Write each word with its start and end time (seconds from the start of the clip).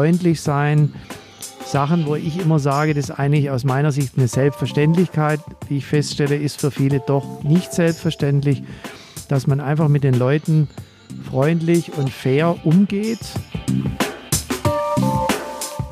freundlich 0.00 0.40
sein. 0.40 0.94
Sachen, 1.66 2.06
wo 2.06 2.14
ich 2.14 2.40
immer 2.40 2.58
sage, 2.58 2.94
das 2.94 3.10
ist 3.10 3.18
eigentlich 3.18 3.50
aus 3.50 3.64
meiner 3.64 3.92
Sicht 3.92 4.16
eine 4.16 4.28
Selbstverständlichkeit. 4.28 5.40
Wie 5.68 5.76
ich 5.76 5.84
feststelle, 5.84 6.36
ist 6.36 6.58
für 6.58 6.70
viele 6.70 7.00
doch 7.00 7.42
nicht 7.42 7.74
selbstverständlich, 7.74 8.62
dass 9.28 9.46
man 9.46 9.60
einfach 9.60 9.88
mit 9.88 10.02
den 10.02 10.14
Leuten 10.14 10.68
freundlich 11.28 11.92
und 11.98 12.08
fair 12.08 12.64
umgeht. 12.64 13.18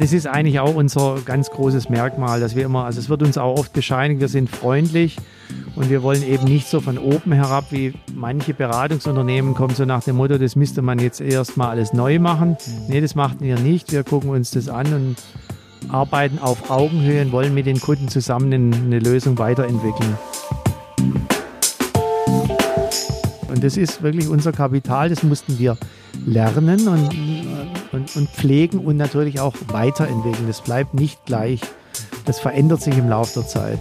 Das 0.01 0.15
ist 0.15 0.27
eigentlich 0.27 0.59
auch 0.59 0.75
unser 0.75 1.19
ganz 1.23 1.51
großes 1.51 1.91
Merkmal, 1.91 2.41
dass 2.41 2.57
wir 2.57 2.65
immer, 2.65 2.87
also 2.87 3.01
es 3.01 3.11
wird 3.11 3.23
uns 3.23 3.37
auch 3.37 3.59
oft 3.59 3.75
bescheinigt, 3.75 4.23
wir 4.23 4.29
sind 4.29 4.49
freundlich 4.49 5.19
und 5.77 5.91
wir 5.91 6.03
wollen 6.03 6.23
eben 6.23 6.45
nicht 6.45 6.67
so 6.67 6.81
von 6.81 6.97
oben 6.97 7.33
herab, 7.33 7.67
wie 7.73 7.93
manche 8.19 8.53
Beratungsunternehmen 8.53 9.55
kommen, 9.55 9.75
so 9.75 9.85
nach 9.85 10.03
dem 10.03 10.17
Motto, 10.17 10.39
das 10.39 10.57
müsste 10.57 10.83
man 10.83 10.99
jetzt 10.99 11.21
erstmal 11.21 11.71
alles 11.71 11.93
neu 11.93 12.19
machen. 12.19 12.57
Nee, 12.89 13.01
das 13.01 13.15
machten 13.15 13.45
wir 13.45 13.59
nicht. 13.59 13.93
Wir 13.93 14.03
gucken 14.03 14.31
uns 14.31 14.51
das 14.51 14.69
an 14.69 14.93
und 14.93 15.17
arbeiten 15.89 16.39
auf 16.41 16.71
Augenhöhe 16.71 17.23
und 17.23 17.33
wollen 17.33 17.55
mit 17.55 17.67
den 17.67 17.81
Kunden 17.81 18.09
zusammen 18.09 18.53
eine 18.53 18.99
Lösung 18.99 19.39
weiterentwickeln. 19.39 20.19
Und 23.49 23.65
das 23.65 23.77
ist 23.77 24.03
wirklich 24.03 24.29
unser 24.29 24.53
Kapital, 24.53 25.09
das 25.09 25.23
mussten 25.23 25.59
wir 25.59 25.79
lernen 26.27 26.89
und, 26.89 27.11
und, 27.93 28.17
und 28.17 28.29
pflegen 28.31 28.81
und 28.81 28.97
natürlich 28.97 29.41
auch 29.41 29.55
weiterentwickeln. 29.69 30.47
Das 30.49 30.61
bleibt 30.61 30.95
nicht 30.95 31.25
gleich. 31.25 31.61
Das 32.25 32.41
verändert 32.41 32.83
sich 32.83 32.99
im 32.99 33.09
Laufe 33.09 33.41
der 33.41 33.49
Zeit. 33.49 33.81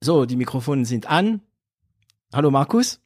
So, 0.00 0.24
die 0.24 0.36
Mikrofone 0.36 0.84
sind 0.84 1.10
an. 1.10 1.40
Hallo 2.32 2.50
Markus. 2.50 3.00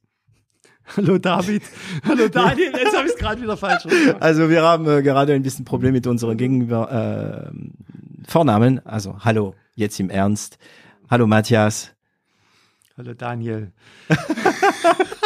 Hallo 0.97 1.19
David. 1.19 1.62
Hallo 2.05 2.28
Daniel. 2.28 2.72
Jetzt 2.77 2.97
habe 2.97 3.06
ich 3.06 3.14
es 3.14 3.19
gerade 3.19 3.41
wieder 3.41 3.56
falsch 3.56 3.84
gemacht. 3.84 4.20
Also 4.20 4.50
wir 4.50 4.62
haben 4.62 4.89
äh, 4.89 5.02
gerade 5.02 5.33
ein 5.34 5.42
bisschen 5.42 5.64
Problem 5.64 5.92
mit 5.92 6.06
unserer 6.06 6.34
Gegenüber 6.34 7.50
äh, 7.52 8.28
Vornamen. 8.28 8.84
Also 8.84 9.17
hallo, 9.20 9.55
jetzt 9.77 10.00
im 10.00 10.11
Ernst. 10.11 10.58
Hallo 11.08 11.27
Matthias. 11.27 11.92
Hallo 12.97 13.14
Daniel. 13.14 13.72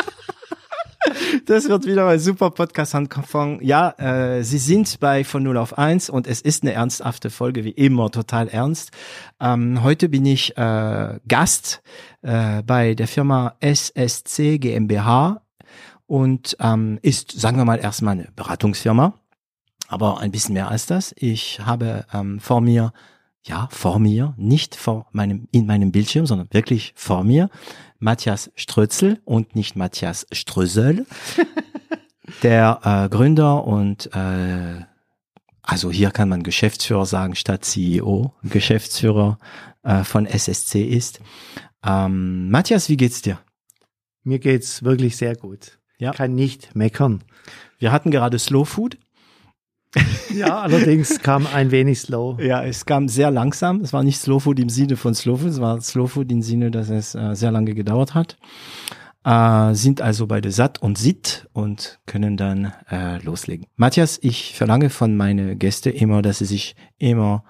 Das 1.47 1.69
wird 1.69 1.87
wieder 1.87 2.09
ein 2.09 2.19
super 2.19 2.51
Podcast 2.51 2.95
anfangen. 2.95 3.59
Ja, 3.63 3.91
äh, 3.99 4.43
Sie 4.43 4.59
sind 4.59 5.01
bei 5.01 5.25
von 5.25 5.43
0 5.43 5.57
auf 5.59 5.77
1 5.77 6.09
und 6.11 6.27
es 6.27 6.41
ist 6.41 6.63
eine 6.63 6.73
ernsthafte 6.73 7.31
Folge, 7.31 7.65
wie 7.65 7.71
immer, 7.71 8.11
total 8.11 8.49
ernst. 8.49 8.91
Ähm, 9.41 9.83
heute 9.83 10.09
bin 10.09 10.25
ich 10.27 10.57
äh, 10.57 11.19
Gast 11.29 11.83
äh, 12.23 12.63
bei 12.63 12.95
der 12.95 13.09
Firma 13.09 13.57
SSC 13.61 14.59
GmbH 14.59 15.43
und 16.07 16.57
ähm, 16.61 16.99
ist, 17.03 17.33
sagen 17.33 17.57
wir 17.57 17.65
mal, 17.65 17.79
erstmal 17.79 18.13
eine 18.13 18.29
Beratungsfirma, 18.35 19.15
aber 19.89 20.21
ein 20.21 20.31
bisschen 20.31 20.55
mehr 20.55 20.69
als 20.69 20.87
das. 20.87 21.15
Ich 21.17 21.61
habe 21.61 22.07
ähm, 22.13 22.41
vor 22.41 22.61
mir, 22.61 22.93
ja, 23.43 23.69
vor 23.71 23.99
mir, 23.99 24.35
nicht 24.37 24.75
vor 24.75 25.07
meinem, 25.13 25.49
in 25.51 25.67
meinem 25.67 25.93
Bildschirm, 25.93 26.27
sondern 26.27 26.49
wirklich 26.53 26.93
vor 26.97 27.25
mir, 27.25 27.51
Matthias 27.99 28.51
Strözel 28.57 29.21
und 29.25 29.55
nicht 29.57 29.77
Matthias 29.77 30.27
Strösel, 30.33 31.07
der 32.43 32.81
äh, 32.85 33.09
Gründer 33.09 33.65
und 33.65 34.15
äh, 34.15 34.85
also 35.63 35.91
hier 35.91 36.11
kann 36.11 36.29
man 36.29 36.43
Geschäftsführer 36.43 37.07
sagen 37.07 37.35
statt 37.35 37.65
CEO, 37.65 38.35
Geschäftsführer 38.43 39.39
äh, 39.83 40.05
von 40.05 40.27
SSC 40.27 40.83
ist. 40.85 41.21
Ähm, 41.85 42.51
Matthias, 42.51 42.89
wie 42.89 42.97
geht's 42.97 43.23
dir? 43.23 43.39
Mir 44.23 44.39
geht's 44.39 44.83
wirklich 44.83 45.17
sehr 45.17 45.37
gut. 45.37 45.79
Ja. 45.99 46.13
Kann 46.13 46.35
nicht 46.35 46.75
meckern. 46.75 47.23
Wir 47.79 47.93
hatten 47.93 48.11
gerade 48.11 48.39
Slow 48.39 48.65
Food. 48.65 48.99
ja, 50.35 50.61
allerdings 50.61 51.21
kam 51.21 51.47
ein 51.47 51.71
wenig 51.71 52.01
slow. 52.01 52.41
Ja, 52.41 52.65
es 52.65 52.87
kam 52.87 53.09
sehr 53.09 53.31
langsam. 53.31 53.81
Es 53.81 53.93
war 53.93 54.03
nicht 54.03 54.19
Slow 54.19 54.41
Food 54.41 54.59
im 54.61 54.69
Sinne 54.69 54.97
von 54.97 55.15
Slow 55.15 55.39
Food, 55.39 55.51
es 55.51 55.61
war 55.61 55.81
Slow 55.81 56.09
Food 56.09 56.31
im 56.33 56.43
Sinne, 56.43 56.71
dass 56.71 56.91
es 56.91 57.15
äh, 57.15 57.35
sehr 57.35 57.51
lange 57.51 57.75
gedauert 57.75 58.15
hat. 58.15 58.37
Äh, 59.25 59.75
sind 59.75 60.01
also 60.01 60.27
beide 60.27 60.51
satt 60.51 60.83
und 60.83 60.99
sitt 60.99 61.49
und 61.53 62.01
können 62.07 62.37
dann 62.37 62.73
äh, 62.91 63.19
loslegen. 63.23 63.67
Matthias, 63.77 64.19
ich 64.23 64.57
verlange 64.57 64.91
von 64.91 65.17
meinen 65.17 65.59
Gästen 65.59 65.93
immer, 65.93 66.23
dass 66.23 66.39
sie 66.39 66.47
sich 66.47 66.77
immer 66.99 67.45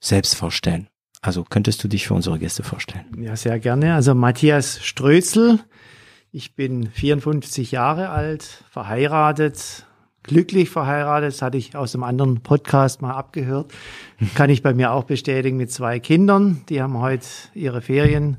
selbst 0.00 0.34
vorstellen. 0.34 0.88
Also 1.22 1.44
könntest 1.44 1.82
du 1.82 1.88
dich 1.88 2.06
für 2.06 2.14
unsere 2.14 2.38
Gäste 2.38 2.62
vorstellen? 2.62 3.04
Ja, 3.20 3.36
sehr 3.36 3.58
gerne. 3.58 3.94
Also 3.94 4.14
Matthias 4.14 4.84
Strözel 4.84 5.60
ich 6.36 6.54
bin 6.54 6.90
54 6.90 7.72
Jahre 7.72 8.10
alt, 8.10 8.62
verheiratet, 8.68 9.86
glücklich 10.26 10.70
verheiratet. 10.70 11.32
Das 11.32 11.42
hatte 11.42 11.58
ich 11.58 11.76
aus 11.76 11.94
einem 11.94 12.04
anderen 12.04 12.42
Podcast 12.42 13.02
mal 13.02 13.14
abgehört. 13.14 13.72
Kann 14.34 14.50
ich 14.50 14.62
bei 14.62 14.74
mir 14.74 14.92
auch 14.92 15.04
bestätigen 15.04 15.56
mit 15.56 15.70
zwei 15.70 16.00
Kindern. 16.00 16.64
Die 16.68 16.82
haben 16.82 16.98
heute 16.98 17.26
ihre 17.54 17.80
Ferien 17.82 18.38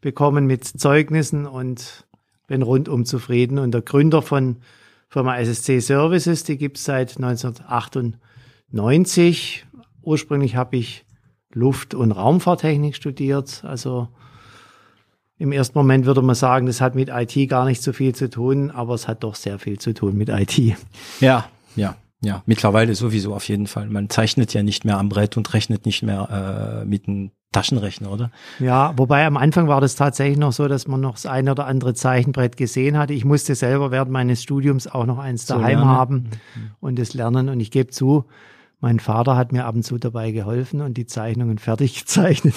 bekommen 0.00 0.46
mit 0.46 0.64
Zeugnissen 0.64 1.46
und 1.46 2.06
bin 2.46 2.62
rundum 2.62 3.04
zufrieden. 3.04 3.58
Und 3.58 3.72
der 3.72 3.82
Gründer 3.82 4.22
von 4.22 4.58
Firma 5.08 5.36
SSC 5.38 5.80
Services, 5.80 6.44
die 6.44 6.56
gibt 6.58 6.76
es 6.76 6.84
seit 6.84 7.16
1998. 7.16 9.66
Ursprünglich 10.02 10.54
habe 10.56 10.76
ich 10.76 11.06
Luft- 11.52 11.94
und 11.94 12.12
Raumfahrttechnik 12.12 12.94
studiert, 12.94 13.64
also 13.64 14.08
im 15.38 15.52
ersten 15.52 15.78
Moment 15.78 16.04
würde 16.04 16.20
man 16.20 16.34
sagen, 16.34 16.66
das 16.66 16.80
hat 16.80 16.94
mit 16.94 17.08
IT 17.10 17.48
gar 17.48 17.64
nicht 17.64 17.82
so 17.82 17.92
viel 17.92 18.14
zu 18.14 18.28
tun, 18.28 18.70
aber 18.70 18.94
es 18.94 19.06
hat 19.06 19.22
doch 19.22 19.36
sehr 19.36 19.58
viel 19.58 19.78
zu 19.78 19.94
tun 19.94 20.16
mit 20.16 20.28
IT. 20.28 20.58
Ja, 21.20 21.48
ja, 21.76 21.94
ja. 22.20 22.42
Mittlerweile 22.46 22.94
sowieso 22.94 23.34
auf 23.34 23.48
jeden 23.48 23.68
Fall. 23.68 23.86
Man 23.88 24.10
zeichnet 24.10 24.52
ja 24.52 24.62
nicht 24.64 24.84
mehr 24.84 24.98
am 24.98 25.08
Brett 25.08 25.36
und 25.36 25.52
rechnet 25.54 25.86
nicht 25.86 26.02
mehr 26.02 26.82
äh, 26.82 26.84
mit 26.84 27.06
einem 27.06 27.30
Taschenrechner, 27.52 28.10
oder? 28.10 28.30
Ja, 28.58 28.92
wobei 28.96 29.24
am 29.24 29.36
Anfang 29.36 29.68
war 29.68 29.80
das 29.80 29.94
tatsächlich 29.94 30.38
noch 30.38 30.52
so, 30.52 30.68
dass 30.68 30.86
man 30.86 31.00
noch 31.00 31.14
das 31.14 31.26
eine 31.26 31.52
oder 31.52 31.66
andere 31.66 31.94
Zeichenbrett 31.94 32.56
gesehen 32.56 32.98
hatte. 32.98 33.14
Ich 33.14 33.24
musste 33.24 33.54
selber 33.54 33.90
während 33.90 34.10
meines 34.10 34.42
Studiums 34.42 34.86
auch 34.86 35.06
noch 35.06 35.18
eins 35.18 35.46
daheim 35.46 35.78
so 35.78 35.86
haben 35.86 36.14
mhm. 36.14 36.70
und 36.80 36.98
das 36.98 37.14
lernen. 37.14 37.48
Und 37.48 37.60
ich 37.60 37.70
gebe 37.70 37.90
zu, 37.90 38.26
mein 38.80 39.00
Vater 39.00 39.36
hat 39.36 39.52
mir 39.52 39.64
ab 39.64 39.74
und 39.74 39.82
zu 39.82 39.98
dabei 39.98 40.30
geholfen 40.30 40.80
und 40.80 40.96
die 40.96 41.06
Zeichnungen 41.06 41.58
fertig 41.58 41.98
gezeichnet. 41.98 42.54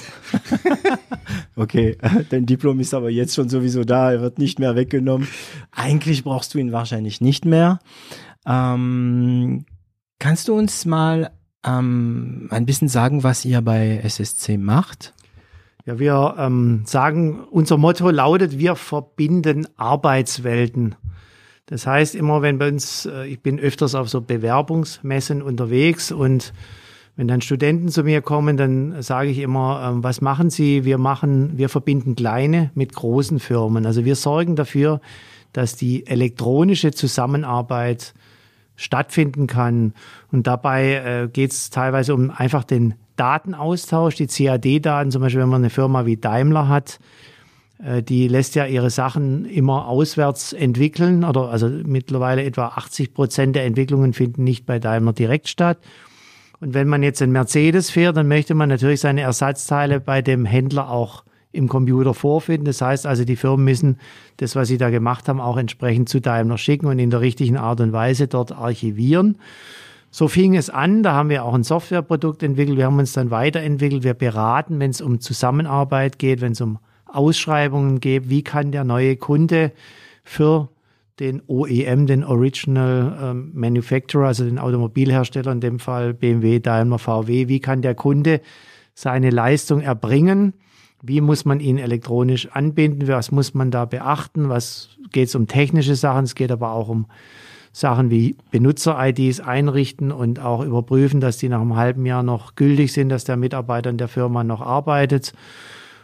okay, 1.56 1.98
dein 2.30 2.46
Diplom 2.46 2.80
ist 2.80 2.94
aber 2.94 3.10
jetzt 3.10 3.36
schon 3.36 3.50
sowieso 3.50 3.84
da, 3.84 4.12
er 4.12 4.22
wird 4.22 4.38
nicht 4.38 4.60
mehr 4.60 4.76
weggenommen. 4.76 5.28
Eigentlich 5.72 6.24
brauchst 6.24 6.54
du 6.54 6.60
ihn 6.60 6.72
wahrscheinlich 6.72 7.22
nicht 7.22 7.46
mehr. 7.46 7.80
Ähm, 8.46 9.66
kannst 10.20 10.48
du 10.48 10.54
uns 10.54 10.86
mal 10.86 11.32
ähm, 11.66 12.48
ein 12.52 12.66
bisschen 12.66 12.88
sagen, 12.88 13.24
was 13.24 13.44
ihr 13.46 13.62
bei 13.62 14.00
SSC 14.04 14.58
macht? 14.58 15.14
Ja, 15.86 15.98
wir 15.98 16.36
ähm, 16.38 16.84
sagen, 16.86 17.40
unser 17.50 17.78
Motto 17.78 18.12
lautet, 18.12 18.60
wir 18.60 18.76
verbinden 18.76 19.68
Arbeitswelten. 19.78 20.96
Das 21.72 21.88
heißt 21.88 22.16
immer, 22.16 22.42
wenn 22.42 22.58
bei 22.58 22.68
uns, 22.68 23.06
äh, 23.06 23.26
ich 23.28 23.42
bin 23.42 23.58
öfters 23.58 23.96
auf 23.96 24.10
so 24.10 24.20
Bewerbungsmessen 24.20 25.42
unterwegs 25.42 26.12
und 26.12 26.52
wenn 27.16 27.30
dann 27.30 27.40
Studenten 27.40 27.88
zu 27.88 28.04
mir 28.04 28.22
kommen, 28.22 28.58
dann 28.58 29.02
sage 29.02 29.30
ich 29.30 29.40
immer, 29.40 29.90
ähm, 29.90 30.04
was 30.04 30.20
machen 30.20 30.50
Sie? 30.50 30.84
Wir 30.84 30.98
machen, 30.98 31.58
wir 31.58 31.70
verbinden 31.70 32.16
kleine 32.16 32.72
mit 32.76 32.94
großen 32.94 33.40
Firmen. 33.40 33.86
Also 33.86 34.04
wir 34.04 34.18
sorgen 34.18 34.58
dafür, 34.58 35.00
dass 35.54 35.78
die 35.78 36.06
elektronische 36.08 36.92
Zusammenarbeit 36.92 38.14
stattfinden 38.76 39.48
kann. 39.48 39.94
Und 40.30 40.48
dabei 40.48 40.96
äh, 40.96 41.30
geht 41.30 41.52
es 41.52 41.70
teilweise 41.70 42.14
um 42.14 42.32
einfach 42.32 42.66
den 42.66 42.96
Datenaustausch, 43.16 44.16
die 44.16 44.28
CAD-Daten, 44.28 45.12
zum 45.12 45.22
Beispiel 45.22 45.42
wenn 45.42 45.50
man 45.50 45.62
eine 45.62 45.70
Firma 45.70 46.06
wie 46.06 46.18
Daimler 46.18 46.68
hat, 46.68 47.00
die 48.04 48.28
lässt 48.28 48.56
ja 48.56 48.66
ihre 48.66 48.92
Sachen 48.92 49.46
immer 49.46 49.88
auswärts 49.88 50.54
entwickeln 50.54 51.24
oder 51.24 51.50
also 51.50 51.68
mittlerweile 51.68 52.44
etwa 52.44 52.68
80 52.68 53.14
Prozent 53.14 53.56
der 53.56 53.66
Entwicklungen 53.66 54.14
finden 54.14 54.44
nicht 54.44 54.66
bei 54.66 54.78
Daimler 54.78 55.14
direkt 55.14 55.48
statt. 55.48 55.80
Und 56.60 56.76
wenn 56.76 56.88
man 56.88 57.02
jetzt 57.02 57.24
einen 57.24 57.32
Mercedes 57.32 57.90
fährt, 57.90 58.16
dann 58.16 58.28
möchte 58.28 58.54
man 58.54 58.70
natürlich 58.70 59.00
seine 59.00 59.22
Ersatzteile 59.22 60.00
bei 60.00 60.22
dem 60.22 60.46
Händler 60.46 60.92
auch 60.92 61.24
im 61.52 61.68
Computer 61.68 62.14
vorfinden. 62.14 62.66
Das 62.66 62.82
heißt 62.82 63.08
also, 63.08 63.26
die 63.26 63.36
Firmen 63.36 63.66
müssen 63.66 63.98
das, 64.38 64.56
was 64.56 64.68
sie 64.68 64.78
da 64.78 64.90
gemacht 64.90 65.28
haben, 65.28 65.42
auch 65.42 65.58
entsprechend 65.58 66.08
zu 66.08 66.22
Daimler 66.22 66.60
schicken 66.60 66.86
und 66.86 67.00
in 67.00 67.10
der 67.10 67.22
richtigen 67.22 67.58
Art 67.58 67.82
und 67.82 67.94
Weise 67.94 68.28
dort 68.28 68.52
archivieren. 68.52 69.38
So 70.12 70.28
fing 70.28 70.56
es 70.56 70.70
an, 70.70 71.04
da 71.04 71.14
haben 71.14 71.30
wir 71.30 71.46
auch 71.46 71.54
ein 71.54 71.64
Softwareprodukt 71.64 72.44
entwickelt, 72.44 72.78
wir 72.78 72.86
haben 72.86 73.00
uns 73.00 73.14
dann 73.14 73.32
weiterentwickelt, 73.32 74.04
wir 74.04 74.14
beraten, 74.14 74.80
wenn 74.80 74.92
es 74.92 75.02
um 75.02 75.20
Zusammenarbeit 75.20 76.20
geht, 76.20 76.42
wenn 76.42 76.52
es 76.52 76.62
um 76.62 76.80
Ausschreibungen 77.14 78.00
geht, 78.00 78.30
wie 78.30 78.44
kann 78.44 78.72
der 78.72 78.84
neue 78.84 79.16
Kunde 79.16 79.72
für 80.24 80.70
den 81.20 81.42
OEM, 81.48 82.08
den 82.08 82.24
Original 82.24 83.18
ähm, 83.22 83.52
Manufacturer, 83.54 84.28
also 84.28 84.44
den 84.44 84.58
Automobilhersteller, 84.58 85.52
in 85.52 85.60
dem 85.60 85.80
Fall 85.80 86.14
BMW, 86.14 86.60
Daimler, 86.60 86.98
VW, 86.98 87.48
wie 87.48 87.60
kann 87.60 87.82
der 87.82 87.96
Kunde 87.96 88.42
seine 88.94 89.30
Leistung 89.30 89.82
erbringen? 89.82 90.54
Wie 91.04 91.22
muss 91.22 91.46
man 91.46 91.60
ihn 91.60 91.78
elektronisch 91.78 92.48
anbinden? 92.52 93.08
Was 93.08 93.32
muss 93.32 93.54
man 93.54 93.72
da 93.72 93.86
beachten? 93.86 94.50
Was 94.50 94.90
geht 95.12 95.28
es 95.28 95.36
um 95.36 95.48
technische 95.48 95.96
Sachen? 95.96 96.26
Es 96.26 96.36
geht 96.36 96.52
aber 96.52 96.72
auch 96.72 96.90
um 96.90 97.08
Sachen 97.72 98.12
wie 98.12 98.36
Benutzer-IDs 98.52 99.40
einrichten 99.40 100.12
und 100.12 100.40
auch 100.40 100.64
überprüfen, 100.64 101.22
dass 101.22 101.38
die 101.38 101.50
nach 101.50 101.62
einem 101.62 101.76
halben 101.76 102.06
Jahr 102.06 102.22
noch 102.22 102.56
gültig 102.56 102.92
sind, 102.92 103.10
dass 103.10 103.24
der 103.24 103.38
Mitarbeiter 103.38 103.90
in 103.90 103.98
der 103.98 104.10
Firma 104.10 104.44
noch 104.44 104.62
arbeitet. 104.62 105.34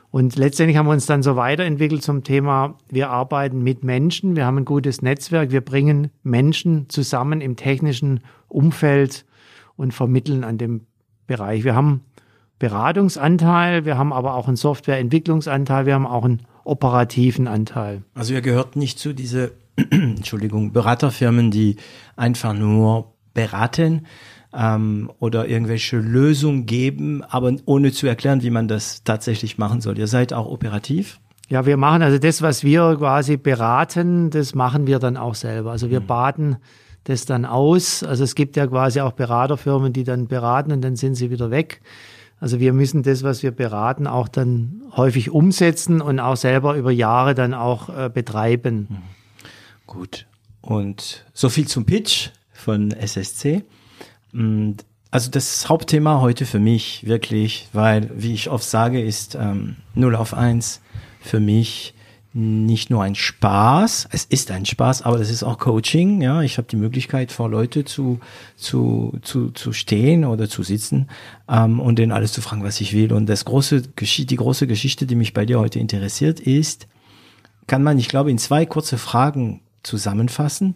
Und 0.10 0.38
letztendlich 0.38 0.78
haben 0.78 0.88
wir 0.88 0.94
uns 0.94 1.06
dann 1.06 1.22
so 1.22 1.36
weiterentwickelt 1.36 2.02
zum 2.02 2.24
Thema, 2.24 2.76
wir 2.90 3.10
arbeiten 3.10 3.62
mit 3.62 3.84
Menschen, 3.84 4.36
wir 4.36 4.46
haben 4.46 4.58
ein 4.58 4.66
gutes 4.66 5.02
Netzwerk, 5.02 5.52
wir 5.52 5.62
bringen 5.62 6.12
Menschen 6.24 6.90
zusammen 6.90 7.42
im 7.42 7.56
technischen 7.56 8.22
Umfeld 8.48 9.26
und 9.76 9.94
vermitteln 9.94 10.44
an 10.44 10.58
dem 10.58 10.88
Bereich. 11.28 11.64
Wir 11.66 11.76
haben 11.76 12.02
Beratungsanteil, 12.58 13.86
wir 13.86 13.98
haben 13.98 14.14
aber 14.14 14.34
auch 14.34 14.48
einen 14.48 14.58
Softwareentwicklungsanteil, 14.58 15.86
wir 15.86 15.94
haben 15.94 16.08
auch 16.08 16.24
einen 16.24 16.42
operativen 16.64 17.48
Anteil. 17.48 18.04
Also 18.16 18.34
ihr 18.34 18.42
gehört 18.42 18.76
nicht 18.76 19.00
zu 19.00 19.14
diese, 19.14 19.52
Entschuldigung, 19.92 20.72
Beraterfirmen, 20.72 21.52
die 21.52 21.76
einfach 22.16 22.54
nur 22.54 23.14
beraten, 23.34 24.08
ähm, 24.58 25.12
oder 25.20 25.48
irgendwelche 25.48 25.98
Lösungen 25.98 26.66
geben, 26.66 27.24
aber 27.24 27.54
ohne 27.66 27.92
zu 27.92 28.08
erklären, 28.08 28.42
wie 28.42 28.50
man 28.50 28.68
das 28.68 29.04
tatsächlich 29.04 29.58
machen 29.58 29.82
soll. 29.82 29.98
Ihr 30.00 30.08
seid 30.08 30.34
auch 30.34 30.48
operativ? 30.48 31.20
Ja, 31.48 31.66
wir 31.66 31.78
machen 31.78 32.02
also 32.02 32.18
das, 32.18 32.42
was 32.42 32.64
wir 32.64 32.96
quasi 32.98 33.38
beraten, 33.38 34.32
das 34.32 34.56
machen 34.56 34.88
wir 34.88 35.00
dann 35.00 35.16
auch 35.16 35.36
selber. 35.36 35.72
Also 35.72 35.90
wir 35.90 36.02
mhm. 36.02 36.08
baden 36.08 36.58
das 37.04 37.26
dann 37.26 37.46
aus. 37.46 38.04
Also 38.04 38.24
es 38.24 38.36
gibt 38.36 38.58
ja 38.58 38.68
quasi 38.68 39.00
auch 39.00 39.14
Beraterfirmen, 39.14 39.94
die 39.94 40.04
dann 40.04 40.28
beraten 40.28 40.72
und 40.72 40.82
dann 40.82 40.96
sind 40.96 41.16
sie 41.16 41.30
wieder 41.30 41.52
weg. 41.52 41.82
Also 42.40 42.60
wir 42.60 42.74
müssen 42.74 43.04
das, 43.04 43.24
was 43.24 43.44
wir 43.44 43.52
beraten, 43.52 44.08
auch 44.08 44.28
dann 44.28 44.82
häufig 44.96 45.30
umsetzen 45.30 46.02
und 46.02 46.20
auch 46.20 46.36
selber 46.36 46.76
über 46.76 46.92
Jahre 46.92 47.34
dann 47.34 47.54
auch 47.54 47.90
äh, 47.90 48.10
betreiben. 48.10 48.88
Mhm. 48.90 48.98
Gut. 49.86 50.26
Und 50.62 51.26
so 51.34 51.48
viel 51.48 51.68
zum 51.68 51.86
Pitch 51.86 52.30
von 52.52 52.92
SSC. 52.92 53.64
Also 55.10 55.32
das 55.32 55.70
Hauptthema 55.70 56.22
heute 56.22 56.46
für 56.46 56.60
mich 56.60 57.06
wirklich, 57.08 57.70
weil, 57.74 58.10
wie 58.16 58.34
ich 58.34 58.50
oft 58.50 58.66
sage, 58.66 59.02
ist 59.02 59.36
ähm, 59.36 59.78
0 59.96 60.16
auf 60.16 60.34
1 60.34 60.82
für 61.22 61.40
mich 61.40 61.94
nicht 62.34 62.92
nur 62.92 63.02
ein 63.02 63.16
Spaß, 63.16 64.10
es 64.12 64.26
ist 64.26 64.52
ein 64.52 64.66
Spaß, 64.66 65.02
aber 65.02 65.18
das 65.18 65.32
ist 65.32 65.42
auch 65.42 65.58
Coaching. 65.58 66.22
Ja, 66.22 66.44
ich 66.44 66.60
habe 66.60 66.68
die 66.68 66.76
Möglichkeit, 66.76 67.32
vor 67.32 67.50
Leute 67.50 67.84
zu 67.84 68.20
zu 68.56 69.18
zu 69.24 69.50
zu 69.52 69.74
stehen 69.74 70.24
oder 70.24 70.48
zu 70.48 70.62
sitzen 70.62 71.08
ähm, 71.50 71.80
und 71.80 71.98
denen 71.98 72.12
alles 72.12 72.34
zu 72.34 72.42
fragen, 72.42 72.64
was 72.64 72.80
ich 72.80 72.94
will. 72.94 73.12
Und 73.12 73.28
das 73.28 73.44
große 73.46 73.82
die 73.82 74.36
große 74.36 74.68
Geschichte, 74.68 75.08
die 75.08 75.16
mich 75.16 75.34
bei 75.34 75.48
dir 75.48 75.60
heute 75.60 75.80
interessiert, 75.80 76.40
ist, 76.40 76.88
kann 77.66 77.82
man, 77.82 77.98
ich 77.98 78.08
glaube, 78.08 78.30
in 78.30 78.38
zwei 78.38 78.68
kurze 78.68 79.00
Fragen 79.00 79.62
zusammenfassen. 79.82 80.76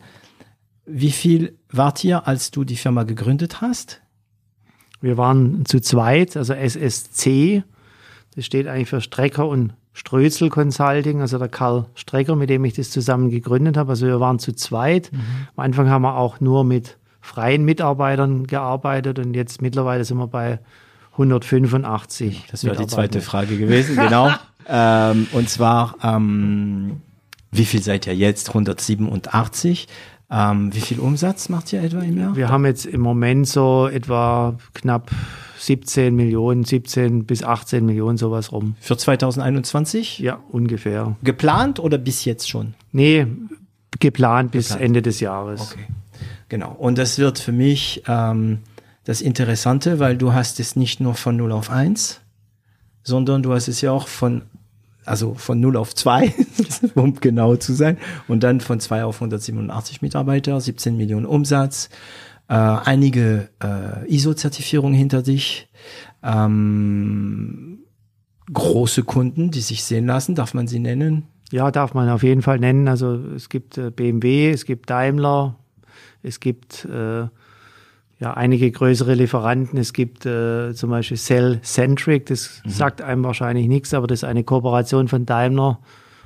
Wie 0.86 1.12
viel 1.12 1.58
wart 1.72 2.04
ihr, 2.04 2.28
als 2.28 2.52
du 2.52 2.64
die 2.64 2.76
Firma 2.76 3.04
gegründet 3.04 3.62
hast? 3.62 4.02
Wir 5.00 5.18
waren 5.18 5.66
zu 5.66 5.80
zweit, 5.80 6.38
also 6.38 6.54
SSC. 6.54 7.64
Das 8.36 8.46
steht 8.46 8.68
eigentlich 8.68 8.90
für 8.90 9.02
Strecker 9.02 9.48
und 9.48 9.74
Strözel 9.94 10.50
Consulting, 10.50 11.20
also 11.20 11.38
der 11.38 11.50
Karl 11.50 11.86
Strecker, 11.96 12.36
mit 12.36 12.50
dem 12.50 12.64
ich 12.64 12.74
das 12.74 12.92
zusammen 12.92 13.30
gegründet 13.30 13.78
habe. 13.78 13.92
Also 13.92 14.06
wir 14.06 14.20
waren 14.20 14.40
zu 14.40 14.54
zweit. 14.54 15.12
Mhm. 15.12 15.20
Am 15.56 15.66
Anfang 15.66 15.90
haben 15.90 16.04
wir 16.04 16.16
auch 16.16 16.40
nur 16.40 16.64
mit 16.64 16.98
freien 17.20 17.66
Mitarbeitern 17.66 18.48
gearbeitet 18.48 19.20
und 19.20 19.36
jetzt 19.36 19.62
mittlerweile 19.62 20.06
sind 20.06 20.18
wir 20.18 20.28
bei 20.28 20.60
185. 21.14 22.46
Das 22.50 22.64
wäre 22.64 22.78
die 22.78 22.88
zweite 22.88 23.22
Frage 23.22 23.58
gewesen, 23.58 23.96
genau. 23.96 24.32
ähm, 24.68 25.28
und 25.34 25.50
zwar, 25.50 25.96
ähm, 26.04 27.02
wie 27.52 27.66
viel 27.66 27.82
seid 27.82 28.08
ihr 28.08 28.16
jetzt? 28.16 28.50
187. 28.50 29.88
Ähm, 30.32 30.74
wie 30.74 30.80
viel 30.80 31.00
Umsatz 31.00 31.50
macht 31.50 31.74
ihr 31.74 31.84
etwa 31.84 32.00
im 32.00 32.18
Jahr? 32.18 32.36
Wir 32.36 32.50
haben 32.50 32.66
jetzt 32.66 32.86
im 32.86 33.02
Moment 33.02 33.48
so 33.48 33.90
etwa 33.92 34.58
knapp 34.74 35.12
17 35.60 36.16
Millionen, 36.16 36.64
17 36.64 37.26
bis 37.26 37.44
18 37.44 37.86
Millionen, 37.86 38.18
sowas 38.18 38.52
rum. 38.54 38.76
Für 38.80 38.96
2021? 38.96 40.20
Ja, 40.20 40.40
ungefähr. 40.50 41.18
Geplant 41.22 41.80
oder 41.80 41.98
bis 41.98 42.24
jetzt 42.24 42.50
schon? 42.50 42.74
Nee, 42.94 43.28
geplant 44.00 44.52
bis 44.52 44.70
geplant. 44.70 44.86
Ende 44.86 45.02
des 45.02 45.20
Jahres. 45.20 45.74
Okay. 45.74 45.86
Genau. 46.48 46.72
Und 46.72 46.98
das 46.98 47.18
wird 47.20 47.38
für 47.38 47.52
mich 47.52 48.04
ähm, 48.08 48.60
das 49.04 49.22
Interessante, 49.22 50.00
weil 50.00 50.18
du 50.18 50.34
hast 50.34 50.60
es 50.60 50.76
nicht 50.76 51.02
nur 51.02 51.16
von 51.16 51.36
0 51.36 51.52
auf 51.52 51.70
1, 51.70 52.22
sondern 53.04 53.44
du 53.44 53.54
hast 53.54 53.68
es 53.68 53.82
ja 53.82 53.92
auch 53.92 54.08
von 54.08 54.44
also 55.12 55.34
von 55.34 55.60
0 55.60 55.76
auf 55.76 55.94
2, 55.94 56.34
um 56.96 57.16
genau 57.16 57.58
zu 57.58 57.74
sein, 57.74 57.98
und 58.30 58.44
dann 58.44 58.62
von 58.62 58.80
2 58.80 59.04
auf 59.04 59.16
187 59.16 60.02
Mitarbeiter, 60.02 60.60
17 60.60 60.96
Millionen 60.96 61.26
Umsatz, 61.26 61.90
äh, 62.48 62.54
einige 62.54 63.50
äh, 63.62 64.08
ISO-Zertifizierungen 64.10 64.98
hinter 64.98 65.22
dich, 65.22 65.70
ähm, 66.24 67.80
große 68.54 69.04
Kunden, 69.04 69.52
die 69.52 69.60
sich 69.60 69.84
sehen 69.84 70.06
lassen, 70.06 70.34
darf 70.34 70.54
man 70.54 70.68
sie 70.68 70.80
nennen? 70.80 71.28
Ja, 71.52 71.72
darf 71.72 71.94
man 71.94 72.08
auf 72.08 72.24
jeden 72.24 72.42
Fall 72.42 72.60
nennen. 72.60 72.88
Also 72.88 73.16
es 73.36 73.50
gibt 73.50 73.78
äh, 73.78 73.92
BMW, 73.92 74.52
es 74.52 74.64
gibt 74.64 74.90
Daimler, 74.90 75.58
es 76.24 76.40
gibt 76.40 76.86
äh, 76.86 77.28
ja, 78.22 78.36
einige 78.36 78.70
größere 78.70 79.16
Lieferanten. 79.16 79.80
Es 79.80 79.94
gibt 79.94 80.28
äh, 80.28 80.74
zum 80.76 80.92
Beispiel 80.92 81.18
Cell 81.18 81.60
Centric, 81.64 82.28
das 82.28 82.62
mhm. 82.64 82.70
sagt 82.70 83.02
einem 83.02 83.24
wahrscheinlich 83.24 83.68
nichts, 83.68 83.96
aber 83.96 84.06
das 84.06 84.20
ist 84.20 84.24
eine 84.24 84.44
Kooperation 84.44 85.08
von 85.08 85.26
Daimler 85.26 85.80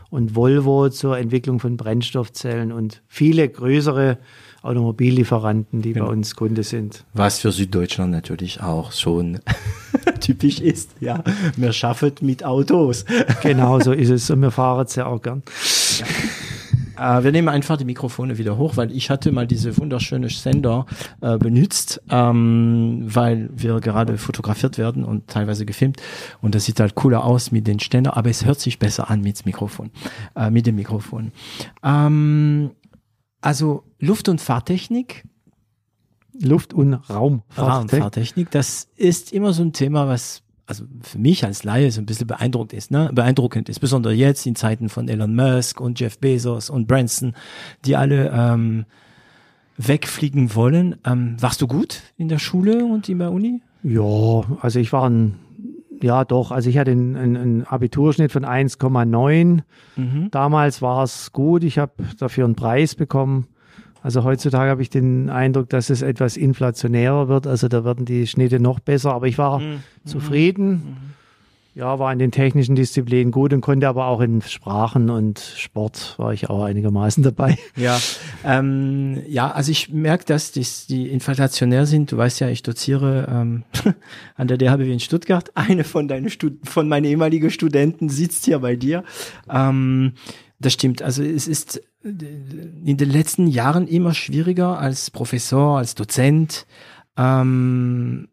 und 0.10 0.36
Volvo 0.36 0.90
zur 0.90 1.18
Entwicklung 1.18 1.60
von 1.60 1.78
Brennstoffzellen 1.78 2.74
und 2.74 3.02
viele 3.08 3.48
größere 3.48 4.18
Automobillieferanten, 4.62 5.82
die 5.82 5.94
genau. 5.94 6.08
bei 6.08 6.12
uns 6.12 6.36
Kunde 6.36 6.64
sind. 6.64 7.06
Was 7.14 7.40
für 7.40 7.52
Süddeutschland 7.52 8.12
natürlich 8.12 8.62
auch 8.62 8.92
schon 8.92 9.40
typisch 10.20 10.60
ist. 10.60 10.92
Ja, 11.00 11.24
wir 11.56 11.72
schaffen 11.72 12.12
mit 12.22 12.44
Autos. 12.44 13.06
genau, 13.42 13.80
so 13.80 13.94
ist 13.94 14.10
es. 14.10 14.30
Und 14.30 14.42
wir 14.42 14.52
fahren 14.52 14.86
es 14.86 14.96
ja 14.96 15.06
auch 15.06 15.22
gern. 15.22 15.44
Ja. 16.00 16.06
Äh, 16.98 17.24
wir 17.24 17.32
nehmen 17.32 17.50
einfach 17.50 17.78
die 17.78 17.86
Mikrofone 17.86 18.38
wieder 18.38 18.58
hoch, 18.58 18.78
weil 18.78 18.92
ich 18.92 19.10
hatte 19.10 19.32
mal 19.32 19.48
diese 19.48 19.78
wunderschöne 19.78 20.30
Sender 20.30 20.86
äh, 21.22 21.38
benutzt, 21.38 22.02
ähm, 22.10 23.02
weil 23.06 23.50
wir 23.54 23.80
gerade 23.80 24.18
fotografiert 24.18 24.78
werden 24.78 25.04
und 25.04 25.28
teilweise 25.28 25.66
gefilmt. 25.66 26.02
Und 26.42 26.56
das 26.56 26.66
sieht 26.66 26.80
halt 26.80 26.96
cooler 26.96 27.24
aus 27.24 27.52
mit 27.52 27.68
den 27.68 27.80
Ständer, 27.80 28.18
aber 28.18 28.30
es 28.30 28.46
hört 28.46 28.60
sich 28.60 28.80
besser 28.80 29.10
an 29.10 29.22
mit 29.22 29.40
dem 29.40 29.46
Mikrofon. 29.46 29.92
Äh, 30.36 30.50
mit 30.50 30.68
dem 30.68 30.76
Mikrofon. 30.76 31.32
Ähm, 31.84 32.72
also 33.42 33.84
Luft- 34.00 34.30
und 34.30 34.42
Fahrtechnik. 34.42 35.24
Luft- 36.42 36.74
und 36.74 36.96
Raumfahrtechnik. 36.96 38.02
Raumfahrtechnik, 38.02 38.52
das 38.52 38.90
ist 38.96 39.32
immer 39.32 39.54
so 39.54 39.64
ein 39.64 39.72
Thema, 39.72 40.08
was 40.08 40.45
also 40.68 40.86
für 41.02 41.20
mich 41.20 41.46
als 41.46 41.64
Laie 41.64 41.92
so 41.92 42.02
ein 42.02 42.06
bisschen 42.06 42.28
beeindruckend 42.28 42.74
ist, 42.74 42.92
ne? 42.92 43.10
beeindruckend 43.14 43.70
ist, 43.70 43.80
besonders 43.80 44.16
jetzt 44.16 44.46
in 44.46 44.56
Zeiten 44.56 44.90
von 44.90 45.08
Elon 45.08 45.36
Musk 45.36 45.80
und 45.80 46.00
Jeff 46.00 46.18
Bezos 46.18 46.70
und 46.70 46.88
Branson, 46.88 47.34
die 47.86 47.96
alle 47.96 48.32
ähm, 48.34 48.86
wegfliegen 49.78 50.56
wollen. 50.56 50.96
Ähm, 51.06 51.38
warst 51.40 51.62
du 51.62 51.68
gut 51.68 52.02
in 52.18 52.30
der 52.30 52.40
Schule 52.40 52.86
und 52.86 53.10
in 53.10 53.20
der 53.20 53.32
Uni? 53.32 53.62
Ja, 53.84 54.44
also 54.62 54.80
ich 54.80 54.92
war 54.92 55.10
ein, 55.10 55.36
ja 56.02 56.26
doch, 56.26 56.52
also 56.52 56.70
ich 56.70 56.78
hatte 56.78 56.92
einen, 56.92 57.16
einen 57.16 57.64
Abiturschnitt 57.64 58.32
von 58.32 58.46
1,9. 58.46 59.62
Mhm. 59.96 60.32
Damals 60.32 60.82
war 60.82 61.04
es 61.04 61.32
gut, 61.32 61.64
ich 61.64 61.78
habe 61.78 61.94
dafür 62.18 62.46
einen 62.46 62.56
Preis 62.56 62.96
bekommen. 62.96 63.48
Also 64.06 64.24
heutzutage 64.24 64.70
habe 64.70 64.84
ich 64.84 64.92
den 64.92 65.32
Eindruck, 65.32 65.68
dass 65.70 65.90
es 65.90 66.04
etwas 66.04 66.38
inflationärer 66.38 67.28
wird. 67.28 67.48
Also 67.48 67.68
da 67.68 67.84
werden 67.84 68.06
die 68.06 68.28
Schnitte 68.28 68.60
noch 68.60 68.80
besser. 68.80 69.16
Aber 69.16 69.26
ich 69.26 69.40
war 69.40 69.58
mhm. 69.58 69.80
zufrieden. 70.06 70.70
Mhm. 70.70 70.96
Ja, 71.74 71.98
war 71.98 72.14
in 72.14 72.20
den 72.20 72.30
technischen 72.30 72.76
Disziplinen 72.76 73.32
gut 73.32 73.52
und 73.52 73.62
konnte 73.62 73.88
aber 73.88 74.06
auch 74.06 74.22
in 74.22 74.44
Sprachen 74.44 75.10
und 75.10 75.40
Sport 75.40 76.14
war 76.18 76.34
ich 76.34 76.50
auch 76.52 76.64
einigermaßen 76.64 77.24
dabei. 77.24 77.58
Ja, 77.76 78.00
ähm, 78.46 79.24
ja, 79.28 79.52
also 79.52 79.72
ich 79.72 79.90
merke, 79.90 80.24
dass 80.24 80.52
die, 80.52 80.66
die 80.88 81.10
inflationär 81.10 81.88
sind. 81.88 82.12
Du 82.12 82.18
weißt 82.18 82.40
ja, 82.40 82.48
ich 82.48 82.62
doziere 82.64 83.28
ähm, 83.30 83.64
an 84.36 84.48
der 84.48 84.58
DHBW 84.58 84.94
in 84.94 85.00
Stuttgart. 85.02 85.52
Eine 85.56 85.84
von 85.84 86.08
deinen 86.08 86.30
Stud 86.30 86.60
von 86.64 86.88
meinen 86.88 87.06
ehemaligen 87.06 87.50
Studenten 87.50 88.08
sitzt 88.08 88.46
hier 88.46 88.60
bei 88.60 88.76
dir. 88.76 89.04
Ähm, 89.50 90.14
das 90.60 90.74
stimmt. 90.74 91.02
Also 91.02 91.24
es 91.24 91.48
ist 91.48 91.82
in 92.04 92.98
den 92.98 93.10
letzten 93.10 93.48
Jahren 93.48 93.88
immer 93.88 94.14
schwieriger 94.14 94.80
als 94.80 95.12
Professor, 95.12 95.78
als 95.78 95.96
Dozent. 95.96 96.66
Ähm, 97.18 98.28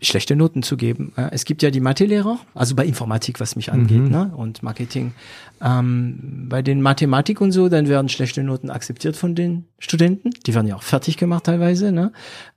schlechte 0.00 0.36
Noten 0.36 0.62
zu 0.62 0.76
geben. 0.76 1.12
Es 1.30 1.44
gibt 1.44 1.62
ja 1.62 1.70
die 1.70 1.80
Mathelehrer, 1.80 2.38
also 2.54 2.74
bei 2.74 2.84
Informatik, 2.84 3.40
was 3.40 3.56
mich 3.56 3.72
angeht, 3.72 4.02
mhm. 4.02 4.10
ne, 4.10 4.32
und 4.36 4.62
Marketing. 4.62 5.14
Ähm, 5.62 6.46
bei 6.48 6.62
den 6.62 6.82
Mathematik 6.82 7.40
und 7.40 7.52
so, 7.52 7.68
dann 7.68 7.88
werden 7.88 8.08
schlechte 8.08 8.42
Noten 8.42 8.70
akzeptiert 8.70 9.16
von 9.16 9.34
den 9.34 9.64
Studenten. 9.78 10.30
Die 10.46 10.54
werden 10.54 10.66
ja 10.66 10.76
auch 10.76 10.82
fertig 10.82 11.16
gemacht 11.16 11.44
teilweise, 11.44 11.92
ne, 11.92 12.12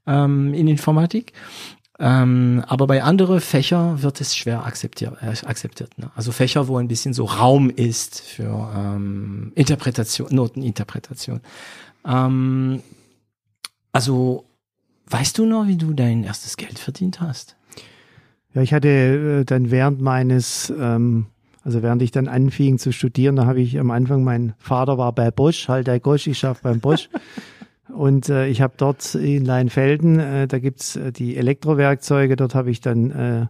ähm, 0.06 0.54
in 0.54 0.68
Informatik. 0.68 1.34
Ähm, 2.00 2.64
aber 2.68 2.86
bei 2.86 3.02
anderen 3.02 3.42
Fächer 3.42 4.02
wird 4.04 4.22
es 4.22 4.36
schwer 4.36 4.66
akzeptiert. 4.66 5.18
Äh, 5.22 5.34
akzeptiert 5.46 5.98
ne? 5.98 6.12
Also 6.16 6.32
Fächer, 6.32 6.68
wo 6.68 6.78
ein 6.78 6.88
bisschen 6.88 7.14
so 7.14 7.26
Raum 7.26 7.70
ist 7.70 8.22
für 8.22 8.72
ähm, 8.76 9.52
Interpretation, 9.56 10.28
Noteninterpretation. 10.32 11.42
Ähm, 12.06 12.84
also 13.92 14.48
Weißt 15.10 15.38
du 15.38 15.46
noch, 15.46 15.68
wie 15.68 15.78
du 15.78 15.94
dein 15.94 16.24
erstes 16.24 16.58
Geld 16.58 16.80
verdient 16.80 17.22
hast? 17.22 17.56
Ja, 18.54 18.62
ich 18.62 18.74
hatte 18.74 18.90
äh, 18.90 19.46
dann 19.46 19.72
während 19.72 20.02
meines, 20.02 20.70
ähm, 20.78 21.28
also 21.64 21.82
während 21.82 22.02
ich 22.02 22.12
dann 22.12 22.28
anfing 22.28 22.78
zu 22.78 22.92
studieren, 22.92 23.38
da 23.38 23.46
habe 23.46 23.62
ich 23.62 23.80
am 23.80 23.92
Anfang, 23.92 24.24
mein 24.26 24.54
Vater 24.58 24.98
war 24.98 25.14
bei 25.14 25.32
Bosch, 25.32 25.70
halt 25.70 25.88
der 25.88 26.02
Gosch, 26.02 26.28
ich 26.28 26.40
schaffe 26.40 26.62
beim 26.64 26.82
Bosch. 26.82 27.10
Und 27.90 28.30
äh, 28.30 28.48
ich 28.48 28.62
habe 28.62 28.74
dort 28.78 29.16
in 29.16 29.46
Leinfelden, 29.46 30.20
äh, 30.20 30.48
da 30.48 30.60
gibt's 30.60 30.96
äh, 30.96 31.12
die 31.12 31.38
Elektrowerkzeuge, 31.38 32.36
dort 32.36 32.54
habe 32.54 32.70
ich 32.70 32.82
dann 32.82 33.12
äh, 33.12 33.46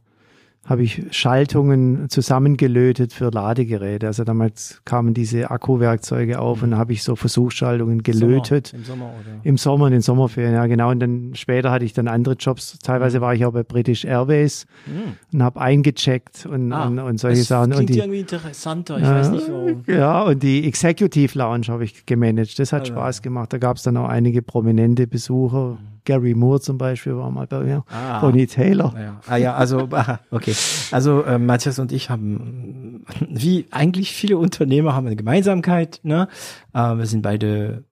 habe 0.67 0.83
ich 0.83 1.01
Schaltungen 1.12 2.09
zusammengelötet 2.09 3.13
für 3.13 3.31
Ladegeräte. 3.31 4.05
Also 4.05 4.25
damals 4.25 4.81
kamen 4.83 5.13
diese 5.13 5.50
Akkuwerkzeuge 5.50 6.39
auf 6.39 6.62
und 6.62 6.71
da 6.71 6.77
habe 6.77 6.91
ich 6.91 7.03
so 7.03 7.15
Versuchsschaltungen 7.15 8.03
gelötet. 8.03 8.67
Sommer, 8.67 8.81
Im 8.81 8.86
Sommer 8.86 9.05
oder? 9.05 9.39
Im 9.43 9.57
Sommer, 9.57 9.88
in 9.88 9.93
den 9.93 10.01
Sommerferien, 10.01 10.53
ja 10.53 10.65
genau. 10.65 10.91
Und 10.91 11.00
dann 11.00 11.36
später 11.36 11.71
hatte 11.71 11.86
ich 11.86 11.93
dann 11.93 12.09
andere 12.09 12.36
Jobs. 12.36 12.77
Teilweise 12.79 13.19
mhm. 13.19 13.21
war 13.21 13.33
ich 13.33 13.45
auch 13.45 13.53
bei 13.53 13.63
British 13.63 14.03
Airways 14.03 14.65
mhm. 14.86 15.13
und 15.31 15.43
habe 15.43 15.62
eingecheckt 15.62 16.45
und, 16.45 16.74
ah, 16.74 16.88
und, 16.88 17.00
und, 17.00 17.17
solche 17.17 17.39
das 17.39 17.47
Sachen. 17.47 17.71
Klingt 17.71 17.89
und 17.89 17.95
die, 17.95 18.00
irgendwie 18.00 18.19
interessanter, 18.19 18.97
ich 18.97 19.03
äh, 19.05 19.07
weiß 19.07 19.31
nicht 19.31 19.50
warum. 19.50 19.83
Ja, 19.88 20.24
und 20.24 20.43
die 20.43 20.67
Executive 20.67 21.38
Lounge 21.38 21.67
habe 21.69 21.86
ich 21.86 22.05
gemanagt. 22.05 22.59
Das 22.59 22.74
hat 22.74 22.81
also. 22.81 22.93
Spaß 22.93 23.21
gemacht. 23.21 23.53
Da 23.53 23.57
gab 23.57 23.77
es 23.77 23.83
dann 23.83 23.95
auch 23.95 24.09
einige 24.09 24.41
prominente 24.41 25.07
Besucher. 25.07 25.77
Gary 26.07 26.35
Moore 26.35 26.61
zum 26.61 26.77
Beispiel 26.77 27.17
war 27.17 27.29
mal 27.29 27.47
bei 27.47 27.59
mir. 27.59 27.83
Ah, 27.89 28.21
Bonnie 28.21 28.47
Taylor. 28.47 28.95
Ja. 28.97 29.19
Ah 29.27 29.35
ja, 29.35 29.55
also 29.55 29.89
okay. 30.31 30.55
Also 30.91 31.21
äh, 31.23 31.37
Matthias 31.37 31.79
und 31.79 31.91
ich 31.91 32.09
haben, 32.09 33.03
wie 33.29 33.65
eigentlich 33.71 34.13
viele 34.13 34.37
Unternehmer, 34.37 34.95
haben 34.95 35.05
eine 35.05 35.17
Gemeinsamkeit. 35.17 35.99
Ne? 36.03 36.29
Äh, 36.73 36.79
wir 36.95 37.05
sind 37.07 37.23
beide 37.23 37.83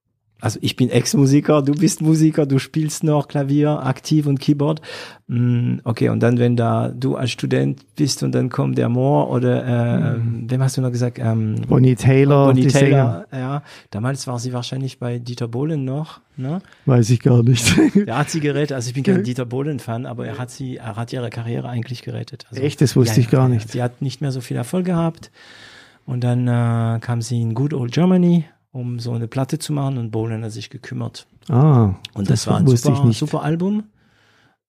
also 0.41 0.59
ich 0.61 0.75
bin 0.75 0.89
Ex-Musiker, 0.89 1.61
du 1.61 1.73
bist 1.73 2.01
Musiker, 2.01 2.45
du 2.45 2.59
spielst 2.59 3.03
noch 3.03 3.27
Klavier 3.27 3.83
aktiv 3.83 4.25
und 4.25 4.39
Keyboard. 4.39 4.81
Mm, 5.27 5.77
okay, 5.85 6.09
und 6.09 6.19
dann, 6.19 6.37
wenn 6.39 6.57
da 6.57 6.89
du 6.89 7.15
als 7.15 7.31
Student 7.31 7.83
bist 7.95 8.21
und 8.21 8.35
dann 8.35 8.49
kommt 8.49 8.77
der 8.77 8.89
Moore 8.89 9.29
oder 9.29 9.65
äh, 9.65 10.17
mhm. 10.17 10.51
wem 10.51 10.61
hast 10.61 10.75
du 10.75 10.81
noch 10.81 10.91
gesagt? 10.91 11.19
Ähm, 11.19 11.55
Bonnie 11.67 11.95
Taylor. 11.95 12.47
Bonnie 12.47 12.67
Taylor, 12.67 13.25
ja. 13.31 13.63
Damals 13.91 14.27
war 14.27 14.37
sie 14.37 14.51
wahrscheinlich 14.51 14.99
bei 14.99 15.19
Dieter 15.19 15.47
Bohlen 15.47 15.85
noch, 15.85 16.19
ne? 16.35 16.61
Weiß 16.85 17.09
ich 17.09 17.21
gar 17.21 17.41
nicht. 17.41 17.73
Der 17.95 18.17
hat 18.17 18.29
sie 18.29 18.41
gerettet. 18.41 18.73
Also 18.73 18.89
ich 18.89 18.93
bin 18.93 19.03
kein 19.03 19.23
Dieter 19.23 19.45
Bohlen-Fan, 19.45 20.05
aber 20.05 20.27
er 20.27 20.37
hat 20.37 20.51
sie, 20.51 20.77
er 20.77 20.97
hat 20.97 21.13
ihre 21.13 21.29
Karriere 21.29 21.69
eigentlich 21.69 22.01
gerettet. 22.01 22.45
Also, 22.49 22.61
Echt, 22.61 22.81
das 22.81 22.95
wusste 22.95 23.15
ja, 23.15 23.21
ich 23.21 23.29
gar 23.29 23.47
nicht. 23.47 23.71
Sie 23.71 23.81
hat 23.81 24.01
nicht 24.01 24.19
mehr 24.19 24.31
so 24.31 24.41
viel 24.41 24.57
Erfolg 24.57 24.85
gehabt. 24.85 25.31
Und 26.05 26.23
dann 26.23 26.47
äh, 26.47 26.99
kam 26.99 27.21
sie 27.23 27.41
in 27.41 27.55
Good 27.55 27.73
Old 27.73 27.91
Germany 27.91 28.45
um 28.75 28.99
so 28.99 29.13
eine 29.13 29.27
Platte 29.27 29.57
zu 29.57 29.71
machen 29.71 29.97
und 29.97 30.11
Bolan 30.11 30.43
hat 30.43 30.51
sich 30.51 30.69
gekümmert. 30.69 31.27
Ah, 31.47 31.95
und 32.13 32.29
das, 32.29 32.43
das 32.43 32.47
war 32.47 32.57
ein 32.57 32.67
super, 32.67 33.13
super 33.13 33.41
Album. 33.41 33.85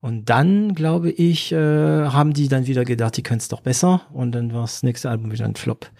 Und 0.00 0.30
dann, 0.30 0.74
glaube 0.74 1.10
ich, 1.10 1.50
äh, 1.50 1.56
haben 1.56 2.32
die 2.32 2.46
dann 2.46 2.68
wieder 2.68 2.84
gedacht, 2.84 3.16
die 3.16 3.24
können 3.24 3.40
es 3.40 3.48
doch 3.48 3.62
besser. 3.62 4.02
Und 4.12 4.32
dann 4.32 4.54
war 4.54 4.60
das 4.60 4.84
nächste 4.84 5.10
Album 5.10 5.32
wieder 5.32 5.44
ein 5.44 5.56
Flop. 5.56 5.90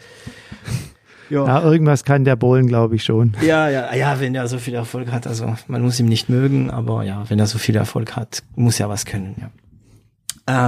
Ja. 1.29 1.45
ja, 1.45 1.61
irgendwas 1.61 2.05
kann 2.05 2.25
der 2.25 2.37
Bohlen, 2.37 2.69
glaube 2.69 2.95
ich, 2.95 3.03
schon. 3.03 3.37
Ja, 3.45 3.69
ja, 3.69 3.93
ja, 3.97 4.21
wenn 4.21 4.37
er 4.37 4.47
so 4.47 4.59
viel 4.59 4.75
Erfolg 4.75 5.11
hat. 5.11 5.27
Also 5.27 5.57
man 5.67 5.83
muss 5.83 5.99
ihn 5.99 6.07
nicht 6.07 6.29
mögen, 6.29 6.71
aber 6.71 7.03
ja, 7.03 7.29
wenn 7.29 7.41
er 7.41 7.49
so 7.49 7.59
viel 7.59 7.75
Erfolg 7.75 8.15
hat, 8.15 8.45
muss 8.55 8.79
er 8.79 8.89
was 8.89 9.07
können, 9.07 9.35
ja. 9.41 9.51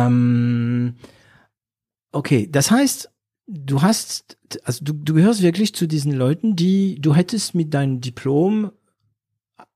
Ähm, 0.08 0.96
okay, 2.10 2.48
das 2.50 2.72
heißt, 2.72 3.08
du 3.48 3.82
hast, 3.82 4.36
also 4.64 4.84
du, 4.84 4.92
du 4.92 5.14
gehörst 5.14 5.42
wirklich 5.42 5.74
zu 5.74 5.88
diesen 5.88 6.12
Leuten, 6.12 6.54
die, 6.54 7.00
du 7.00 7.14
hättest 7.14 7.54
mit 7.54 7.72
deinem 7.74 8.00
Diplom 8.00 8.70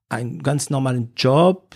einen 0.09 0.43
ganz 0.43 0.69
normalen 0.69 1.11
Job, 1.17 1.75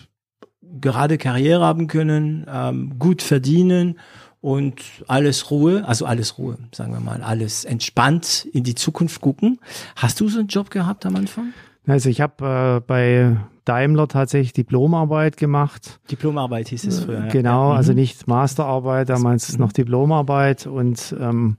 gerade 0.79 1.17
Karriere 1.17 1.65
haben 1.65 1.87
können, 1.87 2.45
ähm, 2.47 2.99
gut 2.99 3.21
verdienen 3.21 3.99
und 4.41 4.81
alles 5.07 5.49
Ruhe, 5.49 5.85
also 5.87 6.05
alles 6.05 6.37
Ruhe, 6.37 6.57
sagen 6.71 6.93
wir 6.93 6.99
mal, 6.99 7.23
alles 7.23 7.65
entspannt 7.65 8.47
in 8.53 8.63
die 8.63 8.75
Zukunft 8.75 9.21
gucken. 9.21 9.59
Hast 9.95 10.19
du 10.19 10.29
so 10.29 10.39
einen 10.39 10.49
Job 10.49 10.69
gehabt 10.69 11.05
am 11.05 11.15
Anfang? 11.15 11.53
Also 11.87 12.09
ich 12.09 12.21
habe 12.21 12.77
äh, 12.77 12.85
bei 12.85 13.37
Daimler 13.65 14.07
tatsächlich 14.07 14.53
Diplomarbeit 14.53 15.37
gemacht. 15.37 15.99
Diplomarbeit 16.11 16.67
hieß 16.67 16.85
es 16.85 16.99
früher. 16.99 17.27
Genau, 17.27 17.71
ja. 17.71 17.77
also 17.77 17.93
mhm. 17.93 17.99
nicht 17.99 18.27
Masterarbeit, 18.27 19.09
damals 19.09 19.57
noch 19.57 19.71
Diplomarbeit 19.71 20.67
und 20.67 21.15
ähm, 21.19 21.57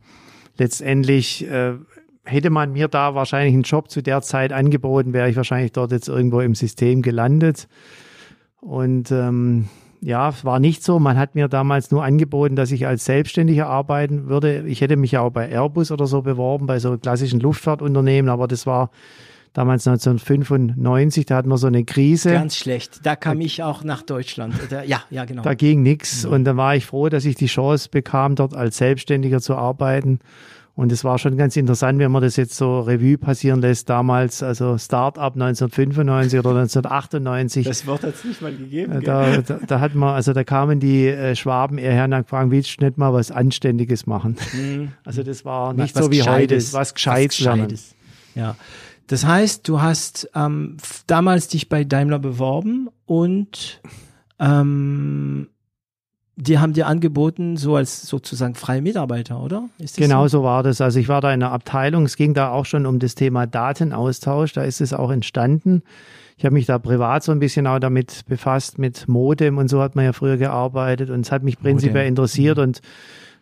letztendlich 0.59 1.49
äh, 1.49 1.75
hätte 2.25 2.51
man 2.51 2.73
mir 2.73 2.89
da 2.89 3.15
wahrscheinlich 3.15 3.55
einen 3.55 3.63
Job 3.63 3.91
zu 3.91 4.03
der 4.03 4.21
Zeit 4.21 4.53
angeboten, 4.53 5.13
wäre 5.13 5.31
ich 5.31 5.37
wahrscheinlich 5.37 5.73
dort 5.73 5.93
jetzt 5.93 6.09
irgendwo 6.09 6.41
im 6.41 6.55
System 6.55 7.03
gelandet. 7.03 7.69
Und 8.61 9.11
ähm, 9.11 9.69
ja, 10.01 10.29
es 10.29 10.45
war 10.45 10.61
nicht 10.61 10.85
so. 10.85 10.99
Man 10.99 11.19
hat 11.19 11.35
mir 11.35 11.49
damals 11.49 11.91
nur 11.91 12.05
angeboten, 12.05 12.57
dass 12.57 12.71
ich 12.71 12.87
als 12.87 13.05
Selbstständiger 13.05 13.67
arbeiten 13.67 14.29
würde. 14.29 14.65
Ich 14.67 14.81
hätte 14.81 14.97
mich 14.97 15.13
ja 15.13 15.23
auch 15.23 15.31
bei 15.31 15.49
Airbus 15.49 15.91
oder 15.91 16.07
so 16.07 16.23
beworben, 16.23 16.67
bei 16.67 16.79
so 16.79 16.97
klassischen 16.99 17.41
Luftfahrtunternehmen, 17.41 18.31
aber 18.31 18.47
das 18.47 18.67
war 18.67 18.91
damals 19.53 19.87
1995, 19.87 21.27
da 21.27 21.37
hatten 21.37 21.49
wir 21.49 21.59
so 21.59 21.67
eine 21.67 21.85
Krise. 21.85 22.33
Ganz 22.33 22.57
schlecht. 22.57 23.01
Da 23.05 23.17
kam 23.17 23.39
da, 23.39 23.45
ich 23.45 23.63
auch 23.63 23.85
nach 23.85 24.03
Deutschland. 24.03 24.55
Da, 24.71 24.83
ja, 24.83 25.03
ja, 25.11 25.25
genau. 25.25 25.43
Da 25.43 25.55
ging 25.55 25.83
nichts 25.83 26.25
ja. 26.25 26.31
und 26.31 26.45
da 26.45 26.57
war 26.57 26.77
ich 26.77 26.87
froh, 26.87 27.09
dass 27.09 27.25
ich 27.25 27.37
die 27.37 27.47
Chance 27.47 27.89
bekam, 27.91 28.35
dort 28.35 28.55
als 28.55 28.79
Selbstständiger 28.79 29.41
zu 29.41 29.57
arbeiten. 29.57 30.21
Und 30.79 30.93
es 30.93 31.03
war 31.03 31.19
schon 31.19 31.37
ganz 31.37 31.57
interessant, 31.57 31.99
wenn 31.99 32.13
man 32.13 32.23
das 32.23 32.37
jetzt 32.37 32.55
so 32.55 32.79
Revue 32.79 33.19
passieren 33.19 33.61
lässt, 33.61 33.91
damals, 33.91 34.45
also 34.45 34.79
Start-up 34.79 35.35
1995 35.35 36.39
oder 36.39 36.51
1998. 36.51 37.67
Das 37.67 37.85
Wort 37.89 38.05
hat 38.05 38.15
es 38.15 38.23
nicht 38.23 38.41
mal 38.41 38.55
gegeben. 38.55 39.03
Da, 39.03 39.39
da, 39.39 39.59
da, 39.67 39.81
hat 39.81 39.97
man, 39.97 40.15
also 40.15 40.33
da 40.33 40.45
kamen 40.45 40.79
die 40.79 41.09
äh, 41.09 41.35
Schwaben 41.35 41.79
eher 41.79 41.95
her 41.95 42.05
und 42.05 42.13
gefragt, 42.13 42.53
willst 42.53 42.81
du 42.81 42.85
nicht 42.85 42.97
mal 42.97 43.13
was 43.13 43.33
Anständiges 43.33 44.07
machen? 44.07 44.37
Mhm. 44.53 44.93
Also 45.05 45.25
das 45.25 45.45
war 45.45 45.73
nicht 45.73 45.97
was 45.97 46.05
so 46.05 46.13
wie 46.13 46.23
heute, 46.23 46.57
was 46.73 46.95
Gescheites 46.95 47.41
lernen. 47.41 47.77
Ja. 48.37 48.55
Das 49.09 49.25
heißt, 49.25 49.67
du 49.67 49.81
hast 49.81 50.31
ähm, 50.35 50.77
damals 51.07 51.49
dich 51.49 51.69
bei 51.69 51.83
Daimler 51.83 52.19
beworben 52.19 52.89
und 53.07 53.81
ähm, 54.39 55.49
die 56.37 56.59
haben 56.59 56.73
dir 56.75 56.87
angeboten, 56.87 57.57
so 57.57 57.75
als 57.75 58.03
sozusagen 58.03 58.55
freie 58.55 58.81
Mitarbeiter, 58.83 59.43
oder? 59.43 59.69
genau 59.97 60.25
so? 60.25 60.39
so 60.39 60.45
war 60.45 60.63
das. 60.63 60.81
Also 60.81 61.01
ich 61.01 61.09
war 61.09 61.21
da 61.21 61.33
in 61.33 61.41
der 61.41 61.51
Abteilung, 61.51 62.05
es 62.05 62.17
ging 62.17 62.35
da 62.35 62.51
auch 62.51 62.67
schon 62.67 62.87
um 62.87 62.99
das 63.01 63.17
Thema 63.17 63.47
Datenaustausch, 63.47 64.53
da 64.53 64.63
ist 64.63 64.81
es 64.81 64.93
auch 64.93 65.11
entstanden. 65.11 65.83
Ich 66.37 66.45
habe 66.45 66.55
mich 66.55 66.67
da 66.67 66.79
privat 66.79 67.25
so 67.25 67.33
ein 67.33 67.41
bisschen 67.41 67.67
auch 67.67 67.81
damit 67.81 68.25
befasst, 68.29 68.79
mit 68.79 69.09
Modem 69.09 69.57
und 69.59 69.69
so 69.69 69.83
hat 69.83 69.97
man 69.97 70.05
ja 70.05 70.13
früher 70.13 70.37
gearbeitet 70.37 71.11
und 71.11 71.27
es 71.27 71.33
hat 71.33 71.43
mich 71.43 71.59
prinzipiell 71.59 72.05
Modem. 72.05 72.09
interessiert 72.09 72.59
mhm. 72.59 72.65
und 72.65 72.81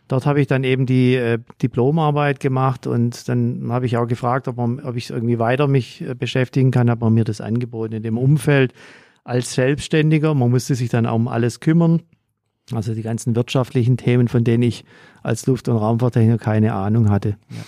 Dort 0.07 0.25
habe 0.25 0.39
ich 0.39 0.47
dann 0.47 0.63
eben 0.63 0.85
die 0.85 1.15
äh, 1.15 1.39
Diplomarbeit 1.61 2.39
gemacht 2.39 2.87
und 2.87 3.27
dann 3.27 3.67
habe 3.69 3.85
ich 3.85 3.97
auch 3.97 4.07
gefragt, 4.07 4.47
ob, 4.47 4.57
man, 4.57 4.79
ob 4.79 4.95
ich 4.95 5.09
irgendwie 5.09 5.39
weiter 5.39 5.67
mich 5.67 6.01
äh, 6.01 6.15
beschäftigen 6.15 6.71
kann, 6.71 6.89
hat 6.89 7.01
man 7.01 7.13
mir 7.13 7.25
das 7.25 7.41
angeboten 7.41 7.95
in 7.95 8.03
dem 8.03 8.17
Umfeld 8.17 8.73
als 9.23 9.53
Selbstständiger. 9.53 10.33
Man 10.33 10.49
musste 10.49 10.75
sich 10.75 10.89
dann 10.89 11.05
auch 11.05 11.15
um 11.15 11.27
alles 11.27 11.59
kümmern. 11.59 12.01
Also 12.73 12.93
die 12.93 13.01
ganzen 13.01 13.35
wirtschaftlichen 13.35 13.97
Themen, 13.97 14.27
von 14.27 14.43
denen 14.43 14.63
ich 14.63 14.83
als 15.23 15.45
Luft- 15.45 15.69
und 15.69 15.77
Raumfahrttechniker 15.77 16.37
keine 16.37 16.73
Ahnung 16.73 17.09
hatte. 17.09 17.37
Ja. 17.49 17.63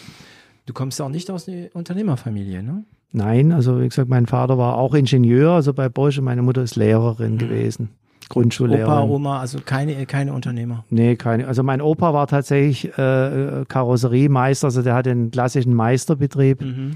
Du 0.66 0.74
kommst 0.74 1.02
auch 1.02 1.10
nicht 1.10 1.32
aus 1.32 1.48
einer 1.48 1.68
Unternehmerfamilie, 1.74 2.62
ne? 2.64 2.84
Nein, 3.12 3.52
also 3.52 3.82
wie 3.82 3.90
gesagt, 3.90 4.08
mein 4.08 4.28
Vater 4.28 4.58
war 4.58 4.78
auch 4.78 4.94
Ingenieur, 4.94 5.54
also 5.54 5.74
bei 5.74 5.90
Bosch 5.90 6.20
und 6.20 6.26
meine 6.26 6.44
Mutter 6.44 6.62
ist 6.62 6.76
Lehrerin 6.76 7.34
mhm. 7.34 7.38
gewesen. 7.40 7.90
Grundschullehrerin. 8.30 8.86
Opa, 8.86 9.04
Oma, 9.04 9.40
also 9.40 9.60
keine, 9.66 10.06
keine 10.06 10.34
Unternehmer. 10.34 10.86
Nee, 10.90 11.16
keine. 11.16 11.48
Also 11.48 11.64
mein 11.64 11.82
Opa 11.82 12.14
war 12.14 12.28
tatsächlich 12.28 12.86
äh, 12.98 13.66
Karosseriemeister, 13.68 14.68
also 14.68 14.82
der 14.82 14.94
hatte 14.94 15.12
einen 15.12 15.32
klassischen 15.32 15.74
Meisterbetrieb, 15.74 16.62
Mhm. 16.62 16.96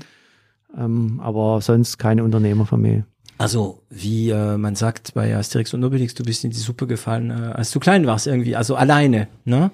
ähm, 0.77 1.19
aber 1.21 1.59
sonst 1.61 1.97
keine 1.97 2.23
Unternehmerfamilie. 2.23 3.05
Also, 3.39 3.81
wie 3.89 4.29
äh, 4.29 4.57
man 4.57 4.75
sagt 4.75 5.15
bei 5.15 5.35
Asterix 5.35 5.73
und 5.73 5.83
Obelix, 5.83 6.13
du 6.13 6.23
bist 6.23 6.43
in 6.43 6.51
die 6.51 6.57
Suppe 6.57 6.85
gefallen, 6.85 7.31
äh, 7.31 7.33
als 7.53 7.71
du 7.71 7.79
klein 7.79 8.05
warst 8.05 8.27
irgendwie, 8.27 8.55
also 8.55 8.75
alleine, 8.75 9.27
ne? 9.43 9.71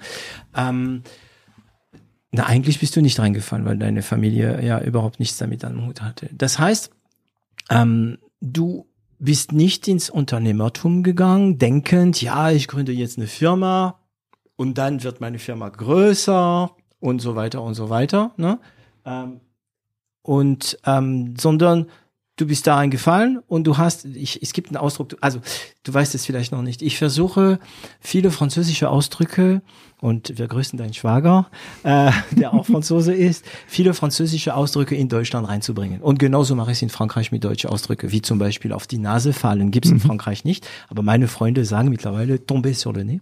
Ähm, 0.55 1.03
na, 2.31 2.45
eigentlich 2.45 2.79
bist 2.79 2.95
du 2.95 3.01
nicht 3.01 3.19
reingefallen, 3.19 3.65
weil 3.65 3.77
deine 3.77 4.01
Familie 4.01 4.63
ja 4.63 4.79
überhaupt 4.81 5.19
nichts 5.19 5.37
damit 5.37 5.65
am 5.65 5.85
Hut 5.87 6.01
hatte. 6.01 6.29
Das 6.31 6.57
heißt, 6.57 6.91
ähm, 7.69 8.17
du 8.39 8.85
bist 9.19 9.51
nicht 9.51 9.87
ins 9.87 10.09
Unternehmertum 10.09 11.03
gegangen, 11.03 11.57
denkend, 11.57 12.21
ja, 12.21 12.49
ich 12.51 12.67
gründe 12.67 12.93
jetzt 12.93 13.17
eine 13.17 13.27
Firma 13.27 13.99
und 14.55 14.77
dann 14.77 15.03
wird 15.03 15.21
meine 15.21 15.39
Firma 15.39 15.69
größer 15.69 16.71
und 16.99 17.19
so 17.19 17.35
weiter 17.35 17.61
und 17.61 17.75
so 17.75 17.89
weiter, 17.89 18.31
ne? 18.37 18.59
Ähm, 19.05 19.41
und 20.21 20.77
ähm, 20.85 21.35
sondern 21.37 21.87
du 22.39 22.47
bist 22.47 22.65
da 22.67 22.77
eingefallen 22.77 23.39
und 23.47 23.65
du 23.65 23.77
hast, 23.77 24.05
ich, 24.05 24.41
es 24.41 24.53
gibt 24.53 24.69
einen 24.69 24.77
Ausdruck, 24.77 25.17
also 25.19 25.39
du 25.83 25.93
weißt 25.93 26.15
es 26.15 26.25
vielleicht 26.25 26.51
noch 26.51 26.61
nicht. 26.61 26.81
Ich 26.81 26.97
versuche 26.97 27.59
viele 27.99 28.31
französische 28.31 28.89
Ausdrücke 28.89 29.61
und 29.99 30.37
wir 30.37 30.47
grüßen 30.47 30.77
deinen 30.79 30.93
Schwager, 30.93 31.47
äh, 31.83 32.11
der 32.31 32.53
auch 32.53 32.65
Franzose 32.71 33.13
ist, 33.13 33.43
viele 33.67 33.93
französische 33.93 34.55
Ausdrücke 34.55 34.95
in 34.95 35.09
Deutschland 35.09 35.47
reinzubringen. 35.49 36.01
Und 36.01 36.19
genauso 36.19 36.55
mache 36.55 36.71
ich 36.71 36.77
es 36.77 36.81
in 36.81 36.89
Frankreich 36.89 37.31
mit 37.33 37.43
deutschen 37.43 37.69
Ausdrücke, 37.69 38.11
wie 38.11 38.21
zum 38.21 38.39
Beispiel 38.39 38.71
auf 38.71 38.87
die 38.87 38.97
Nase 38.97 39.33
fallen. 39.33 39.71
Gibt 39.71 39.85
es 39.85 39.91
in 39.91 39.99
Frankreich 39.99 40.45
nicht, 40.45 40.67
aber 40.87 41.01
meine 41.01 41.27
Freunde 41.27 41.65
sagen 41.65 41.89
mittlerweile 41.89 42.45
tomber 42.45 42.73
sur 42.73 42.93
le 42.93 43.03
nez. 43.03 43.21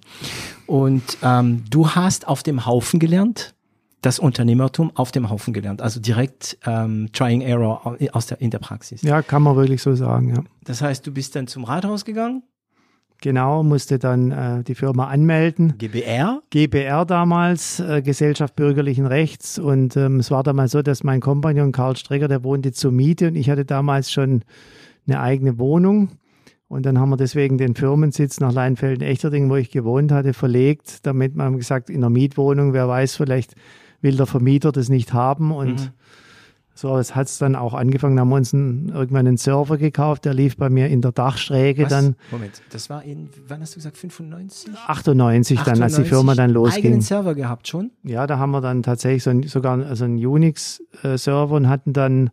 Und 0.67 1.17
ähm, 1.23 1.63
du 1.69 1.89
hast 1.89 2.27
auf 2.27 2.43
dem 2.43 2.65
Haufen 2.65 2.99
gelernt, 2.99 3.55
das 4.01 4.19
Unternehmertum 4.19 4.91
auf 4.95 5.11
dem 5.11 5.29
Haufen 5.29 5.53
gelernt, 5.53 5.81
also 5.81 5.99
direkt 5.99 6.57
ähm, 6.65 7.09
Trying 7.13 7.41
Error 7.41 7.97
aus 8.11 8.27
der, 8.27 8.39
in 8.41 8.51
der 8.51 8.59
Praxis. 8.59 9.01
Ja, 9.01 9.21
kann 9.21 9.41
man 9.41 9.55
wirklich 9.55 9.81
so 9.81 9.95
sagen, 9.95 10.35
ja. 10.35 10.43
Das 10.63 10.81
heißt, 10.81 11.05
du 11.07 11.11
bist 11.11 11.35
dann 11.35 11.47
zum 11.47 11.63
Rathaus 11.63 12.05
gegangen, 12.05 12.43
Genau, 13.21 13.63
musste 13.63 13.97
dann 13.97 14.31
äh, 14.31 14.63
die 14.63 14.75
Firma 14.75 15.07
anmelden. 15.07 15.73
GBR, 15.79 16.43
GBR 16.51 17.03
damals, 17.03 17.79
äh, 17.79 18.03
Gesellschaft 18.03 18.55
Bürgerlichen 18.55 19.07
Rechts. 19.07 19.57
Und 19.57 19.97
ähm, 19.97 20.19
es 20.19 20.29
war 20.29 20.43
damals 20.43 20.71
so, 20.71 20.83
dass 20.83 21.03
mein 21.03 21.19
Kompagnon 21.19 21.71
Karl 21.71 21.97
Strecker, 21.97 22.27
der 22.27 22.43
wohnte 22.43 22.73
zur 22.73 22.91
Miete 22.91 23.29
und 23.29 23.35
ich 23.35 23.49
hatte 23.49 23.65
damals 23.65 24.11
schon 24.11 24.43
eine 25.07 25.19
eigene 25.19 25.57
Wohnung. 25.57 26.09
Und 26.67 26.85
dann 26.85 26.99
haben 26.99 27.09
wir 27.09 27.17
deswegen 27.17 27.57
den 27.57 27.75
Firmensitz 27.75 28.39
nach 28.39 28.53
Leinfelden-Echterding, 28.53 29.49
wo 29.49 29.55
ich 29.55 29.71
gewohnt 29.71 30.11
hatte, 30.11 30.33
verlegt, 30.33 31.05
damit 31.07 31.35
man 31.35 31.57
gesagt, 31.57 31.89
in 31.89 31.97
einer 31.97 32.09
Mietwohnung, 32.09 32.73
wer 32.73 32.87
weiß, 32.87 33.15
vielleicht 33.15 33.55
will 34.01 34.15
der 34.15 34.25
Vermieter 34.25 34.71
das 34.71 34.89
nicht 34.89 35.13
haben. 35.13 35.51
Und 35.51 35.73
Mhm. 35.81 35.89
so 36.73 36.97
es 36.97 37.15
hat 37.15 37.27
es 37.27 37.37
dann 37.39 37.55
auch 37.55 37.73
angefangen, 37.73 38.15
da 38.15 38.21
haben 38.21 38.29
wir 38.29 38.35
uns 38.35 38.53
einen, 38.53 38.89
irgendwann 38.89 39.27
einen 39.27 39.37
Server 39.37 39.77
gekauft, 39.77 40.25
der 40.25 40.33
lief 40.33 40.57
bei 40.57 40.69
mir 40.69 40.87
in 40.87 41.01
der 41.01 41.11
Dachschräge 41.11 41.83
Was? 41.83 41.89
dann 41.89 42.15
Moment, 42.31 42.61
das 42.71 42.89
war 42.89 43.03
in, 43.03 43.29
wann 43.47 43.61
hast 43.61 43.73
du 43.73 43.77
gesagt, 43.79 43.97
95? 43.97 44.73
98 44.87 45.59
dann, 45.61 45.81
als 45.81 45.95
die 45.95 46.03
Firma 46.03 46.35
dann 46.35 46.51
Eigenen 46.51 46.63
losging. 46.63 47.01
Server 47.01 47.33
gehabt 47.33 47.67
schon? 47.67 47.91
Ja, 48.03 48.27
da 48.27 48.37
haben 48.37 48.51
wir 48.51 48.61
dann 48.61 48.83
tatsächlich 48.83 49.23
so 49.23 49.31
ein, 49.31 49.43
sogar 49.43 49.83
also 49.85 50.05
einen 50.05 50.23
Unix-Server 50.23 51.55
und 51.55 51.67
hatten 51.67 51.93
dann 51.93 52.29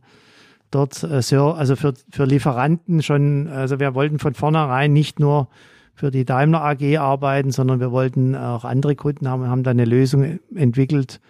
dort 0.71 1.03
äh, 1.05 1.23
also 1.37 1.77
für, 1.77 1.95
für 2.11 2.25
Lieferanten 2.25 3.03
schon, 3.03 3.49
also 3.49 3.81
wir 3.81 3.95
wollten 3.95 4.19
von 4.19 4.35
vornherein 4.35 4.93
nicht 4.93 5.21
nur 5.21 5.49
für 5.95 6.11
die 6.11 6.25
Daimler 6.25 6.63
AG 6.63 6.99
arbeiten, 6.99 7.53
sondern 7.53 7.81
wir 7.81 7.93
wollten 7.93 8.35
auch 8.35 8.65
andere 8.65 8.97
Kunden 8.97 9.29
haben, 9.29 9.47
haben 9.49 9.63
dann 9.63 9.79
eine 9.79 9.85
Lösung 9.85 10.41
entwickelt 10.55 11.21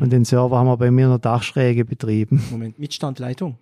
und 0.00 0.12
den 0.12 0.24
Server 0.24 0.56
haben 0.58 0.66
wir 0.66 0.76
bei 0.76 0.90
mir 0.90 1.04
in 1.04 1.10
der 1.10 1.18
Dachschräge 1.18 1.84
betrieben. 1.84 2.42
Moment, 2.50 2.78
mit 2.78 2.94
Standleitung. 2.94 3.58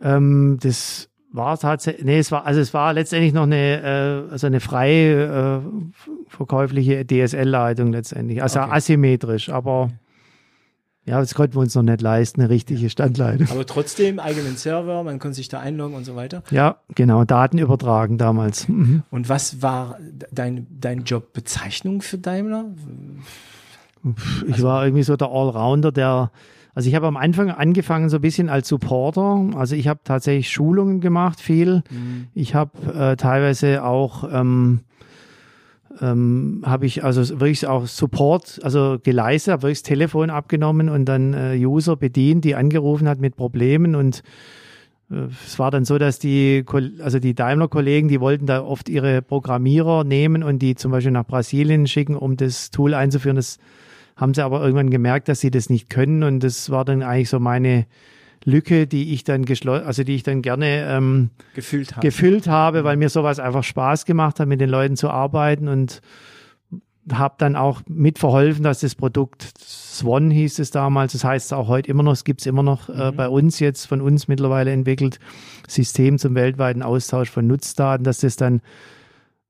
Ähm, 0.00 0.58
das 0.62 1.08
war 1.32 1.58
tatsächlich, 1.58 2.04
nee, 2.04 2.18
es 2.18 2.30
war, 2.32 2.46
also 2.46 2.60
es 2.60 2.72
war 2.72 2.92
letztendlich 2.92 3.32
noch 3.32 3.42
eine, 3.42 4.26
äh, 4.28 4.32
also 4.32 4.46
eine 4.46 4.60
freie 4.60 5.60
äh, 5.62 6.00
verkäufliche 6.28 7.04
DSL-Leitung 7.06 7.92
letztendlich, 7.92 8.42
also 8.42 8.60
Okay. 8.60 8.70
asymmetrisch, 8.72 9.48
aber 9.50 9.90
ja, 11.04 11.20
das 11.20 11.34
konnten 11.34 11.54
wir 11.54 11.60
uns 11.60 11.74
noch 11.74 11.82
nicht 11.82 12.02
leisten, 12.02 12.42
eine 12.42 12.50
richtige 12.50 12.90
Standleitung. 12.90 13.48
Aber 13.50 13.64
trotzdem 13.64 14.18
eigenen 14.18 14.56
Server, 14.56 15.02
man 15.04 15.18
konnte 15.18 15.36
sich 15.36 15.48
da 15.48 15.58
einloggen 15.58 15.96
und 15.96 16.04
so 16.04 16.16
weiter. 16.16 16.42
Ja, 16.50 16.76
genau, 16.94 17.24
Daten 17.24 17.56
übertragen 17.58 18.18
damals. 18.18 18.68
Mhm. 18.68 19.04
Und 19.10 19.28
was 19.30 19.62
war 19.62 19.98
dein, 20.30 20.66
dein 20.70 21.04
Jobbezeichnung 21.04 22.02
für 22.02 22.18
Daimler? 22.18 22.66
Ich 24.46 24.62
war 24.62 24.84
irgendwie 24.84 25.02
so 25.02 25.16
der 25.16 25.28
Allrounder, 25.28 25.92
der, 25.92 26.30
also 26.74 26.88
ich 26.88 26.94
habe 26.94 27.06
am 27.06 27.16
Anfang 27.16 27.50
angefangen 27.50 28.08
so 28.08 28.16
ein 28.16 28.22
bisschen 28.22 28.48
als 28.48 28.68
Supporter, 28.68 29.50
also 29.56 29.74
ich 29.74 29.88
habe 29.88 30.00
tatsächlich 30.04 30.50
Schulungen 30.50 31.00
gemacht, 31.00 31.40
viel. 31.40 31.82
Ich 32.34 32.54
habe 32.54 32.92
äh, 32.92 33.16
teilweise 33.16 33.84
auch 33.84 34.28
ähm, 34.32 34.80
ähm, 36.00 36.62
habe 36.64 36.86
ich 36.86 37.04
also 37.04 37.40
wirklich 37.40 37.66
auch 37.66 37.86
Support, 37.86 38.60
also 38.62 38.98
geleistet, 39.02 39.52
habe 39.52 39.62
wirklich 39.62 39.78
das 39.78 39.88
Telefon 39.88 40.30
abgenommen 40.30 40.88
und 40.88 41.06
dann 41.06 41.34
äh, 41.34 41.56
User 41.56 41.96
bedient, 41.96 42.44
die 42.44 42.54
angerufen 42.54 43.08
hat 43.08 43.20
mit 43.20 43.36
Problemen 43.36 43.94
und 43.94 44.22
äh, 45.10 45.26
es 45.44 45.58
war 45.58 45.70
dann 45.70 45.84
so, 45.84 45.98
dass 45.98 46.18
die, 46.18 46.64
also 47.02 47.18
die 47.18 47.34
Daimler-Kollegen, 47.34 48.08
die 48.08 48.20
wollten 48.20 48.46
da 48.46 48.62
oft 48.62 48.88
ihre 48.88 49.22
Programmierer 49.22 50.04
nehmen 50.04 50.42
und 50.42 50.60
die 50.60 50.74
zum 50.74 50.92
Beispiel 50.92 51.12
nach 51.12 51.26
Brasilien 51.26 51.86
schicken, 51.86 52.16
um 52.16 52.36
das 52.36 52.70
Tool 52.70 52.94
einzuführen. 52.94 53.36
Das 53.36 53.58
haben 54.18 54.34
sie 54.34 54.44
aber 54.44 54.60
irgendwann 54.60 54.90
gemerkt, 54.90 55.28
dass 55.28 55.40
sie 55.40 55.50
das 55.50 55.70
nicht 55.70 55.88
können 55.88 56.22
und 56.24 56.40
das 56.40 56.70
war 56.70 56.84
dann 56.84 57.02
eigentlich 57.02 57.30
so 57.30 57.38
meine 57.38 57.86
Lücke, 58.44 58.86
die 58.86 59.14
ich 59.14 59.24
dann 59.24 59.44
geschlossen, 59.44 59.86
also 59.86 60.04
die 60.04 60.14
ich 60.14 60.22
dann 60.24 60.42
gerne 60.42 60.86
ähm, 60.90 61.30
Gefühlt 61.54 61.96
hast. 61.96 62.02
gefüllt 62.02 62.46
habe, 62.48 62.84
weil 62.84 62.96
mir 62.96 63.08
sowas 63.08 63.38
einfach 63.38 63.64
Spaß 63.64 64.04
gemacht 64.04 64.40
hat, 64.40 64.48
mit 64.48 64.60
den 64.60 64.70
Leuten 64.70 64.96
zu 64.96 65.08
arbeiten 65.08 65.68
und 65.68 66.02
habe 67.12 67.36
dann 67.38 67.56
auch 67.56 67.80
mitverholfen, 67.88 68.64
dass 68.64 68.80
das 68.80 68.94
Produkt 68.94 69.42
Swan 69.58 70.30
hieß 70.30 70.58
es 70.58 70.70
damals, 70.70 71.12
das 71.12 71.24
heißt 71.24 71.54
auch 71.54 71.68
heute 71.68 71.90
immer 71.90 72.02
noch, 72.02 72.12
es 72.12 72.24
gibt 72.24 72.40
es 72.40 72.46
immer 72.46 72.62
noch 72.62 72.88
äh, 72.88 73.12
bei 73.12 73.28
uns 73.28 73.60
jetzt, 73.60 73.86
von 73.86 74.00
uns 74.00 74.28
mittlerweile 74.28 74.72
entwickelt, 74.72 75.18
System 75.66 76.18
zum 76.18 76.34
weltweiten 76.34 76.82
Austausch 76.82 77.30
von 77.30 77.46
Nutzdaten, 77.46 78.04
dass 78.04 78.18
das 78.18 78.36
dann 78.36 78.60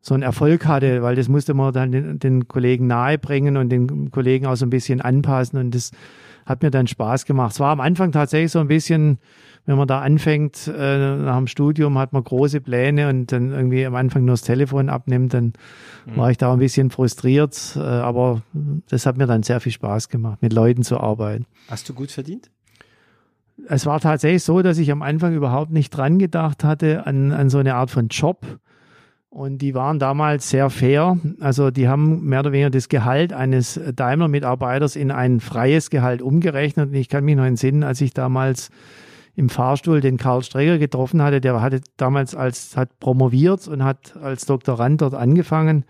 so 0.00 0.14
einen 0.14 0.22
Erfolg 0.22 0.66
hatte, 0.66 1.02
weil 1.02 1.16
das 1.16 1.28
musste 1.28 1.54
man 1.54 1.72
dann 1.72 1.92
den, 1.92 2.18
den 2.18 2.48
Kollegen 2.48 2.86
nahebringen 2.86 3.56
und 3.56 3.68
den 3.70 4.10
Kollegen 4.10 4.46
auch 4.46 4.56
so 4.56 4.66
ein 4.66 4.70
bisschen 4.70 5.00
anpassen 5.00 5.58
und 5.58 5.74
das 5.74 5.90
hat 6.46 6.62
mir 6.62 6.70
dann 6.70 6.86
Spaß 6.86 7.26
gemacht. 7.26 7.52
Es 7.52 7.60
war 7.60 7.72
am 7.72 7.80
Anfang 7.80 8.10
tatsächlich 8.10 8.52
so 8.52 8.58
ein 8.58 8.68
bisschen, 8.68 9.18
wenn 9.66 9.76
man 9.76 9.86
da 9.86 10.00
anfängt, 10.00 10.66
äh, 10.66 11.16
nach 11.16 11.36
dem 11.36 11.46
Studium 11.46 11.98
hat 11.98 12.14
man 12.14 12.24
große 12.24 12.62
Pläne 12.62 13.10
und 13.10 13.30
dann 13.30 13.52
irgendwie 13.52 13.84
am 13.84 13.94
Anfang 13.94 14.24
nur 14.24 14.32
das 14.32 14.42
Telefon 14.42 14.88
abnimmt, 14.88 15.34
dann 15.34 15.52
war 16.06 16.30
ich 16.30 16.38
da 16.38 16.52
ein 16.52 16.58
bisschen 16.58 16.90
frustriert, 16.90 17.76
äh, 17.76 17.80
aber 17.80 18.40
das 18.88 19.04
hat 19.04 19.18
mir 19.18 19.26
dann 19.26 19.42
sehr 19.42 19.60
viel 19.60 19.72
Spaß 19.72 20.08
gemacht, 20.08 20.40
mit 20.40 20.54
Leuten 20.54 20.82
zu 20.82 20.98
arbeiten. 20.98 21.44
Hast 21.68 21.86
du 21.88 21.92
gut 21.92 22.10
verdient? 22.10 22.50
Es 23.66 23.84
war 23.84 24.00
tatsächlich 24.00 24.42
so, 24.42 24.62
dass 24.62 24.78
ich 24.78 24.90
am 24.90 25.02
Anfang 25.02 25.34
überhaupt 25.34 25.70
nicht 25.70 25.90
dran 25.90 26.18
gedacht 26.18 26.64
hatte 26.64 27.06
an, 27.06 27.32
an 27.32 27.50
so 27.50 27.58
eine 27.58 27.74
Art 27.74 27.90
von 27.90 28.08
Job. 28.08 28.46
Und 29.30 29.58
die 29.58 29.74
waren 29.74 29.98
damals 29.98 30.48
sehr 30.48 30.70
fair. 30.70 31.18
Also 31.40 31.70
die 31.70 31.86
haben 31.86 32.24
mehr 32.24 32.40
oder 32.40 32.52
weniger 32.52 32.70
das 32.70 32.88
Gehalt 32.88 33.32
eines 33.32 33.78
Daimler-Mitarbeiters 33.94 34.96
in 34.96 35.10
ein 35.10 35.40
freies 35.40 35.90
Gehalt 35.90 36.22
umgerechnet. 36.22 36.88
Und 36.88 36.94
ich 36.94 37.08
kann 37.08 37.24
mich 37.24 37.36
noch 37.36 37.44
entsinnen, 37.44 37.82
als 37.82 38.00
ich 38.00 38.14
damals 38.14 38.70
im 39.36 39.50
Fahrstuhl 39.50 40.00
den 40.00 40.16
Karl 40.16 40.42
Strecker 40.42 40.78
getroffen 40.78 41.22
hatte, 41.22 41.40
der 41.40 41.60
hatte 41.60 41.80
damals 41.96 42.34
als, 42.34 42.76
hat 42.76 42.98
promoviert 42.98 43.68
und 43.68 43.84
hat 43.84 44.16
als 44.16 44.46
Doktorand 44.46 45.02
dort 45.02 45.14
angefangen. 45.14 45.84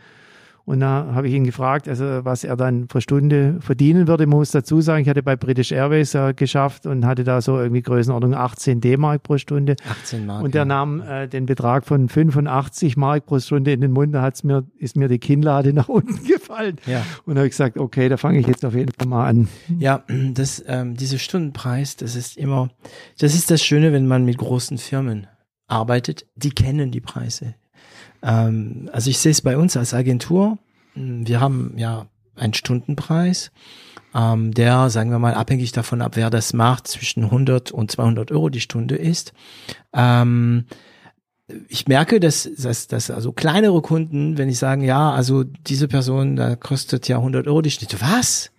Und 0.69 0.81
da 0.81 1.13
habe 1.15 1.29
ich 1.29 1.33
ihn 1.33 1.45
gefragt, 1.45 1.89
also 1.89 2.27
was 2.27 2.45
er 2.45 2.55
dann 2.55 2.89
pro 2.89 3.01
Stunde 3.01 3.57
verdienen 3.61 4.07
würde. 4.07 4.25
Ich 4.25 4.29
muss 4.29 4.51
dazu 4.51 4.83
sagen, 4.83 5.01
ich 5.01 5.09
hatte 5.09 5.23
bei 5.23 5.35
British 5.35 5.73
Airways 5.73 6.15
äh, 6.15 6.35
geschafft 6.35 6.85
und 6.85 7.07
hatte 7.07 7.25
da 7.25 7.41
so 7.41 7.57
irgendwie 7.57 7.81
Größenordnung 7.81 8.35
18 8.35 8.83
D-Mark 8.83 9.23
pro 9.23 9.39
Stunde. 9.39 9.77
18 9.89 10.27
Mark. 10.27 10.45
Und 10.45 10.55
der 10.55 10.67
nahm 10.67 11.01
äh, 11.01 11.27
den 11.27 11.47
Betrag 11.47 11.87
von 11.87 12.11
85 12.11 12.99
Mark 12.99 13.25
pro 13.25 13.39
Stunde 13.39 13.73
in 13.73 13.81
den 13.81 13.93
Mund. 13.93 14.15
Da 14.15 14.21
hat's 14.21 14.45
mir, 14.45 14.67
ist 14.77 14.95
mir 14.95 15.09
die 15.09 15.19
Kinnlade 15.19 15.73
nach 15.73 15.89
unten 15.89 16.23
gefallen. 16.27 16.77
Ja. 16.85 17.03
Und 17.25 17.37
da 17.37 17.39
habe 17.39 17.47
ich 17.47 17.53
gesagt, 17.53 17.79
okay, 17.79 18.11
da 18.11 18.19
fange 18.19 18.39
ich 18.39 18.47
jetzt 18.47 18.63
auf 18.67 18.75
jeden 18.75 18.93
Fall 18.93 19.09
mal 19.09 19.27
an. 19.27 19.49
Ja, 19.79 20.05
das, 20.35 20.63
ähm, 20.67 20.99
diese 20.99 21.19
Stundenpreis, 21.19 21.97
das 21.97 22.15
ist 22.15 22.37
immer, 22.37 22.69
das 23.19 23.35
ist 23.35 23.51
das 23.51 23.65
Schöne, 23.65 23.95
wenn 23.95 24.07
man 24.07 24.27
mit 24.27 24.37
großen 24.37 24.77
Firmen 24.77 25.29
arbeitet, 25.67 26.27
die 26.37 26.51
kennen 26.51 26.91
die 26.91 27.01
Preise. 27.01 27.55
Ähm, 28.23 28.89
also 28.93 29.11
ich 29.11 29.19
sehe 29.19 29.33
es 29.33 29.41
bei 29.41 29.57
uns 29.57 29.77
als 29.77 29.95
Agentur, 29.95 30.59
mh, 30.95 31.29
wir 31.29 31.41
haben 31.41 31.75
ja 31.77 32.07
einen 32.37 32.55
Stundenpreis, 32.55 33.51
ähm, 34.15 34.53
der, 34.53 34.91
sagen 34.91 35.11
wir 35.11 35.19
mal, 35.19 35.35
abhängig 35.35 35.73
davon 35.73 36.03
ab, 36.03 36.17
wer 36.17 36.31
das 36.31 36.53
macht, 36.53 36.89
zwischen 36.89 37.25
100 37.25 37.71
und 37.73 37.91
200 37.91 38.33
Euro 38.33 38.49
die 38.49 38.61
Stunde 38.61 38.97
ist. 38.97 39.33
Ähm, 39.93 40.65
ich 41.69 41.89
merke, 41.89 42.21
dass, 42.21 42.49
dass, 42.59 42.89
dass 42.89 43.11
also 43.11 43.33
kleinere 43.33 43.81
Kunden, 43.81 44.37
wenn 44.37 44.49
ich 44.49 44.59
sagen, 44.59 44.83
ja, 44.83 45.11
also 45.11 45.45
diese 45.45 45.89
Person, 45.89 46.37
da 46.37 46.57
kostet 46.57 47.09
ja 47.09 47.17
100 47.17 47.47
Euro 47.47 47.63
die 47.63 47.71
Stunde. 47.71 48.01
Was? 48.01 48.51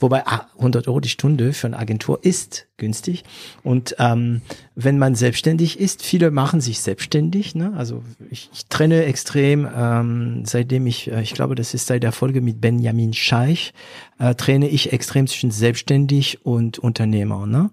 Wobei 0.00 0.26
ah, 0.26 0.46
100 0.58 0.86
Euro 0.86 1.00
die 1.00 1.08
Stunde 1.08 1.52
für 1.52 1.66
eine 1.66 1.78
Agentur 1.78 2.20
ist 2.22 2.68
günstig. 2.76 3.24
Und 3.64 3.96
ähm, 3.98 4.42
wenn 4.76 4.98
man 4.98 5.16
selbstständig 5.16 5.80
ist, 5.80 6.02
viele 6.02 6.30
machen 6.30 6.60
sich 6.60 6.80
selbstständig. 6.80 7.54
Ne? 7.56 7.72
Also 7.76 8.02
ich, 8.30 8.48
ich 8.52 8.66
trenne 8.66 9.04
extrem, 9.04 9.68
ähm, 9.74 10.42
seitdem 10.44 10.86
ich, 10.86 11.10
äh, 11.10 11.22
ich 11.22 11.34
glaube, 11.34 11.56
das 11.56 11.74
ist 11.74 11.86
seit 11.86 12.04
der 12.04 12.12
Folge 12.12 12.40
mit 12.40 12.60
Benjamin 12.60 13.12
Scheich, 13.12 13.74
äh, 14.18 14.34
trenne 14.36 14.68
ich 14.68 14.92
extrem 14.92 15.26
zwischen 15.26 15.50
selbstständig 15.50 16.44
und 16.46 16.78
Unternehmer. 16.78 17.46
Ne? 17.46 17.70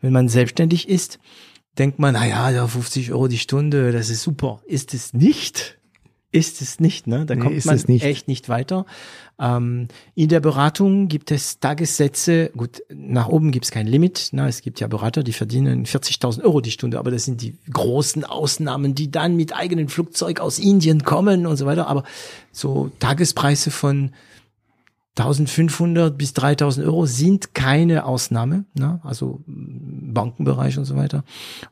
Wenn 0.00 0.12
man 0.12 0.28
selbstständig 0.28 0.88
ist, 0.88 1.18
denkt 1.76 1.98
man, 1.98 2.14
na 2.14 2.26
ja, 2.26 2.50
ja, 2.50 2.66
50 2.68 3.12
Euro 3.12 3.26
die 3.26 3.38
Stunde, 3.38 3.90
das 3.90 4.10
ist 4.10 4.22
super. 4.22 4.62
Ist 4.66 4.94
es 4.94 5.12
nicht? 5.12 5.78
Ist 6.30 6.62
es 6.62 6.80
nicht, 6.80 7.06
ne? 7.06 7.26
Da 7.26 7.36
Nee, 7.36 7.42
kommt 7.42 7.64
man 7.64 7.80
nicht. 7.86 8.04
echt 8.04 8.26
nicht 8.26 8.48
weiter. 8.48 8.86
Ähm, 9.38 9.88
in 10.14 10.28
der 10.28 10.40
Beratung 10.40 11.08
gibt 11.08 11.30
es 11.30 11.58
Tagessätze. 11.58 12.50
Gut, 12.56 12.82
nach 12.88 13.28
oben 13.28 13.50
gibt 13.50 13.64
es 13.64 13.70
kein 13.70 13.86
Limit. 13.86 14.28
Ne? 14.32 14.48
Es 14.48 14.62
gibt 14.62 14.80
ja 14.80 14.86
Berater, 14.86 15.22
die 15.22 15.32
verdienen 15.32 15.86
40.000 15.86 16.42
Euro 16.42 16.60
die 16.60 16.70
Stunde, 16.70 16.98
aber 16.98 17.10
das 17.10 17.24
sind 17.24 17.42
die 17.42 17.56
großen 17.72 18.24
Ausnahmen, 18.24 18.94
die 18.94 19.10
dann 19.10 19.36
mit 19.36 19.54
eigenen 19.54 19.88
Flugzeug 19.88 20.40
aus 20.40 20.58
Indien 20.58 21.02
kommen 21.02 21.46
und 21.46 21.56
so 21.56 21.66
weiter. 21.66 21.88
Aber 21.88 22.04
so 22.52 22.90
Tagespreise 23.00 23.70
von 23.70 24.12
1500 25.16 26.18
bis 26.18 26.34
3000 26.34 26.86
Euro 26.86 27.06
sind 27.06 27.54
keine 27.54 28.04
Ausnahme, 28.04 28.64
ne? 28.74 29.00
also 29.04 29.42
mm, 29.46 30.12
Bankenbereich 30.12 30.76
und 30.76 30.86
so 30.86 30.96
weiter. 30.96 31.24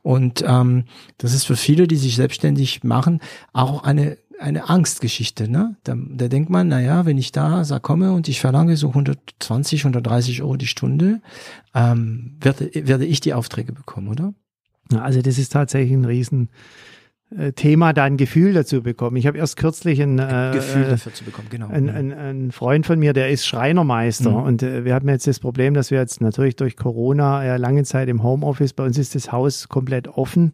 Und 0.03 0.45
ähm, 0.47 0.85
das 1.19 1.35
ist 1.35 1.45
für 1.45 1.57
viele, 1.57 1.89
die 1.89 1.97
sich 1.97 2.15
selbstständig 2.15 2.85
machen, 2.85 3.21
auch 3.53 3.83
eine 3.83 4.17
eine 4.43 4.69
Angstgeschichte. 4.69 5.49
Ne? 5.49 5.77
Da, 5.85 5.97
da 5.97 6.29
denkt 6.29 6.51
man, 6.51 6.69
na 6.69 6.81
ja, 6.81 7.07
wenn 7.07 7.19
ich 7.19 7.33
da 7.33 7.65
sag, 7.65 7.83
komme 7.83 8.13
und 8.13 8.29
ich 8.29 8.41
verlange 8.41 8.77
so 8.77 8.89
120, 8.89 9.83
130 9.83 10.43
Euro 10.43 10.57
die 10.57 10.67
Stunde, 10.67 11.21
ähm, 11.75 12.37
werde, 12.41 12.71
werde 12.75 13.07
ich 13.07 13.21
die 13.21 13.35
Aufträge 13.35 13.73
bekommen, 13.73 14.09
oder? 14.09 14.35
Also 14.95 15.23
das 15.23 15.39
ist 15.39 15.53
tatsächlich 15.53 15.93
ein 15.93 16.05
riesen 16.05 16.51
äh, 17.37 17.53
Thema, 17.53 17.93
da 17.93 18.05
ein 18.05 18.17
Gefühl 18.17 18.53
dazu 18.53 18.83
bekommen. 18.83 19.17
Ich 19.17 19.27
habe 19.27 19.39
erst 19.39 19.57
kürzlich 19.57 20.03
ein, 20.03 20.19
äh, 20.19 20.51
Gefühl 20.53 20.83
äh, 20.83 20.91
dafür 20.91 21.15
zu 21.15 21.25
bekommen, 21.25 21.49
genau. 21.49 21.69
ein, 21.69 21.89
ein, 21.89 22.13
ein 22.13 22.53
Freund 22.53 22.85
von 22.85 22.99
mir, 22.99 23.13
der 23.13 23.31
ist 23.31 23.47
Schreinermeister 23.47 24.31
Mhm. 24.31 24.43
und 24.43 24.63
äh, 24.63 24.85
wir 24.85 24.95
haben 24.95 25.09
jetzt 25.09 25.27
das 25.27 25.41
Problem, 25.41 25.73
dass 25.75 25.91
wir 25.91 25.99
jetzt 25.99 26.21
natürlich 26.21 26.57
durch 26.57 26.77
Corona 26.77 27.45
ja 27.45 27.57
lange 27.57 27.85
Zeit 27.85 28.09
im 28.09 28.23
Homeoffice, 28.23 28.73
bei 28.75 28.85
uns 28.85 28.99
ist 28.99 29.15
das 29.15 29.33
Haus 29.33 29.69
komplett 29.69 30.09
offen 30.09 30.53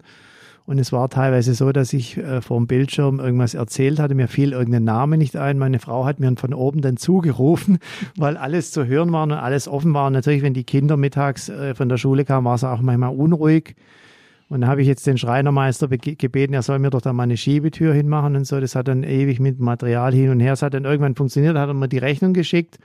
und 0.69 0.79
es 0.79 0.93
war 0.93 1.09
teilweise 1.09 1.55
so, 1.55 1.73
dass 1.73 1.95
ich 1.95 2.19
äh, 2.19 2.43
vor 2.43 2.59
dem 2.59 2.67
Bildschirm 2.67 3.21
irgendwas 3.21 3.55
erzählt 3.55 3.99
hatte, 3.99 4.15
mir 4.15 4.29
fiel 4.29 4.53
irgendein 4.53 4.85
Name 4.85 5.17
nicht 5.17 5.35
ein, 5.35 5.57
meine 5.57 5.79
Frau 5.79 6.05
hat 6.05 6.21
mir 6.21 6.31
von 6.37 6.53
oben 6.53 6.83
dann 6.83 6.99
zugerufen, 6.99 7.79
weil 8.17 8.37
alles 8.37 8.71
zu 8.71 8.85
hören 8.85 9.11
war 9.11 9.23
und 9.23 9.33
alles 9.33 9.67
offen 9.67 9.95
war 9.95 10.09
und 10.09 10.13
natürlich, 10.13 10.43
wenn 10.43 10.53
die 10.53 10.65
Kinder 10.65 10.99
mittags 10.99 11.49
äh, 11.49 11.75
von 11.75 11.89
der 11.89 11.97
Schule 11.97 12.27
kamen, 12.27 12.45
war 12.45 12.57
es 12.57 12.65
auch 12.65 12.83
manchmal 12.83 13.17
unruhig 13.17 13.77
und 14.51 14.61
da 14.61 14.67
habe 14.67 14.83
ich 14.83 14.89
jetzt 14.89 15.07
den 15.07 15.17
Schreinermeister 15.17 15.89
gebeten, 15.89 16.53
er 16.53 16.63
soll 16.63 16.79
mir 16.79 16.91
doch 16.91 17.01
da 17.01 17.15
mal 17.15 17.23
eine 17.23 17.39
Schiebetür 17.39 17.95
hinmachen 17.95 18.37
und 18.37 18.47
so. 18.47 18.61
Das 18.61 18.75
hat 18.75 18.89
dann 18.89 19.03
ewig 19.03 19.41
mit 19.41 19.61
Material 19.61 20.13
hin 20.13 20.31
und 20.31 20.41
her. 20.41 20.55
Es 20.55 20.63
hat 20.63 20.73
dann 20.73 20.87
irgendwann 20.87 21.15
funktioniert, 21.15 21.57
hat 21.57 21.69
er 21.69 21.75
mir 21.75 21.89
die 21.89 21.99
Rechnung 21.99 22.33
geschickt. 22.33 22.79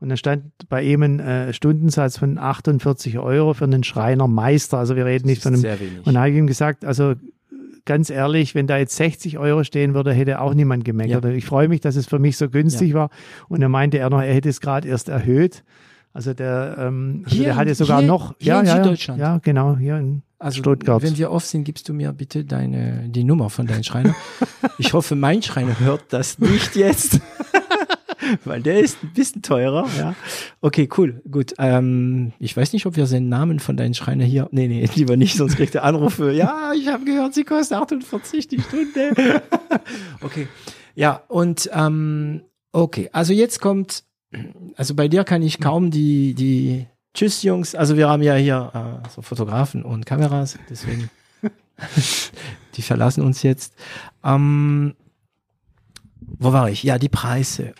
Und 0.00 0.08
dann 0.10 0.18
stand 0.18 0.44
bei 0.68 0.82
ihm 0.82 1.02
ein 1.02 1.20
äh, 1.20 1.52
Stundensatz 1.52 2.18
von 2.18 2.36
48 2.38 3.18
Euro 3.18 3.54
für 3.54 3.64
einen 3.64 3.84
Schreinermeister. 3.84 4.78
Also 4.78 4.96
wir 4.96 5.06
reden 5.06 5.26
nicht 5.26 5.42
von 5.42 5.54
einem. 5.54 5.62
sehr 5.62 5.80
wenig. 5.80 6.04
Und 6.06 6.14
da 6.14 6.20
habe 6.20 6.30
ich 6.30 6.36
ihm 6.36 6.46
gesagt, 6.46 6.84
also 6.84 7.14
ganz 7.86 8.10
ehrlich, 8.10 8.54
wenn 8.54 8.66
da 8.66 8.76
jetzt 8.76 8.96
60 8.96 9.38
Euro 9.38 9.64
stehen 9.64 9.94
würde, 9.94 10.12
hätte 10.12 10.40
auch 10.40 10.54
niemand 10.54 10.84
gemeckert. 10.84 11.24
Ja. 11.24 11.30
Ich 11.30 11.46
freue 11.46 11.68
mich, 11.68 11.80
dass 11.80 11.96
es 11.96 12.06
für 12.06 12.18
mich 12.18 12.36
so 12.36 12.48
günstig 12.50 12.92
war. 12.94 13.10
Und 13.48 13.62
er 13.62 13.68
meinte 13.68 13.98
er 13.98 14.10
noch, 14.10 14.20
er 14.22 14.34
hätte 14.34 14.48
es 14.48 14.60
gerade 14.60 14.88
erst 14.88 15.08
erhöht. 15.08 15.64
Also 16.12 16.32
der, 16.34 16.76
ähm, 16.78 17.22
also 17.24 17.36
Hier 17.36 17.44
der 17.46 17.56
hatte 17.56 17.74
sogar 17.74 17.98
hier- 18.00 18.06
noch, 18.08 18.34
hier 18.38 18.52
ja, 18.54 18.60
in 18.60 18.66
ja, 18.66 18.76
ja, 18.76 18.82
Süddeutschland? 18.84 19.20
ja, 19.20 19.38
genau, 19.42 19.76
hier 19.76 19.98
in 19.98 20.22
Also 20.38 20.58
Stuttgart. 20.58 21.02
wenn 21.02 21.16
wir 21.18 21.30
off 21.32 21.44
sind, 21.44 21.64
gibst 21.64 21.88
du 21.88 21.92
mir 21.94 22.12
bitte 22.12 22.44
deine 22.44 23.08
die 23.08 23.24
Nummer 23.24 23.50
von 23.50 23.66
deinem 23.66 23.82
Schreiner. 23.82 24.14
ich 24.78 24.92
hoffe, 24.92 25.16
mein 25.16 25.42
Schreiner 25.42 25.78
hört 25.80 26.04
das 26.10 26.38
nicht 26.38 26.76
jetzt, 26.76 27.20
weil 28.44 28.62
der 28.62 28.80
ist 28.80 29.02
ein 29.02 29.12
bisschen 29.12 29.42
teurer. 29.42 29.86
Ja. 29.98 30.14
Okay, 30.60 30.88
cool, 30.96 31.22
gut. 31.30 31.54
Ähm, 31.58 32.32
ich 32.38 32.56
weiß 32.56 32.72
nicht, 32.72 32.86
ob 32.86 32.96
wir 32.96 33.06
seinen 33.06 33.28
Namen 33.28 33.60
von 33.60 33.76
deinem 33.76 33.94
Schreiner 33.94 34.24
hier. 34.24 34.48
Nee, 34.50 34.68
nee, 34.68 34.88
lieber 34.94 35.16
nicht, 35.16 35.36
sonst 35.36 35.56
kriegt 35.56 35.74
er 35.74 35.84
Anrufe. 35.84 36.32
ja, 36.32 36.72
ich 36.74 36.88
habe 36.88 37.04
gehört, 37.04 37.34
sie 37.34 37.44
kostet 37.44 37.78
48 37.78 38.48
die 38.48 38.60
Stunde. 38.60 39.42
okay. 40.20 40.48
Ja, 40.94 41.22
und 41.28 41.68
ähm, 41.72 42.42
okay, 42.72 43.10
also 43.12 43.32
jetzt 43.32 43.60
kommt, 43.60 44.04
also 44.76 44.94
bei 44.94 45.08
dir 45.08 45.24
kann 45.24 45.42
ich 45.42 45.60
kaum 45.60 45.90
die, 45.90 46.34
die 46.34 46.86
Tschüss, 47.14 47.42
Jungs. 47.42 47.74
Also 47.74 47.96
wir 47.96 48.08
haben 48.08 48.22
ja 48.22 48.34
hier 48.34 49.02
äh, 49.04 49.08
so 49.08 49.22
Fotografen 49.22 49.82
und 49.82 50.06
Kameras, 50.06 50.58
deswegen 50.70 51.10
die 52.76 52.82
verlassen 52.82 53.22
uns 53.22 53.42
jetzt. 53.42 53.74
Ähm, 54.22 54.94
wo 56.20 56.52
war 56.52 56.70
ich? 56.70 56.82
Ja, 56.82 56.98
die 56.98 57.08
Preise. 57.08 57.74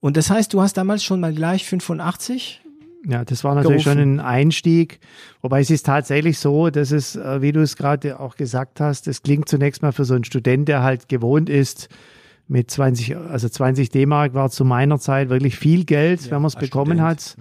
Und 0.00 0.16
das 0.16 0.30
heißt, 0.30 0.52
du 0.52 0.60
hast 0.62 0.76
damals 0.76 1.04
schon 1.04 1.20
mal 1.20 1.32
gleich 1.32 1.66
85? 1.66 2.62
Ja, 3.06 3.24
das 3.24 3.44
war 3.44 3.54
natürlich 3.54 3.84
gerufen. 3.84 4.00
schon 4.00 4.14
ein 4.16 4.20
Einstieg. 4.20 5.00
Wobei 5.40 5.60
es 5.60 5.70
ist 5.70 5.86
tatsächlich 5.86 6.38
so, 6.38 6.68
dass 6.70 6.90
es, 6.90 7.16
äh, 7.16 7.40
wie 7.40 7.52
du 7.52 7.60
es 7.62 7.76
gerade 7.76 8.20
auch 8.20 8.36
gesagt 8.36 8.80
hast, 8.80 9.08
es 9.08 9.22
klingt 9.22 9.48
zunächst 9.48 9.82
mal 9.82 9.92
für 9.92 10.04
so 10.04 10.14
einen 10.14 10.24
Student, 10.24 10.68
der 10.68 10.82
halt 10.82 11.08
gewohnt 11.08 11.48
ist, 11.48 11.88
mit 12.48 12.70
20, 12.70 13.16
also 13.16 13.48
20 13.48 13.90
D-Mark 13.90 14.34
war 14.34 14.50
zu 14.50 14.64
meiner 14.64 14.98
Zeit 14.98 15.30
wirklich 15.30 15.56
viel 15.56 15.84
Geld, 15.84 16.30
wenn 16.30 16.42
man 16.42 16.48
es 16.48 16.56
bekommen 16.56 16.98
Student. 16.98 17.08
hat. 17.08 17.36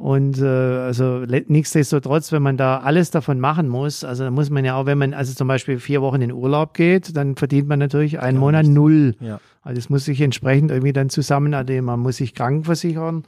Und 0.00 0.40
äh, 0.40 0.46
also 0.46 1.18
nichtsdestotrotz, 1.48 2.32
wenn 2.32 2.40
man 2.42 2.56
da 2.56 2.78
alles 2.78 3.10
davon 3.10 3.38
machen 3.38 3.68
muss, 3.68 4.02
also 4.02 4.24
da 4.24 4.30
muss 4.30 4.48
man 4.48 4.64
ja 4.64 4.74
auch, 4.76 4.86
wenn 4.86 4.96
man 4.96 5.12
also 5.12 5.34
zum 5.34 5.46
Beispiel 5.46 5.78
vier 5.78 6.00
Wochen 6.00 6.22
in 6.22 6.32
Urlaub 6.32 6.72
geht, 6.72 7.14
dann 7.18 7.36
verdient 7.36 7.68
man 7.68 7.78
natürlich 7.80 8.18
einen 8.18 8.38
Gar 8.38 8.40
Monat 8.40 8.62
nichts. 8.62 8.74
null. 8.74 9.14
Ja. 9.20 9.40
Also 9.60 9.78
es 9.78 9.90
muss 9.90 10.06
sich 10.06 10.22
entsprechend 10.22 10.70
irgendwie 10.70 10.94
dann 10.94 11.10
zusammen, 11.10 11.52
also 11.52 11.70
man 11.82 12.00
muss 12.00 12.16
sich 12.16 12.34
krankenversichern, 12.34 13.24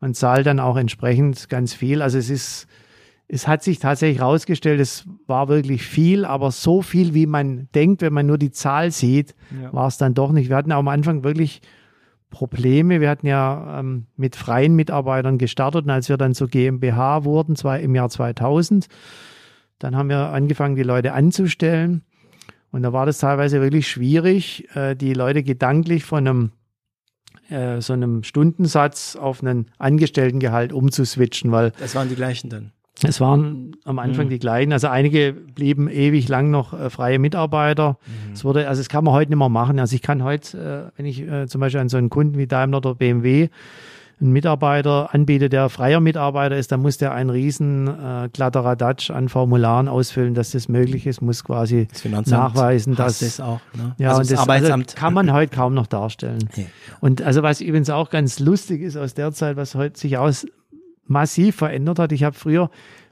man 0.00 0.14
zahlt 0.14 0.46
dann 0.46 0.60
auch 0.60 0.76
entsprechend 0.76 1.48
ganz 1.48 1.74
viel. 1.74 2.00
Also 2.02 2.18
es 2.18 2.30
ist, 2.30 2.68
es 3.26 3.48
hat 3.48 3.64
sich 3.64 3.80
tatsächlich 3.80 4.20
herausgestellt, 4.20 4.78
es 4.80 5.04
war 5.26 5.48
wirklich 5.48 5.82
viel, 5.82 6.24
aber 6.24 6.52
so 6.52 6.82
viel, 6.82 7.14
wie 7.14 7.26
man 7.26 7.66
denkt, 7.74 8.00
wenn 8.00 8.12
man 8.12 8.26
nur 8.26 8.38
die 8.38 8.52
Zahl 8.52 8.92
sieht, 8.92 9.34
Ja. 9.60 9.72
war 9.72 9.88
es 9.88 9.98
dann 9.98 10.14
doch 10.14 10.30
nicht. 10.30 10.48
Wir 10.50 10.56
hatten 10.56 10.70
am 10.70 10.86
Anfang 10.86 11.24
wirklich 11.24 11.62
Probleme. 12.32 13.00
Wir 13.00 13.08
hatten 13.08 13.28
ja 13.28 13.78
ähm, 13.78 14.06
mit 14.16 14.34
freien 14.34 14.74
Mitarbeitern 14.74 15.38
gestartet 15.38 15.84
und 15.84 15.90
als 15.90 16.08
wir 16.08 16.16
dann 16.16 16.34
zur 16.34 16.48
GmbH 16.48 17.22
wurden, 17.24 17.54
zwar 17.54 17.78
im 17.78 17.94
Jahr 17.94 18.08
2000, 18.08 18.88
dann 19.78 19.94
haben 19.94 20.08
wir 20.08 20.30
angefangen, 20.30 20.74
die 20.74 20.82
Leute 20.82 21.12
anzustellen. 21.12 22.02
Und 22.72 22.82
da 22.82 22.92
war 22.92 23.06
das 23.06 23.18
teilweise 23.18 23.60
wirklich 23.60 23.86
schwierig, 23.88 24.66
äh, 24.74 24.96
die 24.96 25.12
Leute 25.12 25.44
gedanklich 25.44 26.04
von 26.04 26.26
einem 26.26 26.50
äh, 27.50 27.80
so 27.80 27.92
einem 27.92 28.22
Stundensatz 28.22 29.14
auf 29.14 29.42
einen 29.42 29.70
Angestelltengehalt 29.78 30.72
umzuswitchen, 30.72 31.52
weil 31.52 31.72
Das 31.78 31.94
waren 31.94 32.08
die 32.08 32.16
gleichen 32.16 32.48
dann. 32.50 32.72
Es 33.04 33.20
waren 33.20 33.76
am 33.84 33.98
Anfang 33.98 34.26
Mhm. 34.26 34.30
die 34.30 34.38
gleichen. 34.38 34.72
Also 34.72 34.88
einige 34.88 35.32
blieben 35.32 35.88
ewig 35.88 36.28
lang 36.28 36.50
noch 36.50 36.72
äh, 36.72 36.90
freie 36.90 37.18
Mitarbeiter. 37.18 37.98
Es 38.32 38.44
wurde, 38.44 38.68
also 38.68 38.80
das 38.80 38.88
kann 38.88 39.04
man 39.04 39.14
heute 39.14 39.30
nicht 39.30 39.38
mehr 39.38 39.48
machen. 39.48 39.78
Also 39.78 39.94
ich 39.94 40.02
kann 40.02 40.22
heute, 40.22 40.90
äh, 40.94 40.98
wenn 40.98 41.06
ich 41.06 41.20
äh, 41.22 41.46
zum 41.46 41.60
Beispiel 41.60 41.80
an 41.80 41.88
so 41.88 41.96
einen 41.96 42.10
Kunden 42.10 42.38
wie 42.38 42.46
Daimler 42.46 42.78
oder 42.78 42.94
BMW 42.94 43.48
einen 44.20 44.32
Mitarbeiter 44.32 45.12
anbiete, 45.12 45.48
der 45.48 45.68
freier 45.68 45.98
Mitarbeiter 45.98 46.56
ist, 46.56 46.70
dann 46.70 46.80
muss 46.80 46.96
der 46.96 47.12
einen 47.12 47.30
riesen 47.30 47.88
äh, 47.88 48.28
Kladderadatsch 48.32 49.10
an 49.10 49.28
Formularen 49.28 49.88
ausfüllen, 49.88 50.34
dass 50.34 50.52
das 50.52 50.68
möglich 50.68 51.06
ist, 51.08 51.20
muss 51.22 51.42
quasi 51.42 51.88
Das 51.90 52.28
nachweisen, 52.28 52.94
dass 52.94 53.20
es 53.20 53.40
auch. 53.40 53.60
Ne? 53.76 53.96
ja, 53.98 54.10
also 54.10 54.20
und 54.20 54.30
das, 54.30 54.38
das 54.38 54.38
Arbeitsamt 54.38 54.90
also 54.90 54.96
kann 54.96 55.14
man 55.14 55.32
heute 55.32 55.52
kaum 55.54 55.74
noch 55.74 55.88
darstellen. 55.88 56.48
Nee. 56.56 56.66
Und 57.00 57.20
also 57.22 57.42
was 57.42 57.60
übrigens 57.60 57.90
auch 57.90 58.10
ganz 58.10 58.38
lustig 58.38 58.82
ist 58.82 58.96
aus 58.96 59.14
der 59.14 59.32
Zeit, 59.32 59.56
was 59.56 59.74
heute 59.74 59.98
sich 59.98 60.16
aus 60.18 60.46
massiv 61.06 61.56
verändert 61.56 61.98
hat. 61.98 62.12
Ich 62.12 62.24
habe 62.24 62.36
früher 62.36 62.70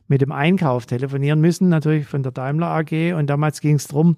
mit 0.09 0.21
dem 0.23 0.33
Einkauf 0.33 0.87
telefonieren 0.87 1.41
müssen, 1.41 1.69
natürlich 1.69 2.07
von 2.07 2.23
der 2.23 2.33
Daimler 2.33 2.67
AG. 2.69 3.15
Und 3.15 3.29
damals 3.29 3.61
ging 3.61 3.77
es 3.77 3.87
darum, 3.87 4.17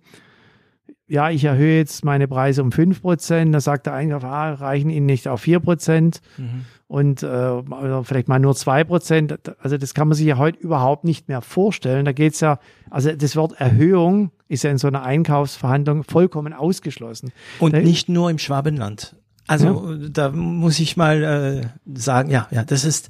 ja, 1.06 1.28
ich 1.30 1.44
erhöhe 1.44 1.76
jetzt 1.76 2.04
meine 2.04 2.26
Preise 2.28 2.62
um 2.62 2.70
5%. 2.70 3.50
Da 3.52 3.60
sagt 3.60 3.86
der 3.86 3.92
Einkauf, 3.94 4.24
ah, 4.24 4.54
reichen 4.54 4.88
Ihnen 4.88 5.04
nicht 5.06 5.28
auf 5.28 5.42
4%. 5.44 6.20
Mhm. 6.38 6.64
Und 6.86 7.22
äh, 7.22 7.26
oder 7.26 8.04
vielleicht 8.04 8.28
mal 8.28 8.38
nur 8.38 8.52
2%. 8.54 9.54
Also 9.60 9.76
das 9.78 9.92
kann 9.94 10.08
man 10.08 10.16
sich 10.16 10.26
ja 10.26 10.38
heute 10.38 10.58
überhaupt 10.58 11.04
nicht 11.04 11.28
mehr 11.28 11.40
vorstellen. 11.42 12.04
Da 12.06 12.12
geht's 12.12 12.40
ja, 12.40 12.58
also 12.90 13.12
das 13.12 13.36
Wort 13.36 13.52
Erhöhung 13.60 14.30
ist 14.48 14.64
ja 14.64 14.70
in 14.70 14.78
so 14.78 14.88
einer 14.88 15.02
Einkaufsverhandlung 15.02 16.04
vollkommen 16.04 16.52
ausgeschlossen. 16.54 17.32
Und 17.58 17.74
Da- 17.74 17.80
nicht 17.80 18.08
nur 18.08 18.30
im 18.30 18.38
Schwabenland. 18.38 19.16
Also 19.46 19.96
da 19.96 20.30
muss 20.30 20.78
ich 20.80 20.96
mal 20.96 21.22
äh, 21.22 21.98
sagen, 21.98 22.30
ja, 22.30 22.46
ja, 22.52 22.64
das 22.64 22.84
ist, 22.84 23.08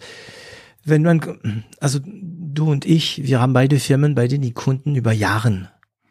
wenn 0.85 1.03
man, 1.03 1.65
also 1.81 1.99
du 2.05 2.71
und 2.71 2.85
ich, 2.85 3.23
wir 3.25 3.41
haben 3.41 3.53
beide 3.53 3.79
Firmen, 3.79 4.15
bei 4.15 4.29
denen 4.29 4.43
die 4.43 4.53
Kunden 4.53 4.95
über 4.95 5.13
Jahren 5.13 5.69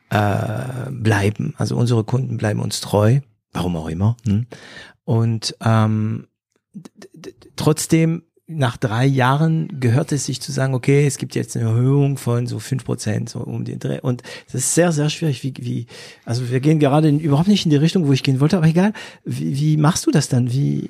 äh, 0.10 0.90
bleiben. 0.92 1.54
Also 1.58 1.76
unsere 1.76 2.04
Kunden 2.04 2.38
bleiben 2.38 2.60
uns 2.60 2.82
treu, 2.82 3.20
warum 3.52 3.76
auch 3.76 3.90
immer. 3.90 4.18
Hm? 4.26 4.48
Und 5.04 5.56
ähm, 5.62 6.28
trotzdem 7.56 8.24
nach 8.54 8.78
drei 8.78 9.06
Jahren 9.06 9.80
gehört 9.80 10.12
es 10.12 10.26
sich 10.26 10.42
zu 10.42 10.52
sagen, 10.52 10.74
okay, 10.74 11.06
es 11.06 11.18
gibt 11.18 11.36
jetzt 11.36 11.56
eine 11.56 11.66
Erhöhung 11.66 12.18
von 12.18 12.48
so 12.48 12.60
fünf 12.60 12.86
Prozent 12.86 13.30
so 13.30 13.40
um 13.40 13.66
den 13.66 13.80
Dreh. 13.80 14.00
Und 14.00 14.24
das 14.46 14.56
ist 14.56 14.76
sehr, 14.76 14.92
sehr 14.92 15.10
schwierig. 15.10 15.44
Wie, 15.44 15.54
wie, 15.60 15.86
also 16.26 16.50
wir 16.50 16.60
gehen 16.60 16.80
gerade 16.80 17.10
in, 17.10 17.20
überhaupt 17.20 17.48
nicht 17.48 17.66
in 17.66 17.72
die 17.72 17.78
Richtung, 17.78 18.08
wo 18.08 18.14
ich 18.14 18.24
gehen 18.24 18.40
wollte, 18.40 18.58
aber 18.58 18.68
egal. 18.68 18.94
Wie, 19.26 19.58
wie 19.60 19.78
machst 19.78 20.06
du 20.06 20.12
das 20.12 20.30
dann? 20.30 20.52
Wie, 20.52 20.90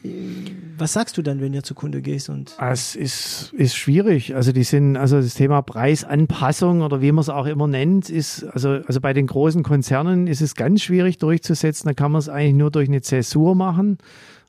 was 0.78 0.93
sagst 0.93 1.17
du 1.17 1.21
dann, 1.21 1.41
wenn 1.41 1.54
ihr 1.54 1.63
zu 1.63 1.76
Kunde 1.76 2.02
gehst? 2.02 2.30
Und 2.30 2.56
es 2.60 2.95
ist, 2.95 3.54
ist 3.54 3.76
schwierig. 3.76 4.36
Also 4.36 4.52
die 4.52 4.63
sind, 4.63 4.97
also 4.97 5.21
das 5.21 5.36
Thema 5.36 5.62
Preisanpassung 5.62 6.82
oder 6.82 7.02
wie 7.02 7.12
man 7.12 7.21
es 7.21 7.30
auch 7.30 7.45
immer 7.45 7.67
nennt, 7.67 8.10
ist, 8.10 8.43
also, 8.43 8.80
also 8.88 9.00
bei 9.02 9.13
den 9.13 9.28
großen 9.28 9.63
Konzernen 9.63 10.28
ist 10.28 10.41
es 10.41 10.56
ganz 10.56 10.82
schwierig 10.82 11.17
durchzusetzen. 11.17 11.88
Da 11.88 11.93
kann 11.93 12.12
man 12.12 12.19
es 12.19 12.30
eigentlich 12.30 12.56
nur 12.56 12.71
durch 12.71 12.89
eine 12.89 13.02
Zäsur 13.02 13.56
machen. 13.56 13.97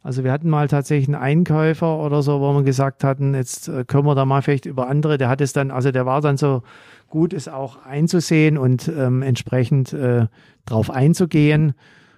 Also 0.02 0.24
wir 0.24 0.32
hatten 0.32 0.50
mal 0.50 0.66
tatsächlich 0.66 1.08
einen 1.08 1.22
Einkäufer 1.22 1.98
oder 1.98 2.22
so, 2.22 2.40
wo 2.40 2.52
wir 2.52 2.62
gesagt 2.62 3.04
hatten, 3.04 3.34
jetzt 3.34 3.68
äh, 3.68 3.84
können 3.84 4.04
wir 4.04 4.14
da 4.14 4.24
mal 4.24 4.42
vielleicht 4.42 4.66
über 4.66 4.88
andere, 4.88 5.16
der 5.16 5.28
hat 5.28 5.40
es 5.40 5.52
dann, 5.52 5.70
also 5.70 5.92
der 5.92 6.06
war 6.06 6.20
dann 6.20 6.36
so 6.36 6.62
gut, 7.08 7.32
es 7.32 7.46
auch 7.46 7.84
einzusehen 7.84 8.58
und 8.58 8.88
ähm, 8.88 9.22
entsprechend 9.22 9.92
äh, 9.92 10.26
drauf 10.64 10.90
einzugehen. 10.90 11.74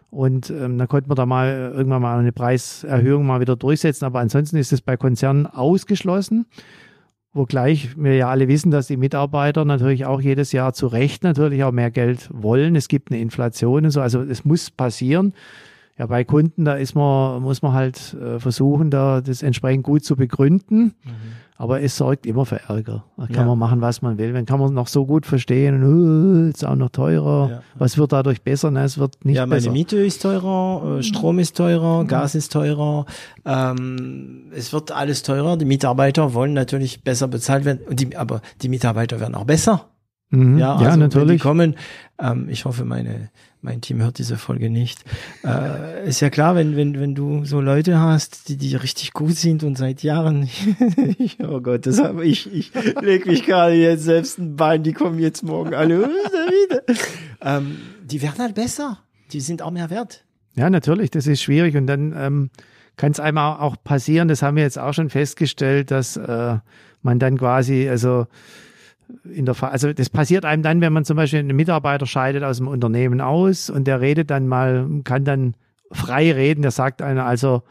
Und 0.09 0.49
ähm, 0.51 0.79
dann 0.79 0.87
konnten 0.87 1.11
wir 1.11 1.17
da 1.17 1.27
mal 1.27 1.49
äh, 1.49 1.77
irgendwann 1.77 2.01
mal 2.01 2.19
eine 2.19 2.31
Preiserhöhung 2.31 3.27
mal 3.27 3.41
wieder 3.41 3.57
durchsetzen. 3.57 4.05
Aber 4.05 4.21
ansonsten 4.21 4.57
ist 4.57 4.73
es 4.73 4.81
bei 4.81 4.97
Konzernen 4.97 5.47
ausgeschlossen. 5.47 6.47
Wogleich 7.33 7.97
wir 7.99 8.15
ja 8.15 8.31
alle 8.31 8.47
wissen, 8.47 8.71
dass 8.71 8.87
die 8.87 8.97
Mitarbeiter 8.97 9.65
natürlich 9.65 10.07
auch 10.07 10.21
jedes 10.21 10.53
Jahr 10.53 10.73
zu 10.73 10.87
Recht 10.87 11.25
natürlich 11.25 11.65
auch 11.65 11.73
mehr 11.73 11.91
Geld 11.91 12.31
wollen. 12.33 12.77
Es 12.77 12.87
gibt 12.87 13.11
eine 13.11 13.21
Inflation 13.21 13.87
und 13.87 13.91
so. 13.91 14.01
Also 14.01 14.23
es 14.23 14.45
muss 14.45 14.71
passieren. 14.71 15.35
Ja, 15.97 16.07
bei 16.07 16.25
Kunden, 16.25 16.65
da 16.65 16.75
ist 16.75 16.97
man, 16.97 17.41
muss 17.43 17.63
man 17.63 17.73
halt 17.73 18.15
äh, 18.15 18.41
versuchen, 18.41 18.91
da 18.91 19.21
das 19.21 19.43
entsprechend 19.43 19.85
gut 19.85 20.05
zu 20.05 20.17
begründen. 20.17 20.95
Mhm. 21.05 21.13
Aber 21.57 21.81
es 21.83 21.97
sorgt 21.97 22.27
immer 22.27 22.45
für 22.47 22.61
Ärger. 22.69 23.05
Da 23.17 23.27
kann 23.27 23.37
ja. 23.37 23.45
man 23.45 23.59
machen, 23.61 23.81
was 23.81 24.03
man 24.03 24.19
will. 24.19 24.35
Wenn 24.35 24.45
kann 24.45 24.59
man 24.59 24.75
noch 24.75 24.89
so 24.89 25.07
gut 25.07 25.25
verstehen, 25.25 25.85
und, 25.85 26.47
uh, 26.47 26.49
ist 26.49 26.65
auch 26.67 26.75
noch 26.75 26.91
teurer. 26.91 27.49
Ja. 27.49 27.63
Was 27.77 27.97
wird 27.97 28.11
dadurch 28.11 28.43
besser? 28.43 28.73
Ne, 28.73 28.83
es 28.83 28.99
wird 28.99 29.25
nicht 29.25 29.37
ja, 29.37 29.47
meine 29.47 29.61
besser. 29.61 29.71
Miete 29.71 29.99
ist 29.99 30.21
teurer, 30.21 30.99
äh, 30.99 31.03
Strom 31.05 31.39
ist 31.39 31.57
teurer, 31.57 32.03
mhm. 32.03 32.09
Gas 32.09 32.35
ist 32.35 32.53
teurer. 32.53 33.07
Ähm, 33.45 34.51
es 34.53 34.73
wird 34.73 34.91
alles 34.91 35.23
teurer. 35.23 35.57
Die 35.57 35.65
Mitarbeiter 35.65 36.35
wollen 36.35 36.55
natürlich 36.55 37.05
besser 37.05 37.29
bezahlt 37.29 37.65
werden. 37.65 37.83
Die, 37.89 38.17
aber 38.17 38.41
die 38.61 38.69
Mitarbeiter 38.69 39.21
werden 39.21 39.37
auch 39.37 39.45
besser. 39.45 39.91
Mhm. 40.31 40.59
Ja, 40.59 40.73
also 40.73 40.85
ja, 40.85 40.97
natürlich. 40.97 41.29
Wenn 41.29 41.37
die 41.37 41.39
kommen, 41.39 41.77
ähm, 42.19 42.49
ich 42.49 42.65
hoffe, 42.65 42.85
meine 42.85 43.31
mein 43.65 43.81
Team 43.81 44.03
hört 44.03 44.19
diese 44.19 44.37
Folge 44.37 44.69
nicht. 44.69 45.01
Äh, 45.43 46.07
ist 46.07 46.21
ja 46.21 46.29
klar, 46.29 46.55
wenn, 46.55 46.77
wenn, 46.77 47.01
wenn 47.01 47.15
du 47.15 47.47
so 47.47 47.63
Leute 47.63 47.99
hast, 47.99 48.51
die, 48.51 48.59
die 48.59 48.77
richtig 48.77 49.15
gut 49.15 49.37
sind 49.37 49.65
und 49.65 49.79
seit 49.79 50.03
Jahren, 50.03 50.51
oh 51.43 51.61
Gott, 51.61 51.87
das 51.87 51.99
habe 51.99 52.27
ich, 52.27 52.53
ich 52.53 52.73
leg 53.01 53.25
mich 53.25 53.47
gerade 53.47 53.75
jetzt 53.75 54.05
selbst 54.05 54.39
ein 54.39 54.55
Bein, 54.57 54.83
die 54.83 54.93
kommen 54.93 55.19
jetzt 55.19 55.43
morgen 55.43 55.75
alle 55.75 56.03
wieder. 56.03 56.83
Ähm, 57.47 57.77
die 58.03 58.23
werden 58.23 58.39
halt 58.39 58.55
besser. 58.55 59.01
Die 59.33 59.41
sind 59.41 59.61
auch 59.61 59.71
mehr 59.71 59.91
wert. 59.91 60.25
Ja, 60.55 60.71
natürlich, 60.71 61.11
das 61.11 61.27
ist 61.27 61.43
schwierig 61.43 61.77
und 61.77 61.87
dann 61.87 62.15
ähm, 62.17 62.51
kann 62.97 63.13
es 63.13 63.21
einmal 63.21 63.61
auch 63.61 63.77
passieren, 63.85 64.29
das 64.29 64.41
haben 64.41 64.57
wir 64.57 64.63
jetzt 64.63 64.79
auch 64.79 64.95
schon 64.95 65.11
festgestellt, 65.11 65.91
dass 65.91 66.17
äh, 66.17 66.57
man 67.03 67.19
dann 67.19 67.37
quasi, 67.37 67.87
also 67.87 68.27
in 69.25 69.47
der, 69.47 69.63
also 69.63 69.93
das 69.93 70.11
passiert 70.11 70.45
einem 70.45 70.63
dann, 70.63 70.81
wenn 70.81 70.93
man 70.93 71.05
zum 71.05 71.17
Beispiel 71.17 71.41
einen 71.41 71.57
Mitarbeiter 71.57 72.07
scheidet 72.07 72.43
aus 72.43 72.59
dem 72.59 72.69
Unternehmen 72.69 73.21
aus 73.21 73.71
und 73.71 73.87
der 73.87 74.01
redet 74.01 74.31
dann 74.31 74.47
mal, 74.49 74.89
kann 75.05 75.25
dann 75.25 75.55
frei 75.91 76.33
reden, 76.33 76.63
der 76.63 76.71
sagt 76.71 77.03
einer, 77.03 77.25
also 77.25 77.63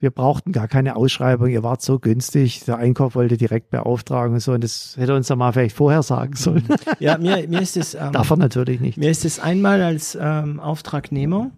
wir 0.00 0.10
brauchten 0.10 0.52
gar 0.52 0.68
keine 0.68 0.94
Ausschreibung, 0.94 1.48
ihr 1.48 1.62
wart 1.62 1.82
so 1.82 1.98
günstig, 1.98 2.64
der 2.64 2.76
Einkauf 2.76 3.14
wollte 3.16 3.36
direkt 3.36 3.70
beauftragen 3.70 4.34
und 4.34 4.40
so 4.40 4.52
und 4.52 4.62
das 4.62 4.96
hätte 4.96 5.14
uns 5.14 5.26
dann 5.26 5.38
mal 5.38 5.52
vielleicht 5.52 5.76
vorher 5.76 6.02
sagen 6.02 6.36
sollen. 6.36 6.64
Ja, 7.00 7.18
mir, 7.18 7.48
mir 7.48 7.60
ist 7.60 7.76
es, 7.76 7.94
ähm, 7.94 8.12
er 8.12 8.36
natürlich 8.36 8.80
nicht. 8.80 8.98
Mir 8.98 9.10
ist 9.10 9.24
es 9.24 9.40
einmal 9.40 9.82
als 9.82 10.16
ähm, 10.20 10.60
Auftragnehmer 10.60 11.50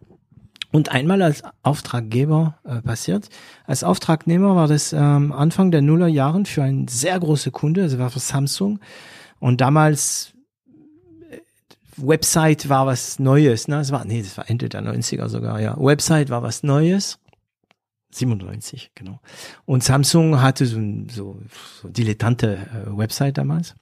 und 0.72 0.90
einmal 0.90 1.22
als 1.22 1.42
Auftraggeber 1.62 2.59
äh, 2.64 2.80
passiert. 2.80 3.28
Als 3.66 3.83
Auftragnehmer 3.85 4.54
war 4.54 4.68
das 4.68 4.92
ähm, 4.92 5.33
Anfang 5.33 5.70
der 5.70 5.83
Nullerjahren 5.83 6.46
für 6.46 6.62
einen 6.62 6.88
sehr 6.88 7.18
große 7.18 7.50
Kunde, 7.50 7.83
also 7.83 7.98
war 7.98 8.11
für 8.11 8.20
Samsung. 8.20 8.78
Und 9.40 9.61
damals 9.61 10.33
äh, 11.30 11.38
Website 11.96 12.68
war 12.68 12.87
was 12.87 13.18
Neues, 13.18 13.66
ne? 13.66 13.80
Es 13.80 13.90
war, 13.90 14.04
nee, 14.04 14.22
das 14.22 14.37
war 14.37 14.48
Ende 14.48 14.68
der 14.68 14.83
90er 14.83 15.28
sogar, 15.28 15.61
ja. 15.61 15.76
Website 15.78 16.30
war 16.30 16.42
was 16.42 16.62
Neues. 16.62 17.18
97, 18.12 18.90
genau. 18.94 19.20
Und 19.66 19.85
Samsung 19.85 20.42
hatte 20.42 20.66
so, 20.66 20.80
so, 21.09 21.40
so 21.80 21.88
dilettante 21.88 22.56
äh, 22.56 22.96
Website 22.96 23.38
damals. 23.38 23.74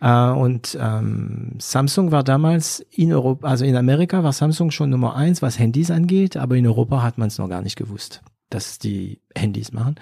Uh, 0.00 0.32
und 0.38 0.78
ähm, 0.80 1.56
Samsung 1.58 2.12
war 2.12 2.22
damals 2.22 2.86
in 2.90 3.12
Europa, 3.12 3.48
also 3.48 3.64
in 3.64 3.74
Amerika 3.74 4.22
war 4.22 4.32
Samsung 4.32 4.70
schon 4.70 4.90
Nummer 4.90 5.16
eins, 5.16 5.42
was 5.42 5.58
Handys 5.58 5.90
angeht, 5.90 6.36
aber 6.36 6.54
in 6.54 6.68
Europa 6.68 7.02
hat 7.02 7.18
man 7.18 7.26
es 7.26 7.38
noch 7.38 7.48
gar 7.48 7.62
nicht 7.62 7.74
gewusst, 7.74 8.22
dass 8.48 8.78
die 8.78 9.20
Handys 9.34 9.72
machen. 9.72 9.96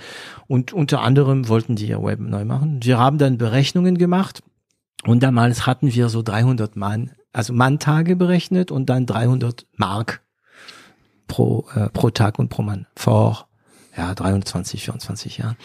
Und 0.49 0.75
unter 0.75 1.01
anderem 1.01 1.49
wollten 1.49 1.77
die 1.77 1.89
ihr 1.89 2.03
Web 2.03 2.21
neu 2.21 2.45
machen. 2.45 2.81
Wir 2.83 2.99
haben 2.99 3.17
dann 3.17 3.39
Berechnungen 3.39 3.97
gemacht 3.97 4.43
und 5.05 5.23
damals 5.23 5.67
hatten 5.67 5.95
wir 5.95 6.11
so 6.11 6.21
300 6.21 6.77
Mann, 6.77 7.13
also 7.33 7.55
Manntage 7.55 8.17
berechnet 8.17 8.71
und 8.71 8.91
dann 8.91 9.07
300 9.07 9.67
Mark 9.77 10.21
pro, 11.27 11.67
äh, 11.75 11.89
pro 11.89 12.11
Tag 12.11 12.39
und 12.39 12.51
pro 12.51 12.61
Mann 12.61 12.87
vor 12.95 13.49
ja 13.97 14.15
23, 14.15 14.85
24 14.85 15.39
Jahren. 15.39 15.57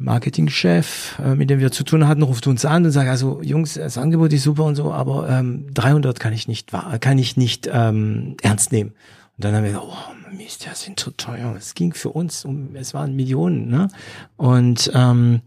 Marketingchef, 0.00 1.20
äh, 1.22 1.34
mit 1.34 1.50
dem 1.50 1.60
wir 1.60 1.70
zu 1.70 1.84
tun 1.84 2.08
hatten, 2.08 2.22
ruft 2.22 2.46
uns 2.46 2.64
an 2.64 2.84
und 2.84 2.90
sagt, 2.90 3.08
also 3.08 3.40
Jungs, 3.42 3.74
das 3.74 3.98
Angebot 3.98 4.32
ist 4.32 4.42
super 4.42 4.64
und 4.64 4.74
so, 4.74 4.92
aber 4.92 5.28
ähm, 5.28 5.66
300 5.74 6.18
kann 6.18 6.32
ich 6.32 6.48
nicht, 6.48 6.72
kann 7.00 7.18
ich 7.18 7.36
nicht 7.36 7.68
ähm, 7.72 8.36
ernst 8.42 8.72
nehmen. 8.72 8.90
Und 9.36 9.44
dann 9.44 9.54
haben 9.54 9.64
wir 9.64 9.72
gesagt, 9.72 9.86
oh 9.88 10.34
Mist, 10.36 10.66
das 10.66 10.82
sind 10.82 10.98
zu 10.98 11.10
teuer. 11.10 11.54
Es 11.56 11.74
ging 11.74 11.92
für 11.92 12.10
uns 12.10 12.44
um, 12.44 12.74
es 12.74 12.94
waren 12.94 13.14
Millionen, 13.14 13.68
ne? 13.68 13.88
Und 14.36 14.90
ähm, 14.94 15.42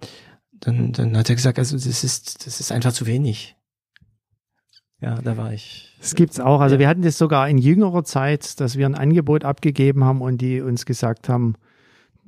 dann, 0.52 0.92
dann 0.94 1.18
hat 1.18 1.30
er 1.30 1.36
gesagt, 1.36 1.58
also 1.58 1.76
das 1.76 2.04
ist, 2.04 2.46
das 2.46 2.60
ist 2.60 2.72
einfach 2.72 2.94
zu 2.94 3.06
wenig. 3.06 3.56
Ja, 5.02 5.16
da 5.16 5.36
war 5.36 5.52
ich. 5.52 5.98
Das 6.00 6.16
gibt's 6.16 6.39
auch. 6.39 6.62
Also 6.62 6.76
ja. 6.76 6.80
wir 6.80 6.88
hatten 6.88 7.02
das 7.02 7.18
sogar 7.18 7.50
in 7.50 7.58
jüngerer 7.58 8.04
Zeit, 8.04 8.60
dass 8.60 8.78
wir 8.78 8.86
ein 8.86 8.96
Angebot 8.96 9.44
abgegeben 9.44 10.04
haben 10.04 10.22
und 10.22 10.39
die 10.39 10.62
uns 10.62 10.86
gesagt 10.86 11.28
haben, 11.28 11.56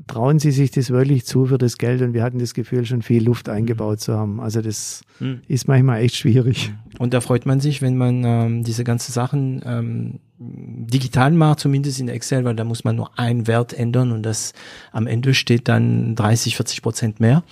trauen 0.07 0.39
Sie 0.39 0.51
sich 0.51 0.71
das 0.71 0.89
wirklich 0.89 1.25
zu 1.25 1.45
für 1.45 1.57
das 1.57 1.77
Geld? 1.77 2.01
Und 2.01 2.13
wir 2.13 2.23
hatten 2.23 2.39
das 2.39 2.53
Gefühl, 2.53 2.85
schon 2.85 3.01
viel 3.01 3.23
Luft 3.23 3.49
eingebaut 3.49 3.99
zu 3.99 4.13
haben. 4.13 4.39
Also 4.39 4.61
das 4.61 5.03
mhm. 5.19 5.41
ist 5.47 5.67
manchmal 5.67 6.01
echt 6.01 6.15
schwierig. 6.15 6.73
Und 6.99 7.13
da 7.13 7.21
freut 7.21 7.45
man 7.45 7.59
sich, 7.59 7.81
wenn 7.81 7.97
man 7.97 8.23
ähm, 8.23 8.63
diese 8.63 8.83
ganzen 8.83 9.11
Sachen 9.11 9.61
ähm, 9.65 10.19
digital 10.37 11.31
macht, 11.31 11.59
zumindest 11.59 11.99
in 11.99 12.09
Excel, 12.09 12.43
weil 12.43 12.55
da 12.55 12.63
muss 12.63 12.83
man 12.83 12.95
nur 12.95 13.17
einen 13.17 13.47
Wert 13.47 13.73
ändern 13.73 14.11
und 14.11 14.23
das 14.23 14.53
am 14.91 15.07
Ende 15.07 15.33
steht 15.33 15.67
dann 15.67 16.15
30, 16.15 16.55
40 16.55 16.81
Prozent 16.81 17.19
mehr. 17.19 17.43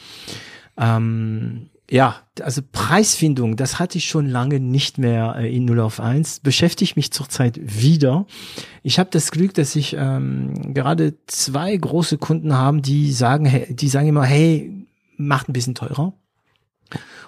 Ähm, 0.78 1.70
ja, 1.92 2.16
also 2.42 2.62
Preisfindung, 2.72 3.56
das 3.56 3.80
hatte 3.80 3.98
ich 3.98 4.06
schon 4.06 4.28
lange 4.28 4.60
nicht 4.60 4.98
mehr 4.98 5.36
äh, 5.38 5.56
in 5.56 5.66
0 5.66 5.82
auf 5.82 6.00
1, 6.00 6.40
beschäftigt 6.40 6.96
mich 6.96 7.12
zurzeit 7.12 7.60
wieder. 7.62 8.26
Ich 8.84 9.00
habe 9.00 9.10
das 9.12 9.32
Glück, 9.32 9.54
dass 9.54 9.76
ich 9.76 9.96
ähm, 9.98 10.74
gerade 10.74 11.16
zwei 11.28 11.76
große 11.76 12.18
Kunden 12.18 12.54
haben, 12.54 12.82
die 12.82 13.12
sagen, 13.12 13.46
hey, 13.46 13.74
die 13.74 13.90
sagen 13.90 14.08
immer, 14.08 14.24
hey, 14.24 14.88
macht 15.18 15.50
ein 15.50 15.54
bisschen 15.54 15.76
teurer. 15.76 16.14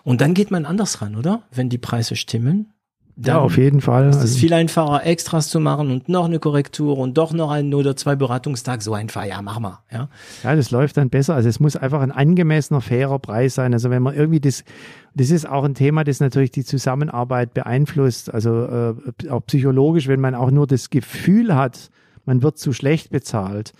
Und 0.03 0.21
dann 0.21 0.33
geht 0.33 0.51
man 0.51 0.65
anders 0.65 1.01
ran, 1.01 1.15
oder? 1.15 1.43
Wenn 1.51 1.69
die 1.69 1.77
Preise 1.77 2.15
stimmen. 2.15 2.73
Dann 3.17 3.35
ja, 3.35 3.41
auf 3.41 3.57
jeden 3.57 3.79
Fall. 3.79 4.09
Es 4.09 4.17
ist 4.17 4.21
also 4.21 4.39
viel 4.39 4.53
einfacher, 4.53 5.05
Extras 5.05 5.47
zu 5.47 5.61
machen 5.61 5.89
und 5.89 6.09
noch 6.09 6.25
eine 6.25 6.39
Korrektur 6.39 6.97
und 6.97 7.17
doch 7.17 7.31
noch 7.31 7.49
einen 7.49 7.73
oder 7.73 7.95
zwei 7.95 8.15
Beratungstage. 8.15 8.83
So 8.83 8.93
einfach, 8.93 9.23
ja, 9.23 9.41
mach 9.41 9.59
mal. 9.59 9.79
Ja. 9.89 10.09
ja, 10.43 10.55
das 10.55 10.69
läuft 10.69 10.97
dann 10.97 11.09
besser. 11.09 11.33
Also 11.33 11.47
es 11.47 11.61
muss 11.61 11.77
einfach 11.77 12.01
ein 12.01 12.11
angemessener, 12.11 12.81
fairer 12.81 13.19
Preis 13.19 13.55
sein. 13.55 13.73
Also 13.73 13.89
wenn 13.89 14.03
man 14.03 14.15
irgendwie 14.15 14.41
das, 14.41 14.65
das 15.13 15.29
ist 15.29 15.47
auch 15.47 15.63
ein 15.63 15.75
Thema, 15.75 16.03
das 16.03 16.19
natürlich 16.19 16.51
die 16.51 16.65
Zusammenarbeit 16.65 17.53
beeinflusst. 17.53 18.33
Also 18.33 18.65
äh, 18.65 19.29
auch 19.29 19.45
psychologisch, 19.45 20.09
wenn 20.09 20.19
man 20.19 20.35
auch 20.35 20.51
nur 20.51 20.67
das 20.67 20.89
Gefühl 20.89 21.55
hat, 21.55 21.89
man 22.25 22.41
wird 22.41 22.57
zu 22.57 22.73
schlecht 22.73 23.11
bezahlt, 23.11 23.73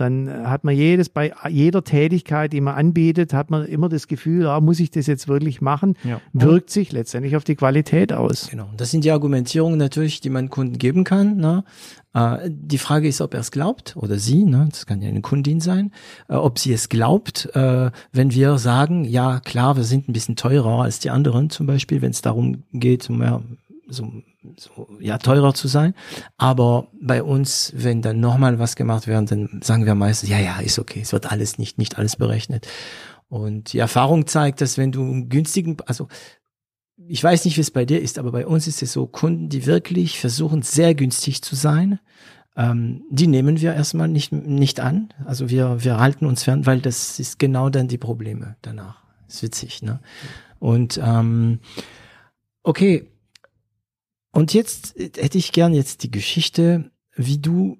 dann 0.00 0.48
hat 0.48 0.64
man 0.64 0.74
jedes, 0.74 1.08
bei 1.08 1.32
jeder 1.48 1.84
Tätigkeit, 1.84 2.52
die 2.52 2.60
man 2.60 2.74
anbietet, 2.74 3.32
hat 3.32 3.50
man 3.50 3.66
immer 3.66 3.88
das 3.88 4.08
Gefühl, 4.08 4.44
ja, 4.44 4.60
muss 4.60 4.80
ich 4.80 4.90
das 4.90 5.06
jetzt 5.06 5.28
wirklich 5.28 5.60
machen? 5.60 5.96
Ja. 6.04 6.20
Wirkt 6.32 6.70
sich 6.70 6.92
letztendlich 6.92 7.36
auf 7.36 7.44
die 7.44 7.56
Qualität 7.56 8.12
aus. 8.12 8.48
Genau. 8.50 8.68
Das 8.76 8.90
sind 8.90 9.04
die 9.04 9.10
Argumentierungen 9.10 9.78
natürlich, 9.78 10.20
die 10.20 10.30
man 10.30 10.50
Kunden 10.50 10.78
geben 10.78 11.04
kann. 11.04 11.36
Ne? 11.36 11.64
Äh, 12.14 12.50
die 12.50 12.78
Frage 12.78 13.08
ist, 13.08 13.20
ob 13.20 13.34
er 13.34 13.40
es 13.40 13.50
glaubt 13.50 13.96
oder 13.96 14.18
sie, 14.18 14.44
ne? 14.44 14.66
das 14.70 14.86
kann 14.86 15.02
ja 15.02 15.08
eine 15.08 15.20
Kundin 15.20 15.60
sein, 15.60 15.92
äh, 16.28 16.34
ob 16.34 16.58
sie 16.58 16.72
es 16.72 16.88
glaubt, 16.88 17.48
äh, 17.54 17.90
wenn 18.12 18.32
wir 18.32 18.58
sagen, 18.58 19.04
ja 19.04 19.40
klar, 19.40 19.76
wir 19.76 19.84
sind 19.84 20.08
ein 20.08 20.12
bisschen 20.12 20.36
teurer 20.36 20.82
als 20.82 20.98
die 20.98 21.10
anderen 21.10 21.50
zum 21.50 21.66
Beispiel, 21.66 22.02
wenn 22.02 22.10
es 22.10 22.22
darum 22.22 22.64
geht, 22.72 23.08
mehr 23.10 23.42
so, 23.90 24.10
so 24.56 24.88
ja 25.00 25.18
teurer 25.18 25.54
zu 25.54 25.68
sein. 25.68 25.94
Aber 26.38 26.88
bei 27.00 27.22
uns, 27.22 27.72
wenn 27.76 28.02
dann 28.02 28.20
nochmal 28.20 28.58
was 28.58 28.76
gemacht 28.76 29.06
wird, 29.06 29.30
dann 29.30 29.60
sagen 29.62 29.86
wir 29.86 29.94
meistens, 29.94 30.30
ja, 30.30 30.38
ja, 30.38 30.60
ist 30.60 30.78
okay, 30.78 31.00
es 31.02 31.12
wird 31.12 31.30
alles 31.30 31.58
nicht, 31.58 31.78
nicht 31.78 31.98
alles 31.98 32.16
berechnet. 32.16 32.66
Und 33.28 33.72
die 33.72 33.78
Erfahrung 33.78 34.26
zeigt, 34.26 34.60
dass 34.60 34.78
wenn 34.78 34.92
du 34.92 35.02
einen 35.02 35.28
günstigen, 35.28 35.76
also 35.86 36.08
ich 37.06 37.22
weiß 37.22 37.44
nicht, 37.44 37.56
wie 37.56 37.62
es 37.62 37.70
bei 37.70 37.84
dir 37.84 38.00
ist, 38.00 38.18
aber 38.18 38.32
bei 38.32 38.46
uns 38.46 38.66
ist 38.66 38.82
es 38.82 38.92
so, 38.92 39.06
Kunden, 39.06 39.48
die 39.48 39.66
wirklich 39.66 40.18
versuchen, 40.18 40.62
sehr 40.62 40.94
günstig 40.94 41.42
zu 41.42 41.54
sein, 41.56 42.00
ähm, 42.56 43.04
die 43.10 43.26
nehmen 43.26 43.60
wir 43.60 43.74
erstmal 43.74 44.08
nicht, 44.08 44.32
nicht 44.32 44.80
an. 44.80 45.14
Also 45.24 45.48
wir, 45.48 45.82
wir 45.82 45.98
halten 45.98 46.26
uns 46.26 46.42
fern, 46.42 46.66
weil 46.66 46.80
das 46.80 47.18
ist 47.18 47.38
genau 47.38 47.70
dann 47.70 47.88
die 47.88 47.98
Probleme 47.98 48.56
danach. 48.62 49.02
ist 49.28 49.42
witzig, 49.42 49.82
ne? 49.82 50.00
Und 50.58 51.00
ähm, 51.02 51.60
okay, 52.62 53.09
und 54.32 54.54
jetzt 54.54 54.94
hätte 54.96 55.38
ich 55.38 55.52
gern 55.52 55.74
jetzt 55.74 56.02
die 56.02 56.10
Geschichte, 56.10 56.90
wie 57.14 57.38
du 57.38 57.78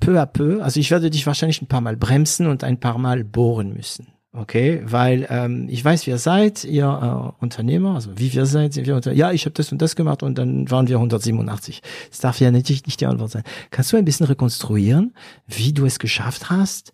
peu 0.00 0.20
à 0.20 0.26
peu, 0.26 0.62
also 0.62 0.80
ich 0.80 0.90
werde 0.90 1.10
dich 1.10 1.26
wahrscheinlich 1.26 1.62
ein 1.62 1.68
paar 1.68 1.80
Mal 1.80 1.96
bremsen 1.96 2.46
und 2.46 2.64
ein 2.64 2.80
paar 2.80 2.98
Mal 2.98 3.24
bohren 3.24 3.72
müssen. 3.72 4.08
Okay, 4.32 4.82
weil 4.84 5.26
ähm, 5.30 5.66
ich 5.70 5.82
weiß, 5.82 6.06
wie 6.06 6.10
ihr 6.10 6.18
seid, 6.18 6.62
ihr 6.64 6.84
äh, 6.84 7.42
Unternehmer, 7.42 7.94
also 7.94 8.10
wie 8.18 8.34
wir 8.34 8.44
seid, 8.44 8.74
sind 8.74 8.86
wir 8.86 8.94
unter 8.94 9.12
ja, 9.12 9.32
ich 9.32 9.46
habe 9.46 9.54
das 9.54 9.72
und 9.72 9.80
das 9.80 9.96
gemacht 9.96 10.22
und 10.22 10.36
dann 10.36 10.70
waren 10.70 10.88
wir 10.88 10.96
187. 10.96 11.80
Das 12.10 12.18
darf 12.18 12.38
ja 12.38 12.50
nicht, 12.50 12.68
nicht 12.68 13.00
die 13.00 13.06
Antwort 13.06 13.30
sein. 13.30 13.44
Kannst 13.70 13.92
du 13.92 13.96
ein 13.96 14.04
bisschen 14.04 14.26
rekonstruieren, 14.26 15.14
wie 15.46 15.72
du 15.72 15.86
es 15.86 15.98
geschafft 15.98 16.50
hast, 16.50 16.92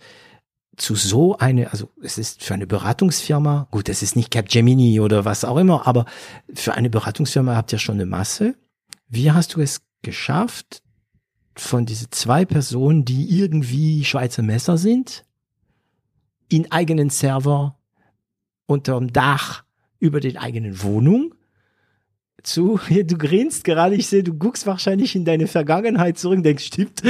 zu 0.76 0.94
so 0.94 1.36
eine, 1.36 1.72
also 1.72 1.90
es 2.00 2.16
ist 2.16 2.44
für 2.44 2.54
eine 2.54 2.68
Beratungsfirma, 2.68 3.66
gut, 3.72 3.88
es 3.88 4.02
ist 4.02 4.14
nicht 4.14 4.30
Capgemini 4.30 5.00
oder 5.00 5.24
was 5.24 5.44
auch 5.44 5.56
immer, 5.56 5.86
aber 5.88 6.04
für 6.54 6.74
eine 6.74 6.90
Beratungsfirma 6.90 7.56
habt 7.56 7.72
ihr 7.72 7.80
schon 7.80 7.96
eine 7.96 8.06
Masse. 8.06 8.54
Wie 9.12 9.30
hast 9.30 9.54
du 9.54 9.60
es 9.60 9.82
geschafft, 10.00 10.82
von 11.54 11.84
diese 11.84 12.08
zwei 12.08 12.46
Personen, 12.46 13.04
die 13.04 13.38
irgendwie 13.38 14.06
Schweizer 14.06 14.42
Messer 14.42 14.78
sind, 14.78 15.26
in 16.48 16.72
eigenen 16.72 17.10
Server 17.10 17.78
unterm 18.64 19.12
Dach 19.12 19.64
über 19.98 20.20
den 20.20 20.38
eigenen 20.38 20.82
Wohnung 20.82 21.34
zu, 22.42 22.80
du 22.88 23.18
grinst 23.18 23.64
gerade, 23.64 23.96
ich 23.96 24.08
sehe, 24.08 24.22
du 24.22 24.32
guckst 24.32 24.66
wahrscheinlich 24.66 25.14
in 25.14 25.26
deine 25.26 25.46
Vergangenheit 25.46 26.16
zurück, 26.16 26.42
denkst, 26.42 26.64
stimmt, 26.64 27.02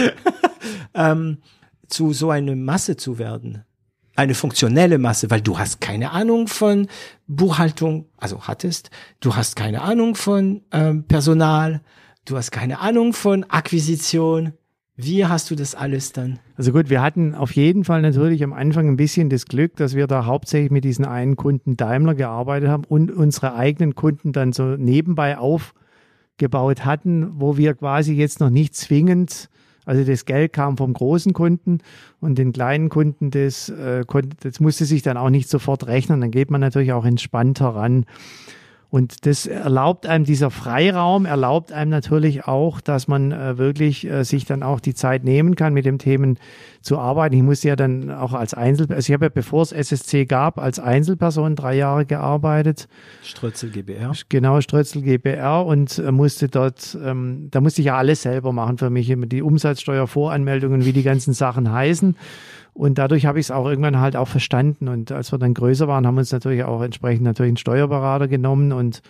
ähm, 0.95 1.39
zu 1.87 2.13
so 2.13 2.31
eine 2.31 2.57
Masse 2.57 2.97
zu 2.97 3.21
werden. 3.21 3.65
Eine 4.15 4.35
funktionelle 4.35 4.99
Masse, 4.99 5.31
weil 5.31 5.41
du 5.41 5.59
hast 5.59 5.81
keine 5.81 6.11
Ahnung 6.11 6.47
von 6.47 6.89
Buchhaltung, 7.27 8.07
also 8.19 8.43
hattest, 8.43 8.91
du 9.21 9.37
hast 9.37 9.57
keine 9.57 9.83
Ahnung 9.83 10.15
von 10.15 10.63
ähm, 10.71 11.05
Personal, 11.05 11.81
du 12.27 12.37
hast 12.37 12.51
keine 12.51 12.81
Ahnung 12.81 13.15
von 13.15 13.45
Akquisition, 13.45 14.53
wie 14.97 15.25
hast 15.25 15.51
du 15.51 15.55
das 15.55 15.75
alles 15.75 16.13
dann? 16.13 16.39
Also 16.57 16.73
gut, 16.73 16.91
wir 16.91 17.01
hatten 17.01 17.35
auf 17.35 17.53
jeden 17.53 17.85
Fall 17.85 18.03
natürlich 18.03 18.45
am 18.45 18.53
Anfang 18.53 18.89
ein 18.89 18.97
bisschen 18.97 19.31
das 19.31 19.47
Glück, 19.47 19.75
dass 19.77 19.95
wir 19.95 20.07
da 20.07 20.27
hauptsächlich 20.27 20.71
mit 20.71 20.85
diesen 20.85 21.07
einen 21.07 21.37
Kunden 21.37 21.79
Daimler 21.79 22.15
gearbeitet 22.15 22.69
haben 22.69 22.85
und 22.85 23.11
unsere 23.11 23.55
eigenen 23.55 23.95
Kunden 23.95 24.33
dann 24.33 24.53
so 24.53 24.77
nebenbei 24.77 25.39
aufgebaut 25.39 26.85
hatten, 26.85 27.41
wo 27.41 27.57
wir 27.57 27.75
quasi 27.75 28.13
jetzt 28.15 28.41
noch 28.41 28.51
nicht 28.51 28.75
zwingend, 28.77 29.49
also 29.85 30.05
das 30.05 30.25
Geld 30.25 30.53
kam 30.53 30.77
vom 30.77 30.93
großen 30.93 31.33
Kunden 31.33 31.79
und 32.21 32.39
den 32.39 32.53
kleinen 32.53 32.89
Kunden, 32.89 33.31
das, 33.31 33.69
äh, 33.69 34.05
konnte, 34.07 34.37
das 34.41 34.61
musste 34.61 34.85
sich 34.85 35.03
dann 35.03 35.17
auch 35.17 35.31
nicht 35.31 35.49
sofort 35.49 35.87
rechnen. 35.87 36.21
Dann 36.21 36.31
geht 36.31 36.51
man 36.51 36.61
natürlich 36.61 36.93
auch 36.93 37.05
entspannter 37.05 37.69
ran. 37.69 38.07
Und 38.93 39.25
das 39.25 39.47
erlaubt 39.47 40.05
einem, 40.05 40.27
dieser 40.27 40.51
Freiraum 40.51 41.25
erlaubt 41.25 41.73
einem 41.73 41.91
natürlich 41.91 42.45
auch, 42.45 42.83
dass 42.83 43.09
man 43.09 43.33
äh, 43.33 43.57
wirklich 43.57 44.05
äh, 44.05 44.23
sich 44.23 44.45
dann 44.45 44.63
auch 44.63 44.81
die 44.81 44.93
Zeit 44.93 45.25
nehmen 45.25 45.57
kann, 45.57 45.73
mit 45.73 45.87
den 45.87 45.99
Themen 45.99 46.39
zu 46.83 46.99
arbeiten. 46.99 47.35
Ich 47.35 47.43
musste 47.43 47.69
ja 47.69 47.77
dann 47.77 48.11
auch 48.11 48.35
als 48.35 48.53
Einzel, 48.53 48.93
also 48.93 49.09
ich 49.11 49.15
habe 49.15 49.25
ja, 49.25 49.29
bevor 49.31 49.63
es 49.63 49.73
SSC 49.73 50.27
gab, 50.27 50.59
als 50.59 50.79
Einzelperson 50.79 51.57
drei 51.57 51.75
Jahre 51.75 52.05
gearbeitet. 52.05 52.87
Strötzel 53.23 53.71
GBR. 53.71 54.13
Genau, 54.29 54.61
Strötzel 54.61 55.01
GBR 55.01 55.65
und 55.65 55.99
äh, 55.99 56.13
musste 56.13 56.49
dort, 56.49 56.95
ähm, 57.03 57.49
da 57.51 57.63
musste 57.63 57.81
ich 57.81 57.87
ja 57.87 57.97
alles 57.97 58.21
selber 58.21 58.53
machen 58.53 58.77
für 58.77 58.91
mich, 58.91 59.09
immer 59.09 59.25
die 59.25 59.41
Umsatzsteuervoranmeldungen, 59.41 60.85
wie 60.85 60.93
die 60.93 61.03
ganzen 61.03 61.33
Sachen 61.33 61.73
heißen. 61.73 62.15
Und 62.75 62.99
dadurch 62.99 63.27
habe 63.27 63.39
ich 63.39 63.47
es 63.47 63.51
auch 63.51 63.67
irgendwann 63.67 64.01
halt 64.01 64.17
auch 64.17 64.29
verstanden. 64.29 64.89
Und 64.89 65.13
als 65.13 65.33
wir 65.33 65.39
dann 65.39 65.55
größer 65.55 65.89
waren, 65.89 66.07
haben 66.07 66.15
wir 66.15 66.21
uns 66.21 66.33
natürlich 66.33 66.65
auch 66.65 66.83
entsprechend 66.83 67.25
natürlich 67.25 67.51
einen 67.51 67.57
Steuerberater 67.59 68.29
genommen 68.29 68.73
und 68.73 69.03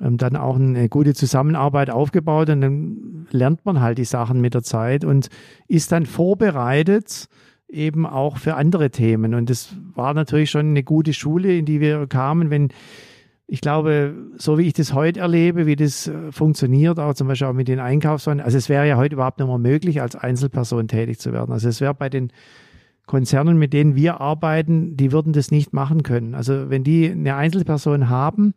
ähm, 0.00 0.16
dann 0.16 0.36
auch 0.36 0.56
eine 0.56 0.88
gute 0.88 1.14
Zusammenarbeit 1.14 1.90
aufgebaut. 1.90 2.50
Und 2.50 2.60
dann 2.60 3.26
lernt 3.30 3.64
man 3.64 3.80
halt 3.80 3.98
die 3.98 4.04
Sachen 4.04 4.40
mit 4.40 4.54
der 4.54 4.62
Zeit 4.62 5.04
und 5.04 5.28
ist 5.68 5.92
dann 5.92 6.06
vorbereitet 6.06 7.28
eben 7.68 8.06
auch 8.06 8.38
für 8.38 8.54
andere 8.54 8.90
Themen. 8.90 9.34
Und 9.34 9.50
das 9.50 9.74
war 9.94 10.14
natürlich 10.14 10.50
schon 10.50 10.68
eine 10.68 10.82
gute 10.82 11.12
Schule, 11.12 11.56
in 11.56 11.66
die 11.66 11.80
wir 11.80 12.06
kamen, 12.06 12.50
wenn 12.50 12.68
ich 13.46 13.60
glaube, 13.60 14.14
so 14.36 14.58
wie 14.58 14.66
ich 14.66 14.72
das 14.72 14.94
heute 14.94 15.20
erlebe, 15.20 15.66
wie 15.66 15.76
das 15.76 16.08
äh, 16.08 16.32
funktioniert, 16.32 16.98
auch 16.98 17.14
zum 17.14 17.28
Beispiel 17.28 17.46
auch 17.46 17.52
mit 17.52 17.68
den 17.68 17.78
Einkaufswagen, 17.78 18.40
also 18.40 18.56
es 18.56 18.70
wäre 18.70 18.88
ja 18.88 18.96
heute 18.96 19.16
überhaupt 19.16 19.38
nicht 19.38 19.48
mehr 19.48 19.58
möglich, 19.58 20.00
als 20.00 20.16
Einzelperson 20.16 20.88
tätig 20.88 21.18
zu 21.18 21.32
werden. 21.32 21.52
Also 21.52 21.68
es 21.68 21.80
wäre 21.80 21.94
bei 21.94 22.08
den 22.08 22.32
Konzernen, 23.06 23.58
mit 23.58 23.72
denen 23.72 23.96
wir 23.96 24.20
arbeiten, 24.20 24.96
die 24.96 25.12
würden 25.12 25.32
das 25.32 25.50
nicht 25.50 25.72
machen 25.72 26.02
können. 26.02 26.34
Also 26.34 26.70
wenn 26.70 26.84
die 26.84 27.10
eine 27.10 27.36
Einzelperson 27.36 28.08
haben, 28.08 28.54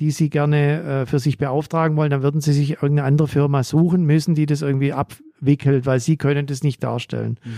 die 0.00 0.10
sie 0.10 0.30
gerne 0.30 0.82
äh, 0.82 1.06
für 1.06 1.18
sich 1.18 1.38
beauftragen 1.38 1.96
wollen, 1.96 2.10
dann 2.10 2.22
würden 2.22 2.40
sie 2.40 2.52
sich 2.52 2.70
irgendeine 2.70 3.04
andere 3.04 3.28
Firma 3.28 3.62
suchen 3.62 4.04
müssen, 4.04 4.34
die 4.34 4.46
das 4.46 4.62
irgendwie 4.62 4.92
abwickelt, 4.92 5.86
weil 5.86 6.00
sie 6.00 6.16
können 6.16 6.46
das 6.46 6.62
nicht 6.62 6.82
darstellen. 6.82 7.38
Mhm. 7.44 7.50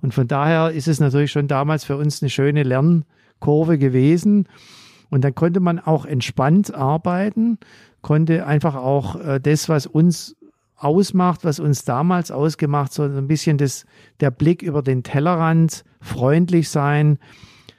Und 0.00 0.14
von 0.14 0.26
daher 0.26 0.70
ist 0.70 0.88
es 0.88 1.00
natürlich 1.00 1.30
schon 1.30 1.48
damals 1.48 1.84
für 1.84 1.96
uns 1.96 2.22
eine 2.22 2.30
schöne 2.30 2.62
Lernkurve 2.62 3.78
gewesen. 3.78 4.48
Und 5.10 5.24
dann 5.24 5.34
konnte 5.34 5.60
man 5.60 5.78
auch 5.78 6.06
entspannt 6.06 6.74
arbeiten, 6.74 7.58
konnte 8.00 8.46
einfach 8.46 8.74
auch 8.74 9.16
äh, 9.20 9.40
das, 9.40 9.68
was 9.68 9.86
uns 9.86 10.36
ausmacht, 10.82 11.44
was 11.44 11.60
uns 11.60 11.84
damals 11.84 12.30
ausgemacht, 12.30 12.92
so 12.92 13.04
ein 13.04 13.28
bisschen 13.28 13.58
das, 13.58 13.86
der 14.20 14.30
Blick 14.30 14.62
über 14.62 14.82
den 14.82 15.02
Tellerrand, 15.02 15.84
freundlich 16.00 16.68
sein, 16.68 17.18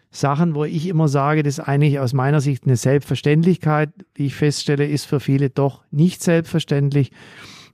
Sachen, 0.09 0.53
wo 0.53 0.63
ich 0.63 0.87
immer 0.87 1.07
sage, 1.07 1.41
das 1.41 1.57
ist 1.57 1.67
eigentlich 1.67 1.99
aus 1.99 2.13
meiner 2.13 2.39
Sicht 2.39 2.65
eine 2.65 2.77
Selbstverständlichkeit, 2.77 3.89
wie 4.13 4.27
ich 4.27 4.35
feststelle, 4.35 4.87
ist 4.87 5.05
für 5.05 5.19
viele 5.19 5.49
doch 5.49 5.83
nicht 5.89 6.21
selbstverständlich, 6.21 7.11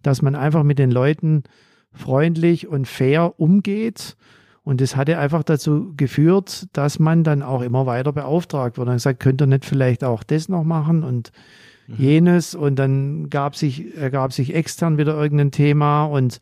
dass 0.01 0.21
man 0.21 0.35
einfach 0.35 0.63
mit 0.63 0.79
den 0.79 0.89
Leuten 0.89 1.43
freundlich 1.91 2.67
und 2.67 2.87
fair 2.87 3.39
umgeht. 3.39 4.15
Und 4.63 4.79
das 4.79 4.95
hatte 4.95 5.17
einfach 5.17 5.43
dazu 5.43 5.93
geführt, 5.97 6.67
dass 6.71 6.97
man 6.97 7.25
dann 7.25 7.43
auch 7.43 7.61
immer 7.61 7.85
weiter 7.85 8.13
beauftragt 8.13 8.77
wurde. 8.77 8.91
Und 8.91 8.97
gesagt, 8.97 9.19
könnt 9.19 9.41
ihr 9.41 9.47
nicht 9.47 9.65
vielleicht 9.65 10.03
auch 10.03 10.23
das 10.23 10.49
noch 10.49 10.63
machen? 10.63 11.03
Und. 11.03 11.31
Jenes 11.97 12.55
und 12.55 12.77
dann 12.77 13.29
gab 13.29 13.55
sich, 13.55 13.97
ergab 13.97 14.33
sich 14.33 14.53
extern 14.53 14.97
wieder 14.97 15.15
irgendein 15.15 15.51
Thema 15.51 16.05
und 16.05 16.39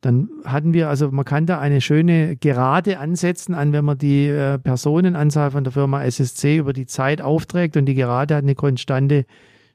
dann 0.00 0.28
hatten 0.44 0.72
wir, 0.72 0.88
also 0.88 1.10
man 1.10 1.24
kann 1.24 1.46
da 1.46 1.58
eine 1.58 1.80
schöne 1.80 2.36
Gerade 2.36 2.98
ansetzen 2.98 3.54
an, 3.54 3.72
wenn 3.72 3.84
man 3.84 3.98
die 3.98 4.28
äh, 4.28 4.58
Personenanzahl 4.58 5.50
von 5.50 5.64
der 5.64 5.72
Firma 5.72 6.04
SSC 6.04 6.58
über 6.58 6.72
die 6.72 6.86
Zeit 6.86 7.20
aufträgt 7.20 7.76
und 7.76 7.86
die 7.86 7.94
Gerade 7.94 8.36
hat 8.36 8.44
eine 8.44 8.54
konstante 8.54 9.24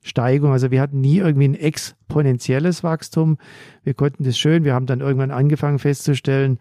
Steigung. 0.04 0.52
Also 0.52 0.72
wir 0.72 0.80
hatten 0.80 1.02
nie 1.02 1.18
irgendwie 1.18 1.50
ein 1.50 1.56
exponentielles 1.56 2.84
Wachstum. 2.84 3.38
Wir 3.84 3.94
konnten 3.94 4.24
das 4.24 4.38
schön, 4.38 4.64
wir 4.64 4.74
haben 4.74 4.86
dann 4.86 5.02
irgendwann 5.02 5.32
angefangen 5.32 5.80
festzustellen, 5.80 6.60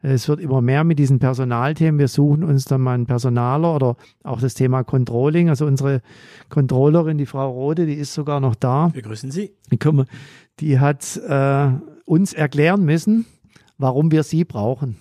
es 0.00 0.28
wird 0.28 0.40
immer 0.40 0.60
mehr 0.60 0.84
mit 0.84 0.98
diesen 0.98 1.18
Personalthemen. 1.18 1.98
Wir 1.98 2.08
suchen 2.08 2.44
uns 2.44 2.64
dann 2.64 2.80
mal 2.80 2.94
einen 2.94 3.06
Personaler 3.06 3.74
oder 3.74 3.96
auch 4.22 4.40
das 4.40 4.54
Thema 4.54 4.84
Controlling. 4.84 5.48
Also 5.48 5.66
unsere 5.66 6.02
Controllerin, 6.48 7.18
die 7.18 7.26
Frau 7.26 7.50
Rode, 7.50 7.86
die 7.86 7.94
ist 7.94 8.14
sogar 8.14 8.40
noch 8.40 8.54
da. 8.54 8.90
Wir 8.92 9.02
grüßen 9.02 9.30
Sie. 9.30 9.52
Die 10.60 10.78
hat 10.78 11.16
äh, 11.16 11.70
uns 12.04 12.32
erklären 12.32 12.84
müssen, 12.84 13.26
warum 13.76 14.10
wir 14.12 14.22
sie 14.22 14.44
brauchen. 14.44 14.96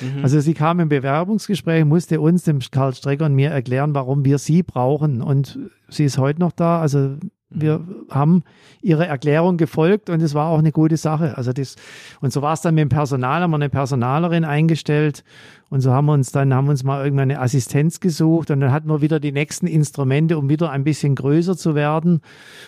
Mhm. 0.00 0.22
Also 0.22 0.40
sie 0.40 0.54
kam 0.54 0.80
im 0.80 0.88
Bewerbungsgespräch, 0.88 1.84
musste 1.84 2.20
uns, 2.20 2.44
dem 2.44 2.60
Karl 2.70 2.94
Strecker 2.94 3.26
und 3.26 3.34
mir 3.34 3.50
erklären, 3.50 3.94
warum 3.94 4.24
wir 4.24 4.38
sie 4.38 4.62
brauchen. 4.62 5.22
Und 5.22 5.58
sie 5.88 6.04
ist 6.04 6.18
heute 6.18 6.40
noch 6.40 6.52
da. 6.52 6.80
Also 6.80 7.16
wir 7.50 7.80
haben 8.10 8.42
ihre 8.82 9.06
Erklärung 9.06 9.56
gefolgt 9.56 10.10
und 10.10 10.20
es 10.20 10.34
war 10.34 10.48
auch 10.48 10.58
eine 10.58 10.70
gute 10.70 10.98
Sache. 10.98 11.36
Also 11.38 11.52
das, 11.52 11.76
und 12.20 12.32
so 12.32 12.42
war 12.42 12.52
es 12.52 12.60
dann 12.60 12.74
mit 12.74 12.82
dem 12.82 12.88
Personal, 12.90 13.40
haben 13.40 13.50
wir 13.50 13.56
eine 13.56 13.70
Personalerin 13.70 14.44
eingestellt 14.44 15.24
und 15.70 15.80
so 15.80 15.92
haben 15.92 16.06
wir 16.06 16.12
uns 16.12 16.30
dann, 16.30 16.52
haben 16.52 16.66
wir 16.66 16.72
uns 16.72 16.84
mal 16.84 17.02
irgendwann 17.02 17.30
eine 17.30 17.40
Assistenz 17.40 18.00
gesucht 18.00 18.50
und 18.50 18.60
dann 18.60 18.70
hatten 18.70 18.88
wir 18.88 19.00
wieder 19.00 19.18
die 19.18 19.32
nächsten 19.32 19.66
Instrumente, 19.66 20.36
um 20.36 20.48
wieder 20.50 20.70
ein 20.70 20.84
bisschen 20.84 21.14
größer 21.14 21.56
zu 21.56 21.74
werden. 21.74 22.20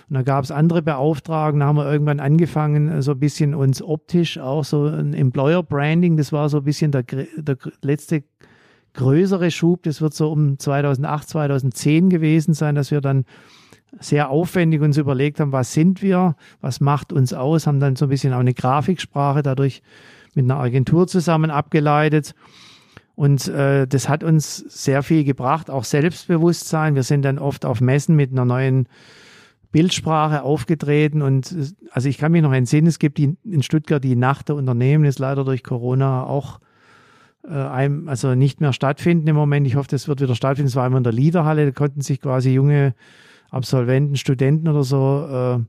Und 0.08 0.14
dann 0.14 0.24
gab 0.24 0.44
es 0.44 0.50
andere 0.50 0.80
Beauftragungen, 0.80 1.66
haben 1.66 1.76
wir 1.76 1.90
irgendwann 1.90 2.20
angefangen, 2.20 3.02
so 3.02 3.12
ein 3.12 3.20
bisschen 3.20 3.54
uns 3.54 3.82
optisch 3.82 4.38
auch 4.38 4.64
so 4.64 4.86
ein 4.86 5.12
Employer 5.12 5.62
Branding, 5.62 6.16
das 6.16 6.32
war 6.32 6.48
so 6.48 6.58
ein 6.58 6.64
bisschen 6.64 6.90
der, 6.90 7.02
der 7.02 7.58
letzte 7.82 8.24
größere 8.94 9.50
Schub, 9.50 9.82
das 9.84 10.00
wird 10.00 10.14
so 10.14 10.32
um 10.32 10.58
2008, 10.58 11.28
2010 11.28 12.08
gewesen 12.08 12.54
sein, 12.54 12.74
dass 12.74 12.90
wir 12.90 13.00
dann 13.00 13.24
sehr 13.98 14.30
aufwendig 14.30 14.80
uns 14.80 14.96
überlegt 14.96 15.40
haben, 15.40 15.52
was 15.52 15.72
sind 15.72 16.02
wir, 16.02 16.36
was 16.60 16.80
macht 16.80 17.12
uns 17.12 17.32
aus, 17.32 17.66
haben 17.66 17.80
dann 17.80 17.96
so 17.96 18.06
ein 18.06 18.08
bisschen 18.08 18.32
auch 18.32 18.38
eine 18.40 18.54
Grafiksprache 18.54 19.42
dadurch 19.42 19.82
mit 20.34 20.44
einer 20.44 20.58
Agentur 20.58 21.06
zusammen 21.06 21.50
abgeleitet. 21.50 22.34
Und 23.16 23.48
äh, 23.48 23.86
das 23.86 24.08
hat 24.08 24.24
uns 24.24 24.56
sehr 24.56 25.02
viel 25.02 25.24
gebracht, 25.24 25.70
auch 25.70 25.84
Selbstbewusstsein. 25.84 26.94
Wir 26.94 27.02
sind 27.02 27.22
dann 27.22 27.38
oft 27.38 27.66
auf 27.66 27.80
Messen 27.80 28.16
mit 28.16 28.30
einer 28.30 28.44
neuen 28.44 28.88
Bildsprache 29.72 30.42
aufgetreten 30.42 31.22
und 31.22 31.54
also 31.92 32.08
ich 32.08 32.18
kann 32.18 32.32
mich 32.32 32.42
noch 32.42 32.52
entsinnen, 32.52 32.88
es 32.88 32.98
gibt 32.98 33.18
die, 33.18 33.36
in 33.44 33.62
Stuttgart 33.62 34.02
die 34.02 34.16
Nacht 34.16 34.48
der 34.48 34.56
Unternehmen, 34.56 35.04
ist 35.04 35.20
leider 35.20 35.44
durch 35.44 35.62
Corona 35.62 36.24
auch 36.24 36.58
äh, 37.44 37.52
einem, 37.52 38.08
also 38.08 38.34
nicht 38.34 38.60
mehr 38.60 38.72
stattfinden 38.72 39.28
im 39.28 39.36
Moment. 39.36 39.66
Ich 39.66 39.76
hoffe, 39.76 39.88
das 39.88 40.08
wird 40.08 40.20
wieder 40.20 40.34
stattfinden. 40.34 40.68
Es 40.68 40.76
war 40.76 40.86
immer 40.86 40.98
in 40.98 41.04
der 41.04 41.12
Liederhalle, 41.12 41.66
da 41.66 41.70
konnten 41.72 42.00
sich 42.00 42.20
quasi 42.20 42.50
junge 42.50 42.94
Absolventen, 43.50 44.16
Studenten 44.16 44.68
oder 44.68 44.84
so 44.84 45.26
äh, 45.58 45.64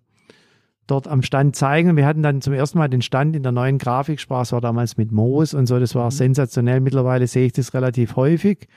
dort 0.88 1.08
am 1.08 1.22
Stand 1.22 1.56
zeigen. 1.56 1.96
Wir 1.96 2.06
hatten 2.06 2.24
dann 2.24 2.42
zum 2.42 2.54
ersten 2.54 2.78
Mal 2.78 2.90
den 2.90 3.02
Stand 3.02 3.36
in 3.36 3.44
der 3.44 3.52
neuen 3.52 3.78
Grafiksprache, 3.78 4.44
es 4.44 4.52
war 4.52 4.62
damals 4.62 4.98
mit 4.98 5.12
Moos 5.12 5.54
und 5.54 5.66
so, 5.68 5.80
das 5.80 5.96
war 5.96 6.06
mhm. 6.06 6.12
sensationell. 6.12 6.80
Mittlerweile 6.82 7.28
sehe 7.28 7.46
ich 7.46 7.54
das 7.54 7.74
relativ 7.74 8.16
häufig. 8.16 8.68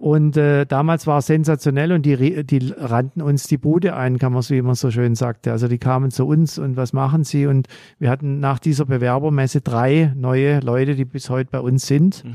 Und 0.00 0.38
äh, 0.38 0.64
damals 0.64 1.06
war 1.06 1.18
es 1.18 1.26
sensationell 1.26 1.92
und 1.92 2.06
die, 2.06 2.46
die 2.46 2.72
rannten 2.74 3.20
uns 3.20 3.46
die 3.48 3.58
Bude 3.58 3.94
ein, 3.94 4.18
kann 4.18 4.32
man 4.32 4.40
so, 4.40 4.54
wie 4.54 4.62
man 4.62 4.74
so 4.74 4.90
schön 4.90 5.14
sagte. 5.14 5.52
Also 5.52 5.68
die 5.68 5.76
kamen 5.76 6.10
zu 6.10 6.26
uns 6.26 6.58
und 6.58 6.78
was 6.78 6.94
machen 6.94 7.22
sie? 7.22 7.46
Und 7.46 7.68
wir 7.98 8.08
hatten 8.08 8.40
nach 8.40 8.58
dieser 8.58 8.86
Bewerbermesse 8.86 9.60
drei 9.60 10.14
neue 10.16 10.60
Leute, 10.60 10.94
die 10.94 11.04
bis 11.04 11.28
heute 11.28 11.50
bei 11.50 11.60
uns 11.60 11.86
sind. 11.86 12.24
Mhm. 12.24 12.34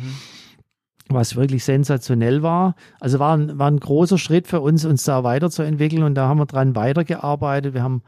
Was 1.09 1.35
wirklich 1.35 1.63
sensationell 1.63 2.41
war. 2.41 2.75
Also 2.99 3.19
war 3.19 3.37
ein, 3.37 3.59
war 3.59 3.69
ein 3.69 3.79
großer 3.79 4.17
Schritt 4.17 4.47
für 4.47 4.61
uns, 4.61 4.85
uns 4.85 5.03
da 5.03 5.23
weiterzuentwickeln. 5.23 6.03
Und 6.03 6.15
da 6.15 6.27
haben 6.27 6.39
wir 6.39 6.47
dran 6.47 6.75
weitergearbeitet. 6.75 7.73
Wir 7.73 7.83
haben 7.83 8.01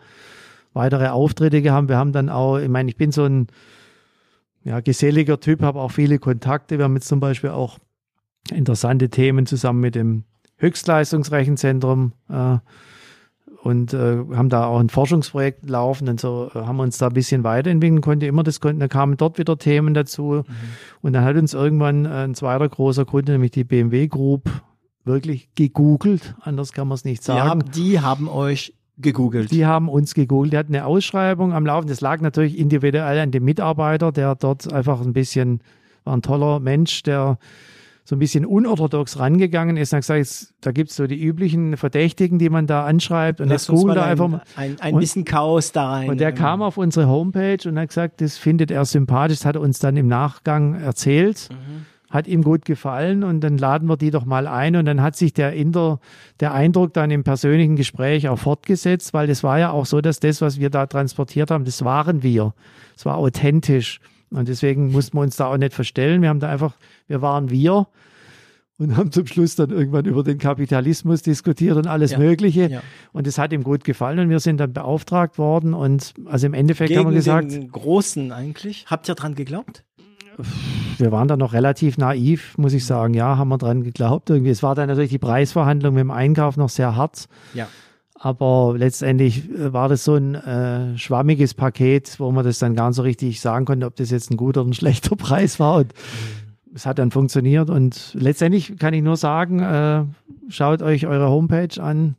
weitere 0.73 1.07
Auftritte 1.07 1.61
gehabt. 1.61 1.89
Wir 1.89 1.97
haben 1.97 2.11
dann 2.11 2.29
auch, 2.29 2.57
ich 2.57 2.69
meine, 2.69 2.89
ich 2.89 2.97
bin 2.97 3.11
so 3.11 3.25
ein 3.25 3.47
ja, 4.63 4.79
geselliger 4.79 5.39
Typ, 5.39 5.61
habe 5.61 5.79
auch 5.79 5.91
viele 5.91 6.19
Kontakte. 6.19 6.77
Wir 6.77 6.85
haben 6.85 6.95
jetzt 6.95 7.07
zum 7.07 7.19
Beispiel 7.19 7.51
auch 7.51 7.77
interessante 8.51 9.09
Themen 9.09 9.45
zusammen 9.45 9.79
mit 9.79 9.95
dem 9.95 10.23
Höchstleistungsrechenzentrum 10.57 12.13
äh, 12.29 12.57
und 13.63 13.93
äh, 13.93 14.17
haben 14.35 14.49
da 14.49 14.65
auch 14.65 14.79
ein 14.79 14.89
Forschungsprojekt 14.89 15.69
laufen 15.69 16.07
und 16.09 16.19
so 16.19 16.49
äh, 16.53 16.59
haben 16.59 16.79
uns 16.79 16.97
da 16.97 17.07
ein 17.07 17.13
bisschen 17.13 17.43
weiterentwickeln 17.43 18.01
konnte 18.01 18.25
immer 18.25 18.43
das 18.43 18.59
konnten 18.59 18.79
da 18.79 18.87
kamen 18.87 19.17
dort 19.17 19.37
wieder 19.37 19.57
Themen 19.57 19.93
dazu 19.93 20.43
mhm. 20.47 20.53
und 21.01 21.13
dann 21.13 21.23
hat 21.23 21.35
uns 21.35 21.53
irgendwann 21.53 22.05
äh, 22.05 22.09
ein 22.09 22.35
zweiter 22.35 22.69
großer 22.69 23.05
Kunde 23.05 23.33
nämlich 23.33 23.51
die 23.51 23.63
BMW 23.63 24.07
Group 24.07 24.49
wirklich 25.03 25.49
gegoogelt 25.55 26.35
anders 26.41 26.71
kann 26.71 26.87
man 26.87 26.95
es 26.95 27.05
nicht 27.05 27.23
sagen 27.23 27.39
die 27.39 27.49
haben, 27.49 27.71
die 27.71 27.99
haben 27.99 28.29
euch 28.29 28.73
gegoogelt. 28.97 29.51
Die 29.51 29.65
haben 29.65 29.89
uns 29.89 30.13
gegoogelt. 30.13 30.53
Die 30.53 30.57
hatten 30.57 30.75
eine 30.75 30.85
Ausschreibung 30.85 31.53
am 31.53 31.65
Laufen. 31.65 31.87
Das 31.87 32.01
lag 32.01 32.19
natürlich 32.21 32.57
individuell 32.57 33.19
an 33.19 33.31
dem 33.31 33.45
Mitarbeiter, 33.45 34.11
der 34.11 34.35
dort 34.35 34.71
einfach 34.73 35.01
ein 35.01 35.13
bisschen, 35.13 35.61
war 36.03 36.15
ein 36.15 36.21
toller 36.21 36.59
Mensch, 36.59 37.03
der 37.03 37.37
so 38.07 38.15
ein 38.15 38.19
bisschen 38.19 38.45
unorthodox 38.45 39.19
rangegangen 39.19 39.75
ist 39.75 39.91
und 39.91 39.97
hat 39.97 40.07
gesagt, 40.07 40.53
da 40.61 40.71
gibt 40.71 40.91
es 40.91 40.95
so 40.95 41.07
die 41.07 41.21
üblichen 41.21 41.75
Verdächtigen, 41.75 42.39
die 42.39 42.49
man 42.49 42.65
da 42.65 42.85
anschreibt 42.85 43.41
und 43.41 43.49
Lass 43.49 43.65
das 43.65 43.75
googelt 43.75 43.97
da 43.97 44.05
einfach 44.05 44.29
mal. 44.29 44.43
Ein, 44.55 44.79
ein 44.79 44.93
und, 44.93 45.01
bisschen 45.01 45.25
Chaos 45.25 45.73
da 45.73 45.91
rein. 45.91 46.09
Und 46.09 46.21
der 46.21 46.31
genau. 46.31 46.41
kam 46.41 46.61
auf 46.61 46.77
unsere 46.77 47.09
Homepage 47.09 47.57
und 47.67 47.77
hat 47.77 47.89
gesagt, 47.89 48.21
das 48.21 48.37
findet 48.37 48.71
er 48.71 48.85
sympathisch, 48.85 49.39
das 49.39 49.45
hat 49.45 49.55
er 49.55 49.61
uns 49.61 49.79
dann 49.79 49.97
im 49.97 50.07
Nachgang 50.07 50.75
erzählt. 50.75 51.49
Mhm 51.51 51.85
hat 52.09 52.25
ihm 52.25 52.41
gut 52.41 52.63
gefallen 52.63 53.25
und 53.25 53.41
dann 53.41 53.57
laden 53.57 53.89
wir 53.89 53.97
die 53.97 54.11
doch 54.11 54.23
mal 54.23 54.47
ein 54.47 54.77
und 54.77 54.85
dann 54.85 55.01
hat 55.01 55.17
sich 55.17 55.33
der, 55.33 55.51
Inter, 55.51 55.99
der 56.39 56.53
Eindruck 56.53 56.93
dann 56.93 57.11
im 57.11 57.25
persönlichen 57.25 57.75
Gespräch 57.75 58.29
auch 58.29 58.39
fortgesetzt, 58.39 59.13
weil 59.13 59.27
das 59.27 59.43
war 59.43 59.59
ja 59.59 59.71
auch 59.71 59.85
so, 59.85 59.99
dass 59.99 60.21
das, 60.21 60.41
was 60.41 60.57
wir 60.57 60.69
da 60.69 60.85
transportiert 60.85 61.51
haben, 61.51 61.65
das 61.65 61.83
waren 61.83 62.23
wir. 62.23 62.53
Es 62.95 63.05
war 63.05 63.17
authentisch. 63.17 63.99
Und 64.29 64.47
deswegen 64.47 64.91
mussten 64.91 65.17
wir 65.17 65.21
uns 65.21 65.35
da 65.35 65.47
auch 65.47 65.57
nicht 65.57 65.73
verstellen. 65.73 66.21
Wir 66.21 66.29
haben 66.29 66.39
da 66.39 66.49
einfach, 66.49 66.75
wir 67.07 67.21
waren 67.21 67.49
wir 67.49 67.87
und 68.79 68.95
haben 68.95 69.11
zum 69.11 69.25
Schluss 69.25 69.55
dann 69.55 69.71
irgendwann 69.71 70.05
über 70.05 70.23
den 70.23 70.37
Kapitalismus 70.37 71.23
diskutiert 71.23 71.77
und 71.77 71.87
alles 71.87 72.11
ja, 72.11 72.19
Mögliche. 72.19 72.69
Ja. 72.69 72.81
Und 73.11 73.25
es 73.25 73.37
hat 73.37 73.51
ihm 73.51 73.63
gut 73.63 73.83
gefallen 73.83 74.19
und 74.19 74.29
wir 74.29 74.39
sind 74.39 74.57
dann 74.57 74.73
beauftragt 74.73 75.37
worden. 75.37 75.73
Und 75.73 76.13
also 76.25 76.45
im 76.45 76.53
Endeffekt 76.53 76.89
Gegen 76.89 76.99
haben 77.01 77.09
wir 77.11 77.15
gesagt. 77.15 77.51
Den 77.51 77.71
Großen 77.71 78.31
eigentlich. 78.31 78.85
Habt 78.87 79.09
ihr 79.09 79.15
dran 79.15 79.35
geglaubt? 79.35 79.83
Wir 80.99 81.11
waren 81.11 81.27
da 81.27 81.35
noch 81.35 81.53
relativ 81.53 81.97
naiv, 81.97 82.55
muss 82.59 82.73
ich 82.73 82.85
sagen. 82.85 83.15
Ja, 83.15 83.37
haben 83.37 83.49
wir 83.49 83.57
dran 83.57 83.83
geglaubt. 83.83 84.29
Irgendwie. 84.29 84.51
Es 84.51 84.61
war 84.61 84.75
dann 84.75 84.87
natürlich 84.87 85.09
die 85.09 85.17
Preisverhandlung 85.17 85.95
mit 85.95 86.01
dem 86.01 86.11
Einkauf 86.11 86.57
noch 86.57 86.69
sehr 86.69 86.95
hart. 86.95 87.27
Ja. 87.55 87.67
Aber 88.19 88.75
letztendlich 88.77 89.49
äh, 89.49 89.73
war 89.73 89.89
das 89.89 90.03
so 90.03 90.15
ein 90.15 90.35
äh, 90.35 90.97
schwammiges 90.97 91.53
Paket, 91.53 92.19
wo 92.19 92.31
man 92.31 92.43
das 92.43 92.59
dann 92.59 92.75
gar 92.75 92.87
nicht 92.87 92.95
so 92.95 93.03
richtig 93.03 93.39
sagen 93.41 93.65
konnte, 93.65 93.85
ob 93.85 93.95
das 93.95 94.09
jetzt 94.09 94.31
ein 94.31 94.37
guter 94.37 94.61
oder 94.61 94.71
ein 94.71 94.73
schlechter 94.75 95.15
Preis 95.15 95.59
war. 95.59 95.77
Und 95.77 95.93
es 96.73 96.85
hat 96.85 96.99
dann 96.99 97.11
funktioniert. 97.11 97.69
Und 97.69 98.13
letztendlich 98.13 98.77
kann 98.77 98.93
ich 98.93 99.03
nur 99.03 99.17
sagen, 99.17 99.59
äh, 99.59 100.03
schaut 100.49 100.81
euch 100.81 101.05
eure 101.05 101.29
Homepage 101.29 101.81
an. 101.81 102.15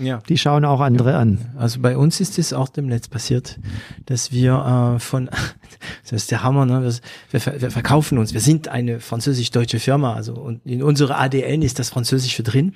Ja. 0.00 0.18
Die 0.28 0.38
schauen 0.38 0.64
auch 0.64 0.80
andere 0.80 1.10
ja. 1.12 1.18
an. 1.18 1.52
Also 1.56 1.80
bei 1.80 1.96
uns 1.96 2.20
ist 2.20 2.38
es 2.38 2.52
auch 2.52 2.68
demnächst 2.68 3.10
passiert, 3.10 3.58
dass 4.06 4.30
wir 4.30 4.94
äh, 4.96 5.00
von, 5.00 5.28
das 6.02 6.12
ist 6.12 6.30
der 6.30 6.42
Hammer, 6.42 6.66
ne? 6.66 6.82
Wir, 7.30 7.46
wir, 7.46 7.62
wir 7.62 7.70
verkaufen 7.70 8.18
uns. 8.18 8.32
Wir 8.32 8.40
sind 8.40 8.68
eine 8.68 9.00
französisch-deutsche 9.00 9.80
Firma, 9.80 10.14
also 10.14 10.34
und 10.34 10.64
in 10.66 10.82
unserer 10.82 11.18
ADN 11.18 11.62
ist 11.62 11.78
das 11.78 11.90
Französische 11.90 12.44
drin. 12.44 12.74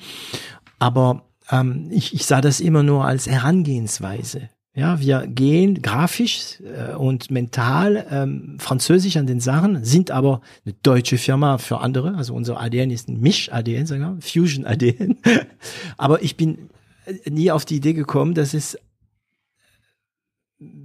Aber 0.80 1.22
ähm, 1.52 1.88
ich, 1.90 2.14
ich 2.14 2.26
sah 2.26 2.40
das 2.40 2.60
immer 2.60 2.82
nur 2.82 3.04
als 3.04 3.28
Herangehensweise. 3.28 4.48
Ja, 4.74 4.98
wir 5.00 5.26
gehen 5.26 5.82
grafisch 5.82 6.58
äh, 6.62 6.94
und 6.94 7.30
mental 7.30 8.06
ähm, 8.10 8.56
französisch 8.58 9.18
an 9.18 9.26
den 9.26 9.38
Sachen, 9.38 9.84
sind 9.84 10.10
aber 10.10 10.40
eine 10.64 10.74
deutsche 10.82 11.18
Firma 11.18 11.58
für 11.58 11.80
andere. 11.80 12.14
Also 12.14 12.34
unser 12.34 12.58
ADN 12.58 12.90
ist 12.90 13.06
ein 13.06 13.20
Misch-ADN, 13.20 13.84
sagen 13.84 14.00
wir, 14.00 14.22
Fusion-ADN. 14.22 15.18
aber 15.98 16.22
ich 16.22 16.38
bin 16.38 16.70
äh, 17.04 17.28
nie 17.28 17.50
auf 17.50 17.66
die 17.66 17.76
Idee 17.76 17.92
gekommen, 17.92 18.32
dass 18.32 18.54
es 18.54 18.78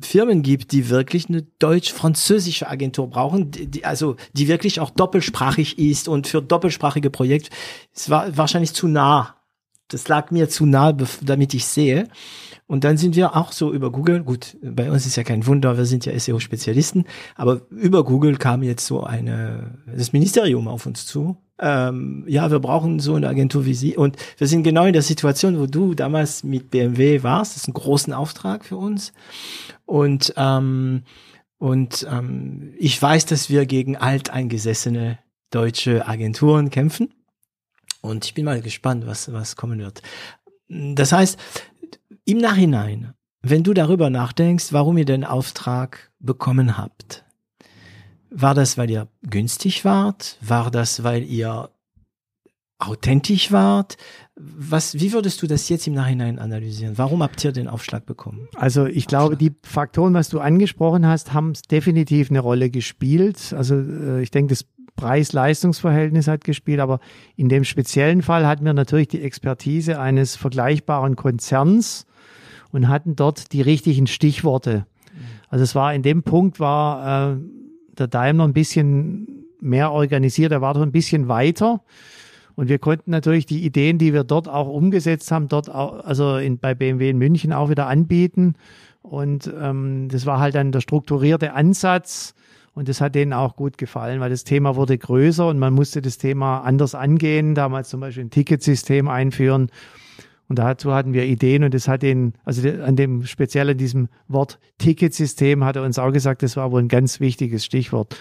Firmen 0.01 0.41
gibt, 0.41 0.74
die 0.74 0.89
wirklich 0.89 1.30
eine 1.30 1.43
deutsch-französische 1.43 2.68
Agentur 2.68 3.09
brauchen, 3.09 3.51
die, 3.51 3.86
also 3.86 4.18
die 4.34 4.49
wirklich 4.49 4.82
auch 4.82 4.89
doppelsprachig 4.89 5.80
ist 5.80 6.09
und 6.09 6.28
für 6.28 6.41
doppelsprachige 6.41 7.09
Projekte. 7.09 7.51
Es 7.93 8.09
war 8.09 8.36
wahrscheinlich 8.36 8.74
zu 8.74 8.89
nah 8.89 9.36
das 9.88 10.07
lag 10.07 10.31
mir 10.31 10.49
zu 10.49 10.65
nah, 10.65 10.93
damit 11.21 11.53
ich 11.53 11.65
sehe. 11.65 12.07
Und 12.67 12.83
dann 12.83 12.97
sind 12.97 13.15
wir 13.15 13.35
auch 13.35 13.53
so 13.53 13.73
über 13.73 13.91
Google, 13.91 14.23
gut, 14.23 14.57
bei 14.61 14.91
uns 14.91 15.05
ist 15.05 15.15
ja 15.15 15.23
kein 15.23 15.47
Wunder, 15.47 15.77
wir 15.77 15.85
sind 15.85 16.05
ja 16.05 16.17
SEO-Spezialisten, 16.19 17.05
aber 17.35 17.61
über 17.69 18.03
Google 18.03 18.35
kam 18.35 18.61
jetzt 18.61 18.85
so 18.85 19.03
eine, 19.03 19.77
das 19.85 20.11
Ministerium 20.11 20.67
auf 20.67 20.85
uns 20.85 21.05
zu. 21.05 21.38
Ähm, 21.59 22.25
ja, 22.27 22.51
wir 22.51 22.59
brauchen 22.59 22.99
so 22.99 23.15
eine 23.15 23.29
Agentur 23.29 23.65
wie 23.65 23.73
Sie. 23.73 23.95
Und 23.95 24.17
wir 24.38 24.47
sind 24.47 24.63
genau 24.63 24.85
in 24.85 24.93
der 24.93 25.01
Situation, 25.01 25.57
wo 25.57 25.65
du 25.65 25.93
damals 25.93 26.43
mit 26.43 26.69
BMW 26.69 27.23
warst. 27.23 27.55
Das 27.55 27.63
ist 27.63 27.69
ein 27.69 27.73
großen 27.73 28.13
Auftrag 28.13 28.65
für 28.65 28.77
uns. 28.77 29.13
Und, 29.85 30.33
ähm, 30.35 31.03
und 31.57 32.05
ähm, 32.11 32.73
ich 32.77 33.01
weiß, 33.01 33.25
dass 33.25 33.49
wir 33.49 33.65
gegen 33.65 33.95
alteingesessene 33.95 35.19
deutsche 35.49 36.07
Agenturen 36.07 36.69
kämpfen. 36.69 37.09
Und 38.01 38.25
ich 38.25 38.33
bin 38.33 38.45
mal 38.45 38.61
gespannt, 38.61 39.05
was, 39.05 39.31
was 39.31 39.55
kommen 39.55 39.79
wird. 39.79 40.01
Das 40.69 41.11
heißt, 41.11 41.39
im 42.25 42.37
Nachhinein, 42.39 43.13
wenn 43.41 43.63
du 43.63 43.73
darüber 43.73 44.09
nachdenkst, 44.09 44.73
warum 44.73 44.97
ihr 44.97 45.05
den 45.05 45.23
Auftrag 45.23 46.11
bekommen 46.19 46.77
habt, 46.77 47.23
war 48.29 48.53
das, 48.53 48.77
weil 48.77 48.89
ihr 48.89 49.07
günstig 49.23 49.85
wart? 49.85 50.37
War 50.41 50.69
das, 50.69 51.03
weil 51.03 51.23
ihr 51.23 51.69
authentisch 52.79 53.51
wart? 53.51 53.97
Was, 54.35 54.99
wie 54.99 55.13
würdest 55.13 55.41
du 55.41 55.47
das 55.47 55.67
jetzt 55.69 55.87
im 55.87 55.93
Nachhinein 55.93 56.37
analysieren? 56.37 56.97
Warum 56.97 57.23
habt 57.23 57.43
ihr 57.43 57.51
den 57.51 57.67
Aufschlag 57.67 58.05
bekommen? 58.05 58.49
Also 58.55 58.85
ich 58.85 59.05
Aufschlag. 59.05 59.07
glaube, 59.07 59.37
die 59.37 59.55
Faktoren, 59.63 60.13
was 60.13 60.29
du 60.29 60.39
angesprochen 60.39 61.07
hast, 61.07 61.33
haben 61.33 61.53
definitiv 61.71 62.29
eine 62.29 62.39
Rolle 62.39 62.69
gespielt. 62.69 63.53
Also 63.53 63.75
äh, 63.75 64.21
ich 64.21 64.29
denke, 64.29 64.49
das 64.49 64.65
Preis-Leistungs-Verhältnis 64.97 66.27
hat 66.27 66.43
gespielt, 66.43 66.81
aber 66.81 66.99
in 67.37 67.47
dem 67.47 67.63
speziellen 67.63 68.21
Fall 68.21 68.45
hatten 68.45 68.65
wir 68.65 68.73
natürlich 68.73 69.07
die 69.07 69.21
Expertise 69.21 69.99
eines 69.99 70.35
vergleichbaren 70.35 71.15
Konzerns 71.15 72.05
und 72.71 72.89
hatten 72.89 73.15
dort 73.15 73.53
die 73.53 73.61
richtigen 73.61 74.07
Stichworte. 74.07 74.85
Also 75.49 75.63
es 75.63 75.73
war 75.75 75.93
in 75.93 76.01
dem 76.01 76.23
Punkt 76.23 76.59
war 76.59 77.31
äh, 77.31 77.37
der 77.97 78.07
Daimler 78.07 78.45
ein 78.45 78.53
bisschen 78.53 79.45
mehr 79.61 79.91
organisiert, 79.91 80.51
er 80.51 80.61
war 80.61 80.73
doch 80.73 80.81
ein 80.81 80.91
bisschen 80.91 81.29
weiter. 81.29 81.81
Und 82.55 82.69
wir 82.69 82.79
konnten 82.79 83.11
natürlich 83.11 83.45
die 83.45 83.63
Ideen, 83.63 83.99
die 83.99 84.13
wir 84.13 84.23
dort 84.23 84.49
auch 84.49 84.67
umgesetzt 84.67 85.31
haben, 85.31 85.47
dort 85.47 85.69
auch, 85.69 86.03
also 86.03 86.37
in, 86.37 86.57
bei 86.57 86.73
BMW 86.73 87.11
in 87.11 87.19
München 87.19 87.53
auch 87.53 87.69
wieder 87.69 87.87
anbieten. 87.87 88.55
Und 89.03 89.51
ähm, 89.61 90.09
das 90.09 90.25
war 90.25 90.39
halt 90.39 90.55
dann 90.55 90.71
der 90.71 90.81
strukturierte 90.81 91.53
Ansatz, 91.53 92.33
und 92.78 92.88
das 92.88 93.01
hat 93.01 93.15
denen 93.15 93.34
auch 93.34 93.55
gut 93.55 93.80
gefallen, 93.80 94.19
weil 94.19 94.30
das 94.30 94.43
Thema 94.43 94.75
wurde 94.75 94.99
größer 94.99 95.47
und 95.47 95.57
man 95.57 95.73
musste 95.73 95.99
das 95.99 96.19
Thema 96.19 96.59
anders 96.59 96.93
angehen, 96.93 97.55
damals 97.55 97.89
zum 97.89 98.01
Beispiel 98.01 98.25
ein 98.25 98.30
Ticketsystem 98.30 99.07
einführen. 99.07 99.71
Und 100.47 100.59
dazu 100.59 100.93
hatten 100.93 101.11
wir 101.11 101.25
Ideen 101.25 101.63
und 101.63 101.73
das 101.73 101.88
hat 101.88 102.03
den, 102.03 102.34
also 102.45 102.69
an 102.69 102.95
dem 102.95 103.25
speziell 103.25 103.71
an 103.71 103.78
diesem 103.80 104.09
Wort 104.28 104.59
Ticketsystem 104.78 105.63
hat 105.63 105.75
er 105.75 105.82
uns 105.82 105.97
auch 105.97 106.11
gesagt, 106.11 106.43
das 106.43 106.55
war 106.55 106.71
wohl 106.71 106.84
ein 106.84 106.88
ganz 106.88 107.19
wichtiges 107.19 107.65
Stichwort. 107.65 108.15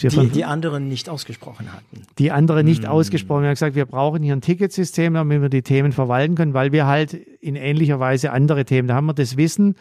Die, 0.00 0.10
von, 0.10 0.30
die 0.30 0.44
anderen 0.44 0.88
nicht 0.88 1.08
ausgesprochen 1.08 1.72
hatten. 1.72 2.02
Die 2.18 2.30
anderen 2.30 2.66
nicht 2.66 2.82
hm. 2.82 2.90
ausgesprochen. 2.90 3.44
Wir 3.44 3.48
haben 3.48 3.54
gesagt, 3.54 3.76
wir 3.76 3.86
brauchen 3.86 4.22
hier 4.22 4.36
ein 4.36 4.42
Ticketsystem, 4.42 5.14
damit 5.14 5.40
wir 5.40 5.48
die 5.48 5.62
Themen 5.62 5.92
verwalten 5.92 6.34
können, 6.34 6.52
weil 6.52 6.70
wir 6.70 6.86
halt 6.86 7.14
in 7.14 7.56
ähnlicher 7.56 7.98
Weise 7.98 8.30
andere 8.30 8.66
Themen, 8.66 8.88
da 8.88 8.94
haben 8.94 9.06
wir 9.06 9.14
das 9.14 9.38
Wissen, 9.38 9.74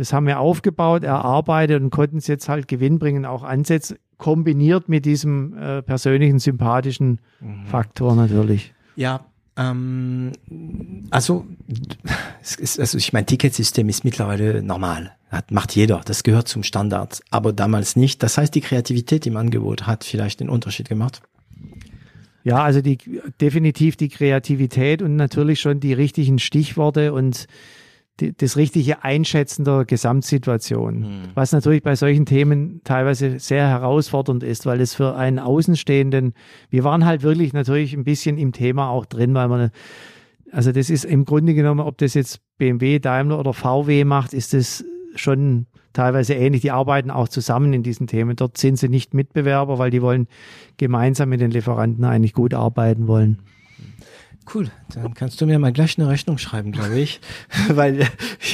das 0.00 0.14
haben 0.14 0.26
wir 0.26 0.40
aufgebaut, 0.40 1.04
erarbeitet 1.04 1.82
und 1.82 1.90
konnten 1.90 2.16
es 2.16 2.26
jetzt 2.26 2.48
halt 2.48 2.68
gewinnbringend 2.68 3.26
auch 3.26 3.42
ansetzen, 3.42 3.98
kombiniert 4.16 4.88
mit 4.88 5.04
diesem 5.04 5.56
äh, 5.58 5.82
persönlichen, 5.82 6.38
sympathischen 6.38 7.20
mhm. 7.40 7.66
Faktor 7.66 8.14
natürlich. 8.14 8.72
Ja, 8.96 9.26
ähm, 9.58 10.32
also, 11.10 11.44
ist, 12.40 12.80
also 12.80 12.96
ich 12.96 13.12
mein 13.12 13.26
Ticketsystem 13.26 13.90
ist 13.90 14.04
mittlerweile 14.04 14.62
normal. 14.62 15.12
Hat, 15.28 15.50
macht 15.50 15.76
jeder. 15.76 16.00
Das 16.02 16.22
gehört 16.22 16.48
zum 16.48 16.62
Standard. 16.62 17.20
Aber 17.30 17.52
damals 17.52 17.94
nicht. 17.94 18.22
Das 18.22 18.38
heißt, 18.38 18.54
die 18.54 18.62
Kreativität 18.62 19.26
im 19.26 19.36
Angebot 19.36 19.86
hat 19.86 20.04
vielleicht 20.04 20.40
den 20.40 20.48
Unterschied 20.48 20.88
gemacht. 20.88 21.20
Ja, 22.42 22.64
also 22.64 22.80
die 22.80 22.96
definitiv 23.38 23.96
die 23.96 24.08
Kreativität 24.08 25.02
und 25.02 25.16
natürlich 25.16 25.60
schon 25.60 25.78
die 25.78 25.92
richtigen 25.92 26.38
Stichworte 26.38 27.12
und 27.12 27.46
die, 28.20 28.36
das 28.36 28.56
richtige 28.56 29.04
Einschätzen 29.04 29.64
der 29.64 29.84
Gesamtsituation. 29.84 31.00
Mhm. 31.00 31.22
Was 31.34 31.52
natürlich 31.52 31.82
bei 31.82 31.96
solchen 31.96 32.26
Themen 32.26 32.80
teilweise 32.84 33.38
sehr 33.38 33.68
herausfordernd 33.68 34.42
ist, 34.42 34.66
weil 34.66 34.80
es 34.80 34.94
für 34.94 35.16
einen 35.16 35.38
Außenstehenden, 35.38 36.34
wir 36.70 36.84
waren 36.84 37.04
halt 37.04 37.22
wirklich 37.22 37.52
natürlich 37.52 37.94
ein 37.94 38.04
bisschen 38.04 38.38
im 38.38 38.52
Thema 38.52 38.90
auch 38.90 39.06
drin, 39.06 39.34
weil 39.34 39.48
man, 39.48 39.70
also 40.52 40.72
das 40.72 40.90
ist 40.90 41.04
im 41.04 41.24
Grunde 41.24 41.54
genommen, 41.54 41.80
ob 41.80 41.98
das 41.98 42.14
jetzt 42.14 42.40
BMW, 42.58 42.98
Daimler 42.98 43.38
oder 43.38 43.52
VW 43.52 44.04
macht, 44.04 44.32
ist 44.34 44.54
das 44.54 44.84
schon 45.14 45.66
teilweise 45.92 46.34
ähnlich. 46.34 46.62
Die 46.62 46.70
arbeiten 46.70 47.10
auch 47.10 47.28
zusammen 47.28 47.72
in 47.72 47.82
diesen 47.82 48.06
Themen. 48.06 48.36
Dort 48.36 48.58
sind 48.58 48.76
sie 48.76 48.88
nicht 48.88 49.14
Mitbewerber, 49.14 49.78
weil 49.78 49.90
die 49.90 50.02
wollen 50.02 50.28
gemeinsam 50.76 51.28
mit 51.28 51.40
den 51.40 51.50
Lieferanten 51.50 52.04
eigentlich 52.04 52.32
gut 52.32 52.54
arbeiten 52.54 53.06
wollen. 53.06 53.38
Cool, 54.52 54.70
dann 54.94 55.14
kannst 55.14 55.40
du 55.40 55.46
mir 55.46 55.58
mal 55.58 55.72
gleich 55.72 55.98
eine 55.98 56.08
Rechnung 56.08 56.38
schreiben, 56.38 56.72
glaube 56.72 56.98
ich, 56.98 57.20
weil 57.68 58.08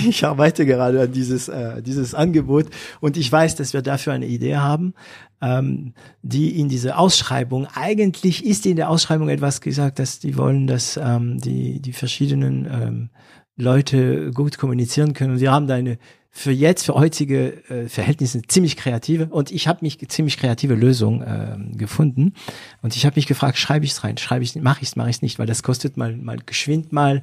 ich 0.07 0.25
arbeite 0.25 0.67
gerade 0.67 1.03
an 1.03 1.13
dieses 1.13 1.49
äh, 1.49 1.83
dieses 1.83 2.15
Angebot 2.15 2.67
und 3.01 3.17
ich 3.17 3.31
weiß, 3.31 3.57
dass 3.57 3.73
wir 3.73 3.83
dafür 3.83 4.13
eine 4.13 4.27
Idee 4.27 4.57
haben, 4.57 4.95
ähm, 5.41 5.95
die 6.23 6.61
in 6.61 6.69
diese 6.69 6.99
Ausschreibung 6.99 7.67
eigentlich 7.75 8.45
ist 8.45 8.67
in 8.67 8.77
der 8.77 8.91
Ausschreibung 8.91 9.29
etwas 9.29 9.61
gesagt, 9.61 9.99
dass 9.99 10.19
die 10.19 10.37
wollen, 10.37 10.67
dass 10.67 10.99
ähm, 11.03 11.39
die 11.39 11.81
die 11.81 11.93
verschiedenen 11.93 12.67
ähm, 12.67 13.11
Leute 13.57 14.33
gut 14.33 14.59
kommunizieren 14.59 15.15
können. 15.15 15.33
Und 15.33 15.39
sie 15.39 15.49
haben 15.49 15.67
da 15.67 15.75
eine 15.75 15.99
für 16.37 16.53
jetzt, 16.53 16.85
für 16.85 16.95
heutige 16.95 17.65
äh, 17.71 17.89
Verhältnisse 17.89 18.43
ziemlich 18.43 18.77
kreative 18.77 19.29
und 19.31 19.51
ich 19.51 19.69
habe 19.69 19.79
mich 19.81 19.99
ziemlich 20.09 20.37
kreative 20.37 20.75
Lösung 20.75 21.23
äh, 21.23 21.57
gefunden 21.75 22.35
und 22.83 22.95
ich 22.95 23.07
habe 23.07 23.17
mich 23.17 23.27
gefragt, 23.27 23.57
schreibe 23.57 23.87
ich 23.87 23.93
es 23.93 24.05
rein, 24.05 24.19
schreibe 24.19 24.45
ich 24.45 24.55
mache 24.57 24.83
ich 24.83 24.89
es, 24.89 24.97
mache 24.97 25.09
ich 25.09 25.17
es 25.17 25.23
nicht, 25.23 25.39
weil 25.39 25.47
das 25.47 25.63
kostet 25.63 25.97
mal 25.97 26.15
mal 26.15 26.37
geschwind 26.45 26.93
mal 26.93 27.23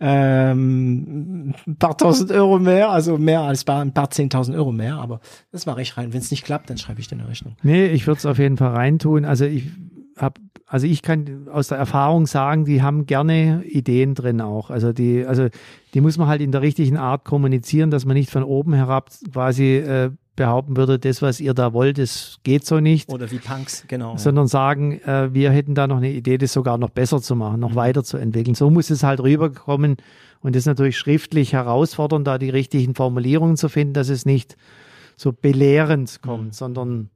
ähm, 0.00 1.54
ein 1.68 1.76
paar 1.76 1.96
tausend 1.96 2.32
Euro 2.32 2.58
mehr, 2.58 2.90
also 2.90 3.16
mehr 3.16 3.42
als 3.42 3.66
ein 3.68 3.94
paar 3.94 4.10
zehntausend 4.10 4.56
Euro 4.56 4.72
mehr, 4.72 4.96
aber 4.96 5.20
das 5.52 5.64
mache 5.64 5.80
ich 5.80 5.96
rein. 5.96 6.12
Wenn 6.12 6.20
es 6.20 6.32
nicht 6.32 6.44
klappt, 6.44 6.68
dann 6.68 6.78
schreibe 6.78 7.00
ich 7.00 7.06
dir 7.06 7.14
eine 7.14 7.28
Rechnung. 7.28 7.56
Nee, 7.62 7.86
ich 7.86 8.08
würde 8.08 8.18
es 8.18 8.26
auf 8.26 8.38
jeden 8.38 8.56
Fall 8.56 8.74
reintun. 8.74 9.24
Also 9.24 9.44
ich 9.44 9.66
habe 10.18 10.40
also 10.70 10.86
ich 10.86 11.00
kann 11.00 11.48
aus 11.50 11.68
der 11.68 11.78
Erfahrung 11.78 12.26
sagen, 12.26 12.66
die 12.66 12.82
haben 12.82 13.06
gerne 13.06 13.64
Ideen 13.64 14.14
drin 14.14 14.42
auch. 14.42 14.70
Also 14.70 14.92
die, 14.92 15.24
also 15.24 15.48
die 15.94 16.00
muss 16.02 16.18
man 16.18 16.28
halt 16.28 16.42
in 16.42 16.52
der 16.52 16.60
richtigen 16.60 16.98
Art 16.98 17.24
kommunizieren, 17.24 17.90
dass 17.90 18.04
man 18.04 18.14
nicht 18.14 18.30
von 18.30 18.42
oben 18.42 18.74
herab 18.74 19.10
quasi 19.32 19.76
äh, 19.76 20.10
behaupten 20.36 20.76
würde, 20.76 20.98
das, 20.98 21.22
was 21.22 21.40
ihr 21.40 21.54
da 21.54 21.72
wollt, 21.72 21.98
das 21.98 22.38
geht 22.44 22.64
so 22.66 22.80
nicht. 22.80 23.10
Oder 23.10 23.30
wie 23.30 23.38
Punks, 23.38 23.84
genau. 23.88 24.16
Sondern 24.18 24.46
sagen, 24.46 25.00
äh, 25.00 25.32
wir 25.32 25.50
hätten 25.50 25.74
da 25.74 25.86
noch 25.86 25.96
eine 25.96 26.12
Idee, 26.12 26.38
das 26.38 26.52
sogar 26.52 26.78
noch 26.78 26.90
besser 26.90 27.20
zu 27.20 27.34
machen, 27.34 27.60
noch 27.60 27.72
mhm. 27.72 27.76
weiterzuentwickeln. 27.76 28.54
So 28.54 28.70
muss 28.70 28.90
es 28.90 29.02
halt 29.02 29.20
rüberkommen. 29.20 29.96
Und 30.40 30.54
das 30.54 30.60
ist 30.60 30.66
natürlich 30.66 30.98
schriftlich 30.98 31.54
herausfordernd, 31.54 32.26
da 32.26 32.38
die 32.38 32.50
richtigen 32.50 32.94
Formulierungen 32.94 33.56
zu 33.56 33.68
finden, 33.68 33.94
dass 33.94 34.10
es 34.10 34.26
nicht 34.26 34.56
so 35.16 35.32
belehrend 35.32 36.20
kommt, 36.22 36.44
mhm. 36.44 36.52
sondern 36.52 37.10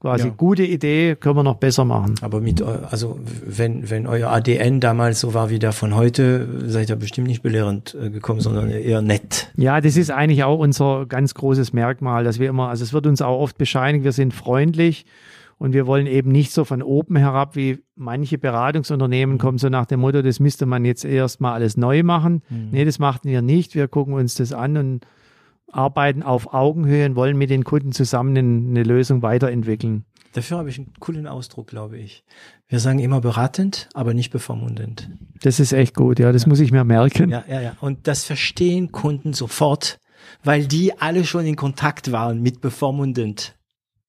quasi 0.00 0.28
ja. 0.28 0.34
gute 0.36 0.64
Idee, 0.64 1.16
können 1.16 1.36
wir 1.36 1.42
noch 1.42 1.56
besser 1.56 1.84
machen. 1.84 2.14
Aber 2.20 2.40
mit, 2.40 2.62
also 2.62 3.18
wenn, 3.44 3.90
wenn 3.90 4.06
euer 4.06 4.30
ADN 4.30 4.80
damals 4.80 5.20
so 5.20 5.34
war 5.34 5.50
wie 5.50 5.58
der 5.58 5.72
von 5.72 5.94
heute, 5.94 6.46
seid 6.66 6.88
ihr 6.90 6.96
bestimmt 6.96 7.26
nicht 7.26 7.42
belehrend 7.42 7.96
äh, 8.00 8.10
gekommen, 8.10 8.40
sondern 8.40 8.70
eher 8.70 9.02
nett. 9.02 9.50
Ja, 9.56 9.80
das 9.80 9.96
ist 9.96 10.10
eigentlich 10.10 10.44
auch 10.44 10.58
unser 10.58 11.06
ganz 11.06 11.34
großes 11.34 11.72
Merkmal, 11.72 12.24
dass 12.24 12.38
wir 12.38 12.48
immer, 12.48 12.68
also 12.68 12.84
es 12.84 12.92
wird 12.92 13.06
uns 13.06 13.22
auch 13.22 13.40
oft 13.40 13.58
bescheinigt, 13.58 14.04
wir 14.04 14.12
sind 14.12 14.32
freundlich 14.34 15.04
und 15.58 15.72
wir 15.72 15.86
wollen 15.88 16.06
eben 16.06 16.30
nicht 16.30 16.52
so 16.52 16.64
von 16.64 16.82
oben 16.82 17.16
herab, 17.16 17.56
wie 17.56 17.78
manche 17.96 18.38
Beratungsunternehmen 18.38 19.38
kommen, 19.38 19.58
so 19.58 19.68
nach 19.68 19.86
dem 19.86 20.00
Motto, 20.00 20.22
das 20.22 20.38
müsste 20.38 20.66
man 20.66 20.84
jetzt 20.84 21.04
erstmal 21.04 21.54
alles 21.54 21.76
neu 21.76 22.04
machen. 22.04 22.42
Mhm. 22.48 22.68
Nee, 22.70 22.84
das 22.84 23.00
machten 23.00 23.28
wir 23.28 23.42
nicht. 23.42 23.74
Wir 23.74 23.88
gucken 23.88 24.14
uns 24.14 24.36
das 24.36 24.52
an 24.52 24.76
und 24.76 25.06
arbeiten 25.70 26.22
auf 26.22 26.52
Augenhöhe 26.52 27.06
und 27.06 27.16
wollen 27.16 27.36
mit 27.36 27.50
den 27.50 27.64
Kunden 27.64 27.92
zusammen 27.92 28.36
eine 28.36 28.82
Lösung 28.82 29.22
weiterentwickeln. 29.22 30.04
Dafür 30.32 30.58
habe 30.58 30.68
ich 30.68 30.78
einen 30.78 30.92
coolen 31.00 31.26
Ausdruck, 31.26 31.68
glaube 31.68 31.98
ich. 31.98 32.22
Wir 32.68 32.80
sagen 32.80 32.98
immer 32.98 33.20
beratend, 33.20 33.88
aber 33.94 34.12
nicht 34.14 34.30
bevormundend. 34.30 35.10
Das 35.42 35.58
ist 35.58 35.72
echt 35.72 35.94
gut, 35.94 36.18
ja, 36.18 36.32
das 36.32 36.42
ja. 36.42 36.48
muss 36.48 36.60
ich 36.60 36.70
mir 36.70 36.84
merken. 36.84 37.30
Ja, 37.30 37.44
ja, 37.48 37.60
ja. 37.60 37.76
Und 37.80 38.06
das 38.06 38.24
verstehen 38.24 38.92
Kunden 38.92 39.32
sofort, 39.32 39.98
weil 40.44 40.66
die 40.66 40.98
alle 40.98 41.24
schon 41.24 41.46
in 41.46 41.56
Kontakt 41.56 42.12
waren 42.12 42.42
mit 42.42 42.60
bevormundend. 42.60 43.54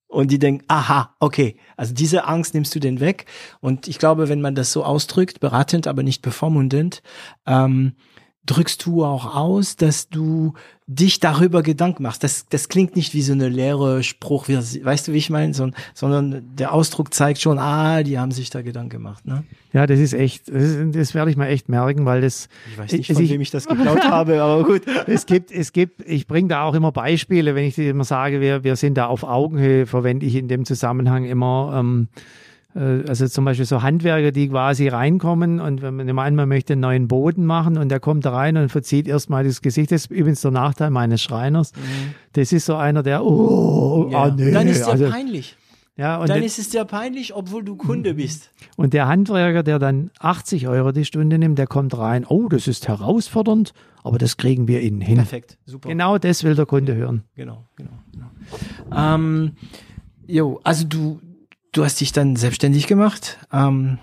Und 0.08 0.32
die 0.32 0.40
denken, 0.40 0.64
aha, 0.66 1.14
okay, 1.20 1.56
also 1.76 1.94
diese 1.94 2.26
Angst 2.26 2.52
nimmst 2.52 2.74
du 2.74 2.80
den 2.80 2.98
weg. 2.98 3.26
Und 3.60 3.86
ich 3.86 3.98
glaube, 3.98 4.28
wenn 4.28 4.40
man 4.40 4.56
das 4.56 4.72
so 4.72 4.84
ausdrückt, 4.84 5.38
beratend, 5.38 5.86
aber 5.86 6.02
nicht 6.02 6.20
bevormundend, 6.20 7.00
ähm, 7.46 7.94
drückst 8.46 8.84
du 8.86 9.04
auch 9.04 9.36
aus, 9.36 9.76
dass 9.76 10.08
du 10.08 10.54
dich 10.86 11.20
darüber 11.20 11.62
Gedanken 11.62 12.02
machst. 12.02 12.24
Das, 12.24 12.46
das 12.48 12.68
klingt 12.68 12.96
nicht 12.96 13.14
wie 13.14 13.22
so 13.22 13.32
eine 13.32 13.48
leere 13.48 14.02
Spruch, 14.02 14.48
wie, 14.48 14.56
weißt 14.56 15.06
du, 15.06 15.12
wie 15.12 15.18
ich 15.18 15.30
meine, 15.30 15.54
so, 15.54 15.70
sondern 15.94 16.56
der 16.56 16.72
Ausdruck 16.72 17.14
zeigt 17.14 17.40
schon, 17.40 17.58
ah, 17.58 18.02
die 18.02 18.18
haben 18.18 18.32
sich 18.32 18.50
da 18.50 18.62
Gedanken 18.62 18.90
gemacht. 18.90 19.24
Ne? 19.24 19.44
Ja, 19.72 19.86
das 19.86 20.00
ist 20.00 20.14
echt, 20.14 20.48
das, 20.48 20.76
das 20.90 21.14
werde 21.14 21.30
ich 21.30 21.36
mal 21.36 21.46
echt 21.46 21.68
merken, 21.68 22.06
weil 22.06 22.22
das. 22.22 22.48
Ich 22.72 22.78
weiß 22.78 22.92
nicht, 22.92 23.12
von 23.12 23.22
ich, 23.22 23.30
wem 23.30 23.40
ich 23.40 23.50
das 23.50 23.68
geklaut 23.68 24.04
habe, 24.04 24.42
aber 24.42 24.64
gut. 24.64 24.82
Es 25.06 25.26
gibt, 25.26 25.50
es 25.52 25.72
gibt, 25.72 26.02
ich 26.06 26.26
bringe 26.26 26.48
da 26.48 26.64
auch 26.64 26.74
immer 26.74 26.92
Beispiele, 26.92 27.54
wenn 27.54 27.64
ich 27.64 27.78
immer 27.78 28.04
sage, 28.04 28.40
wir, 28.40 28.64
wir 28.64 28.76
sind 28.76 28.94
da 28.94 29.06
auf 29.06 29.22
Augenhöhe, 29.22 29.86
verwende 29.86 30.26
ich 30.26 30.34
in 30.34 30.48
dem 30.48 30.64
Zusammenhang 30.64 31.24
immer. 31.24 31.76
Ähm, 31.78 32.08
äh, 32.14 32.20
also 32.74 33.26
zum 33.26 33.44
Beispiel 33.44 33.66
so 33.66 33.82
Handwerker, 33.82 34.30
die 34.30 34.48
quasi 34.48 34.88
reinkommen 34.88 35.60
und 35.60 35.82
wenn 35.82 35.96
man 35.96 36.14
meint, 36.14 36.36
man 36.36 36.48
möchte 36.48 36.74
einen 36.74 36.82
neuen 36.82 37.08
Boden 37.08 37.44
machen 37.44 37.76
und 37.76 37.88
der 37.88 37.98
kommt 37.98 38.24
da 38.24 38.30
rein 38.30 38.56
und 38.56 38.68
verzieht 38.68 39.08
erstmal 39.08 39.42
das 39.44 39.60
Gesicht. 39.60 39.90
Das 39.90 40.02
ist 40.02 40.10
übrigens 40.10 40.40
der 40.42 40.52
Nachteil 40.52 40.90
meines 40.90 41.20
Schreiners. 41.20 41.72
Mhm. 41.74 42.14
Das 42.34 42.52
ist 42.52 42.66
so 42.66 42.76
einer, 42.76 43.02
der, 43.02 43.24
oh, 43.24 44.08
ja. 44.10 44.26
oh 44.26 44.30
nee. 44.36 44.52
Dann 44.52 44.68
ist 44.68 44.84
der 44.84 44.88
also, 44.88 45.10
peinlich. 45.10 45.56
Ja, 45.96 46.16
und 46.16 46.30
dann 46.30 46.42
ist 46.42 46.58
es 46.58 46.70
dir 46.70 46.84
peinlich, 46.86 47.34
obwohl 47.34 47.62
du 47.62 47.76
Kunde 47.76 48.14
bist. 48.14 48.50
Und 48.76 48.94
der 48.94 49.06
Handwerker, 49.06 49.62
der 49.62 49.78
dann 49.78 50.10
80 50.18 50.66
Euro 50.68 50.92
die 50.92 51.04
Stunde 51.04 51.38
nimmt, 51.38 51.58
der 51.58 51.66
kommt 51.66 51.98
rein, 51.98 52.24
oh, 52.26 52.48
das 52.48 52.68
ist 52.68 52.88
herausfordernd, 52.88 53.74
aber 54.02 54.16
das 54.16 54.38
kriegen 54.38 54.66
wir 54.66 54.80
innen 54.80 55.02
hin. 55.02 55.16
Perfekt, 55.16 55.58
super. 55.66 55.90
Genau 55.90 56.16
das 56.16 56.42
will 56.42 56.54
der 56.54 56.64
Kunde 56.64 56.94
hören. 56.94 57.24
Genau, 57.34 57.66
genau. 57.76 57.90
genau. 58.12 58.30
Ähm, 58.96 59.52
jo, 60.26 60.58
also 60.64 60.86
du, 60.86 61.20
du 61.72 61.84
hast 61.84 62.00
dich 62.00 62.12
dann 62.12 62.36
selbstständig 62.36 62.86
gemacht 62.86 63.38
ähm, 63.52 63.98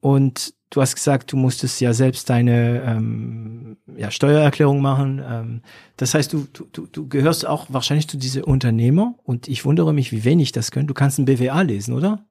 und 0.00 0.54
du 0.70 0.80
hast 0.80 0.94
gesagt, 0.94 1.32
du 1.32 1.36
musstest 1.36 1.80
ja 1.80 1.92
selbst 1.92 2.28
deine 2.28 2.82
ähm, 2.82 3.76
ja, 3.96 4.10
Steuererklärung 4.10 4.80
machen. 4.80 5.22
Ähm, 5.26 5.62
das 5.96 6.14
heißt, 6.14 6.32
du, 6.32 6.46
du, 6.52 6.86
du 6.86 7.08
gehörst 7.08 7.46
auch 7.46 7.66
wahrscheinlich 7.68 8.08
zu 8.08 8.16
diese 8.16 8.44
Unternehmer 8.44 9.14
und 9.22 9.48
ich 9.48 9.64
wundere 9.64 9.92
mich, 9.94 10.12
wie 10.12 10.24
wenig 10.24 10.52
das 10.52 10.70
können. 10.70 10.86
Du 10.86 10.94
kannst 10.94 11.18
ein 11.18 11.26
BWA 11.26 11.62
lesen, 11.62 11.94
oder? 11.94 12.26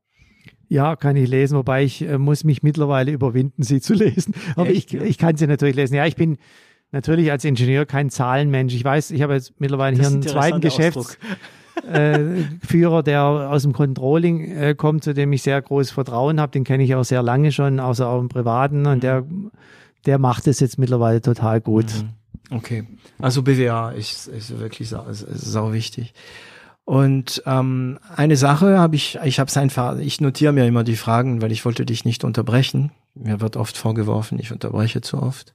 Ja, 0.67 0.95
kann 0.95 1.15
ich 1.15 1.29
lesen, 1.29 1.57
wobei 1.57 1.83
ich 1.83 2.01
äh, 2.01 2.17
muss 2.17 2.43
mich 2.43 2.63
mittlerweile 2.63 3.11
überwinden, 3.11 3.63
sie 3.63 3.79
zu 3.79 3.93
lesen. 3.93 4.33
Aber 4.55 4.69
Echt, 4.69 4.93
ich, 4.93 5.01
ich 5.01 5.17
kann 5.17 5.37
sie 5.37 5.47
natürlich 5.47 5.75
lesen. 5.75 5.95
Ja, 5.95 6.05
ich 6.05 6.15
bin 6.15 6.37
natürlich 6.91 7.31
als 7.31 7.45
Ingenieur 7.45 7.85
kein 7.85 8.09
Zahlenmensch. 8.09 8.73
Ich 8.73 8.83
weiß, 8.83 9.11
ich 9.11 9.21
habe 9.21 9.33
jetzt 9.33 9.53
mittlerweile 9.59 9.97
das 9.97 10.07
hier 10.07 10.13
einen 10.13 10.23
zweiten 10.23 10.61
Geschäfts 10.61 11.17
äh, 11.91 12.19
Führer, 12.65 13.03
der 13.03 13.23
aus 13.23 13.63
dem 13.63 13.73
Controlling 13.73 14.51
äh, 14.51 14.75
kommt, 14.75 15.03
zu 15.03 15.13
dem 15.13 15.33
ich 15.33 15.41
sehr 15.41 15.61
großes 15.61 15.91
Vertrauen 15.91 16.39
habe. 16.39 16.51
Den 16.51 16.63
kenne 16.63 16.83
ich 16.83 16.95
auch 16.95 17.03
sehr 17.03 17.23
lange 17.23 17.51
schon, 17.51 17.79
außer 17.79 18.07
auch 18.07 18.19
im 18.19 18.29
Privaten. 18.29 18.85
Und 18.85 19.03
der, 19.03 19.25
der 20.05 20.19
macht 20.19 20.47
es 20.47 20.59
jetzt 20.59 20.77
mittlerweile 20.77 21.21
total 21.21 21.61
gut. 21.61 21.85
Mhm. 21.85 22.55
Okay. 22.55 22.83
Also 23.19 23.41
BWA 23.41 23.91
ist, 23.91 24.27
ist 24.27 24.59
wirklich 24.59 24.89
sau, 24.89 25.05
ist, 25.05 25.23
ist 25.23 25.45
sau 25.45 25.73
wichtig. 25.73 26.13
Und 26.85 27.41
ähm, 27.45 27.97
eine 28.15 28.35
Sache 28.35 28.77
habe 28.77 28.95
ich, 28.95 29.17
ich 29.23 29.39
habe 29.39 29.47
es 29.47 29.55
einfach, 29.55 29.97
ich 29.99 30.19
notiere 30.19 30.51
mir 30.51 30.67
immer 30.67 30.83
die 30.83 30.97
Fragen, 30.97 31.41
weil 31.41 31.51
ich 31.51 31.63
wollte 31.63 31.85
dich 31.85 32.03
nicht 32.03 32.23
unterbrechen. 32.23 32.91
Mir 33.15 33.39
wird 33.39 33.55
oft 33.55 33.77
vorgeworfen, 33.77 34.37
ich 34.39 34.51
unterbreche 34.51 35.01
zu 35.01 35.21
oft. 35.21 35.53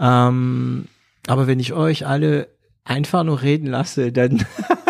Ähm, 0.00 0.86
aber 1.26 1.46
wenn 1.46 1.60
ich 1.60 1.74
euch 1.74 2.06
alle 2.06 2.48
einfach 2.84 3.22
nur 3.22 3.42
reden 3.42 3.66
lasse, 3.66 4.12
dann, 4.12 4.44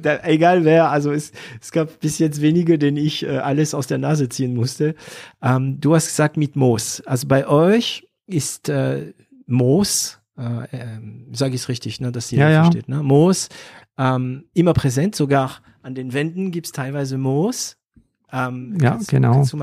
dann 0.00 0.20
egal 0.24 0.64
wer, 0.64 0.90
also 0.90 1.12
es, 1.12 1.32
es 1.60 1.72
gab 1.72 2.00
bis 2.00 2.18
jetzt 2.18 2.40
wenige, 2.40 2.78
denen 2.78 2.96
ich 2.96 3.24
äh, 3.24 3.38
alles 3.38 3.74
aus 3.74 3.86
der 3.86 3.98
Nase 3.98 4.28
ziehen 4.28 4.54
musste. 4.54 4.94
Ähm, 5.42 5.80
du 5.80 5.94
hast 5.94 6.06
gesagt 6.06 6.36
mit 6.36 6.56
Moos. 6.56 7.02
Also 7.06 7.26
bei 7.28 7.46
euch 7.46 8.08
ist 8.26 8.68
äh, 8.68 9.12
Moos, 9.46 10.20
äh, 10.38 10.64
äh, 10.76 11.00
sage 11.32 11.54
ich 11.54 11.62
es 11.62 11.68
richtig, 11.68 12.00
ne, 12.00 12.12
dass 12.12 12.30
jeder 12.30 12.44
Ja, 12.44 12.50
ja. 12.50 12.62
versteht, 12.64 12.88
ne? 12.88 13.02
Moos 13.02 13.48
ähm, 13.98 14.44
immer 14.54 14.72
präsent, 14.72 15.14
sogar 15.14 15.60
an 15.82 15.94
den 15.94 16.12
Wänden 16.12 16.50
gibt's 16.50 16.72
teilweise 16.72 17.18
Moos. 17.18 17.76
Ähm, 18.32 18.78
Ja, 18.80 18.92
kannst, 18.92 19.10
genau. 19.10 19.32
Kannst 19.34 19.54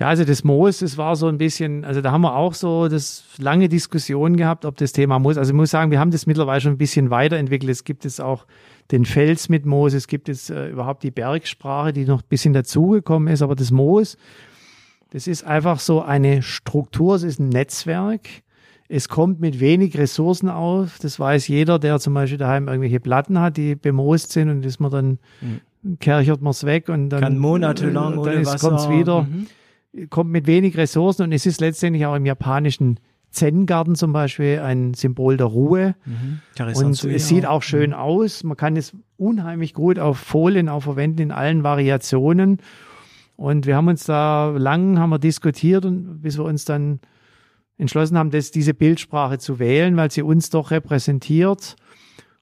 Ja, 0.00 0.08
also 0.08 0.24
das 0.24 0.42
Moos, 0.42 0.78
das 0.80 0.98
war 0.98 1.14
so 1.16 1.28
ein 1.28 1.38
bisschen, 1.38 1.84
also 1.84 2.00
da 2.00 2.10
haben 2.10 2.22
wir 2.22 2.34
auch 2.34 2.54
so 2.54 2.88
das 2.88 3.24
lange 3.38 3.68
Diskussion 3.68 4.36
gehabt, 4.36 4.64
ob 4.64 4.76
das 4.76 4.92
Thema 4.92 5.18
Moos, 5.18 5.38
also 5.38 5.52
ich 5.52 5.56
muss 5.56 5.70
sagen, 5.70 5.90
wir 5.90 6.00
haben 6.00 6.10
das 6.10 6.26
mittlerweile 6.26 6.60
schon 6.60 6.72
ein 6.72 6.78
bisschen 6.78 7.10
weiterentwickelt. 7.10 7.70
Es 7.70 7.84
gibt 7.84 8.04
jetzt 8.04 8.20
auch 8.20 8.46
den 8.90 9.04
Fels 9.04 9.48
mit 9.48 9.64
Moos, 9.66 9.94
es 9.94 10.06
gibt 10.08 10.28
jetzt 10.28 10.50
äh, 10.50 10.68
überhaupt 10.68 11.02
die 11.02 11.10
Bergsprache, 11.10 11.92
die 11.92 12.04
noch 12.04 12.20
ein 12.22 12.28
bisschen 12.28 12.52
dazugekommen 12.52 13.32
ist, 13.32 13.42
aber 13.42 13.54
das 13.56 13.70
Moos, 13.70 14.16
das 15.10 15.26
ist 15.26 15.44
einfach 15.44 15.78
so 15.80 16.02
eine 16.02 16.42
Struktur, 16.42 17.14
es 17.14 17.22
ist 17.22 17.38
ein 17.40 17.48
Netzwerk. 17.48 18.28
Es 18.88 19.08
kommt 19.08 19.40
mit 19.40 19.60
wenig 19.60 19.96
Ressourcen 19.96 20.50
auf. 20.50 20.98
Das 21.00 21.18
weiß 21.18 21.48
jeder, 21.48 21.78
der 21.78 21.98
zum 22.00 22.12
Beispiel 22.14 22.36
daheim 22.36 22.68
irgendwelche 22.68 23.00
Platten 23.00 23.40
hat, 23.40 23.56
die 23.56 23.76
bemoost 23.76 24.30
sind 24.32 24.50
und 24.50 24.66
ist 24.66 24.78
man 24.78 24.90
dann 24.90 25.18
kerchert 26.00 26.42
man 26.42 26.50
es 26.50 26.64
weg 26.64 26.88
und 26.88 27.08
dann 27.10 27.20
kann 27.20 27.38
monatelang 27.38 28.14
äh, 28.14 28.18
ohne 28.18 28.32
dann 28.34 28.46
Wasser. 28.46 28.68
kommt 28.68 28.80
es 28.80 28.88
wieder 28.90 29.22
Mhm. 29.22 30.10
kommt 30.10 30.30
mit 30.30 30.46
wenig 30.46 30.76
Ressourcen 30.76 31.22
und 31.22 31.32
es 31.32 31.46
ist 31.46 31.60
letztendlich 31.60 32.04
auch 32.06 32.14
im 32.14 32.26
japanischen 32.26 32.98
Zen-Garten 33.34 33.94
zum 33.94 34.12
Beispiel 34.12 34.60
ein 34.60 34.94
Symbol 34.94 35.36
der 35.36 35.46
Ruhe. 35.46 35.94
Mhm. 36.04 36.40
Und 36.74 37.04
es 37.04 37.28
sieht 37.28 37.46
auch 37.46 37.62
schön 37.62 37.92
aus. 37.92 38.44
Man 38.44 38.56
kann 38.56 38.76
es 38.76 38.94
unheimlich 39.16 39.74
gut 39.74 39.98
auf 39.98 40.18
Folien 40.18 40.68
auch 40.68 40.84
verwenden 40.84 41.20
in 41.20 41.32
allen 41.32 41.62
Variationen. 41.62 42.58
Und 43.36 43.66
wir 43.66 43.76
haben 43.76 43.88
uns 43.88 44.04
da 44.04 44.50
lang 44.56 44.98
haben 44.98 45.10
wir 45.10 45.18
diskutiert 45.18 45.84
und 45.84 46.22
bis 46.22 46.38
wir 46.38 46.44
uns 46.44 46.64
dann 46.64 47.00
entschlossen 47.76 48.16
haben, 48.16 48.30
das, 48.30 48.50
diese 48.50 48.74
Bildsprache 48.74 49.38
zu 49.38 49.58
wählen, 49.58 49.96
weil 49.96 50.10
sie 50.10 50.22
uns 50.22 50.50
doch 50.50 50.70
repräsentiert. 50.70 51.76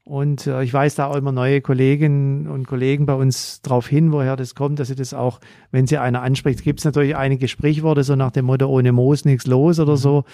Und 0.04 0.48
äh, 0.48 0.64
ich 0.64 0.72
weiß 0.74 0.96
da 0.96 1.06
auch 1.06 1.14
immer 1.16 1.30
neue 1.30 1.60
Kolleginnen 1.60 2.48
und 2.48 2.66
Kollegen 2.66 3.06
bei 3.06 3.14
uns 3.14 3.62
darauf 3.62 3.86
hin, 3.86 4.10
woher 4.10 4.34
das 4.34 4.54
kommt, 4.56 4.80
dass 4.80 4.88
sie 4.88 4.96
das 4.96 5.14
auch, 5.14 5.38
wenn 5.70 5.86
sie 5.86 5.98
einer 5.98 6.22
anspricht, 6.22 6.64
gibt 6.64 6.80
es 6.80 6.84
natürlich 6.84 7.14
einige 7.16 7.46
Sprichworte, 7.46 8.02
so 8.02 8.16
nach 8.16 8.32
dem 8.32 8.46
Motto, 8.46 8.66
ohne 8.66 8.90
Moos 8.90 9.24
nichts 9.24 9.46
los 9.46 9.78
oder 9.78 9.96
so. 9.96 10.24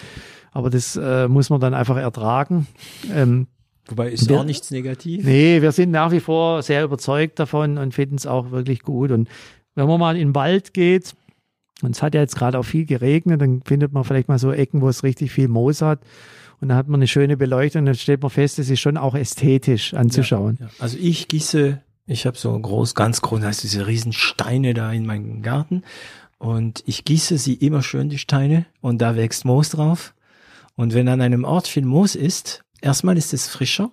Aber 0.51 0.71
das 0.71 0.95
äh, 0.95 1.27
muss 1.27 1.51
man 1.51 1.59
dann 1.59 1.75
einfach 1.75 1.97
ertragen. 1.97 2.65
Ähm, 3.13 3.45
Wobei 3.87 4.09
ist 4.09 4.27
Wir- 4.27 4.39
auch 4.39 4.43
nichts 4.43 4.71
negativ. 4.71 5.23
Nee, 5.23 5.61
wir 5.61 5.71
sind 5.71 5.91
nach 5.91 6.11
wie 6.11 6.19
vor 6.19 6.63
sehr 6.63 6.83
überzeugt 6.83 7.37
davon 7.39 7.77
und 7.77 7.93
finden 7.93 8.15
es 8.15 8.25
auch 8.25 8.49
wirklich 8.49 8.81
gut. 8.81 9.11
Und 9.11 9.29
wenn 9.75 9.87
man 9.87 9.99
mal 9.99 10.15
in 10.17 10.29
den 10.29 10.35
Wald 10.35 10.73
geht, 10.73 11.13
und 11.83 11.95
es 11.95 12.01
hat 12.01 12.13
ja 12.15 12.21
jetzt 12.21 12.35
gerade 12.35 12.57
auch 12.57 12.65
viel 12.65 12.85
geregnet, 12.85 13.39
dann 13.41 13.61
findet 13.63 13.93
man 13.93 14.03
vielleicht 14.03 14.27
mal 14.27 14.39
so 14.39 14.51
Ecken, 14.51 14.81
wo 14.81 14.89
es 14.89 15.03
richtig 15.03 15.31
viel 15.31 15.47
Moos 15.47 15.81
hat. 15.83 15.99
Und 16.61 16.69
dann 16.69 16.77
hat 16.77 16.87
man 16.87 16.99
eine 16.99 17.07
schöne 17.07 17.37
Beleuchtung, 17.37 17.85
dann 17.85 17.95
stellt 17.95 18.21
man 18.21 18.31
fest, 18.31 18.59
es 18.59 18.69
ist 18.69 18.79
schon 18.79 18.97
auch 18.97 19.15
ästhetisch 19.15 19.93
anzuschauen. 19.93 20.57
Ja. 20.59 20.69
Also 20.79 20.97
ich 20.99 21.27
gieße, 21.27 21.81
ich 22.05 22.25
habe 22.25 22.37
so 22.37 22.57
groß, 22.57 22.95
ganz 22.95 23.21
groß, 23.21 23.41
heißt 23.41 23.63
diese 23.63 23.87
riesen 23.87 24.11
Steine 24.11 24.73
da 24.73 24.91
in 24.91 25.05
meinem 25.05 25.41
Garten 25.41 25.83
und 26.37 26.83
ich 26.85 27.05
gieße 27.05 27.37
sie 27.37 27.53
immer 27.53 27.81
schön 27.81 28.09
die 28.09 28.17
Steine 28.17 28.65
und 28.81 29.01
da 29.01 29.15
wächst 29.15 29.45
Moos 29.45 29.69
drauf. 29.69 30.13
Und 30.75 30.93
wenn 30.93 31.07
an 31.09 31.21
einem 31.21 31.43
Ort 31.43 31.67
viel 31.67 31.85
Moos 31.85 32.15
ist, 32.15 32.63
erstmal 32.81 33.17
ist 33.17 33.33
es 33.33 33.47
frischer 33.47 33.91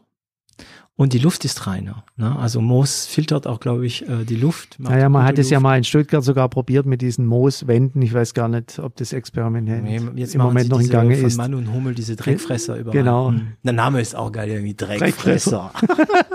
und 0.99 1.13
die 1.13 1.19
Luft 1.19 1.45
ist 1.45 1.67
reiner. 1.67 2.05
Ne? 2.17 2.35
Also 2.39 2.63
Moos 2.63 3.05
filtert 3.05 3.47
auch, 3.47 3.61
glaube 3.61 3.85
ich, 3.85 4.09
äh, 4.09 4.25
die 4.25 4.35
Luft. 4.35 4.77
Naja, 4.79 5.11
man 5.11 5.25
hat 5.25 5.39
es 5.39 5.51
ja 5.51 5.61
mal 5.61 5.77
in 5.77 5.85
Stuttgart 5.85 6.25
sogar 6.25 6.49
probiert 6.49 6.87
mit 6.87 7.03
diesen 7.03 7.27
Mooswänden. 7.27 8.01
Ich 8.01 8.15
weiß 8.15 8.33
gar 8.33 8.49
nicht, 8.49 8.79
ob 8.79 8.97
das 8.97 9.13
Experiment 9.13 9.69
Nee, 9.69 10.01
Jetzt 10.15 10.35
im 10.35 10.41
Moment 10.41 10.71
noch 10.71 10.81
in 10.81 10.89
Gange 10.89 11.17
von 11.17 11.27
ist. 11.27 11.37
Mann 11.37 11.55
und 11.55 11.71
Hummel 11.71 11.95
diese 11.95 12.17
Dreckfresser 12.17 12.79
überall. 12.79 12.97
Genau. 12.97 13.29
Hm. 13.29 13.49
Der 13.63 13.75
Name 13.75 14.01
ist 14.01 14.17
auch 14.17 14.33
geil, 14.33 14.49
irgendwie 14.49 14.75
Dreckfresser. 14.75 15.71
Dreckfresser. 15.75 16.17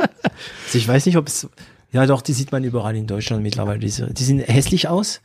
also 0.66 0.78
ich 0.78 0.88
weiß 0.88 1.08
nicht, 1.08 1.18
ob 1.18 1.28
es, 1.28 1.50
ja 1.92 2.06
doch, 2.06 2.22
die 2.22 2.34
sieht 2.34 2.52
man 2.52 2.64
überall 2.64 2.96
in 2.96 3.08
Deutschland 3.08 3.42
mittlerweile. 3.42 3.80
Diese, 3.80 4.14
die 4.14 4.24
sehen 4.24 4.40
hässlich 4.40 4.88
aus. 4.88 5.22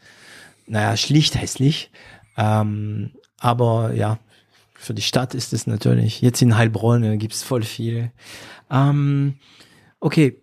Naja, 0.67 0.97
schlicht 0.97 1.39
hässlich. 1.39 1.91
Ähm, 2.39 3.11
aber 3.39 3.93
ja, 3.93 4.19
für 4.79 4.95
die 4.95 5.03
Stadt 5.03 5.35
ist 5.35 5.53
es 5.53 5.67
natürlich. 5.67 6.21
Jetzt 6.21 6.43
in 6.43 6.57
Heilbronn 6.57 7.19
gibt's 7.19 7.43
voll 7.43 7.63
viele. 7.63 8.13
Ähm, 8.71 9.35
okay. 10.01 10.41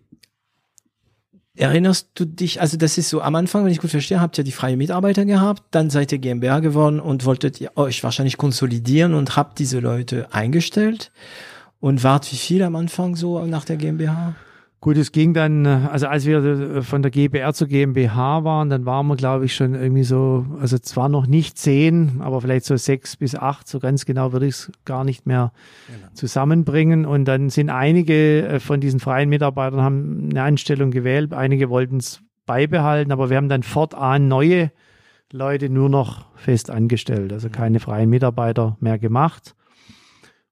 Erinnerst 1.55 2.09
du 2.15 2.25
dich, 2.25 2.61
also 2.61 2.77
das 2.77 2.97
ist 2.97 3.09
so 3.09 3.21
am 3.21 3.35
Anfang, 3.35 3.63
wenn 3.63 3.71
ich 3.71 3.79
gut 3.79 3.91
verstehe, 3.91 4.19
habt 4.19 4.39
ihr 4.39 4.43
die 4.43 4.51
freie 4.51 4.75
Mitarbeiter 4.75 5.23
gehabt, 5.23 5.63
dann 5.69 5.91
seid 5.91 6.11
ihr 6.11 6.17
GmbH 6.17 6.61
geworden 6.61 6.99
und 6.99 7.25
wolltet 7.25 7.61
ihr 7.61 7.77
euch 7.77 8.03
wahrscheinlich 8.03 8.37
konsolidieren 8.37 9.13
und 9.13 9.35
habt 9.35 9.59
diese 9.59 9.79
Leute 9.79 10.33
eingestellt 10.33 11.11
und 11.79 12.03
wart 12.03 12.31
wie 12.31 12.37
viel 12.37 12.63
am 12.63 12.75
Anfang 12.75 13.15
so 13.15 13.45
nach 13.45 13.65
der 13.65 13.77
GmbH? 13.77 14.35
Gut, 14.83 14.97
es 14.97 15.13
ging 15.13 15.33
dann, 15.33 15.65
also 15.65 16.07
als 16.07 16.25
wir 16.25 16.43
äh, 16.43 16.81
von 16.81 17.01
der 17.01 17.09
GBR 17.09 17.53
zur 17.53 17.69
GmbH 17.69 18.43
waren, 18.43 18.69
dann 18.69 18.85
waren 18.85 19.07
wir, 19.07 19.15
glaube 19.15 19.45
ich, 19.45 19.55
schon 19.55 19.75
irgendwie 19.75 20.03
so, 20.03 20.45
also 20.59 20.77
zwar 20.77 21.07
noch 21.07 21.25
nicht 21.25 21.57
zehn, 21.57 22.19
aber 22.19 22.41
vielleicht 22.41 22.65
so 22.65 22.75
sechs 22.75 23.15
bis 23.15 23.33
acht, 23.33 23.65
so 23.65 23.79
ganz 23.79 24.03
genau 24.03 24.33
würde 24.33 24.45
ich 24.45 24.55
es 24.55 24.71
gar 24.83 25.05
nicht 25.05 25.25
mehr 25.25 25.53
zusammenbringen. 26.15 27.05
Und 27.05 27.23
dann 27.23 27.49
sind 27.49 27.69
einige 27.69 28.45
äh, 28.45 28.59
von 28.59 28.81
diesen 28.81 28.99
freien 28.99 29.29
Mitarbeitern 29.29 29.79
haben 29.79 30.27
eine 30.31 30.43
Anstellung 30.43 30.91
gewählt, 30.91 31.31
einige 31.33 31.69
wollten 31.69 31.95
es 31.95 32.21
beibehalten, 32.45 33.13
aber 33.13 33.29
wir 33.29 33.37
haben 33.37 33.47
dann 33.47 33.63
fortan 33.63 34.27
neue 34.27 34.69
Leute 35.31 35.69
nur 35.69 35.87
noch 35.87 36.25
fest 36.35 36.69
angestellt, 36.69 37.31
also 37.31 37.49
keine 37.49 37.79
freien 37.79 38.09
Mitarbeiter 38.09 38.75
mehr 38.81 38.99
gemacht 38.99 39.55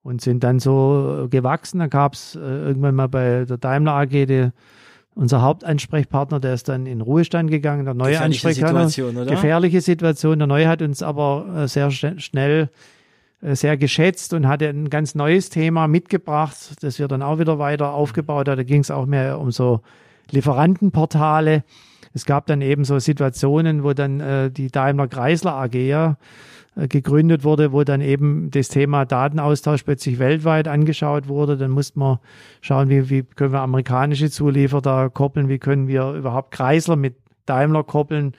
und 0.04 0.22
sind 0.22 0.43
dann 0.43 0.60
so 0.60 1.24
äh, 1.26 1.28
gewachsen. 1.28 1.80
Dann 1.80 1.89
gab 1.89 2.14
es 2.14 2.36
äh, 2.36 2.39
irgendwann 2.39 2.95
mal 2.95 3.08
bei 3.08 3.45
der 3.45 3.58
Daimler 3.58 3.93
AG 3.93 4.10
die, 4.10 4.49
unser 5.14 5.41
Hauptansprechpartner, 5.41 6.39
der 6.39 6.54
ist 6.54 6.70
dann 6.70 6.86
in 6.86 7.02
Ruhestand 7.02 7.52
gegangen, 7.52 7.86
der 7.86 7.93
neue 7.93 8.12
Gefährliche 8.14 8.47
Ansprechpartner. 8.47 8.89
Situation? 8.89 9.28
Gefährliche 9.28 9.82
Situation. 9.82 10.39
Der 10.39 10.47
neue 10.47 10.68
hat 10.68 10.82
uns 10.82 11.04
aber 11.04 11.45
äh, 11.64 11.68
sehr 11.68 11.89
schn- 11.91 12.20
schnell 12.20 12.70
äh, 13.41 13.56
sehr 13.56 13.76
geschätzt 13.78 14.34
und 14.34 14.47
hatte 14.47 14.70
ein 14.70 14.89
ganz 14.89 15.14
neues 15.14 15.49
Thema 15.49 15.88
mitgebracht, 15.88 16.56
das 16.82 16.97
wir 16.97 17.08
dann 17.08 17.22
auch 17.22 17.39
wieder 17.39 17.60
weiter 17.60 17.91
aufgebaut 17.93 18.47
haben. 18.47 18.58
Da 18.58 18.64
ging 18.64 18.82
es 18.82 18.89
auch 18.89 19.06
mehr 19.06 19.39
um 19.39 19.52
so 19.52 19.82
Lieferantenportale. 20.32 21.64
Es 22.14 22.26
gab 22.26 22.45
dann 22.47 22.62
eben 22.62 22.84
so 22.84 22.99
Situationen, 22.99 23.84
wo 23.84 23.93
dann 23.93 24.20
äh, 24.20 24.52
die 24.52 24.68
Daimler 24.70 25.08
Chrysler 25.08 25.54
AG 25.54 25.74
ja 25.76 26.18
gegründet 26.76 27.44
wurde, 27.44 27.74
wo 27.74 27.84
dann 27.84 28.02
eben 28.02 28.50
das 28.50 28.70
Thema 28.70 29.06
Datenaustausch 29.06 29.84
plötzlich 29.84 30.20
weltweit 30.20 30.68
angeschaut 30.68 31.28
wurde. 31.28 31.58
Dann 31.58 31.72
musste 31.72 32.00
man 32.00 32.20
schauen, 32.62 32.90
wie, 32.90 33.10
wie 33.10 33.24
können 33.24 33.52
wir 33.52 33.60
amerikanische 33.60 34.30
Zulieferer 34.30 34.82
da 34.82 35.10
koppeln, 35.10 35.50
wie 35.50 35.60
können 35.60 35.88
wir 35.88 36.14
überhaupt 36.14 36.52
Chrysler 36.52 36.96
mit 36.96 37.16
Daimler 37.46 37.84
koppeln. 37.84 38.34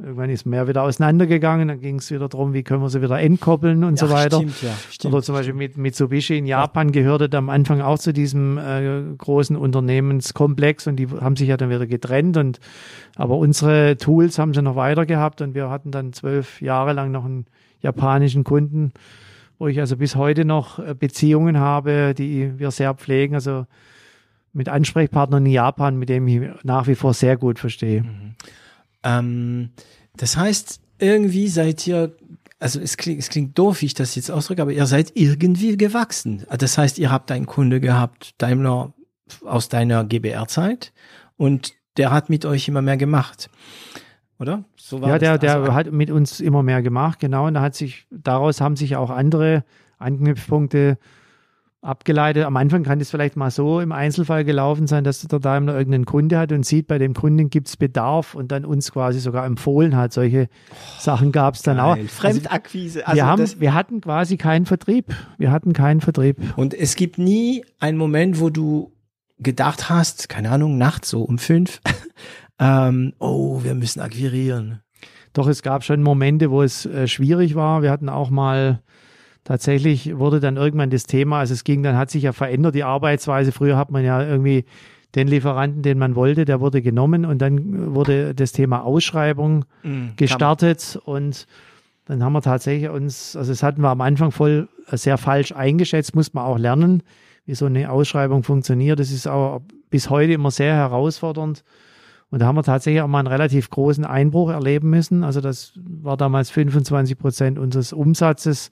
Irgendwann 0.00 0.30
ist 0.30 0.46
mehr 0.46 0.68
wieder 0.68 0.84
auseinandergegangen, 0.84 1.66
dann 1.66 1.80
ging 1.80 1.96
es 1.96 2.12
wieder 2.12 2.28
darum, 2.28 2.52
wie 2.52 2.62
können 2.62 2.82
wir 2.82 2.88
sie 2.88 3.02
wieder 3.02 3.18
entkoppeln 3.18 3.82
und 3.82 3.98
so 3.98 4.06
Ach, 4.06 4.12
weiter. 4.12 4.36
Stimmt, 4.38 4.62
ja, 4.62 4.70
stimmt. 4.90 5.14
Oder 5.14 5.22
zum 5.24 5.34
Beispiel 5.34 5.54
mit 5.54 5.76
Mitsubishi 5.76 6.38
in 6.38 6.46
Japan 6.46 6.92
gehörte 6.92 7.36
am 7.36 7.48
Anfang 7.48 7.80
auch 7.80 7.98
zu 7.98 8.12
diesem 8.12 8.58
äh, 8.58 9.02
großen 9.18 9.56
Unternehmenskomplex 9.56 10.86
und 10.86 10.96
die 10.96 11.08
haben 11.08 11.34
sich 11.34 11.48
ja 11.48 11.56
dann 11.56 11.70
wieder 11.70 11.88
getrennt 11.88 12.36
und 12.36 12.60
aber 13.16 13.38
unsere 13.38 13.96
Tools 13.96 14.38
haben 14.38 14.54
sie 14.54 14.62
noch 14.62 14.76
weiter 14.76 15.04
gehabt 15.04 15.40
und 15.40 15.56
wir 15.56 15.68
hatten 15.68 15.90
dann 15.90 16.12
zwölf 16.12 16.60
Jahre 16.60 16.92
lang 16.92 17.10
noch 17.10 17.24
einen 17.24 17.46
japanischen 17.80 18.44
Kunden, 18.44 18.92
wo 19.58 19.68
ich 19.68 19.80
also 19.80 19.96
bis 19.96 20.16
heute 20.16 20.44
noch 20.44 20.78
äh, 20.78 20.94
Beziehungen 20.94 21.58
habe, 21.58 22.14
die 22.16 22.58
wir 22.58 22.70
sehr 22.70 22.94
pflegen, 22.94 23.34
also 23.34 23.66
mit 24.52 24.68
Ansprechpartnern 24.68 25.46
in 25.46 25.52
Japan, 25.52 25.96
mit 25.96 26.08
dem 26.08 26.26
ich 26.28 26.48
nach 26.62 26.86
wie 26.86 26.94
vor 26.94 27.14
sehr 27.14 27.36
gut 27.36 27.58
verstehe. 27.58 28.04
Ähm, 29.02 29.70
das 30.16 30.36
heißt, 30.36 30.80
irgendwie 30.98 31.48
seid 31.48 31.86
ihr, 31.86 32.16
also 32.58 32.80
es 32.80 32.96
klingt, 32.96 33.20
es 33.20 33.28
klingt 33.28 33.58
doof, 33.58 33.82
wie 33.82 33.86
ich 33.86 33.94
das 33.94 34.14
jetzt 34.14 34.30
ausdrücke, 34.30 34.62
aber 34.62 34.72
ihr 34.72 34.86
seid 34.86 35.12
irgendwie 35.14 35.76
gewachsen. 35.76 36.44
Das 36.58 36.76
heißt, 36.76 36.98
ihr 36.98 37.10
habt 37.10 37.30
einen 37.30 37.46
Kunde 37.46 37.80
gehabt, 37.80 38.34
Daimler 38.38 38.92
aus 39.44 39.68
deiner 39.68 40.04
GBR-Zeit 40.04 40.92
und 41.36 41.74
der 41.96 42.10
hat 42.10 42.30
mit 42.30 42.44
euch 42.44 42.68
immer 42.68 42.82
mehr 42.82 42.96
gemacht. 42.96 43.50
Oder? 44.38 44.64
So 44.76 44.98
Ja, 45.00 45.18
der, 45.18 45.32
das. 45.32 45.40
der 45.40 45.56
Also, 45.60 45.74
hat 45.74 45.92
mit 45.92 46.10
uns 46.10 46.40
immer 46.40 46.62
mehr 46.62 46.82
gemacht, 46.82 47.18
genau. 47.18 47.46
Und 47.46 47.54
da 47.54 47.62
hat 47.62 47.74
sich, 47.74 48.06
daraus 48.10 48.60
haben 48.60 48.76
sich 48.76 48.96
auch 48.96 49.10
andere 49.10 49.64
Anknüpfpunkte 49.98 50.98
abgeleitet. 51.80 52.44
Am 52.44 52.56
Anfang 52.56 52.82
kann 52.82 53.00
es 53.00 53.10
vielleicht 53.10 53.36
mal 53.36 53.50
so 53.50 53.80
im 53.80 53.92
Einzelfall 53.92 54.44
gelaufen 54.44 54.86
sein, 54.86 55.04
dass 55.04 55.20
der 55.22 55.38
Daimler 55.38 55.76
irgendeinen 55.76 56.06
Kunde 56.06 56.38
hat 56.38 56.50
und 56.52 56.66
sieht, 56.66 56.88
bei 56.88 56.98
dem 56.98 57.14
Kunden 57.14 57.50
gibt 57.50 57.68
es 57.68 57.76
Bedarf 57.76 58.34
und 58.34 58.50
dann 58.50 58.64
uns 58.64 58.92
quasi 58.92 59.20
sogar 59.20 59.46
empfohlen 59.46 59.96
hat. 59.96 60.12
Solche 60.12 60.48
oh, 60.70 60.74
Sachen 60.98 61.30
gab 61.30 61.54
es 61.54 61.62
dann 61.62 61.76
geil. 61.76 62.04
auch. 62.04 62.10
Fremdakquise. 62.10 63.06
Also 63.06 63.16
wir, 63.16 63.26
haben, 63.26 63.60
wir 63.60 63.74
hatten 63.74 64.00
quasi 64.00 64.36
keinen 64.36 64.66
Vertrieb. 64.66 65.14
Wir 65.38 65.52
hatten 65.52 65.72
keinen 65.72 66.00
Vertrieb. 66.00 66.36
Und 66.56 66.74
es 66.74 66.96
gibt 66.96 67.18
nie 67.18 67.64
einen 67.78 67.96
Moment, 67.98 68.40
wo 68.40 68.50
du 68.50 68.92
gedacht 69.38 69.88
hast, 69.88 70.28
keine 70.28 70.50
Ahnung, 70.50 70.78
nachts 70.78 71.10
so 71.10 71.22
um 71.22 71.38
fünf, 71.38 71.80
ähm, 72.58 73.12
oh, 73.18 73.62
wir 73.62 73.74
müssen 73.74 74.00
akquirieren. 74.00 74.80
Doch 75.32 75.46
es 75.46 75.62
gab 75.62 75.84
schon 75.84 76.02
Momente, 76.02 76.50
wo 76.50 76.62
es 76.62 76.86
äh, 76.86 77.06
schwierig 77.06 77.54
war. 77.54 77.82
Wir 77.82 77.90
hatten 77.90 78.08
auch 78.08 78.30
mal 78.30 78.80
tatsächlich 79.44 80.18
wurde 80.18 80.40
dann 80.40 80.56
irgendwann 80.56 80.90
das 80.90 81.04
Thema, 81.04 81.38
also 81.38 81.54
es 81.54 81.64
ging, 81.64 81.82
dann 81.82 81.96
hat 81.96 82.10
sich 82.10 82.24
ja 82.24 82.32
verändert 82.32 82.74
die 82.74 82.84
Arbeitsweise. 82.84 83.50
Früher 83.50 83.76
hat 83.76 83.90
man 83.90 84.04
ja 84.04 84.22
irgendwie 84.22 84.66
den 85.14 85.26
Lieferanten, 85.26 85.82
den 85.82 85.98
man 85.98 86.14
wollte, 86.14 86.44
der 86.44 86.60
wurde 86.60 86.82
genommen 86.82 87.24
und 87.24 87.38
dann 87.38 87.94
wurde 87.94 88.34
das 88.34 88.52
Thema 88.52 88.84
Ausschreibung 88.84 89.64
mhm, 89.82 90.12
gestartet 90.16 90.98
und 91.02 91.46
dann 92.04 92.22
haben 92.22 92.32
wir 92.32 92.42
tatsächlich 92.42 92.90
uns, 92.90 93.36
also 93.36 93.52
das 93.52 93.62
hatten 93.62 93.80
wir 93.80 93.88
am 93.88 94.00
Anfang 94.00 94.32
voll 94.32 94.68
äh, 94.90 94.96
sehr 94.96 95.16
falsch 95.16 95.52
eingeschätzt, 95.52 96.14
muss 96.14 96.34
man 96.34 96.44
auch 96.44 96.58
lernen, 96.58 97.02
wie 97.46 97.54
so 97.54 97.66
eine 97.66 97.90
Ausschreibung 97.90 98.42
funktioniert. 98.42 98.98
Das 98.98 99.10
ist 99.10 99.26
auch 99.26 99.62
bis 99.88 100.10
heute 100.10 100.32
immer 100.32 100.50
sehr 100.50 100.74
herausfordernd. 100.74 101.64
Und 102.30 102.40
da 102.40 102.46
haben 102.46 102.56
wir 102.56 102.62
tatsächlich 102.62 103.00
auch 103.02 103.08
mal 103.08 103.20
einen 103.20 103.28
relativ 103.28 103.70
großen 103.70 104.04
Einbruch 104.04 104.50
erleben 104.50 104.90
müssen. 104.90 105.24
Also 105.24 105.40
das 105.40 105.72
war 105.76 106.16
damals 106.16 106.50
25 106.50 107.18
Prozent 107.18 107.58
unseres 107.58 107.92
Umsatzes 107.92 108.70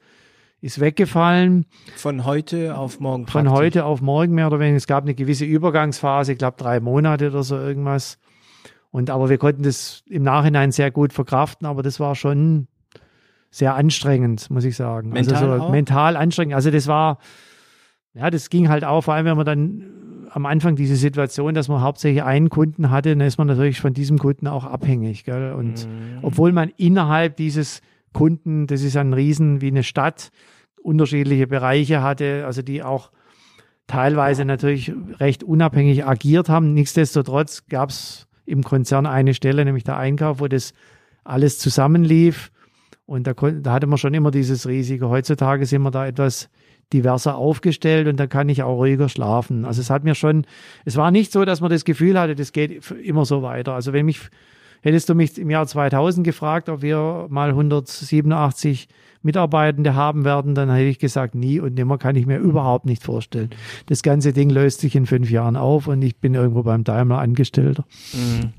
ist 0.61 0.81
weggefallen. 0.81 1.67
Von 1.97 2.25
heute 2.25 2.77
auf 2.77 2.99
morgen. 2.99 3.27
Von 3.27 3.45
praktisch. 3.45 3.53
heute 3.53 3.85
auf 3.85 4.01
morgen 4.01 4.35
mehr 4.35 4.47
oder 4.47 4.59
weniger. 4.59 4.77
Es 4.77 4.87
gab 4.87 5.05
eine 5.05 5.15
gewisse 5.15 5.45
Übergangsphase, 5.45 6.33
ich 6.33 6.39
glaube 6.39 6.57
drei 6.57 6.81
Monate 6.81 7.29
oder 7.29 7.43
so 7.43 7.57
irgendwas. 7.57 8.19
Und 8.91 9.11
aber 9.11 9.29
wir 9.29 9.39
konnten 9.39 9.63
das 9.63 10.03
im 10.07 10.23
Nachhinein 10.23 10.73
sehr 10.73 10.91
gut 10.91 11.13
verkraften, 11.13 11.67
aber 11.67 11.83
das 11.83 12.01
war 12.01 12.15
schon 12.15 12.69
sehr 13.51 13.75
anstrengend, 13.75 14.51
muss 14.51 14.65
ich 14.65 14.77
sagen. 14.77 15.13
Also 15.15 15.31
mental 15.31 15.51
also 15.51 15.59
so 15.59 15.65
auch? 15.65 15.71
mental 15.71 16.17
anstrengend. 16.17 16.55
Also 16.55 16.71
das 16.71 16.87
war, 16.87 17.19
ja, 18.15 18.31
das 18.31 18.49
ging 18.49 18.69
halt 18.69 18.85
auch, 18.85 19.03
vor 19.03 19.15
allem 19.15 19.27
wenn 19.27 19.37
man 19.37 19.47
dann 19.47 19.83
am 20.37 20.45
Anfang 20.45 20.77
diese 20.77 20.97
Situation, 20.97 21.55
dass 21.55 21.69
man 21.69 21.81
hauptsächlich 21.81 22.23
einen 22.23 22.51
Kunden 22.51 22.91
hatte, 22.91 23.17
dann 23.17 23.27
ist 23.27 23.39
man 23.39 23.47
natürlich 23.47 23.81
von 23.81 23.95
diesem 23.95 24.19
Kunden 24.19 24.49
auch 24.49 24.67
abhängig. 24.67 25.25
Gell? 25.25 25.55
Und 25.55 25.89
mhm. 25.89 26.19
obwohl 26.21 26.53
man 26.53 26.69
innerhalb 26.77 27.37
dieses 27.37 27.81
Kunden, 28.13 28.67
das 28.67 28.83
ist 28.83 28.99
ein 28.99 29.15
Riesen 29.15 29.63
wie 29.63 29.69
eine 29.69 29.83
Stadt, 29.83 30.31
unterschiedliche 30.83 31.47
Bereiche 31.47 32.03
hatte, 32.03 32.45
also 32.45 32.61
die 32.61 32.83
auch 32.83 33.13
teilweise 33.87 34.45
natürlich 34.45 34.93
recht 35.21 35.43
unabhängig 35.43 36.05
agiert 36.05 36.51
haben. 36.51 36.75
Nichtsdestotrotz 36.75 37.65
gab 37.71 37.89
es 37.89 38.29
im 38.45 38.63
Konzern 38.63 39.07
eine 39.07 39.33
Stelle, 39.33 39.65
nämlich 39.65 39.85
der 39.85 39.97
Einkauf, 39.97 40.39
wo 40.41 40.49
das 40.49 40.75
alles 41.25 41.59
zusammenlief. 41.59 42.53
Und 43.07 43.27
da, 43.27 43.33
da 43.33 43.73
hatte 43.73 43.87
man 43.87 43.97
schon 43.97 44.13
immer 44.13 44.31
dieses 44.31 44.69
Risiko. 44.69 45.09
Heutzutage 45.09 45.65
sind 45.65 45.81
wir 45.81 45.91
da 45.91 46.07
etwas 46.07 46.51
diverser 46.93 47.37
aufgestellt 47.37 48.07
und 48.09 48.19
da 48.19 48.27
kann 48.27 48.49
ich 48.49 48.63
auch 48.63 48.77
ruhiger 48.77 49.09
schlafen. 49.09 49.65
Also 49.65 49.81
es 49.81 49.91
hat 49.91 50.05
mir 50.05 50.15
schon, 50.15 50.47
es 50.85 50.97
war 50.97 51.11
nicht 51.11 51.33
so, 51.33 51.45
dass 51.45 51.61
man 51.61 51.71
das 51.71 51.85
Gefühl 51.85 52.19
hatte, 52.19 52.35
das 52.35 52.53
geht 52.53 52.91
immer 52.93 53.25
so 53.25 53.43
weiter. 53.43 53.73
Also 53.75 53.93
wenn 53.93 54.07
mich 54.07 54.21
Hättest 54.87 55.09
du 55.09 55.17
mich 55.17 55.37
im 55.37 55.51
Jahr 55.51 55.67
2000 55.67 56.25
gefragt, 56.25 56.69
ob 56.69 56.81
wir 56.81 57.27
mal 57.29 57.49
187 57.49 58.87
Mitarbeitende 59.27 59.95
haben 59.95 60.25
werden, 60.25 60.55
dann 60.55 60.71
hätte 60.71 60.89
ich 60.89 60.99
gesagt, 60.99 61.35
nie 61.35 61.61
und 61.61 61.75
nimmer 61.75 61.99
kann 61.99 62.17
ich 62.17 62.25
mir 62.25 62.39
überhaupt 62.39 62.87
nicht 62.87 63.03
vorstellen. 63.03 63.51
Das 63.87 64.03
ganze 64.03 64.33
Ding 64.33 64.49
löst 64.49 64.81
sich 64.81 64.97
in 64.97 65.05
fünf 65.05 65.31
Jahren 65.31 65.57
auf 65.57 65.87
und 65.87 66.01
ich 66.01 66.17
bin 66.17 66.35
irgendwo 66.35 66.63
beim 66.63 66.85
Daimler 66.85 67.19
Angestellter. 67.19 67.85
Mhm. 68.15 68.53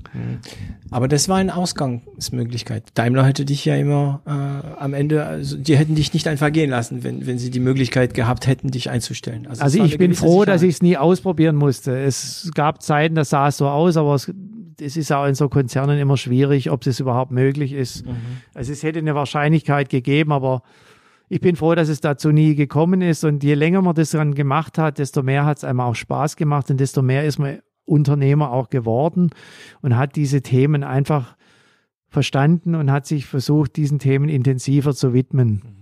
Aber 0.90 1.08
das 1.08 1.28
war 1.28 1.38
eine 1.38 1.56
Ausgangsmöglichkeit. 1.56 2.84
Daimler 2.94 3.26
hätte 3.26 3.44
dich 3.44 3.64
ja 3.64 3.74
immer 3.74 4.20
äh, 4.26 4.80
am 4.80 4.94
Ende, 4.94 5.24
also 5.24 5.56
die 5.56 5.76
hätten 5.76 5.96
dich 5.96 6.14
nicht 6.14 6.28
einfach 6.28 6.52
gehen 6.52 6.70
lassen, 6.70 7.02
wenn, 7.02 7.26
wenn 7.26 7.38
sie 7.38 7.50
die 7.50 7.60
Möglichkeit 7.60 8.14
gehabt 8.14 8.46
hätten, 8.46 8.70
dich 8.70 8.90
einzustellen. 8.90 9.46
Also, 9.48 9.62
also 9.62 9.82
ich 9.82 9.98
bin 9.98 10.14
froh, 10.14 10.40
Sicherheit. 10.40 10.48
dass 10.48 10.62
ich 10.62 10.74
es 10.74 10.82
nie 10.82 10.96
ausprobieren 10.96 11.56
musste. 11.56 11.98
Es 11.98 12.50
gab 12.54 12.82
Zeiten, 12.82 13.16
das 13.16 13.30
sah 13.30 13.48
es 13.48 13.56
so 13.56 13.66
aus, 13.68 13.96
aber 13.96 14.14
es 14.14 14.32
es 14.80 14.96
ist 14.96 15.12
auch 15.12 15.26
in 15.26 15.34
so 15.34 15.48
Konzernen 15.48 15.98
immer 15.98 16.16
schwierig, 16.16 16.70
ob 16.70 16.86
es 16.86 17.00
überhaupt 17.00 17.30
möglich 17.30 17.72
ist. 17.72 18.06
Mhm. 18.06 18.16
Also 18.54 18.72
es 18.72 18.82
hätte 18.82 18.98
eine 18.98 19.14
Wahrscheinlichkeit 19.14 19.88
gegeben, 19.88 20.32
aber 20.32 20.57
ich 21.28 21.40
bin 21.40 21.56
froh, 21.56 21.74
dass 21.74 21.88
es 21.88 22.00
dazu 22.00 22.30
nie 22.30 22.54
gekommen 22.54 23.02
ist. 23.02 23.24
Und 23.24 23.44
je 23.44 23.54
länger 23.54 23.82
man 23.82 23.94
das 23.94 24.10
dann 24.10 24.34
gemacht 24.34 24.78
hat, 24.78 24.98
desto 24.98 25.22
mehr 25.22 25.44
hat 25.44 25.58
es 25.58 25.64
einem 25.64 25.80
auch 25.80 25.94
Spaß 25.94 26.36
gemacht 26.36 26.70
und 26.70 26.78
desto 26.80 27.02
mehr 27.02 27.24
ist 27.24 27.38
man 27.38 27.60
Unternehmer 27.84 28.52
auch 28.52 28.68
geworden 28.68 29.30
und 29.80 29.96
hat 29.96 30.16
diese 30.16 30.42
Themen 30.42 30.84
einfach 30.84 31.36
verstanden 32.08 32.74
und 32.74 32.90
hat 32.90 33.06
sich 33.06 33.26
versucht, 33.26 33.76
diesen 33.76 33.98
Themen 33.98 34.28
intensiver 34.28 34.94
zu 34.94 35.12
widmen. 35.12 35.62
Mhm. 35.64 35.78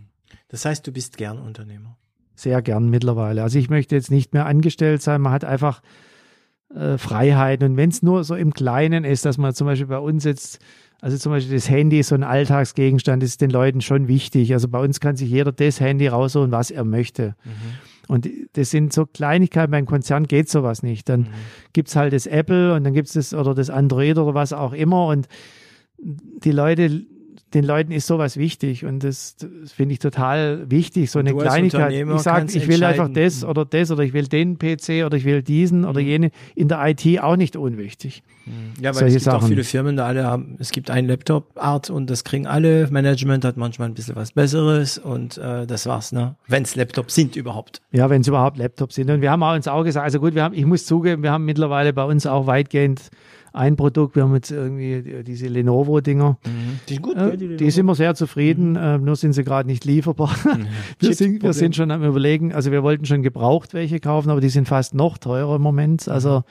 Das 0.48 0.64
heißt, 0.64 0.86
du 0.86 0.92
bist 0.92 1.16
gern 1.16 1.38
Unternehmer? 1.38 1.96
Sehr 2.34 2.62
gern 2.62 2.88
mittlerweile. 2.88 3.42
Also 3.42 3.58
ich 3.58 3.70
möchte 3.70 3.94
jetzt 3.94 4.10
nicht 4.10 4.34
mehr 4.34 4.46
angestellt 4.46 5.02
sein. 5.02 5.20
Man 5.20 5.32
hat 5.32 5.44
einfach 5.44 5.80
äh, 6.74 6.98
Freiheiten. 6.98 7.72
Und 7.72 7.76
wenn 7.76 7.90
es 7.90 8.02
nur 8.02 8.24
so 8.24 8.34
im 8.34 8.52
Kleinen 8.52 9.04
ist, 9.04 9.24
dass 9.24 9.38
man 9.38 9.54
zum 9.54 9.66
Beispiel 9.66 9.86
bei 9.86 9.98
uns 9.98 10.24
jetzt, 10.24 10.60
also 11.00 11.16
zum 11.18 11.32
Beispiel 11.32 11.54
das 11.54 11.68
Handy 11.68 12.00
ist 12.00 12.08
so 12.08 12.14
ein 12.14 12.22
Alltagsgegenstand, 12.22 13.22
das 13.22 13.30
ist 13.30 13.40
den 13.40 13.50
Leuten 13.50 13.80
schon 13.80 14.08
wichtig. 14.08 14.52
Also 14.52 14.68
bei 14.68 14.80
uns 14.80 15.00
kann 15.00 15.16
sich 15.16 15.30
jeder 15.30 15.52
das 15.52 15.80
Handy 15.80 16.08
rausholen, 16.08 16.52
was 16.52 16.70
er 16.70 16.84
möchte. 16.84 17.34
Mhm. 17.44 17.50
Und 18.08 18.28
das 18.52 18.70
sind 18.70 18.92
so 18.92 19.04
Kleinigkeiten, 19.04 19.72
beim 19.72 19.86
Konzern 19.86 20.26
geht 20.26 20.48
sowas 20.48 20.82
nicht. 20.82 21.08
Dann 21.08 21.20
mhm. 21.20 21.82
es 21.84 21.96
halt 21.96 22.12
das 22.12 22.26
Apple 22.26 22.74
und 22.74 22.84
dann 22.84 22.92
gibt 22.92 23.08
es 23.08 23.14
das 23.14 23.34
oder 23.34 23.54
das 23.54 23.68
Android 23.68 24.18
oder 24.18 24.34
was 24.34 24.52
auch 24.52 24.72
immer. 24.72 25.06
Und 25.06 25.28
die 25.98 26.52
Leute 26.52 27.04
den 27.54 27.64
Leuten 27.64 27.92
ist 27.92 28.06
sowas 28.06 28.36
wichtig 28.36 28.84
und 28.84 29.04
das, 29.04 29.36
das 29.36 29.72
finde 29.72 29.94
ich 29.94 29.98
total 29.98 30.70
wichtig, 30.70 31.10
so 31.10 31.18
eine 31.18 31.30
du 31.30 31.38
Kleinigkeit. 31.38 31.92
Ich 31.92 32.20
sage, 32.20 32.46
ich 32.52 32.68
will 32.68 32.82
einfach 32.84 33.08
das 33.12 33.44
oder 33.44 33.64
das 33.64 33.90
oder 33.90 34.02
ich 34.02 34.12
will 34.12 34.26
den 34.26 34.58
PC 34.58 35.04
oder 35.04 35.16
ich 35.16 35.24
will 35.24 35.42
diesen 35.42 35.84
oder 35.84 36.00
mhm. 36.00 36.06
jene. 36.06 36.30
In 36.54 36.68
der 36.68 36.84
IT 36.86 37.20
auch 37.20 37.36
nicht 37.36 37.56
unwichtig. 37.56 38.22
Mhm. 38.46 38.74
Ja, 38.80 38.90
weil 38.90 38.94
Solche 38.94 39.06
es 39.06 39.12
gibt 39.14 39.24
Sachen. 39.24 39.44
auch 39.44 39.48
viele 39.48 39.64
Firmen, 39.64 39.96
da 39.96 40.06
alle 40.06 40.24
haben, 40.24 40.56
es 40.58 40.70
gibt 40.70 40.90
einen 40.90 41.08
Laptop-Art 41.08 41.90
und 41.90 42.10
das 42.10 42.24
kriegen 42.24 42.46
alle. 42.46 42.88
Management 42.90 43.44
hat 43.44 43.56
manchmal 43.56 43.88
ein 43.88 43.94
bisschen 43.94 44.16
was 44.16 44.32
Besseres 44.32 44.98
und 44.98 45.38
äh, 45.38 45.66
das 45.66 45.86
war's, 45.86 46.12
ne? 46.12 46.36
Wenn 46.46 46.62
es 46.62 46.76
Laptops 46.76 47.14
sind 47.14 47.36
überhaupt. 47.36 47.82
Ja, 47.92 48.10
wenn 48.10 48.20
es 48.20 48.28
überhaupt 48.28 48.56
Laptops 48.58 48.94
sind. 48.94 49.10
Und 49.10 49.20
wir 49.20 49.30
haben 49.30 49.42
auch 49.42 49.54
uns 49.54 49.68
auch 49.68 49.84
gesagt, 49.84 50.04
also 50.04 50.20
gut, 50.20 50.34
wir 50.34 50.42
haben, 50.42 50.54
ich 50.54 50.66
muss 50.66 50.86
zugeben, 50.86 51.22
wir 51.22 51.32
haben 51.32 51.44
mittlerweile 51.44 51.92
bei 51.92 52.04
uns 52.04 52.26
auch 52.26 52.46
weitgehend 52.46 53.10
ein 53.56 53.76
Produkt. 53.76 54.16
Wir 54.16 54.22
haben 54.22 54.34
jetzt 54.34 54.50
irgendwie 54.50 55.22
diese 55.24 55.48
Lenovo-Dinger. 55.48 56.38
Mhm. 56.44 56.80
Die 56.88 56.94
sind 56.94 57.02
gut, 57.02 57.16
äh, 57.16 57.36
die, 57.36 57.56
die 57.56 57.70
sind 57.70 57.86
wir 57.86 57.94
sehr 57.94 58.14
zufrieden, 58.14 58.70
mhm. 58.70 58.76
äh, 58.76 58.98
nur 58.98 59.16
sind 59.16 59.32
sie 59.32 59.44
gerade 59.44 59.68
nicht 59.68 59.84
lieferbar. 59.84 60.34
Mhm. 60.44 60.66
wir, 60.98 61.14
sind, 61.14 61.42
wir 61.42 61.52
sind 61.52 61.76
schon 61.76 61.90
am 61.90 62.04
überlegen, 62.04 62.52
also 62.52 62.70
wir 62.72 62.82
wollten 62.82 63.06
schon 63.06 63.22
gebraucht 63.22 63.74
welche 63.74 64.00
kaufen, 64.00 64.30
aber 64.30 64.40
die 64.40 64.48
sind 64.48 64.68
fast 64.68 64.94
noch 64.94 65.18
teurer 65.18 65.56
im 65.56 65.62
Moment. 65.62 66.08
Also 66.08 66.44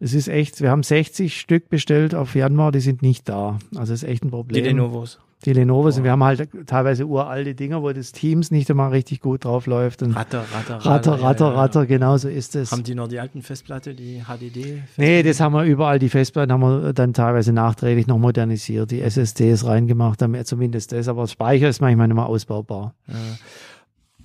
es 0.00 0.14
ist 0.14 0.28
echt, 0.28 0.60
wir 0.60 0.70
haben 0.70 0.82
60 0.82 1.38
Stück 1.38 1.68
bestellt 1.68 2.14
auf 2.14 2.34
Januar, 2.34 2.72
die 2.72 2.80
sind 2.80 3.02
nicht 3.02 3.28
da. 3.28 3.58
Also 3.76 3.92
es 3.92 4.02
ist 4.02 4.08
echt 4.08 4.24
ein 4.24 4.30
Problem. 4.30 4.62
Die 4.62 4.68
Lenovos. 4.68 5.18
Die 5.46 5.54
Lenovo 5.54 5.90
sind, 5.90 6.04
wir 6.04 6.10
haben 6.10 6.22
halt 6.22 6.48
teilweise 6.66 7.06
uralte 7.06 7.54
Dinger, 7.54 7.82
wo 7.82 7.90
das 7.92 8.12
Teams 8.12 8.50
nicht 8.50 8.70
einmal 8.70 8.90
richtig 8.90 9.20
gut 9.20 9.44
drauf 9.46 9.66
läuft. 9.66 10.02
Und 10.02 10.12
Ratter, 10.12 10.44
Ratter, 10.52 10.74
Ratter, 10.74 10.86
Ratter, 10.86 11.22
Ratter, 11.22 11.44
ja, 11.46 11.52
ja. 11.52 11.60
Ratter 11.60 11.86
genau 11.86 12.16
so 12.18 12.28
ist 12.28 12.56
es. 12.56 12.72
Haben 12.72 12.84
die 12.84 12.94
noch 12.94 13.08
die 13.08 13.18
alten 13.18 13.40
Festplatte, 13.40 13.94
die 13.94 14.22
HDD? 14.22 14.58
-Festplatte? 14.58 14.82
Nee, 14.98 15.22
das 15.22 15.40
haben 15.40 15.54
wir 15.54 15.64
überall, 15.64 15.98
die 15.98 16.10
Festplatten 16.10 16.52
haben 16.52 16.60
wir 16.60 16.92
dann 16.92 17.14
teilweise 17.14 17.54
nachträglich 17.54 18.06
noch 18.06 18.18
modernisiert, 18.18 18.90
die 18.90 19.00
SSDs 19.00 19.64
reingemacht, 19.64 20.20
haben 20.20 20.44
zumindest 20.44 20.92
das, 20.92 21.08
aber 21.08 21.26
Speicher 21.26 21.68
ist 21.70 21.80
manchmal 21.80 22.08
nicht 22.08 22.16
mehr 22.16 22.26
ausbaubar. 22.26 22.94
Ja. 23.08 23.14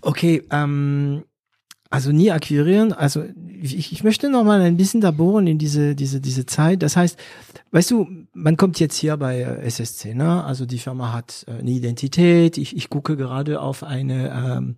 Okay, 0.02 0.44
ähm, 0.52 1.24
also 1.90 2.12
nie 2.12 2.32
akquirieren. 2.32 2.94
Also 2.94 3.24
ich, 3.62 3.92
ich 3.92 4.04
möchte 4.04 4.30
noch 4.30 4.44
mal 4.44 4.62
ein 4.62 4.78
bisschen 4.78 5.02
da 5.02 5.12
bohren 5.12 5.48
in 5.48 5.58
diese 5.58 5.96
diese 5.96 6.20
diese 6.20 6.46
Zeit. 6.46 6.84
Das 6.84 6.98
heißt, 6.98 7.18
weißt 7.72 7.92
du, 7.92 8.08
man 8.34 8.58
kommt 8.58 8.80
jetzt 8.80 8.98
hier 8.98 9.18
bei 9.18 9.40
äh, 9.40 9.66
SSC, 9.66 10.14
ne? 10.14 10.44
Also 10.44 10.66
die 10.66 10.80
Firma 10.80 11.14
hat 11.14 11.46
äh, 11.48 11.60
eine 11.60 11.72
Identität. 11.72 12.58
Ich, 12.58 12.76
ich 12.76 12.90
gucke 12.90 13.16
gerade 13.16 13.62
auf 13.62 13.84
eine 13.84 14.30
ähm, 14.30 14.76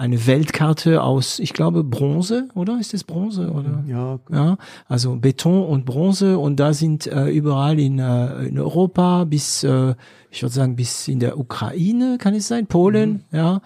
eine 0.00 0.26
Weltkarte 0.26 1.02
aus, 1.02 1.38
ich 1.38 1.52
glaube 1.52 1.84
Bronze, 1.84 2.48
oder 2.54 2.80
ist 2.80 2.94
das 2.94 3.04
Bronze 3.04 3.50
oder? 3.50 3.84
Ja. 3.86 4.18
Ja. 4.32 4.56
Also 4.88 5.14
Beton 5.16 5.66
und 5.66 5.84
Bronze 5.84 6.38
und 6.38 6.58
da 6.58 6.72
sind 6.72 7.06
äh, 7.06 7.28
überall 7.28 7.78
in, 7.78 7.98
äh, 7.98 8.44
in 8.44 8.58
Europa 8.58 9.24
bis 9.24 9.62
äh, 9.62 9.94
ich 10.30 10.42
würde 10.42 10.54
sagen 10.54 10.74
bis 10.74 11.06
in 11.06 11.20
der 11.20 11.38
Ukraine 11.38 12.16
kann 12.18 12.34
es 12.34 12.48
sein, 12.48 12.66
Polen, 12.66 13.24
mhm. 13.30 13.36
ja. 13.36 13.62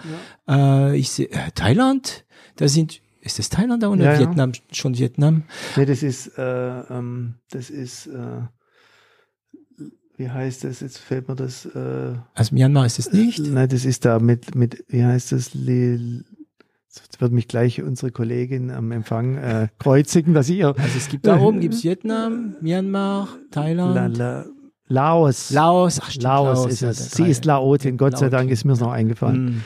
ja. 0.48 0.88
Äh, 0.88 0.96
ich 0.96 1.10
sehe 1.10 1.30
äh, 1.30 1.52
Thailand 1.54 2.23
da 2.56 2.68
sind, 2.68 3.00
ist 3.20 3.38
das 3.38 3.48
Thailand 3.48 3.82
da 3.82 3.88
oder 3.88 4.12
ja, 4.12 4.18
Vietnam? 4.18 4.52
Schon 4.70 4.96
Vietnam? 4.96 5.44
Nee, 5.76 5.86
das 5.86 6.02
ist, 6.02 6.38
äh, 6.38 6.80
ähm, 6.90 7.34
das 7.50 7.70
ist, 7.70 8.06
äh, 8.06 8.42
wie 10.16 10.30
heißt 10.30 10.64
das? 10.64 10.80
Jetzt 10.80 10.98
fällt 10.98 11.28
mir 11.28 11.34
das. 11.34 11.66
Äh, 11.66 12.14
also 12.34 12.54
Myanmar 12.54 12.86
ist 12.86 12.98
es 12.98 13.12
nicht? 13.12 13.40
Nein, 13.40 13.68
das 13.68 13.84
ist 13.84 14.04
da 14.04 14.18
mit, 14.18 14.54
mit 14.54 14.84
wie 14.88 15.04
heißt 15.04 15.32
das? 15.32 15.54
Le, 15.54 16.24
Jetzt 17.02 17.20
wird 17.20 17.32
mich 17.32 17.48
gleich 17.48 17.82
unsere 17.82 18.12
Kollegin 18.12 18.70
am 18.70 18.92
Empfang 18.92 19.36
äh, 19.36 19.68
kreuzigen, 19.80 20.32
dass 20.32 20.48
ich 20.48 20.58
ihr. 20.58 20.68
Also 20.78 20.96
es 20.96 21.08
gibt 21.08 21.26
da 21.26 21.40
oben 21.40 21.58
gibt's 21.58 21.82
Vietnam, 21.84 22.54
Myanmar, 22.60 23.28
Thailand. 23.50 24.16
La, 24.16 24.42
la, 24.42 24.44
Laos. 24.86 25.50
Laos, 25.50 25.98
ach, 26.00 26.10
stimmt, 26.10 26.24
Laos, 26.24 26.58
Laos 26.58 26.72
ist 26.72 26.80
ja, 26.82 26.90
es. 26.90 27.10
Sie 27.10 27.24
ist 27.24 27.44
Laotin, 27.44 27.96
Gott 27.96 28.12
sei 28.12 28.26
Laotin. 28.26 28.38
Dank 28.38 28.50
ist 28.50 28.64
mir 28.64 28.76
noch 28.76 28.92
eingefallen. 28.92 29.64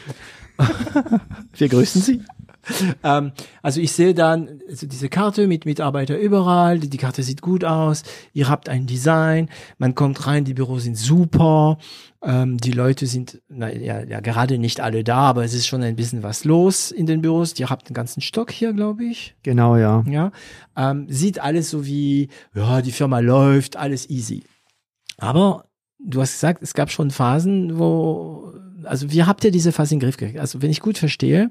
Mm. 0.59 0.63
Wir 1.59 1.69
grüßen 1.69 2.01
Sie. 2.01 2.23
ähm, 3.03 3.33
also 3.63 3.81
ich 3.81 3.93
sehe 3.93 4.15
dann 4.15 4.61
also 4.69 4.87
diese 4.87 5.09
Karte 5.09 5.47
mit 5.47 5.65
Mitarbeiter 5.65 6.19
überall. 6.19 6.79
Die, 6.79 6.91
die 6.91 6.99
Karte 6.99 7.23
sieht 7.23 7.43
gut 7.43 7.65
aus. 7.65 8.03
Ihr 8.33 8.49
habt 8.49 8.69
ein 8.69 8.87
Design. 8.87 9.49
Man 9.79 9.95
kommt 9.95 10.27
rein. 10.27 10.45
Die 10.45 10.55
Büros 10.55 10.85
sind 10.85 10.97
super. 10.97 11.79
Ähm, 12.23 12.59
die 12.59 12.73
Leute 12.73 13.07
sind 13.07 13.41
na, 13.49 13.73
ja, 13.73 14.03
ja 14.03 14.21
gerade 14.21 14.59
nicht 14.59 14.81
alle 14.81 15.05
da, 15.05 15.19
aber 15.19 15.45
es 15.45 15.55
ist 15.55 15.69
schon 15.69 15.83
ein 15.83 15.97
bisschen 15.97 16.23
was 16.23 16.45
los 16.45 16.91
in 16.91 17.07
den 17.07 17.23
Büros. 17.23 17.59
Ihr 17.59 17.71
habt 17.71 17.87
einen 17.87 17.95
ganzen 17.95 18.21
Stock 18.21 18.51
hier, 18.51 18.73
glaube 18.73 19.05
ich. 19.05 19.37
Genau, 19.43 19.77
ja. 19.77 20.03
Ja, 20.09 20.33
ähm, 20.77 21.07
sieht 21.09 21.41
alles 21.41 21.71
so 21.71 21.87
wie 21.87 22.29
ja 22.55 22.83
die 22.83 22.93
Firma 22.93 23.21
läuft, 23.21 23.77
alles 23.77 24.11
easy. 24.11 24.43
Aber 25.17 25.69
du 25.99 26.21
hast 26.21 26.33
gesagt, 26.33 26.63
es 26.63 26.75
gab 26.75 26.91
schon 26.91 27.11
Phasen, 27.11 27.79
wo, 27.79 28.53
also 28.85 29.13
wie 29.13 29.25
habt 29.25 29.45
ihr 29.45 29.51
diese 29.51 29.73
Phase 29.73 29.95
in 29.95 30.01
den 30.01 30.07
Griff 30.07 30.17
gekriegt? 30.17 30.41
Also 30.41 30.63
wenn 30.63 30.71
ich 30.71 30.81
gut 30.81 30.99
verstehe, 30.99 31.51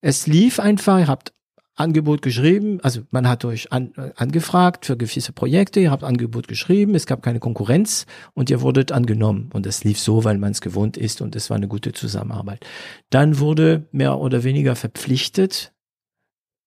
es 0.00 0.26
lief 0.26 0.60
einfach, 0.60 0.98
ihr 0.98 1.08
habt 1.08 1.32
Angebot 1.76 2.20
geschrieben, 2.20 2.78
also 2.82 3.02
man 3.10 3.26
hat 3.26 3.44
euch 3.44 3.72
an, 3.72 3.92
äh, 3.96 4.10
angefragt 4.16 4.84
für 4.84 4.96
gewisse 4.96 5.32
Projekte, 5.32 5.80
ihr 5.80 5.90
habt 5.90 6.04
Angebot 6.04 6.46
geschrieben, 6.46 6.94
es 6.94 7.06
gab 7.06 7.22
keine 7.22 7.40
Konkurrenz 7.40 8.06
und 8.34 8.50
ihr 8.50 8.60
wurdet 8.60 8.92
angenommen 8.92 9.48
und 9.54 9.66
es 9.66 9.82
lief 9.82 9.98
so, 9.98 10.24
weil 10.24 10.36
man 10.36 10.52
es 10.52 10.60
gewohnt 10.60 10.98
ist 10.98 11.22
und 11.22 11.34
es 11.36 11.48
war 11.48 11.56
eine 11.56 11.68
gute 11.68 11.92
Zusammenarbeit. 11.92 12.66
Dann 13.08 13.38
wurde 13.38 13.88
mehr 13.92 14.18
oder 14.18 14.44
weniger 14.44 14.76
verpflichtet, 14.76 15.72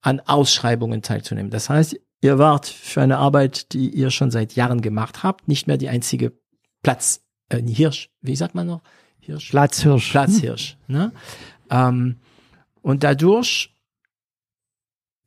an 0.02 0.20
Ausschreibungen 0.20 1.02
teilzunehmen. 1.02 1.50
Das 1.50 1.70
heißt, 1.70 1.98
ihr 2.22 2.38
wart 2.38 2.66
für 2.68 3.02
eine 3.02 3.18
Arbeit, 3.20 3.72
die 3.74 3.90
ihr 3.90 4.12
schon 4.12 4.32
seit 4.32 4.54
Jahren 4.54 4.82
gemacht 4.82 5.24
habt, 5.24 5.48
nicht 5.48 5.68
mehr 5.68 5.78
die 5.78 5.90
einzige 5.90 6.34
Platz, 6.82 7.22
äh, 7.50 7.62
Hirsch, 7.62 8.10
wie 8.22 8.36
sagt 8.36 8.54
man 8.54 8.68
noch? 8.68 8.82
Hirsch? 9.20 9.52
Platzhirsch. 9.52 10.12
Platzhirsch. 10.12 10.78
Ne? 10.88 11.14
Ähm, 11.70 12.18
und 12.84 13.04
dadurch 13.04 13.74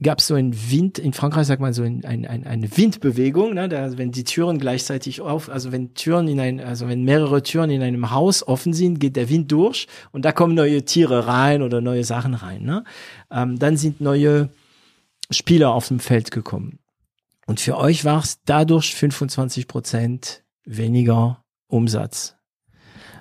gab 0.03 0.19
es 0.19 0.27
so 0.27 0.35
ein 0.35 0.55
Wind, 0.71 0.99
in 0.99 1.15
Frankreich 1.15 1.47
sagt 1.47 1.61
man 1.61 1.73
so 1.73 1.83
ein, 1.83 2.05
ein, 2.05 2.27
ein, 2.27 2.47
eine 2.47 2.77
Windbewegung, 2.77 3.55
ne? 3.55 3.69
da, 3.69 3.97
wenn 3.97 4.13
die 4.13 4.25
Türen 4.25 4.59
gleichzeitig 4.59 5.23
auf, 5.23 5.49
also 5.49 5.73
wenn 5.73 5.95
Türen 5.95 6.29
in 6.29 6.39
ein, 6.39 6.61
also 6.61 6.87
wenn 6.87 7.03
mehrere 7.03 7.43
Türen 7.43 7.71
in 7.71 7.83
einem 7.83 8.11
Haus 8.11 8.47
offen 8.47 8.75
sind, 8.75 9.01
geht 9.01 9.17
der 9.17 9.31
Wind 9.31 9.51
durch 9.51 9.89
und 10.13 10.27
da 10.27 10.33
kommen 10.33 10.55
neue 10.55 10.85
Tiere 10.85 11.27
rein 11.27 11.63
oder 11.63 11.81
neue 11.81 12.05
Sachen 12.05 12.35
rein. 12.35 12.63
Ne? 12.63 12.85
Ähm, 13.31 13.59
dann 13.59 13.79
sind 13.79 14.03
neue 14.03 14.51
Spieler 15.31 15.73
auf 15.73 15.89
dem 15.89 15.99
Feld 15.99 16.31
gekommen. 16.31 16.79
Und 17.47 17.61
für 17.61 17.79
euch 17.79 18.05
war 18.05 18.23
es 18.23 18.41
dadurch 18.45 18.95
25 18.95 19.67
Prozent 19.67 20.45
weniger 20.65 21.43
Umsatz. 21.69 22.36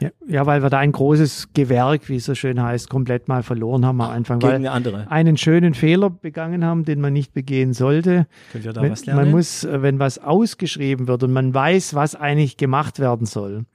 Ja, 0.02 0.10
ja, 0.28 0.46
weil 0.46 0.62
wir 0.62 0.70
da 0.70 0.80
ein 0.80 0.92
großes 0.92 1.50
Gewerk, 1.54 2.10
wie 2.10 2.18
es 2.18 2.26
so 2.26 2.36
schön 2.36 2.62
heißt, 2.62 2.90
komplett 2.90 3.28
mal 3.28 3.44
verloren 3.44 3.86
haben 3.86 4.02
am 4.02 4.10
Anfang, 4.12 4.40
Gegen 4.40 4.64
weil 4.64 4.68
andere. 4.68 5.10
einen 5.10 5.38
schönen 5.38 5.74
Fehler 5.74 6.10
begangen 6.10 6.66
haben, 6.66 6.84
den 6.86 7.00
man 7.02 7.14
nicht 7.14 7.34
begehen 7.34 7.74
sollte. 7.74 8.28
Können 8.52 8.64
wir 8.64 8.74
da 8.74 8.82
Wenn, 8.82 8.92
was 8.92 9.06
lernen? 9.06 9.22
man 9.22 9.32
muss, 9.32 9.64
äh, 9.64 9.82
wenn 9.82 10.00
was 10.00 10.20
ausgeschrieben 10.20 11.08
wird 11.08 11.24
und 11.24 11.32
man 11.32 11.54
weiß, 11.54 11.94
was 11.94 12.16
eigentlich 12.16 12.58
gemacht 12.58 13.00
werden 13.00 13.26
soll, 13.26 13.66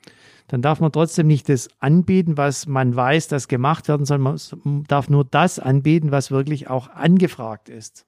dann 0.49 0.62
darf 0.62 0.81
man 0.81 0.91
trotzdem 0.91 1.29
nicht 1.29 1.49
das 1.49 1.68
anbieten, 1.79 2.37
was 2.37 2.66
man 2.66 2.95
weiß, 2.95 3.29
das 3.29 3.47
gemacht 3.47 3.89
werden 3.89 4.05
soll. 4.05 4.18
Man 4.18 4.43
darf 4.89 5.09
nur 5.09 5.25
das 5.25 5.59
anbieten, 5.59 6.11
was 6.11 6.31
wirklich 6.31 6.68
auch 6.68 6.91
angefragt 6.91 7.68
ist. 7.68 8.05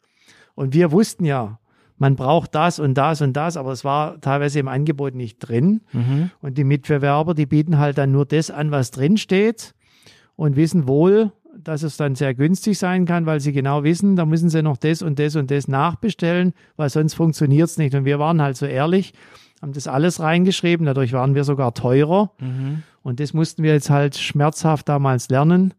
Und 0.55 0.75
wir 0.75 0.91
wussten 0.93 1.25
ja, 1.25 1.61
man 2.03 2.17
braucht 2.17 2.57
das 2.57 2.81
und 2.81 2.95
das 2.95 3.23
und 3.23 3.35
das, 3.35 3.57
aber 3.57 3.71
es 3.71 3.85
war 3.85 4.21
teilweise 4.21 4.59
im 4.59 4.67
Angebot 4.67 5.15
nicht 5.15 5.39
drin. 5.39 5.83
Mhm. 5.93 6.31
Und 6.41 6.59
die 6.59 6.65
Mitbewerber, 6.65 7.33
die 7.33 7.47
bieten 7.47 7.79
halt 7.79 7.97
dann 7.97 8.11
nur 8.11 8.27
das 8.27 8.51
an, 8.51 8.73
was 8.73 8.91
drin 8.91 9.17
steht 9.17 9.73
und 10.35 10.57
wissen 10.57 10.89
wohl, 10.89 11.31
dass 11.57 11.85
es 11.85 11.97
dann 11.97 12.17
sehr 12.17 12.35
günstig 12.35 12.77
sein 12.77 13.07
kann, 13.07 13.25
weil 13.25 13.39
sie 13.39 13.53
genau 13.53 13.85
wissen, 13.85 14.17
da 14.17 14.27
müssen 14.27 14.51
sie 14.51 14.65
noch 14.65 14.79
das 14.79 15.01
und 15.03 15.21
das 15.21 15.37
und 15.37 15.53
das 15.53 15.69
nachbestellen, 15.69 16.55
weil 16.77 16.91
sonst 16.91 17.15
funktioniert 17.15 17.69
es 17.69 17.79
nicht. 17.79 17.95
Und 17.95 18.05
wir 18.05 18.19
waren 18.19 18.43
halt 18.43 18.57
so 18.57 18.67
ehrlich, 18.67 19.13
haben 19.63 19.73
das 19.73 19.87
alles 19.87 20.19
reingeschrieben, 20.19 20.87
dadurch 20.87 21.13
waren 21.13 21.37
wir 21.37 21.45
sogar 21.45 21.73
teurer. 21.73 22.33
Mhm. 22.41 22.83
Und 23.05 23.21
das 23.21 23.33
mussten 23.33 23.63
wir 23.63 23.75
jetzt 23.75 23.91
halt 23.91 24.17
schmerzhaft 24.17 24.89
damals 24.89 25.29
lernen. 25.29 25.73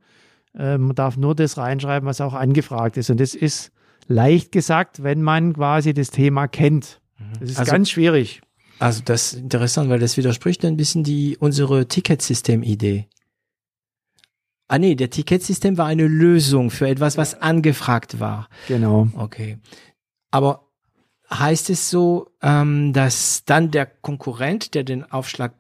Ähm, 0.58 0.84
man 0.84 0.96
darf 0.96 1.18
nur 1.18 1.36
das 1.36 1.58
reinschreiben, 1.58 2.08
was 2.08 2.22
auch 2.22 2.34
angefragt 2.34 2.96
ist. 2.96 3.10
Und 3.10 3.20
das 3.20 3.36
ist 3.36 3.74
leicht 4.08 4.52
gesagt, 4.52 5.04
wenn 5.04 5.22
man 5.22 5.54
quasi 5.54 5.94
das 5.94 6.10
Thema 6.12 6.48
kennt. 6.48 7.00
Das 7.40 7.50
ist 7.52 7.58
Also- 7.60 7.72
ganz 7.72 7.90
schwierig. 7.90 8.42
Also 8.80 9.02
das 9.06 9.34
ist 9.34 9.40
interessant, 9.40 9.90
weil 9.90 10.00
das 10.00 10.18
widerspricht 10.18 10.66
ein 10.66 10.76
bisschen 10.78 11.04
die 11.04 11.38
unsere 11.40 11.88
Ticketsystem-Idee. 11.88 13.08
Ah 14.68 14.78
nee, 14.80 14.96
der 14.96 15.10
Ticketsystem 15.10 15.78
war 15.78 15.86
eine 15.86 16.08
Lösung 16.08 16.70
für 16.72 16.88
etwas, 16.88 17.16
was 17.18 17.40
angefragt 17.42 18.20
war. 18.20 18.50
Genau. 18.68 19.08
Okay. 19.16 19.60
Aber 20.32 20.68
heißt 21.32 21.70
es 21.70 21.90
so, 21.90 22.32
ähm, 22.42 22.92
dass 22.94 23.44
dann 23.46 23.72
der 23.72 23.86
Konkurrent, 23.86 24.74
der 24.74 24.84
den 24.84 25.04
Aufschlag, 25.12 25.54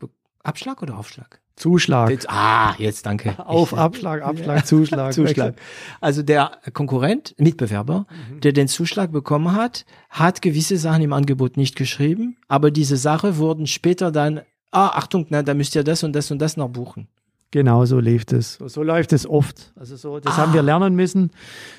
Abschlag 0.43 0.81
oder 0.81 0.97
Aufschlag? 0.97 1.39
Zuschlag. 1.55 2.09
Jetzt, 2.09 2.29
ah, 2.29 2.73
jetzt 2.79 3.05
danke. 3.05 3.35
Auf 3.45 3.73
Abschlag, 3.73 4.23
Abschlag, 4.23 4.65
Zuschlag. 4.65 5.13
Zuschlag. 5.13 5.55
Also 6.01 6.23
der 6.23 6.51
Konkurrent, 6.73 7.35
Mitbewerber, 7.37 8.07
der 8.41 8.53
den 8.53 8.67
Zuschlag 8.67 9.11
bekommen 9.11 9.53
hat, 9.53 9.85
hat 10.09 10.41
gewisse 10.41 10.77
Sachen 10.77 11.03
im 11.03 11.13
Angebot 11.13 11.55
nicht 11.57 11.75
geschrieben, 11.75 12.37
aber 12.47 12.71
diese 12.71 12.97
Sache 12.97 13.37
wurden 13.37 13.67
später 13.67 14.11
dann, 14.11 14.41
ah, 14.71 14.87
Achtung, 14.89 15.27
na, 15.29 15.43
da 15.43 15.53
müsst 15.53 15.75
ihr 15.75 15.83
das 15.83 16.03
und 16.03 16.13
das 16.13 16.31
und 16.31 16.39
das 16.39 16.57
noch 16.57 16.69
buchen. 16.69 17.07
Genau, 17.51 17.85
so 17.85 17.99
lief 17.99 18.23
es. 18.31 18.55
So 18.65 18.81
läuft 18.81 19.13
es 19.13 19.27
oft. 19.29 19.73
Also 19.75 19.95
so, 19.95 20.19
das 20.19 20.33
Ah. 20.33 20.37
haben 20.37 20.53
wir 20.53 20.63
lernen 20.63 20.95
müssen, 20.95 21.29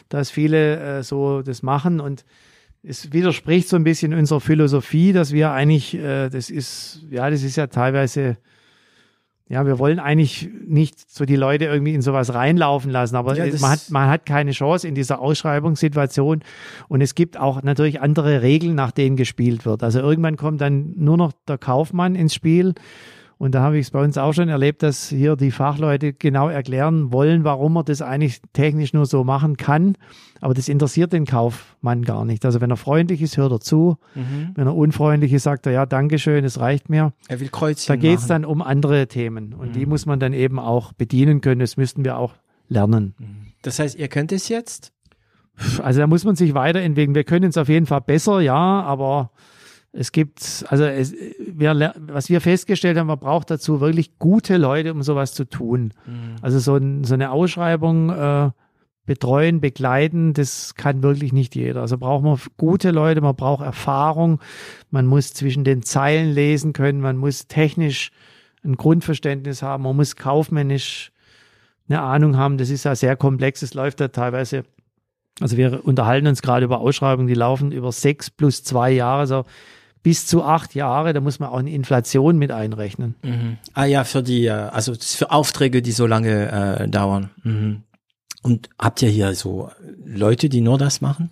dass 0.08 0.30
viele 0.30 0.78
äh, 0.98 1.02
so 1.02 1.42
das 1.42 1.64
machen 1.64 1.98
und 1.98 2.24
es 2.84 3.12
widerspricht 3.12 3.68
so 3.68 3.74
ein 3.74 3.82
bisschen 3.82 4.14
unserer 4.14 4.40
Philosophie, 4.40 5.12
dass 5.12 5.32
wir 5.32 5.50
eigentlich, 5.50 5.94
äh, 5.94 6.28
das 6.28 6.48
ist, 6.48 7.00
ja, 7.10 7.28
das 7.28 7.42
ist 7.42 7.56
ja 7.56 7.66
teilweise, 7.66 8.36
ja, 9.48 9.66
wir 9.66 9.78
wollen 9.78 9.98
eigentlich 9.98 10.48
nicht 10.66 11.10
so 11.10 11.26
die 11.26 11.36
Leute 11.36 11.66
irgendwie 11.66 11.92
in 11.92 12.00
sowas 12.00 12.32
reinlaufen 12.32 12.90
lassen, 12.90 13.14
aber 13.16 13.36
Ja, 13.36 13.44
man, 13.60 13.72
hat, 13.72 13.90
man 13.90 14.08
hat 14.08 14.24
keine 14.24 14.52
Chance 14.52 14.88
in 14.88 14.94
dieser 14.94 15.20
Ausschreibungssituation 15.20 16.42
und 16.88 17.00
es 17.02 17.14
gibt 17.14 17.38
auch 17.38 17.62
natürlich 17.62 18.00
andere 18.00 18.40
Regeln, 18.40 18.74
nach 18.74 18.90
denen 18.90 19.16
gespielt 19.16 19.66
wird. 19.66 19.82
Also 19.82 20.00
irgendwann 20.00 20.36
kommt 20.36 20.62
dann 20.62 20.94
nur 20.96 21.18
noch 21.18 21.32
der 21.46 21.58
Kaufmann 21.58 22.14
ins 22.14 22.34
Spiel 22.34 22.74
und 23.38 23.54
da 23.54 23.62
habe 23.62 23.78
ich 23.78 23.86
es 23.86 23.90
bei 23.90 24.02
uns 24.02 24.16
auch 24.16 24.32
schon 24.32 24.48
erlebt, 24.48 24.82
dass 24.82 25.08
hier 25.08 25.36
die 25.36 25.50
Fachleute 25.50 26.12
genau 26.12 26.48
erklären 26.48 27.12
wollen, 27.12 27.44
warum 27.44 27.74
man 27.74 27.84
das 27.84 28.00
eigentlich 28.02 28.40
technisch 28.52 28.92
nur 28.92 29.06
so 29.06 29.24
machen 29.24 29.56
kann. 29.56 29.96
Aber 30.40 30.54
das 30.54 30.68
interessiert 30.68 31.12
den 31.12 31.26
Kaufmann 31.26 32.02
gar 32.02 32.24
nicht. 32.24 32.44
Also 32.44 32.60
wenn 32.60 32.70
er 32.70 32.76
freundlich 32.76 33.22
ist, 33.22 33.36
hört 33.36 33.52
er 33.52 33.60
zu. 33.60 33.96
Wenn 34.54 34.66
er 34.66 34.74
unfreundlich 34.74 35.32
ist, 35.32 35.44
sagt 35.44 35.66
er, 35.66 35.72
ja, 35.72 35.86
Dankeschön, 35.86 36.44
es 36.44 36.60
reicht 36.60 36.88
mir. 36.90 37.12
Er 37.28 37.40
will 37.40 37.48
Kreuzchen 37.48 37.92
Da 37.92 37.96
geht 37.96 38.18
es 38.18 38.26
dann 38.26 38.44
um 38.44 38.62
andere 38.62 39.06
Themen. 39.08 39.54
Und 39.54 39.74
die 39.74 39.86
muss 39.86 40.06
man 40.06 40.20
dann 40.20 40.32
eben 40.32 40.58
auch 40.58 40.92
bedienen 40.92 41.40
können. 41.40 41.60
Das 41.60 41.76
müssten 41.76 42.04
wir 42.04 42.18
auch 42.18 42.34
lernen. 42.68 43.14
Das 43.62 43.78
heißt, 43.78 43.98
ihr 43.98 44.08
könnt 44.08 44.32
es 44.32 44.48
jetzt? 44.48 44.92
Also 45.82 46.00
da 46.00 46.06
muss 46.06 46.24
man 46.24 46.34
sich 46.36 46.54
weiterentwickeln. 46.54 47.14
Wir 47.14 47.24
können 47.24 47.50
es 47.50 47.56
auf 47.56 47.68
jeden 47.68 47.86
Fall 47.86 48.00
besser, 48.00 48.40
ja, 48.40 48.54
aber 48.54 49.30
es 49.96 50.10
gibt, 50.10 50.64
also 50.68 50.84
es, 50.84 51.14
wir, 51.38 51.94
was 52.08 52.28
wir 52.28 52.40
festgestellt 52.40 52.98
haben, 52.98 53.06
man 53.06 53.18
braucht 53.18 53.50
dazu 53.50 53.80
wirklich 53.80 54.18
gute 54.18 54.56
Leute, 54.56 54.92
um 54.92 55.02
sowas 55.02 55.34
zu 55.34 55.44
tun. 55.44 55.94
Also 56.42 56.58
so, 56.58 56.74
ein, 56.74 57.04
so 57.04 57.14
eine 57.14 57.30
Ausschreibung 57.30 58.10
äh, 58.10 58.50
betreuen, 59.06 59.60
begleiten, 59.60 60.32
das 60.32 60.74
kann 60.74 61.04
wirklich 61.04 61.32
nicht 61.32 61.54
jeder. 61.54 61.80
Also 61.80 61.96
braucht 61.96 62.24
man 62.24 62.40
gute 62.56 62.90
Leute, 62.90 63.20
man 63.20 63.36
braucht 63.36 63.64
Erfahrung, 63.64 64.40
man 64.90 65.06
muss 65.06 65.32
zwischen 65.32 65.62
den 65.62 65.82
Zeilen 65.82 66.32
lesen 66.32 66.72
können, 66.72 67.00
man 67.00 67.16
muss 67.16 67.46
technisch 67.46 68.10
ein 68.64 68.76
Grundverständnis 68.76 69.62
haben, 69.62 69.84
man 69.84 69.94
muss 69.94 70.16
kaufmännisch 70.16 71.12
eine 71.88 72.00
Ahnung 72.00 72.36
haben. 72.36 72.58
Das 72.58 72.70
ist 72.70 72.84
ja 72.84 72.96
sehr 72.96 73.14
komplex, 73.14 73.62
es 73.62 73.74
läuft 73.74 74.00
ja 74.00 74.08
teilweise 74.08 74.64
also 75.40 75.56
wir 75.56 75.84
unterhalten 75.84 76.28
uns 76.28 76.42
gerade 76.42 76.64
über 76.64 76.80
Ausschreibungen, 76.80 77.26
die 77.26 77.34
laufen 77.34 77.72
über 77.72 77.90
sechs 77.90 78.30
plus 78.30 78.62
zwei 78.62 78.92
Jahre, 78.92 79.20
also 79.20 79.44
bis 80.04 80.26
zu 80.26 80.44
acht 80.44 80.76
Jahre. 80.76 81.12
Da 81.12 81.20
muss 81.20 81.40
man 81.40 81.48
auch 81.48 81.58
eine 81.58 81.72
Inflation 81.72 82.38
mit 82.38 82.52
einrechnen. 82.52 83.16
Mhm. 83.24 83.56
Ah 83.72 83.86
ja, 83.86 84.04
für 84.04 84.22
die, 84.22 84.46
äh, 84.46 84.50
also 84.50 84.94
für 84.94 85.32
Aufträge, 85.32 85.82
die 85.82 85.90
so 85.90 86.06
lange 86.06 86.78
äh, 86.78 86.88
dauern. 86.88 87.30
Mhm. 87.42 87.82
Und 88.42 88.68
habt 88.78 89.02
ihr 89.02 89.08
hier 89.08 89.34
so 89.34 89.70
Leute, 90.04 90.48
die 90.48 90.60
nur 90.60 90.78
das 90.78 91.00
machen? 91.00 91.30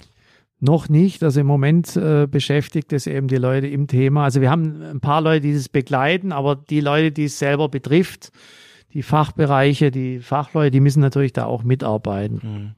Noch 0.58 0.88
nicht. 0.88 1.22
Also 1.22 1.40
im 1.40 1.46
Moment 1.46 1.96
äh, 1.96 2.26
beschäftigt 2.26 2.92
es 2.92 3.06
eben 3.06 3.28
die 3.28 3.36
Leute 3.36 3.66
im 3.66 3.86
Thema. 3.88 4.24
Also 4.24 4.40
wir 4.40 4.50
haben 4.50 4.82
ein 4.82 5.00
paar 5.00 5.20
Leute, 5.20 5.42
die 5.42 5.54
das 5.54 5.68
begleiten, 5.68 6.32
aber 6.32 6.56
die 6.56 6.80
Leute, 6.80 7.12
die 7.12 7.24
es 7.24 7.38
selber 7.38 7.68
betrifft, 7.68 8.32
die 8.94 9.02
Fachbereiche, 9.02 9.90
die 9.90 10.20
Fachleute, 10.20 10.70
die 10.70 10.80
müssen 10.80 11.00
natürlich 11.00 11.32
da 11.34 11.44
auch 11.44 11.62
mitarbeiten. 11.62 12.74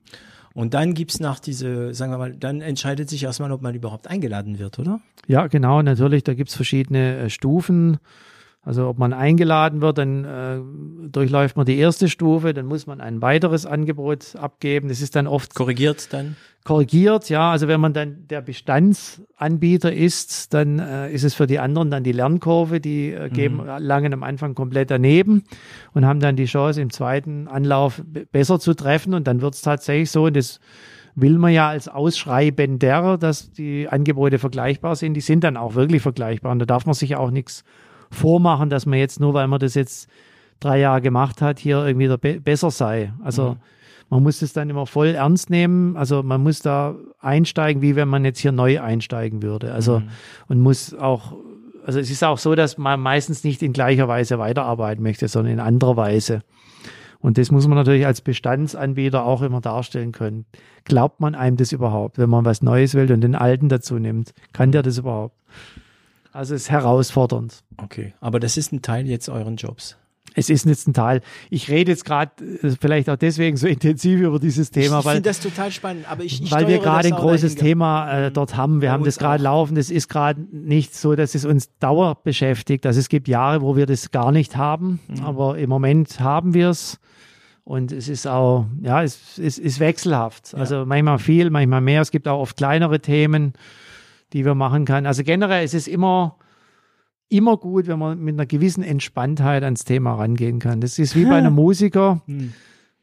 Und 0.54 0.72
dann 0.72 0.94
gibt's 0.94 1.18
nach 1.18 1.40
diese, 1.40 1.92
sagen 1.94 2.12
wir 2.12 2.18
mal, 2.18 2.32
dann 2.32 2.60
entscheidet 2.60 3.10
sich 3.10 3.24
erstmal, 3.24 3.50
ob 3.50 3.60
man 3.60 3.74
überhaupt 3.74 4.06
eingeladen 4.06 4.60
wird, 4.60 4.78
oder? 4.78 5.00
Ja, 5.26 5.48
genau, 5.48 5.82
natürlich, 5.82 6.22
da 6.22 6.34
gibt's 6.34 6.54
verschiedene 6.54 7.18
äh, 7.18 7.30
Stufen. 7.30 7.98
Also 8.64 8.88
ob 8.88 8.98
man 8.98 9.12
eingeladen 9.12 9.82
wird, 9.82 9.98
dann 9.98 10.24
äh, 10.24 11.08
durchläuft 11.10 11.56
man 11.56 11.66
die 11.66 11.76
erste 11.76 12.08
Stufe, 12.08 12.54
dann 12.54 12.64
muss 12.64 12.86
man 12.86 13.00
ein 13.02 13.20
weiteres 13.20 13.66
Angebot 13.66 14.36
abgeben. 14.36 14.88
Das 14.88 15.02
ist 15.02 15.16
dann 15.16 15.26
oft 15.26 15.54
korrigiert 15.54 16.12
dann. 16.14 16.36
Korrigiert, 16.64 17.28
ja. 17.28 17.50
Also 17.50 17.68
wenn 17.68 17.78
man 17.78 17.92
dann 17.92 18.26
der 18.28 18.40
Bestandsanbieter 18.40 19.92
ist, 19.92 20.54
dann 20.54 20.78
äh, 20.78 21.12
ist 21.12 21.24
es 21.24 21.34
für 21.34 21.46
die 21.46 21.58
anderen 21.58 21.90
dann 21.90 22.04
die 22.04 22.12
Lernkurve. 22.12 22.80
Die 22.80 23.12
äh, 23.12 23.28
geben 23.28 23.56
mhm. 23.56 23.68
langen 23.80 24.14
am 24.14 24.22
Anfang 24.22 24.54
komplett 24.54 24.90
daneben 24.90 25.44
und 25.92 26.06
haben 26.06 26.20
dann 26.20 26.36
die 26.36 26.46
Chance 26.46 26.80
im 26.80 26.88
zweiten 26.88 27.48
Anlauf 27.48 28.02
besser 28.32 28.58
zu 28.58 28.72
treffen. 28.72 29.12
Und 29.12 29.26
dann 29.26 29.42
wird 29.42 29.54
es 29.54 29.60
tatsächlich 29.60 30.10
so, 30.10 30.24
und 30.24 30.36
das 30.36 30.58
will 31.14 31.36
man 31.36 31.52
ja 31.52 31.68
als 31.68 31.86
Ausschreibender, 31.86 33.18
dass 33.18 33.52
die 33.52 33.88
Angebote 33.90 34.38
vergleichbar 34.38 34.96
sind. 34.96 35.12
Die 35.12 35.20
sind 35.20 35.44
dann 35.44 35.58
auch 35.58 35.74
wirklich 35.74 36.00
vergleichbar. 36.00 36.52
Und 36.52 36.60
da 36.60 36.64
darf 36.64 36.86
man 36.86 36.94
sich 36.94 37.14
auch 37.14 37.30
nichts 37.30 37.62
vormachen, 38.10 38.70
dass 38.70 38.86
man 38.86 38.98
jetzt 38.98 39.20
nur, 39.20 39.34
weil 39.34 39.48
man 39.48 39.60
das 39.60 39.74
jetzt 39.74 40.08
drei 40.60 40.78
Jahre 40.78 41.00
gemacht 41.00 41.42
hat, 41.42 41.58
hier 41.58 41.84
irgendwie 41.84 42.08
be 42.16 42.40
besser 42.40 42.70
sei. 42.70 43.12
Also 43.22 43.50
mhm. 43.50 43.56
man 44.10 44.22
muss 44.22 44.40
das 44.40 44.52
dann 44.52 44.70
immer 44.70 44.86
voll 44.86 45.08
ernst 45.08 45.50
nehmen. 45.50 45.96
Also 45.96 46.22
man 46.22 46.42
muss 46.42 46.60
da 46.60 46.94
einsteigen, 47.20 47.82
wie 47.82 47.96
wenn 47.96 48.08
man 48.08 48.24
jetzt 48.24 48.38
hier 48.38 48.52
neu 48.52 48.80
einsteigen 48.80 49.42
würde. 49.42 49.72
Also 49.72 50.00
mhm. 50.00 50.08
und 50.48 50.60
muss 50.60 50.94
auch, 50.94 51.34
also 51.84 51.98
es 51.98 52.10
ist 52.10 52.24
auch 52.24 52.38
so, 52.38 52.54
dass 52.54 52.78
man 52.78 53.00
meistens 53.00 53.44
nicht 53.44 53.62
in 53.62 53.72
gleicher 53.72 54.08
Weise 54.08 54.38
weiterarbeiten 54.38 55.02
möchte, 55.02 55.28
sondern 55.28 55.54
in 55.54 55.60
anderer 55.60 55.96
Weise. 55.96 56.42
Und 57.20 57.38
das 57.38 57.50
muss 57.50 57.66
man 57.66 57.78
natürlich 57.78 58.04
als 58.04 58.20
Bestandsanbieter 58.20 59.24
auch 59.24 59.40
immer 59.40 59.62
darstellen 59.62 60.12
können. 60.12 60.44
Glaubt 60.84 61.20
man 61.20 61.34
einem 61.34 61.56
das 61.56 61.72
überhaupt, 61.72 62.18
wenn 62.18 62.28
man 62.28 62.44
was 62.44 62.60
Neues 62.60 62.92
will 62.94 63.10
und 63.10 63.22
den 63.22 63.34
Alten 63.34 63.70
dazu 63.70 63.98
nimmt? 63.98 64.34
Kann 64.52 64.72
der 64.72 64.82
das 64.82 64.98
überhaupt? 64.98 65.34
Also 66.34 66.56
es 66.56 66.62
ist 66.62 66.70
herausfordernd. 66.70 67.62
Okay, 67.76 68.12
aber 68.20 68.40
das 68.40 68.56
ist 68.56 68.72
ein 68.72 68.82
Teil 68.82 69.06
jetzt 69.06 69.28
euren 69.28 69.54
Jobs. 69.54 69.96
Es 70.34 70.50
ist 70.50 70.66
jetzt 70.66 70.88
ein 70.88 70.92
Teil. 70.92 71.20
Ich 71.48 71.70
rede 71.70 71.92
jetzt 71.92 72.04
gerade 72.04 72.32
äh, 72.44 72.70
vielleicht 72.80 73.08
auch 73.08 73.16
deswegen 73.16 73.56
so 73.56 73.66
intensiv 73.68 74.20
über 74.20 74.40
dieses 74.40 74.72
Thema, 74.72 74.98
ich, 74.98 75.04
weil 75.04 75.14
finde 75.14 75.30
das 75.30 75.38
total 75.38 75.70
spannend. 75.70 76.10
Aber 76.10 76.24
ich, 76.24 76.42
ich 76.42 76.50
weil 76.50 76.66
wir 76.66 76.80
gerade 76.80 77.06
ein 77.06 77.14
großes 77.14 77.54
Thema 77.54 78.26
äh, 78.26 78.30
dort 78.32 78.56
haben. 78.56 78.82
Wir 78.82 78.90
haben 78.90 79.04
das 79.04 79.18
gerade 79.18 79.44
laufen. 79.44 79.76
Das 79.76 79.90
ist 79.90 80.08
gerade 80.08 80.40
nicht 80.50 80.96
so, 80.96 81.14
dass 81.14 81.36
es 81.36 81.44
uns 81.44 81.70
dauer 81.78 82.18
beschäftigt. 82.24 82.84
Also 82.84 82.98
es 82.98 83.08
gibt 83.08 83.28
Jahre, 83.28 83.62
wo 83.62 83.76
wir 83.76 83.86
das 83.86 84.10
gar 84.10 84.32
nicht 84.32 84.56
haben, 84.56 84.98
mhm. 85.06 85.24
aber 85.24 85.56
im 85.56 85.70
Moment 85.70 86.18
haben 86.18 86.52
wir 86.52 86.70
es. 86.70 86.98
Und 87.62 87.92
es 87.92 88.08
ist 88.08 88.26
auch, 88.26 88.66
ja, 88.82 89.04
es, 89.04 89.38
es 89.38 89.58
ist 89.58 89.78
wechselhaft. 89.78 90.52
Ja. 90.52 90.58
Also 90.58 90.84
manchmal 90.84 91.20
viel, 91.20 91.50
manchmal 91.50 91.80
mehr. 91.80 92.02
Es 92.02 92.10
gibt 92.10 92.26
auch 92.26 92.40
oft 92.40 92.56
kleinere 92.56 92.98
Themen 92.98 93.54
die 94.34 94.44
wir 94.44 94.54
machen 94.54 94.84
kann. 94.84 95.06
Also 95.06 95.22
generell 95.22 95.64
ist 95.64 95.74
es 95.74 95.86
immer, 95.86 96.36
immer 97.30 97.56
gut, 97.56 97.86
wenn 97.86 97.98
man 97.98 98.18
mit 98.18 98.34
einer 98.34 98.46
gewissen 98.46 98.82
Entspanntheit 98.82 99.62
ans 99.62 99.84
Thema 99.84 100.14
rangehen 100.16 100.58
kann. 100.58 100.80
Das 100.80 100.98
ist 100.98 101.16
wie 101.16 101.24
bei 101.24 101.36
einem 101.36 101.54
Musiker. 101.54 102.20
Hm. 102.26 102.52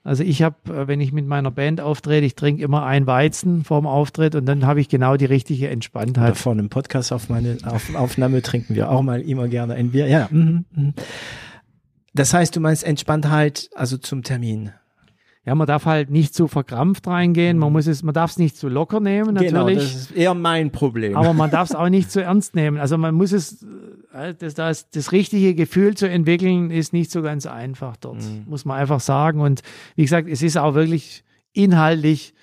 Also 0.04 0.24
ich 0.24 0.44
habe, 0.44 0.56
äh, 0.74 0.88
wenn 0.88 1.00
ich 1.00 1.14
mit 1.14 1.26
meiner 1.26 1.50
Band 1.50 1.80
auftrete, 1.80 2.26
ich 2.26 2.36
trinke 2.36 2.64
immer 2.64 2.86
ein 2.86 3.08
Weizen 3.08 3.64
vorm 3.64 3.88
Auftritt 3.88 4.36
und 4.36 4.46
dann 4.46 4.66
habe 4.66 4.82
ich 4.82 4.90
genau 4.90 5.16
die 5.16 5.26
richtige 5.26 5.70
Entspanntheit. 5.70 6.32
Oder 6.32 6.36
vor 6.36 6.52
einem 6.52 6.70
Podcast 6.70 7.14
auf 7.14 7.30
meine 7.30 7.58
auf, 7.66 7.96
Aufnahme 7.96 8.42
trinken 8.42 8.76
wir 8.76 8.92
auch 8.92 9.02
mal 9.02 9.22
immer 9.22 9.48
gerne 9.48 9.76
ein 9.76 9.92
Bier. 9.92 10.08
Ja. 10.08 10.28
Mhm, 10.32 10.66
mhm. 10.76 10.94
Das 12.14 12.34
heißt, 12.34 12.56
du 12.56 12.60
meinst 12.60 12.84
Entspanntheit, 12.84 13.70
also 13.74 13.98
zum 13.98 14.24
Termin 14.24 14.72
ja, 15.44 15.56
man 15.56 15.66
darf 15.66 15.86
halt 15.86 16.12
nicht 16.12 16.36
zu 16.36 16.48
verkrampft 16.48 17.08
reingehen. 17.08 17.58
Man 17.58 17.74
muss 17.74 17.88
es, 17.88 18.04
man 18.04 18.14
darf 18.14 18.32
es 18.32 18.38
nicht 18.38 18.56
zu 18.56 18.70
locker 18.70 19.00
nehmen, 19.00 19.34
natürlich. 19.34 19.52
Genau, 19.52 19.70
das 19.70 19.96
ist 19.96 20.12
eher 20.12 20.36
mein 20.36 20.72
Problem. 20.72 21.18
Aber 21.18 21.34
man 21.34 21.50
darf 21.50 21.70
es 21.70 21.76
auch 21.76 21.90
nicht 21.90 22.12
zu 22.12 22.22
ernst 22.22 22.54
nehmen. 22.54 22.78
Also 22.78 22.98
man 23.00 23.16
muss 23.16 23.32
es, 23.32 23.64
äh, 24.14 24.36
das, 24.38 24.54
das, 24.54 24.92
das 24.92 25.12
richtige 25.12 25.56
Gefühl 25.56 25.96
zu 25.96 26.08
entwickeln, 26.08 26.70
ist 26.70 26.94
nicht 26.94 27.10
so 27.10 27.24
ganz 27.24 27.48
einfach 27.48 27.98
dort, 27.98 28.22
mhm. 28.22 28.44
muss 28.48 28.66
man 28.66 28.78
einfach 28.78 29.00
sagen. 29.00 29.42
Und 29.42 29.64
wie 29.96 30.04
gesagt, 30.04 30.30
es 30.30 30.44
ist 30.44 30.58
auch 30.58 30.76
wirklich 30.76 31.24
inhaltlich 31.54 32.36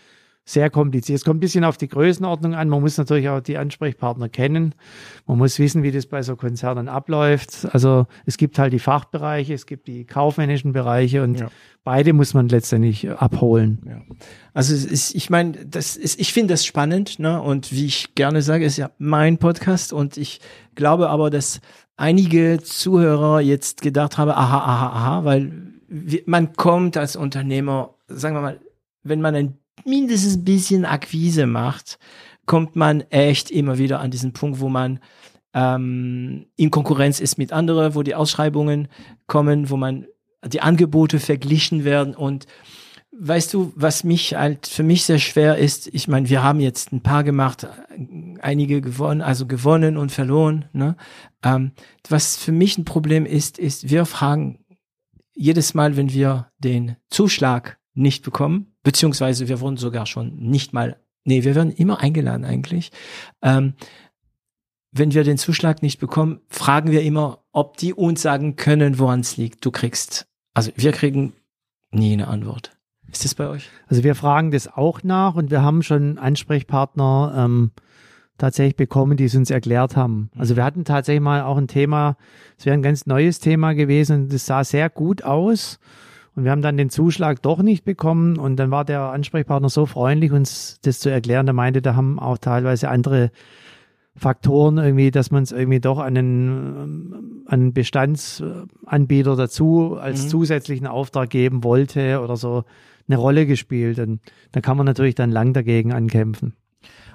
sehr 0.49 0.71
kompliziert. 0.71 1.19
Es 1.19 1.25
kommt 1.27 1.39
ein 1.39 1.41
bisschen 1.41 1.63
auf 1.63 1.77
die 1.77 1.89
Größenordnung 1.89 2.55
an. 2.55 2.71
Man 2.71 2.81
muss 2.81 2.97
natürlich 2.97 3.29
auch 3.29 3.41
die 3.41 3.59
Ansprechpartner 3.59 4.31
kennen. 4.31 4.75
Man 5.27 5.37
muss 5.37 5.59
wissen, 5.59 5.83
wie 5.83 5.93
das 5.93 6.07
bei 6.07 6.23
so 6.23 6.37
Konzernen 6.37 6.89
abläuft. 6.89 7.69
Also 7.73 8.07
es 8.25 8.39
gibt 8.39 8.59
halt 8.59 8.73
die 8.73 8.79
Fachbereiche, 8.79 9.53
es 9.53 9.67
gibt 9.67 9.89
die 9.89 10.07
kaufmännischen 10.07 10.73
Bereiche 10.73 11.23
und 11.23 11.41
ja. 11.41 11.49
beide 11.85 12.15
muss 12.15 12.33
man 12.33 12.49
letztendlich 12.49 13.11
abholen. 13.11 13.83
Ja. 13.87 14.01
Also 14.55 14.75
es 14.75 14.87
ist, 14.87 15.15
ich 15.15 15.29
meine, 15.29 15.67
das 15.67 15.97
ist, 15.97 16.19
ich 16.19 16.33
finde 16.33 16.55
das 16.55 16.65
spannend, 16.65 17.19
ne? 17.19 17.43
Und 17.43 17.71
wie 17.71 17.85
ich 17.85 18.15
gerne 18.15 18.41
sage, 18.41 18.65
ist 18.65 18.79
ja 18.79 18.91
mein 18.97 19.37
Podcast 19.37 19.93
und 19.93 20.17
ich 20.17 20.41
glaube 20.75 21.11
aber, 21.11 21.29
dass 21.29 21.61
einige 21.99 22.61
Zuhörer 22.63 23.43
jetzt 23.43 23.83
gedacht 23.83 24.17
haben, 24.17 24.31
aha, 24.31 24.59
aha, 24.61 24.87
aha, 24.89 25.25
weil 25.27 25.53
man 26.25 26.55
kommt 26.55 26.97
als 26.97 27.17
Unternehmer, 27.17 27.95
sagen 28.07 28.35
wir 28.35 28.41
mal, 28.41 28.61
wenn 29.03 29.21
man 29.21 29.35
ein 29.35 29.59
mindestens 29.85 30.37
ein 30.37 30.45
bisschen 30.45 30.85
Akquise 30.85 31.47
macht, 31.47 31.99
kommt 32.47 32.77
man 32.77 33.03
echt 33.11 33.51
immer 33.51 33.79
wieder 33.79 34.01
an 34.01 34.11
diesen 34.11 34.33
Punkt, 34.33 34.61
wo 34.61 34.69
man 34.69 35.01
ähm, 35.55 36.47
in 36.57 36.71
Konkurrenz 36.71 37.21
ist 37.21 37.39
mit 37.39 37.53
anderen, 37.53 37.95
wo 37.95 38.03
die 38.03 38.15
Ausschreibungen 38.15 38.89
kommen, 39.27 39.71
wo 39.71 39.77
man 39.77 40.07
die 40.45 40.61
Angebote 40.61 41.19
verglichen 41.19 41.85
werden 41.85 42.15
und 42.15 42.47
weißt 43.21 43.53
du, 43.53 43.73
was 43.75 44.05
mich 44.05 44.35
halt 44.35 44.67
für 44.67 44.83
mich 44.83 45.05
sehr 45.05 45.19
schwer 45.19 45.59
ist, 45.59 45.89
ich 45.93 46.09
meine, 46.09 46.29
wir 46.29 46.43
haben 46.43 46.61
jetzt 46.61 46.93
ein 46.93 47.03
paar 47.03 47.25
gemacht, 47.25 47.67
einige 48.41 48.81
gewonnen, 48.81 49.23
also 49.23 49.47
gewonnen 49.47 49.97
und 49.97 50.13
verloren. 50.13 50.67
Ne? 50.73 50.97
Ähm, 51.43 51.73
was 52.09 52.37
für 52.37 52.53
mich 52.53 52.79
ein 52.79 52.85
Problem 52.85 53.27
ist, 53.27 53.59
ist, 53.59 53.91
wir 53.91 54.07
fragen 54.07 54.65
jedes 55.35 55.75
Mal, 55.75 55.97
wenn 55.97 56.13
wir 56.13 56.51
den 56.59 56.97
Zuschlag 57.11 57.78
nicht 57.99 58.25
bekommen, 58.25 58.75
beziehungsweise 58.83 59.49
wir 59.49 59.61
wurden 59.61 59.77
sogar 59.77 60.07
schon 60.07 60.37
nicht 60.37 60.73
mal, 60.73 60.97
nee, 61.25 61.45
wir 61.45 61.55
werden 61.55 61.73
immer 61.73 62.01
eingeladen 62.01 62.45
eigentlich. 62.45 62.91
Ähm, 63.43 63.75
wenn 64.91 65.13
wir 65.13 65.25
den 65.25 65.37
Zuschlag 65.37 65.83
nicht 65.83 65.99
bekommen, 65.99 66.41
fragen 66.49 66.91
wir 66.91 67.03
immer, 67.03 67.45
ob 67.53 67.77
die 67.77 67.93
uns 67.93 68.23
sagen 68.23 68.57
können, 68.57 68.99
woran 68.99 69.21
es 69.21 69.37
liegt. 69.37 69.65
Du 69.65 69.71
kriegst, 69.71 70.27
also 70.55 70.71
wir 70.77 70.93
kriegen 70.93 71.35
nie 71.91 72.13
eine 72.15 72.29
Antwort. 72.29 72.77
Ist 73.11 73.25
das 73.25 73.35
bei 73.35 73.49
euch? 73.49 73.69
Also 73.87 74.05
wir 74.05 74.15
fragen 74.15 74.51
das 74.51 74.69
auch 74.69 75.03
nach 75.03 75.35
und 75.35 75.51
wir 75.51 75.63
haben 75.63 75.83
schon 75.83 76.19
Ansprechpartner 76.19 77.35
ähm, 77.37 77.73
tatsächlich 78.39 78.77
bekommen, 78.77 79.17
die 79.17 79.25
es 79.25 79.35
uns 79.35 79.51
erklärt 79.51 79.97
haben. 79.97 80.31
Also 80.37 80.57
wir 80.57 80.65
hatten 80.65 80.85
tatsächlich 80.85 81.23
mal 81.23 81.43
auch 81.43 81.57
ein 81.57 81.69
Thema, 81.69 82.17
es 82.57 82.67
wäre 82.67 82.75
ein 82.75 82.83
ganz 82.83 83.07
neues 83.07 83.41
Thema 83.41 83.73
gewesen, 83.73 84.29
das 84.29 84.47
sah 84.47 84.63
sehr 84.63 84.89
gut 84.89 85.23
aus 85.23 85.79
und 86.39 86.45
wir 86.45 86.53
haben 86.53 86.63
dann 86.63 86.77
den 86.77 86.89
Zuschlag 86.89 87.43
doch 87.43 87.63
nicht 87.63 87.85
bekommen. 87.85 88.39
Und 88.39 88.59
dann 88.59 88.71
war 88.71 88.85
der 88.85 89.01
Ansprechpartner 89.01 89.69
so 89.69 89.87
freundlich, 89.87 90.31
uns 90.31 90.79
das 90.83 91.01
zu 91.01 91.11
erklären. 91.11 91.47
Der 91.47 91.53
meinte, 91.53 91.83
da 91.83 91.97
haben 91.97 92.21
auch 92.21 92.39
teilweise 92.39 92.91
andere 92.91 93.33
Faktoren 94.15 94.79
irgendwie, 94.79 95.11
dass 95.11 95.33
man 95.33 95.43
es 95.43 95.51
irgendwie 95.51 95.81
doch 95.81 95.99
an 95.99 96.17
einen, 96.17 97.43
an 97.47 97.61
einen 97.61 97.73
Bestandsanbieter 97.73 99.35
dazu 99.35 99.99
als 100.01 100.27
mhm. 100.27 100.29
zusätzlichen 100.29 100.87
Auftrag 100.87 101.29
geben 101.31 101.65
wollte 101.65 102.21
oder 102.21 102.37
so 102.37 102.63
eine 103.09 103.19
Rolle 103.19 103.45
gespielt. 103.45 103.99
Und 103.99 104.21
da 104.53 104.61
kann 104.61 104.77
man 104.77 104.87
natürlich 104.87 105.17
dann 105.17 105.33
lang 105.33 105.55
dagegen 105.55 105.93
ankämpfen. 105.93 106.53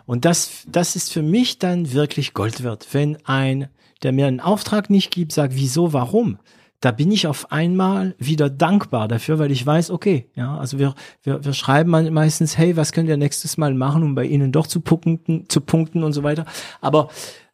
Und 0.05 0.26
das, 0.26 0.65
das 0.69 0.97
ist 0.97 1.13
für 1.13 1.24
mich 1.24 1.59
dann 1.59 1.93
wirklich 1.93 2.34
Gold 2.34 2.61
wert, 2.61 2.89
wenn 2.91 3.17
ein, 3.24 3.69
der 4.03 4.11
mir 4.11 4.28
einen 4.28 4.41
Auftrag 4.41 4.89
nicht 4.89 5.11
gibt, 5.11 5.32
sagt, 5.32 5.55
wieso, 5.55 5.93
warum? 5.93 6.39
Da 6.84 6.91
bin 6.91 7.11
ich 7.13 7.27
auf 7.27 7.49
einmal 7.49 8.13
wieder 8.17 8.49
dankbar 8.49 9.07
dafür, 9.07 9.39
weil 9.39 9.51
ich 9.51 9.65
weiß, 9.65 9.89
okay, 9.89 10.29
ja, 10.36 10.57
also 10.57 10.79
wir, 10.79 10.95
wir, 11.23 11.45
wir 11.45 11.53
schreiben 11.53 11.91
meistens, 12.13 12.57
hey, 12.57 12.75
was 12.75 12.91
könnt 12.91 13.07
ihr 13.07 13.15
nächstes 13.15 13.55
Mal 13.57 13.73
machen, 13.73 14.03
um 14.03 14.15
bei 14.15 14.25
Ihnen 14.25 14.51
doch 14.51 14.67
zu 14.67 14.81
punkten, 14.81 15.45
zu 15.47 15.61
punkten 15.61 16.03
und 16.03 16.11
so 16.11 16.23
weiter. 16.23 16.45
Aber 16.81 17.07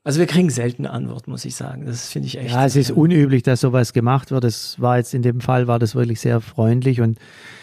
also 0.03 0.19
wir 0.19 0.25
kriegen 0.25 0.49
selten 0.49 0.88
Antwort, 0.88 1.27
muss 1.27 1.45
ich 1.45 1.55
sagen. 1.55 1.86
Das 1.86 2.09
finde 2.09 2.27
ich 2.27 2.39
echt. 2.39 2.51
Ja, 2.51 2.65
es 2.65 2.75
ist 2.75 2.89
unüblich, 2.89 3.43
dass 3.43 3.61
sowas 3.61 3.93
gemacht 3.93 4.32
wird. 4.32 4.43
Das 4.43 4.82
war 4.82 4.97
jetzt 4.97 5.13
in 5.13 5.21
dem 5.21 5.41
Fall, 5.41 5.67
war 5.67 5.77
das 5.77 5.93
wirklich 5.93 6.21
sehr 6.21 6.41
freundlich 6.41 6.99
und 6.99 7.19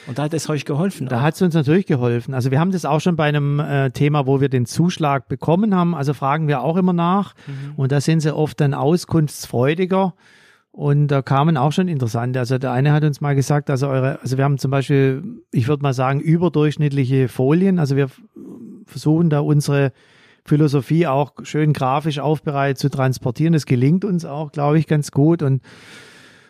und 0.07 0.19
da 0.19 0.23
hat 0.23 0.35
es 0.35 0.49
euch 0.49 0.65
geholfen. 0.65 1.09
Da 1.09 1.21
hat 1.21 1.35
es 1.35 1.43
uns 1.43 1.55
natürlich 1.55 1.87
geholfen. 1.87 2.33
Also 2.33 2.53
wir 2.53 2.61
haben 2.61 2.71
das 2.71 2.85
auch 2.85 3.01
schon 3.01 3.17
bei 3.17 3.25
einem 3.25 3.59
äh, 3.59 3.91
Thema, 3.91 4.29
wo 4.29 4.41
wir 4.41 4.49
den 4.49 4.65
Zuschlag 4.65 5.27
bekommen 5.27 5.75
haben. 5.75 5.97
Also 5.97 6.15
fragen 6.15 6.47
wir 6.47 6.61
auch 6.61 6.77
immer 6.77 6.93
nach. 6.93 7.35
Mhm. 7.49 7.75
Und 7.75 7.91
da 7.91 8.01
sind 8.01 8.21
sie 8.21 8.33
oft 8.33 8.61
dann 8.61 8.73
auskunftsfreudiger. 8.73 10.15
Und 10.77 11.09
da 11.09 11.23
kamen 11.23 11.57
auch 11.57 11.73
schon 11.73 11.89
interessante. 11.89 12.39
Also 12.39 12.59
der 12.59 12.71
eine 12.71 12.93
hat 12.93 13.03
uns 13.03 13.23
mal 13.23 13.35
gesagt, 13.35 13.71
also 13.71 13.89
eure, 13.89 14.21
also 14.21 14.37
wir 14.37 14.45
haben 14.45 14.59
zum 14.59 14.71
Beispiel, 14.71 15.23
ich 15.51 15.69
würde 15.69 15.83
mal 15.83 15.95
sagen, 15.95 16.21
überdurchschnittliche 16.21 17.29
Folien. 17.29 17.79
Also 17.79 17.97
wir 17.97 18.09
versuchen 18.85 19.31
da 19.31 19.41
unsere 19.41 19.93
Philosophie 20.45 21.07
auch 21.07 21.33
schön 21.45 21.73
grafisch 21.73 22.19
aufbereitet 22.19 22.77
zu 22.77 22.91
transportieren. 22.91 23.55
Das 23.55 23.65
gelingt 23.65 24.05
uns 24.05 24.27
auch, 24.27 24.53
glaube 24.53 24.79
ich, 24.79 24.87
ganz 24.87 25.13
gut. 25.13 25.43
Und, 25.43 25.63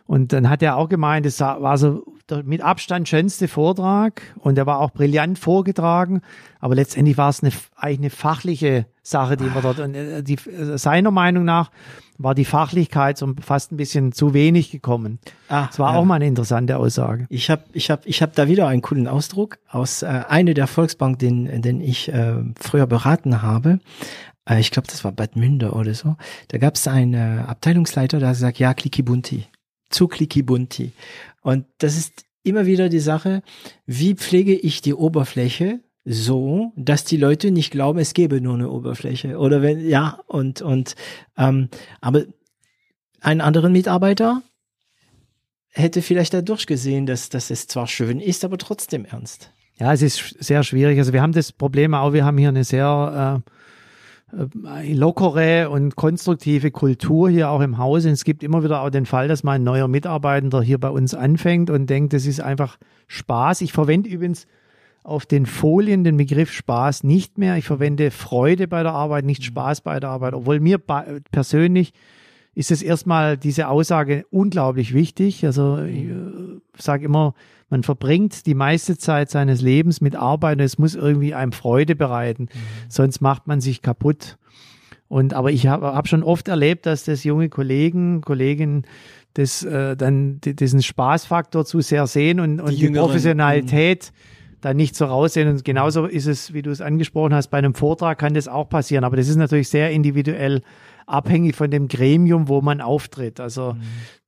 und 0.06 0.32
dann 0.32 0.50
hat 0.50 0.60
er 0.60 0.76
auch 0.76 0.88
gemeint, 0.88 1.24
es 1.24 1.38
war 1.38 1.78
so 1.78 2.02
der 2.28 2.42
mit 2.42 2.60
Abstand 2.60 3.08
schönste 3.08 3.48
Vortrag 3.48 4.22
und 4.38 4.56
der 4.56 4.66
war 4.66 4.80
auch 4.80 4.90
brillant 4.90 5.38
vorgetragen, 5.38 6.22
aber 6.60 6.74
letztendlich 6.74 7.16
war 7.16 7.28
es 7.28 7.42
eine, 7.42 7.52
eigentlich 7.76 7.98
eine 7.98 8.10
fachliche 8.10 8.86
Sache, 9.02 9.36
die 9.36 9.54
wir 9.54 9.62
dort, 9.62 9.78
und 9.78 9.94
äh, 9.94 10.22
die, 10.22 10.34
äh, 10.34 10.76
seiner 10.76 11.10
Meinung 11.10 11.44
nach 11.44 11.70
war 12.18 12.34
die 12.34 12.44
Fachlichkeit 12.44 13.18
so 13.18 13.34
fast 13.40 13.72
ein 13.72 13.76
bisschen 13.76 14.12
zu 14.12 14.34
wenig 14.34 14.70
gekommen. 14.70 15.18
Ah, 15.48 15.66
Das 15.66 15.78
war 15.78 15.92
ja. 15.92 15.98
auch 15.98 16.04
mal 16.04 16.14
eine 16.14 16.26
interessante 16.26 16.78
Aussage. 16.78 17.26
Ich 17.28 17.50
habe 17.50 17.64
ich 17.72 17.90
hab, 17.90 18.06
ich 18.06 18.22
hab 18.22 18.34
da 18.34 18.48
wieder 18.48 18.66
einen 18.68 18.82
coolen 18.82 19.06
Ausdruck 19.06 19.58
aus 19.68 20.02
äh, 20.02 20.06
einer 20.06 20.54
der 20.54 20.66
Volksbank, 20.66 21.18
den, 21.18 21.60
den 21.62 21.80
ich 21.80 22.08
äh, 22.12 22.36
früher 22.58 22.86
beraten 22.86 23.42
habe. 23.42 23.80
Äh, 24.48 24.60
ich 24.60 24.70
glaube, 24.70 24.88
das 24.88 25.04
war 25.04 25.12
Bad 25.12 25.36
Münder 25.36 25.76
oder 25.76 25.94
so. 25.94 26.16
Da 26.48 26.58
gab 26.58 26.74
es 26.76 26.88
einen 26.88 27.14
äh, 27.14 27.42
Abteilungsleiter, 27.46 28.18
der 28.18 28.28
hat 28.28 28.36
gesagt, 28.36 28.58
ja, 28.58 28.72
Clicky 28.74 29.02
Bunti. 29.02 29.44
Zu 29.90 30.08
Clicky 30.08 30.42
Bunti. 30.42 30.92
Und 31.46 31.64
das 31.78 31.96
ist 31.96 32.24
immer 32.42 32.66
wieder 32.66 32.88
die 32.88 32.98
Sache, 32.98 33.40
wie 33.86 34.16
pflege 34.16 34.52
ich 34.52 34.80
die 34.80 34.94
Oberfläche 34.94 35.78
so, 36.04 36.72
dass 36.74 37.04
die 37.04 37.18
Leute 37.18 37.52
nicht 37.52 37.70
glauben, 37.70 38.00
es 38.00 38.14
gäbe 38.14 38.40
nur 38.40 38.54
eine 38.54 38.68
Oberfläche. 38.68 39.38
Oder 39.38 39.62
wenn, 39.62 39.88
ja, 39.88 40.18
und, 40.26 40.60
und 40.60 40.96
ähm, 41.38 41.68
aber 42.00 42.24
einen 43.20 43.40
anderen 43.40 43.70
Mitarbeiter 43.70 44.42
hätte 45.68 46.02
vielleicht 46.02 46.34
dadurch 46.34 46.66
gesehen, 46.66 47.06
dass, 47.06 47.28
dass 47.28 47.50
es 47.52 47.68
zwar 47.68 47.86
schön 47.86 48.18
ist, 48.18 48.44
aber 48.44 48.58
trotzdem 48.58 49.04
ernst. 49.04 49.52
Ja, 49.78 49.92
es 49.92 50.02
ist 50.02 50.34
sehr 50.40 50.64
schwierig. 50.64 50.98
Also 50.98 51.12
wir 51.12 51.22
haben 51.22 51.32
das 51.32 51.52
Problem 51.52 51.94
auch, 51.94 52.12
wir 52.12 52.24
haben 52.24 52.38
hier 52.38 52.48
eine 52.48 52.64
sehr 52.64 53.44
äh, 53.46 53.50
lockere 54.32 55.70
und 55.70 55.94
konstruktive 55.94 56.70
Kultur 56.70 57.30
hier 57.30 57.50
auch 57.50 57.60
im 57.60 57.78
Haus. 57.78 58.04
Und 58.04 58.12
es 58.12 58.24
gibt 58.24 58.42
immer 58.42 58.64
wieder 58.64 58.82
auch 58.82 58.90
den 58.90 59.06
Fall, 59.06 59.28
dass 59.28 59.44
mal 59.44 59.52
ein 59.52 59.64
neuer 59.64 59.88
Mitarbeiter 59.88 60.62
hier 60.62 60.78
bei 60.78 60.90
uns 60.90 61.14
anfängt 61.14 61.70
und 61.70 61.88
denkt, 61.88 62.12
das 62.12 62.26
ist 62.26 62.40
einfach 62.40 62.76
Spaß. 63.06 63.60
Ich 63.60 63.72
verwende 63.72 64.08
übrigens 64.08 64.46
auf 65.04 65.24
den 65.24 65.46
Folien 65.46 66.02
den 66.02 66.16
Begriff 66.16 66.52
Spaß 66.52 67.04
nicht 67.04 67.38
mehr. 67.38 67.56
Ich 67.56 67.66
verwende 67.66 68.10
Freude 68.10 68.66
bei 68.66 68.82
der 68.82 68.92
Arbeit, 68.92 69.24
nicht 69.24 69.44
Spaß 69.44 69.82
bei 69.82 70.00
der 70.00 70.10
Arbeit. 70.10 70.34
Obwohl 70.34 70.58
mir 70.58 70.78
persönlich 71.30 71.92
ist 72.56 72.72
es 72.72 72.82
erstmal 72.82 73.36
diese 73.36 73.68
Aussage 73.68 74.26
unglaublich 74.30 74.94
wichtig. 74.94 75.44
Also 75.44 75.78
ich 75.82 76.06
äh, 76.06 76.14
sage 76.76 77.04
immer, 77.04 77.34
man 77.68 77.82
verbringt 77.82 78.46
die 78.46 78.54
meiste 78.54 78.96
Zeit 78.96 79.30
seines 79.30 79.60
Lebens 79.60 80.00
mit 80.00 80.14
Arbeit 80.14 80.58
und 80.58 80.64
es 80.64 80.78
muss 80.78 80.94
irgendwie 80.94 81.34
einem 81.34 81.52
Freude 81.52 81.96
bereiten, 81.96 82.48
sonst 82.88 83.20
macht 83.20 83.46
man 83.46 83.60
sich 83.60 83.82
kaputt. 83.82 84.36
Und 85.08 85.34
aber 85.34 85.52
ich 85.52 85.66
habe 85.66 85.94
hab 85.94 86.08
schon 86.08 86.22
oft 86.22 86.48
erlebt, 86.48 86.86
dass 86.86 87.04
das 87.04 87.24
junge 87.24 87.48
Kollegen, 87.48 88.22
Kolleginnen 88.22 88.84
das 89.34 89.62
äh, 89.62 89.96
dann 89.96 90.40
di- 90.40 90.56
diesen 90.56 90.82
Spaßfaktor 90.82 91.64
zu 91.64 91.80
sehr 91.80 92.06
sehen 92.06 92.40
und, 92.40 92.60
und 92.60 92.70
die, 92.70 92.76
Jüngeren, 92.76 93.06
Professionalität 93.06 94.12
dann 94.62 94.76
nicht 94.76 94.96
so 94.96 95.04
raussehen. 95.04 95.48
Und 95.48 95.64
genauso 95.64 96.06
ist 96.06 96.26
es, 96.26 96.54
wie 96.54 96.62
du 96.62 96.70
es 96.70 96.80
angesprochen 96.80 97.34
hast, 97.34 97.48
bei 97.48 97.58
einem 97.58 97.74
Vortrag 97.74 98.18
kann 98.18 98.34
das 98.34 98.48
auch 98.48 98.68
passieren. 98.68 99.04
Aber 99.04 99.16
das 99.16 99.28
ist 99.28 99.36
natürlich 99.36 99.68
sehr 99.68 99.90
individuell 99.90 100.62
abhängig 101.06 101.56
von 101.56 101.70
dem 101.70 101.88
Gremium, 101.88 102.48
wo 102.48 102.60
man 102.60 102.80
auftritt. 102.80 103.40
Also 103.40 103.76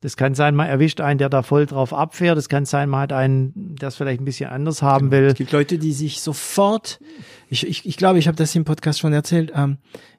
das 0.00 0.16
kann 0.16 0.34
sein, 0.34 0.54
man 0.54 0.68
erwischt 0.68 1.00
einen, 1.00 1.18
der 1.18 1.28
da 1.28 1.42
voll 1.42 1.66
drauf 1.66 1.92
abfährt. 1.92 2.38
Das 2.38 2.48
kann 2.48 2.64
sein, 2.64 2.88
man 2.88 3.00
hat 3.00 3.12
einen, 3.12 3.76
der 3.76 3.88
es 3.88 3.96
vielleicht 3.96 4.20
ein 4.20 4.24
bisschen 4.24 4.50
anders 4.50 4.80
haben 4.80 5.10
will. 5.10 5.24
Es 5.24 5.34
gibt 5.34 5.52
Leute, 5.52 5.78
die 5.78 5.92
sich 5.92 6.20
sofort, 6.20 7.00
ich, 7.48 7.66
ich, 7.66 7.84
ich 7.84 7.96
glaube, 7.96 8.18
ich 8.18 8.28
habe 8.28 8.36
das 8.36 8.54
im 8.54 8.64
Podcast 8.64 9.00
schon 9.00 9.12
erzählt, 9.12 9.52
ähm, 9.54 9.78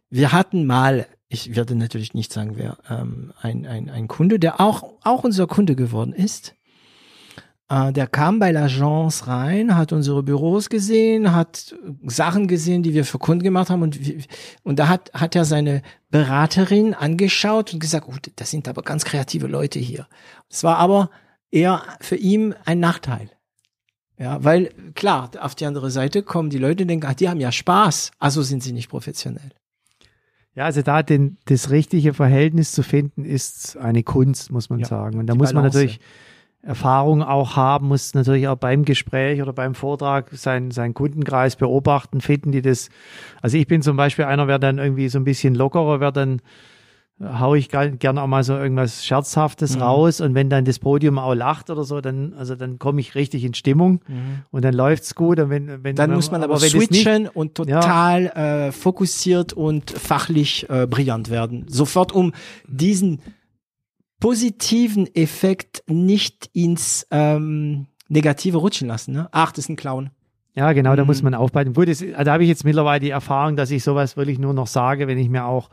wir 0.10 0.32
hatten 0.32 0.66
mal, 0.66 1.08
ich 1.30 1.56
werde 1.56 1.76
natürlich 1.76 2.14
nicht 2.14 2.34
sagen, 2.34 2.54
wer, 2.56 2.78
ähm, 2.90 3.32
ein, 3.42 3.66
ein, 3.66 3.90
ein 3.90 4.08
Kunde, 4.08 4.40
der 4.40 4.60
auch, 4.60 4.84
auch 5.04 5.24
unser 5.24 5.48
Kunde 5.48 5.76
geworden 5.76 6.14
ist. 6.14 6.56
Äh, 7.70 7.94
der 7.94 8.08
kam 8.08 8.40
bei 8.40 8.52
l'Agence 8.52 9.28
rein, 9.28 9.76
hat 9.76 9.94
unsere 9.94 10.24
Büros 10.24 10.70
gesehen, 10.70 11.34
hat 11.34 11.76
Sachen 12.06 12.48
gesehen, 12.48 12.82
die 12.84 12.94
wir 12.94 13.06
für 13.06 13.20
Kunden 13.20 13.44
gemacht 13.44 13.70
haben 13.70 13.84
und, 13.84 14.00
und 14.64 14.80
da 14.80 14.88
hat, 14.88 15.12
hat 15.14 15.36
er 15.36 15.46
seine 15.46 15.84
Beraterin 16.10 16.94
angeschaut 16.96 17.74
und 17.74 17.80
gesagt, 17.80 18.08
oh, 18.10 18.16
das 18.36 18.50
sind 18.50 18.68
aber 18.68 18.82
ganz 18.82 19.06
kreative 19.06 19.48
Leute 19.48 19.78
hier. 19.80 20.08
Es 20.50 20.64
war 20.64 20.78
aber 20.78 21.12
eher 21.52 21.84
für 22.02 22.16
ihn 22.16 22.56
ein 22.66 22.80
Nachteil. 22.80 23.30
Ja, 24.18 24.44
weil 24.44 24.72
klar, 24.96 25.32
auf 25.40 25.56
die 25.56 25.66
andere 25.66 25.92
Seite 25.92 26.24
kommen 26.24 26.50
die 26.50 26.58
Leute 26.58 26.84
und 26.84 26.90
denken, 26.90 27.06
ach, 27.08 27.14
die 27.14 27.30
haben 27.30 27.40
ja 27.40 27.52
Spaß, 27.54 28.12
also 28.20 28.42
sind 28.42 28.64
sie 28.64 28.74
nicht 28.74 28.90
professionell. 28.90 29.52
Ja, 30.56 30.66
also 30.66 30.82
da 30.82 31.04
den, 31.04 31.38
das 31.46 31.70
richtige 31.70 32.14
Verhältnis 32.14 32.74
zu 32.74 32.84
finden, 32.84 33.24
ist 33.24 33.78
eine 33.78 34.04
Kunst, 34.04 34.52
muss 34.52 34.70
man 34.70 34.80
Ja, 34.80 34.88
sagen. 34.88 35.20
Und 35.20 35.28
da 35.28 35.36
muss 35.36 35.54
man 35.54 35.64
Balance. 35.64 35.78
natürlich 35.78 36.00
Erfahrung 36.62 37.24
auch 37.24 37.56
haben, 37.56 37.88
muss 37.88 38.14
natürlich 38.14 38.48
auch 38.48 38.58
beim 38.58 38.84
Gespräch 38.84 39.42
oder 39.42 39.54
beim 39.54 39.76
Vortrag 39.76 40.30
seinen, 40.34 40.72
seinen 40.72 40.94
Kundenkreis 40.94 41.56
beobachten, 41.56 42.20
finden 42.22 42.52
die 42.52 42.62
das. 42.62 42.90
Also 43.42 43.58
ich 43.58 43.66
bin 43.68 43.82
zum 43.82 43.96
Beispiel 43.96 44.26
einer, 44.26 44.48
wer 44.48 44.60
dann 44.60 44.78
irgendwie 44.78 45.08
so 45.10 45.20
ein 45.20 45.24
bisschen 45.24 45.56
lockerer, 45.56 46.00
wer 46.02 46.12
dann 46.12 46.42
hau 47.22 47.54
ich 47.54 47.68
gerne 47.68 48.22
auch 48.22 48.28
mal 48.28 48.46
so 48.46 48.56
irgendwas 48.56 49.06
Scherzhaftes 49.06 49.76
Mhm. 49.76 49.82
raus 49.82 50.22
und 50.22 50.36
wenn 50.36 50.50
dann 50.50 50.64
das 50.64 50.80
Podium 50.80 51.18
auch 51.20 51.34
lacht 51.34 51.70
oder 51.70 51.84
so, 51.84 52.00
dann, 52.00 52.34
also 52.34 52.56
dann 52.56 52.80
komme 52.80 53.02
ich 53.02 53.14
richtig 53.14 53.44
in 53.44 53.54
Stimmung 53.54 54.00
und 54.52 54.64
dann 54.64 54.74
läuft's 54.74 55.16
gut 55.16 55.38
und 55.40 55.50
wenn, 55.50 55.68
wenn 55.84 55.94
Mhm. 55.94 55.96
Dann 55.96 56.14
muss 56.14 56.32
man 56.32 56.44
aber, 56.44 56.62
wenn 56.62 56.68
es 56.68 56.74
nicht- 56.74 57.04
switchen 57.04 57.28
und 57.28 57.56
total 57.56 58.28
äh, 58.28 58.72
fokussiert 58.72 59.52
und 59.52 59.92
fachlich 59.92 60.70
äh, 60.70 60.88
brillant 60.88 61.30
werden. 61.30 61.66
Sofort, 61.68 62.14
um 62.14 62.32
diesen 62.70 63.20
positiven 64.20 65.08
Effekt 65.16 65.84
nicht 65.88 66.50
ins 66.54 67.08
ähm, 67.12 67.88
Negative 68.08 68.58
rutschen 68.58 68.88
lassen. 68.88 69.14
Ne? 69.14 69.30
Ach, 69.32 69.52
das 69.52 69.66
ist 69.66 69.70
ein 69.70 69.76
Clown. 69.76 70.10
Ja, 70.56 70.74
genau, 70.74 70.96
da 70.96 71.04
Mhm. 71.04 71.08
muss 71.08 71.22
man 71.22 71.34
aufpassen. 71.36 71.74
Gut, 71.74 71.88
das, 71.88 72.00
da 72.00 72.34
habe 72.34 72.44
ich 72.44 72.50
jetzt 72.50 72.66
mittlerweile 72.66 73.00
die 73.00 73.12
Erfahrung, 73.12 73.56
dass 73.56 73.72
ich 73.72 73.84
sowas 73.84 74.18
wirklich 74.18 74.40
nur 74.40 74.54
noch 74.54 74.68
sage, 74.68 75.08
wenn 75.08 75.18
ich 75.18 75.30
mir 75.30 75.46
auch 75.46 75.70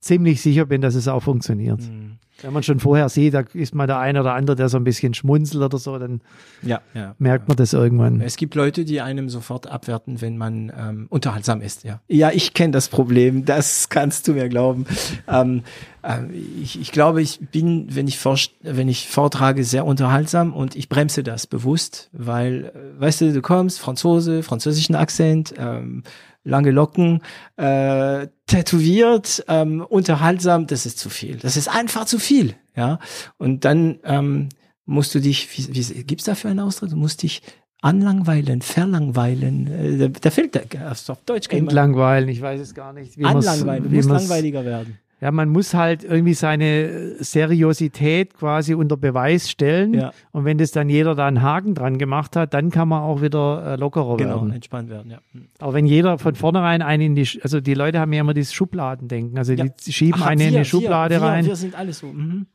ziemlich 0.00 0.40
sicher 0.40 0.64
bin, 0.64 0.80
dass 0.80 0.94
es 0.94 1.06
auch 1.08 1.22
funktioniert. 1.22 1.80
Mhm. 1.80 2.18
Wenn 2.42 2.52
man 2.52 2.62
schon 2.62 2.80
vorher 2.80 3.08
sieht, 3.08 3.34
da 3.34 3.44
ist 3.54 3.74
mal 3.74 3.86
der 3.86 3.98
eine 3.98 4.20
oder 4.20 4.34
andere, 4.34 4.56
der 4.56 4.68
so 4.68 4.76
ein 4.76 4.84
bisschen 4.84 5.14
schmunzelt 5.14 5.62
oder 5.62 5.78
so, 5.78 5.98
dann 5.98 6.20
Ja, 6.62 6.80
ja. 6.94 7.14
merkt 7.18 7.48
man 7.48 7.56
das 7.56 7.72
irgendwann. 7.72 8.20
Es 8.20 8.36
gibt 8.36 8.54
Leute, 8.54 8.84
die 8.84 9.00
einem 9.00 9.28
sofort 9.28 9.66
abwerten, 9.66 10.20
wenn 10.20 10.36
man 10.36 10.72
ähm, 10.76 11.06
unterhaltsam 11.08 11.60
ist. 11.60 11.84
Ja, 11.84 12.00
ja 12.08 12.30
ich 12.30 12.54
kenne 12.54 12.72
das 12.72 12.88
Problem. 12.88 13.44
Das 13.44 13.88
kannst 13.88 14.28
du 14.28 14.34
mir 14.34 14.48
glauben. 14.48 14.86
Ähm, 15.28 15.62
ähm, 16.02 16.30
ich, 16.60 16.80
ich 16.80 16.92
glaube, 16.92 17.22
ich 17.22 17.40
bin, 17.52 17.86
wenn 17.94 18.08
ich, 18.08 18.18
vor, 18.18 18.36
wenn 18.62 18.88
ich 18.88 19.08
vortrage, 19.08 19.64
sehr 19.64 19.84
unterhaltsam 19.84 20.52
und 20.52 20.74
ich 20.74 20.88
bremse 20.88 21.22
das 21.22 21.46
bewusst, 21.46 22.10
weil, 22.12 22.72
äh, 22.74 23.00
weißt 23.00 23.20
du, 23.20 23.32
du 23.32 23.42
kommst, 23.42 23.80
Franzose, 23.80 24.42
französischen 24.42 24.94
Akzent, 24.94 25.54
ähm, 25.58 26.02
lange 26.44 26.70
Locken, 26.70 27.22
äh, 27.56 28.28
tätowiert, 28.46 29.44
ähm, 29.48 29.84
unterhaltsam, 29.88 30.66
das 30.66 30.86
ist 30.86 30.98
zu 30.98 31.08
viel. 31.08 31.36
Das 31.36 31.56
ist 31.56 31.68
einfach 31.68 32.04
zu 32.04 32.18
viel. 32.18 32.54
Ja, 32.76 32.98
und 33.38 33.64
dann 33.64 33.98
ähm, 34.04 34.48
musst 34.84 35.14
du 35.14 35.20
dich, 35.20 35.48
wie, 35.56 35.74
wie 35.74 36.04
gibt's 36.04 36.24
dafür 36.24 36.50
einen 36.50 36.60
Ausdruck? 36.60 36.90
Du 36.90 36.96
musst 36.96 37.22
dich 37.22 37.42
anlangweilen, 37.82 38.62
verlangweilen. 38.62 39.66
Äh, 39.66 39.98
da, 39.98 40.08
da 40.08 40.30
fehlt 40.30 40.54
der, 40.54 40.90
auf 40.90 41.04
Deutsch 41.26 41.48
Entlangweilen, 41.50 42.28
ich 42.28 42.40
weiß 42.40 42.60
es 42.60 42.74
gar 42.74 42.92
nicht. 42.92 43.18
Wie 43.18 43.24
anlangweilen. 43.24 43.84
Du 43.84 43.90
musst 43.96 44.08
langweiliger 44.08 44.64
werden. 44.64 44.98
Ja, 45.22 45.30
man 45.30 45.50
muss 45.50 45.72
halt 45.72 46.02
irgendwie 46.02 46.34
seine 46.34 47.14
Seriosität 47.22 48.34
quasi 48.34 48.74
unter 48.74 48.96
Beweis 48.96 49.48
stellen. 49.48 49.94
Ja. 49.94 50.12
Und 50.32 50.44
wenn 50.44 50.58
das 50.58 50.72
dann 50.72 50.88
jeder 50.88 51.14
da 51.14 51.28
einen 51.28 51.42
Haken 51.42 51.76
dran 51.76 51.96
gemacht 51.98 52.34
hat, 52.34 52.54
dann 52.54 52.70
kann 52.70 52.88
man 52.88 53.02
auch 53.02 53.22
wieder 53.22 53.64
äh, 53.64 53.76
lockerer 53.76 54.16
Genau, 54.16 54.40
werden. 54.40 54.52
entspannt 54.52 54.90
werden, 54.90 55.12
ja. 55.12 55.18
Hm. 55.30 55.46
Aber 55.60 55.74
wenn 55.74 55.86
jeder 55.86 56.18
von 56.18 56.34
vornherein 56.34 56.82
einen 56.82 57.02
in 57.04 57.14
die, 57.14 57.40
also 57.40 57.60
die 57.60 57.74
Leute 57.74 58.00
haben 58.00 58.12
ja 58.12 58.20
immer 58.20 58.34
dieses 58.34 58.52
Schubladendenken. 58.52 59.38
Also 59.38 59.52
Ja. 59.52 59.64
die 59.66 59.92
schieben 59.92 60.20
Ach, 60.24 60.26
einen 60.26 60.40
in 60.40 60.50
wir, 60.50 60.56
eine 60.58 60.64
Schublade 60.64 61.14
wir, 61.14 61.20
wir, 61.20 61.28
rein. 61.28 61.46
Wir 61.46 61.54
sind 61.54 61.76
alles 61.76 62.00
so. 62.00 62.08
Mhm. 62.08 62.46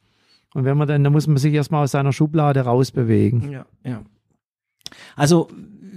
Und 0.54 0.66
wenn 0.66 0.78
man 0.78 0.90
dann, 0.90 1.02
dann 1.06 1.14
muss 1.14 1.26
man 1.26 1.38
sich 1.38 1.54
erstmal 1.54 1.86
aus 1.86 1.91
seiner 1.91 2.12
Schublade 2.12 2.60
rausbewegen. 2.60 3.50
Ja, 3.50 3.66
ja. 3.86 4.02
Also 5.16 5.48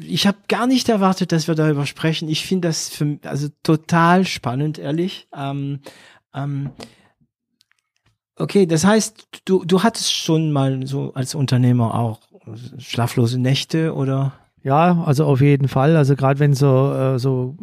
ich 0.06 0.26
habe 0.26 0.38
gar 0.48 0.66
nicht 0.66 0.88
erwartet, 0.88 1.32
dass 1.32 1.48
wir 1.48 1.54
darüber 1.54 1.86
sprechen. 1.86 2.28
Ich 2.28 2.46
finde 2.46 2.68
das 2.68 2.88
für, 2.88 3.18
also 3.24 3.48
total 3.62 4.24
spannend, 4.24 4.78
ehrlich. 4.78 5.28
Ähm, 5.36 5.80
ähm, 6.34 6.70
okay, 8.36 8.66
das 8.66 8.84
heißt, 8.84 9.28
du, 9.44 9.64
du 9.64 9.82
hattest 9.82 10.14
schon 10.14 10.52
mal 10.52 10.86
so 10.86 11.12
als 11.14 11.34
Unternehmer 11.34 11.94
auch 11.94 12.20
schlaflose 12.78 13.40
Nächte 13.40 13.94
oder? 13.94 14.32
Ja, 14.62 15.02
also 15.04 15.24
auf 15.24 15.40
jeden 15.40 15.68
Fall. 15.68 15.96
Also 15.96 16.16
gerade 16.16 16.38
wenn 16.38 16.54
so, 16.54 16.92
äh, 16.92 17.18
so, 17.18 17.56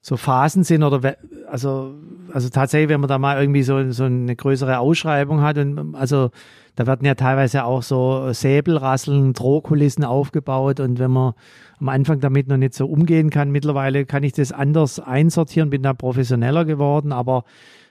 so 0.00 0.16
Phasen 0.16 0.64
sind 0.64 0.82
oder 0.82 1.16
also, 1.48 1.94
also 2.32 2.48
tatsächlich, 2.50 2.88
wenn 2.88 3.00
man 3.00 3.08
da 3.08 3.18
mal 3.18 3.40
irgendwie 3.40 3.62
so, 3.62 3.90
so 3.90 4.04
eine 4.04 4.36
größere 4.36 4.78
Ausschreibung 4.78 5.40
hat 5.40 5.58
und 5.58 5.94
also 5.94 6.30
da 6.76 6.86
werden 6.86 7.04
ja 7.04 7.16
teilweise 7.16 7.64
auch 7.64 7.82
so 7.82 8.32
Säbelrasseln, 8.32 9.32
Drohkulissen 9.32 10.04
aufgebaut 10.04 10.78
und 10.78 11.00
wenn 11.00 11.10
man 11.10 11.34
am 11.80 11.88
Anfang 11.88 12.20
damit 12.20 12.48
noch 12.48 12.56
nicht 12.56 12.74
so 12.74 12.86
umgehen 12.86 13.30
kann, 13.30 13.50
mittlerweile 13.50 14.04
kann 14.04 14.22
ich 14.22 14.32
das 14.32 14.52
anders 14.52 15.00
einsortieren, 15.00 15.70
bin 15.70 15.82
da 15.82 15.94
professioneller 15.94 16.64
geworden, 16.64 17.12
aber 17.12 17.44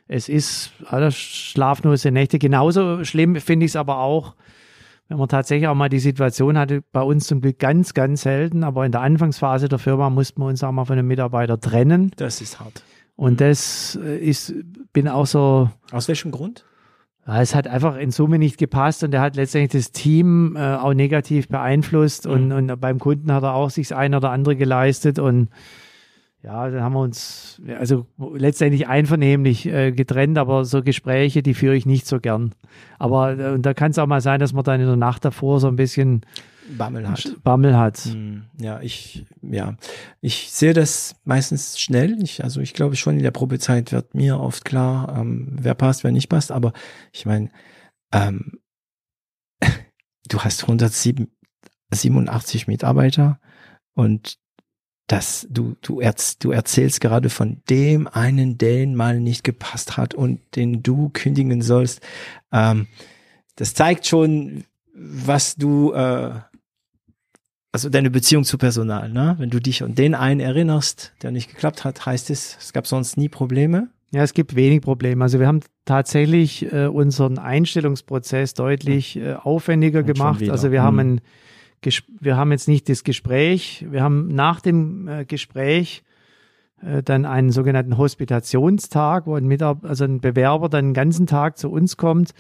es 0.08 0.30
ist 0.30 0.72
also 0.86 1.12
schlaflose 1.12 2.12
Nächte. 2.12 2.40
Genauso 2.40 3.04
schlimm 3.04 3.36
finde 3.38 3.66
ich 3.66 3.72
es 3.72 3.76
aber 3.76 4.00
auch, 4.00 4.36
wenn 5.10 5.18
man 5.18 5.28
tatsächlich 5.28 5.68
auch 5.68 5.76
mal 5.76 5.90
die 5.90 6.00
Situation 6.00 6.58
hatte, 6.58 6.84
bei 6.92 7.02
uns 7.02 7.28
zum 7.28 7.42
Glück 7.42 7.60
ganz, 7.60 7.94
ganz 7.94 8.22
selten, 8.22 8.64
aber 8.64 8.86
in 8.86 8.92
der 8.92 9.02
Anfangsphase 9.02 9.70
der 9.70 9.80
Firma 9.80 10.10
mussten 10.10 10.42
wir 10.42 10.48
uns 10.48 10.64
auch 10.64 10.72
mal 10.72 10.86
von 10.86 10.98
einem 10.98 11.08
Mitarbeiter 11.08 11.60
trennen. 11.60 12.12
Das 12.18 12.42
ist 12.42 12.60
hart. 12.60 12.84
Und 13.16 13.42
das 13.42 13.98
äh, 14.02 14.18
ist, 14.18 14.54
bin 14.94 15.08
auch 15.08 15.26
so. 15.26 15.70
Aus 15.92 16.08
welchem 16.08 16.32
Grund? 16.32 16.66
Ja, 17.28 17.42
es 17.42 17.54
hat 17.54 17.68
einfach 17.68 17.98
in 17.98 18.12
Summe 18.12 18.40
nicht 18.40 18.58
gepasst 18.58 19.04
und 19.04 19.14
er 19.14 19.20
hat 19.22 19.36
letztendlich 19.36 19.84
das 19.84 19.92
Team 19.92 20.56
äh, 20.56 20.76
auch 20.76 20.94
negativ 20.94 21.50
beeinflusst 21.50 22.26
und, 22.26 22.48
Mhm. 22.48 22.52
und 22.70 22.80
beim 22.82 23.00
Kunden 23.00 23.32
hat 23.34 23.44
er 23.44 23.54
auch 23.54 23.70
sich 23.70 23.90
das 23.90 23.98
ein 23.98 24.16
oder 24.16 24.32
andere 24.32 24.56
geleistet 24.56 25.20
und 25.20 25.50
ja, 26.44 26.70
dann 26.70 26.82
haben 26.82 26.94
wir 26.94 27.02
uns 27.02 27.62
also 27.80 28.06
letztendlich 28.34 28.88
einvernehmlich 28.88 29.66
äh, 29.66 29.92
getrennt, 29.92 30.38
aber 30.38 30.64
so 30.64 30.82
Gespräche, 30.82 31.44
die 31.44 31.54
führe 31.54 31.76
ich 31.76 31.86
nicht 31.86 32.08
so 32.08 32.20
gern. 32.22 32.54
Aber 33.00 33.38
äh, 33.38 33.52
und 33.52 33.66
da 33.66 33.74
kann 33.74 33.92
es 33.92 34.00
auch 34.00 34.08
mal 34.08 34.22
sein, 34.22 34.40
dass 34.40 34.54
man 34.54 34.64
dann 34.64 34.80
in 34.80 34.88
der 34.88 34.96
Nacht 34.96 35.26
davor 35.26 35.60
so 35.60 35.68
ein 35.68 35.76
bisschen 35.76 36.22
Bammel 36.78 37.08
hat. 37.08 37.36
Bammel 37.44 37.78
hat. 37.78 37.98
Hm, 38.00 38.46
Ja, 38.60 38.82
ich, 38.82 39.26
ja, 39.42 39.78
ich 40.22 40.52
sehe 40.52 40.74
das 40.74 41.16
meistens 41.24 41.80
schnell. 41.80 42.22
Ich, 42.22 42.44
also 42.44 42.62
ich 42.62 42.74
glaube 42.74 42.96
schon 42.96 43.18
in 43.18 43.24
der 43.24 43.32
Probezeit 43.32 43.92
wird 43.92 44.16
mir 44.16 44.40
oft 44.40 44.66
klar, 44.66 45.16
ähm, 45.18 45.56
wer 45.60 45.76
passt, 45.76 46.04
wer 46.04 46.12
nicht 46.12 46.30
passt. 46.30 46.52
Aber 46.52 46.74
ich 47.12 47.26
meine, 47.26 47.50
ähm, 48.12 48.60
du 50.28 50.40
hast 50.40 50.64
187 50.64 52.68
Mitarbeiter 52.68 53.40
und 53.94 54.38
das, 55.08 55.48
du, 55.50 55.76
du, 55.82 56.02
erz, 56.02 56.38
du 56.38 56.52
erzählst 56.52 57.00
gerade 57.00 57.30
von 57.30 57.62
dem 57.70 58.08
einen, 58.08 58.58
den 58.58 58.94
mal 58.94 59.22
nicht 59.22 59.46
gepasst 59.46 59.96
hat 59.96 60.14
und 60.14 60.42
den 60.58 60.84
du 60.84 61.10
kündigen 61.10 61.62
sollst. 61.62 62.02
Ähm, 62.52 62.88
das 63.56 63.74
zeigt 63.74 64.06
schon, 64.06 64.66
was 64.94 65.56
du, 65.56 65.94
äh, 65.94 66.42
also 67.78 67.90
deine 67.90 68.10
Beziehung 68.10 68.44
zu 68.44 68.58
Personal, 68.58 69.10
ne? 69.10 69.36
Wenn 69.38 69.52
du 69.52 69.60
dich 69.60 69.84
an 69.84 69.94
den 69.94 70.16
einen 70.16 70.40
erinnerst, 70.40 71.14
der 71.22 71.30
nicht 71.30 71.48
geklappt 71.52 71.84
hat, 71.84 72.08
heißt 72.08 72.32
es, 72.32 72.58
es 72.60 72.74
gab 72.74 72.88
sonst 72.88 73.18
nie 73.18 73.30
Probleme. 73.30 73.90
Ja, 74.10 74.24
es 74.24 74.34
gibt 74.34 74.56
wenig 74.56 74.82
Probleme. 74.82 75.24
Also 75.24 75.40
wir 75.40 75.46
haben 75.46 75.60
tatsächlich 75.86 76.74
äh, 76.74 76.88
unseren 76.88 77.38
Einstellungsprozess 77.38 78.56
deutlich 78.56 79.18
äh, 79.18 79.36
aufwendiger 79.36 80.00
Und 80.00 80.08
gemacht. 80.08 80.50
Also 80.50 80.72
wir 80.72 80.80
Hm. 80.80 80.86
haben 80.88 81.00
ein, 81.00 81.22
wir 82.20 82.36
haben 82.36 82.52
jetzt 82.52 82.68
nicht 82.68 82.90
das 82.90 83.04
Gespräch, 83.04 83.86
wir 83.92 84.02
haben 84.02 84.30
nach 84.34 84.60
dem 84.60 85.08
äh, 85.08 85.26
Gespräch 85.26 86.02
dann 87.04 87.26
einen 87.26 87.52
sogenannten 87.52 87.98
Hospitationstag, 87.98 89.26
wo 89.28 89.36
ein 89.36 89.46
Mitarbeiter, 89.48 89.90
also 89.90 90.04
ein 90.06 90.20
Bewerber 90.22 90.70
dann 90.70 90.90
den 90.90 90.94
ganzen 90.94 91.26
Tag 91.28 91.58
zu 91.58 91.72
uns 91.72 91.98
kommt. 91.98 92.32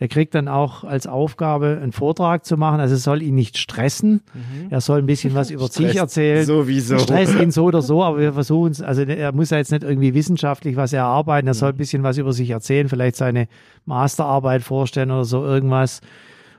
Der 0.00 0.08
kriegt 0.08 0.34
dann 0.34 0.48
auch 0.48 0.82
als 0.82 1.06
Aufgabe, 1.06 1.78
einen 1.80 1.92
Vortrag 1.92 2.44
zu 2.44 2.56
machen. 2.56 2.80
Also 2.80 2.94
es 2.96 3.04
soll 3.04 3.22
ihn 3.22 3.34
nicht 3.36 3.56
stressen. 3.58 4.22
Er 4.70 4.80
soll 4.80 4.98
ein 4.98 5.06
bisschen 5.06 5.34
was 5.34 5.50
über 5.52 5.68
sich 5.68 5.94
erzählen. 5.94 6.44
Sowieso. 6.44 6.98
Stresst 6.98 7.38
ihn 7.38 7.50
so 7.52 7.64
oder 7.66 7.82
so, 7.82 8.02
aber 8.02 8.18
wir 8.18 8.32
versuchen 8.32 8.72
es, 8.72 8.80
also 8.82 9.02
er 9.02 9.32
muss 9.32 9.50
ja 9.50 9.58
jetzt 9.58 9.70
nicht 9.70 9.84
irgendwie 9.84 10.14
wissenschaftlich 10.14 10.74
was 10.76 10.92
erarbeiten, 10.92 11.46
er 11.46 11.52
Mhm. 11.54 11.58
soll 11.58 11.68
ein 11.68 11.76
bisschen 11.76 12.02
was 12.02 12.18
über 12.18 12.32
sich 12.32 12.50
erzählen, 12.50 12.88
vielleicht 12.88 13.14
seine 13.16 13.46
Masterarbeit 13.84 14.62
vorstellen 14.62 15.10
oder 15.10 15.24
so 15.24 15.44
irgendwas. 15.44 16.00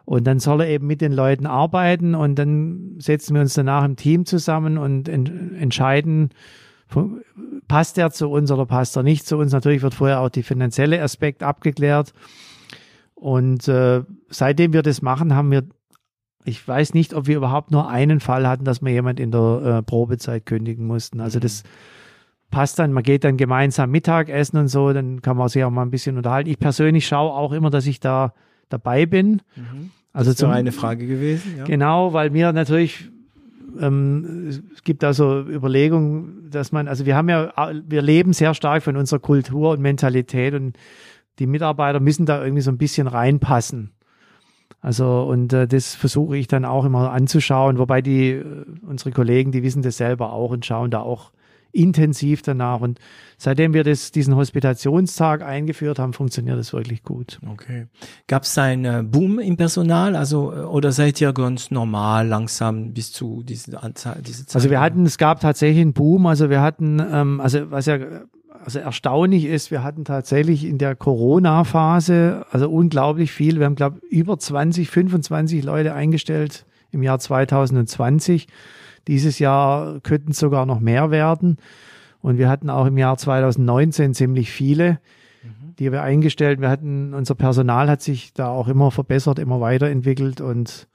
Und 0.05 0.25
dann 0.25 0.39
soll 0.39 0.61
er 0.61 0.67
eben 0.67 0.85
mit 0.85 1.01
den 1.01 1.11
Leuten 1.13 1.45
arbeiten 1.47 2.13
und 2.15 2.35
dann 2.35 2.95
setzen 2.99 3.33
wir 3.33 3.41
uns 3.41 3.55
danach 3.55 3.83
im 3.83 3.95
Team 3.95 4.25
zusammen 4.25 4.77
und 4.77 5.09
en 5.09 5.55
entscheiden, 5.55 6.29
passt 7.67 7.97
er 7.97 8.11
zu 8.11 8.29
uns 8.29 8.51
oder 8.51 8.65
passt 8.65 8.95
er 8.95 9.03
nicht 9.03 9.25
zu 9.25 9.37
uns. 9.37 9.51
Natürlich 9.51 9.81
wird 9.81 9.93
vorher 9.93 10.21
auch 10.21 10.29
die 10.29 10.43
finanzielle 10.43 11.01
Aspekt 11.01 11.43
abgeklärt. 11.43 12.13
Und 13.15 13.67
äh, 13.67 14.03
seitdem 14.29 14.73
wir 14.73 14.81
das 14.81 15.01
machen, 15.01 15.35
haben 15.35 15.51
wir 15.51 15.63
ich 16.45 16.67
weiß 16.67 16.93
nicht, 16.93 17.13
ob 17.13 17.27
wir 17.27 17.37
überhaupt 17.37 17.71
nur 17.71 17.89
einen 17.89 18.19
Fall 18.19 18.47
hatten, 18.47 18.65
dass 18.65 18.81
wir 18.81 18.91
jemand 18.91 19.19
in 19.19 19.31
der 19.31 19.61
äh, 19.79 19.81
Probezeit 19.81 20.45
kündigen 20.45 20.85
mussten. 20.85 21.21
Also 21.21 21.39
das 21.39 21.63
passt 22.51 22.79
dann, 22.79 22.93
man 22.93 23.03
geht 23.03 23.23
dann 23.23 23.37
gemeinsam 23.37 23.91
Mittagessen 23.91 24.57
und 24.57 24.67
so, 24.67 24.93
dann 24.93 25.21
kann 25.21 25.37
man 25.37 25.47
sich 25.49 25.63
auch 25.63 25.71
mal 25.71 25.83
ein 25.83 25.91
bisschen 25.91 26.17
unterhalten. 26.17 26.49
Ich 26.49 26.59
persönlich 26.59 27.07
schaue 27.07 27.31
auch 27.31 27.51
immer, 27.51 27.69
dass 27.69 27.87
ich 27.87 27.99
da 27.99 28.33
dabei 28.69 29.05
bin. 29.05 29.41
Also 30.11 30.29
Das 30.29 30.35
ist 30.35 30.37
zum, 30.39 30.51
eine 30.51 30.71
Frage 30.71 31.07
gewesen, 31.07 31.57
ja. 31.57 31.63
Genau, 31.63 32.13
weil 32.13 32.29
mir 32.29 32.53
natürlich 32.53 33.09
ähm, 33.79 34.47
es 34.73 34.83
gibt 34.83 35.03
da 35.03 35.13
so 35.13 35.41
Überlegungen, 35.41 36.49
dass 36.49 36.71
man, 36.71 36.87
also 36.87 37.05
wir 37.05 37.15
haben 37.15 37.29
ja, 37.29 37.51
wir 37.85 38.01
leben 38.01 38.33
sehr 38.33 38.53
stark 38.53 38.83
von 38.83 38.97
unserer 38.97 39.19
Kultur 39.19 39.71
und 39.71 39.81
Mentalität 39.81 40.53
und 40.53 40.77
die 41.39 41.47
Mitarbeiter 41.47 41.99
müssen 41.99 42.25
da 42.25 42.41
irgendwie 42.41 42.61
so 42.61 42.71
ein 42.71 42.77
bisschen 42.77 43.07
reinpassen. 43.07 43.91
Also 44.81 45.23
und 45.23 45.53
äh, 45.53 45.67
das 45.67 45.95
versuche 45.95 46.37
ich 46.37 46.47
dann 46.47 46.65
auch 46.65 46.85
immer 46.85 47.11
anzuschauen, 47.11 47.77
wobei 47.77 48.01
die 48.01 48.31
äh, 48.31 48.65
unsere 48.87 49.11
Kollegen, 49.11 49.51
die 49.51 49.63
wissen 49.63 49.81
das 49.81 49.97
selber 49.97 50.33
auch 50.33 50.51
und 50.51 50.65
schauen 50.65 50.91
da 50.91 51.01
auch 51.01 51.31
intensiv 51.73 52.41
danach. 52.41 52.79
Und 52.81 52.99
seitdem 53.37 53.73
wir 53.73 53.83
das, 53.83 54.11
diesen 54.11 54.35
Hospitationstag 54.35 55.41
eingeführt 55.41 55.99
haben, 55.99 56.13
funktioniert 56.13 56.57
das 56.57 56.71
wirklich 56.71 57.03
gut. 57.03 57.39
Okay. 57.51 57.87
Gab 58.27 58.43
es 58.43 58.57
einen 58.57 58.85
äh, 58.85 59.03
Boom 59.03 59.39
im 59.39 59.57
Personal, 59.57 60.15
also 60.15 60.53
äh, 60.53 60.59
oder 60.59 60.91
seid 60.91 61.19
ihr 61.19 61.33
ganz 61.33 61.71
normal 61.71 62.27
langsam 62.27 62.93
bis 62.93 63.11
zu 63.11 63.43
diese 63.43 63.81
Anzahl, 63.81 64.21
diese 64.25 64.45
Zeit? 64.45 64.55
Also 64.55 64.69
wir 64.69 64.79
hatten, 64.79 65.05
es 65.05 65.17
gab 65.17 65.41
tatsächlich 65.41 65.81
einen 65.81 65.93
Boom. 65.93 66.25
Also 66.27 66.49
wir 66.49 66.61
hatten, 66.61 66.99
ähm, 66.99 67.41
also 67.41 67.71
was 67.71 67.85
ja 67.87 67.97
also 68.63 68.79
erstaunlich 68.79 69.45
ist, 69.45 69.71
wir 69.71 69.83
hatten 69.83 70.05
tatsächlich 70.05 70.63
in 70.63 70.77
der 70.77 70.95
Corona-Phase, 70.95 72.45
also 72.51 72.69
unglaublich 72.69 73.31
viel. 73.31 73.59
Wir 73.59 73.65
haben, 73.65 73.75
glaube 73.75 73.99
ich, 74.09 74.19
über 74.19 74.39
20, 74.39 74.89
25 74.89 75.63
Leute 75.63 75.93
eingestellt 75.93 76.65
im 76.91 77.03
Jahr 77.03 77.19
2020. 77.19 78.47
Dieses 79.07 79.39
Jahr 79.39 79.99
könnten 80.01 80.31
es 80.31 80.39
sogar 80.39 80.65
noch 80.65 80.79
mehr 80.79 81.11
werden. 81.11 81.57
Und 82.21 82.37
wir 82.37 82.49
hatten 82.49 82.69
auch 82.69 82.85
im 82.85 82.97
Jahr 82.97 83.17
2019 83.17 84.13
ziemlich 84.13 84.51
viele, 84.51 84.99
die 85.77 85.91
wir 85.91 86.03
eingestellt. 86.03 86.61
Wir 86.61 86.69
hatten, 86.69 87.13
unser 87.13 87.35
Personal 87.35 87.89
hat 87.89 88.01
sich 88.01 88.33
da 88.33 88.49
auch 88.49 88.67
immer 88.67 88.91
verbessert, 88.91 89.39
immer 89.39 89.59
weiterentwickelt 89.59 90.39
und 90.39 90.87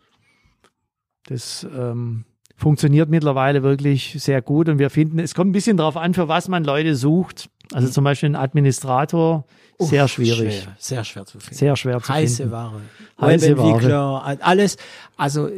das 1.26 1.66
ähm, 1.76 2.24
funktioniert 2.56 3.10
mittlerweile 3.10 3.62
wirklich 3.62 4.16
sehr 4.18 4.40
gut. 4.40 4.68
Und 4.68 4.78
wir 4.78 4.88
finden, 4.88 5.18
es 5.18 5.34
kommt 5.34 5.50
ein 5.50 5.52
bisschen 5.52 5.76
darauf 5.76 5.96
an, 5.96 6.14
für 6.14 6.28
was 6.28 6.48
man 6.48 6.64
Leute 6.64 6.96
sucht. 6.96 7.50
Also 7.74 7.88
zum 7.88 8.04
Beispiel 8.04 8.30
ein 8.30 8.36
Administrator, 8.36 9.44
sehr 9.78 10.04
Uff, 10.04 10.10
schwierig. 10.12 10.62
Schwer, 10.62 10.76
sehr 10.78 11.04
schwer 11.04 11.26
zu 11.26 11.38
finden. 11.38 11.54
Sehr 11.54 11.76
schwer 11.76 12.00
zu 12.00 12.08
Heiße 12.08 12.36
finden. 12.36 12.52
Ware. 12.52 12.80
Heiße 13.20 13.58
Webentwickler, 13.58 14.38
alles, 14.40 14.78
also 15.18 15.50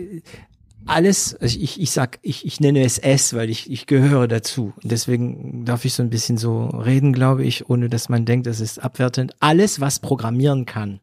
alles, 0.86 1.36
ich, 1.40 1.80
ich 1.80 1.90
sag, 1.90 2.18
ich, 2.22 2.46
ich 2.46 2.60
nenne 2.60 2.82
es 2.84 2.98
S, 2.98 3.34
weil 3.34 3.50
ich, 3.50 3.70
ich 3.70 3.86
gehöre 3.86 4.28
dazu. 4.28 4.72
Und 4.82 4.90
deswegen 4.90 5.64
darf 5.64 5.84
ich 5.84 5.94
so 5.94 6.02
ein 6.02 6.10
bisschen 6.10 6.36
so 6.36 6.66
reden, 6.66 7.12
glaube 7.12 7.44
ich, 7.44 7.68
ohne 7.68 7.88
dass 7.88 8.08
man 8.08 8.24
denkt, 8.24 8.46
das 8.46 8.60
ist 8.60 8.78
abwertend. 8.78 9.34
Alles, 9.40 9.80
was 9.80 10.00
programmieren 10.00 10.66
kann 10.66 11.00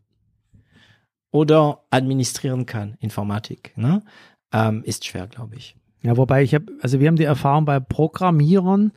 oder 1.31 1.83
administrieren 1.89 2.65
kann, 2.65 2.95
Informatik, 2.99 3.73
ne, 3.75 4.03
ähm, 4.51 4.83
ist 4.83 5.05
schwer, 5.05 5.27
glaube 5.27 5.55
ich. 5.55 5.75
Ja, 6.01 6.17
wobei 6.17 6.43
ich 6.43 6.53
habe, 6.53 6.65
also 6.81 6.99
wir 6.99 7.07
haben 7.07 7.15
die 7.15 7.23
Erfahrung 7.23 7.65
bei 7.65 7.79
Programmierern, 7.79 8.91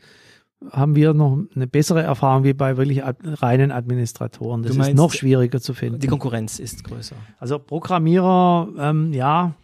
haben 0.70 0.94
wir 0.94 1.15
noch 1.15 1.39
eine 1.55 1.66
bessere 1.66 2.02
Erfahrung 2.02 2.44
wie 2.44 2.52
bei 2.52 2.77
wirklich 2.77 3.02
reinen 3.02 3.73
Administratoren. 3.73 4.62
Das 4.62 4.73
Du 4.73 4.74
ist 4.74 4.78
meinst, 4.78 4.97
noch 4.97 5.12
schwieriger 5.12 5.61
zu 5.61 5.73
finden. 5.73 6.01
Die 6.01 6.07
Konkurrenz 6.07 6.59
ist 6.59 6.85
größer. 6.85 7.16
Also 7.39 7.59
Programmierer, 7.59 8.69
ähm, 8.78 9.12
ja, 9.15 9.55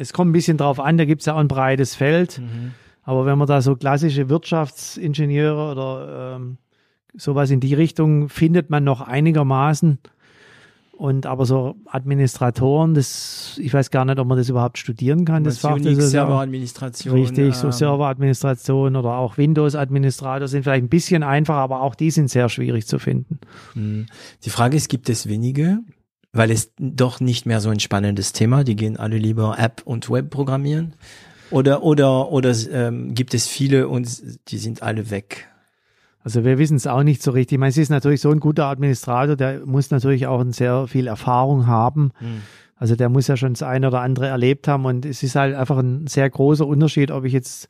es 0.00 0.14
kommt 0.14 0.30
ein 0.30 0.32
bisschen 0.32 0.56
drauf 0.56 0.80
an, 0.80 0.96
da 0.96 1.04
gibt 1.04 1.20
es 1.20 1.26
ja 1.26 1.34
auch 1.34 1.38
ein 1.38 1.48
breites 1.48 1.94
Feld. 1.94 2.40
Aber 3.02 3.26
wenn 3.26 3.36
man 3.36 3.46
da 3.46 3.60
so 3.60 3.76
klassische 3.76 4.30
Wirtschaftsingenieure 4.30 5.70
oder 5.70 6.36
ähm, 6.36 6.56
sowas 7.14 7.50
in 7.50 7.60
die 7.60 7.74
Richtung 7.74 8.30
findet 8.30 8.70
man 8.70 8.82
noch 8.82 9.02
einigermaßen. 9.02 9.98
Und 10.92 11.26
aber 11.26 11.44
so 11.44 11.76
Administratoren, 11.86 12.94
das, 12.94 13.58
ich 13.60 13.72
weiß 13.74 13.90
gar 13.90 14.06
nicht, 14.06 14.18
ob 14.18 14.26
man 14.26 14.38
das 14.38 14.48
überhaupt 14.48 14.78
studieren 14.78 15.24
kann, 15.26 15.44
das 15.44 15.58
Fach. 15.58 15.78
Das 15.78 16.10
Serveradministration. 16.10 17.14
Richtig, 17.14 17.54
so 17.54 17.66
ähm, 17.66 17.72
Serveradministration 17.72 18.96
oder 18.96 19.16
auch 19.16 19.36
Windows-Administrator 19.36 20.48
sind 20.48 20.62
vielleicht 20.62 20.84
ein 20.84 20.88
bisschen 20.88 21.22
einfacher, 21.22 21.60
aber 21.60 21.82
auch 21.82 21.94
die 21.94 22.10
sind 22.10 22.30
sehr 22.30 22.48
schwierig 22.48 22.86
zu 22.86 22.98
finden. 22.98 23.38
Hm. 23.74 24.06
Die 24.44 24.50
Frage 24.50 24.76
ist, 24.76 24.88
gibt 24.88 25.10
es 25.10 25.26
wenige? 25.26 25.80
Weil 26.32 26.50
es 26.50 26.72
doch 26.78 27.20
nicht 27.20 27.46
mehr 27.46 27.60
so 27.60 27.70
ein 27.70 27.80
spannendes 27.80 28.32
Thema. 28.32 28.62
Die 28.64 28.76
gehen 28.76 28.96
alle 28.96 29.18
lieber 29.18 29.58
App 29.58 29.82
und 29.84 30.10
Web 30.10 30.30
programmieren. 30.30 30.94
Oder 31.50 31.82
oder 31.82 32.30
oder 32.30 32.54
ähm, 32.70 33.14
gibt 33.14 33.34
es 33.34 33.48
viele 33.48 33.88
und 33.88 34.08
die 34.48 34.58
sind 34.58 34.82
alle 34.82 35.10
weg. 35.10 35.48
Also 36.22 36.44
wir 36.44 36.58
wissen 36.58 36.76
es 36.76 36.86
auch 36.86 37.02
nicht 37.02 37.22
so 37.22 37.30
richtig. 37.30 37.56
Ich 37.56 37.58
meine, 37.58 37.70
es 37.70 37.78
ist 37.78 37.88
natürlich 37.88 38.20
so 38.20 38.30
ein 38.30 38.40
guter 38.40 38.66
Administrator, 38.66 39.36
der 39.36 39.66
muss 39.66 39.90
natürlich 39.90 40.26
auch 40.26 40.44
sehr 40.50 40.86
viel 40.86 41.06
Erfahrung 41.06 41.66
haben. 41.66 42.12
Also 42.76 42.94
der 42.94 43.08
muss 43.08 43.26
ja 43.26 43.36
schon 43.36 43.54
das 43.54 43.62
eine 43.62 43.88
oder 43.88 44.00
andere 44.00 44.28
erlebt 44.28 44.68
haben 44.68 44.84
und 44.84 45.04
es 45.04 45.22
ist 45.22 45.34
halt 45.34 45.54
einfach 45.54 45.78
ein 45.78 46.06
sehr 46.06 46.28
großer 46.28 46.66
Unterschied, 46.66 47.10
ob 47.10 47.24
ich 47.24 47.32
jetzt 47.32 47.68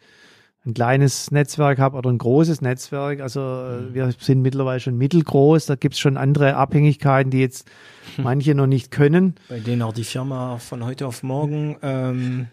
ein 0.66 0.74
kleines 0.74 1.30
Netzwerk 1.30 1.78
habe 1.78 1.96
oder 1.96 2.10
ein 2.10 2.18
großes 2.18 2.60
Netzwerk. 2.60 3.20
Also 3.20 3.40
mhm. 3.40 3.94
wir 3.94 4.12
sind 4.18 4.42
mittlerweile 4.42 4.80
schon 4.80 4.96
mittelgroß. 4.98 5.66
Da 5.66 5.74
gibt 5.76 5.94
es 5.94 6.00
schon 6.00 6.16
andere 6.16 6.56
Abhängigkeiten, 6.56 7.30
die 7.30 7.40
jetzt 7.40 7.68
hm. 8.16 8.24
manche 8.24 8.54
noch 8.54 8.66
nicht 8.66 8.90
können. 8.90 9.36
Bei 9.48 9.60
denen 9.60 9.82
auch 9.82 9.94
die 9.94 10.04
Firma 10.04 10.58
von 10.58 10.84
heute 10.84 11.06
auf 11.06 11.22
morgen, 11.22 11.76
ähm, 11.80 12.48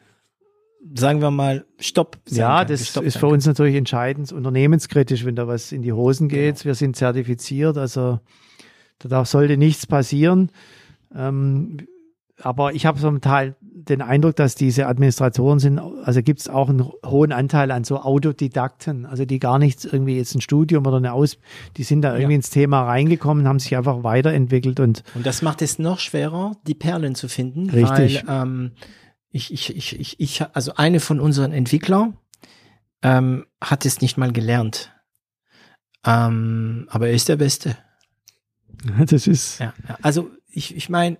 sagen 0.95 1.21
wir 1.21 1.31
mal, 1.31 1.65
Stopp. 1.79 2.17
Ja, 2.29 2.59
kann, 2.59 2.67
das 2.67 2.95
ist 2.95 3.17
für 3.17 3.27
uns 3.27 3.45
natürlich 3.45 3.75
entscheidend, 3.75 4.31
unternehmenskritisch, 4.31 5.25
wenn 5.25 5.35
da 5.35 5.47
was 5.47 5.73
in 5.73 5.81
die 5.81 5.91
Hosen 5.91 6.29
geht. 6.29 6.55
Genau. 6.55 6.65
Wir 6.65 6.75
sind 6.75 6.95
zertifiziert, 6.95 7.77
also 7.77 8.19
da 8.99 9.25
sollte 9.25 9.57
nichts 9.57 9.85
passieren. 9.85 10.49
Ähm, 11.13 11.77
aber 12.41 12.73
ich 12.73 12.85
habe 12.85 12.99
zum 12.99 13.19
Teil 13.21 13.55
den 13.61 14.01
Eindruck, 14.01 14.35
dass 14.35 14.55
diese 14.55 14.87
Administratoren 14.87 15.59
sind, 15.59 15.79
also 15.79 16.21
gibt 16.21 16.39
es 16.39 16.49
auch 16.49 16.69
einen 16.69 16.87
hohen 17.05 17.31
Anteil 17.31 17.71
an 17.71 17.83
so 17.83 17.99
Autodidakten, 17.99 19.05
also 19.05 19.25
die 19.25 19.39
gar 19.39 19.57
nichts 19.57 19.85
irgendwie 19.85 20.17
jetzt 20.17 20.35
ein 20.35 20.41
Studium 20.41 20.85
oder 20.85 20.97
eine 20.97 21.13
Aus, 21.13 21.37
die 21.77 21.83
sind 21.83 22.01
da 22.01 22.13
irgendwie 22.13 22.33
ja. 22.33 22.37
ins 22.37 22.49
Thema 22.49 22.83
reingekommen, 22.83 23.47
haben 23.47 23.59
sich 23.59 23.75
einfach 23.75 24.03
weiterentwickelt 24.03 24.79
und 24.79 25.03
und 25.15 25.25
das 25.25 25.41
macht 25.41 25.61
es 25.61 25.79
noch 25.79 25.99
schwerer, 25.99 26.55
die 26.67 26.75
Perlen 26.75 27.15
zu 27.15 27.27
finden, 27.27 27.69
richtig. 27.69 28.23
weil 28.27 28.41
ähm, 28.41 28.71
ich, 29.31 29.51
ich, 29.51 29.75
ich, 29.75 29.99
ich, 29.99 30.19
ich, 30.19 30.43
also 30.53 30.73
eine 30.75 30.99
von 30.99 31.19
unseren 31.19 31.51
Entwicklern 31.51 32.17
ähm, 33.01 33.45
hat 33.61 33.85
es 33.85 34.01
nicht 34.01 34.17
mal 34.17 34.31
gelernt, 34.31 34.91
ähm, 36.05 36.87
aber 36.89 37.07
er 37.07 37.13
ist 37.13 37.29
der 37.29 37.37
Beste. 37.37 37.77
Das 39.07 39.25
ist 39.25 39.59
ja, 39.59 39.73
also 40.03 40.29
ich, 40.51 40.75
ich 40.75 40.87
meine 40.87 41.17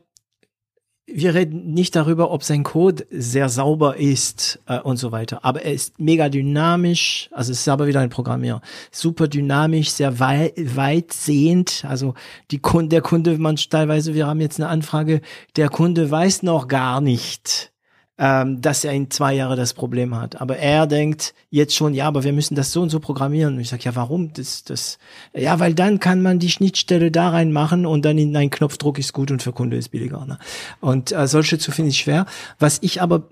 wir 1.09 1.33
reden 1.33 1.73
nicht 1.73 1.95
darüber, 1.95 2.31
ob 2.31 2.43
sein 2.43 2.63
Code 2.63 3.07
sehr 3.09 3.47
sauber 3.47 3.95
ist 3.95 4.59
äh, 4.67 4.79
und 4.79 4.97
so 4.97 5.13
weiter. 5.13 5.43
Aber 5.43 5.61
er 5.61 5.73
ist 5.73 5.99
mega 5.99 6.27
dynamisch. 6.27 7.29
Also 7.31 7.53
es 7.53 7.61
ist 7.61 7.67
aber 7.69 7.87
wieder 7.87 8.01
ein 8.01 8.09
Programmierer. 8.09 8.61
Super 8.91 9.29
dynamisch, 9.29 9.91
sehr 9.91 10.19
wei 10.19 10.53
weitsehend. 10.57 11.85
Also 11.87 12.13
die 12.51 12.59
Kunde, 12.59 12.89
der 12.89 13.01
Kunde, 13.01 13.37
man 13.37 13.55
teilweise, 13.55 14.13
wir 14.13 14.27
haben 14.27 14.41
jetzt 14.41 14.59
eine 14.59 14.69
Anfrage, 14.69 15.21
der 15.55 15.69
Kunde 15.69 16.11
weiß 16.11 16.43
noch 16.43 16.67
gar 16.67 16.99
nicht, 16.99 17.71
ähm, 18.17 18.61
dass 18.61 18.83
er 18.83 18.93
in 18.93 19.11
zwei 19.11 19.33
Jahren 19.33 19.57
das 19.57 19.73
Problem 19.73 20.15
hat. 20.15 20.41
Aber 20.41 20.57
er 20.57 20.87
denkt 20.87 21.33
jetzt 21.49 21.75
schon, 21.75 21.93
ja, 21.93 22.07
aber 22.07 22.23
wir 22.23 22.33
müssen 22.33 22.55
das 22.55 22.71
so 22.71 22.81
und 22.81 22.89
so 22.89 22.99
programmieren. 22.99 23.55
Und 23.55 23.59
ich 23.59 23.69
sage, 23.69 23.83
ja, 23.83 23.95
warum? 23.95 24.33
Das, 24.33 24.63
das, 24.63 24.97
ja, 25.33 25.59
weil 25.59 25.73
dann 25.73 25.99
kann 25.99 26.21
man 26.21 26.39
die 26.39 26.49
Schnittstelle 26.49 27.11
da 27.11 27.29
rein 27.29 27.51
machen 27.51 27.85
und 27.85 28.05
dann 28.05 28.17
in 28.17 28.35
einen 28.35 28.49
Knopfdruck 28.49 28.97
ist 28.97 29.13
gut 29.13 29.29
und 29.29 29.43
für 29.43 29.53
Kunde 29.53 29.77
ist 29.77 29.89
billiger. 29.89 30.25
Ne? 30.25 30.39
Und 30.79 31.11
äh, 31.11 31.27
solche 31.27 31.59
zu 31.59 31.71
finde 31.71 31.89
ich 31.89 31.99
schwer. 31.99 32.25
Was 32.59 32.79
ich 32.81 33.01
aber 33.01 33.23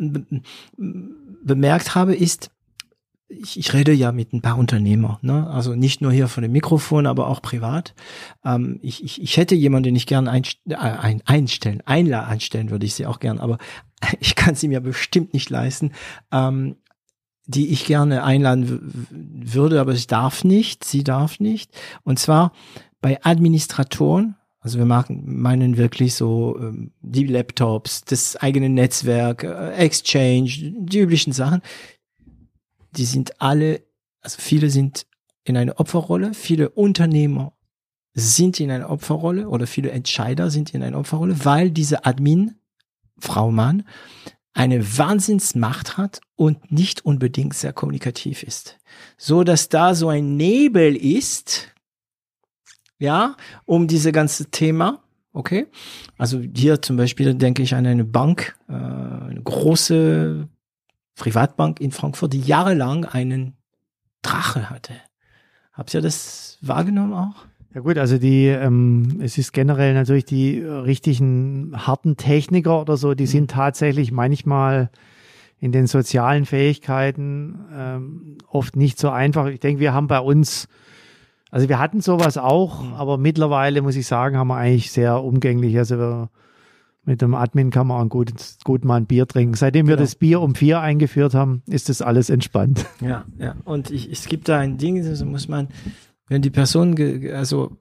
bemerkt 1.44 1.96
habe, 1.96 2.16
ist, 2.16 2.52
ich, 3.28 3.58
ich 3.58 3.74
rede 3.74 3.92
ja 3.92 4.12
mit 4.12 4.34
ein 4.34 4.42
paar 4.42 4.58
Unternehmer, 4.58 5.20
ne? 5.22 5.48
also 5.50 5.76
nicht 5.76 6.02
nur 6.02 6.12
hier 6.12 6.28
von 6.28 6.44
dem 6.44 6.52
Mikrofon, 6.52 7.08
aber 7.08 7.28
auch 7.28 7.42
privat. 7.42 7.96
Ähm, 8.44 8.80
ich, 8.82 9.04
ich, 9.04 9.22
ich 9.22 9.38
hätte 9.38 9.56
jemanden, 9.56 9.86
den 9.86 9.96
ich 9.96 10.06
gerne 10.06 10.30
einst 10.30 10.58
äh, 10.70 10.76
ein, 10.76 11.22
einstellen, 11.26 11.82
einla 11.86 12.26
einstellen 12.26 12.70
würde 12.70 12.86
ich 12.86 12.94
sie 12.94 13.06
auch 13.06 13.20
gern, 13.20 13.40
aber 13.40 13.58
ich 14.20 14.36
kann 14.36 14.56
sie 14.56 14.68
mir 14.68 14.80
bestimmt 14.80 15.34
nicht 15.34 15.50
leisten, 15.50 15.92
ähm, 16.32 16.76
die 17.48 17.70
ich 17.70 17.86
gerne 17.86 18.24
einladen 18.24 19.08
würde, 19.12 19.80
aber 19.80 19.94
ich 19.94 20.08
darf 20.08 20.44
nicht, 20.44 20.84
sie 20.84 21.04
darf 21.04 21.40
nicht. 21.40 21.72
Und 22.04 22.18
zwar 22.18 22.54
bei 23.02 23.24
Administratoren, 23.24 24.36
also 24.60 24.80
wir 24.80 24.86
machen, 24.86 25.22
meinen 25.26 25.78
wirklich 25.78 26.16
so 26.16 26.58
ähm, 26.60 26.92
die 27.02 27.28
Laptops, 27.28 28.04
das 28.04 28.36
eigene 28.36 28.68
Netzwerk, 28.68 29.44
äh, 29.44 29.74
Exchange, 29.74 30.50
die 30.50 31.00
üblichen 31.00 31.34
Sachen. 31.34 31.62
Die 32.98 33.06
sind 33.06 33.42
alle, 33.42 33.84
also 34.22 34.38
viele 34.40 34.70
sind 34.70 35.06
in 35.44 35.58
einer 35.58 35.80
Opferrolle, 35.80 36.34
viele 36.34 36.70
Unternehmer 36.70 37.54
sind 38.14 38.60
in 38.60 38.72
einer 38.72 38.90
Opferrolle 38.90 39.50
oder 39.50 39.68
viele 39.68 39.92
Entscheider 39.92 40.50
sind 40.50 40.74
in 40.74 40.82
einer 40.82 40.98
Opferrolle, 40.98 41.44
weil 41.44 41.70
diese 41.70 42.06
Admin 42.06 42.56
Frau 43.20 43.52
Mann 43.52 43.84
eine 44.54 44.98
Wahnsinnsmacht 44.98 45.98
hat 45.98 46.22
und 46.36 46.72
nicht 46.72 47.06
unbedingt 47.06 47.54
sehr 47.54 47.74
kommunikativ 47.74 48.42
ist. 48.42 48.78
So 49.18 49.44
dass 49.44 49.68
da 49.68 49.94
so 49.96 50.08
ein 50.08 50.38
Nebel 50.38 50.96
ist, 50.96 51.74
ja, 52.98 53.36
um 53.66 53.88
diese 53.88 54.14
ganze 54.14 54.50
Thema. 54.50 55.04
Okay. 55.34 55.68
Also 56.18 56.40
hier 56.56 56.82
zum 56.82 56.96
Beispiel 56.96 57.34
denke 57.36 57.62
ich 57.62 57.76
an 57.76 57.86
eine 57.86 58.06
Bank, 58.06 58.58
äh, 58.70 58.74
eine 58.74 59.42
große 59.44 60.48
Privatbank 61.16 61.80
in 61.80 61.92
Frankfurt, 61.92 62.34
die 62.34 62.42
jahrelang 62.42 63.06
einen 63.06 63.58
Drache 64.22 64.70
hatte. 64.70 64.94
Habt 65.74 65.94
ihr 65.94 66.02
das 66.02 66.58
wahrgenommen 66.62 67.14
auch? 67.14 67.46
Ja 67.74 67.82
gut, 67.82 67.98
also 67.98 68.18
die, 68.18 68.48
ähm, 68.48 69.20
es 69.22 69.38
ist 69.38 69.52
generell 69.52 69.94
natürlich 69.94 70.24
die 70.24 70.60
richtigen 70.62 71.74
harten 71.76 72.16
Techniker 72.16 72.80
oder 72.80 72.96
so, 72.96 73.14
die 73.14 73.26
mhm. 73.26 73.28
sind 73.28 73.52
tatsächlich 73.52 74.14
manchmal 74.14 74.90
in 75.60 75.74
den 75.74 75.86
sozialen 75.88 76.46
Fähigkeiten 76.46 77.66
ähm, 77.74 78.38
oft 78.50 78.78
nicht 78.78 78.98
so 78.98 79.10
einfach. 79.10 79.48
Ich 79.48 79.60
denke, 79.60 79.82
wir 79.82 79.94
haben 79.94 80.08
bei 80.08 80.20
uns, 80.20 80.70
also 81.52 81.68
wir 81.68 81.80
hatten 81.80 82.00
sowas 82.00 82.38
auch, 82.38 82.82
mhm. 82.82 82.94
aber 82.94 83.18
mittlerweile 83.18 83.82
muss 83.82 83.98
ich 83.98 84.08
sagen, 84.08 84.38
haben 84.38 84.48
wir 84.48 84.56
eigentlich 84.56 84.92
sehr 84.92 85.22
umgänglich. 85.22 85.78
Also 85.78 85.98
wir, 85.98 86.30
mit 87.06 87.22
dem 87.22 87.36
Admin 87.36 87.70
kann 87.70 87.88
man 87.88 88.06
auch 88.06 88.10
gut, 88.10 88.34
gut 88.64 88.84
mal 88.84 88.98
ein 88.98 89.06
Bier 89.06 89.28
trinken. 89.28 89.54
Seitdem 89.56 89.88
wir 89.88 89.96
genau. 89.96 90.04
das 90.04 90.16
Bier 90.16 90.42
um 90.42 90.56
vier 90.56 90.82
eingeführt 90.82 91.34
haben, 91.34 91.62
ist 91.68 91.90
das 91.90 92.02
alles 92.02 92.30
entspannt. 92.30 92.86
Ja, 93.02 93.26
ja. 93.38 93.56
Und 93.66 93.92
ich, 93.92 94.12
es 94.12 94.26
gibt 94.26 94.50
da 94.50 94.58
ein 94.58 94.78
Ding, 94.78 95.04
das 95.04 95.24
muss 95.24 95.48
man 95.48 95.68
wenn 96.28 96.42
die 96.42 96.50
Person 96.50 96.96
also 97.34 97.78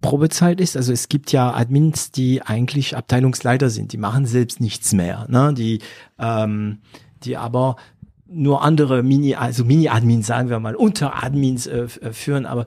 Probezeit 0.00 0.60
ist, 0.60 0.76
also 0.76 0.92
es 0.92 1.08
gibt 1.08 1.32
ja 1.32 1.52
Admins, 1.52 2.12
die 2.12 2.42
eigentlich 2.42 2.96
Abteilungsleiter 2.96 3.70
sind, 3.70 3.92
die 3.92 3.98
machen 3.98 4.24
selbst 4.24 4.60
nichts 4.60 4.92
mehr, 4.92 5.26
ne? 5.28 5.52
Die, 5.52 5.80
ähm, 6.18 6.78
die 7.24 7.36
aber 7.36 7.76
nur 8.26 8.62
andere 8.62 9.02
Mini, 9.02 9.34
also 9.34 9.64
Mini-Admins, 9.64 10.28
sagen 10.28 10.48
wir 10.48 10.60
mal, 10.60 10.76
Unter-Admins 10.76 11.66
äh, 11.66 11.88
äh, 12.00 12.12
führen, 12.12 12.46
aber 12.46 12.66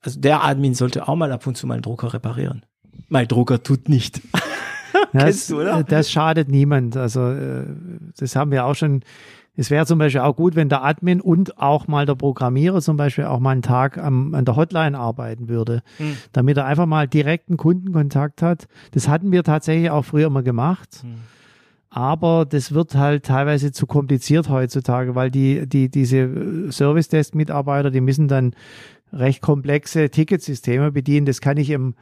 also 0.00 0.18
der 0.18 0.44
Admin 0.44 0.74
sollte 0.74 1.08
auch 1.08 1.16
mal 1.16 1.30
ab 1.32 1.46
und 1.46 1.56
zu 1.56 1.66
mal 1.66 1.74
einen 1.74 1.82
Drucker 1.82 2.14
reparieren. 2.14 2.64
Mein 3.08 3.28
Drucker 3.28 3.62
tut 3.62 3.88
nicht. 3.88 4.22
das, 5.12 5.48
du, 5.48 5.60
oder? 5.60 5.82
das 5.82 6.10
schadet 6.10 6.48
niemand. 6.48 6.96
Also 6.96 7.30
äh, 7.30 7.64
das 8.18 8.36
haben 8.36 8.50
wir 8.50 8.64
auch 8.66 8.74
schon 8.74 9.02
es 9.56 9.70
wäre 9.70 9.86
zum 9.86 9.98
Beispiel 9.98 10.20
auch 10.20 10.36
gut, 10.36 10.54
wenn 10.54 10.68
der 10.68 10.84
Admin 10.84 11.20
und 11.20 11.58
auch 11.58 11.88
mal 11.88 12.04
der 12.04 12.14
Programmierer 12.14 12.82
zum 12.82 12.96
Beispiel 12.96 13.24
auch 13.24 13.40
mal 13.40 13.52
einen 13.52 13.62
Tag 13.62 13.96
am, 13.96 14.34
an 14.34 14.44
der 14.44 14.54
Hotline 14.56 14.98
arbeiten 14.98 15.48
würde, 15.48 15.82
hm. 15.96 16.16
damit 16.32 16.58
er 16.58 16.66
einfach 16.66 16.86
mal 16.86 17.08
direkten 17.08 17.56
Kundenkontakt 17.56 18.42
hat. 18.42 18.68
Das 18.92 19.08
hatten 19.08 19.32
wir 19.32 19.44
tatsächlich 19.44 19.90
auch 19.90 20.04
früher 20.04 20.28
mal 20.28 20.42
gemacht. 20.42 20.98
Hm. 21.02 21.14
Aber 21.88 22.44
das 22.44 22.72
wird 22.72 22.94
halt 22.94 23.24
teilweise 23.24 23.72
zu 23.72 23.86
kompliziert 23.86 24.50
heutzutage, 24.50 25.14
weil 25.14 25.30
die, 25.30 25.66
die, 25.66 25.88
diese 25.88 26.70
Service-Desk-Mitarbeiter, 26.70 27.90
die 27.90 28.02
müssen 28.02 28.28
dann 28.28 28.54
recht 29.12 29.40
komplexe 29.40 30.10
Ticketsysteme 30.10 30.92
bedienen. 30.92 31.24
Das 31.24 31.40
kann 31.40 31.56
ich 31.56 31.70
im 31.70 31.94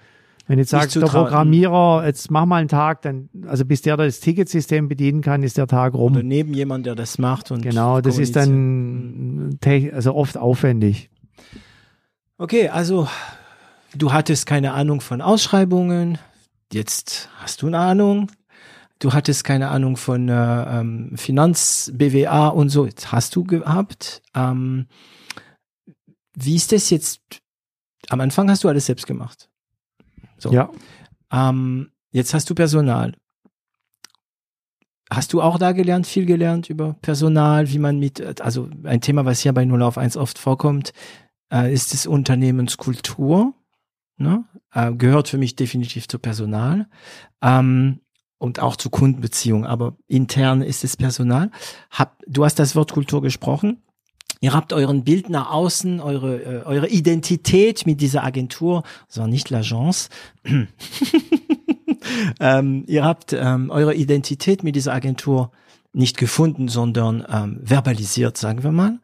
wenn 0.46 0.58
jetzt 0.58 0.70
sagt 0.70 0.94
der 0.94 1.00
Programmierer, 1.02 2.04
jetzt 2.06 2.30
mach 2.30 2.44
mal 2.44 2.56
einen 2.56 2.68
Tag, 2.68 3.02
dann, 3.02 3.30
also 3.46 3.64
bis 3.64 3.80
der 3.82 3.96
das 3.96 4.20
Ticketsystem 4.20 4.88
bedienen 4.88 5.22
kann, 5.22 5.42
ist 5.42 5.56
der 5.56 5.66
Tag 5.66 5.94
rum. 5.94 6.12
Oder 6.12 6.22
neben 6.22 6.52
jemand, 6.52 6.84
der 6.84 6.94
das 6.94 7.18
macht 7.18 7.50
und 7.50 7.62
genau, 7.62 8.00
das 8.00 8.18
ist 8.18 8.36
dann 8.36 9.58
also 9.92 10.14
oft 10.14 10.36
aufwendig. 10.36 11.10
Okay, 12.36 12.68
also 12.68 13.08
du 13.96 14.12
hattest 14.12 14.44
keine 14.44 14.72
Ahnung 14.72 15.00
von 15.00 15.22
Ausschreibungen, 15.22 16.18
jetzt 16.72 17.30
hast 17.38 17.62
du 17.62 17.68
eine 17.68 17.78
Ahnung. 17.78 18.30
Du 19.00 19.12
hattest 19.12 19.44
keine 19.44 19.68
Ahnung 19.68 19.96
von 19.96 20.28
äh, 20.28 20.32
ähm, 20.80 21.12
Finanz, 21.16 21.90
BWA 21.94 22.48
und 22.48 22.68
so, 22.68 22.86
jetzt 22.86 23.12
hast 23.12 23.34
du 23.36 23.44
gehabt. 23.44 24.22
Ähm, 24.34 24.86
wie 26.34 26.54
ist 26.54 26.72
das 26.72 26.90
jetzt? 26.90 27.20
Am 28.08 28.20
Anfang 28.20 28.48
hast 28.48 28.64
du 28.64 28.68
alles 28.68 28.86
selbst 28.86 29.06
gemacht. 29.06 29.50
So. 30.38 30.52
Ja. 30.52 30.70
Ähm, 31.32 31.90
jetzt 32.10 32.34
hast 32.34 32.48
du 32.50 32.54
Personal. 32.54 33.14
Hast 35.10 35.32
du 35.32 35.42
auch 35.42 35.58
da 35.58 35.72
gelernt, 35.72 36.06
viel 36.06 36.26
gelernt 36.26 36.70
über 36.70 36.94
Personal, 36.94 37.70
wie 37.70 37.78
man 37.78 37.98
mit, 37.98 38.40
also 38.40 38.68
ein 38.84 39.00
Thema, 39.00 39.24
was 39.24 39.40
hier 39.40 39.52
bei 39.52 39.64
0 39.64 39.82
auf 39.82 39.98
1 39.98 40.16
oft 40.16 40.38
vorkommt, 40.38 40.92
äh, 41.52 41.72
ist 41.72 41.92
das 41.92 42.06
Unternehmenskultur. 42.06 43.54
Ne? 44.16 44.44
Äh, 44.72 44.92
gehört 44.92 45.28
für 45.28 45.38
mich 45.38 45.56
definitiv 45.56 46.08
zu 46.08 46.18
Personal. 46.18 46.88
Ähm, 47.42 48.00
und 48.38 48.60
auch 48.60 48.76
zu 48.76 48.90
Kundenbeziehungen, 48.90 49.64
aber 49.64 49.96
intern 50.06 50.60
ist 50.60 50.84
es 50.84 50.96
Personal. 50.96 51.50
Hab, 51.90 52.22
du 52.26 52.44
hast 52.44 52.58
das 52.58 52.76
Wort 52.76 52.92
Kultur 52.92 53.22
gesprochen. 53.22 53.82
Ihr 54.40 54.52
habt 54.52 54.72
euren 54.72 55.04
Bild 55.04 55.30
nach 55.30 55.50
außen, 55.50 56.00
eure, 56.00 56.42
äh, 56.42 56.62
eure 56.64 56.88
Identität 56.88 57.86
mit 57.86 58.00
dieser 58.00 58.24
Agentur, 58.24 58.82
also 59.08 59.26
nicht 59.26 59.48
l'Agence. 59.48 60.08
ähm, 62.40 62.84
ihr 62.86 63.04
habt 63.04 63.32
ähm, 63.32 63.70
eure 63.70 63.94
Identität 63.94 64.62
mit 64.62 64.76
dieser 64.76 64.92
Agentur 64.92 65.50
nicht 65.92 66.18
gefunden, 66.18 66.68
sondern 66.68 67.24
ähm, 67.28 67.60
verbalisiert, 67.62 68.36
sagen 68.36 68.62
wir 68.62 68.72
mal. 68.72 68.98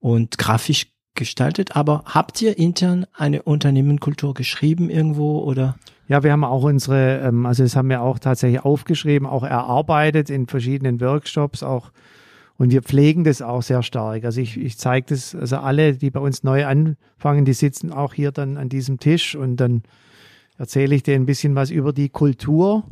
und 0.00 0.36
grafisch 0.36 0.88
gestaltet. 1.14 1.76
Aber 1.76 2.02
habt 2.06 2.42
ihr 2.42 2.58
intern 2.58 3.06
eine 3.12 3.42
Unternehmenkultur 3.42 4.34
geschrieben 4.34 4.90
irgendwo 4.90 5.40
oder? 5.40 5.76
Ja, 6.08 6.22
wir 6.22 6.32
haben 6.32 6.44
auch 6.44 6.64
unsere, 6.64 7.20
ähm, 7.20 7.46
also 7.46 7.62
das 7.62 7.76
haben 7.76 7.88
wir 7.88 8.02
auch 8.02 8.18
tatsächlich 8.18 8.60
aufgeschrieben, 8.60 9.26
auch 9.26 9.44
erarbeitet 9.44 10.28
in 10.28 10.46
verschiedenen 10.46 11.00
Workshops, 11.00 11.62
auch 11.62 11.92
und 12.62 12.70
wir 12.70 12.82
pflegen 12.82 13.24
das 13.24 13.42
auch 13.42 13.60
sehr 13.60 13.82
stark. 13.82 14.24
Also 14.24 14.40
ich, 14.40 14.56
ich 14.56 14.78
zeige 14.78 15.06
das, 15.08 15.34
also 15.34 15.56
alle, 15.56 15.96
die 15.96 16.10
bei 16.10 16.20
uns 16.20 16.44
neu 16.44 16.64
anfangen, 16.64 17.44
die 17.44 17.54
sitzen 17.54 17.92
auch 17.92 18.14
hier 18.14 18.30
dann 18.30 18.56
an 18.56 18.68
diesem 18.68 19.00
Tisch 19.00 19.34
und 19.34 19.56
dann 19.56 19.82
erzähle 20.58 20.94
ich 20.94 21.02
denen 21.02 21.24
ein 21.24 21.26
bisschen 21.26 21.56
was 21.56 21.72
über 21.72 21.92
die 21.92 22.08
Kultur. 22.08 22.84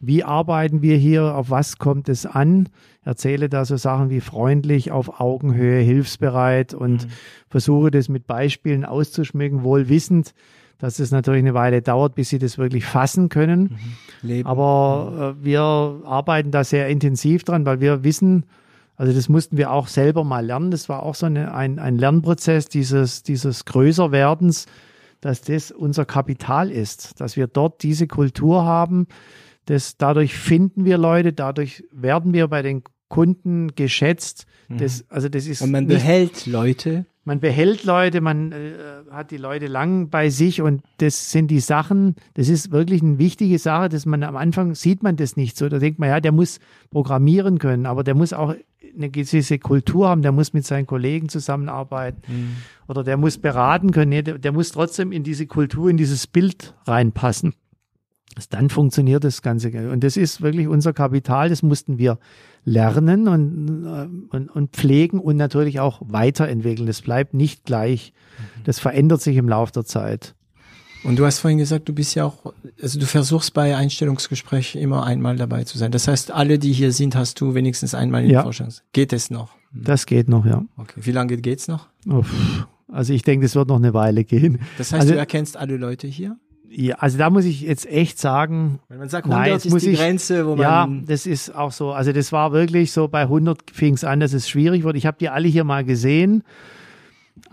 Wie 0.00 0.24
arbeiten 0.24 0.82
wir 0.82 0.96
hier? 0.96 1.36
Auf 1.36 1.50
was 1.50 1.78
kommt 1.78 2.08
es 2.08 2.26
an? 2.26 2.68
Erzähle 3.04 3.48
da 3.48 3.64
so 3.64 3.76
Sachen 3.76 4.10
wie 4.10 4.18
freundlich, 4.20 4.90
auf 4.90 5.20
Augenhöhe, 5.20 5.80
hilfsbereit 5.82 6.74
und 6.74 7.04
mhm. 7.04 7.10
versuche 7.48 7.92
das 7.92 8.08
mit 8.08 8.26
Beispielen 8.26 8.84
auszuschmücken, 8.84 9.62
wohl 9.62 9.88
wissend, 9.88 10.34
dass 10.78 10.98
es 10.98 11.12
natürlich 11.12 11.42
eine 11.42 11.54
Weile 11.54 11.80
dauert, 11.80 12.16
bis 12.16 12.30
sie 12.30 12.40
das 12.40 12.58
wirklich 12.58 12.84
fassen 12.84 13.28
können. 13.28 13.78
Mhm. 14.24 14.46
Aber 14.48 15.36
äh, 15.38 15.44
wir 15.44 15.62
arbeiten 15.62 16.50
da 16.50 16.64
sehr 16.64 16.88
intensiv 16.88 17.44
dran, 17.44 17.64
weil 17.64 17.78
wir 17.78 18.02
wissen, 18.02 18.46
also 19.02 19.12
das 19.12 19.28
mussten 19.28 19.56
wir 19.56 19.72
auch 19.72 19.88
selber 19.88 20.22
mal 20.22 20.46
lernen. 20.46 20.70
Das 20.70 20.88
war 20.88 21.02
auch 21.02 21.16
so 21.16 21.26
eine, 21.26 21.52
ein, 21.52 21.80
ein 21.80 21.98
Lernprozess 21.98 22.66
dieses, 22.66 23.24
dieses 23.24 23.64
Größerwerdens, 23.64 24.66
dass 25.20 25.40
das 25.40 25.72
unser 25.72 26.04
Kapital 26.04 26.70
ist, 26.70 27.20
dass 27.20 27.36
wir 27.36 27.48
dort 27.48 27.82
diese 27.82 28.06
Kultur 28.06 28.62
haben. 28.62 29.08
Das, 29.64 29.96
dadurch 29.96 30.34
finden 30.34 30.84
wir 30.84 30.98
Leute, 30.98 31.32
dadurch 31.32 31.82
werden 31.90 32.32
wir 32.32 32.46
bei 32.46 32.62
den 32.62 32.84
Kunden 33.08 33.74
geschätzt. 33.74 34.46
Mhm. 34.68 34.78
Das, 34.78 35.04
also 35.08 35.28
das 35.28 35.48
ist 35.48 35.62
Und 35.62 35.72
man 35.72 35.86
nicht, 35.86 35.96
behält 35.96 36.46
Leute. 36.46 37.04
Man 37.24 37.40
behält 37.40 37.82
Leute, 37.82 38.20
man 38.20 38.52
äh, 38.52 38.74
hat 39.10 39.32
die 39.32 39.36
Leute 39.36 39.66
lang 39.66 40.10
bei 40.10 40.30
sich 40.30 40.62
und 40.62 40.82
das 40.98 41.32
sind 41.32 41.50
die 41.50 41.60
Sachen, 41.60 42.14
das 42.34 42.48
ist 42.48 42.70
wirklich 42.70 43.02
eine 43.02 43.18
wichtige 43.18 43.58
Sache, 43.58 43.88
dass 43.88 44.06
man 44.06 44.22
am 44.22 44.36
Anfang 44.36 44.76
sieht 44.76 45.02
man 45.02 45.16
das 45.16 45.36
nicht 45.36 45.56
so. 45.56 45.68
Da 45.68 45.80
denkt 45.80 45.98
man, 45.98 46.08
ja, 46.08 46.20
der 46.20 46.30
muss 46.30 46.60
programmieren 46.90 47.58
können, 47.58 47.86
aber 47.86 48.04
der 48.04 48.14
muss 48.14 48.32
auch 48.32 48.54
eine 48.96 49.10
gewisse 49.10 49.58
Kultur 49.58 50.08
haben, 50.08 50.22
der 50.22 50.32
muss 50.32 50.52
mit 50.52 50.66
seinen 50.66 50.86
Kollegen 50.86 51.28
zusammenarbeiten 51.28 52.22
mhm. 52.26 52.56
oder 52.88 53.04
der 53.04 53.16
muss 53.16 53.38
beraten 53.38 53.90
können. 53.90 54.10
Nee, 54.10 54.22
der, 54.22 54.38
der, 54.38 54.52
muss 54.52 54.72
trotzdem 54.72 55.12
in 55.12 55.22
diese 55.22 55.46
Kultur, 55.46 55.90
in 55.90 55.96
dieses 55.96 56.26
Bild 56.26 56.74
reinpassen. 56.86 57.54
Dann 58.50 58.70
funktioniert 58.70 59.24
das 59.24 59.42
Ganze. 59.42 59.90
Und 59.90 60.02
das 60.02 60.16
ist 60.16 60.40
wirklich 60.40 60.66
unser 60.66 60.92
Kapital, 60.92 61.50
das 61.50 61.62
mussten 61.62 61.98
wir 61.98 62.18
lernen 62.64 63.28
und, 63.28 63.84
äh, 63.84 64.36
und, 64.36 64.48
und 64.48 64.70
pflegen 64.70 65.18
und 65.18 65.36
natürlich 65.36 65.80
auch 65.80 66.00
weiterentwickeln. 66.04 66.86
Das 66.86 67.02
bleibt 67.02 67.34
nicht 67.34 67.64
gleich. 67.64 68.12
Mhm. 68.38 68.64
Das 68.64 68.78
verändert 68.78 69.20
sich 69.20 69.36
im 69.36 69.48
Laufe 69.48 69.72
der 69.72 69.84
Zeit. 69.84 70.34
Und 71.04 71.18
du 71.18 71.26
hast 71.26 71.40
vorhin 71.40 71.58
gesagt, 71.58 71.88
du 71.88 71.92
bist 71.92 72.14
ja 72.14 72.26
auch, 72.26 72.52
also 72.80 72.98
du 72.98 73.06
versuchst 73.06 73.54
bei 73.54 73.76
Einstellungsgesprächen 73.76 74.80
immer 74.80 75.04
einmal 75.04 75.36
dabei 75.36 75.64
zu 75.64 75.76
sein. 75.76 75.90
Das 75.90 76.06
heißt, 76.06 76.30
alle, 76.30 76.58
die 76.58 76.72
hier 76.72 76.92
sind, 76.92 77.16
hast 77.16 77.40
du 77.40 77.54
wenigstens 77.54 77.94
einmal 77.94 78.24
in 78.24 78.30
ja. 78.30 78.42
Vorstellungs. 78.42 78.82
Geht 78.92 79.12
es 79.12 79.30
noch? 79.30 79.50
Hm. 79.72 79.84
Das 79.84 80.06
geht 80.06 80.28
noch, 80.28 80.46
ja. 80.46 80.64
Okay. 80.76 81.00
Wie 81.02 81.12
lange 81.12 81.36
geht's 81.38 81.66
noch? 81.66 81.88
Also 82.88 83.12
ich 83.12 83.22
denke, 83.22 83.46
das 83.46 83.54
wird 83.56 83.68
noch 83.68 83.76
eine 83.76 83.94
Weile 83.94 84.24
gehen. 84.24 84.60
Das 84.78 84.92
heißt, 84.92 85.02
also, 85.02 85.14
du 85.14 85.18
erkennst 85.18 85.56
alle 85.56 85.76
Leute 85.76 86.06
hier? 86.06 86.36
Ja, 86.68 86.96
also 86.96 87.18
da 87.18 87.28
muss 87.28 87.44
ich 87.44 87.62
jetzt 87.62 87.86
echt 87.86 88.18
sagen, 88.18 88.78
wenn 88.88 88.98
man 88.98 89.08
sagt 89.08 89.26
100 89.26 89.46
nein, 89.46 89.56
ist 89.56 89.70
muss 89.70 89.82
die 89.82 89.90
ich, 89.90 89.98
Grenze, 89.98 90.46
wo 90.46 90.56
man 90.56 90.60
ja, 90.60 90.88
das 91.06 91.26
ist 91.26 91.54
auch 91.54 91.70
so. 91.70 91.92
Also 91.92 92.12
das 92.12 92.32
war 92.32 92.52
wirklich 92.52 92.92
so 92.92 93.08
bei 93.08 93.22
100 93.22 93.70
fing 93.70 93.92
es 93.94 94.04
an, 94.04 94.20
dass 94.20 94.32
es 94.32 94.48
schwierig 94.48 94.82
wurde. 94.84 94.96
Ich 94.96 95.04
habe 95.04 95.18
die 95.20 95.28
alle 95.28 95.48
hier 95.48 95.64
mal 95.64 95.84
gesehen 95.84 96.44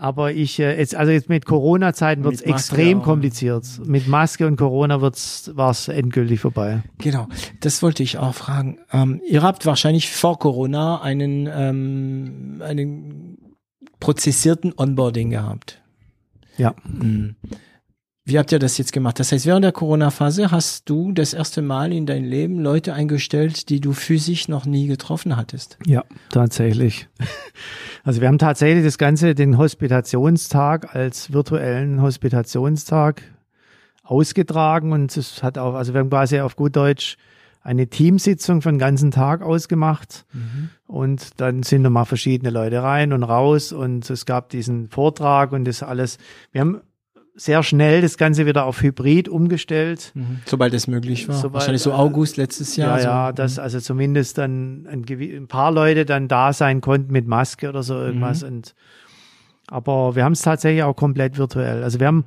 aber 0.00 0.32
ich, 0.32 0.58
äh, 0.58 0.78
jetzt, 0.78 0.94
also 0.94 1.12
jetzt 1.12 1.28
mit 1.28 1.44
Corona-Zeiten 1.44 2.24
wird 2.24 2.34
es 2.34 2.40
extrem 2.40 3.00
auch. 3.00 3.04
kompliziert. 3.04 3.66
Mit 3.84 4.08
Maske 4.08 4.46
und 4.46 4.56
Corona 4.56 5.02
wird's, 5.02 5.50
war 5.54 5.70
es 5.70 5.88
endgültig 5.88 6.40
vorbei. 6.40 6.82
Genau, 6.98 7.28
das 7.60 7.82
wollte 7.82 8.02
ich 8.02 8.16
auch 8.16 8.34
fragen. 8.34 8.78
Ähm, 8.92 9.20
ihr 9.28 9.42
habt 9.42 9.66
wahrscheinlich 9.66 10.10
vor 10.10 10.38
Corona 10.38 11.02
einen, 11.02 11.46
ähm, 11.52 12.62
einen 12.64 13.38
prozessierten 14.00 14.72
Onboarding 14.74 15.30
gehabt. 15.30 15.82
Ja. 16.56 16.74
Mhm. 16.84 17.36
Wie 18.30 18.38
habt 18.38 18.52
ihr 18.52 18.60
das 18.60 18.78
jetzt 18.78 18.92
gemacht? 18.92 19.18
Das 19.18 19.32
heißt, 19.32 19.44
während 19.44 19.64
der 19.64 19.72
Corona-Phase 19.72 20.52
hast 20.52 20.88
du 20.88 21.10
das 21.10 21.34
erste 21.34 21.62
Mal 21.62 21.92
in 21.92 22.06
dein 22.06 22.22
Leben 22.22 22.60
Leute 22.60 22.94
eingestellt, 22.94 23.68
die 23.70 23.80
du 23.80 23.92
physisch 23.92 24.46
noch 24.46 24.66
nie 24.66 24.86
getroffen 24.86 25.36
hattest. 25.36 25.78
Ja, 25.84 26.04
tatsächlich. 26.30 27.08
Also 28.02 28.22
wir 28.22 28.28
haben 28.28 28.38
tatsächlich 28.38 28.82
das 28.82 28.96
Ganze, 28.96 29.34
den 29.34 29.58
Hospitationstag 29.58 30.94
als 30.94 31.34
virtuellen 31.34 32.00
Hospitationstag 32.00 33.20
ausgetragen 34.02 34.92
und 34.92 35.14
es 35.18 35.42
hat 35.42 35.58
auch, 35.58 35.74
also 35.74 35.92
wir 35.92 36.00
haben 36.00 36.08
quasi 36.08 36.40
auf 36.40 36.56
gut 36.56 36.76
Deutsch 36.76 37.18
eine 37.60 37.88
Teamsitzung 37.88 38.62
für 38.62 38.70
den 38.70 38.78
ganzen 38.78 39.10
Tag 39.10 39.42
ausgemacht 39.42 40.24
mhm. 40.32 40.70
und 40.86 41.40
dann 41.42 41.62
sind 41.62 41.82
nochmal 41.82 42.06
verschiedene 42.06 42.48
Leute 42.48 42.82
rein 42.82 43.12
und 43.12 43.22
raus 43.22 43.70
und 43.72 44.08
es 44.08 44.24
gab 44.24 44.48
diesen 44.48 44.88
Vortrag 44.88 45.52
und 45.52 45.66
das 45.66 45.82
alles. 45.82 46.16
Wir 46.52 46.62
haben 46.62 46.80
sehr 47.40 47.62
schnell 47.62 48.02
das 48.02 48.18
Ganze 48.18 48.44
wieder 48.44 48.66
auf 48.66 48.82
Hybrid 48.82 49.26
umgestellt. 49.26 50.12
Mhm. 50.14 50.40
Sobald 50.44 50.74
es 50.74 50.86
möglich 50.86 51.26
war. 51.26 51.36
Sobald, 51.36 51.54
Wahrscheinlich 51.54 51.80
so 51.80 51.94
August 51.94 52.36
letztes 52.36 52.76
Jahr. 52.76 52.98
Ja, 52.98 53.02
so. 53.02 53.08
ja, 53.08 53.32
dass 53.32 53.56
mhm. 53.56 53.62
also 53.62 53.80
zumindest 53.80 54.36
dann 54.36 54.86
ein, 54.86 55.06
ein, 55.08 55.48
paar 55.48 55.72
Leute 55.72 56.04
dann 56.04 56.28
da 56.28 56.52
sein 56.52 56.82
konnten 56.82 57.10
mit 57.12 57.26
Maske 57.26 57.70
oder 57.70 57.82
so 57.82 57.94
irgendwas. 57.94 58.42
Mhm. 58.42 58.48
Und 58.48 58.74
aber 59.68 60.16
wir 60.16 60.24
haben 60.24 60.32
es 60.32 60.42
tatsächlich 60.42 60.82
auch 60.82 60.94
komplett 60.94 61.38
virtuell. 61.38 61.82
Also 61.82 61.98
wir 61.98 62.08
haben 62.08 62.26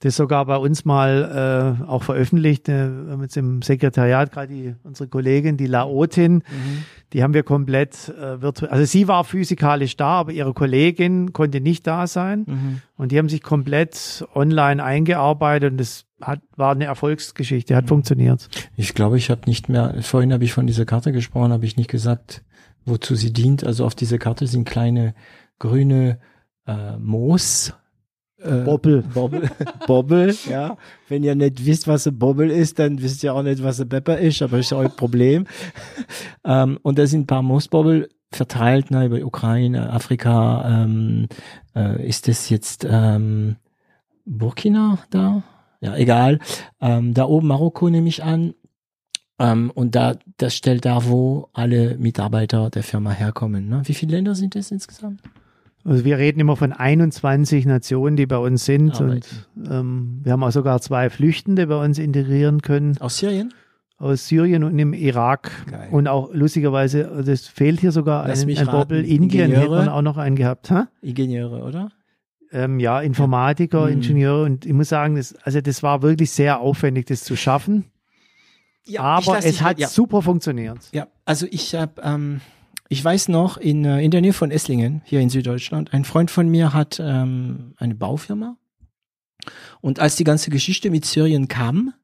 das 0.00 0.16
sogar 0.16 0.46
bei 0.46 0.56
uns 0.56 0.86
mal 0.86 1.76
äh, 1.78 1.84
auch 1.84 2.02
veröffentlicht. 2.02 2.68
Äh, 2.68 2.88
jetzt 3.20 3.36
im 3.36 3.60
Sekretariat 3.60 4.32
gerade 4.32 4.48
die, 4.48 4.74
unsere 4.82 5.08
Kollegin, 5.08 5.58
die 5.58 5.66
Laotin, 5.66 6.36
mhm. 6.36 6.42
die 7.12 7.22
haben 7.22 7.34
wir 7.34 7.42
komplett 7.42 8.08
äh, 8.08 8.40
virtuell. 8.40 8.70
Also 8.70 8.86
sie 8.86 9.08
war 9.08 9.24
physikalisch 9.24 9.96
da, 9.98 10.20
aber 10.20 10.32
ihre 10.32 10.54
Kollegin 10.54 11.34
konnte 11.34 11.60
nicht 11.60 11.86
da 11.86 12.06
sein. 12.06 12.44
Mhm. 12.46 12.82
Und 12.96 13.12
die 13.12 13.18
haben 13.18 13.28
sich 13.28 13.42
komplett 13.42 14.26
online 14.34 14.82
eingearbeitet 14.82 15.72
und 15.72 15.78
das 15.78 16.06
hat, 16.22 16.40
war 16.56 16.72
eine 16.72 16.86
Erfolgsgeschichte, 16.86 17.76
hat 17.76 17.84
mhm. 17.84 17.88
funktioniert. 17.88 18.48
Ich 18.76 18.94
glaube, 18.94 19.18
ich 19.18 19.28
habe 19.28 19.42
nicht 19.46 19.68
mehr, 19.68 19.96
vorhin 20.00 20.32
habe 20.32 20.44
ich 20.44 20.54
von 20.54 20.66
dieser 20.66 20.86
Karte 20.86 21.12
gesprochen, 21.12 21.52
habe 21.52 21.66
ich 21.66 21.76
nicht 21.76 21.90
gesagt, 21.90 22.42
wozu 22.86 23.14
sie 23.14 23.34
dient. 23.34 23.64
Also 23.64 23.84
auf 23.84 23.94
dieser 23.94 24.16
Karte 24.16 24.46
sind 24.46 24.64
kleine 24.64 25.14
grüne 25.58 26.18
äh, 26.66 26.96
Moos 26.96 27.74
äh, 28.42 28.64
Bobbel. 28.64 29.02
Bobbel. 29.02 29.50
Bobbel, 29.86 30.34
ja. 30.48 30.76
Wenn 31.08 31.22
ihr 31.22 31.34
nicht 31.34 31.64
wisst, 31.64 31.86
was 31.88 32.06
ein 32.06 32.18
Bobbel 32.18 32.50
ist, 32.50 32.78
dann 32.78 33.00
wisst 33.00 33.22
ihr 33.22 33.34
auch 33.34 33.42
nicht, 33.42 33.62
was 33.62 33.80
ein 33.80 33.88
Pepper 33.88 34.18
ist, 34.18 34.42
aber 34.42 34.58
ist 34.58 34.70
ja 34.70 34.78
euer 34.78 34.88
Problem. 34.88 35.46
ähm, 36.44 36.78
und 36.82 36.98
da 36.98 37.06
sind 37.06 37.22
ein 37.22 37.26
paar 37.26 37.42
Moosbobbel 37.42 38.08
verteilt, 38.32 38.90
ne, 38.90 39.06
über 39.06 39.24
Ukraine, 39.24 39.90
Afrika. 39.90 40.84
Ähm, 40.84 41.28
äh, 41.74 42.06
ist 42.06 42.28
das 42.28 42.48
jetzt 42.48 42.86
ähm, 42.88 43.56
Burkina 44.24 44.98
da? 45.10 45.42
Ja, 45.80 45.96
egal. 45.96 46.38
Ähm, 46.80 47.14
da 47.14 47.24
oben 47.24 47.48
Marokko 47.48 47.88
nehme 47.88 48.08
ich 48.08 48.22
an. 48.22 48.54
Ähm, 49.38 49.70
und 49.74 49.94
da, 49.94 50.16
das 50.36 50.54
stellt 50.54 50.84
da, 50.84 51.06
wo 51.06 51.48
alle 51.54 51.96
Mitarbeiter 51.96 52.68
der 52.70 52.82
Firma 52.82 53.10
herkommen. 53.10 53.68
Ne? 53.68 53.82
Wie 53.84 53.94
viele 53.94 54.16
Länder 54.16 54.34
sind 54.34 54.54
das 54.54 54.70
insgesamt? 54.70 55.22
Also 55.84 56.04
wir 56.04 56.18
reden 56.18 56.40
immer 56.40 56.56
von 56.56 56.72
21 56.72 57.64
Nationen, 57.66 58.16
die 58.16 58.26
bei 58.26 58.36
uns 58.36 58.64
sind. 58.64 59.00
Arbeit. 59.00 59.26
Und 59.56 59.70
ähm, 59.70 60.20
wir 60.22 60.32
haben 60.32 60.42
auch 60.42 60.50
sogar 60.50 60.80
zwei 60.80 61.08
Flüchtende 61.08 61.66
bei 61.66 61.82
uns 61.82 61.98
integrieren 61.98 62.60
können. 62.60 62.98
Aus 62.98 63.18
Syrien? 63.18 63.54
Aus 63.96 64.28
Syrien 64.28 64.64
und 64.64 64.78
im 64.78 64.92
Irak. 64.92 65.50
Geil. 65.70 65.88
Und 65.90 66.08
auch 66.08 66.30
lustigerweise, 66.32 67.22
das 67.24 67.46
fehlt 67.46 67.80
hier 67.80 67.92
sogar 67.92 68.26
Lass 68.28 68.44
ein, 68.44 68.56
ein 68.56 68.66
Doppel. 68.66 69.04
Indien 69.04 69.52
hätte 69.52 69.70
man 69.70 69.88
auch 69.88 70.02
noch 70.02 70.16
einen 70.16 70.36
gehabt. 70.36 70.70
Ha? 70.70 70.88
Ingenieure, 71.02 71.62
oder? 71.62 71.90
Ähm, 72.52 72.80
ja, 72.80 73.00
Informatiker, 73.00 73.88
ja. 73.88 73.94
Ingenieure. 73.94 74.44
Und 74.44 74.66
ich 74.66 74.72
muss 74.72 74.88
sagen, 74.88 75.16
das, 75.16 75.34
also 75.44 75.60
das 75.60 75.82
war 75.82 76.02
wirklich 76.02 76.30
sehr 76.30 76.60
aufwendig, 76.60 77.06
das 77.06 77.24
zu 77.24 77.36
schaffen. 77.36 77.84
Ja, 78.84 79.02
Aber 79.02 79.38
es 79.38 79.62
hat 79.62 79.78
ja. 79.78 79.88
super 79.88 80.22
funktioniert. 80.22 80.78
Ja, 80.92 81.06
also 81.24 81.46
ich 81.50 81.74
habe 81.74 82.00
ähm, 82.02 82.40
ich 82.92 83.02
weiß 83.04 83.28
noch, 83.28 83.56
in, 83.56 83.84
äh, 83.84 84.02
in 84.02 84.10
der 84.10 84.20
Nähe 84.20 84.32
von 84.32 84.50
Esslingen, 84.50 85.00
hier 85.04 85.20
in 85.20 85.30
Süddeutschland, 85.30 85.94
ein 85.94 86.04
Freund 86.04 86.28
von 86.28 86.48
mir 86.48 86.74
hat 86.74 87.00
ähm, 87.00 87.72
eine 87.76 87.94
Baufirma. 87.94 88.56
Und 89.80 90.00
als 90.00 90.16
die 90.16 90.24
ganze 90.24 90.50
Geschichte 90.50 90.90
mit 90.90 91.04
Syrien 91.04 91.46
kam, 91.46 91.94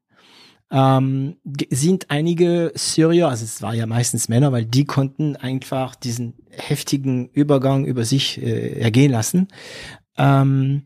ähm, 0.71 1.35
sind 1.69 2.09
einige 2.09 2.71
Syrier, 2.73 3.27
also 3.27 3.43
es 3.43 3.61
war 3.61 3.73
ja 3.73 3.85
meistens 3.85 4.29
Männer, 4.29 4.53
weil 4.53 4.63
die 4.63 4.85
konnten 4.85 5.35
einfach 5.35 5.93
diesen 5.93 6.35
heftigen 6.49 7.27
Übergang 7.27 7.85
über 7.85 8.05
sich 8.05 8.41
äh, 8.41 8.79
ergehen 8.79 9.11
lassen. 9.11 9.49
Ähm, 10.17 10.83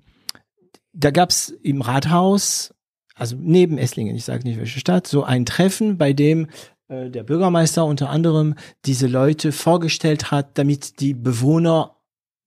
da 0.93 1.11
gab's 1.11 1.49
im 1.61 1.81
Rathaus, 1.81 2.73
also 3.13 3.35
neben 3.39 3.77
Esslingen, 3.77 4.15
ich 4.15 4.25
sage 4.25 4.47
nicht 4.47 4.57
welche 4.57 4.79
Stadt, 4.79 5.05
so 5.05 5.23
ein 5.23 5.45
Treffen, 5.45 5.99
bei 5.99 6.11
dem 6.11 6.47
äh, 6.91 7.09
der 7.09 7.23
Bürgermeister 7.23 7.85
unter 7.85 8.09
anderem 8.09 8.55
diese 8.85 9.07
Leute 9.07 9.51
vorgestellt 9.51 10.29
hat, 10.29 10.57
damit 10.57 10.99
die 10.99 11.13
Bewohner 11.13 11.95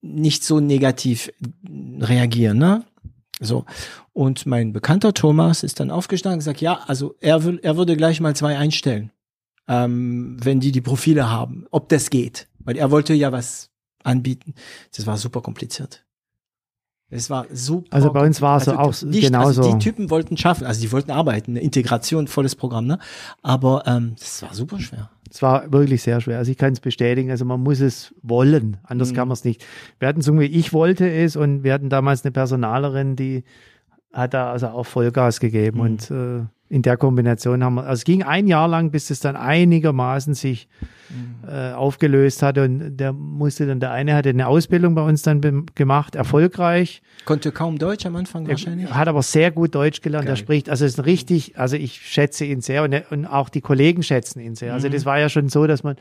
nicht 0.03 0.45
so 0.45 0.61
negativ 0.61 1.33
reagieren, 1.99 2.59
ne? 2.59 2.85
So. 3.41 3.65
Und 4.13 4.47
mein 4.47 4.73
bekannter 4.73 5.15
Thomas 5.15 5.63
ist 5.63 5.81
dann 5.81 5.91
aufgestanden 5.91 6.37
und 6.37 6.41
gesagt, 6.41 6.61
ja, 6.61 6.81
also 6.87 7.17
er, 7.21 7.45
will, 7.45 7.59
er 7.63 7.77
würde 7.77 7.97
gleich 7.97 8.21
mal 8.21 8.37
zwei 8.37 8.57
einstellen, 8.59 9.11
ähm, 9.67 10.37
wenn 10.45 10.61
die 10.61 10.73
die 10.73 10.83
Profile 10.83 11.31
haben, 11.31 11.67
ob 11.71 11.89
das 11.89 12.11
geht. 12.11 12.49
Weil 12.59 12.77
er 12.77 12.91
wollte 12.91 13.15
ja 13.15 13.33
was 13.33 13.71
anbieten. 14.03 14.55
Das 14.95 15.07
war 15.07 15.17
super 15.17 15.41
kompliziert. 15.41 16.05
Es 17.11 17.31
war 17.31 17.47
super. 17.53 17.87
Also 17.95 18.13
bei 18.13 18.25
uns 18.27 18.41
war 18.43 18.57
es 18.57 18.69
also 18.69 18.81
auch 18.81 19.03
nicht, 19.03 19.23
genauso. 19.23 19.63
Also 19.63 19.73
die 19.73 19.79
Typen 19.79 20.11
wollten 20.11 20.37
schaffen, 20.37 20.67
also 20.67 20.81
die 20.81 20.91
wollten 20.91 21.11
arbeiten, 21.11 21.53
eine 21.53 21.61
Integration, 21.61 22.27
volles 22.27 22.57
Programm, 22.57 22.87
ne? 22.87 22.99
Aber 23.43 23.85
ähm, 23.87 24.17
das 24.19 24.43
war 24.43 24.55
super 24.55 24.81
schwer. 24.81 25.11
Es 25.31 25.43
war 25.43 25.71
wirklich 25.73 26.03
sehr 26.03 26.21
schwer. 26.21 26.39
Also 26.39 26.51
ich 26.51 26.59
kann 26.59 26.73
es 26.73 26.81
bestätigen. 26.81 27.31
Also 27.31 27.45
man 27.45 27.61
muss 27.61 27.81
es 27.81 28.15
wollen, 28.23 28.79
anders 28.85 29.11
Mhm. 29.11 29.17
kann 29.17 29.29
man 29.29 29.33
es 29.35 29.45
nicht. 29.45 29.65
Wir 29.99 30.09
hatten 30.09 30.23
so 30.23 30.39
ich 30.41 30.73
wollte 30.73 31.09
es 31.11 31.37
und 31.37 31.63
wir 31.63 31.73
hatten 31.73 31.89
damals 31.91 32.25
eine 32.25 32.33
Personalerin, 32.33 33.17
die 33.17 33.45
hat 34.13 34.33
da 34.33 34.53
also 34.53 34.69
auch 34.69 34.85
Vollgas 34.85 35.41
gegeben 35.41 35.79
Mhm. 35.79 35.85
und 35.85 36.11
äh, 36.11 36.45
in 36.75 36.83
der 36.83 36.97
Kombination 36.97 37.63
haben 37.63 37.75
wir, 37.77 37.83
also 37.85 38.01
es 38.01 38.05
ging 38.05 38.25
ein 38.25 38.49
Jahr 38.49 38.67
lang, 38.67 38.91
bis 38.91 39.11
es 39.11 39.21
dann 39.21 39.37
einigermaßen 39.37 40.35
sich 40.35 40.69
Mhm. 41.11 41.49
äh, 41.49 41.73
aufgelöst 41.73 42.43
hatte 42.43 42.65
und 42.65 42.97
der 42.97 43.13
musste 43.13 43.67
dann, 43.67 43.79
der 43.79 43.93
eine 43.93 44.15
hatte 44.15 44.31
eine 44.31 44.49
Ausbildung 44.49 44.95
bei 44.95 45.03
uns 45.03 45.23
dann 45.23 45.67
gemacht, 45.75 46.15
erfolgreich, 46.17 47.03
Konnte 47.27 47.53
kaum 47.53 47.79
Deutsch 47.79 48.07
am 48.07 48.17
Anfang 48.17 48.49
wahrscheinlich. 48.49 48.89
er 48.89 48.97
hat 48.97 49.07
aber 49.07 49.23
sehr 49.23 49.51
gut 49.51 49.75
Deutsch 49.75 50.01
gelernt. 50.01 50.27
Er 50.27 50.37
spricht, 50.37 50.69
also 50.71 50.85
ist 50.85 50.99
ein 50.99 51.05
richtig, 51.05 51.59
also 51.59 51.77
ich 51.77 52.01
schätze 52.01 52.45
ihn 52.47 52.63
sehr 52.63 52.83
und, 52.83 52.95
und 53.11 53.27
auch 53.27 53.49
die 53.51 53.61
Kollegen 53.61 54.03
schätzen 54.03 54.41
ihn 54.41 54.55
sehr. 54.57 54.71
Mhm. 54.71 54.75
Also 54.75 54.89
das 54.89 55.05
war 55.05 55.19
ja 55.21 55.29
schon 55.29 55.49
so, 55.51 55.67
dass 55.67 55.83
man 55.85 55.97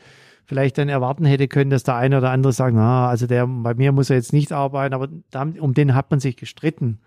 vielleicht 0.46 0.78
dann 0.78 0.88
erwarten 0.88 1.26
hätte 1.26 1.48
können, 1.48 1.70
dass 1.70 1.82
der 1.84 1.96
eine 1.96 2.18
oder 2.18 2.30
andere 2.30 2.52
sagt, 2.52 2.74
na, 2.74 3.08
also 3.08 3.26
der, 3.26 3.46
bei 3.46 3.74
mir 3.74 3.92
muss 3.92 4.10
er 4.10 4.16
jetzt 4.16 4.32
nicht 4.32 4.52
arbeiten, 4.52 4.94
aber 4.94 5.08
da, 5.30 5.46
um 5.60 5.74
den 5.74 5.94
hat 5.94 6.10
man 6.10 6.18
sich 6.18 6.36
gestritten. 6.36 6.98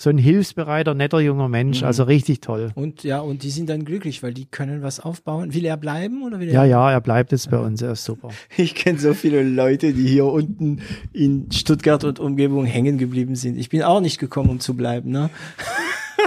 So 0.00 0.10
ein 0.10 0.16
hilfsbereiter, 0.18 0.94
netter 0.94 1.18
junger 1.18 1.48
Mensch, 1.48 1.80
Mhm. 1.80 1.86
also 1.88 2.04
richtig 2.04 2.40
toll. 2.40 2.70
Und 2.76 3.02
ja, 3.02 3.18
und 3.18 3.42
die 3.42 3.50
sind 3.50 3.68
dann 3.68 3.84
glücklich, 3.84 4.22
weil 4.22 4.32
die 4.32 4.44
können 4.46 4.80
was 4.80 5.00
aufbauen. 5.00 5.52
Will 5.54 5.64
er 5.64 5.76
bleiben 5.76 6.22
oder 6.22 6.38
will 6.38 6.46
er? 6.48 6.54
Ja, 6.54 6.64
ja, 6.64 6.92
er 6.92 7.00
bleibt 7.00 7.32
jetzt 7.32 7.50
bei 7.50 7.58
uns, 7.58 7.82
er 7.82 7.92
ist 7.92 8.04
super. 8.04 8.28
Ich 8.56 8.76
kenne 8.76 8.98
so 9.00 9.12
viele 9.12 9.42
Leute, 9.42 9.92
die 9.92 10.06
hier 10.06 10.24
unten 10.26 10.80
in 11.12 11.50
Stuttgart 11.52 12.04
und 12.04 12.20
Umgebung 12.20 12.64
hängen 12.64 12.96
geblieben 12.96 13.34
sind. 13.34 13.58
Ich 13.58 13.70
bin 13.70 13.82
auch 13.82 14.00
nicht 14.00 14.18
gekommen, 14.18 14.50
um 14.50 14.60
zu 14.60 14.74
bleiben, 14.74 15.10
ne? 15.10 15.30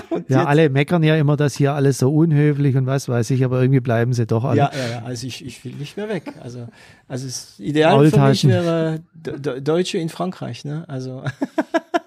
Und 0.09 0.29
Ja, 0.29 0.39
jetzt- 0.39 0.47
alle 0.47 0.69
meckern 0.69 1.03
ja 1.03 1.15
immer, 1.15 1.37
dass 1.37 1.55
hier 1.55 1.73
alles 1.73 1.97
so 1.97 2.13
unhöflich 2.13 2.75
und 2.77 2.85
was 2.85 3.07
weiß 3.09 3.29
ich, 3.31 3.43
aber 3.45 3.61
irgendwie 3.61 3.79
bleiben 3.81 4.11
sie 4.13 4.25
doch 4.25 4.43
alle. 4.45 4.57
Ja, 4.57 4.71
ja, 4.73 4.89
ja, 4.99 5.05
also 5.05 5.27
ich, 5.27 5.45
ich 5.45 5.63
will 5.65 5.73
nicht 5.73 5.95
mehr 5.97 6.07
weg. 6.09 6.23
Also, 6.41 6.67
also 7.09 7.27
es 7.27 7.59
ideal 7.59 8.09
für 8.09 8.19
mich 8.19 8.45
wäre 8.47 8.99
De 9.13 9.39
De 9.39 9.61
Deutsche 9.61 9.97
in 9.97 10.09
Frankreich, 10.09 10.63
ne? 10.65 10.83
Also. 10.89 11.23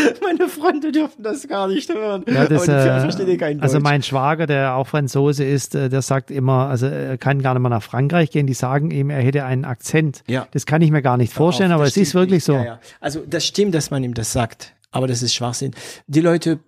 Meine 0.22 0.48
Freunde 0.48 0.92
dürfen 0.92 1.22
das 1.22 1.46
gar 1.48 1.68
nicht 1.68 1.92
hören. 1.92 2.24
Ja, 2.26 2.46
das, 2.46 2.68
Aber 2.68 3.12
die 3.12 3.22
äh, 3.22 3.34
eh 3.34 3.36
kein 3.36 3.60
also 3.60 3.76
Deutsch. 3.78 3.84
mein 3.84 4.02
Schwager, 4.02 4.46
der 4.46 4.74
auch 4.74 4.86
Franzose 4.86 5.44
ist, 5.44 5.74
äh, 5.74 5.88
der 5.88 6.02
sagt 6.02 6.30
immer, 6.30 6.68
also 6.68 6.86
er 6.86 7.18
kann 7.18 7.42
gar 7.42 7.54
nicht 7.54 7.62
mehr 7.62 7.70
nach 7.70 7.82
Frankreich 7.82 8.30
gehen. 8.30 8.46
Die 8.46 8.54
sagen 8.54 8.90
ihm, 8.90 9.10
er 9.10 9.22
hätte 9.22 9.44
einen 9.44 9.64
Akzent. 9.64 10.22
Ja. 10.26 10.46
Das 10.52 10.66
kann 10.66 10.82
ich 10.82 10.90
mir 10.90 11.02
gar 11.02 11.16
nicht 11.16 11.32
vorstellen, 11.32 11.72
Auf, 11.72 11.76
aber 11.80 11.84
es 11.86 11.96
ist 11.96 12.14
wirklich 12.14 12.36
nicht. 12.36 12.44
so. 12.44 12.54
Ja, 12.54 12.64
ja. 12.64 12.80
Also 13.00 13.24
das 13.26 13.46
stimmt, 13.46 13.74
dass 13.74 13.90
man 13.90 14.04
ihm 14.04 14.14
das 14.14 14.32
sagt, 14.32 14.74
aber 14.90 15.06
das 15.06 15.22
ist 15.22 15.34
Schwachsinn. 15.34 15.72
Die 16.06 16.20
Leute, 16.20 16.58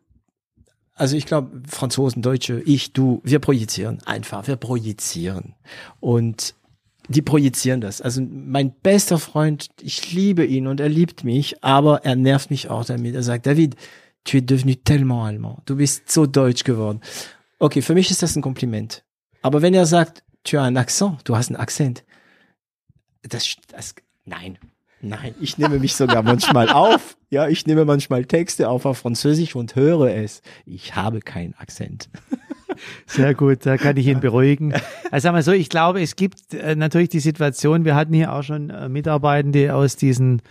also 0.94 1.16
ich 1.16 1.26
glaube, 1.26 1.62
Franzosen, 1.66 2.22
Deutsche, 2.22 2.60
ich, 2.64 2.92
du, 2.92 3.20
wir 3.24 3.38
projizieren 3.38 3.98
einfach, 4.04 4.46
wir 4.46 4.56
projizieren. 4.56 5.54
Und 6.00 6.54
die 7.09 7.23
projizieren 7.23 7.81
das. 7.81 8.01
Also 8.01 8.23
mein 8.23 8.73
bester 8.73 9.19
Freund, 9.19 9.69
ich 9.81 10.12
liebe 10.12 10.45
ihn 10.45 10.66
und 10.66 10.81
er 10.81 10.89
liebt 10.89 11.24
mich, 11.24 11.62
aber 11.62 12.05
er 12.05 12.16
nervt 12.16 12.51
mich 12.51 12.70
auch 12.70 12.85
damit. 12.85 13.15
Er 13.15 13.23
sagt, 13.23 13.47
David, 13.47 13.77
tu 14.24 14.39
es 14.39 14.47
devenu 14.47 14.74
tellement 14.74 15.27
allemand. 15.27 15.59
Du 15.66 15.77
bist 15.77 16.11
so 16.11 16.27
deutsch 16.27 16.65
geworden. 16.65 17.01
Okay, 17.59 17.83
für 17.83 17.95
mich 17.95 18.11
ist 18.11 18.23
das 18.23 18.37
ein 18.37 18.43
Kompliment. 18.43 19.05
Aber 19.43 19.62
wenn 19.62 19.74
er 19.74 19.87
sagt, 19.87 20.23
tu 20.45 20.59
as 20.59 20.69
un 20.69 20.77
accent, 20.77 21.20
du 21.24 21.37
hast 21.37 21.49
einen 21.49 21.57
Akzent, 21.57 22.05
das, 23.23 23.57
das, 23.69 23.95
nein, 24.24 24.59
nein, 25.01 25.35
ich 25.41 25.59
nehme 25.59 25.79
mich 25.79 25.95
sogar 25.95 26.23
manchmal 26.23 26.69
auf. 26.73 27.16
Ja, 27.31 27.49
ich 27.49 27.66
nehme 27.66 27.85
manchmal 27.85 28.24
Texte 28.24 28.69
auf 28.69 28.85
auf 28.85 28.99
Französisch 28.99 29.55
und 29.55 29.74
höre 29.74 30.15
es. 30.15 30.43
Ich 30.66 30.95
habe 30.95 31.20
keinen 31.20 31.55
Akzent. 31.55 32.09
Sehr 33.07 33.35
gut, 33.35 33.65
da 33.66 33.77
kann 33.77 33.97
ich 33.97 34.07
ihn 34.07 34.20
beruhigen. 34.20 34.73
Also 35.11 35.24
sagen 35.24 35.36
wir 35.36 35.43
so, 35.43 35.53
ich 35.53 35.69
glaube, 35.69 36.01
es 36.01 36.16
gibt 36.16 36.55
äh, 36.55 36.74
natürlich 36.74 37.09
die 37.09 37.20
Situation, 37.20 37.85
wir 37.85 37.94
hatten 37.94 38.15
hier 38.15 38.32
auch 38.32 38.43
schon 38.43 38.70
äh, 38.70 38.89
Mitarbeitende 38.89 39.74
aus 39.74 39.97
diesen 39.97 40.43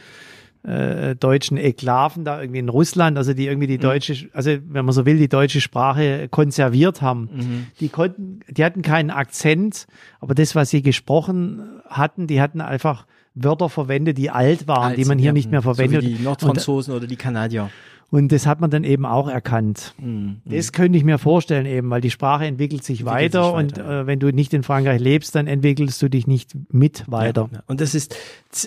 äh, 0.63 1.15
deutschen 1.15 1.57
Eklaven 1.57 2.23
da 2.23 2.39
irgendwie 2.39 2.59
in 2.59 2.69
Russland, 2.69 3.17
also 3.17 3.33
die 3.33 3.47
irgendwie 3.47 3.67
die 3.67 3.79
deutsche, 3.79 4.29
also 4.33 4.51
wenn 4.51 4.85
man 4.85 4.93
so 4.93 5.05
will, 5.05 5.17
die 5.17 5.29
deutsche 5.29 5.59
Sprache 5.61 6.27
konserviert 6.29 7.01
haben. 7.01 7.67
Die 7.79 7.89
konnten, 7.89 8.41
die 8.47 8.63
hatten 8.63 8.83
keinen 8.83 9.09
Akzent, 9.09 9.87
aber 10.19 10.35
das, 10.35 10.53
was 10.53 10.69
sie 10.69 10.83
gesprochen 10.83 11.81
hatten, 11.87 12.27
die 12.27 12.41
hatten 12.41 12.61
einfach 12.61 13.05
Wörter 13.33 13.69
verwendet, 13.69 14.17
die 14.17 14.29
alt 14.29 14.67
waren, 14.67 14.95
die 14.95 15.05
man 15.05 15.17
hier 15.17 15.33
nicht 15.33 15.49
mehr 15.49 15.61
verwendet. 15.61 16.03
So 16.03 16.07
wie 16.07 16.13
die 16.15 16.23
Nordfranzosen 16.23 16.93
oder 16.93 17.07
die 17.07 17.15
Kanadier. 17.15 17.69
Und 18.11 18.33
das 18.33 18.45
hat 18.45 18.59
man 18.59 18.69
dann 18.69 18.83
eben 18.83 19.05
auch 19.05 19.29
erkannt. 19.29 19.95
Das 20.43 20.73
könnte 20.73 20.97
ich 20.97 21.05
mir 21.05 21.17
vorstellen 21.17 21.65
eben, 21.65 21.89
weil 21.89 22.01
die 22.01 22.11
Sprache 22.11 22.45
entwickelt 22.45 22.83
sich 22.83 22.99
Entwickelt 22.99 23.33
weiter 23.33 23.45
sich 23.45 23.53
und 23.53 23.77
weiter, 23.77 24.01
äh, 24.01 24.05
wenn 24.05 24.19
du 24.19 24.31
nicht 24.31 24.53
in 24.53 24.63
Frankreich 24.63 24.99
lebst, 24.99 25.33
dann 25.33 25.47
entwickelst 25.47 26.01
du 26.01 26.09
dich 26.09 26.27
nicht 26.27 26.51
mit 26.69 27.09
weiter. 27.09 27.49
Ja, 27.51 27.63
und 27.67 27.79
das 27.79 27.95
ist, 27.95 28.17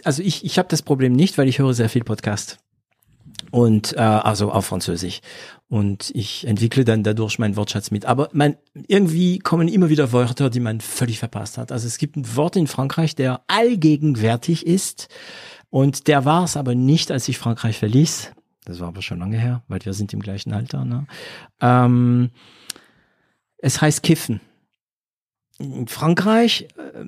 also 0.04 0.22
ich, 0.22 0.46
ich 0.46 0.58
habe 0.58 0.68
das 0.70 0.80
Problem 0.80 1.12
nicht, 1.12 1.36
weil 1.36 1.46
ich 1.46 1.58
höre 1.58 1.74
sehr 1.74 1.90
viel 1.90 2.04
Podcast. 2.04 2.58
Und 3.50 3.92
äh, 3.92 4.00
also 4.00 4.50
auf 4.50 4.64
Französisch. 4.64 5.20
Und 5.68 6.10
ich 6.14 6.46
entwickle 6.46 6.86
dann 6.86 7.02
dadurch 7.02 7.38
meinen 7.38 7.56
Wortschatz 7.56 7.90
mit. 7.90 8.06
Aber 8.06 8.30
man, 8.32 8.56
irgendwie 8.86 9.40
kommen 9.40 9.68
immer 9.68 9.90
wieder 9.90 10.12
Wörter, 10.12 10.48
die 10.48 10.60
man 10.60 10.80
völlig 10.80 11.18
verpasst 11.18 11.58
hat. 11.58 11.70
Also 11.70 11.86
es 11.86 11.98
gibt 11.98 12.16
ein 12.16 12.34
Wort 12.34 12.56
in 12.56 12.66
Frankreich, 12.66 13.14
der 13.14 13.42
allgegenwärtig 13.48 14.66
ist. 14.66 15.08
Und 15.68 16.08
der 16.08 16.24
war 16.24 16.44
es 16.44 16.56
aber 16.56 16.74
nicht, 16.74 17.10
als 17.10 17.28
ich 17.28 17.36
Frankreich 17.36 17.78
verließ. 17.78 18.32
Das 18.64 18.80
war 18.80 18.88
aber 18.88 19.02
schon 19.02 19.18
lange 19.18 19.38
her, 19.38 19.62
weil 19.68 19.84
wir 19.84 19.92
sind 19.92 20.12
im 20.12 20.20
gleichen 20.20 20.52
Alter. 20.52 20.84
Ne? 20.84 21.06
Ähm, 21.60 22.30
es 23.58 23.80
heißt 23.80 24.02
Kiffen. 24.02 24.40
In 25.58 25.86
Frankreich, 25.86 26.68
äh, 26.76 27.04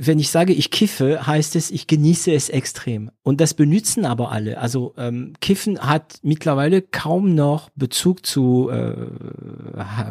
wenn 0.00 0.20
ich 0.20 0.30
sage, 0.30 0.52
ich 0.52 0.70
kiffe, 0.70 1.26
heißt 1.26 1.56
es, 1.56 1.72
ich 1.72 1.88
genieße 1.88 2.32
es 2.32 2.50
extrem. 2.50 3.10
Und 3.24 3.40
das 3.40 3.52
benutzen 3.52 4.04
aber 4.04 4.30
alle. 4.30 4.58
Also 4.58 4.94
ähm, 4.96 5.32
Kiffen 5.40 5.80
hat 5.80 6.20
mittlerweile 6.22 6.82
kaum 6.82 7.34
noch 7.34 7.70
Bezug 7.70 8.24
zu 8.24 8.70
äh, 8.70 8.94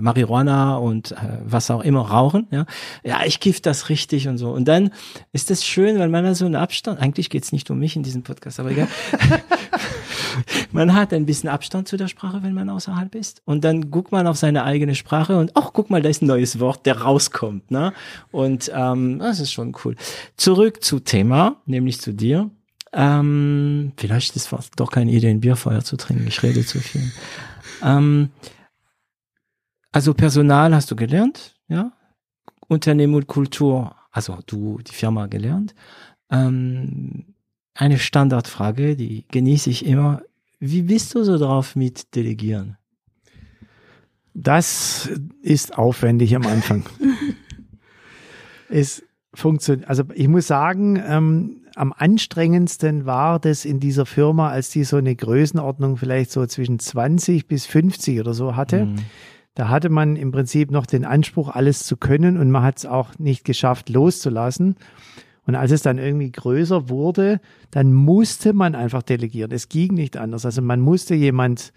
Marihuana 0.01 0.75
und 0.75 1.13
äh, 1.13 1.15
was 1.45 1.71
auch 1.71 1.81
immer, 1.81 2.01
Rauchen. 2.01 2.47
Ja, 2.51 2.65
ja 3.03 3.21
ich 3.25 3.39
kiff 3.39 3.61
das 3.61 3.87
richtig 3.87 4.27
und 4.27 4.37
so. 4.37 4.51
Und 4.51 4.67
dann 4.67 4.91
ist 5.31 5.49
das 5.49 5.65
schön, 5.65 5.97
weil 5.99 6.09
man 6.09 6.25
da 6.25 6.35
so 6.35 6.45
einen 6.45 6.55
Abstand, 6.55 6.99
eigentlich 6.99 7.29
geht's 7.29 7.53
nicht 7.53 7.71
um 7.71 7.79
mich 7.79 7.95
in 7.95 8.03
diesem 8.03 8.23
Podcast, 8.23 8.59
aber 8.59 8.71
egal. 8.71 8.89
man 10.71 10.93
hat 10.93 11.13
ein 11.13 11.25
bisschen 11.25 11.49
Abstand 11.49 11.87
zu 11.87 11.97
der 11.97 12.07
Sprache, 12.07 12.43
wenn 12.43 12.53
man 12.53 12.69
außerhalb 12.69 13.15
ist. 13.15 13.41
Und 13.45 13.63
dann 13.63 13.89
guckt 13.89 14.11
man 14.11 14.27
auf 14.27 14.37
seine 14.37 14.63
eigene 14.63 14.95
Sprache 14.95 15.37
und 15.37 15.51
ach, 15.55 15.71
guck 15.73 15.89
mal, 15.89 16.01
da 16.01 16.09
ist 16.09 16.21
ein 16.21 16.27
neues 16.27 16.59
Wort, 16.59 16.85
der 16.85 17.01
rauskommt. 17.01 17.71
Ne? 17.71 17.93
Und 18.31 18.69
ähm, 18.75 19.19
das 19.19 19.39
ist 19.39 19.51
schon 19.51 19.71
cool. 19.83 19.95
Zurück 20.35 20.83
zu 20.83 20.99
Thema, 20.99 21.61
nämlich 21.65 21.99
zu 22.01 22.13
dir. 22.13 22.49
Ähm, 22.93 23.93
vielleicht 23.97 24.35
ist 24.35 24.51
es 24.51 24.71
doch 24.75 24.91
keine 24.91 25.11
Idee, 25.11 25.29
ein 25.29 25.41
Bierfeuer 25.41 25.83
zu 25.83 25.97
trinken. 25.97 26.27
Ich 26.27 26.41
rede 26.43 26.65
zu 26.65 26.79
viel. 26.79 27.11
Ähm, 27.83 28.29
also 29.91 30.13
Personal 30.13 30.73
hast 30.73 30.91
du 30.91 30.95
gelernt, 30.95 31.55
ja? 31.67 31.91
Unternehmen 32.67 33.15
und 33.15 33.27
Kultur, 33.27 33.95
also 34.11 34.39
du 34.45 34.79
die 34.79 34.93
Firma 34.93 35.27
gelernt. 35.27 35.73
Ähm, 36.29 37.33
eine 37.73 37.99
Standardfrage, 37.99 38.95
die 38.95 39.25
genieße 39.29 39.69
ich 39.69 39.85
immer. 39.85 40.21
Wie 40.59 40.81
bist 40.81 41.13
du 41.15 41.23
so 41.23 41.37
drauf 41.37 41.75
mit 41.75 42.15
Delegieren? 42.15 42.77
Das 44.33 45.09
ist 45.41 45.77
aufwendig 45.77 46.35
am 46.35 46.45
Anfang. 46.45 46.85
es 48.69 49.03
funktioniert, 49.37 49.87
also 49.87 50.03
ich 50.13 50.27
muss 50.27 50.47
sagen, 50.47 51.01
ähm, 51.05 51.61
am 51.75 51.93
anstrengendsten 51.95 53.05
war 53.05 53.39
das 53.39 53.65
in 53.65 53.79
dieser 53.79 54.05
Firma, 54.05 54.49
als 54.49 54.71
die 54.71 54.83
so 54.83 54.97
eine 54.97 55.15
Größenordnung 55.15 55.97
vielleicht 55.97 56.31
so 56.31 56.45
zwischen 56.47 56.79
20 56.79 57.47
bis 57.47 57.67
50 57.67 58.19
oder 58.19 58.33
so 58.33 58.55
hatte. 58.55 58.85
Mhm. 58.85 58.95
Da 59.53 59.69
hatte 59.69 59.89
man 59.89 60.15
im 60.15 60.31
Prinzip 60.31 60.71
noch 60.71 60.85
den 60.85 61.05
Anspruch, 61.05 61.49
alles 61.49 61.83
zu 61.83 61.97
können 61.97 62.37
und 62.37 62.49
man 62.49 62.63
hat 62.63 62.79
es 62.79 62.85
auch 62.85 63.17
nicht 63.19 63.45
geschafft, 63.45 63.89
loszulassen. 63.89 64.75
Und 65.45 65.55
als 65.55 65.71
es 65.71 65.81
dann 65.81 65.97
irgendwie 65.97 66.31
größer 66.31 66.89
wurde, 66.89 67.39
dann 67.71 67.93
musste 67.93 68.53
man 68.53 68.75
einfach 68.75 69.01
delegieren. 69.01 69.51
Es 69.51 69.69
ging 69.69 69.93
nicht 69.93 70.17
anders. 70.17 70.45
Also 70.45 70.61
man 70.61 70.81
musste 70.81 71.15
jemand 71.15 71.73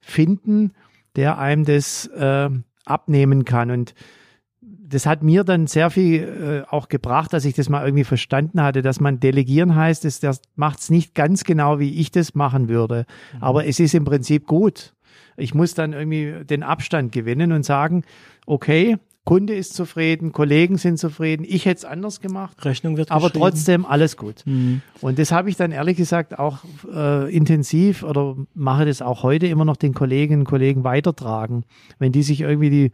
finden, 0.00 0.72
der 1.16 1.38
einem 1.38 1.64
das 1.64 2.06
äh, 2.06 2.48
abnehmen 2.84 3.44
kann. 3.44 3.70
Und 3.70 3.94
das 4.90 5.06
hat 5.06 5.22
mir 5.22 5.44
dann 5.44 5.66
sehr 5.66 5.90
viel 5.90 6.64
äh, 6.66 6.68
auch 6.70 6.88
gebracht, 6.88 7.32
dass 7.32 7.44
ich 7.44 7.54
das 7.54 7.68
mal 7.68 7.84
irgendwie 7.84 8.04
verstanden 8.04 8.60
hatte, 8.60 8.82
dass 8.82 9.00
man 9.00 9.20
delegieren 9.20 9.74
heißt, 9.74 10.04
ist, 10.04 10.24
das 10.24 10.42
macht 10.56 10.80
es 10.80 10.90
nicht 10.90 11.14
ganz 11.14 11.44
genau, 11.44 11.78
wie 11.78 12.00
ich 12.00 12.10
das 12.10 12.34
machen 12.34 12.68
würde. 12.68 13.06
Mhm. 13.34 13.42
Aber 13.42 13.66
es 13.66 13.78
ist 13.78 13.94
im 13.94 14.04
Prinzip 14.04 14.46
gut. 14.46 14.92
Ich 15.36 15.54
muss 15.54 15.74
dann 15.74 15.92
irgendwie 15.92 16.44
den 16.44 16.62
Abstand 16.62 17.12
gewinnen 17.12 17.52
und 17.52 17.64
sagen, 17.64 18.04
okay, 18.46 18.98
Kunde 19.24 19.54
ist 19.54 19.74
zufrieden, 19.74 20.32
Kollegen 20.32 20.76
sind 20.76 20.98
zufrieden, 20.98 21.46
ich 21.48 21.66
hätte 21.66 21.78
es 21.78 21.84
anders 21.84 22.20
gemacht. 22.20 22.64
Rechnung 22.64 22.96
wird 22.96 23.12
Aber 23.12 23.30
trotzdem 23.30 23.86
alles 23.86 24.16
gut. 24.16 24.42
Mhm. 24.44 24.82
Und 25.00 25.18
das 25.18 25.30
habe 25.30 25.48
ich 25.50 25.56
dann 25.56 25.70
ehrlich 25.70 25.96
gesagt 25.96 26.38
auch 26.38 26.58
äh, 26.92 27.32
intensiv 27.32 28.02
oder 28.02 28.36
mache 28.54 28.86
das 28.86 29.02
auch 29.02 29.22
heute 29.22 29.46
immer 29.46 29.64
noch 29.64 29.76
den 29.76 29.94
Kolleginnen 29.94 30.40
und 30.40 30.46
Kollegen 30.46 30.84
weitertragen. 30.84 31.64
Wenn 31.98 32.12
die 32.12 32.22
sich 32.22 32.40
irgendwie 32.40 32.70
die 32.70 32.92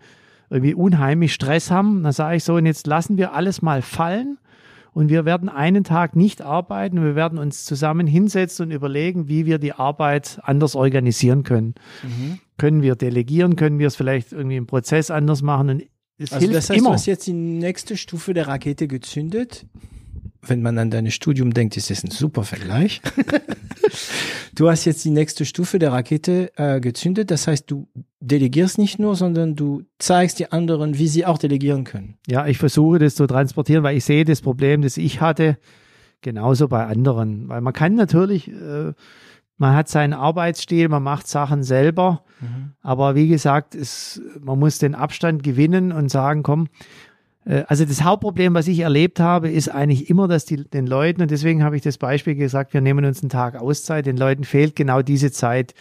irgendwie 0.51 0.75
unheimlich 0.75 1.35
Stress 1.35 1.71
haben, 1.71 2.03
dann 2.03 2.13
sage 2.13 2.37
ich 2.37 2.45
so, 2.45 2.55
und 2.55 2.67
jetzt 2.67 2.87
lassen 2.87 3.17
wir 3.17 3.33
alles 3.33 3.63
mal 3.63 3.83
fallen 3.83 4.39
und 4.93 5.09
wir 5.09 5.25
werden 5.25 5.49
einen 5.49 5.85
Tag 5.85 6.17
nicht 6.17 6.41
arbeiten. 6.41 7.03
Wir 7.03 7.15
werden 7.15 7.39
uns 7.39 7.65
zusammen 7.65 8.07
hinsetzen 8.07 8.67
und 8.67 8.73
überlegen, 8.73 9.29
wie 9.29 9.45
wir 9.45 9.59
die 9.59 9.73
Arbeit 9.73 10.41
anders 10.43 10.75
organisieren 10.75 11.43
können. 11.43 11.75
Mhm. 12.03 12.39
Können 12.57 12.83
wir 12.83 12.97
delegieren? 12.97 13.57
Können 13.57 13.79
wir 13.79 13.89
es 13.89 13.97
vielleicht 13.97 14.33
irgendwie 14.33 14.57
im 14.57 14.67
Prozess 14.67 15.11
anders 15.11 15.43
machen? 15.43 15.69
Und 15.69 15.83
es 16.19 16.33
also 16.33 16.41
hilft 16.41 16.57
das 16.57 16.71
heißt, 16.71 16.79
immer. 16.79 16.91
du 16.91 16.95
hast 16.95 17.07
jetzt 17.07 17.27
die 17.27 17.35
nächste 17.35 17.97
Stufe 17.97 18.33
der 18.33 18.49
Rakete 18.49 18.89
gezündet 18.89 19.67
wenn 20.49 20.63
man 20.63 20.79
an 20.79 20.91
dein 20.91 21.11
Studium 21.11 21.53
denkt, 21.53 21.77
ist 21.77 21.91
das 21.91 22.05
ein 22.05 22.11
super 22.11 22.45
Vergleich. 22.45 23.01
du 24.55 24.69
hast 24.69 24.85
jetzt 24.85 25.05
die 25.05 25.11
nächste 25.11 25.45
Stufe 25.45 25.79
der 25.79 25.93
Rakete 25.93 26.53
äh, 26.57 26.81
gezündet. 26.81 27.31
Das 27.31 27.47
heißt, 27.47 27.71
du 27.71 27.89
delegierst 28.27 28.79
nicht 28.79 28.99
nur, 28.99 29.17
sondern 29.17 29.55
du 29.55 29.83
zeigst 29.99 30.39
die 30.39 30.53
anderen, 30.53 30.99
wie 30.99 31.09
sie 31.09 31.27
auch 31.27 31.39
delegieren 31.39 31.85
können. 31.85 32.17
Ja, 32.27 32.47
ich 32.47 32.59
versuche 32.59 32.99
das 32.99 33.15
zu 33.15 33.27
transportieren, 33.27 33.83
weil 33.83 33.97
ich 33.97 34.05
sehe 34.05 34.25
das 34.25 34.41
Problem, 34.41 34.83
das 34.83 34.97
ich 34.97 35.21
hatte, 35.21 35.59
genauso 36.21 36.69
bei 36.69 36.85
anderen. 36.87 37.49
Weil 37.49 37.61
man 37.61 37.73
kann 37.73 37.95
natürlich, 37.95 38.49
äh, 38.49 38.93
man 39.59 39.75
hat 39.75 39.89
seinen 39.89 40.13
Arbeitsstil, 40.13 40.89
man 40.89 41.03
macht 41.03 41.29
Sachen 41.29 41.63
selber. 41.63 42.25
Mhm. 42.41 42.73
Aber 42.83 43.15
wie 43.15 43.29
gesagt, 43.29 43.75
es, 43.75 44.21
man 44.41 44.59
muss 44.59 44.79
den 44.79 44.95
Abstand 44.95 45.43
gewinnen 45.43 45.93
und 45.93 46.11
sagen, 46.11 46.43
komm, 46.43 46.69
also 47.69 47.85
das 47.85 48.03
Hauptproblem, 48.03 48.55
was 48.55 48.67
ich 48.67 48.81
erlebt 48.81 49.21
habe, 49.21 49.49
ist 49.49 49.69
eigentlich 49.69 50.11
immer, 50.11 50.27
dass 50.27 50.45
die, 50.45 50.69
den 50.69 50.87
Leuten, 50.87 51.23
und 51.23 51.31
deswegen 51.31 51.63
habe 51.63 51.77
ich 51.77 51.83
das 51.83 51.97
Beispiel 51.97 52.35
gesagt, 52.35 52.75
wir 52.75 52.81
nehmen 52.81 53.05
uns 53.05 53.23
einen 53.23 53.31
Tag 53.31 53.55
Auszeit, 53.61 54.07
den 54.07 54.17
Leuten 54.17 54.43
fehlt 54.43 54.75
genau 54.75 55.01
diese 55.03 55.31
Zeit. 55.31 55.75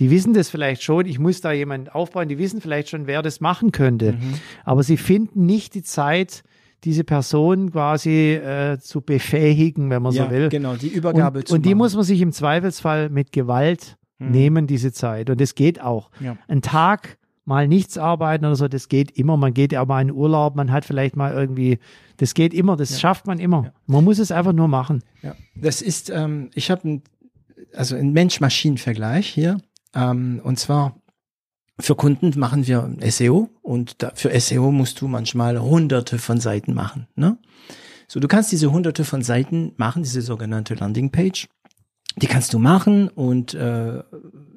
Die 0.00 0.10
wissen 0.10 0.34
das 0.34 0.50
vielleicht 0.50 0.82
schon, 0.82 1.06
ich 1.06 1.20
muss 1.20 1.40
da 1.40 1.52
jemanden 1.52 1.88
aufbauen, 1.88 2.28
die 2.28 2.38
wissen 2.38 2.60
vielleicht 2.60 2.88
schon, 2.88 3.06
wer 3.06 3.22
das 3.22 3.40
machen 3.40 3.70
könnte. 3.70 4.12
Mhm. 4.12 4.34
Aber 4.64 4.82
sie 4.82 4.96
finden 4.96 5.46
nicht 5.46 5.74
die 5.74 5.82
Zeit, 5.82 6.42
diese 6.84 7.04
Person 7.04 7.70
quasi 7.70 8.32
äh, 8.32 8.78
zu 8.80 9.00
befähigen, 9.02 9.90
wenn 9.90 10.02
man 10.02 10.12
ja, 10.12 10.24
so 10.24 10.30
will. 10.30 10.48
Genau, 10.48 10.74
die 10.74 10.88
Übergabe 10.88 11.38
und, 11.38 11.48
zu 11.48 11.54
Und 11.54 11.64
die 11.64 11.70
machen. 11.70 11.78
muss 11.78 11.94
man 11.94 12.04
sich 12.04 12.20
im 12.20 12.32
Zweifelsfall 12.32 13.10
mit 13.10 13.30
Gewalt 13.30 13.96
mhm. 14.18 14.30
nehmen, 14.32 14.66
diese 14.66 14.92
Zeit. 14.92 15.30
Und 15.30 15.40
das 15.40 15.54
geht 15.54 15.80
auch. 15.80 16.10
Ja. 16.18 16.36
Ein 16.48 16.62
Tag 16.62 17.18
mal 17.44 17.68
nichts 17.68 17.98
arbeiten 17.98 18.44
oder 18.44 18.56
so, 18.56 18.68
das 18.68 18.88
geht 18.88 19.10
immer. 19.12 19.36
Man 19.36 19.54
geht 19.54 19.72
ja 19.72 19.84
mal 19.84 20.02
in 20.02 20.12
Urlaub, 20.12 20.54
man 20.54 20.70
hat 20.70 20.84
vielleicht 20.84 21.16
mal 21.16 21.32
irgendwie, 21.32 21.78
das 22.18 22.34
geht 22.34 22.54
immer, 22.54 22.76
das 22.76 22.90
ja. 22.90 22.98
schafft 22.98 23.26
man 23.26 23.38
immer. 23.38 23.64
Ja. 23.64 23.72
Man 23.86 24.04
muss 24.04 24.18
es 24.18 24.30
einfach 24.30 24.52
nur 24.52 24.68
machen. 24.68 25.02
Ja, 25.22 25.34
das 25.56 25.82
ist, 25.82 26.10
ähm, 26.10 26.50
ich 26.54 26.70
habe 26.70 26.88
ein, 26.88 27.02
also 27.74 27.96
ein 27.96 28.12
Mensch-Maschinen-Vergleich 28.12 29.28
hier. 29.28 29.58
Ähm, 29.94 30.40
und 30.42 30.58
zwar 30.58 30.96
für 31.80 31.94
Kunden 31.96 32.38
machen 32.38 32.66
wir 32.66 32.94
SEO 33.10 33.50
und 33.62 34.02
da, 34.02 34.12
für 34.14 34.38
SEO 34.38 34.70
musst 34.70 35.00
du 35.00 35.08
manchmal 35.08 35.60
hunderte 35.60 36.18
von 36.18 36.38
Seiten 36.38 36.74
machen. 36.74 37.08
Ne? 37.16 37.38
So, 38.08 38.20
du 38.20 38.28
kannst 38.28 38.52
diese 38.52 38.70
hunderte 38.72 39.04
von 39.04 39.22
Seiten 39.22 39.72
machen, 39.76 40.02
diese 40.02 40.22
sogenannte 40.22 40.74
Landingpage. 40.74 41.48
Die 42.16 42.26
kannst 42.26 42.52
du 42.52 42.58
machen 42.58 43.08
und 43.08 43.54
äh, 43.54 44.02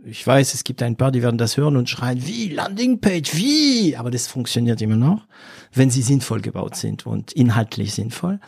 ich 0.05 0.25
weiß, 0.25 0.53
es 0.53 0.63
gibt 0.63 0.83
ein 0.83 0.95
paar, 0.95 1.11
die 1.11 1.23
werden 1.23 1.37
das 1.37 1.57
hören 1.57 1.77
und 1.77 1.89
schreien, 1.89 2.25
wie 2.25 2.49
Landingpage, 2.49 3.35
wie? 3.35 3.97
Aber 3.97 4.11
das 4.11 4.27
funktioniert 4.27 4.81
immer 4.81 4.95
noch, 4.95 5.25
wenn 5.73 5.89
sie 5.89 6.01
sinnvoll 6.01 6.41
gebaut 6.41 6.75
sind 6.75 7.05
und 7.05 7.31
inhaltlich 7.33 7.93
sinnvoll. 7.93 8.39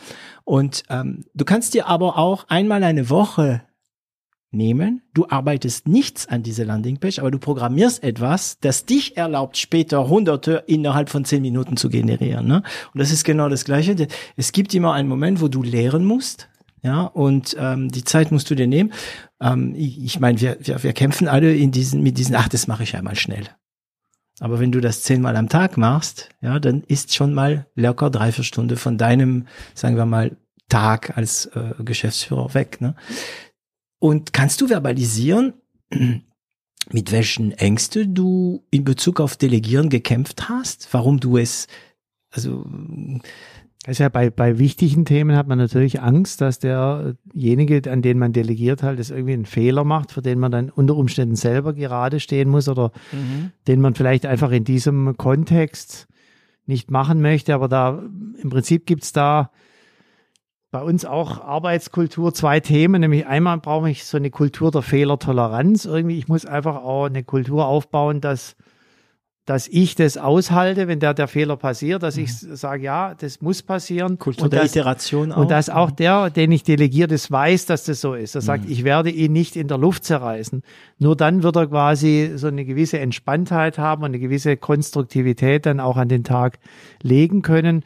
Und 0.43 0.83
ähm, 0.89 1.25
du 1.33 1.45
kannst 1.45 1.73
dir 1.73 1.87
aber 1.87 2.17
auch 2.17 2.45
einmal 2.47 2.83
eine 2.83 3.09
Woche 3.09 3.63
nehmen. 4.51 5.01
Du 5.13 5.27
arbeitest 5.27 5.87
nichts 5.87 6.27
an 6.27 6.43
dieser 6.43 6.65
Landingpage, 6.65 7.19
aber 7.19 7.31
du 7.31 7.39
programmierst 7.39 8.03
etwas, 8.03 8.59
das 8.59 8.85
dich 8.85 9.17
erlaubt, 9.17 9.57
später 9.57 10.07
Hunderte 10.07 10.63
innerhalb 10.67 11.09
von 11.09 11.25
zehn 11.25 11.41
Minuten 11.41 11.75
zu 11.75 11.89
generieren. 11.89 12.47
Ne? 12.47 12.63
Und 12.93 12.99
das 12.99 13.11
ist 13.11 13.23
genau 13.23 13.49
das 13.49 13.65
Gleiche. 13.65 14.07
Es 14.35 14.51
gibt 14.51 14.73
immer 14.73 14.93
einen 14.93 15.09
Moment, 15.09 15.41
wo 15.41 15.47
du 15.47 15.63
lehren 15.63 16.05
musst 16.05 16.47
ja, 16.83 17.01
und 17.01 17.55
ähm, 17.59 17.89
die 17.89 18.03
Zeit 18.03 18.31
musst 18.31 18.49
du 18.49 18.55
dir 18.55 18.67
nehmen. 18.67 18.93
Ähm, 19.41 19.73
ich 19.75 20.03
ich 20.03 20.19
meine, 20.19 20.39
wir, 20.41 20.57
wir, 20.59 20.83
wir 20.83 20.93
kämpfen 20.93 21.27
alle 21.27 21.55
in 21.55 21.71
diesen, 21.71 22.01
mit 22.03 22.17
diesen, 22.17 22.35
ach, 22.35 22.49
das 22.49 22.67
mache 22.67 22.83
ich 22.83 22.95
einmal 22.95 23.15
schnell. 23.15 23.47
Aber 24.39 24.59
wenn 24.59 24.71
du 24.71 24.81
das 24.81 25.01
zehnmal 25.01 25.35
am 25.35 25.49
Tag 25.49 25.77
machst, 25.77 26.29
ja, 26.41 26.59
dann 26.59 26.83
ist 26.83 27.15
schon 27.15 27.33
mal 27.33 27.67
locker 27.75 28.09
drei, 28.09 28.31
vier 28.31 28.43
Stunden 28.43 28.77
von 28.77 28.97
deinem, 28.97 29.47
sagen 29.73 29.95
wir 29.95 30.05
mal, 30.05 30.37
Tag 30.69 31.17
als 31.17 31.45
äh, 31.47 31.73
Geschäftsführer 31.79 32.53
weg. 32.53 32.81
Ne? 32.81 32.95
Und 33.99 34.33
kannst 34.33 34.61
du 34.61 34.67
verbalisieren, 34.67 35.53
mit 36.91 37.11
welchen 37.11 37.51
Ängste 37.53 38.07
du 38.07 38.65
in 38.69 38.83
Bezug 38.83 39.19
auf 39.19 39.37
Delegieren 39.37 39.89
gekämpft 39.89 40.49
hast? 40.49 40.89
Warum 40.91 41.19
du 41.19 41.37
es, 41.37 41.67
also 42.29 42.65
also 43.87 44.03
ja, 44.03 44.09
bei, 44.09 44.29
bei 44.29 44.59
wichtigen 44.59 45.05
Themen 45.05 45.37
hat 45.37 45.47
man 45.47 45.57
natürlich 45.57 46.01
Angst, 46.01 46.41
dass 46.41 46.59
derjenige, 46.59 47.89
an 47.89 48.01
den 48.01 48.19
man 48.19 48.33
delegiert 48.33 48.83
halt, 48.83 48.99
das 48.99 49.11
irgendwie 49.11 49.31
einen 49.31 49.45
Fehler 49.45 49.85
macht, 49.85 50.11
für 50.11 50.21
den 50.21 50.39
man 50.39 50.51
dann 50.51 50.69
unter 50.69 50.97
Umständen 50.97 51.37
selber 51.37 51.71
gerade 51.71 52.19
stehen 52.19 52.49
muss 52.49 52.67
oder 52.67 52.91
mhm. 53.13 53.51
den 53.69 53.79
man 53.79 53.95
vielleicht 53.95 54.25
einfach 54.25 54.51
in 54.51 54.65
diesem 54.65 55.15
Kontext 55.15 56.09
nicht 56.65 56.91
machen 56.91 57.21
möchte. 57.21 57.53
Aber 57.53 57.69
da 57.69 58.03
im 58.41 58.49
Prinzip 58.49 58.87
gibt's 58.87 59.13
da 59.13 59.51
bei 60.69 60.81
uns 60.81 61.05
auch 61.05 61.39
Arbeitskultur 61.39 62.33
zwei 62.33 62.59
Themen, 62.59 62.99
nämlich 62.99 63.25
einmal 63.25 63.57
brauche 63.59 63.89
ich 63.89 64.03
so 64.03 64.17
eine 64.17 64.31
Kultur 64.31 64.69
der 64.69 64.81
Fehlertoleranz. 64.81 65.85
Irgendwie, 65.85 66.17
ich 66.17 66.27
muss 66.27 66.45
einfach 66.45 66.75
auch 66.75 67.05
eine 67.05 67.23
Kultur 67.23 67.65
aufbauen, 67.65 68.19
dass 68.19 68.57
dass 69.47 69.69
ich 69.69 69.95
das 69.95 70.17
aushalte, 70.17 70.89
wenn 70.89 70.99
der, 70.99 71.13
der 71.13 71.29
Fehler 71.29 71.55
passiert, 71.55 72.03
dass 72.03 72.17
mhm. 72.17 72.23
ich 72.23 72.37
sage, 72.37 72.83
ja, 72.83 73.15
das 73.15 73.39
muss 73.41 73.63
passieren. 73.63 74.19
Kultur 74.19 74.43
und 74.43 74.51
der 74.51 74.63
dass, 74.63 74.75
Iteration 74.75 75.31
auch. 75.31 75.37
Und 75.37 75.51
dass 75.51 75.69
auch 75.69 75.89
der, 75.89 76.29
den 76.29 76.51
ich 76.51 76.63
delegiere, 76.63 77.07
das 77.07 77.31
weiß, 77.31 77.65
dass 77.65 77.85
das 77.85 78.01
so 78.01 78.13
ist. 78.13 78.35
Er 78.35 78.41
sagt, 78.41 78.65
mhm. 78.65 78.71
ich 78.71 78.83
werde 78.83 79.09
ihn 79.09 79.31
nicht 79.31 79.55
in 79.55 79.69
der 79.69 79.77
Luft 79.77 80.03
zerreißen. 80.03 80.63
Nur 80.99 81.15
dann 81.15 81.43
wird 81.43 81.55
er 81.55 81.67
quasi 81.67 82.33
so 82.35 82.47
eine 82.47 82.65
gewisse 82.65 82.99
Entspanntheit 82.99 83.77
haben 83.77 84.03
und 84.03 84.07
eine 84.07 84.19
gewisse 84.19 84.57
Konstruktivität 84.57 85.65
dann 85.65 85.79
auch 85.79 85.95
an 85.95 86.09
den 86.09 86.25
Tag 86.25 86.59
legen 87.01 87.41
können. 87.41 87.85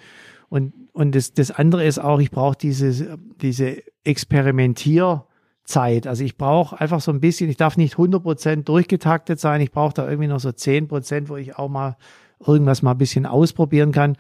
Und, 0.49 0.73
und 0.93 1.13
das, 1.13 1.35
das 1.35 1.51
andere 1.51 1.85
ist 1.85 1.99
auch, 1.99 2.19
ich 2.19 2.31
brauche 2.31 2.57
diese, 2.57 3.19
diese 3.39 3.83
Experimentier- 4.03 5.25
Zeit. 5.63 6.07
Also 6.07 6.23
ich 6.23 6.37
brauche 6.37 6.79
einfach 6.79 7.01
so 7.01 7.11
ein 7.11 7.19
bisschen, 7.19 7.49
ich 7.49 7.57
darf 7.57 7.77
nicht 7.77 7.95
100% 7.95 8.63
durchgetaktet 8.63 9.39
sein, 9.39 9.61
ich 9.61 9.71
brauche 9.71 9.93
da 9.93 10.07
irgendwie 10.07 10.27
noch 10.27 10.39
so 10.39 10.49
10%, 10.49 11.29
wo 11.29 11.37
ich 11.37 11.57
auch 11.57 11.69
mal 11.69 11.97
irgendwas 12.45 12.81
mal 12.81 12.91
ein 12.91 12.97
bisschen 12.97 13.25
ausprobieren 13.25 13.91
kann 13.91 14.17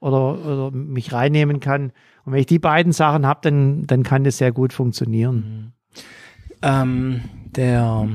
oder, 0.00 0.38
oder 0.44 0.70
mich 0.70 1.12
reinnehmen 1.12 1.60
kann. 1.60 1.92
Und 2.24 2.32
wenn 2.32 2.40
ich 2.40 2.46
die 2.46 2.58
beiden 2.58 2.92
Sachen 2.92 3.26
habe, 3.26 3.40
dann, 3.42 3.86
dann 3.86 4.02
kann 4.02 4.24
das 4.24 4.38
sehr 4.38 4.52
gut 4.52 4.72
funktionieren. 4.72 5.36
Mhm. 5.36 5.72
Ähm, 6.62 7.20
der 7.56 8.08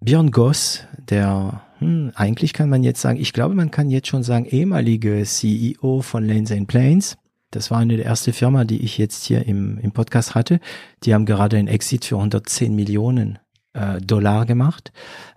Björn 0.00 0.30
Goss, 0.30 0.84
der 0.98 1.62
hm, 1.78 2.12
eigentlich 2.14 2.52
kann 2.52 2.68
man 2.68 2.82
jetzt 2.82 3.00
sagen, 3.00 3.18
ich 3.18 3.32
glaube, 3.32 3.54
man 3.54 3.70
kann 3.70 3.90
jetzt 3.90 4.08
schon 4.08 4.22
sagen, 4.22 4.44
ehemalige 4.44 5.22
CEO 5.24 6.02
von 6.02 6.26
Lanes 6.26 6.52
and 6.52 6.68
Planes, 6.68 7.16
das 7.50 7.70
war 7.70 7.78
eine 7.78 7.96
der 7.96 8.06
erste 8.06 8.32
Firma, 8.32 8.64
die 8.64 8.82
ich 8.82 8.98
jetzt 8.98 9.24
hier 9.24 9.46
im, 9.46 9.78
im 9.78 9.92
Podcast 9.92 10.34
hatte. 10.34 10.60
Die 11.02 11.14
haben 11.14 11.26
gerade 11.26 11.56
einen 11.56 11.68
Exit 11.68 12.04
für 12.04 12.16
110 12.16 12.74
Millionen 12.74 13.38
äh, 13.72 14.00
Dollar 14.00 14.46
gemacht. 14.46 14.92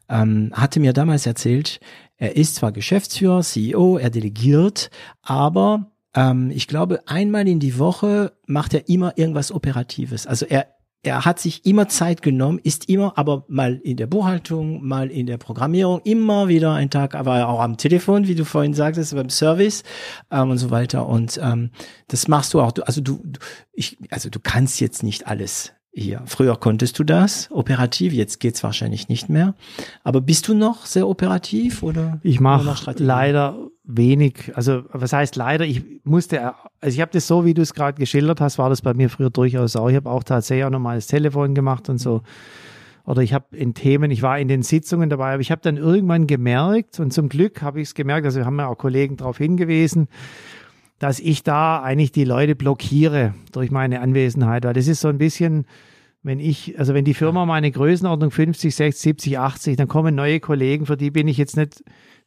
Ähm, 0.10 0.52
hatte 0.54 0.80
mir 0.80 0.94
damals 0.94 1.26
erzählt, 1.26 1.80
er 2.18 2.36
ist 2.36 2.56
zwar 2.56 2.72
Geschäftsführer, 2.72 3.42
CEO, 3.42 3.98
er 3.98 4.10
delegiert, 4.10 4.92
aber 5.22 5.92
ähm, 6.16 6.52
ich 6.52 6.68
glaube, 6.68 7.02
einmal 7.08 7.48
in 7.48 7.60
die 7.60 7.80
Woche 7.80 8.34
macht 8.46 8.74
er 8.74 8.88
immer 8.88 9.18
irgendwas 9.18 9.52
Operatives. 9.52 10.28
Also 10.28 10.46
er 10.46 10.68
er 11.04 11.26
hat 11.26 11.38
sich 11.38 11.66
immer 11.66 11.90
Zeit 11.90 12.22
genommen, 12.22 12.60
ist 12.64 12.90
immer, 12.90 13.18
aber 13.18 13.44
mal 13.50 13.76
in 13.84 13.98
der 13.98 14.08
Buchhaltung, 14.08 14.88
mal 14.88 15.12
in 15.12 15.28
der 15.28 15.38
Programmierung, 15.38 16.00
immer 16.06 16.48
wieder 16.48 16.74
ein 16.74 16.90
Tag, 16.90 17.14
aber 17.14 17.50
auch 17.50 17.60
am 17.60 17.76
Telefon, 17.76 18.28
wie 18.28 18.36
du 18.36 18.46
vorhin 18.46 18.74
sagtest, 18.74 19.14
beim 19.14 19.30
Service 19.30 19.84
ähm, 20.32 20.52
und 20.52 20.58
so 20.58 20.72
weiter. 20.72 21.06
Und 21.06 21.40
ähm, 21.44 21.72
das 22.08 22.30
machst 22.30 22.54
du 22.54 22.62
auch. 22.62 22.72
Du, 22.72 22.84
also 22.84 23.02
du, 23.02 23.20
du, 23.22 23.40
ich, 23.74 23.98
also 24.10 24.30
du 24.30 24.40
kannst 24.42 24.80
jetzt 24.80 25.04
nicht 25.04 25.28
alles 25.28 25.74
hier. 25.92 26.22
Früher 26.26 26.56
konntest 26.56 26.98
du 26.98 27.04
das 27.04 27.50
operativ, 27.52 28.14
jetzt 28.14 28.40
geht's 28.40 28.64
wahrscheinlich 28.64 29.10
nicht 29.10 29.28
mehr. 29.28 29.56
Aber 30.04 30.22
bist 30.22 30.48
du 30.48 30.54
noch 30.54 30.86
sehr 30.86 31.08
operativ 31.08 31.84
oder? 31.84 32.20
Ich 32.24 32.40
mache 32.40 32.96
leider 32.98 33.58
wenig. 33.84 34.52
Also 34.56 34.84
was 34.92 35.14
heißt 35.14 35.36
leider? 35.36 35.66
Ich 35.66 35.84
musste, 36.04 36.54
also 36.80 36.96
ich 36.96 37.02
habe 37.02 37.12
das 37.12 37.28
so, 37.28 37.46
wie 37.46 37.54
du 37.54 37.62
es 37.62 37.74
gerade 37.74 38.00
geschildert 38.00 38.42
hast, 38.42 38.58
war 38.58 38.70
das 38.70 38.82
bei 38.82 38.94
mir 38.94 39.10
früher 39.10 39.30
durchaus 39.30 39.76
auch. 39.76 39.90
Ich 39.90 39.96
habe 39.96 40.10
auch 40.10 40.24
tatsächlich 40.24 40.66
auch 40.66 40.70
nochmal 40.70 40.96
das 40.96 41.08
Telefon 41.08 41.54
gemacht 41.54 41.90
und 41.90 41.98
so. 41.98 42.22
Oder 43.06 43.22
ich 43.22 43.34
habe 43.34 43.56
in 43.56 43.74
Themen, 43.74 44.12
ich 44.12 44.22
war 44.22 44.40
in 44.40 44.48
den 44.48 44.64
Sitzungen 44.64 45.10
dabei, 45.10 45.34
aber 45.34 45.42
ich 45.42 45.52
habe 45.52 45.62
dann 45.62 45.76
irgendwann 45.76 46.26
gemerkt 46.26 47.02
und 47.02 47.12
zum 47.12 47.28
Glück 47.28 47.62
habe 47.62 47.82
ich 47.82 47.90
es 47.90 47.96
gemerkt, 47.96 48.26
also 48.26 48.40
wir 48.40 48.46
haben 48.46 48.58
ja 48.58 48.68
auch 48.68 48.78
Kollegen 48.78 49.18
darauf 49.18 49.38
hingewiesen, 49.38 50.08
dass 51.00 51.20
ich 51.20 51.44
da 51.44 51.84
eigentlich 51.84 52.14
die 52.14 52.24
Leute 52.24 52.56
blockiere 52.56 53.34
durch 53.52 53.72
meine 53.72 54.00
Anwesenheit, 54.00 54.64
weil 54.64 54.74
das 54.74 54.88
ist 54.88 55.02
so 55.02 55.10
ein 55.10 55.18
bisschen, 55.18 55.66
wenn 56.22 56.40
ich, 56.40 56.80
also 56.80 56.94
wenn 56.94 57.04
die 57.04 57.14
Firma 57.14 57.46
meine 57.46 57.70
Größenordnung 57.72 58.32
50, 58.32 58.74
60, 58.74 59.02
70, 59.02 59.40
80, 59.40 59.76
dann 59.76 59.90
kommen 59.90 60.16
neue 60.16 60.40
Kollegen, 60.40 60.86
für 60.86 60.96
die 60.96 61.12
bin 61.12 61.28
ich 61.28 61.38
jetzt 61.38 61.58
nicht 61.58 61.84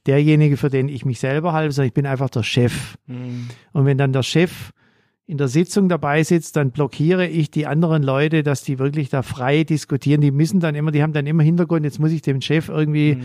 derjenige, 0.07 0.57
für 0.57 0.71
den 0.71 0.89
ich 0.89 1.05
mich 1.05 1.21
selber 1.21 1.53
halte, 1.53 1.73
sondern 1.73 1.89
ich 1.89 1.95
bin 1.95 2.07
einfach 2.07 2.31
der 2.31 2.43
Chef. 2.43 2.97
Mhm. 3.07 3.49
Und 3.73 3.85
wenn 3.85 3.99
dann 3.99 4.13
der 4.13 4.23
Chef 4.23 4.73
in 5.29 5.39
der 5.39 5.49
Sitzung 5.49 5.89
dabei 5.89 6.23
sitzt, 6.23 6.55
dann 6.55 6.71
blockiere 6.71 7.27
ich 7.27 7.51
die 7.51 7.67
anderen 7.67 8.05
Leute, 8.05 8.45
dass 8.45 8.63
die 8.63 8.79
wirklich 8.79 9.09
da 9.09 9.23
frei 9.23 9.65
diskutieren. 9.65 10.21
Die 10.21 10.31
müssen 10.31 10.61
dann 10.61 10.77
immer, 10.77 10.93
die 10.93 11.03
haben 11.03 11.13
dann 11.13 11.27
immer 11.27 11.43
Hintergrund, 11.43 11.85
jetzt 11.85 11.99
muss 11.99 12.13
ich 12.13 12.23
dem 12.23 12.41
Chef 12.41 12.69
irgendwie 12.69 13.15
hm, 13.15 13.23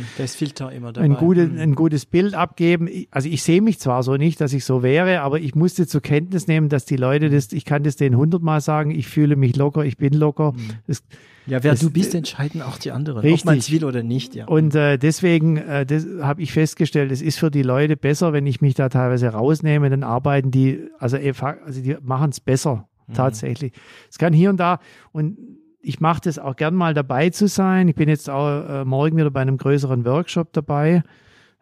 dabei. 0.94 1.06
Ein, 1.06 1.16
gute, 1.16 1.44
hm. 1.44 1.60
ein 1.60 1.76
gutes 1.76 2.08
Bild 2.08 2.34
abgeben. 2.34 2.90
Also 3.12 3.30
ich 3.30 3.44
sehe 3.44 3.62
mich 3.62 3.80
zwar 3.80 4.02
so 4.02 4.18
nicht, 4.18 4.42
dass 4.42 4.52
ich 4.52 4.66
so 4.66 4.82
wäre, 4.82 5.22
aber 5.22 5.40
ich 5.40 5.54
musste 5.54 5.86
zur 5.86 6.02
Kenntnis 6.02 6.48
nehmen, 6.48 6.70
dass 6.70 6.86
die 6.86 6.96
Leute 6.96 7.30
das, 7.30 7.54
ich 7.54 7.66
kann 7.66 7.84
das 7.84 7.98
denen 7.98 8.18
hundertmal 8.18 8.62
sagen, 8.62 8.90
ich 8.90 9.08
fühle 9.08 9.36
mich 9.36 9.56
locker, 9.56 9.86
ich 9.86 9.98
bin 9.98 10.14
locker. 10.14 10.54
Hm. 10.54 10.70
Das, 10.88 11.04
ja, 11.48 11.64
wer 11.64 11.72
das, 11.72 11.80
du 11.80 11.90
bist, 11.90 12.14
entscheiden 12.14 12.62
auch 12.62 12.78
die 12.78 12.92
anderen, 12.92 13.22
richtig. 13.22 13.42
ob 13.42 13.46
man 13.46 13.58
es 13.58 13.72
will 13.72 13.84
oder 13.86 14.04
nicht. 14.04 14.36
Ja. 14.36 14.48
Und 14.48 14.76
äh, 14.76 14.98
deswegen 14.98 15.58
äh, 15.58 15.86
habe 16.22 16.42
ich 16.42 16.54
festgestellt, 16.54 17.12
es 17.12 17.22
ist 17.22 17.40
für 17.40 17.52
die 17.52 17.64
Leute 17.64 17.98
besser, 17.98 18.34
wenn 18.34 18.46
ich 18.46 18.62
mich 18.62 18.76
da 18.76 18.90
teilweise 18.90 19.30
rausnehme, 19.30 19.90
dann 19.90 20.04
arbeiten 20.04 20.52
die, 20.52 20.88
also, 21.00 21.18
also 21.18 21.82
die 21.82 21.98
machen 22.02 22.30
es 22.30 22.40
besser 22.40 22.88
mhm. 23.08 23.14
tatsächlich. 23.14 23.74
Es 24.10 24.18
kann 24.18 24.34
hier 24.34 24.50
und 24.50 24.58
da 24.58 24.80
und 25.12 25.38
ich 25.82 26.00
mache 26.00 26.22
das 26.24 26.38
auch 26.38 26.56
gern 26.56 26.76
mal 26.76 26.94
dabei 26.94 27.30
zu 27.32 27.48
sein. 27.48 27.88
Ich 27.88 27.96
bin 27.96 28.08
jetzt 28.08 28.30
auch 28.30 28.82
äh, 28.82 28.86
morgen 28.86 29.18
wieder 29.18 29.32
bei 29.32 29.42
einem 29.42 29.58
größeren 29.58 30.06
Workshop 30.06 30.54
dabei, 30.54 31.04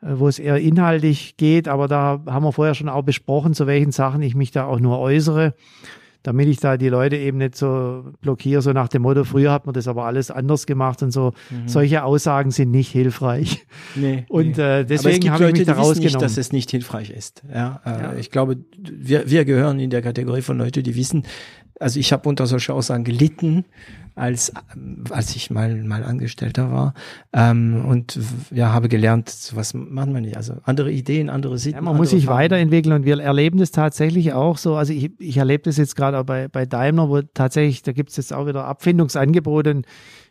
äh, 0.02 0.08
wo 0.16 0.28
es 0.28 0.40
eher 0.40 0.58
inhaltlich 0.58 1.38
geht, 1.38 1.68
aber 1.68 1.88
da 1.88 2.22
haben 2.26 2.44
wir 2.44 2.52
vorher 2.52 2.76
schon 2.76 2.90
auch 2.90 3.04
besprochen, 3.04 3.54
zu 3.54 3.66
welchen 3.66 3.92
Sachen 3.92 4.22
ich 4.22 4.36
mich 4.36 4.52
da 4.52 4.66
auch 4.66 4.80
nur 4.80 5.00
äußere 5.00 5.54
damit 6.30 6.48
ich 6.48 6.60
da 6.60 6.78
die 6.78 6.90
Leute 6.90 7.18
eben 7.18 7.40
nicht 7.40 7.56
so 7.56 8.04
blockiere, 8.22 8.62
so 8.62 8.72
nach 8.72 8.88
dem 8.88 9.02
Motto, 9.02 9.24
früher 9.24 9.52
hat 9.52 9.66
man 9.66 9.74
das 9.74 9.88
aber 9.88 10.06
alles 10.06 10.30
anders 10.30 10.68
gemacht 10.68 11.02
und 11.02 11.10
so. 11.10 11.34
Mhm. 11.50 11.68
Solche 11.68 12.04
Aussagen 12.04 12.52
sind 12.52 12.70
nicht 12.70 12.92
hilfreich. 12.92 13.66
Nee, 13.96 14.26
und 14.30 14.58
nee. 14.58 14.82
Äh, 14.82 14.86
deswegen 14.86 15.32
habe 15.32 15.48
ich 15.48 15.54
mich 15.54 15.66
da 15.66 15.74
rausgenommen. 15.74 16.04
Nicht, 16.04 16.22
dass 16.22 16.38
es 16.38 16.52
nicht 16.52 16.70
hilfreich 16.70 17.10
ist. 17.10 17.42
Ja, 17.52 17.82
äh, 17.84 17.90
ja. 17.90 18.14
Ich 18.14 18.30
glaube, 18.30 18.58
wir, 18.78 19.28
wir 19.28 19.44
gehören 19.44 19.80
in 19.80 19.90
der 19.90 20.04
Kategorie 20.04 20.44
von 20.44 20.60
Leuten, 20.60 20.84
die 20.84 20.96
wissen, 20.96 21.24
also 21.80 22.00
ich 22.00 22.12
habe 22.12 22.28
unter 22.28 22.46
solchen 22.46 22.74
Aussagen 22.74 23.04
gelitten, 23.04 23.66
als 24.16 24.52
als 25.10 25.36
ich 25.36 25.50
mal 25.50 25.76
mal 25.84 26.04
Angestellter 26.04 26.72
war 26.72 26.94
ähm, 27.34 27.86
und 27.86 28.20
ja 28.52 28.74
habe 28.74 28.90
gelernt, 28.90 29.52
was 29.54 29.74
macht 29.74 30.10
man 30.10 30.24
nicht, 30.24 30.36
also 30.36 30.56
andere 30.64 30.92
Ideen, 30.92 31.30
andere 31.30 31.58
Sitten. 31.58 31.78
Ja, 31.78 31.82
man 31.82 31.96
muss 31.96 32.10
sich 32.10 32.26
Farben. 32.26 32.40
weiterentwickeln 32.40 32.94
und 32.94 33.06
wir 33.06 33.20
erleben 33.20 33.60
das 33.60 33.72
tatsächlich 33.72 34.34
auch 34.34 34.58
so. 34.58 34.76
Also 34.76 34.94
ich, 34.94 35.12
ich 35.20 35.38
erlebe 35.38 35.64
das 35.64 35.78
jetzt 35.78 35.96
gerade 35.96 36.20
auch 36.20 36.26
bei 36.26 36.48
bei 36.48 36.66
Daimler, 36.66 37.10
wo 37.10 37.22
tatsächlich 37.22 37.82
da 37.82 37.94
gibt 37.94 38.10
es 38.10 38.18
jetzt 38.18 38.34
auch 38.34 38.46
wieder 38.46 38.66
Abfindungsangebote. 38.66 39.72
Und 39.72 39.86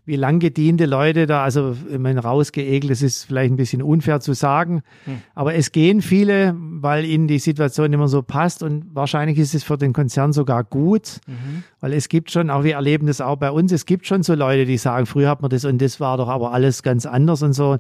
wie 0.09 0.17
lang 0.17 0.41
gediente 0.41 0.87
Leute 0.87 1.27
da, 1.27 1.45
also 1.45 1.77
ich 1.91 1.99
meine, 1.99 2.21
rausgeegelt, 2.21 2.91
das 2.91 3.03
ist 3.03 3.25
vielleicht 3.25 3.53
ein 3.53 3.57
bisschen 3.57 3.83
unfair 3.83 4.21
zu 4.21 4.33
sagen, 4.33 4.83
hm. 5.05 5.21
aber 5.35 5.55
es 5.55 5.71
gehen 5.71 6.01
viele, 6.01 6.57
weil 6.57 7.05
ihnen 7.05 7.29
die 7.29 7.39
Situation 7.39 7.93
immer 7.93 8.09
so 8.09 8.23
passt 8.23 8.63
und 8.63 8.87
wahrscheinlich 8.95 9.39
ist 9.39 9.55
es 9.55 9.65
für 9.65 9.77
den 9.77 9.93
Konzern 9.93 10.33
sogar 10.33 10.65
gut, 10.65 11.21
mhm. 11.27 11.63
weil 11.81 11.93
es 11.93 12.09
gibt 12.09 12.31
schon, 12.31 12.49
auch 12.49 12.65
wir 12.65 12.75
erleben 12.75 13.07
das 13.07 13.21
auch 13.21 13.37
bei 13.37 13.51
uns, 13.51 13.71
es 13.71 13.85
gibt 13.85 14.07
schon 14.07 14.23
so 14.23 14.35
Leute, 14.35 14.65
die 14.65 14.79
sagen, 14.79 15.05
früher 15.05 15.29
hat 15.29 15.43
man 15.43 15.51
das 15.51 15.67
und 15.67 15.81
das 15.83 16.01
war 16.01 16.17
doch 16.17 16.29
aber 16.29 16.53
alles 16.53 16.83
ganz 16.83 17.05
anders 17.05 17.43
und 17.43 17.53
so. 17.53 17.77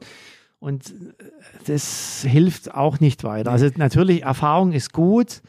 Und 0.61 0.93
das 1.67 2.27
hilft 2.29 2.75
auch 2.75 3.01
nicht 3.01 3.25
weiter. 3.25 3.51
Also 3.51 3.69
natürlich, 3.77 4.25
Erfahrung 4.25 4.73
ist 4.73 4.93
gut, 4.93 5.41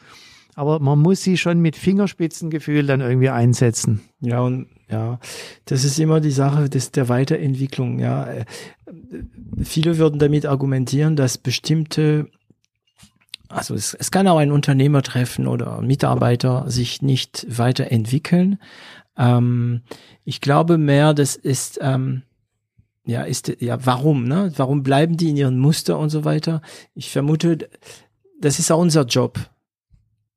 aber 0.54 0.80
man 0.80 0.98
muss 0.98 1.22
sie 1.22 1.36
schon 1.36 1.60
mit 1.60 1.76
Fingerspitzengefühl 1.76 2.86
dann 2.86 3.00
irgendwie 3.00 3.28
einsetzen. 3.28 4.00
Ja, 4.20 4.40
und 4.40 4.68
ja, 4.90 5.20
das 5.64 5.84
ist 5.84 5.98
immer 5.98 6.20
die 6.20 6.30
Sache 6.30 6.68
des, 6.68 6.90
der 6.90 7.08
Weiterentwicklung. 7.08 7.98
Ja, 7.98 8.28
viele 9.62 9.98
würden 9.98 10.18
damit 10.18 10.46
argumentieren, 10.46 11.16
dass 11.16 11.38
bestimmte, 11.38 12.28
also 13.48 13.74
es, 13.74 13.94
es 13.94 14.10
kann 14.10 14.28
auch 14.28 14.38
ein 14.38 14.52
Unternehmer 14.52 15.02
treffen 15.02 15.46
oder 15.46 15.80
Mitarbeiter 15.80 16.64
sich 16.68 17.02
nicht 17.02 17.46
weiterentwickeln. 17.48 18.58
Ähm, 19.16 19.82
ich 20.24 20.40
glaube 20.40 20.78
mehr, 20.78 21.14
das 21.14 21.36
ist 21.36 21.78
ähm, 21.82 22.22
ja, 23.06 23.22
ist, 23.22 23.60
ja, 23.60 23.84
warum, 23.84 24.24
ne? 24.24 24.52
Warum 24.56 24.82
bleiben 24.82 25.16
die 25.16 25.30
in 25.30 25.36
ihren 25.36 25.58
Muster 25.58 25.98
und 25.98 26.10
so 26.10 26.24
weiter? 26.24 26.62
Ich 26.94 27.10
vermute, 27.10 27.68
das 28.40 28.58
ist 28.58 28.70
auch 28.70 28.78
unser 28.78 29.04
Job 29.04 29.50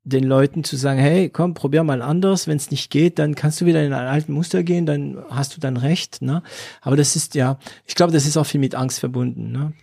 den 0.06 0.26
Leuten 0.26 0.66
zu 0.66 0.76
sagen, 0.76 1.00
hey, 1.00 1.30
komm, 1.30 1.54
probier 1.54 1.84
mal 1.84 2.02
anders. 2.02 2.48
Wenn 2.48 2.58
es 2.58 2.72
nicht 2.72 2.92
geht, 2.92 3.20
dann 3.20 3.36
kannst 3.36 3.62
du 3.62 3.66
wieder 3.66 3.84
in 3.84 3.94
ein 3.94 4.08
alten 4.08 4.34
Muster 4.34 4.64
gehen, 4.64 4.86
dann 4.86 5.18
hast 5.30 5.56
du 5.56 5.62
dann 5.62 5.78
recht. 5.78 6.22
Ne? 6.22 6.44
Aber 6.82 6.98
das 6.98 7.16
ist 7.16 7.36
ja, 7.36 7.58
ich 7.86 7.96
glaube, 7.96 8.12
das 8.12 8.26
ist 8.26 8.36
auch 8.36 8.46
viel 8.46 8.60
mit 8.60 8.76
Angst 8.76 9.00
verbunden. 9.00 9.52
Ne? 9.52 9.74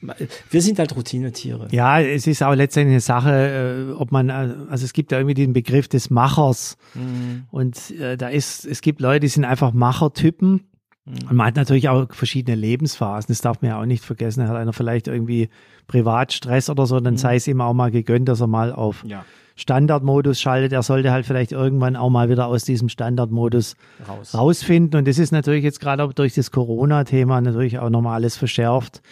Wir 0.50 0.60
sind 0.60 0.78
halt 0.78 0.94
Routinetiere. 0.94 1.68
Ja, 1.70 2.00
es 2.00 2.26
ist 2.26 2.42
auch 2.42 2.54
letztendlich 2.54 2.94
eine 2.94 3.00
Sache, 3.00 3.90
äh, 3.90 3.92
ob 3.92 4.12
man, 4.12 4.28
äh, 4.28 4.54
also 4.68 4.84
es 4.84 4.92
gibt 4.92 5.10
ja 5.10 5.18
irgendwie 5.18 5.34
den 5.34 5.54
Begriff 5.54 5.88
des 5.88 6.10
Machers. 6.10 6.76
Mhm. 6.94 7.44
Und 7.50 7.90
äh, 7.92 8.18
da 8.18 8.28
ist, 8.28 8.66
es 8.66 8.82
gibt 8.82 9.00
Leute, 9.00 9.20
die 9.20 9.28
sind 9.28 9.46
einfach 9.46 9.72
Machertypen. 9.72 10.69
Mhm. 11.10 11.28
Und 11.30 11.36
man 11.36 11.46
hat 11.48 11.56
natürlich 11.56 11.88
auch 11.88 12.06
verschiedene 12.12 12.56
Lebensphasen. 12.56 13.28
Das 13.28 13.40
darf 13.40 13.62
man 13.62 13.70
ja 13.70 13.80
auch 13.80 13.86
nicht 13.86 14.04
vergessen. 14.04 14.46
Hat 14.48 14.56
einer 14.56 14.72
vielleicht 14.72 15.08
irgendwie 15.08 15.48
Privatstress 15.86 16.70
oder 16.70 16.86
so, 16.86 17.00
dann 17.00 17.14
mhm. 17.14 17.18
sei 17.18 17.36
es 17.36 17.48
ihm 17.48 17.60
auch 17.60 17.74
mal 17.74 17.90
gegönnt, 17.90 18.28
dass 18.28 18.40
er 18.40 18.46
mal 18.46 18.72
auf 18.72 19.04
ja 19.06 19.24
Standardmodus 19.60 20.40
schaltet, 20.40 20.72
er 20.72 20.82
sollte 20.82 21.12
halt 21.12 21.26
vielleicht 21.26 21.52
irgendwann 21.52 21.94
auch 21.94 22.08
mal 22.08 22.30
wieder 22.30 22.46
aus 22.46 22.64
diesem 22.64 22.88
Standardmodus 22.88 23.76
Raus. 24.08 24.34
rausfinden. 24.34 24.98
Und 24.98 25.08
das 25.08 25.18
ist 25.18 25.32
natürlich 25.32 25.62
jetzt 25.62 25.80
gerade 25.80 26.02
auch 26.02 26.14
durch 26.14 26.34
das 26.34 26.50
Corona-Thema 26.50 27.40
natürlich 27.42 27.78
auch 27.78 27.90
nochmal 27.90 28.14
alles 28.14 28.36
verschärft. 28.38 29.02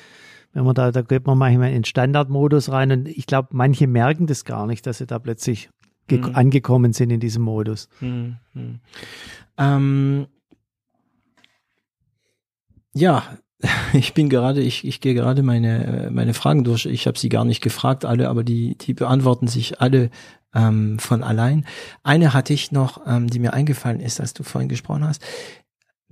Wenn 0.55 0.65
man 0.65 0.75
da, 0.75 0.91
da 0.91 1.03
geht 1.03 1.27
man 1.27 1.37
manchmal 1.37 1.69
in 1.69 1.75
den 1.75 1.85
Standardmodus 1.85 2.70
rein 2.70 2.91
und 2.91 3.09
ich 3.09 3.27
glaube, 3.27 3.49
manche 3.53 3.87
merken 3.87 4.27
das 4.27 4.47
gar 4.47 4.66
nicht, 4.66 4.87
dass 4.87 4.99
sie 4.99 5.07
da 5.07 5.19
plötzlich 5.19 5.69
mhm. 6.11 6.31
angekommen 6.33 6.95
sind 6.95 7.11
in 7.11 7.20
diesem 7.20 7.43
Modus. 7.43 7.91
Mhm. 8.01 8.37
Ähm, 9.59 10.27
ja, 12.99 13.23
ich 13.93 14.15
bin 14.15 14.29
gerade, 14.29 14.61
ich, 14.61 14.87
ich 14.87 15.01
gehe 15.01 15.15
gerade 15.15 15.43
meine, 15.43 16.11
meine 16.12 16.35
Fragen 16.35 16.65
durch. 16.65 16.87
Ich 16.87 17.07
habe 17.07 17.19
sie 17.19 17.29
gar 17.29 17.45
nicht 17.45 17.62
gefragt, 17.62 18.05
alle, 18.05 18.29
aber 18.29 18.45
die, 18.45 18.77
die 18.77 18.95
beantworten 18.95 19.49
sich 19.49 19.81
alle 19.81 20.11
ähm, 20.55 20.99
von 20.99 21.23
allein. 21.23 21.66
Eine 22.03 22.35
hatte 22.35 22.53
ich 22.53 22.73
noch, 22.73 23.07
ähm, 23.07 23.29
die 23.29 23.39
mir 23.39 23.53
eingefallen 23.53 24.01
ist, 24.01 24.20
als 24.20 24.35
du 24.35 24.43
vorhin 24.43 24.69
gesprochen 24.69 25.05
hast. 25.05 25.23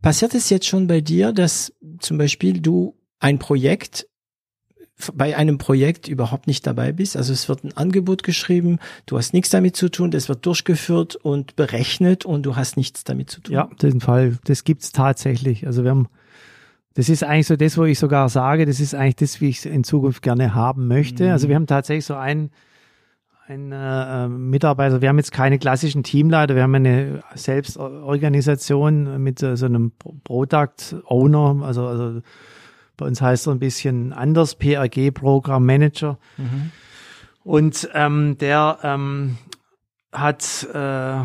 Passiert 0.03 0.35
es 0.35 0.51
jetzt 0.51 0.67
schon 0.67 0.87
bei 0.87 1.01
dir, 1.01 1.33
dass 1.33 1.73
zum 2.01 2.19
Beispiel 2.19 2.61
du 2.61 2.95
ein 3.19 3.39
Projekt 3.39 4.07
bei 5.15 5.37
einem 5.37 5.59
Projekt 5.59 6.09
überhaupt 6.09 6.47
nicht 6.47 6.67
dabei 6.67 6.91
bist. 6.91 7.17
Also 7.19 7.33
es 7.33 7.51
wird 7.51 7.65
ein 7.65 7.77
Angebot 7.77 8.23
geschrieben, 8.23 8.79
du 9.05 9.19
hast 9.19 9.35
nichts 9.35 9.51
damit 9.51 9.77
zu 9.77 9.91
tun, 9.91 10.11
das 10.11 10.31
wird 10.31 10.47
durchgeführt 10.47 11.17
und 11.17 11.55
berechnet 11.55 12.25
und 12.25 12.45
du 12.45 12.57
hast 12.57 12.79
nichts 12.79 13.05
damit 13.05 13.31
zu 13.31 13.43
tun. 13.43 13.55
Ja, 13.55 13.69
den 13.83 14.01
Fall, 14.01 14.39
das 14.45 14.65
gibt's 14.65 14.93
tatsächlich. 14.93 15.67
Also 15.67 15.85
wir 15.85 15.91
haben 15.91 16.09
das 16.97 17.10
ist 17.10 17.23
eigentlich 17.23 17.47
so 17.47 17.56
das, 17.56 17.77
wo 17.77 17.85
ich 17.85 17.98
sogar 17.98 18.31
sage, 18.31 18.64
das 18.64 18.81
ist 18.81 18.94
eigentlich 18.94 19.16
das, 19.16 19.40
wie 19.43 19.51
ich 19.51 19.59
es 19.59 19.66
in 19.66 19.85
Zukunft 19.85 20.23
gerne 20.23 20.55
haben 20.55 20.89
möchte. 20.89 21.24
Mhm. 21.24 21.31
Also 21.31 21.48
wir 21.48 21.55
haben 21.55 21.66
tatsächlich 21.66 22.06
so 22.06 22.14
einen, 22.14 22.51
einen 23.47 23.70
äh, 23.70 24.28
Mitarbeiter, 24.28 25.02
wir 25.02 25.10
haben 25.10 25.18
jetzt 25.18 25.31
keine 25.31 25.59
klassischen 25.59 26.02
Teamleiter, 26.05 26.55
wir 26.55 26.62
haben 26.62 26.74
eine 26.74 27.23
Selbstorganisation 27.35 29.23
mit 29.23 29.43
äh, 29.43 29.59
so 29.59 29.66
einem 29.66 29.93
Product 30.24 31.02
Owner, 31.05 31.62
also, 31.66 31.86
also 31.86 32.23
bei 32.97 33.06
uns 33.06 33.20
heißt 33.20 33.47
er 33.47 33.52
ein 33.52 33.59
bisschen 33.59 34.14
anders, 34.14 34.55
PRG 34.55 35.12
Program 35.12 35.66
Manager. 35.66 36.18
Mhm. 36.39 36.70
Und 37.44 37.90
ähm, 37.93 38.39
der 38.39 38.78
ähm, 38.82 39.36
hat 40.12 40.66
äh, 40.73 41.20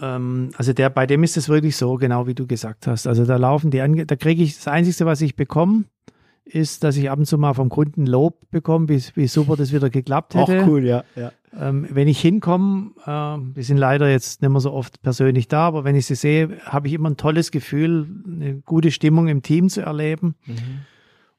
ähm, 0.00 0.50
also 0.56 0.72
der, 0.72 0.90
bei 0.90 1.06
dem 1.06 1.22
ist 1.22 1.36
es 1.36 1.48
wirklich 1.48 1.76
so, 1.76 1.96
genau 1.96 2.26
wie 2.26 2.34
du 2.34 2.46
gesagt 2.46 2.86
hast. 2.86 3.06
Also 3.06 3.24
da 3.24 3.36
laufen 3.36 3.70
die, 3.70 3.80
Ange 3.80 4.06
da 4.06 4.16
kriege 4.16 4.42
ich 4.42 4.56
das 4.56 4.68
Einzige, 4.68 5.06
was 5.06 5.20
ich 5.20 5.36
bekomme, 5.36 5.84
ist, 6.44 6.84
dass 6.84 6.96
ich 6.96 7.10
ab 7.10 7.18
und 7.18 7.26
zu 7.26 7.38
mal 7.38 7.54
vom 7.54 7.68
Kunden 7.68 8.06
Lob 8.06 8.50
bekomme, 8.50 8.88
wie, 8.88 9.02
wie 9.14 9.26
super 9.26 9.56
das 9.56 9.72
wieder 9.72 9.90
geklappt 9.90 10.34
hätte. 10.34 10.62
Auch 10.62 10.66
cool, 10.66 10.84
ja. 10.84 11.04
ja. 11.14 11.32
Ähm, 11.58 11.86
wenn 11.90 12.08
ich 12.08 12.20
hinkomme, 12.20 12.92
äh, 13.04 13.10
wir 13.10 13.64
sind 13.64 13.76
leider 13.76 14.10
jetzt 14.10 14.42
nicht 14.42 14.50
mehr 14.50 14.60
so 14.60 14.72
oft 14.72 15.02
persönlich 15.02 15.48
da, 15.48 15.66
aber 15.66 15.84
wenn 15.84 15.96
ich 15.96 16.06
sie 16.06 16.14
sehe, 16.14 16.58
habe 16.64 16.88
ich 16.88 16.94
immer 16.94 17.10
ein 17.10 17.16
tolles 17.16 17.50
Gefühl, 17.50 18.06
eine 18.24 18.56
gute 18.60 18.90
Stimmung 18.90 19.28
im 19.28 19.42
Team 19.42 19.68
zu 19.68 19.82
erleben. 19.82 20.34
Mhm. 20.46 20.56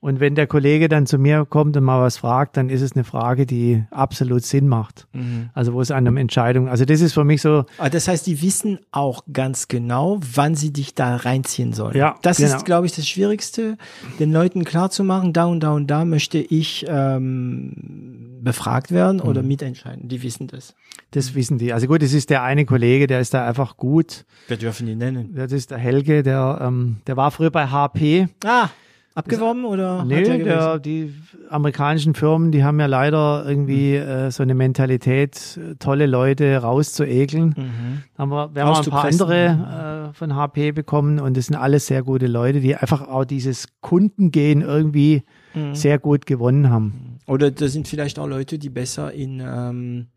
Und 0.04 0.20
wenn 0.20 0.34
der 0.34 0.48
Kollege 0.48 0.90
dann 0.90 1.06
zu 1.06 1.20
mir 1.20 1.46
kommt 1.46 1.78
und 1.78 1.84
mal 1.84 2.02
was 2.02 2.18
fragt, 2.18 2.58
dann 2.58 2.70
ist 2.70 2.82
es 2.82 2.94
eine 2.94 3.04
Frage, 3.04 3.46
die 3.46 3.84
absolut 3.92 4.44
Sinn 4.44 4.68
macht. 4.68 5.08
Mhm. 5.14 5.52
Also 5.54 5.74
wo 5.74 5.82
es 5.82 5.92
an 5.92 6.08
einer 6.08 6.20
Entscheidung, 6.20 6.68
also 6.68 6.86
das 6.86 7.02
ist 7.02 7.14
für 7.14 7.24
mich 7.24 7.44
so. 7.44 7.66
Aber 7.78 7.92
das 7.92 8.08
heißt, 8.08 8.26
die 8.26 8.42
wissen 8.42 8.80
auch 8.92 9.24
ganz 9.32 9.68
genau, 9.68 10.20
wann 10.34 10.56
sie 10.56 10.74
dich 10.74 10.96
da 10.96 11.18
reinziehen 11.18 11.74
sollen. 11.74 11.96
Ja, 11.96 12.16
das 12.24 12.38
genau. 12.38 12.56
ist, 12.56 12.66
glaube 12.66 12.88
ich, 12.88 12.94
das 12.94 13.08
Schwierigste, 13.08 13.78
den 14.18 14.32
Leuten 14.34 14.66
klarzumachen, 14.66 15.34
da 15.34 15.46
und 15.46 15.60
da 15.60 15.72
und 15.74 15.86
da 15.86 16.04
möchte 16.04 16.40
ich 16.40 16.84
ähm, 16.88 18.40
befragt 18.42 18.92
werden 18.92 19.18
mhm. 19.18 19.30
oder 19.30 19.44
mitentscheiden. 19.44 20.08
Die 20.08 20.24
wissen 20.24 20.48
das. 20.48 20.74
Das 21.12 21.36
wissen 21.36 21.60
die. 21.60 21.74
Also 21.74 21.86
gut, 21.86 22.02
es 22.02 22.14
ist 22.14 22.32
der 22.32 22.42
eine 22.42 22.66
Kollege, 22.66 23.06
der 23.06 23.20
ist 23.20 23.36
da 23.36 23.48
einfach 23.48 23.78
gut. 23.78 24.26
Wir 24.48 24.58
dürfen 24.58 24.88
ihn 24.88 24.98
nennen. 24.98 25.36
Das 25.36 25.52
ist 25.52 25.70
der 25.70 25.78
Helge, 25.78 26.24
der, 26.24 26.58
ähm, 26.60 26.98
der 27.06 27.18
war 27.18 27.30
früher 27.30 27.52
bei 27.52 27.68
HP. 27.68 28.30
Ah. 28.44 28.70
Abgeworben 29.14 29.66
oder? 29.66 30.06
Nee, 30.06 30.24
der, 30.24 30.80
die 30.80 31.14
amerikanischen 31.50 32.14
Firmen, 32.14 32.52
die 32.52 32.64
haben 32.64 32.80
ja 32.80 32.86
leider 32.86 33.44
irgendwie 33.46 33.98
mhm. 33.98 34.08
äh, 34.08 34.32
so 34.32 34.42
eine 34.42 34.56
Mentalität, 34.56 35.60
tolle 35.80 36.06
Leute 36.06 36.58
rauszuekeln. 36.58 37.54
Mhm. 37.58 38.04
Da 38.16 38.22
haben 38.22 38.30
wir, 38.30 38.56
wir 38.56 38.66
haben 38.66 38.78
ein 38.78 38.90
paar 38.90 39.06
andere 39.06 40.12
äh, 40.12 40.14
von 40.14 40.36
HP 40.36 40.72
bekommen 40.72 41.20
und 41.20 41.36
das 41.36 41.48
sind 41.48 41.58
alles 41.58 41.88
sehr 41.88 42.04
gute 42.04 42.28
Leute, 42.28 42.62
die 42.62 42.76
einfach 42.76 43.08
auch 43.08 43.26
dieses 43.26 43.68
Kundengehen 43.82 44.62
irgendwie 44.62 45.24
mhm. 45.54 45.76
sehr 45.76 46.00
gut 46.00 46.26
gewonnen 46.26 46.70
haben. 46.70 47.20
Oder 47.28 47.52
das 47.52 47.74
sind 47.74 47.90
vielleicht 47.90 48.18
auch 48.18 48.28
Leute, 48.28 48.60
die 48.60 48.70
besser 48.70 49.12
in 49.12 49.42
ähm, 49.46 50.08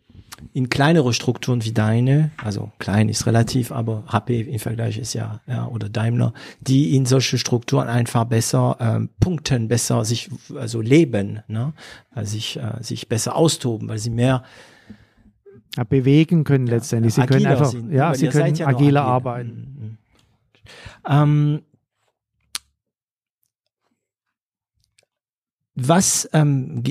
in 0.52 0.68
kleinere 0.68 1.12
Strukturen 1.12 1.64
wie 1.64 1.72
deine, 1.72 2.30
also 2.42 2.70
klein 2.78 3.08
ist 3.08 3.26
relativ, 3.26 3.70
aber 3.72 4.04
HP 4.08 4.40
im 4.40 4.58
Vergleich 4.58 4.98
ist 4.98 5.14
ja, 5.14 5.40
ja 5.46 5.66
oder 5.66 5.88
Daimler, 5.88 6.32
die 6.60 6.96
in 6.96 7.06
solche 7.06 7.38
Strukturen 7.38 7.88
einfach 7.88 8.24
besser 8.24 8.76
ähm, 8.80 9.10
punkten, 9.20 9.68
besser 9.68 10.04
sich 10.04 10.30
also 10.56 10.80
leben, 10.80 11.40
ne? 11.46 11.72
Also 12.10 12.32
sich 12.32 12.56
äh, 12.56 12.82
sich 12.82 13.08
besser 13.08 13.36
austoben, 13.36 13.88
weil 13.88 13.98
sie 13.98 14.10
mehr 14.10 14.42
ja, 15.76 15.84
bewegen 15.84 16.44
können 16.44 16.66
letztendlich. 16.66 17.14
Sie 17.14 17.26
können 17.26 17.46
einfach, 17.46 17.66
sind, 17.66 17.92
ja, 17.92 18.14
sie 18.14 18.28
können 18.28 18.54
ja 18.54 18.66
agiler 18.66 19.04
arbeiten. 19.04 19.76
Mhm. 19.78 19.98
Ähm, 21.08 21.62
was 25.74 26.28
ähm, 26.32 26.82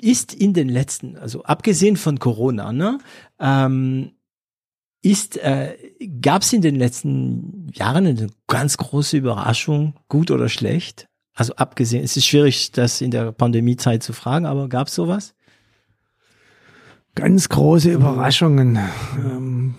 ist 0.00 0.32
in 0.32 0.54
den 0.54 0.68
letzten, 0.68 1.16
also 1.18 1.42
abgesehen 1.44 1.96
von 1.96 2.18
Corona, 2.18 2.72
ne, 2.72 2.98
ähm, 3.38 4.12
ist, 5.02 5.36
äh, 5.38 5.76
gab 6.20 6.42
es 6.42 6.52
in 6.52 6.62
den 6.62 6.76
letzten 6.76 7.68
Jahren 7.72 8.06
eine 8.06 8.28
ganz 8.46 8.76
große 8.76 9.16
Überraschung, 9.16 9.94
gut 10.08 10.30
oder 10.30 10.48
schlecht? 10.48 11.08
Also 11.34 11.54
abgesehen, 11.56 12.04
es 12.04 12.16
ist 12.16 12.26
schwierig, 12.26 12.72
das 12.72 13.00
in 13.00 13.10
der 13.10 13.32
Pandemiezeit 13.32 14.02
zu 14.02 14.12
fragen, 14.12 14.46
aber 14.46 14.68
gab 14.68 14.88
es 14.88 14.94
sowas? 14.94 15.34
Ganz 17.14 17.48
große 17.48 17.92
Überraschungen. 17.92 18.78
Ähm, 19.16 19.74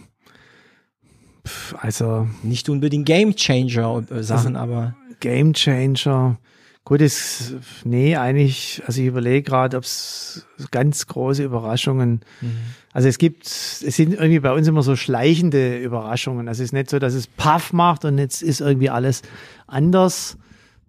also 1.79 2.27
nicht 2.43 2.69
unbedingt 2.69 3.05
Game 3.05 3.35
Changer 3.35 4.03
äh, 4.09 4.23
Sachen, 4.23 4.55
also, 4.55 4.73
aber 4.73 4.95
Game 5.19 5.53
Changer. 5.53 6.37
Gut, 6.83 6.99
ist, 6.99 7.55
nee, 7.85 8.15
eigentlich, 8.15 8.81
also 8.87 9.01
ich 9.01 9.07
überlege 9.07 9.43
gerade, 9.43 9.77
ob 9.77 9.83
es 9.83 10.47
ganz 10.71 11.05
große 11.05 11.43
Überraschungen, 11.43 12.21
mhm. 12.41 12.57
also 12.91 13.07
es 13.07 13.19
gibt, 13.19 13.45
es 13.45 13.79
sind 13.79 14.13
irgendwie 14.13 14.39
bei 14.39 14.51
uns 14.51 14.67
immer 14.67 14.81
so 14.81 14.95
schleichende 14.95 15.77
Überraschungen. 15.77 16.47
Also 16.47 16.63
es 16.63 16.69
ist 16.69 16.73
nicht 16.73 16.89
so, 16.89 16.97
dass 16.97 17.13
es 17.13 17.27
Paff 17.27 17.71
macht 17.71 18.03
und 18.03 18.17
jetzt 18.17 18.41
ist 18.41 18.61
irgendwie 18.61 18.89
alles 18.89 19.21
anders. 19.67 20.37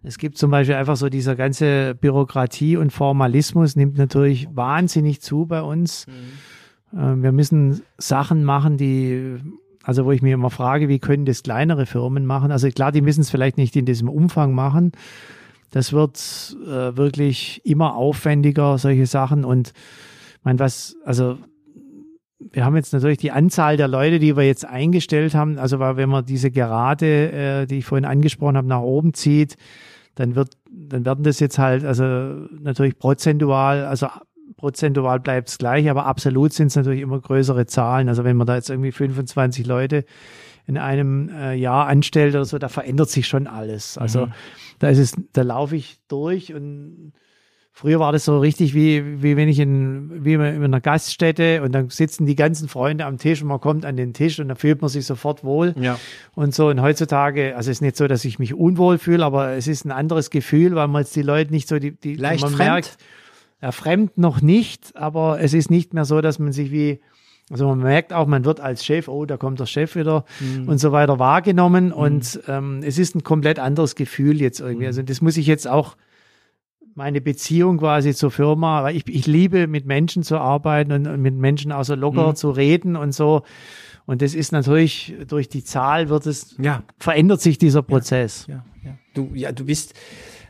Es 0.03 0.17
gibt 0.17 0.39
zum 0.39 0.51
Beispiel 0.51 0.77
einfach 0.77 0.97
so 0.97 1.11
dieser 1.11 1.37
ganze 1.37 1.95
Bürokratie 1.95 2.79
und 2.79 2.91
Formalismus 2.91 3.77
nimmt 3.77 3.99
natürlich 3.99 4.49
wahnsinnig 4.53 5.21
zu 5.21 5.45
bei 5.45 5.61
uns. 5.61 6.07
Mhm. 6.07 6.99
Ähm, 6.99 7.23
wir 7.23 7.33
müssen 7.33 7.83
Sachen 7.99 8.45
machen, 8.45 8.79
die 8.79 9.41
also 9.85 10.05
wo 10.05 10.13
ich 10.13 10.23
mir 10.23 10.35
immer 10.35 10.51
frage, 10.51 10.89
wie 10.89 11.01
können 11.01 11.25
das 11.25 11.43
kleinere 11.43 11.87
Firmen 11.87 12.25
machen? 12.25 12.53
Also 12.53 12.69
klar, 12.71 12.93
die 12.93 13.01
müssen 13.01 13.23
es 13.23 13.31
vielleicht 13.31 13.57
nicht 13.57 13.75
in 13.77 13.85
diesem 13.85 14.09
Umfang 14.09 14.55
machen, 14.55 14.93
das 15.73 15.93
wird 15.93 16.57
äh, 16.65 16.97
wirklich 16.97 17.63
immer 17.65 17.97
aufwendiger, 17.97 18.79
solche 18.79 19.07
Sachen. 19.07 19.45
Und 19.45 19.73
mein, 20.43 20.59
was, 20.59 20.97
also 21.05 21.39
wir 22.39 22.65
haben 22.65 22.77
jetzt 22.77 22.93
natürlich 22.93 23.19
die 23.19 23.31
Anzahl 23.31 23.77
der 23.79 23.89
Leute, 23.89 24.19
die 24.19 24.37
wir 24.37 24.45
jetzt 24.45 24.67
eingestellt 24.67 25.35
haben. 25.35 25.59
Also 25.59 25.79
weil 25.79 25.97
wenn 25.97 26.11
man 26.11 26.27
diese 26.27 26.51
Gerade, 26.51 27.33
äh, 27.33 27.67
die 27.67 27.79
ich 27.79 27.87
vorhin 27.87 28.05
angesprochen 28.05 28.57
habe, 28.59 28.69
nach 28.69 28.83
oben 28.83 29.15
zieht, 29.15 29.57
dann 30.15 30.35
wird, 30.35 30.59
dann 30.71 31.07
werden 31.07 31.25
das 31.25 31.41
jetzt 31.41 31.59
halt, 31.59 31.85
also 31.85 32.05
natürlich 32.61 32.99
prozentual, 32.99 33.87
also 33.87 34.09
prozentual 34.59 35.21
bleibt 35.21 35.49
es 35.49 35.57
gleich, 35.57 35.89
aber 35.89 36.05
absolut 36.05 36.53
sind 36.53 36.67
es 36.67 36.77
natürlich 36.77 37.01
immer 37.01 37.19
größere 37.19 37.65
Zahlen. 37.65 38.11
Also 38.11 38.25
wenn 38.25 38.37
man 38.37 38.47
da 38.47 38.57
jetzt 38.57 38.69
irgendwie 38.69 38.93
25 38.93 39.67
Leute 39.67 40.05
in 40.73 40.79
einem 40.79 41.29
äh, 41.29 41.55
Jahr 41.55 41.87
anstellt 41.87 42.35
oder 42.35 42.45
so, 42.45 42.59
da 42.59 42.69
verändert 42.69 43.11
sich 43.11 43.27
schon 43.27 43.47
alles. 43.47 43.99
Also 43.99 44.27
mhm. 44.27 44.33
da 44.79 44.89
ist 44.89 44.99
es, 44.99 45.15
da 45.33 45.43
laufe 45.43 45.77
ich 45.77 45.99
durch 46.09 46.55
und 46.55 47.13
Früher 47.75 47.99
war 47.99 48.13
das 48.13 48.27
so 48.27 48.39
richtig 48.39 48.75
wie, 48.75 49.23
wie 49.23 49.35
wenn 49.35 49.49
ich 49.49 49.59
in, 49.59 50.25
wie 50.27 50.35
in 50.35 50.41
einer 50.43 50.81
Gaststätte 50.83 51.63
und 51.63 51.73
dann 51.73 51.89
sitzen 51.89 52.27
die 52.27 52.35
ganzen 52.35 52.69
Freunde 52.69 53.07
am 53.07 53.17
Tisch 53.17 53.41
und 53.41 53.49
man 53.49 53.61
kommt 53.61 53.87
an 53.87 53.97
den 53.97 54.13
Tisch 54.13 54.39
und 54.39 54.49
dann 54.49 54.59
fühlt 54.59 54.83
man 54.83 54.91
sich 54.91 55.07
sofort 55.07 55.43
wohl. 55.43 55.75
Ja. 55.81 55.99
Und 56.35 56.55
so. 56.55 56.69
Und 56.69 56.83
heutzutage, 56.83 57.57
also 57.57 57.71
es 57.71 57.79
ist 57.79 57.81
nicht 57.81 57.97
so, 57.97 58.07
dass 58.09 58.27
ich 58.27 58.39
mich 58.39 58.53
unwohl 58.53 58.99
fühle, 58.99 59.25
aber 59.25 59.53
es 59.53 59.69
ist 59.69 59.87
ein 59.87 59.91
anderes 59.91 60.29
Gefühl, 60.29 60.75
weil 60.75 60.87
man 60.87 61.01
jetzt 61.01 61.17
die 61.17 61.23
Leute 61.23 61.51
nicht 61.51 61.67
so, 61.67 61.79
die, 61.79 61.93
die 61.93 62.15
Leicht 62.15 62.43
man 62.43 62.53
fremd. 62.53 62.69
merkt, 62.69 62.99
ja, 63.63 63.73
fremd 63.73 64.19
noch 64.19 64.43
nicht, 64.43 64.95
aber 64.95 65.41
es 65.41 65.55
ist 65.55 65.71
nicht 65.71 65.95
mehr 65.95 66.05
so, 66.05 66.21
dass 66.21 66.39
man 66.39 66.53
sich 66.53 66.73
wie, 66.73 67.01
also 67.51 67.69
man 67.69 67.81
merkt 67.81 68.13
auch, 68.13 68.27
man 68.27 68.45
wird 68.45 68.61
als 68.61 68.85
Chef, 68.85 69.09
oh, 69.09 69.27
da 69.27 69.37
kommt 69.37 69.61
der 69.61 69.67
Chef 69.67 69.95
wieder 69.97 70.25
mhm. 70.41 70.69
und 70.69 70.79
so 70.79 70.93
weiter 70.93 71.19
wahrgenommen. 71.19 71.87
Mhm. 71.87 71.93
Und 71.93 72.41
ähm, 72.49 72.81
es 72.85 72.99
ist 72.99 73.15
ein 73.15 73.25
komplett 73.25 73.59
anderes 73.59 73.95
Gefühl 73.95 74.41
jetzt 74.41 74.61
irgendwie. 74.61 74.85
Mhm. 74.85 74.89
Also 74.89 75.03
das 75.03 75.21
muss 75.21 75.37
ich 75.37 75.47
jetzt 75.47 75.69
auch 75.69 75.97
meine 76.95 77.21
Beziehung 77.21 77.79
quasi 77.79 78.15
zur 78.15 78.31
Firma, 78.31 78.83
weil 78.83 78.97
ich, 78.97 79.07
ich 79.09 79.27
liebe 79.27 79.67
mit 79.67 79.87
Menschen 79.87 80.23
zu 80.23 80.39
arbeiten 80.39 80.93
und, 80.93 81.07
und 81.07 81.21
mit 81.21 81.35
Menschen 81.35 81.73
auch 81.73 81.85
so 81.85 81.95
locker 81.95 82.29
mhm. 82.29 82.37
zu 82.37 82.51
reden 82.51 82.97
und 82.97 83.13
so. 83.13 83.43
Und 84.05 84.21
das 84.23 84.35
ist 84.35 84.53
natürlich 84.53 85.15
durch 85.29 85.49
die 85.49 85.65
Zahl 85.65 86.09
wird 86.09 86.27
es 86.27 86.57
ja 86.59 86.83
verändert 86.99 87.41
sich 87.41 87.57
dieser 87.57 87.83
Prozess. 87.83 88.47
Ja, 88.49 88.65
ja, 88.83 88.91
ja. 88.91 88.99
Du 89.15 89.31
ja 89.35 89.53
du 89.53 89.65
bist 89.65 89.95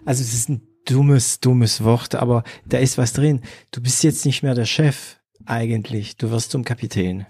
also 0.05 0.23
es 0.23 0.33
ist 0.33 0.49
ein 0.49 0.63
dummes 0.87 1.39
dummes 1.41 1.85
Wort, 1.85 2.15
aber 2.15 2.45
da 2.65 2.79
ist 2.79 2.97
was 2.97 3.13
drin. 3.13 3.43
Du 3.71 3.83
bist 3.83 4.03
jetzt 4.05 4.25
nicht 4.25 4.43
mehr 4.43 4.55
der 4.55 4.65
Chef 4.65 5.19
eigentlich. 5.47 6.17
Du 6.17 6.31
wirst 6.31 6.51
zum 6.51 6.65
Kapitän. 6.65 7.27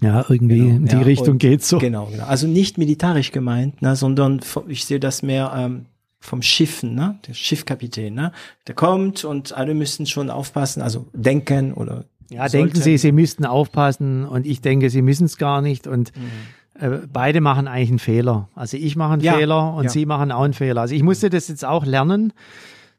Ja, 0.00 0.24
irgendwie 0.28 0.58
genau, 0.58 0.76
in 0.76 0.86
die 0.86 0.96
ja, 0.96 1.02
Richtung 1.02 1.38
geht's 1.38 1.68
so. 1.68 1.78
Genau, 1.78 2.06
genau. 2.06 2.24
Also 2.24 2.46
nicht 2.46 2.78
militarisch 2.78 3.32
gemeint, 3.32 3.82
ne, 3.82 3.96
sondern 3.96 4.40
ich 4.68 4.84
sehe 4.84 5.00
das 5.00 5.22
mehr 5.22 5.52
ähm, 5.56 5.86
vom 6.20 6.42
Schiffen, 6.42 6.94
ne? 6.94 7.18
Der 7.26 7.34
Schiffkapitän, 7.34 8.14
ne? 8.14 8.32
Der 8.66 8.74
kommt 8.74 9.24
und 9.24 9.52
alle 9.52 9.74
müssen 9.74 10.06
schon 10.06 10.30
aufpassen, 10.30 10.82
also 10.82 11.06
denken 11.12 11.72
oder 11.72 12.04
ja, 12.30 12.48
sollten. 12.48 12.66
denken 12.66 12.82
Sie, 12.82 12.98
Sie 12.98 13.12
müssten 13.12 13.44
aufpassen 13.44 14.24
und 14.24 14.46
ich 14.46 14.60
denke, 14.60 14.90
Sie 14.90 15.02
müssen 15.02 15.24
es 15.24 15.36
gar 15.36 15.60
nicht 15.60 15.86
und 15.86 16.12
mhm. 16.16 16.82
äh, 16.82 16.98
beide 17.12 17.40
machen 17.40 17.68
eigentlich 17.68 17.90
einen 17.90 17.98
Fehler. 17.98 18.48
Also 18.54 18.76
ich 18.76 18.96
mache 18.96 19.14
einen 19.14 19.22
ja, 19.22 19.34
Fehler 19.34 19.74
und 19.74 19.84
ja. 19.84 19.90
Sie 19.90 20.06
machen 20.06 20.32
auch 20.32 20.44
einen 20.44 20.54
Fehler. 20.54 20.80
Also 20.82 20.94
ich 20.94 21.02
musste 21.02 21.30
das 21.30 21.48
jetzt 21.48 21.64
auch 21.64 21.84
lernen, 21.84 22.32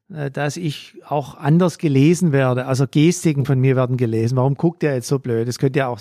dass 0.07 0.57
ich 0.57 0.95
auch 1.07 1.36
anders 1.36 1.77
gelesen 1.77 2.32
werde. 2.32 2.65
Also 2.65 2.86
Gestiken 2.90 3.45
von 3.45 3.60
mir 3.60 3.76
werden 3.76 3.98
gelesen. 3.98 4.38
Warum 4.38 4.56
guckt 4.56 4.84
der 4.84 4.95
jetzt 4.95 5.07
so 5.07 5.19
blöd? 5.19 5.48
Das 5.48 5.57
könnte 5.57 5.80
ja 5.80 5.88
auch, 5.88 5.99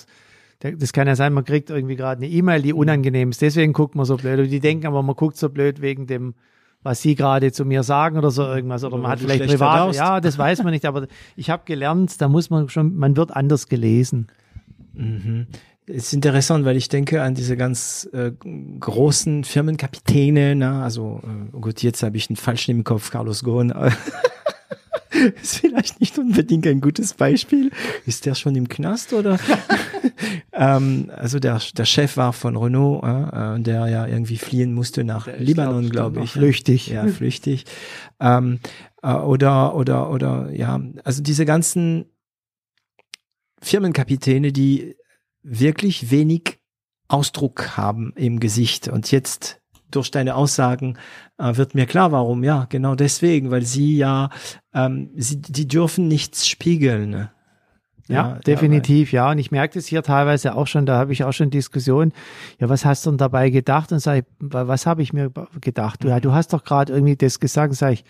das 0.60 0.92
kann 0.92 1.06
ja 1.06 1.16
sein, 1.16 1.32
man 1.32 1.44
kriegt 1.44 1.70
irgendwie 1.70 1.96
gerade 1.96 2.22
eine 2.22 2.30
E-Mail, 2.30 2.62
die 2.62 2.72
unangenehm 2.72 3.30
ist. 3.30 3.40
Deswegen 3.40 3.72
guckt 3.72 3.94
man 3.94 4.04
so 4.04 4.16
blöd. 4.16 4.40
Und 4.40 4.50
die 4.50 4.60
denken 4.60 4.86
aber, 4.86 5.02
man 5.02 5.16
guckt 5.16 5.36
so 5.36 5.48
blöd 5.48 5.80
wegen 5.80 6.06
dem, 6.06 6.34
was 6.82 7.00
sie 7.00 7.14
gerade 7.14 7.50
zu 7.50 7.64
mir 7.64 7.82
sagen 7.82 8.18
oder 8.18 8.30
so 8.30 8.42
irgendwas. 8.42 8.84
Oder 8.84 8.98
man 8.98 9.10
hat 9.10 9.20
vielleicht 9.20 9.46
privat, 9.46 9.94
ja, 9.94 10.20
das 10.20 10.36
weiß 10.36 10.62
man 10.62 10.72
nicht. 10.72 10.84
Aber 10.84 11.06
ich 11.34 11.48
habe 11.48 11.62
gelernt, 11.64 12.20
da 12.20 12.28
muss 12.28 12.50
man 12.50 12.68
schon, 12.68 12.96
man 12.96 13.16
wird 13.16 13.34
anders 13.34 13.68
gelesen. 13.68 14.28
Mhm 14.92 15.46
ist 15.86 16.14
interessant, 16.14 16.64
weil 16.64 16.76
ich 16.76 16.88
denke 16.88 17.22
an 17.22 17.34
diese 17.34 17.56
ganz 17.56 18.08
äh, 18.12 18.32
großen 18.80 19.44
Firmenkapitäne, 19.44 20.54
ne? 20.54 20.82
also 20.82 21.20
äh, 21.24 21.58
gut, 21.58 21.82
jetzt 21.82 22.02
habe 22.02 22.16
ich 22.16 22.30
einen 22.30 22.36
falschen 22.36 22.70
im 22.70 22.84
Kopf, 22.84 23.10
Carlos 23.10 23.44
Ghosn. 23.44 23.72
ist 25.42 25.58
vielleicht 25.58 26.00
nicht 26.00 26.18
unbedingt 26.18 26.66
ein 26.66 26.80
gutes 26.80 27.14
Beispiel. 27.14 27.70
Ist 28.06 28.26
der 28.26 28.34
schon 28.34 28.56
im 28.56 28.68
Knast 28.68 29.12
oder? 29.12 29.38
ähm, 30.52 31.10
also 31.14 31.38
der, 31.38 31.60
der 31.76 31.84
Chef 31.84 32.16
war 32.16 32.32
von 32.32 32.56
Renault, 32.56 33.04
äh, 33.04 33.60
der 33.60 33.86
ja 33.88 34.06
irgendwie 34.06 34.38
fliehen 34.38 34.72
musste 34.72 35.04
nach 35.04 35.26
der 35.26 35.38
Libanon, 35.38 35.90
glaube 35.90 36.14
glaub 36.14 36.24
ich. 36.24 36.32
Flüchtig. 36.32 36.88
Ja, 36.88 37.06
flüchtig. 37.06 37.64
Ähm, 38.20 38.58
äh, 39.02 39.12
oder, 39.12 39.74
oder, 39.74 40.10
oder, 40.10 40.50
ja, 40.50 40.80
also 41.04 41.22
diese 41.22 41.44
ganzen 41.44 42.06
Firmenkapitäne, 43.60 44.52
die 44.52 44.96
wirklich 45.44 46.10
wenig 46.10 46.58
Ausdruck 47.06 47.76
haben 47.76 48.12
im 48.16 48.40
Gesicht. 48.40 48.88
Und 48.88 49.10
jetzt 49.12 49.60
durch 49.90 50.10
deine 50.10 50.34
Aussagen 50.34 50.98
äh, 51.38 51.56
wird 51.56 51.74
mir 51.74 51.86
klar, 51.86 52.10
warum. 52.10 52.42
Ja, 52.42 52.66
genau 52.68 52.94
deswegen, 52.94 53.50
weil 53.50 53.62
sie 53.62 53.96
ja, 53.96 54.30
ähm, 54.72 55.10
sie, 55.16 55.40
die 55.40 55.68
dürfen 55.68 56.08
nichts 56.08 56.48
spiegeln. 56.48 57.10
Ne? 57.10 57.30
Ja, 58.08 58.14
ja, 58.14 58.38
definitiv, 58.40 59.12
ja. 59.12 59.30
Und 59.30 59.38
ich 59.38 59.50
merke 59.50 59.74
das 59.74 59.86
hier 59.86 60.02
teilweise 60.02 60.56
auch 60.56 60.66
schon, 60.66 60.84
da 60.84 60.98
habe 60.98 61.12
ich 61.12 61.24
auch 61.24 61.32
schon 61.32 61.50
Diskussionen. 61.50 62.12
Ja, 62.58 62.68
was 62.68 62.84
hast 62.84 63.06
du 63.06 63.10
denn 63.10 63.18
dabei 63.18 63.50
gedacht? 63.50 63.92
Und 63.92 64.00
sage 64.00 64.20
ich, 64.20 64.24
was 64.40 64.86
habe 64.86 65.02
ich 65.02 65.12
mir 65.12 65.30
gedacht? 65.60 66.02
Du, 66.02 66.08
ja, 66.08 66.20
du 66.20 66.32
hast 66.32 66.52
doch 66.52 66.64
gerade 66.64 66.92
irgendwie 66.92 67.16
das 67.16 67.40
gesagt, 67.40 67.74
sage 67.74 67.94
ich, 67.94 68.04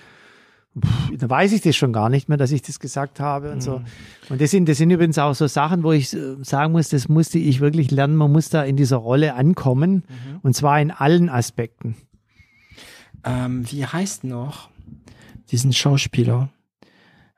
pff, 0.78 1.18
da 1.18 1.28
weiß 1.28 1.52
ich 1.52 1.60
das 1.60 1.76
schon 1.76 1.92
gar 1.92 2.08
nicht 2.08 2.28
mehr, 2.28 2.38
dass 2.38 2.50
ich 2.50 2.62
das 2.62 2.80
gesagt 2.80 3.20
habe 3.20 3.50
und 3.50 3.56
mhm. 3.56 3.60
so. 3.60 3.82
Und 4.28 4.40
das 4.40 4.50
sind, 4.50 4.68
das 4.68 4.78
sind 4.78 4.90
übrigens 4.90 5.18
auch 5.18 5.34
so 5.34 5.46
Sachen, 5.46 5.82
wo 5.82 5.92
ich 5.92 6.12
äh, 6.14 6.36
sagen 6.42 6.72
muss, 6.72 6.88
das 6.88 7.08
musste 7.08 7.38
ich 7.38 7.60
wirklich 7.60 7.90
lernen. 7.90 8.16
Man 8.16 8.32
muss 8.32 8.48
da 8.48 8.62
in 8.62 8.76
dieser 8.76 8.96
Rolle 8.96 9.34
ankommen 9.34 10.04
mhm. 10.08 10.40
und 10.42 10.54
zwar 10.54 10.80
in 10.80 10.90
allen 10.90 11.28
Aspekten. 11.28 11.96
Ähm, 13.24 13.70
wie 13.70 13.86
heißt 13.86 14.24
noch 14.24 14.68
diesen 15.50 15.72
Schauspieler? 15.72 16.50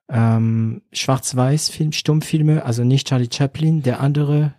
ähm, 0.08 0.82
Schwarz-Weiß-Film, 0.92 1.92
Stummfilme, 1.92 2.64
also 2.64 2.84
nicht 2.84 3.08
Charlie 3.08 3.28
Chaplin, 3.32 3.82
der 3.82 4.00
andere, 4.00 4.54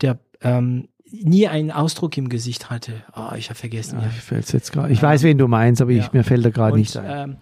der 0.00 0.18
ähm, 0.40 0.88
nie 1.10 1.48
einen 1.48 1.70
Ausdruck 1.70 2.16
im 2.16 2.28
Gesicht 2.28 2.70
hatte. 2.70 2.92
Oh, 3.14 3.34
ich 3.36 3.50
habe 3.50 3.58
vergessen. 3.58 3.98
Ja, 4.00 4.08
ich 4.38 4.52
jetzt 4.52 4.72
gerade. 4.72 4.92
Ich 4.92 5.02
weiß, 5.02 5.22
wen 5.22 5.38
du 5.38 5.48
meinst, 5.48 5.82
aber 5.82 5.90
ja. 5.90 6.04
ich, 6.04 6.12
mir 6.12 6.24
fällt 6.24 6.44
er 6.44 6.50
gerade 6.50 6.76
nicht 6.76 6.96
ein. 6.96 7.30
Ähm, 7.30 7.36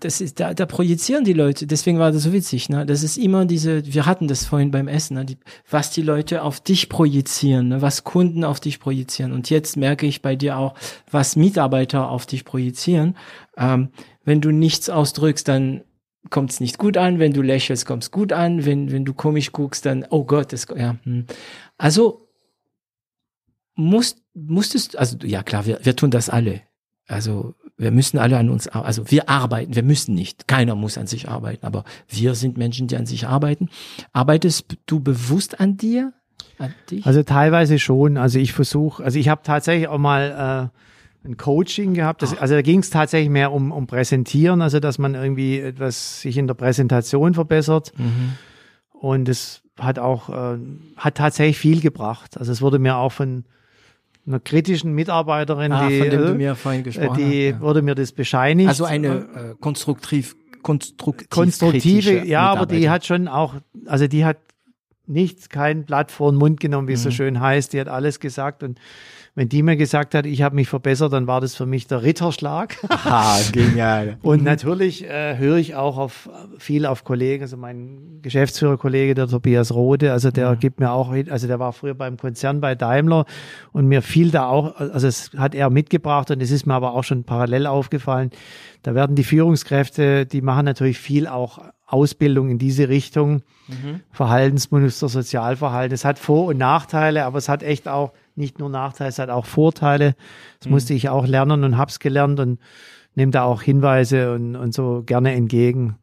das 0.00 0.20
ist, 0.20 0.40
da, 0.40 0.52
da 0.52 0.66
projizieren 0.66 1.24
die 1.24 1.32
Leute, 1.32 1.66
deswegen 1.66 1.98
war 1.98 2.12
das 2.12 2.24
so 2.24 2.32
witzig, 2.32 2.68
ne? 2.68 2.84
Das 2.84 3.02
ist 3.02 3.16
immer 3.16 3.46
diese, 3.46 3.86
wir 3.92 4.06
hatten 4.06 4.28
das 4.28 4.44
vorhin 4.44 4.70
beim 4.70 4.88
Essen, 4.88 5.14
ne? 5.14 5.24
die, 5.24 5.38
was 5.70 5.90
die 5.90 6.02
Leute 6.02 6.42
auf 6.42 6.60
dich 6.60 6.88
projizieren, 6.88 7.68
ne? 7.68 7.82
was 7.82 8.04
Kunden 8.04 8.44
auf 8.44 8.60
dich 8.60 8.78
projizieren. 8.78 9.32
Und 9.32 9.48
jetzt 9.48 9.76
merke 9.76 10.06
ich 10.06 10.22
bei 10.22 10.36
dir 10.36 10.58
auch, 10.58 10.74
was 11.10 11.36
Mitarbeiter 11.36 12.10
auf 12.10 12.26
dich 12.26 12.44
projizieren. 12.44 13.16
Ähm, 13.56 13.88
wenn 14.24 14.40
du 14.40 14.50
nichts 14.50 14.90
ausdrückst, 14.90 15.48
dann 15.48 15.82
kommt 16.30 16.50
es 16.50 16.60
nicht 16.60 16.78
gut 16.78 16.96
an. 16.96 17.18
Wenn 17.18 17.32
du 17.32 17.42
lächelst, 17.42 17.86
kommt 17.86 18.02
es 18.02 18.10
gut 18.10 18.32
an. 18.32 18.64
Wenn, 18.64 18.90
wenn 18.92 19.04
du 19.04 19.14
komisch 19.14 19.52
guckst, 19.52 19.86
dann, 19.86 20.04
oh 20.10 20.24
Gott, 20.24 20.52
das, 20.52 20.66
ja. 20.76 20.96
Hm. 21.04 21.24
Also, 21.78 22.28
musst, 23.74 24.22
musstest, 24.34 24.98
also, 24.98 25.16
ja 25.22 25.42
klar, 25.42 25.66
wir, 25.66 25.80
wir 25.82 25.96
tun 25.96 26.10
das 26.10 26.28
alle. 26.28 26.62
Also, 27.06 27.54
wir 27.78 27.90
müssen 27.90 28.18
alle 28.18 28.38
an 28.38 28.48
uns, 28.48 28.68
also 28.68 29.10
wir 29.10 29.28
arbeiten, 29.28 29.74
wir 29.74 29.82
müssen 29.82 30.14
nicht. 30.14 30.48
Keiner 30.48 30.74
muss 30.74 30.96
an 30.96 31.06
sich 31.06 31.28
arbeiten, 31.28 31.66
aber 31.66 31.84
wir 32.08 32.34
sind 32.34 32.56
Menschen, 32.56 32.86
die 32.86 32.96
an 32.96 33.06
sich 33.06 33.26
arbeiten. 33.26 33.68
Arbeitest 34.12 34.76
du 34.86 35.00
bewusst 35.00 35.60
an 35.60 35.76
dir? 35.76 36.12
An? 36.58 36.74
Also 37.04 37.22
teilweise 37.22 37.78
schon. 37.78 38.16
Also 38.16 38.38
ich 38.38 38.52
versuche, 38.52 39.04
also 39.04 39.18
ich 39.18 39.28
habe 39.28 39.42
tatsächlich 39.44 39.88
auch 39.88 39.98
mal 39.98 40.70
äh, 40.72 41.28
ein 41.28 41.36
Coaching 41.36 41.92
gehabt. 41.92 42.22
Das, 42.22 42.36
also 42.38 42.54
da 42.54 42.62
ging 42.62 42.80
es 42.80 42.88
tatsächlich 42.88 43.28
mehr 43.30 43.52
um, 43.52 43.72
um 43.72 43.86
Präsentieren, 43.86 44.62
also 44.62 44.80
dass 44.80 44.98
man 44.98 45.14
irgendwie 45.14 45.60
etwas 45.60 46.22
sich 46.22 46.38
in 46.38 46.46
der 46.46 46.54
Präsentation 46.54 47.34
verbessert. 47.34 47.92
Mhm. 47.98 48.32
Und 48.92 49.28
es 49.28 49.62
hat 49.78 49.98
auch, 49.98 50.30
äh, 50.30 50.58
hat 50.96 51.16
tatsächlich 51.16 51.58
viel 51.58 51.80
gebracht. 51.80 52.38
Also 52.38 52.52
es 52.52 52.62
wurde 52.62 52.78
mir 52.78 52.96
auch 52.96 53.12
von 53.12 53.44
einer 54.26 54.40
kritischen 54.40 54.92
Mitarbeiterin, 54.92 55.72
ah, 55.72 55.88
die, 55.88 56.00
äh, 56.00 57.12
die 57.16 57.48
ja. 57.48 57.60
wurde 57.60 57.82
mir 57.82 57.94
das 57.94 58.12
bescheinigt. 58.12 58.68
Also 58.68 58.84
eine 58.84 59.08
äh, 59.08 59.54
konstruktiv, 59.60 60.36
konstruktiv 60.62 61.30
konstruktive, 61.30 62.26
ja, 62.26 62.50
aber 62.50 62.66
die 62.66 62.90
hat 62.90 63.06
schon 63.06 63.28
auch, 63.28 63.54
also 63.86 64.08
die 64.08 64.24
hat 64.24 64.38
nichts, 65.06 65.48
kein 65.48 65.84
Blatt 65.84 66.10
vor 66.10 66.32
den 66.32 66.38
Mund 66.38 66.58
genommen, 66.58 66.88
wie 66.88 66.94
es 66.94 67.00
mhm. 67.00 67.04
so 67.04 67.10
schön 67.12 67.40
heißt. 67.40 67.72
Die 67.72 67.80
hat 67.80 67.88
alles 67.88 68.18
gesagt 68.18 68.62
und 68.62 68.80
wenn 69.36 69.50
die 69.50 69.62
mir 69.62 69.76
gesagt 69.76 70.14
hat, 70.14 70.24
ich 70.24 70.40
habe 70.40 70.54
mich 70.54 70.66
verbessert, 70.66 71.12
dann 71.12 71.26
war 71.26 71.42
das 71.42 71.54
für 71.54 71.66
mich 71.66 71.86
der 71.86 72.02
Ritterschlag. 72.02 72.78
Aha, 72.88 73.38
genial. 73.52 74.16
Und 74.22 74.42
natürlich 74.42 75.04
äh, 75.04 75.36
höre 75.36 75.58
ich 75.58 75.74
auch 75.74 75.98
auf 75.98 76.30
viel 76.56 76.86
auf 76.86 77.04
Kollegen, 77.04 77.42
also 77.42 77.58
mein 77.58 78.20
Geschäftsführerkollege, 78.22 79.14
der 79.14 79.28
Tobias 79.28 79.74
Rode, 79.74 80.12
also 80.12 80.30
der 80.30 80.52
mhm. 80.52 80.58
gibt 80.58 80.80
mir 80.80 80.90
auch, 80.90 81.12
also 81.12 81.46
der 81.46 81.58
war 81.58 81.74
früher 81.74 81.92
beim 81.92 82.16
Konzern 82.16 82.62
bei 82.62 82.74
Daimler 82.74 83.26
und 83.72 83.86
mir 83.86 84.00
fiel 84.00 84.30
da 84.30 84.46
auch, 84.46 84.74
also 84.80 85.06
es 85.06 85.30
hat 85.36 85.54
er 85.54 85.68
mitgebracht 85.68 86.30
und 86.30 86.42
es 86.42 86.50
ist 86.50 86.64
mir 86.64 86.74
aber 86.74 86.94
auch 86.94 87.04
schon 87.04 87.24
parallel 87.24 87.66
aufgefallen. 87.66 88.30
Da 88.82 88.94
werden 88.94 89.16
die 89.16 89.24
Führungskräfte, 89.24 90.24
die 90.24 90.40
machen 90.40 90.64
natürlich 90.64 90.98
viel 90.98 91.26
auch 91.26 91.60
Ausbildung 91.84 92.48
in 92.48 92.58
diese 92.58 92.88
Richtung. 92.88 93.42
Mhm. 93.68 94.00
Verhaltensmuster, 94.12 95.10
Sozialverhalten. 95.10 95.94
Es 95.94 96.06
hat 96.06 96.18
Vor- 96.18 96.46
und 96.46 96.56
Nachteile, 96.56 97.26
aber 97.26 97.36
es 97.36 97.50
hat 97.50 97.62
echt 97.62 97.86
auch 97.86 98.12
nicht 98.36 98.58
nur 98.58 98.68
Nachteile, 98.68 99.08
es 99.08 99.18
hat 99.18 99.30
auch 99.30 99.46
Vorteile. 99.46 100.14
Das 100.58 100.66
mhm. 100.66 100.72
musste 100.72 100.94
ich 100.94 101.08
auch 101.08 101.26
lernen 101.26 101.64
und 101.64 101.76
hab's 101.76 101.98
gelernt 101.98 102.40
und 102.40 102.60
nehme 103.14 103.32
da 103.32 103.42
auch 103.44 103.62
Hinweise 103.62 104.32
und, 104.32 104.56
und 104.56 104.74
so 104.74 105.02
gerne 105.04 105.34
entgegen. 105.34 105.96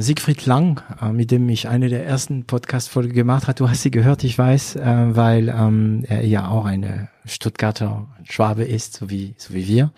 Siegfried 0.00 0.46
Lang, 0.46 0.80
äh, 1.00 1.12
mit 1.12 1.30
dem 1.30 1.46
ich 1.50 1.68
eine 1.68 1.90
der 1.90 2.06
ersten 2.06 2.46
Podcast-Folgen 2.46 3.12
gemacht 3.12 3.48
habe. 3.48 3.54
Du 3.54 3.68
hast 3.68 3.82
sie 3.82 3.90
gehört, 3.90 4.24
ich 4.24 4.38
weiß, 4.38 4.76
äh, 4.76 5.16
weil 5.16 5.50
ähm, 5.50 6.04
er 6.08 6.24
ja 6.24 6.48
auch 6.48 6.64
eine 6.64 7.10
Stuttgarter 7.26 8.06
Schwabe 8.24 8.64
ist, 8.64 8.94
so 8.94 9.10
wie, 9.10 9.34
so 9.36 9.52
wie 9.52 9.68
wir. 9.68 9.92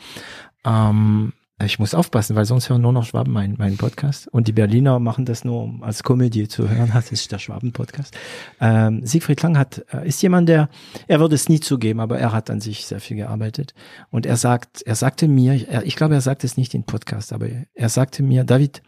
Ich 1.62 1.78
muss 1.78 1.94
aufpassen, 1.94 2.34
weil 2.34 2.46
sonst 2.46 2.68
hören 2.68 2.82
nur 2.82 2.92
noch 2.92 3.06
Schwaben 3.06 3.32
meinen 3.32 3.54
mein 3.58 3.76
Podcast. 3.76 4.26
Und 4.26 4.48
die 4.48 4.52
Berliner 4.52 4.98
machen 4.98 5.24
das 5.24 5.44
nur, 5.44 5.62
um 5.62 5.84
als 5.84 6.02
Komödie 6.02 6.48
zu 6.48 6.68
hören. 6.68 6.90
Das 6.92 7.12
ist 7.12 7.30
der 7.30 7.38
Schwaben-Podcast. 7.38 8.16
Ähm, 8.60 9.06
Siegfried 9.06 9.40
Lang 9.42 9.56
hat, 9.56 9.84
äh, 9.92 10.06
ist 10.06 10.20
jemand, 10.20 10.48
der, 10.48 10.68
er 11.06 11.20
würde 11.20 11.36
es 11.36 11.48
nie 11.48 11.60
zugeben, 11.60 12.00
aber 12.00 12.18
er 12.18 12.32
hat 12.32 12.50
an 12.50 12.60
sich 12.60 12.86
sehr 12.86 13.00
viel 13.00 13.18
gearbeitet. 13.18 13.72
Und 14.10 14.26
er 14.26 14.36
sagt, 14.36 14.82
er 14.82 14.96
sagte 14.96 15.28
mir, 15.28 15.68
er, 15.68 15.86
ich 15.86 15.94
glaube, 15.94 16.14
er 16.14 16.20
sagt 16.20 16.42
es 16.42 16.56
nicht 16.56 16.74
in 16.74 16.84
Podcast, 16.84 17.32
aber 17.32 17.46
er 17.72 17.88
sagte 17.88 18.24
mir, 18.24 18.42
David, 18.42 18.82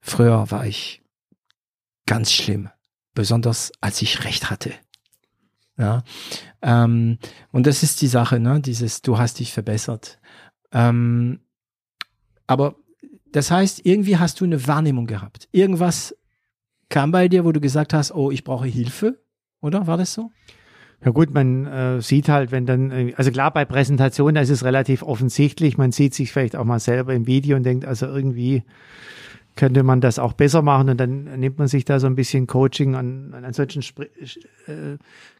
früher 0.00 0.50
war 0.50 0.66
ich 0.66 1.02
ganz 2.06 2.32
schlimm. 2.32 2.70
Besonders 3.12 3.72
als 3.82 4.00
ich 4.00 4.24
Recht 4.24 4.50
hatte. 4.50 4.72
Ja. 5.76 6.02
Ähm, 6.62 7.18
und 7.52 7.66
das 7.66 7.82
ist 7.82 8.00
die 8.00 8.06
Sache, 8.06 8.40
ne? 8.40 8.60
Dieses, 8.60 9.02
du 9.02 9.18
hast 9.18 9.38
dich 9.38 9.52
verbessert. 9.52 10.18
Ähm, 10.72 11.40
aber 12.46 12.76
das 13.32 13.50
heißt, 13.50 13.84
irgendwie 13.84 14.16
hast 14.16 14.40
du 14.40 14.44
eine 14.44 14.66
Wahrnehmung 14.66 15.06
gehabt. 15.06 15.48
Irgendwas 15.50 16.16
kam 16.88 17.10
bei 17.10 17.28
dir, 17.28 17.44
wo 17.44 17.52
du 17.52 17.60
gesagt 17.60 17.92
hast, 17.92 18.14
oh, 18.14 18.30
ich 18.30 18.44
brauche 18.44 18.66
Hilfe, 18.66 19.18
oder? 19.60 19.86
War 19.86 19.96
das 19.96 20.14
so? 20.14 20.30
Ja 21.04 21.10
gut, 21.10 21.34
man 21.34 21.66
äh, 21.66 22.00
sieht 22.00 22.28
halt, 22.28 22.50
wenn 22.50 22.64
dann, 22.64 23.12
also 23.16 23.30
klar, 23.30 23.52
bei 23.52 23.64
Präsentationen, 23.64 24.36
da 24.36 24.40
ist 24.40 24.50
es 24.50 24.64
relativ 24.64 25.02
offensichtlich, 25.02 25.76
man 25.76 25.92
sieht 25.92 26.14
sich 26.14 26.32
vielleicht 26.32 26.56
auch 26.56 26.64
mal 26.64 26.78
selber 26.78 27.12
im 27.12 27.26
Video 27.26 27.56
und 27.56 27.64
denkt, 27.64 27.84
also 27.84 28.06
irgendwie 28.06 28.62
könnte 29.56 29.82
man 29.82 30.00
das 30.00 30.18
auch 30.18 30.32
besser 30.32 30.62
machen 30.62 30.88
und 30.88 30.98
dann 30.98 31.24
nimmt 31.38 31.58
man 31.58 31.68
sich 31.68 31.84
da 31.84 32.00
so 32.00 32.06
ein 32.06 32.16
bisschen 32.16 32.46
Coaching 32.46 32.94
an. 32.94 33.34
Ansonsten 33.44 33.80
äh, 34.66 34.96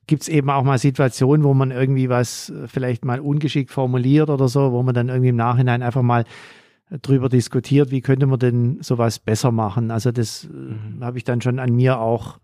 gibt 0.06 0.22
es 0.22 0.28
eben 0.28 0.50
auch 0.50 0.62
mal 0.62 0.78
Situationen, 0.78 1.44
wo 1.44 1.54
man 1.54 1.70
irgendwie 1.70 2.08
was 2.08 2.50
äh, 2.50 2.68
vielleicht 2.68 3.04
mal 3.04 3.18
ungeschickt 3.18 3.70
formuliert 3.70 4.30
oder 4.30 4.48
so, 4.48 4.70
wo 4.72 4.82
man 4.82 4.94
dann 4.94 5.08
irgendwie 5.08 5.30
im 5.30 5.36
Nachhinein 5.36 5.82
einfach 5.82 6.02
mal 6.02 6.24
drüber 6.90 7.28
diskutiert, 7.28 7.90
wie 7.90 8.00
könnte 8.00 8.26
man 8.26 8.38
denn 8.38 8.78
sowas 8.82 9.18
besser 9.18 9.50
machen. 9.50 9.90
Also 9.90 10.12
das 10.12 10.44
äh, 10.44 10.48
mhm. 10.48 11.02
habe 11.02 11.18
ich 11.18 11.24
dann 11.24 11.40
schon 11.40 11.58
an 11.58 11.74
mir 11.74 11.98
auch 11.98 12.38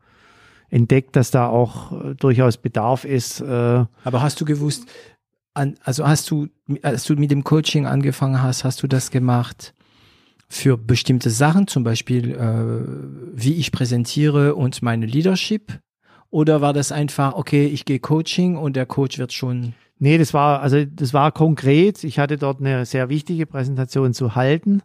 entdeckt, 0.70 1.16
dass 1.16 1.30
da 1.30 1.48
auch 1.48 1.92
äh, 1.92 2.14
durchaus 2.14 2.56
Bedarf 2.56 3.04
ist. 3.04 3.40
Äh, 3.40 3.44
Aber 3.46 4.22
hast 4.22 4.40
du 4.40 4.44
gewusst, 4.44 4.86
an, 5.54 5.74
also 5.84 6.06
hast 6.06 6.30
du, 6.30 6.48
als 6.82 7.04
du 7.04 7.14
mit 7.14 7.30
dem 7.30 7.44
Coaching 7.44 7.86
angefangen 7.86 8.42
hast, 8.42 8.64
hast 8.64 8.82
du 8.82 8.86
das 8.86 9.10
gemacht 9.10 9.74
für 10.48 10.76
bestimmte 10.76 11.30
Sachen, 11.30 11.66
zum 11.66 11.84
Beispiel 11.84 12.32
äh, 12.32 13.38
wie 13.40 13.54
ich 13.54 13.72
präsentiere 13.72 14.54
und 14.54 14.82
meine 14.82 15.06
Leadership? 15.06 15.80
Oder 16.30 16.60
war 16.60 16.72
das 16.72 16.92
einfach, 16.92 17.34
okay, 17.34 17.66
ich 17.66 17.84
gehe 17.84 17.98
Coaching 17.98 18.56
und 18.56 18.76
der 18.76 18.86
Coach 18.86 19.18
wird 19.18 19.32
schon 19.32 19.74
Nee, 20.02 20.16
das 20.16 20.32
war, 20.32 20.62
also 20.62 20.84
das 20.84 21.12
war 21.12 21.30
konkret. 21.30 22.02
Ich 22.04 22.18
hatte 22.18 22.38
dort 22.38 22.60
eine 22.60 22.86
sehr 22.86 23.10
wichtige 23.10 23.44
Präsentation 23.44 24.14
zu 24.14 24.34
halten. 24.34 24.82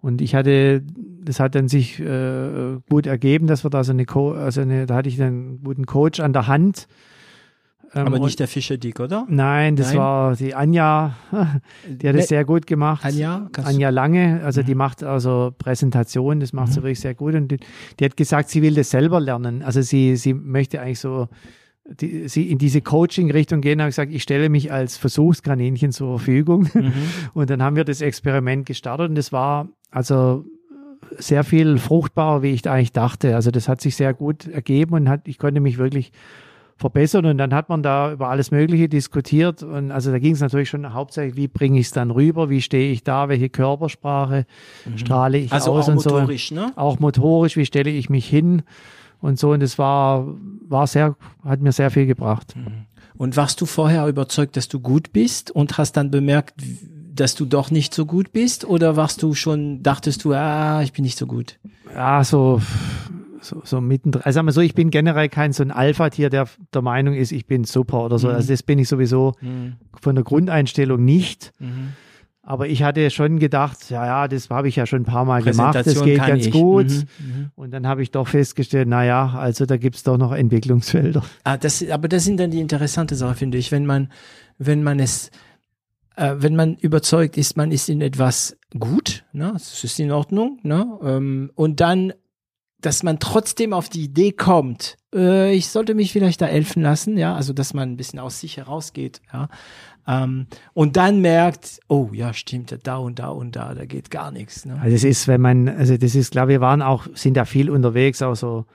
Und 0.00 0.20
ich 0.20 0.34
hatte, 0.34 0.82
das 1.22 1.38
hat 1.38 1.54
dann 1.54 1.68
sich 1.68 2.00
äh, 2.00 2.78
gut 2.88 3.06
ergeben, 3.06 3.46
dass 3.46 3.62
wir 3.62 3.70
da 3.70 3.84
so 3.84 3.92
eine, 3.92 4.06
Co 4.06 4.32
also 4.32 4.62
eine, 4.62 4.86
da 4.86 4.96
hatte 4.96 5.10
ich 5.10 5.22
einen 5.22 5.62
guten 5.62 5.84
Coach 5.86 6.18
an 6.18 6.32
der 6.32 6.48
Hand. 6.48 6.88
Ähm, 7.94 8.06
Aber 8.06 8.18
nicht 8.20 8.40
der 8.40 8.48
Fischer 8.48 8.78
Dick, 8.78 9.00
oder? 9.00 9.26
Nein, 9.28 9.76
das 9.76 9.88
nein? 9.88 9.98
war 9.98 10.34
die 10.34 10.54
Anja, 10.54 11.14
die 11.86 12.08
hat 12.08 12.16
es 12.16 12.28
sehr 12.28 12.46
gut 12.46 12.66
gemacht. 12.66 13.04
Anja? 13.04 13.48
Anja 13.62 13.90
Lange, 13.90 14.40
also 14.42 14.62
mhm. 14.62 14.66
die 14.66 14.74
macht 14.74 15.04
also 15.04 15.52
Präsentationen, 15.58 16.40
das 16.40 16.54
macht 16.54 16.68
mhm. 16.68 16.72
sie 16.72 16.82
wirklich 16.82 17.00
sehr 17.00 17.14
gut. 17.14 17.34
Und 17.34 17.48
die, 17.48 17.58
die, 18.00 18.04
hat 18.06 18.16
gesagt, 18.16 18.48
sie 18.48 18.62
will 18.62 18.74
das 18.74 18.88
selber 18.88 19.20
lernen. 19.20 19.62
Also 19.62 19.82
sie, 19.82 20.16
sie 20.16 20.32
möchte 20.32 20.80
eigentlich 20.80 21.00
so 21.00 21.28
die, 21.84 22.28
sie 22.28 22.50
in 22.50 22.58
diese 22.58 22.80
Coaching-Richtung 22.80 23.60
gehen, 23.60 23.80
habe 23.80 23.90
ich 23.90 23.96
gesagt, 23.96 24.12
ich 24.12 24.22
stelle 24.22 24.48
mich 24.48 24.72
als 24.72 24.96
Versuchskaninchen 24.96 25.92
zur 25.92 26.18
Verfügung. 26.18 26.68
Mhm. 26.74 26.92
Und 27.34 27.50
dann 27.50 27.62
haben 27.62 27.76
wir 27.76 27.84
das 27.84 28.00
Experiment 28.00 28.66
gestartet 28.66 29.08
und 29.08 29.14
das 29.16 29.32
war 29.32 29.68
also 29.90 30.44
sehr 31.18 31.44
viel 31.44 31.78
fruchtbarer, 31.78 32.42
wie 32.42 32.50
ich 32.50 32.68
eigentlich 32.68 32.92
dachte. 32.92 33.34
Also 33.34 33.50
das 33.50 33.68
hat 33.68 33.80
sich 33.80 33.96
sehr 33.96 34.14
gut 34.14 34.46
ergeben 34.46 34.94
und 34.94 35.08
hat, 35.08 35.26
ich 35.26 35.38
konnte 35.38 35.60
mich 35.60 35.76
wirklich 35.76 36.12
verbessern 36.76 37.26
und 37.26 37.38
dann 37.38 37.52
hat 37.52 37.68
man 37.68 37.82
da 37.82 38.12
über 38.12 38.28
alles 38.28 38.50
Mögliche 38.50 38.88
diskutiert 38.88 39.62
und 39.62 39.90
also 39.90 40.10
da 40.10 40.18
ging 40.18 40.32
es 40.32 40.40
natürlich 40.40 40.68
schon 40.68 40.94
hauptsächlich, 40.94 41.36
wie 41.36 41.48
bringe 41.48 41.78
ich 41.78 41.86
es 41.86 41.92
dann 41.92 42.10
rüber, 42.10 42.50
wie 42.50 42.62
stehe 42.62 42.92
ich 42.92 43.04
da, 43.04 43.28
welche 43.28 43.50
Körpersprache 43.50 44.46
mhm. 44.84 44.98
strahle 44.98 45.38
ich 45.38 45.52
also 45.52 45.72
aus 45.72 45.84
auch 45.84 45.88
und 45.88 45.94
motorisch, 45.96 46.48
so. 46.48 46.54
Ne? 46.54 46.72
Auch 46.76 46.98
motorisch, 46.98 47.56
wie 47.56 47.66
stelle 47.66 47.90
ich 47.90 48.08
mich 48.08 48.26
hin 48.26 48.62
und 49.22 49.38
so 49.38 49.52
und 49.52 49.60
das 49.60 49.78
war, 49.78 50.26
war 50.68 50.86
sehr, 50.86 51.16
hat 51.44 51.60
mir 51.60 51.72
sehr 51.72 51.90
viel 51.90 52.06
gebracht. 52.06 52.54
Mhm. 52.54 52.86
Und 53.16 53.36
warst 53.36 53.60
du 53.60 53.66
vorher 53.66 54.06
überzeugt, 54.08 54.56
dass 54.56 54.68
du 54.68 54.80
gut 54.80 55.12
bist 55.12 55.50
und 55.50 55.78
hast 55.78 55.92
dann 55.92 56.10
bemerkt, 56.10 56.54
dass 57.14 57.34
du 57.34 57.44
doch 57.44 57.70
nicht 57.70 57.94
so 57.94 58.04
gut 58.04 58.32
bist 58.32 58.64
oder 58.64 58.96
warst 58.96 59.22
du 59.22 59.34
schon, 59.34 59.82
dachtest 59.82 60.24
du, 60.24 60.32
ah, 60.32 60.82
ich 60.82 60.92
bin 60.92 61.04
nicht 61.04 61.18
so 61.18 61.26
gut? 61.26 61.58
Ja, 61.94 62.24
so, 62.24 62.60
so, 63.40 63.60
so 63.64 63.80
mittendrin. 63.80 64.22
Also 64.24 64.36
sagen 64.36 64.46
wir 64.46 64.52
so, 64.52 64.60
ich 64.60 64.74
bin 64.74 64.90
generell 64.90 65.28
kein 65.28 65.52
so 65.52 65.62
ein 65.62 65.70
Alpha-Tier, 65.70 66.30
der 66.30 66.48
der 66.72 66.82
Meinung 66.82 67.14
ist, 67.14 67.32
ich 67.32 67.46
bin 67.46 67.64
super 67.64 68.04
oder 68.04 68.18
so. 68.18 68.28
Mhm. 68.28 68.34
Also 68.34 68.48
das 68.48 68.62
bin 68.62 68.78
ich 68.78 68.88
sowieso 68.88 69.34
mhm. 69.40 69.74
von 70.00 70.14
der 70.14 70.24
Grundeinstellung 70.24 71.04
nicht. 71.04 71.52
Mhm. 71.60 71.92
Aber 72.44 72.66
ich 72.66 72.82
hatte 72.82 73.08
schon 73.10 73.38
gedacht, 73.38 73.88
ja, 73.88 74.04
ja, 74.04 74.28
das 74.28 74.50
habe 74.50 74.66
ich 74.68 74.74
ja 74.74 74.84
schon 74.84 75.02
ein 75.02 75.04
paar 75.04 75.24
Mal 75.24 75.42
gemacht, 75.42 75.76
das 75.76 76.02
geht 76.02 76.18
ganz 76.18 76.46
ich. 76.46 76.52
gut. 76.52 76.88
Mhm, 76.88 77.06
mhm. 77.18 77.50
Und 77.54 77.70
dann 77.70 77.86
habe 77.86 78.02
ich 78.02 78.10
doch 78.10 78.26
festgestellt, 78.26 78.88
na 78.88 79.04
ja, 79.04 79.34
also 79.34 79.64
da 79.64 79.76
gibt's 79.76 80.02
doch 80.02 80.18
noch 80.18 80.32
Entwicklungsfelder. 80.32 81.22
Ah, 81.44 81.56
das, 81.56 81.88
aber 81.88 82.08
das 82.08 82.24
sind 82.24 82.40
dann 82.40 82.50
die 82.50 82.60
interessante 82.60 83.14
Sache, 83.14 83.36
finde 83.36 83.58
ich, 83.58 83.70
wenn 83.70 83.86
man, 83.86 84.10
wenn 84.58 84.82
man 84.82 84.98
es 84.98 85.30
äh, 86.16 86.34
wenn 86.38 86.56
man 86.56 86.76
überzeugt 86.76 87.36
ist, 87.36 87.56
man 87.56 87.72
ist 87.72 87.88
in 87.88 88.00
etwas 88.00 88.56
gut, 88.78 89.24
ne, 89.32 89.50
das 89.52 89.82
ist 89.84 89.98
in 89.98 90.10
Ordnung, 90.10 90.58
ne, 90.62 90.98
ähm, 91.02 91.50
und 91.54 91.80
dann, 91.80 92.12
dass 92.80 93.02
man 93.02 93.18
trotzdem 93.18 93.72
auf 93.72 93.88
die 93.88 94.02
Idee 94.04 94.32
kommt, 94.32 94.96
äh, 95.14 95.54
ich 95.54 95.68
sollte 95.68 95.94
mich 95.94 96.12
vielleicht 96.12 96.40
da 96.40 96.46
helfen 96.46 96.82
lassen, 96.82 97.16
ja, 97.16 97.34
also 97.34 97.52
dass 97.52 97.74
man 97.74 97.90
ein 97.90 97.96
bisschen 97.96 98.18
aus 98.18 98.40
sich 98.40 98.56
herausgeht, 98.56 99.20
ja, 99.32 99.48
ähm, 100.06 100.46
und 100.74 100.96
dann 100.96 101.20
merkt, 101.20 101.80
oh 101.88 102.10
ja, 102.12 102.32
stimmt, 102.32 102.76
da 102.82 102.96
und 102.96 103.18
da 103.18 103.28
und 103.28 103.54
da, 103.56 103.74
da 103.74 103.84
geht 103.84 104.10
gar 104.10 104.30
nichts. 104.30 104.64
Ne? 104.64 104.78
Also 104.80 104.94
das 104.94 105.04
ist, 105.04 105.28
wenn 105.28 105.40
man, 105.40 105.68
also 105.68 105.96
das 105.96 106.14
ist, 106.14 106.32
glaube 106.32 106.48
wir 106.48 106.60
waren 106.60 106.82
auch, 106.82 107.06
sind 107.14 107.36
da 107.36 107.44
viel 107.44 107.70
unterwegs, 107.70 108.22
auch 108.22 108.34
so 108.34 108.66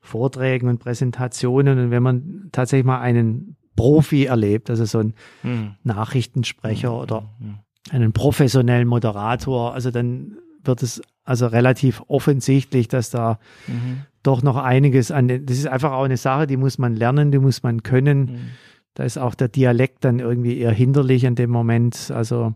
Vorträgen 0.00 0.68
und 0.68 0.78
Präsentationen 0.78 1.78
und 1.78 1.90
wenn 1.90 2.02
man 2.02 2.48
tatsächlich 2.52 2.84
mal 2.84 3.00
einen 3.00 3.56
Profi 3.76 4.26
erlebt, 4.26 4.70
also 4.70 4.84
so 4.84 4.98
ein 4.98 5.14
hm. 5.42 5.74
Nachrichtensprecher 5.82 6.90
hm. 6.90 6.98
oder 6.98 7.30
hm. 7.38 7.54
einen 7.90 8.12
professionellen 8.12 8.86
Moderator. 8.86 9.72
Also 9.72 9.90
dann 9.90 10.36
wird 10.62 10.82
es 10.82 11.02
also 11.24 11.46
relativ 11.46 12.02
offensichtlich, 12.06 12.88
dass 12.88 13.10
da 13.10 13.38
mhm. 13.66 14.02
doch 14.22 14.42
noch 14.42 14.56
einiges 14.56 15.10
an, 15.10 15.28
das 15.28 15.56
ist 15.56 15.66
einfach 15.66 15.92
auch 15.92 16.04
eine 16.04 16.16
Sache, 16.16 16.46
die 16.46 16.56
muss 16.56 16.78
man 16.78 16.94
lernen, 16.94 17.32
die 17.32 17.38
muss 17.38 17.62
man 17.62 17.82
können. 17.82 18.52
Da 18.94 19.02
ist 19.04 19.18
auch 19.18 19.34
der 19.34 19.48
Dialekt 19.48 20.04
dann 20.04 20.20
irgendwie 20.20 20.58
eher 20.58 20.70
hinderlich 20.70 21.24
in 21.24 21.34
dem 21.34 21.50
Moment. 21.50 22.12
Also 22.14 22.54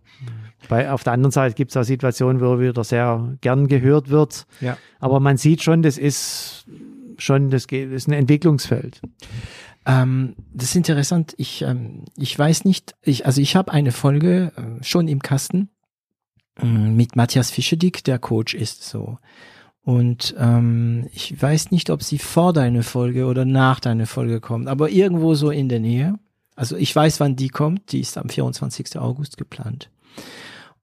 bei, 0.69 0.91
auf 0.91 1.03
der 1.03 1.13
anderen 1.13 1.33
Seite 1.33 1.55
gibt 1.55 1.73
es 1.73 1.77
auch 1.77 1.83
Situationen, 1.83 2.41
wo 2.41 2.53
er 2.53 2.61
wieder 2.61 2.85
sehr 2.85 3.37
gern 3.41 3.67
gehört 3.67 4.09
wird. 4.09 4.47
Ja. 4.61 4.77
Aber 5.01 5.21
man 5.21 5.37
sieht 5.37 5.63
schon, 5.63 5.83
das 5.83 5.99
ist 5.99 6.67
schon, 7.19 7.51
das, 7.51 7.67
ist 7.67 8.09
ein 8.09 8.13
Entwicklungsfeld. 8.13 9.01
Ähm, 9.87 10.37
das 10.53 10.71
ist 10.71 10.77
interessant. 10.77 11.35
Ich, 11.39 11.63
ähm, 11.63 12.05
ich 12.17 12.39
weiß 12.39 12.65
nicht, 12.65 12.95
ich, 13.03 13.27
also 13.27 13.41
ich 13.41 13.57
habe 13.57 13.73
eine 13.73 13.91
Folge 13.91 14.53
äh, 14.57 14.85
schon 14.85 15.09
im 15.09 15.21
Kasten 15.21 15.71
äh, 16.61 16.67
mit 16.67 17.17
Matthias 17.17 17.51
Fischedick, 17.51 18.05
der 18.05 18.19
Coach 18.19 18.55
ist 18.55 18.85
so. 18.85 19.19
Und 19.83 20.35
ähm, 20.39 21.09
ich 21.15 21.41
weiß 21.41 21.71
nicht, 21.71 21.89
ob 21.89 22.03
sie 22.03 22.19
vor 22.19 22.53
deine 22.53 22.83
Folge 22.83 23.25
oder 23.25 23.47
nach 23.47 23.81
deine 23.81 24.05
Folge 24.07 24.41
kommt, 24.41 24.69
aber 24.69 24.91
irgendwo 24.91 25.35
so 25.35 25.51
in 25.51 25.69
der 25.69 25.81
Nähe. 25.81 26.19
Also 26.59 26.77
ich 26.77 26.95
weiß, 26.95 27.21
wann 27.21 27.37
die 27.37 27.51
kommt. 27.51 27.93
Die 27.93 28.01
ist 28.01 28.19
am 28.19 28.29
24. 28.29 28.99
August 28.99 29.37
geplant. 29.37 29.93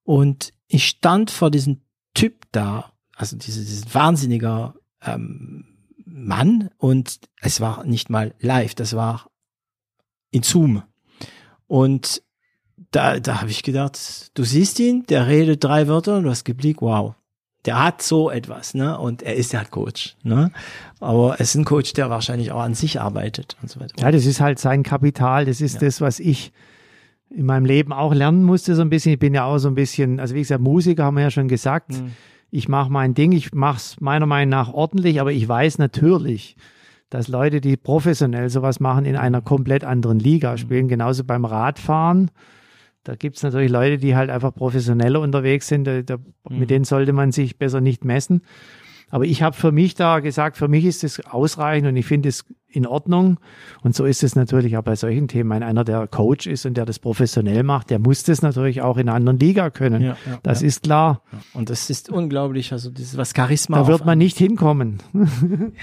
Und 0.04 0.54
ich 0.68 0.88
stand 0.88 1.32
vor 1.32 1.52
diesem 1.52 1.82
Typ 2.14 2.46
da, 2.54 2.94
also 3.14 3.36
dieses, 3.36 3.66
dieses 3.66 3.94
wahnsinniger 3.94 4.76
ähm, 5.02 5.66
Mann 6.06 6.70
und 6.78 7.20
es 7.42 7.60
war 7.60 7.84
nicht 7.84 8.10
mal 8.10 8.34
live, 8.40 8.74
das 8.74 8.96
war 8.96 9.30
in 10.32 10.44
Zoom. 10.44 10.84
Und 11.68 12.24
da, 12.92 13.20
da 13.20 13.42
habe 13.42 13.52
ich 13.52 13.62
gedacht, 13.62 14.32
du 14.34 14.46
siehst 14.46 14.80
ihn, 14.80 15.06
der 15.08 15.28
redet 15.28 15.62
drei 15.62 15.90
Wörter 15.90 16.16
und 16.16 16.24
du 16.24 16.30
hast 16.30 16.46
geblickt, 16.46 16.82
wow, 16.82 17.16
der 17.66 17.84
hat 17.84 18.02
so 18.02 18.30
etwas, 18.30 18.74
ne? 18.74 18.98
Und 18.98 19.24
er 19.24 19.36
ist 19.36 19.54
ja 19.54 19.64
Coach, 19.64 20.16
ne? 20.24 20.52
Aber 21.00 21.36
es 21.40 21.50
ist 21.50 21.56
ein 21.56 21.66
Coach, 21.66 21.94
der 21.94 22.10
wahrscheinlich 22.10 22.52
auch 22.52 22.62
an 22.62 22.74
sich 22.74 23.02
arbeitet 23.02 23.58
und 23.62 23.70
so 23.70 23.80
weiter. 23.80 23.96
Ja, 24.00 24.12
das 24.12 24.26
ist 24.26 24.40
halt 24.40 24.60
sein 24.60 24.84
Kapital, 24.84 25.46
das 25.46 25.62
ist 25.62 25.76
ja. 25.76 25.80
das, 25.82 26.02
was 26.02 26.20
ich 26.20 26.52
in 27.30 27.46
meinem 27.46 27.66
Leben 27.66 27.92
auch 27.92 28.14
lernen 28.14 28.44
musste, 28.44 28.76
so 28.76 28.82
ein 28.82 28.90
bisschen. 28.90 29.14
Ich 29.14 29.20
bin 29.20 29.34
ja 29.34 29.46
auch 29.46 29.58
so 29.58 29.68
ein 29.68 29.76
bisschen, 29.76 30.20
also 30.20 30.36
wie 30.36 30.40
gesagt, 30.40 30.62
Musiker 30.62 31.04
haben 31.04 31.18
wir 31.18 31.24
ja 31.24 31.32
schon 31.32 31.48
gesagt. 31.48 31.94
Mhm 31.94 32.12
ich 32.56 32.70
mache 32.70 32.90
mein 32.90 33.14
Ding, 33.14 33.34
ich 33.34 33.54
mache 33.54 33.78
es 33.78 34.00
meiner 34.00 34.26
Meinung 34.26 34.50
nach 34.50 34.74
ordentlich, 34.74 35.20
aber 35.20 35.34
ich 35.34 35.48
weiß 35.48 35.78
natürlich, 35.78 36.56
dass 37.10 37.28
Leute, 37.28 37.60
die 37.60 37.76
professionell 37.76 38.50
sowas 38.50 38.80
machen, 38.80 39.04
in 39.04 39.18
einer 39.18 39.42
komplett 39.42 39.84
anderen 39.84 40.20
Liga 40.20 40.54
mhm. 40.54 40.58
spielen. 40.58 40.88
Genauso 40.88 41.26
beim 41.26 41.44
Radfahren. 41.44 42.32
Da 43.06 43.16
gibt 43.16 43.38
es 43.38 43.44
natürlich 43.44 43.72
Leute, 43.72 44.00
die 44.00 44.16
halt 44.16 44.32
einfach 44.32 44.54
professioneller 44.54 45.22
unterwegs 45.22 45.68
sind. 45.68 45.86
Da, 45.86 46.02
da, 46.02 46.18
mhm. 46.18 46.60
Mit 46.60 46.70
denen 46.72 46.86
sollte 46.86 47.14
man 47.14 47.32
sich 47.32 47.58
besser 47.58 47.80
nicht 47.80 48.04
messen. 48.04 48.42
Aber 49.12 49.26
ich 49.26 49.44
habe 49.44 49.56
für 49.56 49.72
mich 49.72 49.94
da 49.94 50.20
gesagt, 50.20 50.58
für 50.58 50.68
mich 50.68 50.84
ist 50.84 51.04
es 51.04 51.24
ausreichend 51.24 51.88
und 51.88 51.96
ich 51.96 52.08
finde 52.08 52.30
es 52.30 52.44
in 52.68 52.88
Ordnung. 52.88 53.40
Und 53.84 53.96
so 53.96 54.06
ist 54.06 54.24
es 54.24 54.36
natürlich 54.36 54.76
auch 54.76 54.82
bei 54.82 54.96
solchen 54.96 55.28
Themen. 55.28 55.52
Wenn 55.52 55.62
einer, 55.62 55.84
der 55.84 56.08
Coach 56.08 56.48
ist 56.48 56.66
und 56.66 56.76
der 56.76 56.86
das 56.86 56.98
professionell 56.98 57.62
macht, 57.62 57.92
der 57.92 58.00
muss 58.00 58.24
das 58.24 58.42
natürlich 58.42 58.82
auch 58.82 58.98
in 58.98 59.08
einer 59.08 59.16
anderen 59.16 59.40
Liga 59.40 59.70
können. 59.70 60.02
Ja, 60.02 60.18
ja, 60.26 60.40
das 60.42 60.62
ja. 60.62 60.68
ist 60.68 60.84
klar. 60.84 61.22
Und 61.54 61.70
das 61.70 61.92
ist 61.92 62.10
unglaublich. 62.10 62.72
Also 62.74 62.90
das 62.90 63.02
ist 63.02 63.18
was 63.18 63.34
Charisma. 63.36 63.78
Da 63.78 63.88
wird 63.88 64.06
man 64.06 64.18
nicht 64.18 64.40
hinkommen. 64.40 64.98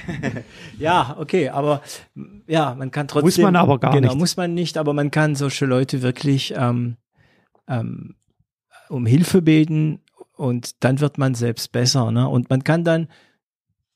ja, 0.79 1.17
okay, 1.19 1.49
aber 1.51 1.83
ja, 2.49 2.75
man 2.75 2.91
kann 2.91 3.07
trotzdem. 3.07 3.27
Muss 3.27 3.39
man 3.39 3.55
aber 3.55 3.79
gar 3.79 3.93
genau, 3.93 4.09
nicht. 4.09 4.19
muss 4.19 4.37
man 4.37 4.53
nicht, 4.53 4.77
aber 4.77 4.93
man 4.93 5.13
kann 5.13 5.37
solche 5.37 5.65
Leute 5.65 6.03
wirklich 6.03 6.53
ähm, 6.57 6.97
ähm, 7.69 8.17
um 8.89 9.07
Hilfe 9.07 9.43
beten 9.43 10.01
und 10.37 10.85
dann 10.85 11.01
wird 11.01 11.19
man 11.19 11.35
selbst 11.35 11.73
besser. 11.73 12.11
Ne? 12.11 12.29
Und 12.29 12.51
man 12.51 12.65
kann 12.65 12.85
dann 12.85 13.09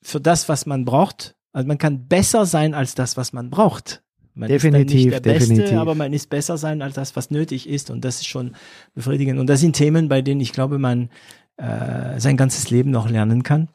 für 0.03 0.21
das, 0.21 0.49
was 0.49 0.67
man 0.67 0.85
braucht, 0.85 1.37
also 1.53 1.67
man 1.67 1.79
kann 1.79 2.07
besser 2.07 2.45
sein 2.45 2.75
als 2.75 2.95
das, 2.95 3.17
was 3.17 3.33
man 3.33 3.51
braucht. 3.51 4.03
Man 4.35 4.51
definitiv, 4.51 4.99
ist 4.99 5.05
nicht 5.05 5.13
der 5.13 5.21
definitiv. 5.21 5.65
Beste, 5.65 5.81
aber 5.81 5.95
man 5.95 6.13
ist 6.13 6.29
besser 6.29 6.59
sein 6.59 6.83
als 6.83 6.95
das, 6.95 7.17
was 7.17 7.31
nötig 7.31 7.67
ist. 7.67 7.91
Und 7.91 8.05
das 8.05 8.17
ist 8.17 8.27
schon 8.27 8.55
befriedigend. 8.95 9.41
Und 9.41 9.47
das 9.47 9.61
sind 9.61 9.75
Themen, 9.75 10.11
bei 10.11 10.21
denen 10.21 10.43
ich 10.43 10.53
glaube, 10.53 10.79
man 10.79 11.09
äh, 11.57 12.21
sein 12.21 12.37
ganzes 12.37 12.69
Leben 12.69 12.91
noch 12.91 13.09
lernen 13.09 13.43
kann. 13.43 13.69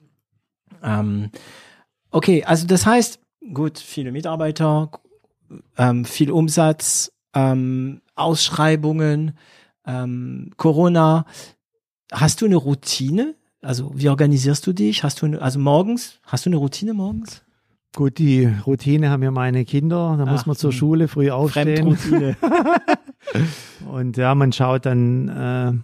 Ähm, 0.83 1.31
okay, 2.11 2.43
also 2.43 2.67
das 2.67 2.85
heißt, 2.85 3.19
gut, 3.51 3.79
viele 3.79 4.11
Mitarbeiter, 4.11 4.91
ähm, 5.77 6.05
viel 6.05 6.29
Umsatz, 6.29 7.11
ähm, 7.33 8.01
Ausschreibungen, 8.13 9.35
ähm, 9.85 10.51
Corona. 10.57 11.25
Hast 12.11 12.41
du 12.41 12.45
eine 12.45 12.57
Routine? 12.57 13.35
Also 13.61 13.91
wie 13.93 14.09
organisierst 14.09 14.65
du 14.65 14.73
dich? 14.73 15.03
Hast 15.03 15.21
du 15.21 15.27
eine, 15.27 15.41
also 15.41 15.59
morgens? 15.59 16.19
Hast 16.23 16.45
du 16.45 16.49
eine 16.49 16.57
Routine 16.57 16.93
morgens? 16.93 17.43
Gut, 17.95 18.19
die 18.19 18.45
Routine 18.65 19.09
haben 19.09 19.21
ja 19.21 19.31
meine 19.31 19.65
Kinder. 19.65 20.15
Da 20.17 20.23
Ach, 20.25 20.31
muss 20.31 20.45
man 20.45 20.55
zur 20.55 20.71
hm. 20.71 20.77
Schule 20.77 21.07
früh 21.07 21.29
aufstehen. 21.29 21.97
Und 23.91 24.17
ja, 24.17 24.33
man 24.33 24.53
schaut 24.53 24.85
dann 24.85 25.83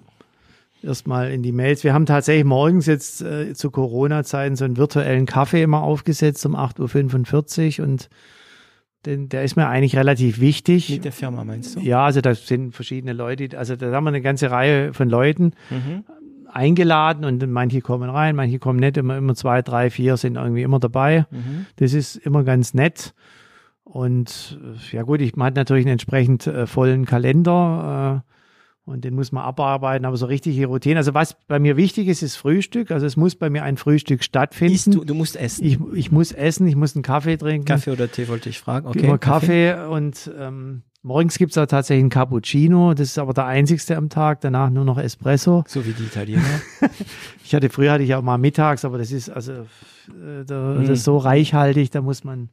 äh, 0.81 0.85
erstmal 0.85 1.31
in 1.31 1.43
die 1.43 1.51
Mails. 1.51 1.83
Wir 1.83 1.93
haben 1.93 2.05
tatsächlich 2.05 2.45
morgens 2.45 2.85
jetzt 2.85 3.21
äh, 3.21 3.53
zu 3.53 3.71
Corona-Zeiten 3.71 4.55
so 4.55 4.65
einen 4.65 4.77
virtuellen 4.77 5.25
Kaffee 5.25 5.63
immer 5.63 5.81
aufgesetzt 5.81 6.45
um 6.45 6.55
8.45 6.55 7.79
Uhr 7.79 7.87
und 7.87 8.09
den, 9.07 9.29
der 9.29 9.43
ist 9.43 9.55
mir 9.55 9.67
eigentlich 9.67 9.95
relativ 9.95 10.39
wichtig. 10.39 10.89
Mit 10.89 11.05
der 11.05 11.11
Firma 11.11 11.43
meinst 11.43 11.75
du? 11.75 11.79
Ja, 11.79 12.05
also 12.05 12.21
da 12.21 12.35
sind 12.35 12.75
verschiedene 12.75 13.13
Leute, 13.13 13.57
also 13.57 13.75
da 13.75 13.91
haben 13.91 14.03
wir 14.03 14.09
eine 14.09 14.21
ganze 14.21 14.51
Reihe 14.51 14.93
von 14.93 15.09
Leuten 15.09 15.53
mhm. 15.69 16.03
eingeladen 16.51 17.25
und 17.25 17.45
manche 17.49 17.81
kommen 17.81 18.09
rein, 18.09 18.35
manche 18.35 18.59
kommen 18.59 18.79
nicht, 18.79 18.97
immer, 18.97 19.17
immer 19.17 19.35
zwei, 19.35 19.61
drei, 19.61 19.89
vier 19.89 20.17
sind 20.17 20.35
irgendwie 20.35 20.63
immer 20.63 20.79
dabei. 20.79 21.25
Mhm. 21.31 21.65
Das 21.77 21.93
ist 21.93 22.15
immer 22.17 22.43
ganz 22.43 22.73
nett. 22.73 23.13
Und 23.83 24.59
ja 24.91 25.03
gut, 25.03 25.21
ich, 25.21 25.35
man 25.35 25.47
hat 25.47 25.55
natürlich 25.55 25.85
einen 25.85 25.93
entsprechend 25.93 26.45
äh, 26.45 26.67
vollen 26.67 27.05
Kalender. 27.05 28.23
Äh, 28.25 28.36
und 28.87 29.03
den 29.03 29.15
muss 29.15 29.33
man 29.33 29.43
abarbeiten, 29.43 30.05
aber 30.05 30.15
so 30.15 30.27
richtige 30.27 30.65
Routine. 30.65 30.97
Also 30.97 31.13
was 31.13 31.35
bei 31.47 31.59
mir 31.59 31.75
wichtig 31.75 32.07
ist, 32.07 32.23
ist 32.23 32.37
Frühstück. 32.37 32.89
Also 32.89 33.05
es 33.05 33.17
muss 33.17 33.35
bei 33.35 33.49
mir 33.49 33.63
ein 33.63 33.75
Frühstück 33.75 34.23
stattfinden. 34.23 34.75
Isst 34.75 34.93
du, 34.93 35.03
du 35.03 35.13
musst 35.13 35.35
essen. 35.35 35.65
Ich, 35.65 35.77
ich 35.93 36.11
muss 36.11 36.31
essen, 36.31 36.65
ich 36.67 36.77
muss 36.77 36.95
einen 36.95 37.03
Kaffee 37.03 37.37
trinken. 37.37 37.65
Kaffee 37.65 37.91
oder 37.91 38.09
Tee 38.09 38.29
wollte 38.29 38.47
ich 38.49 38.59
fragen. 38.59 38.87
Okay. 38.87 39.17
Kaffee, 39.19 39.71
Kaffee 39.71 39.87
und 39.89 40.31
ähm, 40.39 40.83
Morgens 41.03 41.37
gibt's 41.37 41.57
auch 41.57 41.65
tatsächlich 41.65 42.05
ein 42.05 42.09
Cappuccino, 42.09 42.93
das 42.93 43.09
ist 43.09 43.17
aber 43.17 43.33
der 43.33 43.45
einzigste 43.45 43.95
am 43.95 44.09
Tag, 44.09 44.41
danach 44.41 44.69
nur 44.69 44.83
noch 44.83 44.97
Espresso. 44.97 45.63
So 45.65 45.85
wie 45.85 45.93
die 45.93 46.03
Italiener. 46.03 46.43
Ich 47.45 47.55
hatte 47.55 47.69
früher 47.69 47.93
hatte 47.93 48.03
ich 48.03 48.13
auch 48.13 48.21
mal 48.21 48.37
mittags, 48.37 48.83
aber 48.83 48.97
das 48.97 49.13
ist 49.13 49.29
also 49.29 49.53
äh, 49.53 50.43
da, 50.45 50.73
das 50.73 50.89
ist 50.89 51.03
so 51.05 51.17
reichhaltig, 51.17 51.91
da 51.91 52.01
muss 52.01 52.25
man 52.25 52.49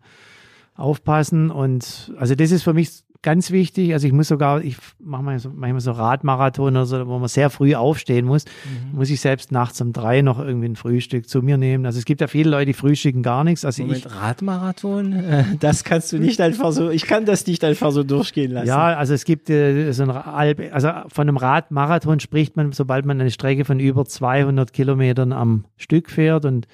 aufpassen 0.77 1.51
und 1.51 2.13
also 2.17 2.37
das 2.37 2.53
ist 2.53 2.63
für 2.63 2.75
mich 2.75 3.03
ganz 3.25 3.51
wichtig. 3.51 3.93
Also 3.93 4.07
ich 4.07 4.13
muss 4.13 4.29
sogar, 4.29 4.63
ich 4.63 4.77
mache 5.01 5.23
manchmal 5.23 5.81
so, 5.81 5.91
Radmarathon 5.91 6.77
oder 6.77 6.87
so, 6.87 7.07
wo 7.09 7.19
man 7.19 7.29
sehr 7.29 7.51
früh 7.51 7.75
aufstehen 7.75 8.27
muss, 8.27 8.45
muss 8.93 9.11
ich 9.11 9.21
selbst 9.21 9.51
nachts 9.51 9.81
um 9.81 9.93
drei 9.93 10.23
noch 10.23 10.39
irgendwie 10.39 10.69
ein 10.69 10.77
Frühstück 10.77 11.29
zu 11.29 11.43
mir 11.43 11.57
nehmen. 11.57 11.87
Also 11.87 11.99
es 11.99 12.05
gibt 12.05 12.21
ja 12.21 12.29
viele 12.29 12.51
Leute, 12.51 12.67
die 12.67 12.73
frühstücken 12.75 13.23
gar 13.23 13.43
nichts. 13.43 13.65
Also 13.65 13.83
Moment, 13.83 14.07
ich, 14.07 14.15
Radmarathon? 14.15 15.25
Das 15.61 15.85
kannst 15.85 16.13
du 16.13 16.19
nicht 16.19 16.41
einfach 16.41 16.73
so, 16.73 16.91
ich 16.91 17.07
kann 17.07 17.25
das 17.25 17.47
nicht 17.47 17.65
einfach 17.65 17.91
so 17.91 18.03
durchgehen 18.03 18.53
lassen. 18.53 18.69
ja, 18.69 18.97
also 18.97 19.15
es 19.15 19.25
gibt 19.25 19.49
äh, 19.49 19.93
so 19.93 20.03
ein 20.03 20.11
Alp, 20.11 20.61
also 20.73 20.91
von 21.09 21.29
einem 21.29 21.39
Radmarathon 21.39 22.21
spricht 22.21 22.57
man, 22.57 22.73
sobald 22.73 23.07
man 23.07 23.21
eine 23.21 23.31
Strecke 23.31 23.65
von 23.65 23.81
über 23.81 24.05
200 24.05 24.73
Kilometern 24.73 25.33
am 25.33 25.65
Stück 25.77 26.11
fährt 26.11 26.45
und 26.45 26.69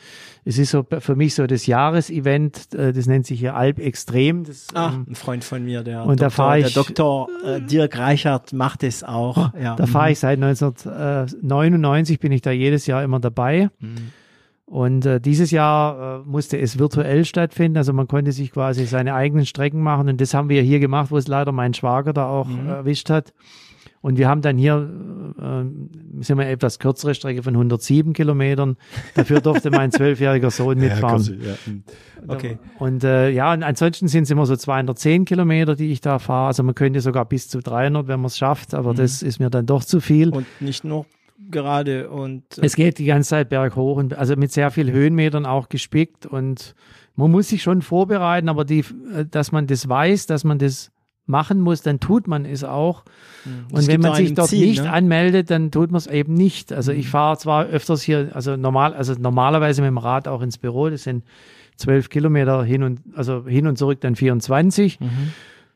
es 0.45 0.59
ist 0.59 0.71
so 0.71 0.85
für 0.99 1.15
mich 1.15 1.35
so 1.35 1.47
das 1.47 1.67
Jahresevent, 1.67 2.75
äh, 2.75 2.93
das 2.93 3.07
nennt 3.07 3.27
sich 3.27 3.39
hier 3.41 3.55
Alp 3.55 3.79
Extrem. 3.79 4.45
Das, 4.45 4.69
Ah, 4.75 4.93
ähm, 4.95 5.07
ein 5.11 5.15
Freund 5.15 5.45
von 5.45 5.65
mir, 5.65 5.83
der 5.83 6.05
Und 6.05 6.21
da 6.21 6.31
Doktor, 6.41 6.47
fahr 6.47 6.57
der 6.59 6.67
ich- 6.67 6.75
Doktor 6.75 7.29
äh, 7.45 7.61
Dirk 7.61 7.99
Reichert 7.99 8.53
macht 8.53 8.83
es 8.83 9.03
auch. 9.05 9.53
ja. 9.61 9.77
Da 9.77 9.87
fahre 9.87 10.11
ich 10.13 10.19
seit 10.19 10.39
1999, 10.43 12.19
bin 12.21 12.33
ich 12.33 12.43
da 12.43 12.51
jedes 12.51 12.87
Jahr 12.87 13.03
immer 13.03 13.21
dabei. 13.21 13.71
Mhm. 13.81 13.97
Und 14.67 15.05
äh, 15.05 15.21
dieses 15.21 15.51
Jahr 15.51 16.21
äh, 16.21 16.29
musste 16.29 16.57
es 16.59 16.79
virtuell 16.79 17.25
stattfinden, 17.25 17.77
also 17.77 17.93
man 17.93 18.07
konnte 18.07 18.31
sich 18.31 18.53
quasi 18.53 18.87
seine 18.87 19.15
eigenen 19.15 19.45
Strecken 19.45 19.83
machen 19.83 20.09
und 20.09 20.21
das 20.21 20.33
haben 20.33 20.49
wir 20.49 20.63
hier 20.63 20.79
gemacht, 20.79 21.11
wo 21.11 21.17
es 21.17 21.27
leider 21.27 21.51
mein 21.51 21.75
Schwager 21.75 22.13
da 22.13 22.29
auch 22.29 22.47
Mhm. 22.47 22.69
erwischt 22.69 23.11
hat. 23.11 23.33
Und 24.03 24.17
wir 24.17 24.29
haben 24.29 24.41
dann 24.41 24.57
hier, 24.57 24.89
äh, 25.39 26.23
sind 26.23 26.39
wir 26.39 26.49
etwas 26.49 26.79
kürzere 26.79 27.15
Strecke 27.15 27.43
von 27.43 27.55
107 27.55 28.15
Kilometern. 28.15 28.77
Dafür 29.15 29.41
durfte 29.41 29.71
mein 29.71 29.93
zwölfjähriger 29.93 30.51
Sohn 30.51 30.79
mitfahren. 30.79 31.85
Okay. 32.27 32.59
Und 32.79 33.05
äh, 33.05 33.29
ja, 33.31 33.53
und 33.53 33.63
ansonsten 33.63 34.09
sind 34.09 34.25
es 34.25 34.31
immer 34.31 34.47
so 34.47 34.57
210 34.57 35.27
Kilometer, 35.27 35.77
die 35.77 35.93
ich 35.93 36.01
da 36.01 36.19
fahre. 36.19 36.49
Also 36.49 36.63
man 36.63 36.75
könnte 36.75 37.01
sogar 37.03 37.27
bis 37.27 37.49
zu 37.49 37.61
300, 37.61 38.09
wenn 38.09 38.21
man 38.21 38.27
es 38.27 38.39
schafft, 38.39 38.73
aber 38.75 38.95
das 38.95 39.23
ist 39.23 39.39
mir 39.39 39.51
dann 39.51 39.67
doch 39.67 39.85
zu 39.85 40.01
viel. 40.01 40.29
Mhm. 40.29 40.33
Und 40.33 40.47
nicht 40.61 40.85
nur 40.85 41.05
gerade 41.51 42.09
und 42.11 42.59
äh, 42.59 42.67
Es 42.67 42.77
geht 42.77 42.99
die 42.99 43.07
ganze 43.07 43.31
Zeit 43.31 43.49
berghoch 43.49 43.97
und 43.97 44.15
also 44.15 44.37
mit 44.37 44.53
sehr 44.53 44.71
viel 44.71 44.91
Höhenmetern 44.91 45.47
auch 45.47 45.69
gespickt 45.69 46.27
und 46.27 46.75
man 47.17 47.31
muss 47.31 47.49
sich 47.49 47.63
schon 47.63 47.83
vorbereiten, 47.83 48.49
aber 48.49 48.65
die, 48.65 48.81
äh, 49.15 49.27
dass 49.31 49.53
man 49.53 49.67
das 49.67 49.89
weiß, 49.89 50.27
dass 50.27 50.45
man 50.45 50.59
das 50.59 50.91
machen 51.31 51.61
muss, 51.61 51.83
dann 51.83 52.01
tut 52.01 52.29
man 52.29 52.45
es 52.45 52.65
auch. 52.65 53.05
Und 53.73 53.81
Es 53.81 53.89
wenn 53.89 54.01
man 54.01 54.15
sich 54.15 54.35
dort 54.35 54.49
Ziel, 54.49 54.67
nicht 54.67 54.85
ne? 54.85 54.93
anmeldet, 54.93 55.51
dann 55.51 55.71
tut 55.71 55.91
man 55.91 55.99
es 55.99 56.07
eben 56.07 56.35
nicht. 56.35 56.73
Also 56.73 56.93
ich 56.93 57.09
fahre 57.09 57.39
zwar 57.39 57.67
öfters 57.67 58.03
hier, 58.03 58.31
also 58.35 58.57
normal, 58.57 58.93
also 58.95 59.15
normalerweise 59.15 59.81
mit 59.81 59.89
dem 59.89 59.99
Rad 59.99 60.29
auch 60.29 60.43
ins 60.43 60.59
Büro, 60.59 60.91
das 60.91 61.05
sind 61.05 61.25
zwölf 61.77 62.11
Kilometer 62.11 62.63
hin 62.63 62.83
und 62.83 63.01
also 63.15 63.47
hin 63.47 63.67
und 63.67 63.79
zurück 63.79 64.01
dann 64.03 64.15
24. 64.15 64.99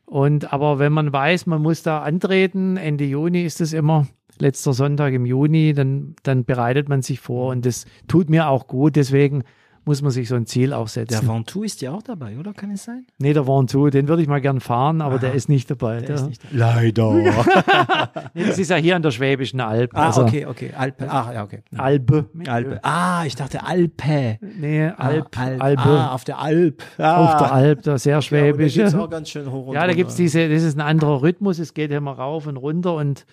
Und 0.05 0.53
aber 0.53 0.79
wenn 0.79 0.93
man 0.93 1.13
weiß, 1.13 1.47
man 1.47 1.63
muss 1.63 1.83
da 1.83 2.03
antreten, 2.03 2.77
Ende 2.77 3.05
Juni 3.05 3.43
ist 3.43 3.61
es 3.63 3.73
immer, 3.73 4.07
letzter 4.39 4.73
Sonntag 4.73 5.15
im 5.15 5.27
Juni, 5.27 5.73
dann, 5.73 6.17
dann 6.23 6.45
bereitet 6.45 6.89
man 6.89 7.03
sich 7.03 7.21
vor 7.21 7.53
und 7.53 7.65
das 7.65 7.87
tut 8.09 8.29
mir 8.29 8.49
auch 8.49 8.67
gut, 8.67 8.97
deswegen 8.97 9.45
muss 9.85 10.03
man 10.03 10.11
sich 10.11 10.29
so 10.29 10.35
ein 10.35 10.47
Ziel 10.47 10.73
auch 10.73 10.85
der 10.91 11.07
setzen. 11.07 11.29
Ventoux 11.29 11.65
ist 11.65 11.81
ja 11.83 11.93
auch 11.93 12.03
dabei, 12.03 12.39
oder? 12.39 12.53
Kann 12.53 12.71
es 12.71 12.85
sein? 12.85 13.07
nee, 13.19 13.33
der 13.33 13.47
Ventoux, 13.47 13.91
den 13.91 14.09
würde 14.09 14.23
ich 14.23 14.29
mal 14.29 14.41
gern 14.41 14.61
fahren, 14.61 15.01
aber 15.01 15.19
der 15.19 15.33
ist 15.35 15.49
nicht 15.49 15.71
dabei. 15.71 15.99
Der 15.99 16.07
Der 16.07 16.17
ist 16.17 16.29
nicht 16.29 16.45
dabei. 16.45 16.57
Leider. 16.57 17.13
nee, 18.35 18.45
das 18.47 18.59
ist 18.59 18.71
ja 18.71 18.77
hier 18.77 18.97
an 18.97 19.03
der 19.03 19.11
Schwäbischen 19.11 19.61
Alb. 19.61 19.91
ah, 19.95 20.07
also 20.07 20.23
okay, 20.23 20.47
okay. 20.47 20.73
Alpe. 20.77 21.11
Ah, 21.11 21.33
ja, 21.33 21.45
okay. 21.45 21.63
Albe. 21.77 22.27
Alpe. 22.47 22.81
Ah, 22.83 23.25
ich 23.27 23.37
dachte 23.37 23.65
Alpe. 23.65 24.39
Nee, 24.41 24.87
ah, 24.87 24.95
Alp. 24.97 25.39
Albe. 25.39 25.83
Ah, 25.83 26.15
auf 26.15 26.25
der 26.25 26.39
Alp. 26.39 26.83
Ah. 26.99 27.25
Auf 27.25 27.37
der 27.39 27.53
Alb, 27.53 27.83
da 27.83 27.99
sehr 27.99 28.23
schwäbisch. 28.23 28.77
Ja, 28.77 28.85
da 28.85 28.91
geht's 28.91 29.03
auch 29.03 29.11
ganz 29.11 29.29
schön 29.29 29.51
hoch 29.51 29.69
und 29.69 29.75
ja, 29.75 29.87
da 29.87 29.93
diese, 29.93 30.49
das 30.49 30.63
ist 30.63 30.77
ein 30.77 30.81
anderer 30.81 31.23
Rhythmus, 31.23 31.59
es 31.59 31.75
geht 31.75 31.91
immer 31.91 32.13
rauf 32.13 32.47
und 32.47 32.57
runter 32.57 32.95
und 32.95 33.27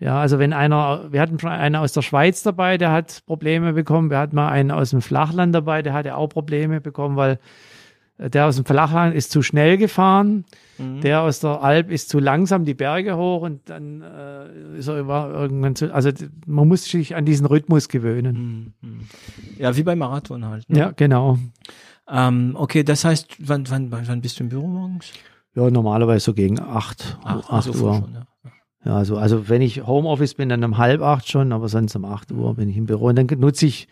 ja, 0.00 0.20
also 0.20 0.38
wenn 0.38 0.52
einer, 0.52 1.12
wir 1.12 1.20
hatten 1.20 1.38
schon 1.38 1.50
einen 1.50 1.76
aus 1.76 1.92
der 1.92 2.02
Schweiz 2.02 2.42
dabei, 2.42 2.78
der 2.78 2.90
hat 2.92 3.22
Probleme 3.26 3.72
bekommen, 3.72 4.10
wir 4.10 4.18
hatten 4.18 4.36
mal 4.36 4.48
einen 4.48 4.70
aus 4.70 4.90
dem 4.90 5.00
Flachland 5.02 5.54
dabei, 5.54 5.82
der 5.82 5.92
hatte 5.92 6.16
auch 6.16 6.28
Probleme 6.28 6.80
bekommen, 6.80 7.16
weil 7.16 7.38
äh, 8.18 8.28
der 8.28 8.46
aus 8.46 8.56
dem 8.56 8.64
Flachland 8.64 9.14
ist 9.14 9.30
zu 9.30 9.42
schnell 9.42 9.76
gefahren, 9.78 10.44
Mhm. 10.76 11.02
der 11.02 11.20
aus 11.22 11.38
der 11.38 11.62
Alp 11.62 11.88
ist 11.88 12.08
zu 12.08 12.18
langsam 12.18 12.64
die 12.64 12.74
Berge 12.74 13.16
hoch 13.16 13.42
und 13.42 13.70
dann 13.70 14.02
äh, 14.02 14.76
ist 14.78 14.88
er 14.88 14.98
über 14.98 15.30
irgendwann 15.32 15.76
zu, 15.76 15.94
also 15.94 16.10
man 16.46 16.66
muss 16.66 16.84
sich 16.84 17.14
an 17.14 17.24
diesen 17.24 17.46
Rhythmus 17.46 17.88
gewöhnen. 17.88 18.74
Mhm. 18.80 19.00
Ja, 19.56 19.76
wie 19.76 19.84
beim 19.84 19.98
Marathon 20.00 20.44
halt. 20.44 20.68
Ne? 20.68 20.78
Ja, 20.80 20.90
genau. 20.90 21.38
Ähm, 22.10 22.56
okay, 22.58 22.82
das 22.82 23.04
heißt, 23.04 23.36
wann, 23.48 23.70
wann, 23.70 23.92
wann 23.92 24.20
bist 24.20 24.40
du 24.40 24.42
im 24.42 24.48
Büro 24.48 24.66
morgens? 24.66 25.12
Ja, 25.54 25.70
normalerweise 25.70 26.24
so 26.24 26.34
gegen 26.34 26.58
acht, 26.60 27.18
acht, 27.22 27.48
also 27.52 27.72
früh 27.72 27.84
Uhr. 27.84 27.94
schon, 27.94 28.14
ja. 28.14 28.26
Ja, 28.84 28.96
also, 28.96 29.16
also 29.16 29.48
wenn 29.48 29.62
ich 29.62 29.86
Homeoffice 29.86 30.34
bin, 30.34 30.48
dann 30.48 30.62
um 30.62 30.76
halb 30.76 31.00
acht 31.00 31.28
schon, 31.28 31.52
aber 31.52 31.68
sonst 31.68 31.96
um 31.96 32.04
acht 32.04 32.30
Uhr 32.32 32.54
bin 32.54 32.68
ich 32.68 32.76
im 32.76 32.86
Büro. 32.86 33.06
Und 33.08 33.16
dann 33.16 33.26
nutze 33.38 33.66
ich 33.66 33.88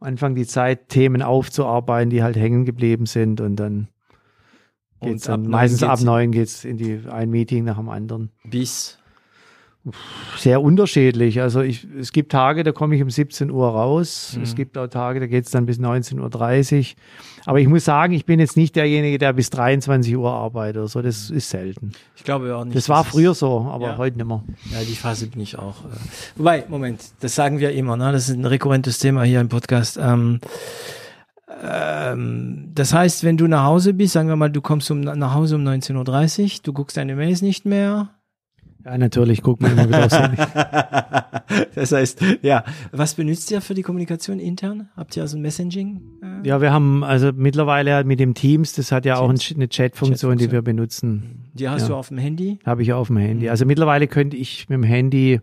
am 0.00 0.08
Anfang 0.08 0.34
die 0.34 0.46
Zeit, 0.46 0.88
Themen 0.88 1.20
aufzuarbeiten, 1.20 2.10
die 2.10 2.22
halt 2.22 2.36
hängen 2.36 2.64
geblieben 2.64 3.04
sind. 3.06 3.40
Und 3.40 3.56
dann 3.56 3.88
Und 4.98 5.08
geht's 5.08 5.24
dann 5.24 5.34
ab 5.34 5.40
neun 5.40 5.50
meistens 5.50 5.82
ab 5.82 6.00
neun 6.00 6.32
geht's 6.32 6.64
in 6.64 6.78
die 6.78 7.02
ein 7.10 7.30
Meeting 7.30 7.64
nach 7.64 7.76
dem 7.76 7.90
anderen. 7.90 8.30
Bis. 8.44 8.98
Sehr 10.36 10.62
unterschiedlich. 10.62 11.40
Also 11.40 11.60
ich, 11.60 11.86
es 11.98 12.12
gibt 12.12 12.32
Tage, 12.32 12.62
da 12.64 12.72
komme 12.72 12.96
ich 12.96 13.02
um 13.02 13.10
17 13.10 13.50
Uhr 13.50 13.68
raus. 13.68 14.34
Mhm. 14.36 14.42
Es 14.42 14.54
gibt 14.54 14.76
auch 14.78 14.86
Tage, 14.88 15.20
da 15.20 15.26
geht's 15.26 15.50
dann 15.50 15.66
bis 15.66 15.78
19.30 15.78 16.78
Uhr. 16.80 16.84
Aber 17.46 17.58
ich 17.60 17.68
muss 17.68 17.84
sagen, 17.84 18.12
ich 18.12 18.26
bin 18.26 18.38
jetzt 18.38 18.56
nicht 18.56 18.76
derjenige, 18.76 19.18
der 19.18 19.32
bis 19.32 19.50
23 19.50 20.16
Uhr 20.16 20.30
arbeitet 20.30 20.76
oder 20.78 20.88
so. 20.88 21.00
Das 21.02 21.30
ist 21.30 21.48
selten. 21.50 21.92
Ich 22.16 22.24
glaube 22.24 22.54
auch 22.54 22.64
nicht. 22.64 22.76
Das 22.76 22.88
war 22.88 23.02
es- 23.02 23.08
früher 23.08 23.34
so, 23.34 23.66
aber 23.70 23.86
Ja. 23.88 23.96
heute 23.98 24.16
nicht 24.18 24.26
mehr. 24.26 24.42
Ja, 24.72 24.78
die 24.86 24.94
Phase 24.94 25.26
bin 25.26 25.40
ich 25.40 25.58
auch. 25.58 25.84
Äh. 25.84 25.88
Wobei, 26.36 26.64
Moment, 26.68 27.00
das 27.20 27.34
sagen 27.34 27.58
wir 27.58 27.72
immer, 27.72 27.96
ne? 27.96 28.12
Das 28.12 28.28
ist 28.28 28.36
ein 28.36 28.44
rekurrentes 28.44 28.98
Thema 28.98 29.22
hier 29.22 29.40
im 29.40 29.48
Podcast. 29.48 29.98
Ähm, 30.00 30.40
ähm, 31.62 32.70
das 32.74 32.92
heißt, 32.94 33.24
wenn 33.24 33.36
du 33.36 33.46
nach 33.46 33.64
Hause 33.64 33.94
bist, 33.94 34.12
sagen 34.12 34.28
wir 34.28 34.36
mal, 34.36 34.50
du 34.50 34.60
kommst 34.60 34.90
um, 34.90 35.00
nach 35.00 35.34
Hause 35.34 35.56
um 35.56 35.62
19.30 35.66 36.42
Uhr, 36.42 36.50
du 36.62 36.72
guckst 36.72 36.96
deine 36.96 37.16
Mails 37.16 37.42
nicht 37.42 37.64
mehr. 37.66 38.08
Ja, 38.84 38.96
natürlich, 38.98 39.42
guck 39.42 39.60
mal 39.60 39.72
immer 39.72 39.88
wieder 39.88 40.06
aufs 40.06 40.18
Handy. 40.18 40.36
das 41.74 41.92
heißt, 41.92 42.22
ja, 42.42 42.64
was 42.92 43.14
benutzt 43.14 43.50
ihr 43.50 43.60
für 43.60 43.74
die 43.74 43.82
Kommunikation 43.82 44.38
intern? 44.38 44.88
Habt 44.96 45.16
ihr 45.16 45.22
also 45.22 45.36
ein 45.36 45.42
Messaging? 45.42 46.00
Äh? 46.22 46.48
Ja, 46.48 46.60
wir 46.60 46.72
haben 46.72 47.04
also 47.04 47.30
mittlerweile 47.34 48.04
mit 48.04 48.20
dem 48.20 48.34
Teams, 48.34 48.72
das 48.72 48.90
hat 48.92 49.04
ja 49.04 49.16
auch 49.18 49.28
ein- 49.28 49.38
eine 49.54 49.68
Chat-Funktion, 49.68 49.68
die 49.68 50.44
Chat-Funktion. 50.46 50.52
wir 50.52 50.62
benutzen. 50.62 51.50
Die 51.54 51.68
hast 51.68 51.82
Ja. 51.82 51.88
du 51.88 51.94
auf 51.96 52.08
dem 52.08 52.18
Handy? 52.18 52.58
Habe 52.64 52.82
ich 52.82 52.92
auf 52.92 53.08
dem 53.08 53.16
Handy. 53.18 53.48
Also 53.48 53.66
mittlerweile 53.66 54.06
könnte 54.06 54.36
ich 54.36 54.68
mit 54.68 54.76
dem 54.76 54.82
Handy 54.84 55.40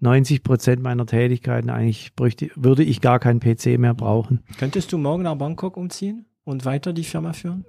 90 0.00 0.42
Prozent 0.42 0.82
meiner 0.82 1.06
Tätigkeiten 1.06 1.70
eigentlich 1.70 2.14
bräuchte, 2.14 2.48
würde 2.56 2.82
ich 2.82 3.00
gar 3.00 3.18
keinen 3.20 3.40
PC 3.40 3.78
mehr 3.78 3.94
brauchen. 3.94 4.40
Könntest 4.58 4.92
du 4.92 4.98
morgen 4.98 5.22
nach 5.22 5.36
Bangkok 5.36 5.76
umziehen 5.76 6.26
und 6.44 6.64
weiter 6.64 6.92
die 6.92 7.04
Firma 7.04 7.32
führen? 7.32 7.64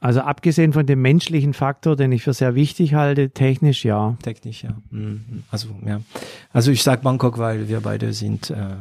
Also 0.00 0.20
abgesehen 0.20 0.72
von 0.72 0.84
dem 0.86 1.00
menschlichen 1.00 1.54
Faktor, 1.54 1.96
den 1.96 2.12
ich 2.12 2.22
für 2.22 2.34
sehr 2.34 2.54
wichtig 2.54 2.94
halte, 2.94 3.30
technisch 3.30 3.84
ja. 3.84 4.16
Technisch, 4.22 4.62
ja. 4.62 4.76
Mhm. 4.90 5.44
Also, 5.50 5.68
ja. 5.86 6.00
Also 6.52 6.70
ich 6.70 6.82
sag 6.82 7.02
Bangkok, 7.02 7.38
weil 7.38 7.68
wir 7.68 7.80
beide 7.80 8.12
sind, 8.12 8.50
äh, 8.50 8.76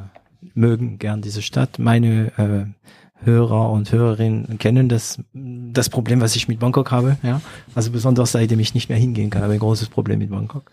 mögen 0.53 0.99
gern 0.99 1.21
diese 1.21 1.41
Stadt. 1.41 1.79
Meine 1.79 2.31
äh, 2.37 3.25
Hörer 3.25 3.71
und 3.71 3.91
Hörerinnen 3.91 4.57
kennen 4.57 4.89
das, 4.89 5.19
das 5.33 5.89
Problem, 5.89 6.21
was 6.21 6.35
ich 6.35 6.47
mit 6.47 6.59
Bangkok 6.59 6.91
habe. 6.91 7.17
Ja. 7.23 7.41
Also 7.73 7.91
besonders 7.91 8.33
seitdem 8.33 8.59
ich 8.59 8.73
nicht 8.73 8.89
mehr 8.89 8.97
hingehen 8.97 9.29
kann, 9.29 9.41
habe 9.41 9.53
ich 9.53 9.57
ein 9.57 9.65
großes 9.65 9.89
Problem 9.89 10.19
mit 10.19 10.29
Bangkok. 10.29 10.69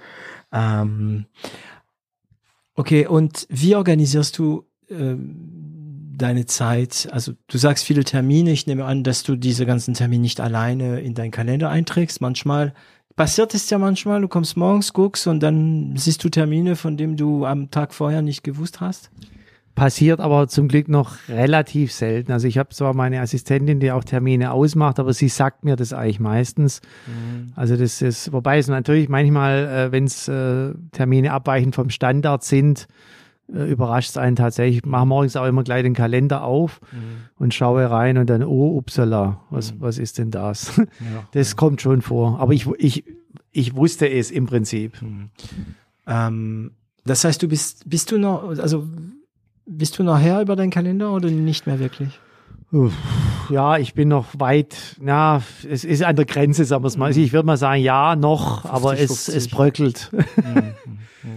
Ähm, 0.53 1.27
okay, 2.75 3.07
und 3.07 3.47
wie 3.49 3.77
organisierst 3.77 4.37
du 4.39 4.67
ähm, 4.91 5.62
deine 6.17 6.47
Zeit? 6.47 7.09
Also 7.13 7.33
du 7.49 7.59
sagst 7.59 7.85
viele 7.85 8.05
Termine. 8.05 8.53
Ich 8.53 8.67
nehme 8.67 8.85
an, 8.85 9.05
dass 9.05 9.23
du 9.23 9.37
diese 9.37 9.67
ganzen 9.67 9.95
Termine 9.95 10.23
nicht 10.23 10.41
alleine 10.41 11.01
in 11.01 11.15
deinen 11.15 11.31
Kalender 11.31 11.71
einträgst. 11.71 12.21
Manchmal 12.21 12.75
passiert 13.17 13.55
es 13.55 13.69
ja 13.71 13.79
manchmal, 13.79 14.21
du 14.21 14.29
kommst 14.29 14.57
morgens, 14.57 14.93
guckst 14.93 15.27
und 15.27 15.41
dann 15.41 15.97
siehst 15.97 16.23
du 16.25 16.29
Termine, 16.29 16.77
von 16.77 16.97
denen 16.97 17.17
du 17.17 17.45
am 17.45 17.71
Tag 17.71 17.95
vorher 17.95 18.23
nicht 18.23 18.45
gewusst 18.45 18.81
hast. 18.81 19.11
Passiert 19.75 20.21
aber 20.21 20.49
zum 20.49 20.69
Glück 20.69 20.89
noch 20.89 21.17
relativ 21.31 21.93
selten. 21.93 22.31
Also 22.31 22.47
ich 22.47 22.59
habe 22.59 22.69
zwar 22.71 22.93
meine 22.93 23.21
Assistentin, 23.23 23.81
die 23.81 23.91
auch 23.91 24.05
Termine 24.05 24.53
ausmacht, 24.53 24.99
aber 24.99 25.15
sie 25.15 25.29
sagt 25.29 25.65
mir 25.65 25.77
das 25.77 25.95
eigentlich 25.95 26.21
meistens. 26.21 26.83
Also 27.57 27.77
das 27.77 28.03
ist, 28.03 28.33
wobei 28.35 28.59
es 28.59 28.69
natürlich 28.69 29.09
manchmal, 29.09 29.89
äh, 29.89 29.93
wenn 29.93 30.05
es 30.05 30.29
äh, 30.29 30.75
Termine 30.93 31.33
abweichend 31.33 31.75
vom 31.75 31.89
Standard 31.89 32.45
sind, 32.45 32.87
äh, 33.55 33.71
überrascht 33.71 34.11
es 34.11 34.17
einen 34.17 34.37
tatsächlich. 34.37 34.79
Ich 34.79 34.87
mache 34.87 35.07
morgens 35.07 35.37
auch 35.37 35.47
immer 35.47 35.65
gleich 35.65 35.83
den 35.83 35.95
Kalender 35.95 36.45
auf 36.45 36.81
und 37.39 37.55
schaue 37.55 37.91
rein 37.91 38.19
und 38.19 38.29
dann, 38.31 38.43
oh, 38.43 38.77
upsala, 38.77 39.41
was, 39.51 39.75
was 39.81 39.99
ist 39.99 40.19
denn 40.19 40.31
das? 40.31 40.77
Ja. 41.01 41.27
Das 41.33 41.57
kommt 41.57 41.81
schon 41.81 42.01
vor. 42.01 42.39
Aber 42.39 42.53
ich, 42.53 42.67
ich 42.79 43.05
ich 43.53 43.77
wusste 43.77 44.09
es 44.09 44.31
im 44.31 44.47
Prinzip. 44.47 44.99
Ähm, 46.07 46.73
das 47.05 47.25
heißt, 47.25 47.43
du 47.43 47.49
bist, 47.49 47.89
bist 47.89 48.11
du 48.11 48.19
noch, 48.19 48.49
also 48.59 48.87
bist 49.67 49.99
du 49.99 50.03
noch 50.03 50.19
her 50.19 50.41
über 50.41 50.57
deinen 50.57 50.71
Kalender 50.71 51.13
oder 51.13 51.31
nicht 51.31 51.67
mehr 51.67 51.79
wirklich? 51.79 52.19
Ja, 53.51 53.77
ich 53.77 53.93
bin 53.93 54.09
noch 54.09 54.29
weit, 54.39 54.97
na, 54.99 55.43
es 55.69 55.85
ist 55.85 56.03
an 56.03 56.17
der 56.17 56.25
Grenze, 56.25 56.65
sagen 56.65 56.83
wir 56.83 56.89
es 56.89 56.97
mal. 56.97 57.07
Also 57.07 57.21
ich 57.21 57.35
würde 57.35 57.47
mal 57.47 57.59
sagen, 57.59 57.83
ja, 57.83 58.17
noch, 58.17 58.65
aber 58.65 58.95
es, 58.95 59.27
50. 59.27 59.35
es 59.37 59.49
bröckelt. 59.49 60.11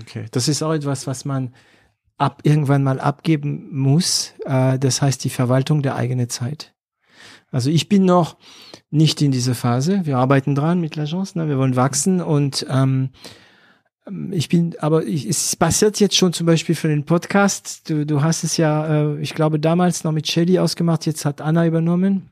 Okay. 0.02 0.26
Das 0.32 0.48
ist 0.48 0.64
auch 0.64 0.74
etwas, 0.74 1.06
was 1.06 1.26
man 1.26 1.54
ab 2.18 2.42
irgendwann 2.44 2.84
mal 2.84 3.00
abgeben 3.00 3.70
muss. 3.72 4.34
Äh, 4.46 4.80
das 4.80 5.02
heißt 5.02 5.24
die 5.24 5.30
Verwaltung 5.30 5.82
der 5.82 5.96
eigenen 5.96 6.30
Zeit. 6.30 6.74
Also 7.52 7.70
ich 7.70 7.90
bin 7.90 8.06
noch 8.06 8.38
nicht 8.90 9.22
in 9.22 9.32
dieser 9.32 9.56
Phase. 9.56 10.06
Wir 10.06 10.18
arbeiten 10.18 10.56
dran 10.56 10.80
mit 10.80 10.96
l'Agence, 10.96 11.38
ne? 11.38 11.48
wir 11.48 11.58
wollen 11.58 11.76
wachsen 11.76 12.22
und 12.22 12.66
ähm, 12.70 13.10
ich 14.32 14.50
bin, 14.50 14.76
aber 14.80 15.04
ich, 15.06 15.26
es 15.28 15.56
passiert 15.56 16.00
jetzt 16.00 16.16
schon 16.16 16.32
zum 16.32 16.46
Beispiel 16.46 16.76
für 16.76 16.90
den 16.90 17.06
Podcast. 17.06 17.90
Du, 17.90 18.06
du 18.06 18.22
hast 18.22 18.44
es 18.44 18.58
ja, 18.58 19.14
äh, 19.14 19.20
ich 19.20 19.34
glaube, 19.34 19.60
damals 19.60 20.04
noch 20.04 20.12
mit 20.12 20.28
Shelly 20.28 20.60
ausgemacht, 20.60 21.06
jetzt 21.06 21.26
hat 21.26 21.42
Anna 21.42 21.66
übernommen. 21.66 22.30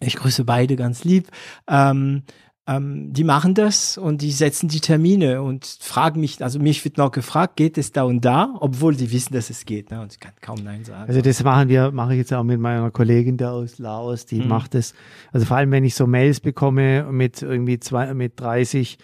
Ich 0.00 0.16
grüße 0.16 0.44
beide 0.44 0.76
ganz 0.76 1.04
lieb. 1.04 1.28
Ähm, 1.68 2.22
ähm, 2.68 3.12
die 3.12 3.24
machen 3.24 3.54
das 3.54 3.98
und 3.98 4.22
die 4.22 4.30
setzen 4.30 4.68
die 4.68 4.78
Termine 4.80 5.42
und 5.42 5.66
fragen 5.80 6.20
mich, 6.20 6.42
also 6.44 6.58
mich 6.60 6.84
wird 6.84 6.96
noch 6.96 7.10
gefragt, 7.10 7.56
geht 7.56 7.76
es 7.76 7.90
da 7.90 8.04
und 8.04 8.24
da, 8.24 8.54
obwohl 8.60 8.94
die 8.94 9.10
wissen, 9.10 9.34
dass 9.34 9.50
es 9.50 9.64
geht, 9.64 9.90
ne? 9.90 10.00
Und 10.00 10.12
ich 10.12 10.20
kann 10.20 10.32
kaum 10.40 10.62
Nein 10.62 10.84
sagen. 10.84 11.08
Also 11.08 11.20
das 11.22 11.42
machen 11.42 11.68
wir, 11.68 11.90
mache 11.90 12.12
ich 12.12 12.18
jetzt 12.18 12.32
auch 12.32 12.44
mit 12.44 12.60
meiner 12.60 12.90
Kollegin 12.92 13.36
da 13.36 13.50
aus 13.50 13.78
Laos, 13.78 14.26
die 14.26 14.40
Mhm. 14.42 14.48
macht 14.48 14.74
das. 14.74 14.94
Also 15.32 15.44
vor 15.46 15.56
allem, 15.56 15.72
wenn 15.72 15.82
ich 15.84 15.94
so 15.96 16.06
Mails 16.06 16.38
bekomme 16.40 17.04
mit 17.10 17.42
irgendwie 17.42 17.80
zwei, 17.80 18.14
mit 18.14 18.38
30 18.40 18.96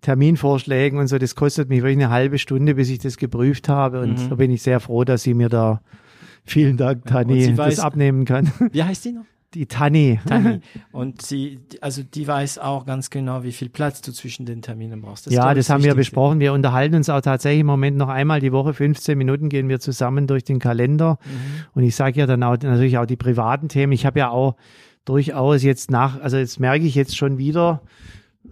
Terminvorschlägen 0.00 0.98
und 0.98 1.06
so, 1.06 1.16
das 1.18 1.34
kostet 1.34 1.68
mich 1.68 1.78
wirklich 1.82 1.96
eine 2.04 2.10
halbe 2.10 2.38
Stunde, 2.38 2.74
bis 2.74 2.90
ich 2.90 2.98
das 2.98 3.16
geprüft 3.16 3.68
habe. 3.68 4.00
Und 4.02 4.18
Mhm. 4.24 4.28
da 4.28 4.34
bin 4.34 4.50
ich 4.50 4.62
sehr 4.62 4.80
froh, 4.80 5.04
dass 5.04 5.22
sie 5.22 5.34
mir 5.34 5.48
da 5.48 5.80
vielen 6.44 6.76
Dank, 6.76 7.06
Tani, 7.06 7.46
weiß- 7.46 7.56
das 7.56 7.78
abnehmen 7.78 8.24
kann. 8.24 8.50
Wie 8.72 8.82
heißt 8.82 9.04
die 9.06 9.12
noch? 9.12 9.24
Die 9.54 9.66
Tani. 9.66 10.20
Tani. 10.26 10.60
Und 10.92 11.22
sie, 11.22 11.60
also 11.80 12.02
die 12.02 12.26
weiß 12.26 12.58
auch 12.58 12.86
ganz 12.86 13.10
genau, 13.10 13.44
wie 13.44 13.52
viel 13.52 13.68
Platz 13.68 14.00
du 14.02 14.12
zwischen 14.12 14.46
den 14.46 14.62
Terminen 14.62 15.00
brauchst. 15.00 15.26
ist, 15.26 15.32
ja, 15.32 15.54
das 15.54 15.70
haben 15.70 15.84
wir 15.84 15.94
besprochen. 15.94 16.40
Wir 16.40 16.52
unterhalten 16.52 16.96
uns 16.96 17.08
auch 17.08 17.20
tatsächlich 17.20 17.60
im 17.60 17.66
Moment 17.66 17.96
noch 17.96 18.08
einmal 18.08 18.40
die 18.40 18.52
Woche, 18.52 18.74
15 18.74 19.16
Minuten 19.16 19.48
gehen 19.48 19.68
wir 19.68 19.78
zusammen 19.80 20.26
durch 20.26 20.44
den 20.44 20.58
Kalender. 20.58 21.18
Mhm. 21.24 21.64
Und 21.74 21.82
ich 21.84 21.94
sage 21.94 22.18
ja 22.18 22.26
dann 22.26 22.42
auch 22.42 22.56
natürlich 22.60 22.98
auch 22.98 23.06
die 23.06 23.16
privaten 23.16 23.68
Themen. 23.68 23.92
Ich 23.92 24.04
habe 24.04 24.18
ja 24.18 24.30
auch 24.30 24.56
durchaus 25.04 25.62
jetzt 25.62 25.90
nach, 25.90 26.20
also 26.20 26.36
jetzt 26.36 26.58
merke 26.58 26.84
ich 26.84 26.94
jetzt 26.94 27.16
schon 27.16 27.38
wieder 27.38 27.82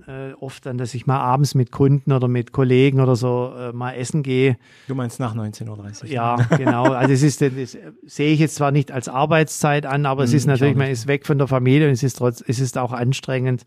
äh, 0.06 0.32
oft 0.40 0.66
dann, 0.66 0.78
dass 0.78 0.94
ich 0.94 1.06
mal 1.06 1.18
abends 1.18 1.54
mit 1.54 1.70
Kunden 1.72 2.12
oder 2.12 2.28
mit 2.28 2.52
Kollegen 2.52 3.00
oder 3.00 3.16
so 3.16 3.52
äh, 3.56 3.72
mal 3.72 3.92
essen 3.92 4.22
gehe. 4.22 4.56
Du 4.88 4.94
meinst 4.94 5.20
nach 5.20 5.34
19.30 5.34 6.04
Uhr. 6.04 6.08
Ja, 6.10 6.36
genau. 6.56 6.84
Also 6.92 7.12
es 7.12 7.22
ist, 7.22 7.40
das 7.40 7.76
sehe 8.06 8.32
ich 8.32 8.40
jetzt 8.40 8.54
zwar 8.56 8.70
nicht 8.72 8.90
als 8.92 9.08
Arbeitszeit 9.08 9.86
an, 9.86 10.06
aber 10.06 10.24
es 10.24 10.30
Hm, 10.30 10.36
ist 10.36 10.42
ich 10.44 10.48
natürlich, 10.48 10.76
man 10.76 10.88
ist 10.90 11.06
weg 11.06 11.26
von 11.26 11.38
der 11.38 11.46
Familie 11.48 11.86
und 11.86 11.92
es 11.92 12.02
ist 12.02 12.18
trotz, 12.18 12.42
es 12.46 12.60
ist 12.60 12.78
auch 12.78 12.92
anstrengend. 12.92 13.62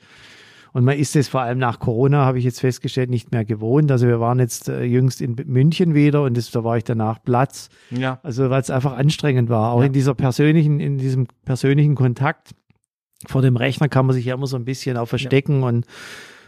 Und 0.73 0.83
man 0.83 0.97
ist 0.97 1.15
es 1.15 1.29
vor 1.29 1.39
allem 1.39 1.57
nach 1.57 1.79
Corona, 1.79 2.25
habe 2.25 2.37
ich 2.37 2.43
jetzt 2.43 2.59
festgestellt, 2.59 3.09
nicht 3.09 3.31
mehr 3.31 3.45
gewohnt. 3.45 3.89
Also 3.93 4.07
wir 4.07 4.19
waren 4.19 4.39
jetzt 4.39 4.67
äh, 4.67 4.83
jüngst 4.83 5.21
in 5.21 5.37
München 5.45 5.93
wieder 5.93 6.23
und 6.23 6.35
das, 6.35 6.51
da 6.51 6.65
war 6.65 6.75
ich 6.75 6.83
danach 6.83 7.23
Platz. 7.23 7.69
Ja. 7.91 8.19
Also 8.23 8.49
weil 8.49 8.59
es 8.59 8.69
einfach 8.69 8.97
anstrengend 8.97 9.47
war. 9.49 9.71
Auch 9.71 9.79
Ja. 9.79 9.85
in 9.85 9.93
dieser 9.93 10.13
persönlichen, 10.15 10.81
in 10.81 10.97
diesem 10.97 11.27
persönlichen 11.45 11.95
Kontakt 11.95 12.51
vor 13.27 13.41
dem 13.41 13.55
Rechner 13.57 13.87
kann 13.89 14.05
man 14.05 14.15
sich 14.15 14.25
ja 14.25 14.33
immer 14.35 14.47
so 14.47 14.55
ein 14.57 14.65
bisschen 14.65 14.97
auch 14.97 15.07
verstecken 15.07 15.63
und 15.63 15.85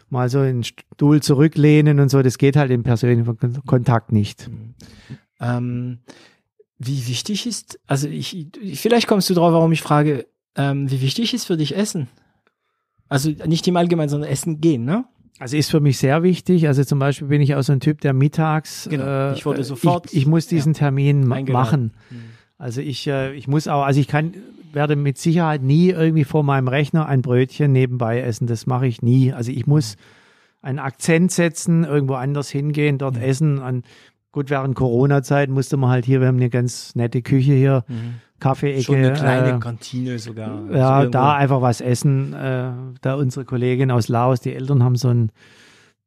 mal 0.09 0.29
so 0.29 0.39
in 0.41 0.57
den 0.57 0.63
Stuhl 0.63 1.21
zurücklehnen 1.21 1.99
und 1.99 2.09
so. 2.09 2.21
Das 2.21 2.37
geht 2.37 2.55
halt 2.55 2.71
im 2.71 2.83
persönlichen 2.83 3.37
Kon- 3.37 3.61
Kontakt 3.65 4.11
nicht. 4.11 4.49
Ähm, 5.39 5.99
wie 6.79 7.07
wichtig 7.07 7.45
ist, 7.47 7.79
also 7.87 8.07
ich, 8.07 8.47
ich- 8.61 8.79
vielleicht 8.79 9.07
kommst 9.07 9.29
du 9.29 9.33
drauf, 9.33 9.51
warum 9.53 9.71
ich 9.71 9.81
frage, 9.81 10.27
ähm, 10.55 10.89
wie 10.91 11.01
wichtig 11.01 11.33
ist 11.33 11.45
für 11.45 11.57
dich 11.57 11.75
Essen? 11.75 12.07
Also 13.09 13.31
nicht 13.45 13.67
im 13.67 13.77
Allgemeinen, 13.77 14.09
sondern 14.09 14.29
Essen 14.29 14.59
gehen, 14.59 14.83
ne? 14.85 15.05
Also 15.39 15.55
ist 15.55 15.69
für 15.69 15.79
mich 15.79 15.97
sehr 15.99 16.23
wichtig. 16.23 16.67
Also 16.67 16.83
zum 16.83 16.97
Beispiel 16.99 17.27
bin 17.27 17.41
ich 17.41 17.53
auch 17.55 17.61
so 17.61 17.71
ein 17.71 17.79
Typ, 17.79 18.01
der 18.01 18.13
mittags. 18.13 18.87
Genau. 18.89 19.05
Äh, 19.05 19.33
Ich 19.33 19.45
wurde 19.45 19.63
sofort- 19.63 20.07
Ich, 20.11 20.17
ich 20.21 20.25
muss 20.25 20.47
diesen 20.47 20.73
Termin 20.73 21.27
ma- 21.27 21.35
Eingeladen. 21.35 21.91
machen. 22.09 22.23
Also 22.57 22.81
ich, 22.81 23.05
äh, 23.07 23.33
ich 23.35 23.47
muss 23.47 23.67
auch, 23.67 23.83
also 23.83 23.99
ich 23.99 24.07
kann, 24.07 24.33
werde 24.77 24.95
mit 24.95 25.17
Sicherheit 25.17 25.63
nie 25.63 25.89
irgendwie 25.89 26.23
vor 26.23 26.43
meinem 26.43 26.67
Rechner 26.67 27.07
ein 27.07 27.21
Brötchen 27.23 27.71
nebenbei 27.71 28.21
essen. 28.21 28.45
Das 28.45 28.67
mache 28.67 28.85
ich 28.85 29.01
nie. 29.01 29.33
Also 29.33 29.51
ich 29.51 29.65
muss 29.65 29.95
einen 30.61 30.77
Akzent 30.79 31.31
setzen, 31.31 31.83
irgendwo 31.83 32.13
anders 32.13 32.49
hingehen, 32.49 32.99
dort 32.99 33.17
essen. 33.17 33.59
An, 33.59 33.81
gut, 34.31 34.49
während 34.51 34.75
Corona-Zeit 34.75 35.49
musste 35.49 35.77
man 35.77 35.89
halt 35.89 36.05
hier, 36.05 36.19
wir 36.21 36.27
haben 36.27 36.37
eine 36.37 36.49
ganz 36.51 36.93
nette 36.95 37.21
Küche 37.23 37.53
hier, 37.53 37.83
Kaffeeecke. 38.39 38.83
Schon 38.83 38.95
eine 38.97 39.13
kleine 39.13 39.55
äh, 39.55 39.59
Kantine 39.59 40.19
sogar. 40.19 40.51
Also 40.61 40.73
ja, 40.73 40.99
irgendwo- 40.99 41.11
da 41.11 41.33
einfach 41.35 41.61
was 41.61 41.81
essen. 41.81 42.33
Äh, 42.33 42.69
da 43.01 43.15
unsere 43.15 43.45
Kollegin 43.45 43.89
aus 43.89 44.07
Laos, 44.09 44.41
die 44.41 44.53
Eltern 44.53 44.83
haben 44.83 44.95
so 44.95 45.07
einen 45.09 45.31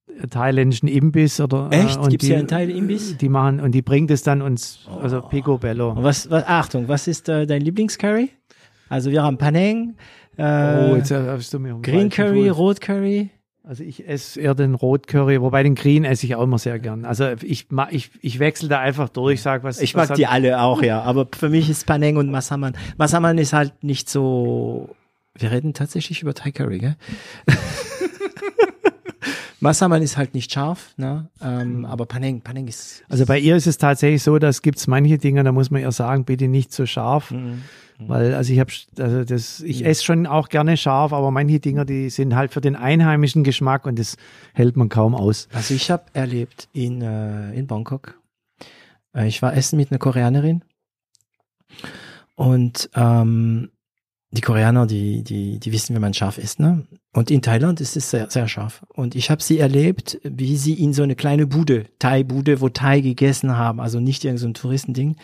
äh, 0.07 0.29
thailändischen 0.29 0.89
Imbiss 0.89 1.41
oder 1.41 1.69
Echt? 1.73 1.99
Äh, 1.99 2.09
Gibt's 2.09 2.19
die, 2.25 2.27
hier 2.29 2.39
einen 2.39 2.47
Thai-Imbiss? 2.49 3.17
Die 3.17 3.29
machen 3.29 3.59
und 3.61 3.73
die 3.73 3.83
bringt 3.83 4.11
es 4.13 4.23
dann 4.23 4.43
uns, 4.43 4.87
also 5.03 5.23
Und 5.23 5.31
Picobello. 5.31 5.97
was, 5.97 6.31
was, 6.31 6.45
Achtung, 6.47 6.87
was 6.89 7.09
ist 7.09 7.29
äh, 7.29 7.47
dein 7.47 7.63
Lieblingscurry? 7.63 8.31
Also 8.91 9.11
wir 9.11 9.23
haben 9.23 9.39
Panang, 9.39 9.95
äh, 10.37 10.91
oh, 10.91 10.97
jetzt 10.97 11.11
hast 11.11 11.55
du 11.55 11.59
mir 11.59 11.79
Green 11.81 12.11
Curry, 12.11 12.49
Fuß. 12.49 12.59
Rot 12.59 12.81
Curry. 12.83 13.31
Also 13.63 13.85
ich 13.85 14.09
esse 14.09 14.41
eher 14.41 14.55
den 14.55 14.75
Rotcurry, 14.75 15.41
wobei 15.41 15.63
den 15.63 15.75
Green 15.77 16.05
esse 16.05 16.27
ich 16.27 16.35
auch 16.35 16.43
immer 16.43 16.59
sehr 16.59 16.79
gern. 16.79 17.05
Also 17.05 17.35
ich 17.43 17.69
ich, 17.91 18.11
ich 18.21 18.39
wechsle 18.39 18.69
da 18.69 18.81
einfach 18.81 19.11
durch, 19.11 19.43
sag 19.43 19.63
was. 19.63 19.81
Ich 19.81 19.95
was 19.95 20.09
mag 20.09 20.17
die 20.17 20.27
alle 20.27 20.61
auch, 20.61 20.83
ja. 20.83 21.03
Aber 21.03 21.29
für 21.31 21.51
mich 21.51 21.71
ist 21.71 21.87
Panang 21.87 22.17
und 22.17 22.31
Massaman. 22.31 22.75
Massaman 22.97 23.39
ist 23.39 23.53
halt 23.53 23.85
nicht 23.85 24.09
so. 24.09 24.89
Wir 25.39 25.53
reden 25.53 25.73
tatsächlich 25.73 26.23
über 26.23 26.35
Thai 26.35 26.51
Curry, 26.51 26.79
gell? 26.79 26.97
Massaman 29.61 30.03
ist 30.03 30.17
halt 30.17 30.35
nicht 30.35 30.51
scharf, 30.53 30.95
ne? 30.97 31.29
Ähm, 31.41 31.85
aber 31.85 32.07
Panang, 32.07 32.41
Panang 32.41 32.67
ist. 32.67 33.05
Also 33.11 33.27
bei 33.27 33.39
ihr 33.39 33.57
ist 33.57 33.67
es 33.67 33.77
tatsächlich 33.77 34.23
so, 34.23 34.39
dass 34.39 34.63
gibt's 34.63 34.87
manche 34.87 35.19
Dinge, 35.19 35.45
da 35.45 35.53
muss 35.53 35.71
man 35.71 35.83
ihr 35.83 35.93
sagen, 35.93 36.25
bitte 36.25 36.49
nicht 36.49 36.73
so 36.73 36.87
scharf. 36.87 37.31
Mhm. 37.31 37.63
Weil, 38.07 38.35
also 38.35 38.53
ich 38.53 38.61
habe, 38.61 38.73
also 38.99 39.25
das, 39.25 39.61
ich 39.61 39.85
esse 39.85 40.05
schon 40.05 40.27
auch 40.27 40.49
gerne 40.49 40.77
scharf, 40.77 41.13
aber 41.13 41.31
manche 41.31 41.61
Dinge, 41.61 41.85
die 41.85 42.09
sind 42.11 42.35
halt 42.35 42.53
für 42.53 42.61
den 42.61 42.77
einheimischen 42.77 43.45
Geschmack 43.45 43.87
und 43.87 43.99
das 43.99 44.17
hält 44.55 44.77
man 44.77 44.89
kaum 44.89 45.15
aus. 45.15 45.49
Also 45.53 45.75
ich 45.75 45.91
habe 45.91 46.05
erlebt 46.15 46.69
in, 46.73 47.03
äh, 47.03 47.53
in 47.53 47.67
Bangkok. 47.67 48.19
Äh, 49.15 49.29
ich 49.29 49.43
war 49.43 49.55
essen 49.55 49.77
mit 49.77 49.91
einer 49.91 49.99
Koreanerin. 49.99 50.63
Und 52.37 52.89
ähm, 52.95 53.71
die 54.31 54.41
Koreaner, 54.41 54.87
die, 54.87 55.23
die, 55.23 55.59
die 55.59 55.73
wissen, 55.73 55.95
wie 55.95 56.01
man 56.01 56.15
scharf 56.15 56.39
isst, 56.39 56.61
ne? 56.61 56.87
Und 57.13 57.31
in 57.33 57.43
Thailand 57.43 57.81
ist 57.81 57.97
es 57.97 58.11
sehr, 58.11 58.31
sehr 58.31 58.47
scharf. 58.47 58.85
Und 58.95 59.17
ich 59.17 59.31
habe 59.31 59.43
sie 59.43 59.59
erlebt, 59.59 60.21
wie 60.23 60.57
sie 60.57 60.75
in 60.75 60.93
so 60.93 61.03
eine 61.03 61.17
kleine 61.17 61.49
Bude, 61.49 61.87
Thai-Bude, 61.99 62.61
wo 62.61 62.69
Thai 62.69 63.01
gegessen 63.01 63.57
haben, 63.57 63.81
also 63.81 63.99
nicht 63.99 64.25
irgendein 64.25 64.41
so 64.41 64.47
ein 64.47 64.55
Touristending, 64.55 65.17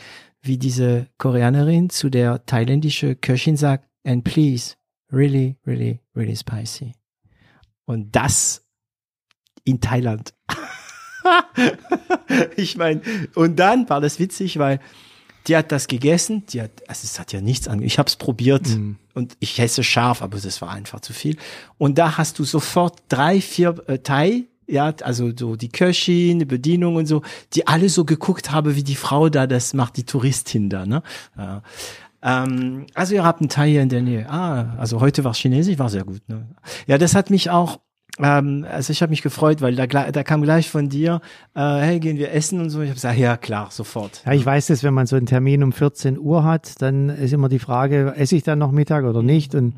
wie 0.46 0.58
diese 0.58 1.08
Koreanerin 1.18 1.90
zu 1.90 2.10
der 2.10 2.44
thailändische 2.46 3.16
Köchin 3.16 3.56
sagt, 3.56 3.88
and 4.04 4.24
please, 4.24 4.74
really, 5.12 5.56
really, 5.66 6.00
really 6.14 6.36
spicy. 6.36 6.94
Und 7.84 8.14
das 8.14 8.64
in 9.64 9.80
Thailand. 9.80 10.34
ich 12.56 12.76
meine, 12.76 13.00
und 13.34 13.56
dann 13.56 13.88
war 13.88 14.00
das 14.00 14.18
witzig, 14.18 14.58
weil 14.58 14.80
die 15.46 15.56
hat 15.56 15.70
das 15.70 15.86
gegessen, 15.86 16.44
die 16.46 16.62
hat, 16.62 16.70
also 16.88 17.04
es 17.04 17.20
hat 17.20 17.32
ja 17.32 17.40
nichts 17.40 17.68
an, 17.68 17.82
ich 17.82 17.98
habe 17.98 18.08
es 18.08 18.16
probiert 18.16 18.66
und 19.14 19.36
ich 19.38 19.58
esse 19.58 19.84
scharf, 19.84 20.22
aber 20.22 20.38
das 20.38 20.60
war 20.60 20.70
einfach 20.70 21.00
zu 21.00 21.12
viel. 21.12 21.36
Und 21.78 21.98
da 21.98 22.18
hast 22.18 22.38
du 22.38 22.44
sofort 22.44 23.02
drei, 23.08 23.40
vier 23.40 23.76
äh, 23.86 23.98
Thai, 23.98 24.46
ja, 24.66 24.92
also 25.02 25.30
so 25.36 25.56
die 25.56 25.68
Köchin, 25.68 26.38
die 26.40 26.44
Bedienung 26.44 26.96
und 26.96 27.06
so, 27.06 27.22
die 27.54 27.66
alle 27.66 27.88
so 27.88 28.04
geguckt 28.04 28.50
haben, 28.50 28.76
wie 28.76 28.82
die 28.82 28.96
Frau 28.96 29.28
da 29.28 29.46
das 29.46 29.74
macht, 29.74 29.96
die 29.96 30.04
Touristin 30.04 30.68
da, 30.70 30.86
ne? 30.86 31.02
Ja. 31.36 31.62
Ähm, 32.22 32.86
also 32.94 33.14
ihr 33.14 33.24
habt 33.24 33.40
einen 33.40 33.48
Thai 33.48 33.70
hier 33.70 33.82
in 33.82 33.88
der 33.88 34.02
Nähe. 34.02 34.28
Ah, 34.28 34.74
also 34.78 35.00
heute 35.00 35.22
war 35.24 35.34
Chinesisch, 35.34 35.78
war 35.78 35.88
sehr 35.88 36.04
gut. 36.04 36.28
Ne? 36.28 36.48
Ja, 36.86 36.98
das 36.98 37.14
hat 37.14 37.30
mich 37.30 37.50
auch 37.50 37.78
ähm, 38.18 38.66
also 38.70 38.92
ich 38.92 39.02
habe 39.02 39.10
mich 39.10 39.22
gefreut, 39.22 39.60
weil 39.60 39.74
da, 39.74 39.86
da 39.86 40.22
kam 40.22 40.42
gleich 40.42 40.70
von 40.70 40.88
dir, 40.88 41.20
äh, 41.54 41.60
hey, 41.60 42.00
gehen 42.00 42.16
wir 42.16 42.32
essen 42.32 42.60
und 42.60 42.70
so. 42.70 42.80
Ich 42.80 42.88
habe 42.88 42.94
gesagt, 42.94 43.18
ja 43.18 43.36
klar, 43.36 43.68
sofort. 43.70 44.22
Ja, 44.24 44.32
ich 44.32 44.44
weiß 44.44 44.68
das, 44.68 44.82
wenn 44.82 44.94
man 44.94 45.06
so 45.06 45.16
einen 45.16 45.26
Termin 45.26 45.62
um 45.62 45.72
14 45.72 46.18
Uhr 46.18 46.44
hat, 46.44 46.80
dann 46.80 47.10
ist 47.10 47.32
immer 47.32 47.48
die 47.48 47.58
Frage, 47.58 48.14
esse 48.16 48.36
ich 48.36 48.42
dann 48.42 48.58
noch 48.58 48.72
Mittag 48.72 49.04
oder 49.04 49.22
nicht? 49.22 49.54
Und 49.54 49.74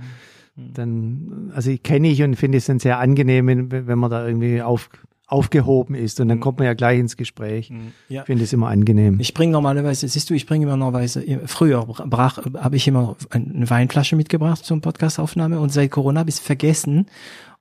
dann, 0.74 1.52
also 1.54 1.70
ich 1.70 1.82
kenne 1.82 2.08
ich 2.08 2.22
und 2.22 2.36
finde 2.36 2.58
es 2.58 2.66
dann 2.66 2.78
sehr 2.78 2.98
angenehm, 2.98 3.70
wenn, 3.70 3.98
man 3.98 4.10
da 4.10 4.26
irgendwie 4.26 4.60
auf, 4.60 4.90
aufgehoben 5.26 5.94
ist 5.94 6.20
und 6.20 6.28
dann 6.28 6.40
kommt 6.40 6.58
man 6.58 6.66
ja 6.66 6.74
gleich 6.74 6.98
ins 6.98 7.16
Gespräch. 7.16 7.70
Ja. 8.08 8.22
Ich 8.22 8.26
finde 8.26 8.44
es 8.44 8.52
immer 8.52 8.68
angenehm. 8.68 9.20
Ich 9.20 9.34
bringe 9.34 9.52
normalerweise, 9.52 10.08
siehst 10.08 10.30
du, 10.30 10.34
ich 10.34 10.46
bringe 10.46 10.64
immer 10.64 10.76
normalerweise, 10.76 11.22
früher 11.46 11.84
brach, 11.84 12.38
habe 12.54 12.76
ich 12.76 12.88
immer 12.88 13.16
eine 13.30 13.68
Weinflasche 13.68 14.16
mitgebracht 14.16 14.64
zum 14.64 14.80
Podcastaufnahme 14.80 15.60
und 15.60 15.70
seit 15.70 15.90
Corona 15.90 16.20
habe 16.20 16.30
ich 16.30 16.36
es 16.36 16.40
vergessen 16.40 17.06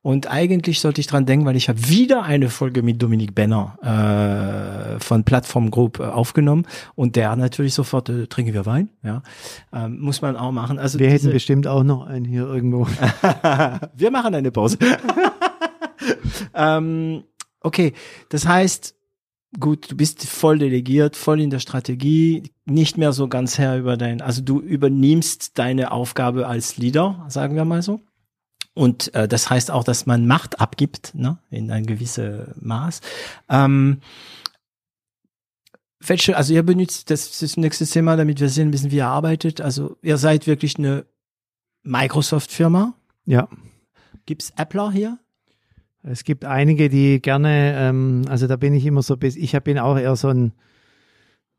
Und 0.02 0.32
eigentlich 0.32 0.80
sollte 0.80 1.02
ich 1.02 1.08
dran 1.08 1.26
denken, 1.26 1.46
weil 1.46 1.56
ich 1.56 1.70
habe 1.70 1.90
wieder 1.90 2.24
eine 2.24 2.50
Folge 2.50 2.82
mit 2.82 3.02
Dominik 3.02 3.36
Benner 3.36 3.78
äh, 3.82 5.00
von 5.04 5.24
Plattform 5.24 5.70
Group 5.70 6.00
äh, 6.00 6.04
aufgenommen 6.04 6.66
und 6.96 7.16
der 7.16 7.36
natürlich 7.36 7.74
sofort 7.74 8.08
äh, 8.10 8.28
trinken 8.28 8.54
wir 8.54 8.66
Wein, 8.66 8.90
ja, 9.04 9.22
ähm, 9.74 10.00
muss 10.00 10.22
man 10.22 10.38
auch 10.38 10.52
machen. 10.52 10.80
Also 10.80 11.00
Wir 11.00 11.10
hätten 11.10 11.32
bestimmt 11.32 11.68
auch 11.68 11.84
noch 11.84 12.06
einen 12.06 12.26
hier 12.26 12.48
irgendwo. 12.48 12.88
wir 13.96 14.12
machen 14.12 14.34
eine 14.34 14.52
Pause. 14.52 14.78
ähm, 16.54 17.24
okay, 17.62 17.94
das 18.30 18.48
heißt, 18.48 18.96
gut, 19.60 19.92
du 19.92 19.98
bist 19.98 20.26
voll 20.26 20.60
delegiert, 20.60 21.16
voll 21.16 21.42
in 21.42 21.50
der 21.50 21.60
Strategie, 21.60 22.52
nicht 22.66 22.98
mehr 22.98 23.14
so 23.14 23.28
ganz 23.28 23.58
Herr 23.58 23.78
über 23.78 23.98
dein, 23.98 24.22
also 24.22 24.42
du 24.42 24.60
übernimmst 24.60 25.58
deine 25.58 25.92
Aufgabe 25.92 26.48
als 26.48 26.78
Leader, 26.78 27.26
sagen 27.30 27.56
wir 27.56 27.66
mal 27.66 27.82
so. 27.82 28.02
Und 28.78 29.14
äh, 29.16 29.28
das 29.28 29.50
heißt 29.50 29.72
auch, 29.72 29.84
dass 29.84 30.06
man 30.06 30.28
Macht 30.28 30.62
abgibt, 30.62 31.16
ne, 31.16 31.40
in 31.50 31.72
ein 31.72 31.86
gewisses 31.86 32.48
Maß. 32.62 33.02
Ähm, 33.50 34.02
welche, 36.00 36.38
also 36.38 36.54
ihr 36.54 36.64
benutzt, 36.64 37.10
das 37.10 37.40
das 37.40 37.58
nächste 37.58 37.86
Thema, 37.86 38.16
damit 38.16 38.40
wir 38.40 38.50
sehen, 38.50 38.68
ein 38.68 38.72
bisschen, 38.72 38.92
wie 38.92 38.98
ihr 38.98 39.08
arbeitet. 39.08 39.62
Also 39.62 39.98
ihr 40.04 40.18
seid 40.18 40.46
wirklich 40.46 40.78
eine 40.78 41.06
Microsoft-Firma. 41.84 42.94
Ja. 43.26 43.50
Gibt's 44.26 44.54
Appler 44.56 44.92
hier? 44.92 45.18
Es 46.04 46.24
gibt 46.24 46.46
einige, 46.46 46.90
die 46.90 47.20
gerne, 47.22 47.74
ähm, 47.76 48.26
also 48.30 48.48
da 48.48 48.56
bin 48.58 48.74
ich 48.74 48.86
immer 48.86 49.02
so, 49.02 49.18
bis 49.18 49.36
ich 49.36 49.52
bin 49.64 49.80
auch 49.80 49.98
eher 49.98 50.16
so 50.16 50.30
ein 50.30 50.54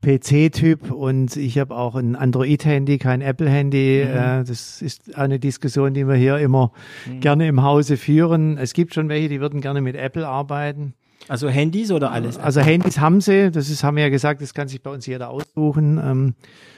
PC-Typ 0.02 0.90
und 0.92 1.36
ich 1.36 1.58
habe 1.58 1.74
auch 1.74 1.96
ein 1.96 2.14
Android-Handy, 2.14 2.98
kein 2.98 3.20
Apple-Handy. 3.20 4.04
Mhm. 4.04 4.16
Äh, 4.16 4.44
das 4.44 4.80
ist 4.80 5.16
eine 5.16 5.38
Diskussion, 5.38 5.92
die 5.94 6.06
wir 6.06 6.14
hier 6.14 6.38
immer 6.38 6.72
gerne 7.20 7.48
im 7.48 7.62
Hause 7.62 7.96
führen. 7.96 8.58
Es 8.58 8.74
gibt 8.74 8.94
schon 8.94 9.08
welche, 9.08 9.28
die 9.28 9.40
würden 9.40 9.60
gerne 9.60 9.80
mit 9.80 9.96
Apple 9.96 10.26
arbeiten. 10.26 10.94
Also 11.26 11.48
Handys 11.48 11.90
oder 11.90 12.12
alles? 12.12 12.38
Also 12.38 12.60
Handys 12.60 13.00
haben 13.00 13.20
sie, 13.20 13.50
das 13.50 13.68
ist, 13.68 13.82
haben 13.82 13.96
wir 13.96 14.04
ja 14.04 14.08
gesagt, 14.08 14.40
das 14.40 14.54
kann 14.54 14.68
sich 14.68 14.82
bei 14.82 14.90
uns 14.90 15.04
jeder 15.06 15.30
aussuchen. 15.30 15.98
Ähm, 16.02 16.34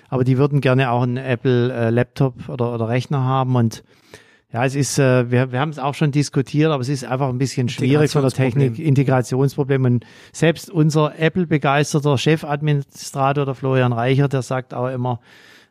aber 0.09 0.25
die 0.25 0.39
würden 0.39 0.61
gerne 0.61 0.91
auch 0.91 1.03
einen 1.03 1.19
Apple-Laptop 1.19 2.49
oder, 2.49 2.75
oder 2.75 2.89
Rechner 2.89 3.23
haben 3.23 3.55
und 3.55 3.85
ja, 4.53 4.65
es 4.65 4.75
ist, 4.75 4.99
äh, 4.99 5.31
wir, 5.31 5.53
wir 5.53 5.61
haben 5.61 5.71
es 5.71 5.79
auch 5.79 5.95
schon 5.95 6.11
diskutiert, 6.11 6.73
aber 6.73 6.81
es 6.81 6.89
ist 6.89 7.05
einfach 7.05 7.29
ein 7.29 7.39
bisschen 7.39 7.69
schwierig 7.69 8.11
von 8.11 8.23
der 8.23 8.33
Technik, 8.33 8.79
Integrationsproblem. 8.79 9.85
Und 9.85 10.07
selbst 10.33 10.71
unser 10.71 11.19
Apple-begeisterter 11.19 12.19
Chefadministrator, 12.19 13.45
der 13.47 13.55
Florian 13.55 13.93
Reicher, 13.93 14.29
der 14.29 14.43
sagt 14.43 14.75
auch 14.75 14.89
immer, 14.89 15.21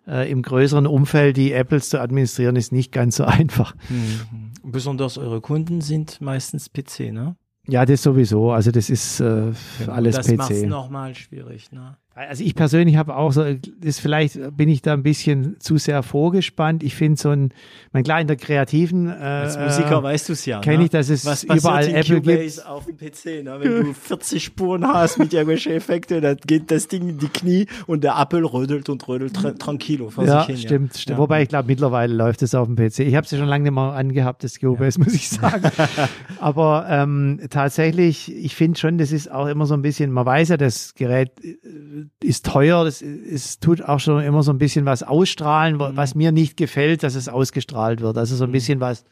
äh, 0.08 0.32
im 0.32 0.42
größeren 0.42 0.88
Umfeld 0.88 1.36
die 1.36 1.52
Apples 1.52 1.90
zu 1.90 2.00
administrieren, 2.00 2.56
ist 2.56 2.72
nicht 2.72 2.94
ganz 2.94 3.18
so 3.18 3.24
einfach. 3.26 3.76
Mhm. 3.90 4.52
Besonders 4.64 5.18
eure 5.18 5.42
Kunden 5.42 5.82
sind 5.82 6.22
meistens 6.22 6.70
PC, 6.70 7.12
ne? 7.12 7.36
Ja, 7.68 7.86
das 7.86 8.02
sowieso. 8.02 8.52
Also 8.52 8.72
das 8.72 8.90
ist 8.90 9.20
äh, 9.20 9.52
alles 9.88 10.16
das 10.16 10.28
PC. 10.28 10.38
macht's 10.38 10.62
nochmal 10.64 11.16
schwierig, 11.16 11.72
ne? 11.72 11.98
Also 12.28 12.44
ich 12.44 12.54
persönlich 12.54 12.98
habe 12.98 13.16
auch 13.16 13.32
so, 13.32 13.46
das 13.80 13.98
vielleicht 14.00 14.58
bin 14.58 14.68
ich 14.68 14.82
da 14.82 14.92
ein 14.92 15.04
bisschen 15.04 15.56
zu 15.60 15.78
sehr 15.78 16.04
vorgespannt. 16.04 16.84
Ich 16.84 16.94
finde 16.94 17.18
so 17.18 17.30
ein, 17.30 17.54
mein 17.94 18.04
klar 18.04 18.20
in 18.20 18.28
der 18.28 18.36
kreativen 18.36 19.08
äh, 19.08 19.14
Als 19.14 19.58
Musiker 19.58 20.04
weißt 20.04 20.28
du 20.28 20.34
es 20.34 20.46
ja. 20.46 20.60
kenn 20.60 20.80
ne? 20.80 20.84
ich, 20.84 20.90
dass 20.90 21.08
es 21.08 21.26
Was 21.26 21.46
überall 21.46 21.86
in 21.88 21.96
Apple 21.96 22.20
gibt. 22.20 22.38
Cubase 22.38 22.68
auf 22.68 22.86
dem 22.88 22.98
PC, 22.98 23.46
ne? 23.46 23.56
Wenn 23.60 23.86
du 23.86 23.94
40 23.94 24.44
Spuren 24.44 24.86
hast 24.86 25.18
mit 25.18 25.32
irgendwelchen 25.32 25.72
Effekten, 25.72 26.22
dann 26.22 26.36
geht 26.46 26.72
das 26.72 26.90
Ding 26.90 27.08
in 27.08 27.20
die 27.20 27.30
Knie 27.30 27.68
und 27.88 28.04
der 28.04 28.18
Apple 28.20 28.44
rödelt 28.44 28.90
und 28.90 29.08
rödelt 29.08 29.34
tra 29.38 29.52
tranquilo 29.52 30.10
vor 30.10 30.26
Ja, 30.26 30.42
sich 30.42 30.48
hin. 30.48 30.58
stimmt, 30.58 30.98
stimmt. 30.98 31.16
Ja. 31.16 31.22
Wobei 31.22 31.44
ich 31.44 31.48
glaube, 31.48 31.68
mittlerweile 31.68 32.14
läuft 32.14 32.42
es 32.42 32.54
auf 32.54 32.68
dem 32.68 32.76
PC. 32.76 33.00
Ich 33.00 33.16
habe 33.16 33.24
es 33.24 33.32
ja 33.32 33.38
schon 33.38 33.48
lange 33.48 33.64
nicht 33.64 33.74
mehr 33.74 33.94
angehabt, 33.94 34.44
das 34.44 34.60
Cubase, 34.60 35.00
muss 35.00 35.14
ich 35.14 35.30
sagen. 35.30 35.72
Aber 36.42 36.86
ähm, 36.90 37.40
tatsächlich, 37.50 38.36
ich 38.36 38.56
finde 38.56 38.78
schon, 38.78 38.98
das 38.98 39.14
ist 39.14 39.32
auch 39.32 39.48
immer 39.48 39.66
so 39.66 39.74
ein 39.74 39.82
bisschen, 39.82 40.12
man 40.12 40.26
weiß 40.26 40.50
ja, 40.50 40.58
das 40.58 40.96
Gerät 40.96 41.32
äh, 41.44 42.09
ist 42.24 42.46
teuer, 42.46 42.84
das, 42.84 43.02
es 43.02 43.60
tut 43.60 43.82
auch 43.82 44.00
schon 44.00 44.22
immer 44.24 44.44
so 44.44 44.52
ein 44.52 44.58
bisschen 44.58 44.86
was 44.86 45.04
ausstrahlen, 45.04 45.76
Mhm. 45.76 45.80
wa- 45.80 45.92
was 45.96 46.16
mir 46.16 46.32
nicht 46.32 46.58
gefällt, 46.58 47.04
dass 47.04 47.16
es 47.16 47.30
ausgestrahlt 47.30 48.02
wird. 48.02 48.18
Also 48.18 48.36
so 48.36 48.44
ein 48.46 48.52
bisschen 48.52 48.80
was, 48.80 49.06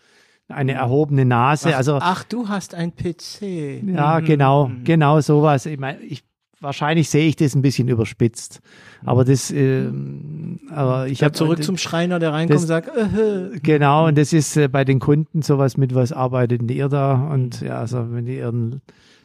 eine 0.50 0.74
erhobene 0.74 1.26
Nase. 1.26 1.70
Ach, 1.74 1.78
also 1.78 1.98
ach, 2.02 2.24
du 2.24 2.48
hast 2.48 2.74
ein 2.76 2.94
PC. 2.96 3.82
Ja, 3.94 4.20
Mhm. 4.22 4.26
genau, 4.26 4.72
genau 4.84 5.20
sowas. 5.22 5.66
Ich 5.66 5.78
meine, 5.80 6.00
ich, 6.02 6.24
wahrscheinlich 6.62 7.10
sehe 7.10 7.28
ich 7.28 7.36
das 7.36 7.54
ein 7.54 7.62
bisschen 7.62 7.88
überspitzt. 7.88 8.62
Aber 9.06 9.24
das, 9.26 9.52
ähm, 9.52 10.60
aber 10.72 11.06
ich 11.08 11.14
Ich 11.14 11.24
habe 11.24 11.34
zurück 11.34 11.62
zum 11.64 11.78
Schreiner, 11.78 12.18
der 12.20 12.32
reinkommt 12.34 12.56
das- 12.56 12.62
und 12.64 12.68
sagt, 12.68 12.90
äh, 12.98 13.60
Genau, 13.62 14.08
und 14.08 14.18
das 14.18 14.34
ist 14.34 14.58
äh, 14.58 14.68
bei 14.68 14.84
den 14.86 15.00
Kunden 15.00 15.42
sowas 15.44 15.78
mit, 15.78 15.94
was 15.94 16.12
arbeitet 16.14 16.70
ihr 16.72 16.90
da? 16.90 17.28
Und 17.32 17.62
ja, 17.62 17.78
also 17.80 18.08
wenn 18.12 18.26
die 18.26 18.38
ihren 18.38 18.82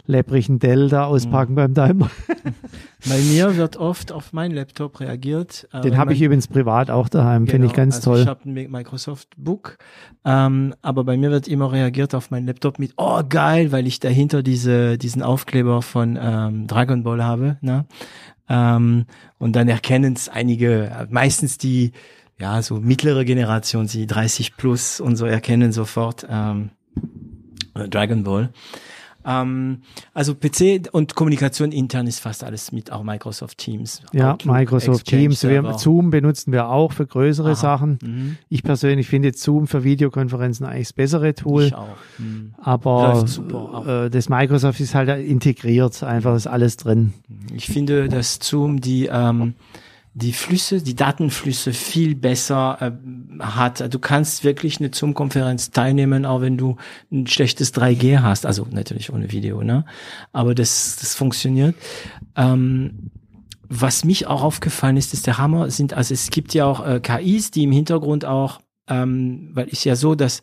lepprigen 0.06 0.58
Dell 0.58 0.88
da 0.88 1.04
auspacken 1.04 1.54
beim 1.54 1.74
Daimler. 1.74 2.10
bei 3.08 3.18
mir 3.18 3.56
wird 3.56 3.76
oft 3.76 4.10
auf 4.10 4.32
meinen 4.32 4.52
Laptop 4.52 5.00
reagiert. 5.00 5.68
äh, 5.72 5.80
Den 5.80 5.96
habe 5.96 6.12
ich 6.12 6.22
übrigens 6.22 6.48
privat 6.48 6.90
auch 6.90 7.08
daheim, 7.08 7.46
finde 7.46 7.66
ich 7.66 7.72
Genau, 7.72 7.84
ganz 7.84 7.96
also 7.96 8.10
toll. 8.10 8.20
Ich 8.22 8.26
habe 8.26 8.40
ein 8.48 8.70
Microsoft 8.70 9.28
Book, 9.36 9.78
ähm, 10.24 10.74
aber 10.82 11.04
bei 11.04 11.16
mir 11.16 11.30
wird 11.30 11.46
immer 11.46 11.70
reagiert 11.70 12.14
auf 12.14 12.30
meinen 12.30 12.46
Laptop 12.46 12.78
mit 12.78 12.94
Oh 12.96 13.22
geil, 13.28 13.70
weil 13.70 13.86
ich 13.86 14.00
dahinter 14.00 14.42
diese 14.42 14.98
diesen 14.98 15.22
Aufkleber 15.22 15.82
von 15.82 16.18
ähm, 16.20 16.66
Dragon 16.66 17.04
Ball 17.04 17.22
habe. 17.22 17.58
Ne? 17.60 17.86
Ähm, 18.48 19.06
und 19.38 19.54
dann 19.54 19.68
erkennen 19.68 20.14
es 20.14 20.28
einige, 20.28 21.06
meistens 21.10 21.58
die 21.58 21.92
ja 22.38 22.60
so 22.60 22.80
mittlere 22.80 23.24
Generation, 23.24 23.86
die 23.86 24.06
30 24.06 24.56
plus 24.56 25.00
und 25.00 25.16
so 25.16 25.26
erkennen 25.26 25.70
sofort 25.72 26.26
ähm, 26.28 26.70
äh, 27.74 27.88
Dragon 27.88 28.24
Ball. 28.24 28.50
Ähm, 29.24 29.82
also 30.14 30.34
PC 30.34 30.88
und 30.92 31.14
Kommunikation 31.14 31.72
intern 31.72 32.06
ist 32.06 32.20
fast 32.20 32.44
alles 32.44 32.72
mit 32.72 32.90
auch 32.90 33.02
Microsoft 33.02 33.58
Teams. 33.58 34.02
Ja, 34.12 34.32
Outlook, 34.32 34.54
Microsoft 34.54 35.00
Exchange 35.02 35.22
Teams. 35.22 35.42
Wir. 35.44 35.78
Zoom 35.78 36.10
benutzen 36.10 36.52
wir 36.52 36.68
auch 36.68 36.92
für 36.92 37.06
größere 37.06 37.50
Aha. 37.50 37.54
Sachen. 37.54 37.98
Mhm. 38.02 38.36
Ich 38.48 38.62
persönlich 38.62 39.08
finde 39.08 39.28
jetzt 39.28 39.42
Zoom 39.42 39.66
für 39.66 39.84
Videokonferenzen 39.84 40.66
eigentlich 40.66 40.88
das 40.88 40.92
bessere 40.92 41.34
Tool. 41.34 41.64
Ich 41.64 41.74
auch. 41.74 41.96
Mhm. 42.18 42.54
Aber 42.58 43.26
super 43.26 44.04
äh, 44.06 44.10
das 44.10 44.28
Microsoft 44.28 44.80
ist 44.80 44.94
halt 44.94 45.08
integriert, 45.26 46.02
einfach 46.02 46.34
ist 46.34 46.46
alles 46.46 46.76
drin. 46.76 47.12
Ich 47.54 47.66
finde, 47.66 48.08
dass 48.08 48.38
Zoom 48.42 48.80
die 48.80 49.06
ähm, 49.06 49.54
die 50.14 50.32
Flüsse, 50.32 50.82
die 50.82 50.94
Datenflüsse 50.94 51.72
viel 51.72 52.14
besser 52.14 52.78
äh, 52.80 53.42
hat. 53.42 53.92
Du 53.92 53.98
kannst 53.98 54.44
wirklich 54.44 54.78
eine 54.78 54.90
Zoom-Konferenz 54.92 55.70
teilnehmen, 55.70 56.26
auch 56.26 56.42
wenn 56.42 56.58
du 56.58 56.76
ein 57.10 57.26
schlechtes 57.26 57.74
3G 57.74 58.20
hast. 58.20 58.44
Also 58.44 58.66
natürlich 58.70 59.12
ohne 59.12 59.32
Video, 59.32 59.62
ne? 59.62 59.86
Aber 60.32 60.54
das, 60.54 60.98
das 61.00 61.14
funktioniert. 61.14 61.74
Ähm, 62.36 63.10
was 63.68 64.04
mich 64.04 64.26
auch 64.26 64.42
aufgefallen 64.42 64.98
ist, 64.98 65.14
ist 65.14 65.26
der 65.26 65.38
Hammer, 65.38 65.70
sind, 65.70 65.94
also 65.94 66.12
es 66.12 66.28
gibt 66.28 66.52
ja 66.52 66.66
auch 66.66 66.86
äh, 66.86 67.00
KIs, 67.00 67.50
die 67.50 67.62
im 67.62 67.72
Hintergrund 67.72 68.26
auch, 68.26 68.60
ähm, 68.86 69.50
weil 69.54 69.68
ist 69.68 69.84
ja 69.84 69.96
so, 69.96 70.14
dass 70.14 70.42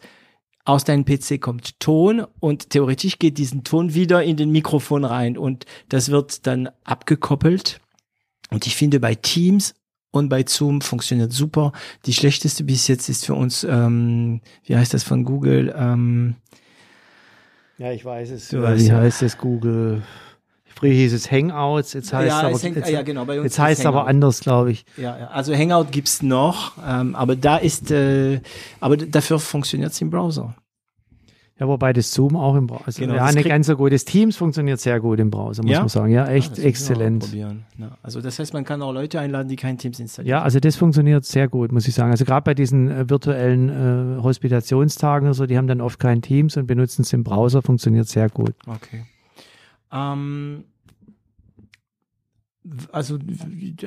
aus 0.65 0.83
deinem 0.83 1.05
PC 1.05 1.39
kommt 1.39 1.79
Ton 1.79 2.25
und 2.39 2.71
theoretisch 2.71 3.19
geht 3.19 3.37
diesen 3.37 3.63
Ton 3.63 3.93
wieder 3.93 4.23
in 4.23 4.35
den 4.35 4.49
Mikrofon 4.49 5.05
rein 5.05 5.37
und 5.37 5.65
das 5.89 6.09
wird 6.09 6.47
dann 6.47 6.69
abgekoppelt. 6.83 7.79
Und 8.51 8.67
ich 8.67 8.75
finde 8.75 8.99
bei 8.99 9.15
Teams 9.15 9.73
und 10.11 10.29
bei 10.29 10.43
Zoom 10.47 10.81
funktioniert 10.81 11.31
super. 11.31 11.71
Die 12.05 12.13
schlechteste 12.13 12.63
bis 12.63 12.87
jetzt 12.87 13.09
ist 13.09 13.25
für 13.25 13.35
uns, 13.35 13.63
ähm, 13.63 14.41
wie 14.63 14.75
heißt 14.75 14.93
das 14.93 15.03
von 15.03 15.23
Google? 15.23 15.73
Ähm, 15.77 16.35
Ja, 17.77 17.91
ich 17.91 18.03
weiß 18.03 18.31
es. 18.31 18.49
Du 18.49 18.61
weißt 18.61 18.83
Wie 18.83 18.89
ja. 18.89 18.97
heißt 18.97 19.21
es 19.21 19.37
Google? 19.37 20.01
Früher 20.75 20.93
hieß 20.93 21.13
es 21.13 21.29
Hangouts, 21.29 21.93
jetzt 21.93 22.13
heißt 22.13 22.29
ja, 22.29 22.49
es 22.49 22.57
es 22.57 22.63
hängt, 22.63 22.77
aber, 22.77 22.85
ah, 22.85 22.89
ja, 22.89 23.01
genau, 23.01 23.25
bei 23.25 23.37
uns 23.37 23.43
jetzt 23.43 23.59
heißt 23.59 23.81
es 23.81 23.85
aber 23.85 24.07
anders, 24.07 24.39
glaube 24.39 24.71
ich. 24.71 24.85
Ja, 24.95 25.27
also 25.27 25.53
Hangout 25.53 25.91
gibt's 25.91 26.21
noch, 26.21 26.77
ähm, 26.87 27.15
aber 27.15 27.35
da 27.35 27.57
ist, 27.57 27.91
äh, 27.91 28.39
aber 28.79 28.95
dafür 28.95 29.39
funktioniert's 29.39 29.99
im 29.99 30.09
Browser. 30.09 30.55
Ja, 31.59 31.67
wobei 31.67 31.91
das 31.91 32.13
Zoom 32.13 32.37
auch 32.37 32.55
im 32.55 32.67
Browser. 32.67 32.87
Also, 32.87 33.01
Genau, 33.01 33.15
ja, 33.15 33.31
nicht 33.33 33.47
ganz 33.49 33.67
so 33.67 33.75
gut. 33.75 33.91
Das 33.91 34.05
Teams 34.05 34.37
funktioniert 34.37 34.79
sehr 34.79 35.01
gut 35.01 35.19
im 35.19 35.29
Browser, 35.29 35.61
muss 35.61 35.71
Ja? 35.73 35.79
man 35.79 35.89
sagen. 35.89 36.11
Ja, 36.13 36.23
Ah, 36.23 36.31
echt 36.31 36.53
auch 36.53 36.57
exzellent. 36.63 37.33
Ja, 37.33 37.51
also 38.01 38.21
das 38.21 38.39
heißt, 38.39 38.53
man 38.53 38.63
kann 38.63 38.81
auch 38.81 38.93
Leute 38.93 39.19
einladen, 39.19 39.49
die 39.49 39.57
kein 39.57 39.77
Teams 39.77 39.99
installieren. 39.99 40.29
Ja, 40.37 40.41
also 40.41 40.61
das 40.61 40.77
funktioniert 40.77 41.25
sehr 41.25 41.49
gut, 41.49 41.73
muss 41.73 41.85
ich 41.87 41.93
sagen. 41.93 42.11
Also 42.11 42.23
gerade 42.23 42.43
bei 42.45 42.53
diesen 42.53 42.89
äh, 42.89 43.09
virtuellen 43.09 44.17
äh, 44.19 44.21
Hospitationstagen 44.23 45.27
oder 45.27 45.33
so, 45.33 45.45
die 45.47 45.57
haben 45.57 45.67
dann 45.67 45.81
oft 45.81 45.99
kein 45.99 46.21
Teams 46.21 46.55
und 46.55 46.65
benutzen 46.65 47.01
es 47.01 47.11
im 47.11 47.25
Browser, 47.25 47.61
funktioniert 47.61 48.07
sehr 48.07 48.29
gut. 48.29 48.53
Okay. 48.65 49.03
Ähm, 49.91 50.63
also 52.91 53.17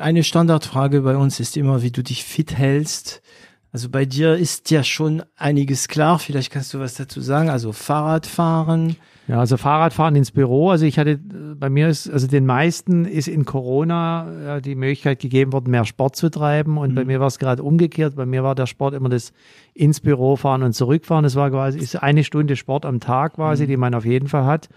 eine 0.01 0.25
Standardfrage 0.25 1.03
bei 1.03 1.17
uns 1.17 1.41
ist 1.41 1.57
immer, 1.57 1.83
wie 1.83 1.91
du 1.91 2.03
dich 2.03 2.25
fit 2.25 2.57
hältst. 2.57 3.23
Also 3.73 3.89
bei 3.89 4.05
dir 4.05 4.37
ist 4.37 4.71
ja 4.71 4.85
schon 4.85 5.23
einiges 5.35 5.89
klar. 5.89 6.19
Vielleicht 6.19 6.53
kannst 6.53 6.75
du 6.75 6.81
was 6.81 6.95
dazu 6.95 7.23
sagen. 7.23 7.49
Also 7.49 7.73
Fahrradfahren. 7.73 8.97
Ja, 9.29 9.39
also 9.39 9.57
Fahrradfahren 9.57 10.15
ins 10.15 10.31
Büro. 10.31 10.69
Also 10.69 10.85
ich 10.85 10.99
hatte, 10.99 11.19
bei 11.19 11.71
mir 11.71 11.89
ist, 11.89 12.11
also 12.11 12.27
den 12.27 12.45
meisten 12.45 13.07
ist 13.07 13.29
in 13.29 13.47
Corona 13.47 14.61
die 14.61 14.75
Möglichkeit 14.75 15.21
gegeben 15.21 15.55
worden, 15.55 15.71
mehr 15.71 15.87
Sport 15.87 16.17
zu 16.17 16.29
treiben. 16.29 16.77
Und 16.77 16.91
mhm. 16.91 16.95
bei 16.97 17.05
mir 17.07 17.21
war 17.21 17.29
es 17.29 17.39
gerade 17.39 17.63
umgekehrt. 17.63 18.15
Bei 18.15 18.27
mir 18.27 18.43
war 18.43 18.55
der 18.55 18.67
Sport 18.67 18.93
immer 18.93 19.09
das 19.09 19.33
ins 19.73 20.01
Büro 20.01 20.37
fahren 20.37 20.63
und 20.63 20.75
zurückfahren. 20.75 21.23
Das 21.23 21.35
war 21.35 21.49
quasi, 21.49 21.79
ist 21.79 21.97
eine 21.97 22.25
Stunde 22.25 22.57
Sport 22.57 22.85
am 22.85 23.01
Tag 23.01 23.35
quasi, 23.37 23.65
mhm. 23.65 23.69
die 23.69 23.77
man 23.79 23.95
auf 23.95 24.05
jeden 24.05 24.29
Fall 24.29 24.45
hat. 24.45 24.69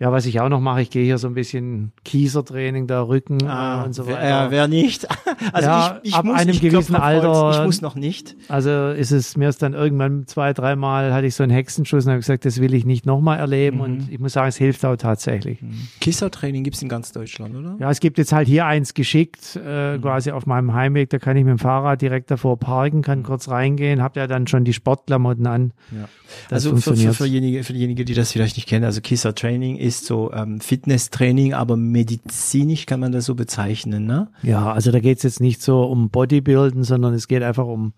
Ja, 0.00 0.10
was 0.12 0.24
ich 0.24 0.40
auch 0.40 0.48
noch 0.48 0.60
mache, 0.60 0.80
ich 0.80 0.88
gehe 0.88 1.04
hier 1.04 1.18
so 1.18 1.28
ein 1.28 1.34
bisschen 1.34 1.92
Kiesertraining, 2.04 2.86
da 2.86 3.02
Rücken 3.02 3.46
ah, 3.46 3.82
und 3.84 3.92
so 3.92 4.06
weiter. 4.06 4.26
Ja, 4.26 4.50
wer 4.50 4.66
nicht? 4.66 5.06
Also 5.52 5.68
ja, 5.68 6.00
ich, 6.02 6.10
ich 6.10 6.14
ab 6.14 6.24
muss, 6.26 6.38
einem 6.38 6.50
ich 6.50 6.60
gewissen 6.60 6.94
Alter. 6.94 7.60
Ich 7.60 7.64
muss 7.64 7.80
noch 7.80 7.94
nicht. 7.94 8.36
Also 8.48 8.90
ist 8.90 9.10
es 9.10 9.36
mir 9.38 9.48
ist 9.48 9.62
dann 9.62 9.72
irgendwann 9.72 10.26
zwei, 10.26 10.52
dreimal 10.52 11.14
hatte 11.14 11.26
ich 11.26 11.34
so 11.34 11.42
einen 11.42 11.50
Hexenschuss 11.50 12.04
und 12.04 12.10
habe 12.10 12.20
gesagt, 12.20 12.44
das 12.44 12.60
will 12.60 12.74
ich 12.74 12.84
nicht 12.84 13.06
nochmal 13.06 13.38
erleben. 13.38 13.78
Mhm. 13.78 13.82
Und 13.82 14.12
ich 14.12 14.18
muss 14.18 14.34
sagen, 14.34 14.48
es 14.48 14.56
hilft 14.56 14.84
auch 14.84 14.96
tatsächlich. 14.96 15.62
Mhm. 15.62 15.88
Kiesertraining 16.00 16.62
gibt's 16.62 16.82
in 16.82 16.90
ganz 16.90 17.12
Deutschland, 17.12 17.56
oder? 17.56 17.76
Ja, 17.78 17.90
es 17.90 18.00
gibt 18.00 18.18
jetzt 18.18 18.32
halt 18.32 18.48
hier 18.48 18.66
eins 18.66 18.92
geschickt, 18.92 19.58
äh, 19.64 19.96
mhm. 19.96 20.02
quasi 20.02 20.30
auf 20.30 20.46
meinem 20.46 20.74
Heimweg. 20.74 21.08
Da 21.08 21.18
kann 21.18 21.36
ich 21.36 21.44
mit 21.44 21.52
dem 21.52 21.58
Fahrrad 21.58 22.02
direkt 22.02 22.30
davor 22.30 22.58
parken, 22.58 23.02
kann 23.02 23.20
mhm. 23.20 23.24
kurz 23.24 23.48
reingehen, 23.48 24.02
habe 24.02 24.20
ja 24.20 24.26
dann 24.26 24.46
schon 24.46 24.64
die 24.64 24.74
Sportklamotten 24.74 25.46
an. 25.46 25.72
Ja. 25.90 26.08
also 26.50 26.76
für, 26.76 26.94
für, 26.96 27.14
für, 27.14 27.24
diejenigen, 27.24 27.64
für 27.64 27.72
diejenigen, 27.72 28.04
die 28.04 28.14
das 28.14 28.30
vielleicht 28.30 28.56
nicht 28.56 28.68
kennen, 28.68 28.84
also 28.84 29.00
Kieser 29.00 29.34
Training 29.34 29.76
ist 29.76 29.89
ist 29.90 30.06
so 30.06 30.32
ähm, 30.32 30.60
Fitnesstraining, 30.60 31.52
aber 31.52 31.76
medizinisch 31.76 32.86
kann 32.86 33.00
man 33.00 33.12
das 33.12 33.24
so 33.26 33.34
bezeichnen, 33.34 34.06
ne? 34.06 34.28
Ja, 34.42 34.72
also 34.72 34.90
da 34.90 35.00
geht 35.00 35.18
es 35.18 35.24
jetzt 35.24 35.40
nicht 35.40 35.60
so 35.60 35.82
um 35.82 36.10
Bodybuilden, 36.10 36.84
sondern 36.84 37.12
es 37.14 37.28
geht 37.28 37.42
einfach 37.42 37.66
um 37.66 37.92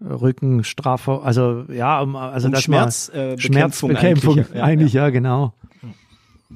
Rückenstraffer, 0.00 1.22
also 1.24 1.64
ja, 1.72 2.00
um 2.00 2.16
also 2.16 2.48
um 2.48 2.56
Schmerz, 2.56 3.08
äh, 3.10 3.38
Schmerzbekämpfung 3.38 4.38
eigentlich, 4.38 4.54
ja, 4.54 4.62
eigentlich 4.64 4.92
ja, 4.92 5.04
ja 5.04 5.10
genau. 5.10 5.54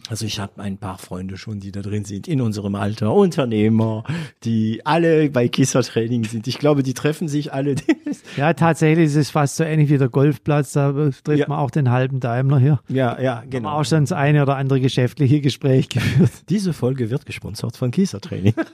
Also 0.08 0.26
ich 0.26 0.38
habe 0.38 0.62
ein 0.62 0.78
paar 0.78 0.98
Freunde 0.98 1.36
schon, 1.36 1.60
die 1.60 1.72
da 1.72 1.82
drin 1.82 2.04
sind, 2.04 2.28
in 2.28 2.40
unserem 2.40 2.74
Alter, 2.74 3.12
Unternehmer, 3.12 4.04
die 4.44 4.84
alle 4.84 5.30
bei 5.30 5.48
Kisser 5.48 5.82
Training 5.82 6.24
sind. 6.24 6.46
Ich 6.46 6.58
glaube, 6.58 6.82
die 6.82 6.94
treffen 6.94 7.28
sich 7.28 7.52
alle. 7.52 7.76
ja, 8.36 8.54
tatsächlich 8.54 9.06
ist 9.06 9.16
es 9.16 9.30
fast 9.30 9.56
so 9.56 9.64
ähnlich 9.64 9.90
wie 9.90 9.98
der 9.98 10.08
Golfplatz, 10.08 10.72
da 10.72 10.92
trifft 10.92 11.28
ja. 11.28 11.48
man 11.48 11.58
auch 11.58 11.70
den 11.70 11.90
halben 11.90 12.20
Daimler 12.20 12.58
hier. 12.58 12.80
Ja, 12.88 13.20
ja, 13.20 13.42
genau. 13.48 13.70
Haben 13.70 13.80
auch 13.80 13.84
schon 13.84 14.00
das 14.00 14.12
eine 14.12 14.42
oder 14.42 14.56
andere 14.56 14.80
geschäftliche 14.80 15.40
Gespräch 15.40 15.88
geführt. 15.90 16.30
Diese 16.48 16.72
Folge 16.72 17.10
wird 17.10 17.26
gesponsert 17.26 17.76
von 17.76 17.90
Kisser 17.90 18.20
Training. 18.20 18.54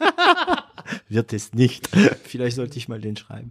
wird 1.08 1.32
es 1.32 1.52
nicht. 1.54 1.88
Vielleicht 2.24 2.56
sollte 2.56 2.76
ich 2.78 2.88
mal 2.88 3.00
den 3.00 3.16
schreiben. 3.16 3.50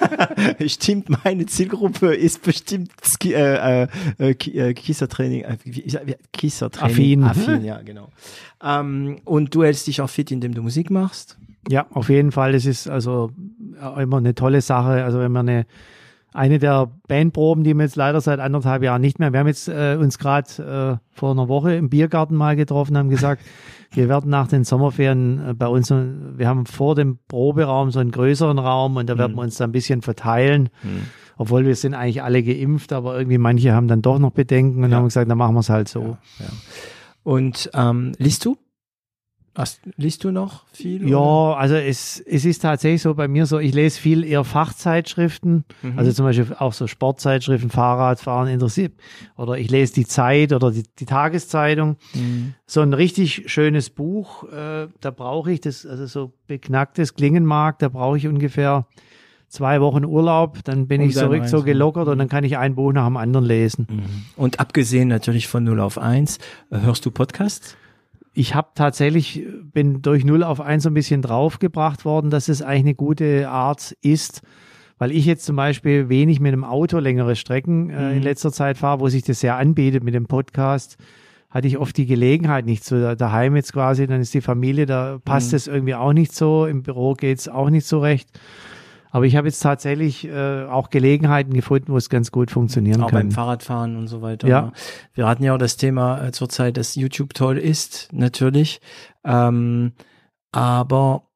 Stimmt, 0.66 1.24
meine 1.24 1.46
Zielgruppe 1.46 2.14
ist 2.14 2.42
bestimmt 2.42 2.90
äh, 3.24 3.84
äh, 3.84 3.88
äh, 4.18 4.74
Kiesertraining, 4.74 5.42
äh, 5.42 5.56
Kiesertraining. 6.32 7.24
Affin. 7.24 7.24
Affin, 7.24 7.64
ja, 7.64 7.80
genau. 7.82 8.08
Ähm, 8.62 9.20
und 9.24 9.54
du 9.54 9.64
hältst 9.64 9.86
dich 9.86 10.00
auch 10.00 10.10
fit, 10.10 10.30
indem 10.30 10.54
du 10.54 10.62
Musik 10.62 10.90
machst? 10.90 11.38
Ja, 11.68 11.86
auf 11.90 12.08
jeden 12.08 12.32
Fall. 12.32 12.52
Das 12.52 12.66
ist 12.66 12.88
also 12.88 13.32
immer 13.98 14.18
eine 14.18 14.34
tolle 14.34 14.60
Sache. 14.60 15.04
Also 15.04 15.18
wenn 15.20 15.32
man 15.32 15.48
eine 15.48 15.66
eine 16.32 16.58
der 16.58 16.90
Bandproben, 17.08 17.64
die 17.64 17.74
wir 17.74 17.84
jetzt 17.84 17.96
leider 17.96 18.20
seit 18.20 18.40
anderthalb 18.40 18.82
Jahren 18.82 19.00
nicht 19.00 19.18
mehr. 19.18 19.32
Wir 19.32 19.40
haben 19.40 19.46
jetzt 19.46 19.68
äh, 19.68 19.96
uns 20.00 20.18
gerade 20.18 20.98
äh, 21.00 21.16
vor 21.16 21.32
einer 21.32 21.48
Woche 21.48 21.74
im 21.74 21.90
Biergarten 21.90 22.36
mal 22.36 22.56
getroffen, 22.56 22.96
haben 22.96 23.10
gesagt, 23.10 23.42
wir 23.92 24.08
werden 24.08 24.30
nach 24.30 24.48
den 24.48 24.64
Sommerferien 24.64 25.50
äh, 25.50 25.54
bei 25.54 25.66
uns, 25.66 25.90
wir 25.90 26.48
haben 26.48 26.66
vor 26.66 26.94
dem 26.94 27.18
Proberaum 27.28 27.90
so 27.90 28.00
einen 28.00 28.10
größeren 28.10 28.58
Raum 28.58 28.96
und 28.96 29.08
da 29.08 29.18
werden 29.18 29.32
mhm. 29.32 29.36
wir 29.36 29.42
uns 29.42 29.56
da 29.56 29.64
ein 29.64 29.72
bisschen 29.72 30.02
verteilen. 30.02 30.70
Mhm. 30.82 31.06
Obwohl 31.38 31.64
wir 31.64 31.74
sind 31.74 31.94
eigentlich 31.94 32.22
alle 32.22 32.42
geimpft, 32.42 32.92
aber 32.92 33.16
irgendwie 33.16 33.38
manche 33.38 33.72
haben 33.72 33.88
dann 33.88 34.02
doch 34.02 34.18
noch 34.18 34.32
Bedenken 34.32 34.84
und 34.84 34.90
ja. 34.90 34.98
haben 34.98 35.04
gesagt, 35.04 35.30
dann 35.30 35.38
machen 35.38 35.54
wir 35.54 35.60
es 35.60 35.70
halt 35.70 35.88
so. 35.88 36.02
Ja, 36.02 36.18
ja. 36.40 36.46
Und 37.24 37.70
ähm, 37.74 38.12
liest 38.18 38.44
du? 38.44 38.56
Hast, 39.54 39.80
liest 39.96 40.24
du 40.24 40.30
noch 40.30 40.64
viel? 40.72 41.06
Ja, 41.06 41.18
oder? 41.18 41.58
also 41.58 41.74
es, 41.74 42.20
es 42.20 42.46
ist 42.46 42.62
tatsächlich 42.62 43.02
so 43.02 43.14
bei 43.14 43.28
mir 43.28 43.44
so, 43.44 43.58
ich 43.58 43.74
lese 43.74 44.00
viel 44.00 44.24
eher 44.24 44.44
Fachzeitschriften, 44.44 45.64
mhm. 45.82 45.98
also 45.98 46.10
zum 46.10 46.24
Beispiel 46.24 46.56
auch 46.58 46.72
so 46.72 46.86
Sportzeitschriften, 46.86 47.68
Fahrradfahren 47.68 48.48
interessiert, 48.48 48.94
oder 49.36 49.58
ich 49.58 49.70
lese 49.70 49.92
die 49.92 50.06
Zeit 50.06 50.54
oder 50.54 50.70
die, 50.70 50.84
die 50.98 51.04
Tageszeitung. 51.04 51.96
Mhm. 52.14 52.54
So 52.64 52.80
ein 52.80 52.94
richtig 52.94 53.50
schönes 53.52 53.90
Buch, 53.90 54.44
äh, 54.44 54.88
da 55.00 55.10
brauche 55.10 55.52
ich 55.52 55.60
das, 55.60 55.84
also 55.84 56.06
so 56.06 56.32
beknacktes 56.46 57.14
klingen 57.14 57.44
mag, 57.44 57.78
da 57.78 57.90
brauche 57.90 58.16
ich 58.16 58.26
ungefähr 58.26 58.86
zwei 59.48 59.82
Wochen 59.82 60.06
Urlaub, 60.06 60.64
dann 60.64 60.88
bin 60.88 61.02
und 61.02 61.08
ich 61.08 61.14
zurück 61.14 61.46
so 61.46 61.62
gelockert 61.62 62.08
und 62.08 62.16
dann 62.16 62.30
kann 62.30 62.42
ich 62.42 62.56
ein 62.56 62.74
Buch 62.74 62.94
nach 62.94 63.04
dem 63.04 63.18
anderen 63.18 63.44
lesen. 63.44 63.86
Mhm. 63.90 64.02
Und 64.34 64.60
abgesehen 64.60 65.08
natürlich 65.08 65.46
von 65.46 65.62
0 65.62 65.78
auf 65.80 65.98
1, 65.98 66.38
äh, 66.70 66.80
hörst 66.80 67.04
du 67.04 67.10
Podcasts? 67.10 67.76
Ich 68.34 68.54
habe 68.54 68.68
tatsächlich, 68.74 69.46
bin 69.72 70.00
durch 70.00 70.24
0 70.24 70.42
auf 70.42 70.60
1 70.60 70.84
so 70.84 70.90
ein 70.90 70.94
bisschen 70.94 71.22
draufgebracht 71.22 72.04
worden, 72.04 72.30
dass 72.30 72.48
es 72.48 72.62
eigentlich 72.62 72.80
eine 72.80 72.94
gute 72.94 73.48
Art 73.48 73.92
ist, 74.00 74.42
weil 74.98 75.12
ich 75.12 75.26
jetzt 75.26 75.44
zum 75.44 75.56
Beispiel 75.56 76.08
wenig 76.08 76.40
mit 76.40 76.52
dem 76.52 76.64
Auto 76.64 76.98
längere 76.98 77.36
Strecken 77.36 77.90
äh, 77.90 78.10
mhm. 78.10 78.16
in 78.16 78.22
letzter 78.22 78.52
Zeit 78.52 78.78
fahre, 78.78 79.00
wo 79.00 79.08
sich 79.08 79.22
das 79.22 79.40
sehr 79.40 79.56
anbietet 79.56 80.02
mit 80.02 80.14
dem 80.14 80.26
Podcast, 80.26 80.96
hatte 81.50 81.68
ich 81.68 81.76
oft 81.76 81.96
die 81.96 82.06
Gelegenheit 82.06 82.64
nicht 82.64 82.84
so 82.84 83.14
daheim 83.14 83.56
jetzt 83.56 83.74
quasi, 83.74 84.06
dann 84.06 84.22
ist 84.22 84.32
die 84.32 84.40
Familie, 84.40 84.86
da 84.86 85.18
passt 85.22 85.52
mhm. 85.52 85.56
es 85.56 85.66
irgendwie 85.66 85.94
auch 85.94 86.14
nicht 86.14 86.34
so, 86.34 86.64
im 86.64 86.82
Büro 86.82 87.12
geht's 87.12 87.48
auch 87.48 87.68
nicht 87.68 87.86
so 87.86 87.98
recht. 87.98 88.30
Aber 89.12 89.26
ich 89.26 89.36
habe 89.36 89.46
jetzt 89.46 89.60
tatsächlich 89.60 90.26
äh, 90.26 90.64
auch 90.64 90.88
Gelegenheiten 90.88 91.52
gefunden, 91.52 91.92
wo 91.92 91.98
es 91.98 92.08
ganz 92.08 92.32
gut 92.32 92.50
funktionieren 92.50 93.02
auch 93.02 93.10
kann. 93.10 93.18
Auch 93.18 93.22
beim 93.22 93.30
Fahrradfahren 93.30 93.96
und 93.96 94.08
so 94.08 94.22
weiter. 94.22 94.48
Ja. 94.48 94.72
Wir 95.12 95.28
hatten 95.28 95.44
ja 95.44 95.54
auch 95.54 95.58
das 95.58 95.76
Thema 95.76 96.26
äh, 96.26 96.32
zurzeit, 96.32 96.78
dass 96.78 96.94
YouTube 96.94 97.34
toll 97.34 97.58
ist, 97.58 98.08
natürlich. 98.12 98.80
Ähm, 99.22 99.92
aber 100.50 101.28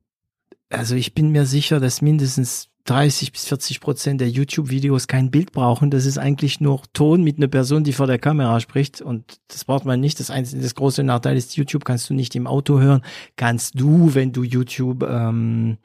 also 0.70 0.94
ich 0.94 1.14
bin 1.14 1.30
mir 1.30 1.44
sicher, 1.44 1.78
dass 1.78 2.00
mindestens 2.00 2.70
30 2.86 3.32
bis 3.32 3.44
40 3.46 3.80
Prozent 3.80 4.20
der 4.20 4.30
YouTube-Videos 4.30 5.06
kein 5.06 5.30
Bild 5.30 5.52
brauchen. 5.52 5.90
Das 5.90 6.06
ist 6.06 6.18
eigentlich 6.18 6.60
nur 6.60 6.80
Ton 6.94 7.22
mit 7.22 7.36
einer 7.36 7.48
Person, 7.48 7.84
die 7.84 7.92
vor 7.92 8.06
der 8.06 8.18
Kamera 8.18 8.58
spricht. 8.60 9.02
Und 9.02 9.38
das 9.48 9.64
braucht 9.64 9.84
man 9.84 10.00
nicht. 10.00 10.18
Das, 10.18 10.30
einzige, 10.30 10.62
das 10.62 10.74
große 10.74 11.02
Nachteil 11.02 11.36
ist, 11.36 11.56
YouTube 11.56 11.84
kannst 11.84 12.08
du 12.08 12.14
nicht 12.14 12.34
im 12.36 12.46
Auto 12.46 12.80
hören. 12.80 13.02
Kannst 13.36 13.78
du, 13.78 14.14
wenn 14.14 14.32
du 14.32 14.44
YouTube 14.44 15.02
ähm, 15.02 15.78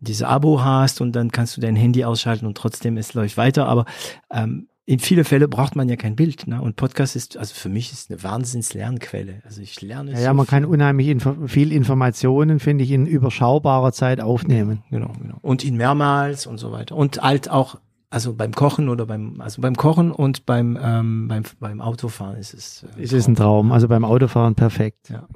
diese 0.00 0.28
Abo 0.28 0.62
hast 0.62 1.00
und 1.00 1.12
dann 1.12 1.30
kannst 1.30 1.56
du 1.56 1.60
dein 1.60 1.76
Handy 1.76 2.04
ausschalten 2.04 2.46
und 2.46 2.56
trotzdem 2.56 2.96
es 2.96 3.14
läuft 3.14 3.36
weiter. 3.36 3.66
Aber 3.66 3.84
ähm, 4.32 4.68
in 4.90 4.98
viele 4.98 5.22
Fälle 5.22 5.46
braucht 5.46 5.76
man 5.76 5.88
ja 5.88 5.94
kein 5.94 6.16
Bild. 6.16 6.48
Ne? 6.48 6.60
Und 6.60 6.74
Podcast 6.74 7.14
ist, 7.14 7.36
also 7.36 7.54
für 7.54 7.68
mich 7.68 7.92
ist 7.92 8.10
eine 8.10 8.22
Wahnsinns-Lernquelle. 8.24 9.42
Also 9.44 9.60
ich 9.60 9.80
lerne. 9.80 10.10
Ja, 10.10 10.16
so 10.16 10.22
ja 10.24 10.34
man 10.34 10.46
viel. 10.46 10.50
kann 10.50 10.64
unheimlich 10.64 11.06
info 11.06 11.36
viel 11.46 11.70
Informationen, 11.70 12.58
finde 12.58 12.82
ich, 12.82 12.90
in 12.90 13.06
überschaubarer 13.06 13.92
Zeit 13.92 14.20
aufnehmen. 14.20 14.82
Genau, 14.90 15.12
genau. 15.20 15.36
Und 15.42 15.64
in 15.64 15.76
mehrmals 15.76 16.46
und 16.48 16.58
so 16.58 16.72
weiter. 16.72 16.96
Und 16.96 17.22
halt 17.22 17.48
auch, 17.50 17.78
also 18.08 18.34
beim 18.34 18.52
Kochen 18.52 18.88
oder 18.88 19.06
beim, 19.06 19.40
also 19.40 19.62
beim 19.62 19.76
Kochen 19.76 20.10
und 20.10 20.44
beim, 20.44 20.76
ähm, 20.82 21.28
beim, 21.28 21.44
beim 21.60 21.80
Autofahren 21.80 22.36
ist 22.36 22.54
es. 22.54 22.84
Äh, 22.96 23.02
ist 23.02 23.12
es 23.12 23.28
ein 23.28 23.36
Traum. 23.36 23.70
Also 23.70 23.86
beim 23.86 24.04
Autofahren 24.04 24.56
perfekt. 24.56 25.10
Ja. 25.10 25.28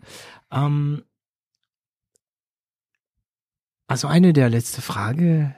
Ähm, 0.51 1.03
also 3.87 4.09
eine 4.09 4.33
der 4.33 4.49
letzte 4.49 4.81
Frage, 4.81 5.55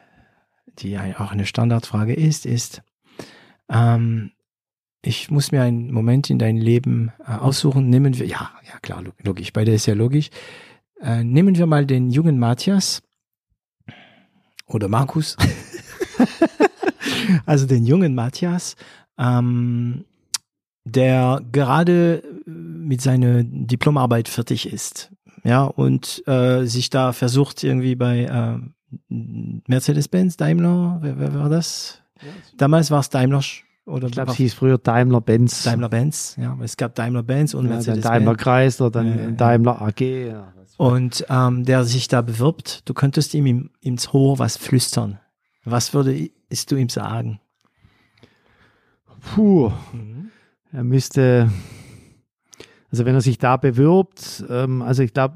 die 0.78 0.98
auch 0.98 1.30
eine 1.30 1.46
Standardfrage 1.46 2.14
ist, 2.14 2.46
ist, 2.46 2.82
ähm, 3.68 4.32
ich 5.02 5.30
muss 5.30 5.52
mir 5.52 5.62
einen 5.62 5.92
Moment 5.92 6.30
in 6.30 6.38
dein 6.38 6.56
Leben 6.56 7.12
äh, 7.20 7.32
aussuchen. 7.32 7.88
Nehmen 7.88 8.18
wir, 8.18 8.26
ja, 8.26 8.50
ja 8.66 8.78
klar, 8.82 9.04
logisch, 9.22 9.52
bei 9.52 9.64
der 9.64 9.74
ist 9.74 9.86
ja 9.86 9.94
logisch. 9.94 10.30
Äh, 11.00 11.22
nehmen 11.22 11.56
wir 11.56 11.66
mal 11.66 11.86
den 11.86 12.10
jungen 12.10 12.38
Matthias 12.38 13.02
oder 14.66 14.88
Markus. 14.88 15.36
also 17.46 17.66
den 17.66 17.84
jungen 17.86 18.14
Matthias, 18.14 18.74
ähm, 19.18 20.04
der 20.84 21.40
gerade 21.52 22.22
mit 22.44 23.00
seiner 23.00 23.44
Diplomarbeit 23.44 24.28
fertig 24.28 24.72
ist 24.72 25.12
ja, 25.46 25.64
und 25.64 26.26
äh, 26.26 26.64
sich 26.64 26.90
da 26.90 27.12
versucht 27.12 27.62
irgendwie 27.62 27.94
bei 27.94 28.24
äh, 28.24 28.58
Mercedes-Benz, 29.08 30.36
Daimler, 30.36 30.98
wer, 31.02 31.18
wer 31.18 31.34
war 31.34 31.48
das? 31.48 32.02
Ja, 32.20 32.28
Damals 32.56 32.90
war 32.90 33.00
es 33.00 33.10
Daimler 33.10 33.42
oder 33.84 34.08
ich 34.08 34.12
glaube, 34.14 34.32
es 34.32 34.36
hieß 34.36 34.54
früher 34.54 34.78
Daimler-Benz. 34.78 35.62
Daimler-Benz, 35.62 36.36
ja, 36.40 36.58
es 36.62 36.76
gab 36.76 36.96
Daimler-Benz 36.96 37.54
und 37.54 37.66
ja, 37.66 37.74
Mercedes-Benz. 37.74 38.04
Daimler-Kreisler, 38.04 38.90
dann 38.90 39.18
äh, 39.18 39.32
Daimler 39.34 39.80
AG. 39.80 40.00
Ja, 40.00 40.52
und 40.78 41.24
ähm, 41.28 41.64
der 41.64 41.84
sich 41.84 42.08
da 42.08 42.22
bewirbt, 42.22 42.88
du 42.88 42.94
könntest 42.94 43.32
ihm 43.34 43.46
im, 43.46 43.70
ins 43.80 44.12
Ohr 44.12 44.38
was 44.38 44.56
flüstern. 44.56 45.20
Was 45.64 45.94
würde 45.94 46.28
ist 46.48 46.70
du 46.70 46.76
ihm 46.76 46.88
sagen? 46.88 47.40
Puh, 49.20 49.72
mhm. 49.92 50.30
er 50.72 50.84
müsste 50.84 51.50
also 52.96 53.04
wenn 53.04 53.14
er 53.14 53.20
sich 53.20 53.36
da 53.36 53.58
bewirbt, 53.58 54.42
ähm, 54.48 54.80
also 54.80 55.02
ich 55.02 55.12
glaube, 55.12 55.34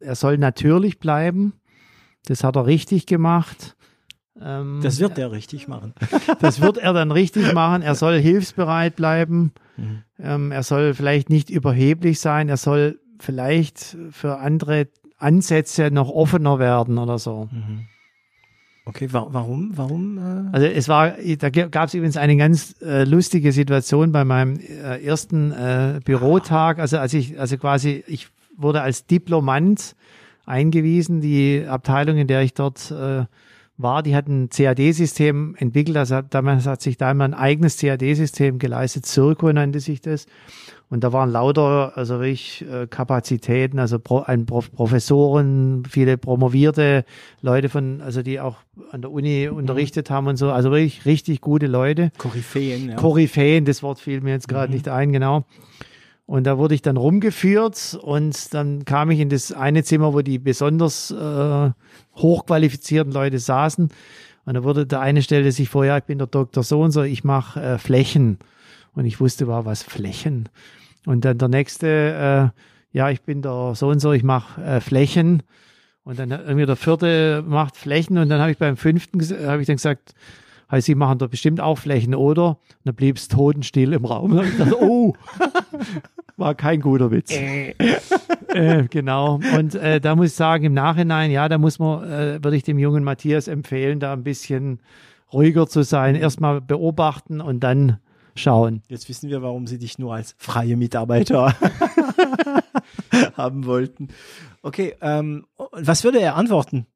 er, 0.00 0.14
soll 0.14 0.38
natürlich 0.38 0.98
bleiben. 0.98 1.52
Das 2.24 2.44
hat 2.44 2.56
er 2.56 2.64
richtig 2.64 3.04
gemacht. 3.04 3.76
Ähm, 4.40 4.80
das 4.82 4.98
wird 4.98 5.18
er 5.18 5.32
richtig 5.32 5.68
machen. 5.68 5.92
das 6.40 6.62
wird 6.62 6.78
er 6.78 6.94
dann 6.94 7.10
richtig 7.10 7.52
machen. 7.52 7.82
Er 7.82 7.94
soll 7.94 8.18
hilfsbereit 8.18 8.96
bleiben. 8.96 9.52
Mhm. 9.76 10.02
Ähm, 10.18 10.50
er 10.50 10.62
soll 10.62 10.94
vielleicht 10.94 11.28
nicht 11.28 11.50
überheblich 11.50 12.20
sein. 12.20 12.48
Er 12.48 12.56
soll 12.56 13.00
vielleicht 13.20 13.98
für 14.12 14.38
andere 14.38 14.88
Ansätze 15.18 15.90
noch 15.90 16.08
offener 16.08 16.58
werden 16.58 16.96
oder 16.96 17.18
so. 17.18 17.50
Mhm. 17.52 17.86
Okay, 18.88 19.12
wa 19.12 19.26
warum? 19.30 19.72
Warum? 19.76 20.18
Äh? 20.18 20.54
Also 20.54 20.66
es 20.66 20.88
war, 20.88 21.14
da 21.38 21.50
gab 21.50 21.88
es 21.88 21.94
übrigens 21.94 22.16
eine 22.16 22.36
ganz 22.36 22.80
äh, 22.80 23.02
lustige 23.02 23.50
Situation 23.50 24.12
bei 24.12 24.24
meinem 24.24 24.60
äh, 24.60 25.04
ersten 25.04 25.50
äh, 25.50 26.00
Bürotag. 26.04 26.78
Also 26.78 26.98
als 26.98 27.12
ich, 27.12 27.38
also 27.38 27.58
quasi, 27.58 28.04
ich 28.06 28.28
wurde 28.56 28.82
als 28.82 29.04
Diplomant 29.06 29.96
eingewiesen. 30.46 31.20
Die 31.20 31.64
Abteilung, 31.68 32.16
in 32.16 32.28
der 32.28 32.42
ich 32.42 32.54
dort 32.54 32.92
äh, 32.92 33.24
war, 33.76 34.02
die 34.04 34.14
hat 34.14 34.28
ein 34.28 34.50
CAD-System 34.50 35.56
entwickelt. 35.58 35.96
Also 35.96 36.22
damals 36.22 36.66
hat 36.66 36.80
sich 36.80 36.96
da 36.96 37.10
immer 37.10 37.24
ein 37.24 37.34
eigenes 37.34 37.78
CAD-System 37.78 38.60
geleistet. 38.60 39.04
Circo 39.04 39.52
nannte 39.52 39.80
sich 39.80 40.00
das. 40.00 40.26
Und 40.88 41.02
da 41.02 41.12
waren 41.12 41.32
lauter, 41.32 41.96
also 41.96 42.20
wirklich 42.20 42.64
äh, 42.70 42.86
Kapazitäten, 42.86 43.80
also 43.80 43.98
Pro, 43.98 44.20
ein 44.20 44.46
Prof 44.46 44.70
Professoren, 44.70 45.82
viele 45.88 46.16
promovierte 46.16 47.04
Leute 47.40 47.68
von, 47.68 48.00
also 48.00 48.22
die 48.22 48.38
auch 48.38 48.58
an 48.92 49.02
der 49.02 49.10
Uni 49.10 49.48
mhm. 49.50 49.56
unterrichtet 49.56 50.10
haben 50.10 50.28
und 50.28 50.36
so, 50.36 50.52
also 50.52 50.70
wirklich 50.70 51.04
richtig 51.04 51.40
gute 51.40 51.66
Leute. 51.66 52.12
Koryphäen, 52.18 52.90
ja. 52.90 52.96
Koryphäen, 52.96 53.64
das 53.64 53.82
Wort 53.82 53.98
fiel 53.98 54.20
mir 54.20 54.30
jetzt 54.30 54.46
gerade 54.46 54.68
mhm. 54.68 54.74
nicht 54.74 54.88
ein, 54.88 55.12
genau. 55.12 55.44
Und 56.24 56.44
da 56.44 56.58
wurde 56.58 56.74
ich 56.74 56.82
dann 56.82 56.96
rumgeführt 56.96 57.98
und 58.00 58.54
dann 58.54 58.84
kam 58.84 59.10
ich 59.10 59.20
in 59.20 59.28
das 59.28 59.52
eine 59.52 59.82
Zimmer, 59.82 60.12
wo 60.12 60.22
die 60.22 60.38
besonders 60.38 61.10
äh, 61.10 61.70
hochqualifizierten 62.16 63.12
Leute 63.12 63.38
saßen. 63.38 63.90
Und 64.44 64.54
da 64.54 64.62
wurde 64.62 64.86
der 64.86 65.00
eine 65.00 65.22
stellte 65.22 65.50
sich 65.50 65.68
vor, 65.68 65.84
ja, 65.84 65.98
ich 65.98 66.04
bin 66.04 66.18
der 66.18 66.28
Doktor 66.28 66.62
so 66.62 66.80
und 66.80 66.92
so, 66.92 67.02
ich 67.02 67.24
mache 67.24 67.60
äh, 67.60 67.78
Flächen. 67.78 68.38
Und 68.96 69.04
ich 69.04 69.20
wusste, 69.20 69.46
war 69.46 69.64
was 69.64 69.82
Flächen. 69.82 70.48
Und 71.04 71.24
dann 71.24 71.38
der 71.38 71.48
nächste, 71.48 72.52
äh, 72.92 72.96
ja, 72.96 73.10
ich 73.10 73.22
bin 73.22 73.42
der 73.42 73.74
so 73.74 73.88
und 73.88 74.00
so, 74.00 74.12
ich 74.12 74.24
mache 74.24 74.60
äh, 74.62 74.80
Flächen. 74.80 75.42
Und 76.02 76.18
dann 76.18 76.30
irgendwie 76.30 76.66
der 76.66 76.76
vierte 76.76 77.44
macht 77.46 77.76
Flächen. 77.76 78.16
Und 78.18 78.30
dann 78.30 78.40
habe 78.40 78.50
ich 78.50 78.58
beim 78.58 78.76
fünften, 78.76 79.20
habe 79.46 79.60
ich 79.60 79.66
dann 79.66 79.76
gesagt, 79.76 80.14
hey, 80.68 80.80
Sie 80.80 80.94
machen 80.94 81.18
doch 81.18 81.28
bestimmt 81.28 81.60
auch 81.60 81.78
Flächen, 81.78 82.14
oder? 82.14 82.48
Und 82.48 82.58
dann 82.84 82.94
blieb 82.94 83.18
es 83.18 83.28
totenstill 83.28 83.92
im 83.92 84.04
Raum. 84.04 84.32
Und 84.32 84.46
ich 84.46 84.56
dachte, 84.56 84.82
oh, 84.82 85.14
war 86.38 86.54
kein 86.54 86.80
guter 86.80 87.10
Witz. 87.10 87.32
Äh. 87.32 87.74
äh, 88.48 88.86
genau. 88.88 89.40
Und 89.56 89.74
äh, 89.74 90.00
da 90.00 90.16
muss 90.16 90.28
ich 90.28 90.34
sagen, 90.34 90.64
im 90.64 90.74
Nachhinein, 90.74 91.30
ja, 91.30 91.48
da 91.50 91.58
muss 91.58 91.78
man, 91.78 92.02
äh, 92.04 92.42
würde 92.42 92.56
ich 92.56 92.62
dem 92.62 92.78
jungen 92.78 93.04
Matthias 93.04 93.46
empfehlen, 93.46 94.00
da 94.00 94.14
ein 94.14 94.24
bisschen 94.24 94.80
ruhiger 95.32 95.66
zu 95.66 95.82
sein. 95.82 96.14
Erstmal 96.14 96.62
beobachten 96.62 97.42
und 97.42 97.60
dann 97.60 97.98
schauen. 98.36 98.82
Jetzt 98.88 99.08
wissen 99.08 99.30
wir, 99.30 99.42
warum 99.42 99.66
sie 99.66 99.78
dich 99.78 99.98
nur 99.98 100.14
als 100.14 100.34
freie 100.38 100.76
Mitarbeiter 100.76 101.54
haben 103.36 103.66
wollten. 103.66 104.08
Okay, 104.62 104.94
ähm, 105.00 105.46
was 105.72 106.04
würde 106.04 106.20
er 106.20 106.36
antworten? 106.36 106.86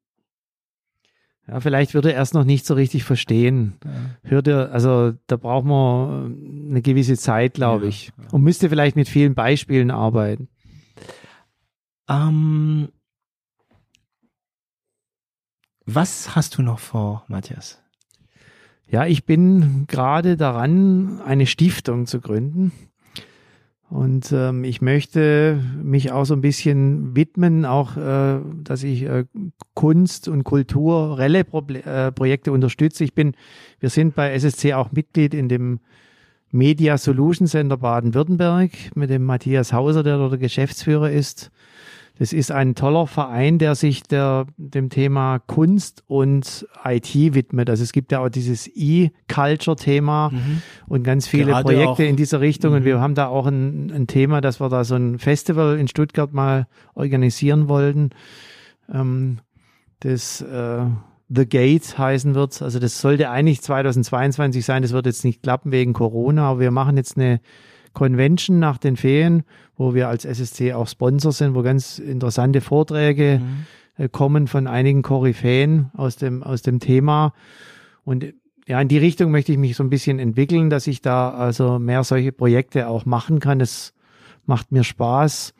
Ja, 1.47 1.59
vielleicht 1.59 1.93
würde 1.93 2.13
er 2.13 2.21
es 2.21 2.33
noch 2.33 2.43
nicht 2.43 2.65
so 2.65 2.75
richtig 2.75 3.03
verstehen. 3.03 3.77
Ja. 3.83 4.29
Hörte, 4.29 4.71
also 4.71 5.13
da 5.27 5.37
braucht 5.37 5.65
man 5.65 6.67
eine 6.69 6.81
gewisse 6.81 7.17
Zeit, 7.17 7.55
glaube 7.55 7.85
ja, 7.85 7.89
ich. 7.89 8.13
Ja. 8.17 8.29
Und 8.31 8.43
müsste 8.43 8.69
vielleicht 8.69 8.95
mit 8.95 9.09
vielen 9.09 9.35
Beispielen 9.35 9.91
arbeiten. 9.91 10.47
Ähm, 12.07 12.89
was 15.85 16.35
hast 16.35 16.57
du 16.57 16.61
noch 16.61 16.79
vor, 16.79 17.25
Matthias? 17.27 17.80
Ja, 18.91 19.05
ich 19.05 19.23
bin 19.25 19.85
gerade 19.87 20.35
daran, 20.35 21.21
eine 21.21 21.45
Stiftung 21.45 22.07
zu 22.07 22.19
gründen. 22.19 22.73
Und 23.89 24.33
ähm, 24.33 24.65
ich 24.65 24.81
möchte 24.81 25.61
mich 25.81 26.11
auch 26.11 26.25
so 26.25 26.33
ein 26.33 26.41
bisschen 26.41 27.15
widmen, 27.15 27.65
auch 27.65 27.95
äh, 27.95 28.39
dass 28.63 28.83
ich 28.83 29.03
äh, 29.03 29.23
Kunst 29.75 30.27
und 30.27 30.43
kulturelle 30.43 31.45
Pro 31.45 31.61
äh, 31.61 32.11
Projekte 32.11 32.51
unterstütze. 32.51 33.05
Ich 33.05 33.13
bin, 33.13 33.33
wir 33.79 33.89
sind 33.89 34.13
bei 34.13 34.33
SSC 34.33 34.73
auch 34.73 34.91
Mitglied 34.91 35.33
in 35.33 35.47
dem 35.47 35.79
Media 36.51 36.97
Solution 36.97 37.47
Center 37.47 37.77
Baden-Württemberg 37.77 38.71
mit 38.95 39.09
dem 39.09 39.23
Matthias 39.23 39.71
Hauser, 39.71 40.03
der 40.03 40.17
dort 40.17 40.33
der 40.33 40.39
Geschäftsführer 40.39 41.11
ist. 41.11 41.49
Das 42.21 42.33
ist 42.33 42.51
ein 42.51 42.75
toller 42.75 43.07
Verein, 43.07 43.57
der 43.57 43.73
sich 43.73 44.03
der, 44.03 44.45
dem 44.55 44.91
Thema 44.91 45.39
Kunst 45.39 46.03
und 46.05 46.67
IT 46.85 47.15
widmet. 47.15 47.67
Also 47.67 47.81
es 47.81 47.93
gibt 47.93 48.11
ja 48.11 48.19
auch 48.19 48.29
dieses 48.29 48.69
E-Culture-Thema 48.75 50.29
mhm. 50.29 50.61
und 50.85 51.01
ganz 51.01 51.25
viele 51.25 51.45
Gerade 51.45 51.63
Projekte 51.63 51.89
auch. 51.89 51.99
in 51.99 52.17
dieser 52.17 52.39
Richtung. 52.39 52.73
Mhm. 52.73 52.77
Und 52.77 52.85
wir 52.85 53.01
haben 53.01 53.15
da 53.15 53.25
auch 53.25 53.47
ein, 53.47 53.91
ein, 53.91 54.05
Thema, 54.05 54.39
dass 54.39 54.61
wir 54.61 54.69
da 54.69 54.83
so 54.83 54.93
ein 54.93 55.17
Festival 55.17 55.79
in 55.79 55.87
Stuttgart 55.87 56.31
mal 56.31 56.67
organisieren 56.93 57.67
wollten. 57.67 58.11
Ähm, 58.93 59.39
das 60.01 60.41
äh, 60.41 60.85
The 61.27 61.49
Gate 61.49 61.97
heißen 61.97 62.35
wird. 62.35 62.61
Also 62.61 62.77
das 62.77 63.01
sollte 63.01 63.31
eigentlich 63.31 63.63
2022 63.63 64.63
sein. 64.63 64.83
Das 64.83 64.91
wird 64.91 65.07
jetzt 65.07 65.25
nicht 65.25 65.41
klappen 65.41 65.71
wegen 65.71 65.93
Corona, 65.93 66.51
aber 66.51 66.59
wir 66.59 66.69
machen 66.69 66.97
jetzt 66.97 67.17
eine 67.17 67.41
Convention 67.93 68.59
nach 68.59 68.77
den 68.77 68.95
Ferien, 68.95 69.43
wo 69.81 69.95
wir 69.95 70.09
als 70.09 70.25
SSC 70.25 70.73
auch 70.73 70.87
Sponsor 70.87 71.31
sind, 71.31 71.55
wo 71.55 71.63
ganz 71.63 71.97
interessante 71.97 72.61
Vorträge 72.61 73.41
mhm. 73.43 73.65
äh, 73.97 74.09
kommen 74.09 74.45
von 74.45 74.67
einigen 74.67 75.01
Koryphäen 75.01 75.89
aus 75.97 76.17
dem, 76.17 76.43
aus 76.43 76.61
dem 76.61 76.79
Thema. 76.79 77.33
Und 78.03 78.33
ja, 78.67 78.79
in 78.79 78.87
die 78.87 78.99
Richtung 78.99 79.31
möchte 79.31 79.51
ich 79.51 79.57
mich 79.57 79.75
so 79.75 79.83
ein 79.83 79.89
bisschen 79.89 80.19
entwickeln, 80.19 80.69
dass 80.69 80.85
ich 80.85 81.01
da 81.01 81.31
also 81.31 81.79
mehr 81.79 82.03
solche 82.03 82.31
Projekte 82.31 82.87
auch 82.87 83.05
machen 83.05 83.39
kann. 83.39 83.57
Das 83.57 83.93
macht 84.45 84.71
mir 84.71 84.83
Spaß. 84.83 85.55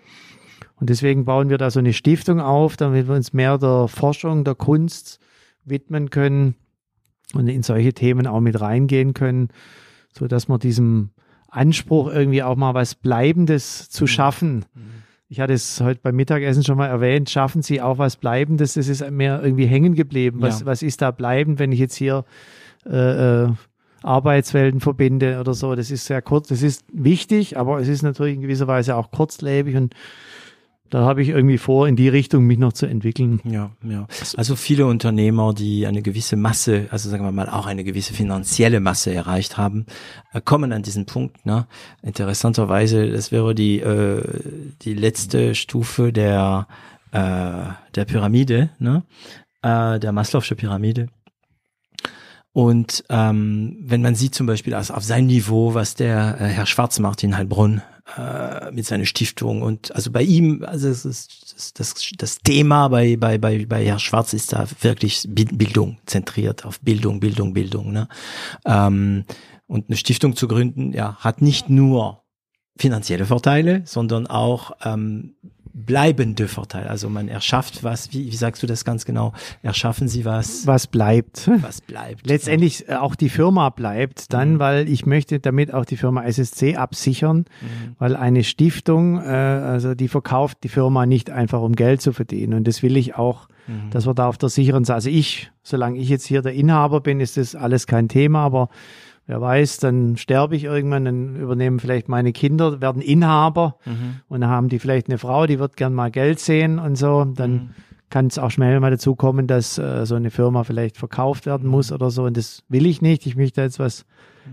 Und 0.75 0.91
deswegen 0.91 1.25
bauen 1.25 1.49
wir 1.49 1.57
da 1.57 1.71
so 1.71 1.79
eine 1.79 1.93
Stiftung 1.93 2.39
auf, 2.39 2.77
damit 2.77 3.07
wir 3.07 3.15
uns 3.15 3.33
mehr 3.33 3.57
der 3.57 3.87
Forschung, 3.87 4.43
der 4.43 4.53
Kunst 4.53 5.19
widmen 5.65 6.11
können 6.11 6.53
und 7.33 7.47
in 7.47 7.63
solche 7.63 7.93
Themen 7.93 8.27
auch 8.27 8.39
mit 8.39 8.61
reingehen 8.61 9.15
können, 9.15 9.49
so 10.15 10.27
dass 10.27 10.47
man 10.47 10.59
diesem 10.59 11.09
Anspruch, 11.51 12.11
irgendwie 12.11 12.41
auch 12.41 12.55
mal 12.55 12.73
was 12.73 12.95
Bleibendes 12.95 13.89
zu 13.89 14.05
mhm. 14.05 14.07
schaffen. 14.07 14.65
Mhm. 14.73 15.01
Ich 15.27 15.39
hatte 15.39 15.53
es 15.53 15.79
heute 15.79 15.99
beim 16.01 16.15
Mittagessen 16.15 16.63
schon 16.63 16.77
mal 16.77 16.87
erwähnt, 16.87 17.29
schaffen 17.29 17.61
Sie 17.61 17.81
auch 17.81 17.97
was 17.97 18.17
Bleibendes, 18.17 18.73
das 18.73 18.87
ist 18.87 19.09
mir 19.11 19.41
irgendwie 19.43 19.65
hängen 19.65 19.93
geblieben. 19.93 20.41
Was, 20.41 20.61
ja. 20.61 20.65
was 20.65 20.81
ist 20.81 21.01
da 21.01 21.11
bleibend, 21.11 21.59
wenn 21.59 21.71
ich 21.71 21.79
jetzt 21.79 21.95
hier 21.95 22.25
äh, 22.85 23.43
äh, 23.43 23.49
Arbeitswelten 24.01 24.79
verbinde 24.79 25.39
oder 25.39 25.53
so? 25.53 25.75
Das 25.75 25.91
ist 25.91 26.05
sehr 26.05 26.21
kurz, 26.21 26.49
das 26.49 26.63
ist 26.63 26.83
wichtig, 26.91 27.57
aber 27.57 27.79
es 27.79 27.87
ist 27.87 28.01
natürlich 28.01 28.35
in 28.35 28.41
gewisser 28.41 28.67
Weise 28.67 28.95
auch 28.95 29.11
kurzlebig 29.11 29.75
und 29.75 29.93
da 30.91 31.05
habe 31.05 31.21
ich 31.21 31.29
irgendwie 31.29 31.57
vor, 31.57 31.87
in 31.87 31.95
die 31.95 32.09
Richtung 32.09 32.45
mich 32.45 32.59
noch 32.59 32.73
zu 32.73 32.85
entwickeln. 32.85 33.39
Ja, 33.45 33.71
ja. 33.81 34.07
Also 34.35 34.57
viele 34.57 34.85
Unternehmer, 34.85 35.53
die 35.53 35.87
eine 35.87 36.01
gewisse 36.01 36.35
Masse, 36.35 36.87
also 36.91 37.09
sagen 37.09 37.23
wir 37.23 37.31
mal 37.31 37.49
auch 37.49 37.65
eine 37.65 37.85
gewisse 37.85 38.13
finanzielle 38.13 38.81
Masse 38.81 39.13
erreicht 39.13 39.57
haben, 39.57 39.85
äh, 40.33 40.41
kommen 40.41 40.73
an 40.73 40.83
diesen 40.83 41.05
Punkt. 41.05 41.45
Ne? 41.45 41.65
Interessanterweise, 42.03 43.09
das 43.09 43.31
wäre 43.31 43.55
die 43.55 43.79
äh, 43.79 44.21
die 44.81 44.93
letzte 44.93 45.55
Stufe 45.55 46.11
der 46.11 46.67
äh, 47.11 47.71
der 47.95 48.05
Pyramide, 48.05 48.71
ne? 48.77 49.03
äh, 49.61 49.97
der 49.97 50.11
Maslow'sche 50.11 50.55
Pyramide. 50.55 51.07
Und 52.51 53.05
ähm, 53.09 53.77
wenn 53.79 54.01
man 54.01 54.15
sieht 54.15 54.35
zum 54.35 54.45
Beispiel 54.45 54.73
also 54.73 54.93
auf 54.93 55.05
sein 55.05 55.27
Niveau, 55.27 55.73
was 55.73 55.95
der 55.95 56.35
äh, 56.37 56.47
Herr 56.47 56.65
Schwarzmartin 56.65 57.37
Heilbrunn 57.37 57.81
äh, 58.17 58.71
mit 58.71 58.85
seiner 58.85 59.05
Stiftung 59.05 59.61
und 59.61 59.93
also 59.95 60.11
bei 60.11 60.23
ihm, 60.23 60.63
also 60.65 60.89
es 60.89 61.05
ist, 61.05 61.53
das, 61.53 61.73
das, 61.73 62.11
das 62.17 62.37
Thema 62.39 62.87
bei, 62.87 63.15
bei, 63.17 63.37
bei, 63.37 63.65
bei 63.65 63.85
Herr 63.85 63.99
Schwarz 63.99 64.33
ist 64.33 64.53
da 64.53 64.65
wirklich 64.81 65.25
Bildung 65.29 65.97
zentriert 66.05 66.65
auf 66.65 66.79
Bildung, 66.81 67.19
Bildung, 67.19 67.53
Bildung. 67.53 67.91
Ne? 67.91 68.07
Ähm, 68.65 69.25
und 69.67 69.89
eine 69.89 69.97
Stiftung 69.97 70.35
zu 70.35 70.47
gründen, 70.47 70.91
ja, 70.93 71.15
hat 71.17 71.41
nicht 71.41 71.69
nur 71.69 72.23
finanzielle 72.77 73.25
Vorteile, 73.25 73.83
sondern 73.85 74.27
auch 74.27 74.71
ähm, 74.83 75.35
bleibende 75.73 76.47
Vorteil. 76.47 76.87
Also 76.87 77.09
man 77.09 77.27
erschafft 77.27 77.83
was, 77.83 78.13
wie, 78.13 78.31
wie 78.31 78.35
sagst 78.35 78.61
du 78.63 78.67
das 78.67 78.85
ganz 78.85 79.05
genau? 79.05 79.33
Erschaffen 79.61 80.07
sie 80.07 80.25
was? 80.25 80.67
Was 80.67 80.87
bleibt. 80.87 81.49
Was 81.61 81.81
bleibt. 81.81 82.27
Letztendlich 82.27 82.85
ja. 82.87 82.95
Äh, 82.95 82.97
auch 82.97 83.15
die 83.15 83.29
Firma 83.29 83.69
bleibt 83.69 84.33
dann, 84.33 84.53
mhm. 84.53 84.59
weil 84.59 84.89
ich 84.89 85.05
möchte 85.05 85.39
damit 85.39 85.73
auch 85.73 85.85
die 85.85 85.97
Firma 85.97 86.23
SSC 86.23 86.75
absichern, 86.75 87.45
mhm. 87.61 87.95
weil 87.99 88.15
eine 88.15 88.43
Stiftung, 88.43 89.19
äh, 89.19 89.25
also 89.25 89.95
die 89.95 90.07
verkauft 90.07 90.59
die 90.63 90.69
Firma 90.69 91.05
nicht 91.05 91.29
einfach 91.29 91.61
um 91.61 91.75
Geld 91.75 92.01
zu 92.01 92.13
verdienen. 92.13 92.53
Und 92.53 92.67
das 92.67 92.83
will 92.83 92.97
ich 92.97 93.15
auch, 93.15 93.47
mhm. 93.67 93.89
dass 93.91 94.05
wir 94.05 94.13
da 94.13 94.27
auf 94.27 94.37
der 94.37 94.49
sicheren 94.49 94.83
Seite, 94.83 94.95
also 94.95 95.09
ich, 95.09 95.51
solange 95.63 95.97
ich 95.97 96.09
jetzt 96.09 96.25
hier 96.25 96.41
der 96.41 96.53
Inhaber 96.53 97.01
bin, 97.01 97.19
ist 97.19 97.37
das 97.37 97.55
alles 97.55 97.87
kein 97.87 98.07
Thema, 98.07 98.43
aber 98.43 98.69
wer 99.31 99.39
weiß, 99.39 99.77
dann 99.77 100.17
sterbe 100.17 100.57
ich 100.57 100.65
irgendwann, 100.65 101.05
dann 101.05 101.37
übernehmen 101.37 101.79
vielleicht 101.79 102.09
meine 102.09 102.33
Kinder, 102.33 102.81
werden 102.81 103.01
Inhaber 103.01 103.77
mhm. 103.85 104.19
und 104.27 104.41
dann 104.41 104.49
haben 104.49 104.67
die 104.67 104.77
vielleicht 104.77 105.07
eine 105.07 105.17
Frau, 105.17 105.47
die 105.47 105.57
wird 105.57 105.77
gern 105.77 105.93
mal 105.93 106.11
Geld 106.11 106.41
sehen 106.41 106.79
und 106.79 106.97
so, 106.97 107.23
dann 107.23 107.51
mhm. 107.51 107.69
kann 108.09 108.27
es 108.27 108.37
auch 108.37 108.51
schnell 108.51 108.77
mal 108.81 108.91
dazu 108.91 109.15
kommen, 109.15 109.47
dass 109.47 109.77
äh, 109.77 110.05
so 110.05 110.15
eine 110.15 110.31
Firma 110.31 110.65
vielleicht 110.65 110.97
verkauft 110.97 111.45
werden 111.45 111.69
muss 111.69 111.93
oder 111.93 112.11
so. 112.11 112.25
Und 112.25 112.35
das 112.35 112.63
will 112.67 112.85
ich 112.85 113.01
nicht. 113.01 113.25
Ich 113.25 113.37
möchte 113.37 113.61
jetzt 113.61 113.79
was 113.79 114.05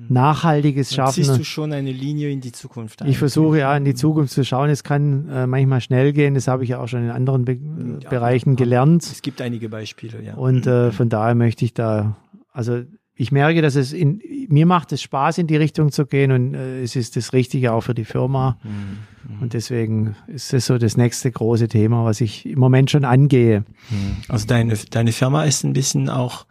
Nachhaltiges 0.09 0.95
schaffen. 0.95 1.25
Siehst 1.25 1.37
du 1.37 1.45
schon 1.45 1.73
eine 1.73 1.91
Linie 1.91 2.31
in 2.31 2.41
die 2.41 2.53
Zukunft? 2.53 3.01
Ich 3.05 3.19
versuche 3.19 3.59
ja 3.59 3.77
in 3.77 3.85
die 3.85 3.97
Zukunft 3.97 4.33
zu 4.33 4.45
schauen. 4.45 4.71
Es 4.71 4.85
kann 4.85 5.29
äh, 5.29 5.49
manchmal 5.49 5.81
schnell 5.81 6.13
gehen. 6.13 6.35
Das 6.35 6.47
habe 6.47 6.63
ich 6.63 6.71
ja 6.71 6.79
auch 6.79 6.87
schon 6.87 7.03
in 7.03 7.11
anderen 7.11 7.45
Be 7.45 7.59
ja, 8.01 8.09
Bereichen 8.09 8.55
gelernt. 8.55 9.03
Es 9.03 9.23
gibt 9.23 9.41
einige 9.41 9.69
Beispiele, 9.69 10.23
ja. 10.23 10.35
Und 10.35 10.69
äh, 10.69 10.93
von 10.93 11.09
daher 11.09 11.35
möchte 11.35 11.65
ich 11.65 11.75
da, 11.75 12.17
also 12.53 12.83
ich 13.21 13.33
merke, 13.33 13.63
dass 13.63 13.75
es 13.75 13.93
in, 13.93 14.23
mir 14.49 14.65
macht 14.65 14.93
es 14.93 15.03
Spaß, 15.03 15.39
in 15.39 15.49
die 15.49 15.57
Richtung 15.57 15.91
zu 15.91 16.07
gehen 16.07 16.31
und 16.31 16.55
äh, 16.55 16.83
es 16.83 16.95
ist 16.95 17.17
das 17.17 17.33
Richtige 17.33 17.73
auch 17.73 17.81
für 17.81 17.95
die 17.95 18.05
Firma. 18.05 18.59
Mhm. 18.63 19.43
Und 19.43 19.55
deswegen 19.55 20.15
ist 20.29 20.53
das 20.53 20.67
so 20.67 20.79
das 20.79 20.97
nächste 20.97 21.31
große 21.33 21.67
Thema, 21.67 22.05
was 22.05 22.21
ich 22.21 22.47
im 22.47 22.61
Moment 22.61 22.93
schon 22.93 23.05
angehe. 23.05 23.65
Mhm. 23.91 24.19
Also 24.29 24.47
deine, 24.47 24.75
deine 24.91 25.11
Firma 25.11 25.45
ist 25.45 25.65
ein 25.65 25.73
bisschen 25.73 26.09
auch 26.09 26.47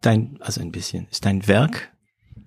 dein, 0.00 0.36
also 0.40 0.60
ein 0.60 0.72
bisschen, 0.72 1.06
ist 1.12 1.24
dein 1.24 1.46
Werk. 1.46 1.92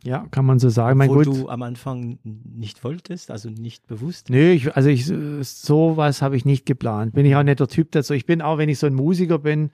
Ja, 0.03 0.27
kann 0.29 0.45
man 0.45 0.59
so 0.59 0.67
sagen. 0.67 0.97
Mein 0.97 1.07
Gut, 1.07 1.25
du 1.25 1.47
am 1.47 1.61
Anfang 1.61 2.19
nicht 2.23 2.83
wolltest, 2.83 3.31
also 3.31 3.49
nicht 3.49 3.87
bewusst? 3.87 4.29
Nö, 4.29 4.51
ich, 4.51 4.75
also 4.75 4.89
ich, 4.89 5.05
sowas 5.05 6.21
habe 6.21 6.35
ich 6.35 6.43
nicht 6.43 6.65
geplant. 6.65 7.13
Bin 7.13 7.25
ich 7.25 7.33
auch 7.37 7.43
nicht 7.43 7.61
der 7.61 7.69
Typ 7.69 7.91
dazu. 7.91 8.13
Ich 8.13 8.25
bin 8.25 8.41
auch, 8.41 8.57
wenn 8.57 8.67
ich 8.67 8.79
so 8.79 8.87
ein 8.87 8.93
Musiker 8.93 9.39
bin, 9.39 9.71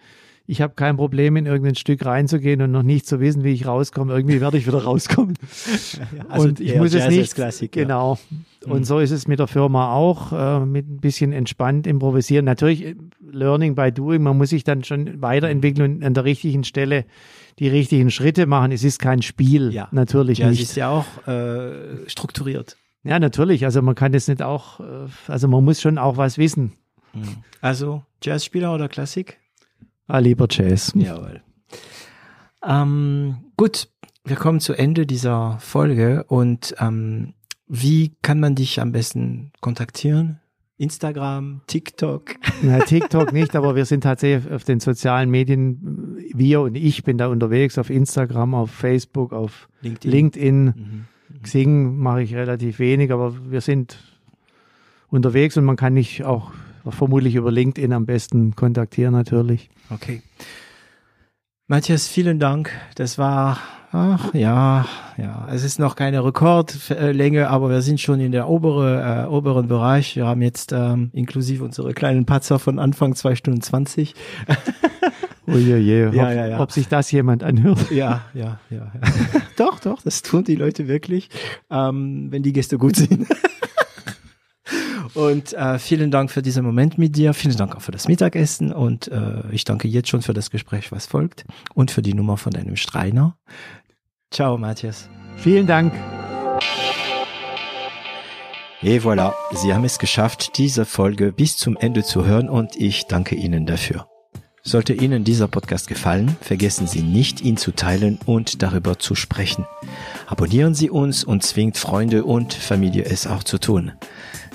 ich 0.49 0.61
habe 0.61 0.73
kein 0.73 0.97
Problem, 0.97 1.35
in 1.35 1.45
irgendein 1.45 1.75
Stück 1.75 2.03
reinzugehen 2.03 2.63
und 2.63 2.71
noch 2.71 2.81
nicht 2.81 3.05
zu 3.05 3.19
wissen, 3.19 3.43
wie 3.43 3.51
ich 3.51 3.67
rauskomme. 3.67 4.11
Irgendwie 4.11 4.41
werde 4.41 4.57
ich 4.57 4.65
wieder 4.65 4.83
rauskommen. 4.83 5.35
also 6.27 6.47
und 6.47 6.59
ich 6.59 6.75
muss 6.75 6.95
es 6.95 7.07
nicht. 7.07 7.35
Klassik, 7.35 7.71
genau. 7.71 8.17
Ja. 8.65 8.73
Und 8.73 8.79
mhm. 8.79 8.83
so 8.83 8.97
ist 8.97 9.11
es 9.11 9.27
mit 9.27 9.37
der 9.37 9.45
Firma 9.45 9.93
auch, 9.93 10.33
äh, 10.33 10.65
mit 10.65 10.89
ein 10.89 10.99
bisschen 11.01 11.33
entspannt 11.33 11.85
improvisieren. 11.85 12.45
Natürlich 12.45 12.83
äh, 12.83 12.95
Learning 13.31 13.75
by 13.75 13.91
Doing. 13.91 14.23
Man 14.23 14.39
muss 14.39 14.49
sich 14.49 14.63
dann 14.63 14.83
schon 14.83 15.21
weiterentwickeln 15.21 15.97
und 15.97 16.03
an 16.03 16.15
der 16.15 16.23
richtigen 16.23 16.63
Stelle 16.63 17.05
die 17.59 17.67
richtigen 17.67 18.09
Schritte 18.09 18.47
machen. 18.47 18.71
Es 18.71 18.83
ist 18.83 18.97
kein 18.97 19.21
Spiel, 19.21 19.71
ja. 19.71 19.87
natürlich 19.91 20.39
ja, 20.39 20.49
nicht. 20.49 20.63
Es 20.63 20.69
ist 20.69 20.75
ja 20.77 20.89
auch 20.89 21.27
äh, 21.27 22.09
strukturiert. 22.09 22.75
Ja, 23.03 23.19
natürlich. 23.19 23.65
Also 23.65 23.83
man 23.83 23.93
kann 23.93 24.13
das 24.13 24.27
nicht 24.27 24.41
auch, 24.41 24.79
äh, 24.79 24.83
also 25.27 25.47
man 25.47 25.63
muss 25.63 25.79
schon 25.79 25.99
auch 25.99 26.17
was 26.17 26.39
wissen. 26.39 26.73
Mhm. 27.13 27.43
Also 27.61 28.01
Jazzspieler 28.23 28.73
oder 28.73 28.89
Klassik? 28.89 29.37
Ah, 30.09 30.17
lieber 30.17 30.47
Jazz. 30.49 30.91
Jawohl. 30.95 31.41
Ähm, 32.65 33.37
gut, 33.55 33.89
wir 34.25 34.37
kommen 34.37 34.59
zu 34.59 34.73
Ende 34.73 35.05
dieser 35.05 35.59
Folge 35.59 36.23
und 36.27 36.75
ähm, 36.79 37.35
wie 37.67 38.15
kann 38.23 38.39
man 38.39 38.55
dich 38.55 38.81
am 38.81 38.91
besten 38.91 39.51
kontaktieren? 39.61 40.39
Instagram, 40.77 41.61
TikTok? 41.67 42.31
Na, 42.63 42.79
TikTok 42.79 43.33
nicht, 43.33 43.55
aber 43.55 43.75
wir 43.75 43.85
sind 43.85 44.01
tatsächlich 44.01 44.51
auf 44.51 44.63
den 44.63 44.79
sozialen 44.79 45.29
Medien, 45.29 46.17
wir 46.33 46.61
und 46.61 46.75
ich 46.75 47.03
bin 47.03 47.19
da 47.19 47.27
unterwegs, 47.27 47.77
auf 47.77 47.91
Instagram, 47.91 48.55
auf 48.55 48.71
Facebook, 48.71 49.31
auf 49.31 49.69
LinkedIn. 49.81 50.11
LinkedIn. 50.11 50.63
Mhm. 50.63 50.73
mhm. 50.73 51.05
Xing 51.43 51.97
mache 51.97 52.23
ich 52.23 52.33
relativ 52.33 52.79
wenig, 52.79 53.11
aber 53.11 53.35
wir 53.51 53.61
sind 53.61 53.99
unterwegs 55.09 55.55
und 55.55 55.65
man 55.65 55.75
kann 55.75 55.93
nicht 55.93 56.23
auch 56.23 56.51
vermutlich 56.91 57.35
über 57.35 57.51
LinkedIn 57.51 57.93
am 57.93 58.05
besten 58.05 58.55
kontaktieren 58.55 59.13
natürlich. 59.13 59.69
Okay. 59.89 60.21
Matthias, 61.67 62.07
vielen 62.07 62.39
Dank. 62.39 62.71
Das 62.95 63.17
war, 63.17 63.59
ach 63.91 64.33
ja, 64.33 64.85
ja, 65.17 65.47
es 65.51 65.63
ist 65.63 65.79
noch 65.79 65.95
keine 65.95 66.25
Rekordlänge, 66.25 67.49
aber 67.49 67.69
wir 67.69 67.81
sind 67.81 67.99
schon 67.99 68.19
in 68.19 68.31
der 68.31 68.49
obere, 68.49 69.25
äh, 69.25 69.27
oberen 69.27 69.67
Bereich. 69.67 70.15
Wir 70.15 70.25
haben 70.25 70.41
jetzt 70.41 70.71
ähm, 70.71 71.11
inklusive 71.13 71.63
unsere 71.63 71.93
kleinen 71.93 72.25
Patzer 72.25 72.57
von 72.57 72.79
Anfang 72.79 73.15
zwei 73.15 73.35
Stunden 73.35 73.61
zwanzig. 73.61 74.15
Uiuiui, 75.49 76.15
ja, 76.15 76.31
ja, 76.31 76.47
ja. 76.47 76.59
ob 76.59 76.71
sich 76.71 76.87
das 76.87 77.11
jemand 77.11 77.43
anhört. 77.43 77.91
Ja, 77.91 78.21
ja, 78.33 78.59
ja. 78.69 78.91
ja. 78.93 79.11
doch, 79.57 79.79
doch, 79.79 80.01
das 80.01 80.21
tun 80.21 80.43
die 80.43 80.55
Leute 80.55 80.87
wirklich, 80.87 81.29
ähm, 81.69 82.27
wenn 82.31 82.43
die 82.43 82.53
Gäste 82.53 82.77
gut 82.77 82.95
sind. 82.95 83.27
Und 85.13 85.53
äh, 85.53 85.79
vielen 85.79 86.11
Dank 86.11 86.31
für 86.31 86.41
diesen 86.41 86.63
Moment 86.63 86.97
mit 86.97 87.15
dir. 87.15 87.33
Vielen 87.33 87.57
Dank 87.57 87.75
auch 87.75 87.81
für 87.81 87.91
das 87.91 88.07
Mittagessen. 88.07 88.71
Und 88.71 89.07
äh, 89.07 89.43
ich 89.51 89.63
danke 89.63 89.87
jetzt 89.87 90.09
schon 90.09 90.21
für 90.21 90.33
das 90.33 90.49
Gespräch, 90.49 90.91
was 90.91 91.07
folgt. 91.07 91.45
Und 91.73 91.91
für 91.91 92.01
die 92.01 92.13
Nummer 92.13 92.37
von 92.37 92.51
deinem 92.51 92.75
Streiner. 92.75 93.37
Ciao, 94.31 94.57
Matthias. 94.57 95.09
Vielen 95.37 95.67
Dank. 95.67 95.93
Et 98.81 99.03
voilà, 99.03 99.33
Sie 99.51 99.73
haben 99.73 99.83
es 99.83 99.99
geschafft, 99.99 100.57
diese 100.57 100.85
Folge 100.85 101.33
bis 101.33 101.57
zum 101.57 101.75
Ende 101.75 102.03
zu 102.03 102.25
hören 102.25 102.47
und 102.47 102.77
ich 102.77 103.07
danke 103.07 103.35
Ihnen 103.35 103.65
dafür. 103.65 104.07
Sollte 104.63 104.93
Ihnen 104.93 105.25
dieser 105.25 105.49
Podcast 105.49 105.87
gefallen, 105.87 106.37
vergessen 106.39 106.87
Sie 106.87 107.01
nicht, 107.01 107.41
ihn 107.41 107.57
zu 107.57 107.71
teilen 107.71 108.19
und 108.25 108.61
darüber 108.61 108.97
zu 108.97 109.15
sprechen. 109.15 109.65
Abonnieren 110.27 110.75
Sie 110.75 110.89
uns 110.89 111.25
und 111.25 111.43
zwingt 111.43 111.77
Freunde 111.77 112.23
und 112.23 112.53
Familie 112.53 113.03
es 113.03 113.27
auch 113.27 113.43
zu 113.43 113.57
tun. 113.57 113.91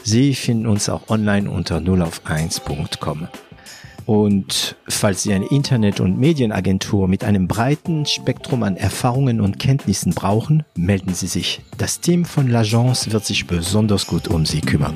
Sie 0.06 0.34
finden 0.34 0.66
uns 0.66 0.90
auch 0.90 1.08
online 1.08 1.50
unter 1.50 1.78
0auf1.com. 1.78 3.26
Und 4.04 4.76
falls 4.86 5.22
Sie 5.22 5.32
eine 5.32 5.46
Internet- 5.46 6.00
und 6.00 6.18
Medienagentur 6.18 7.08
mit 7.08 7.24
einem 7.24 7.48
breiten 7.48 8.04
Spektrum 8.04 8.62
an 8.64 8.76
Erfahrungen 8.76 9.40
und 9.40 9.58
Kenntnissen 9.58 10.12
brauchen, 10.12 10.62
melden 10.76 11.14
Sie 11.14 11.26
sich. 11.26 11.62
Das 11.78 12.00
Team 12.00 12.26
von 12.26 12.50
L'Agence 12.50 13.12
wird 13.12 13.24
sich 13.24 13.46
besonders 13.46 14.06
gut 14.06 14.28
um 14.28 14.44
Sie 14.44 14.60
kümmern. 14.60 14.92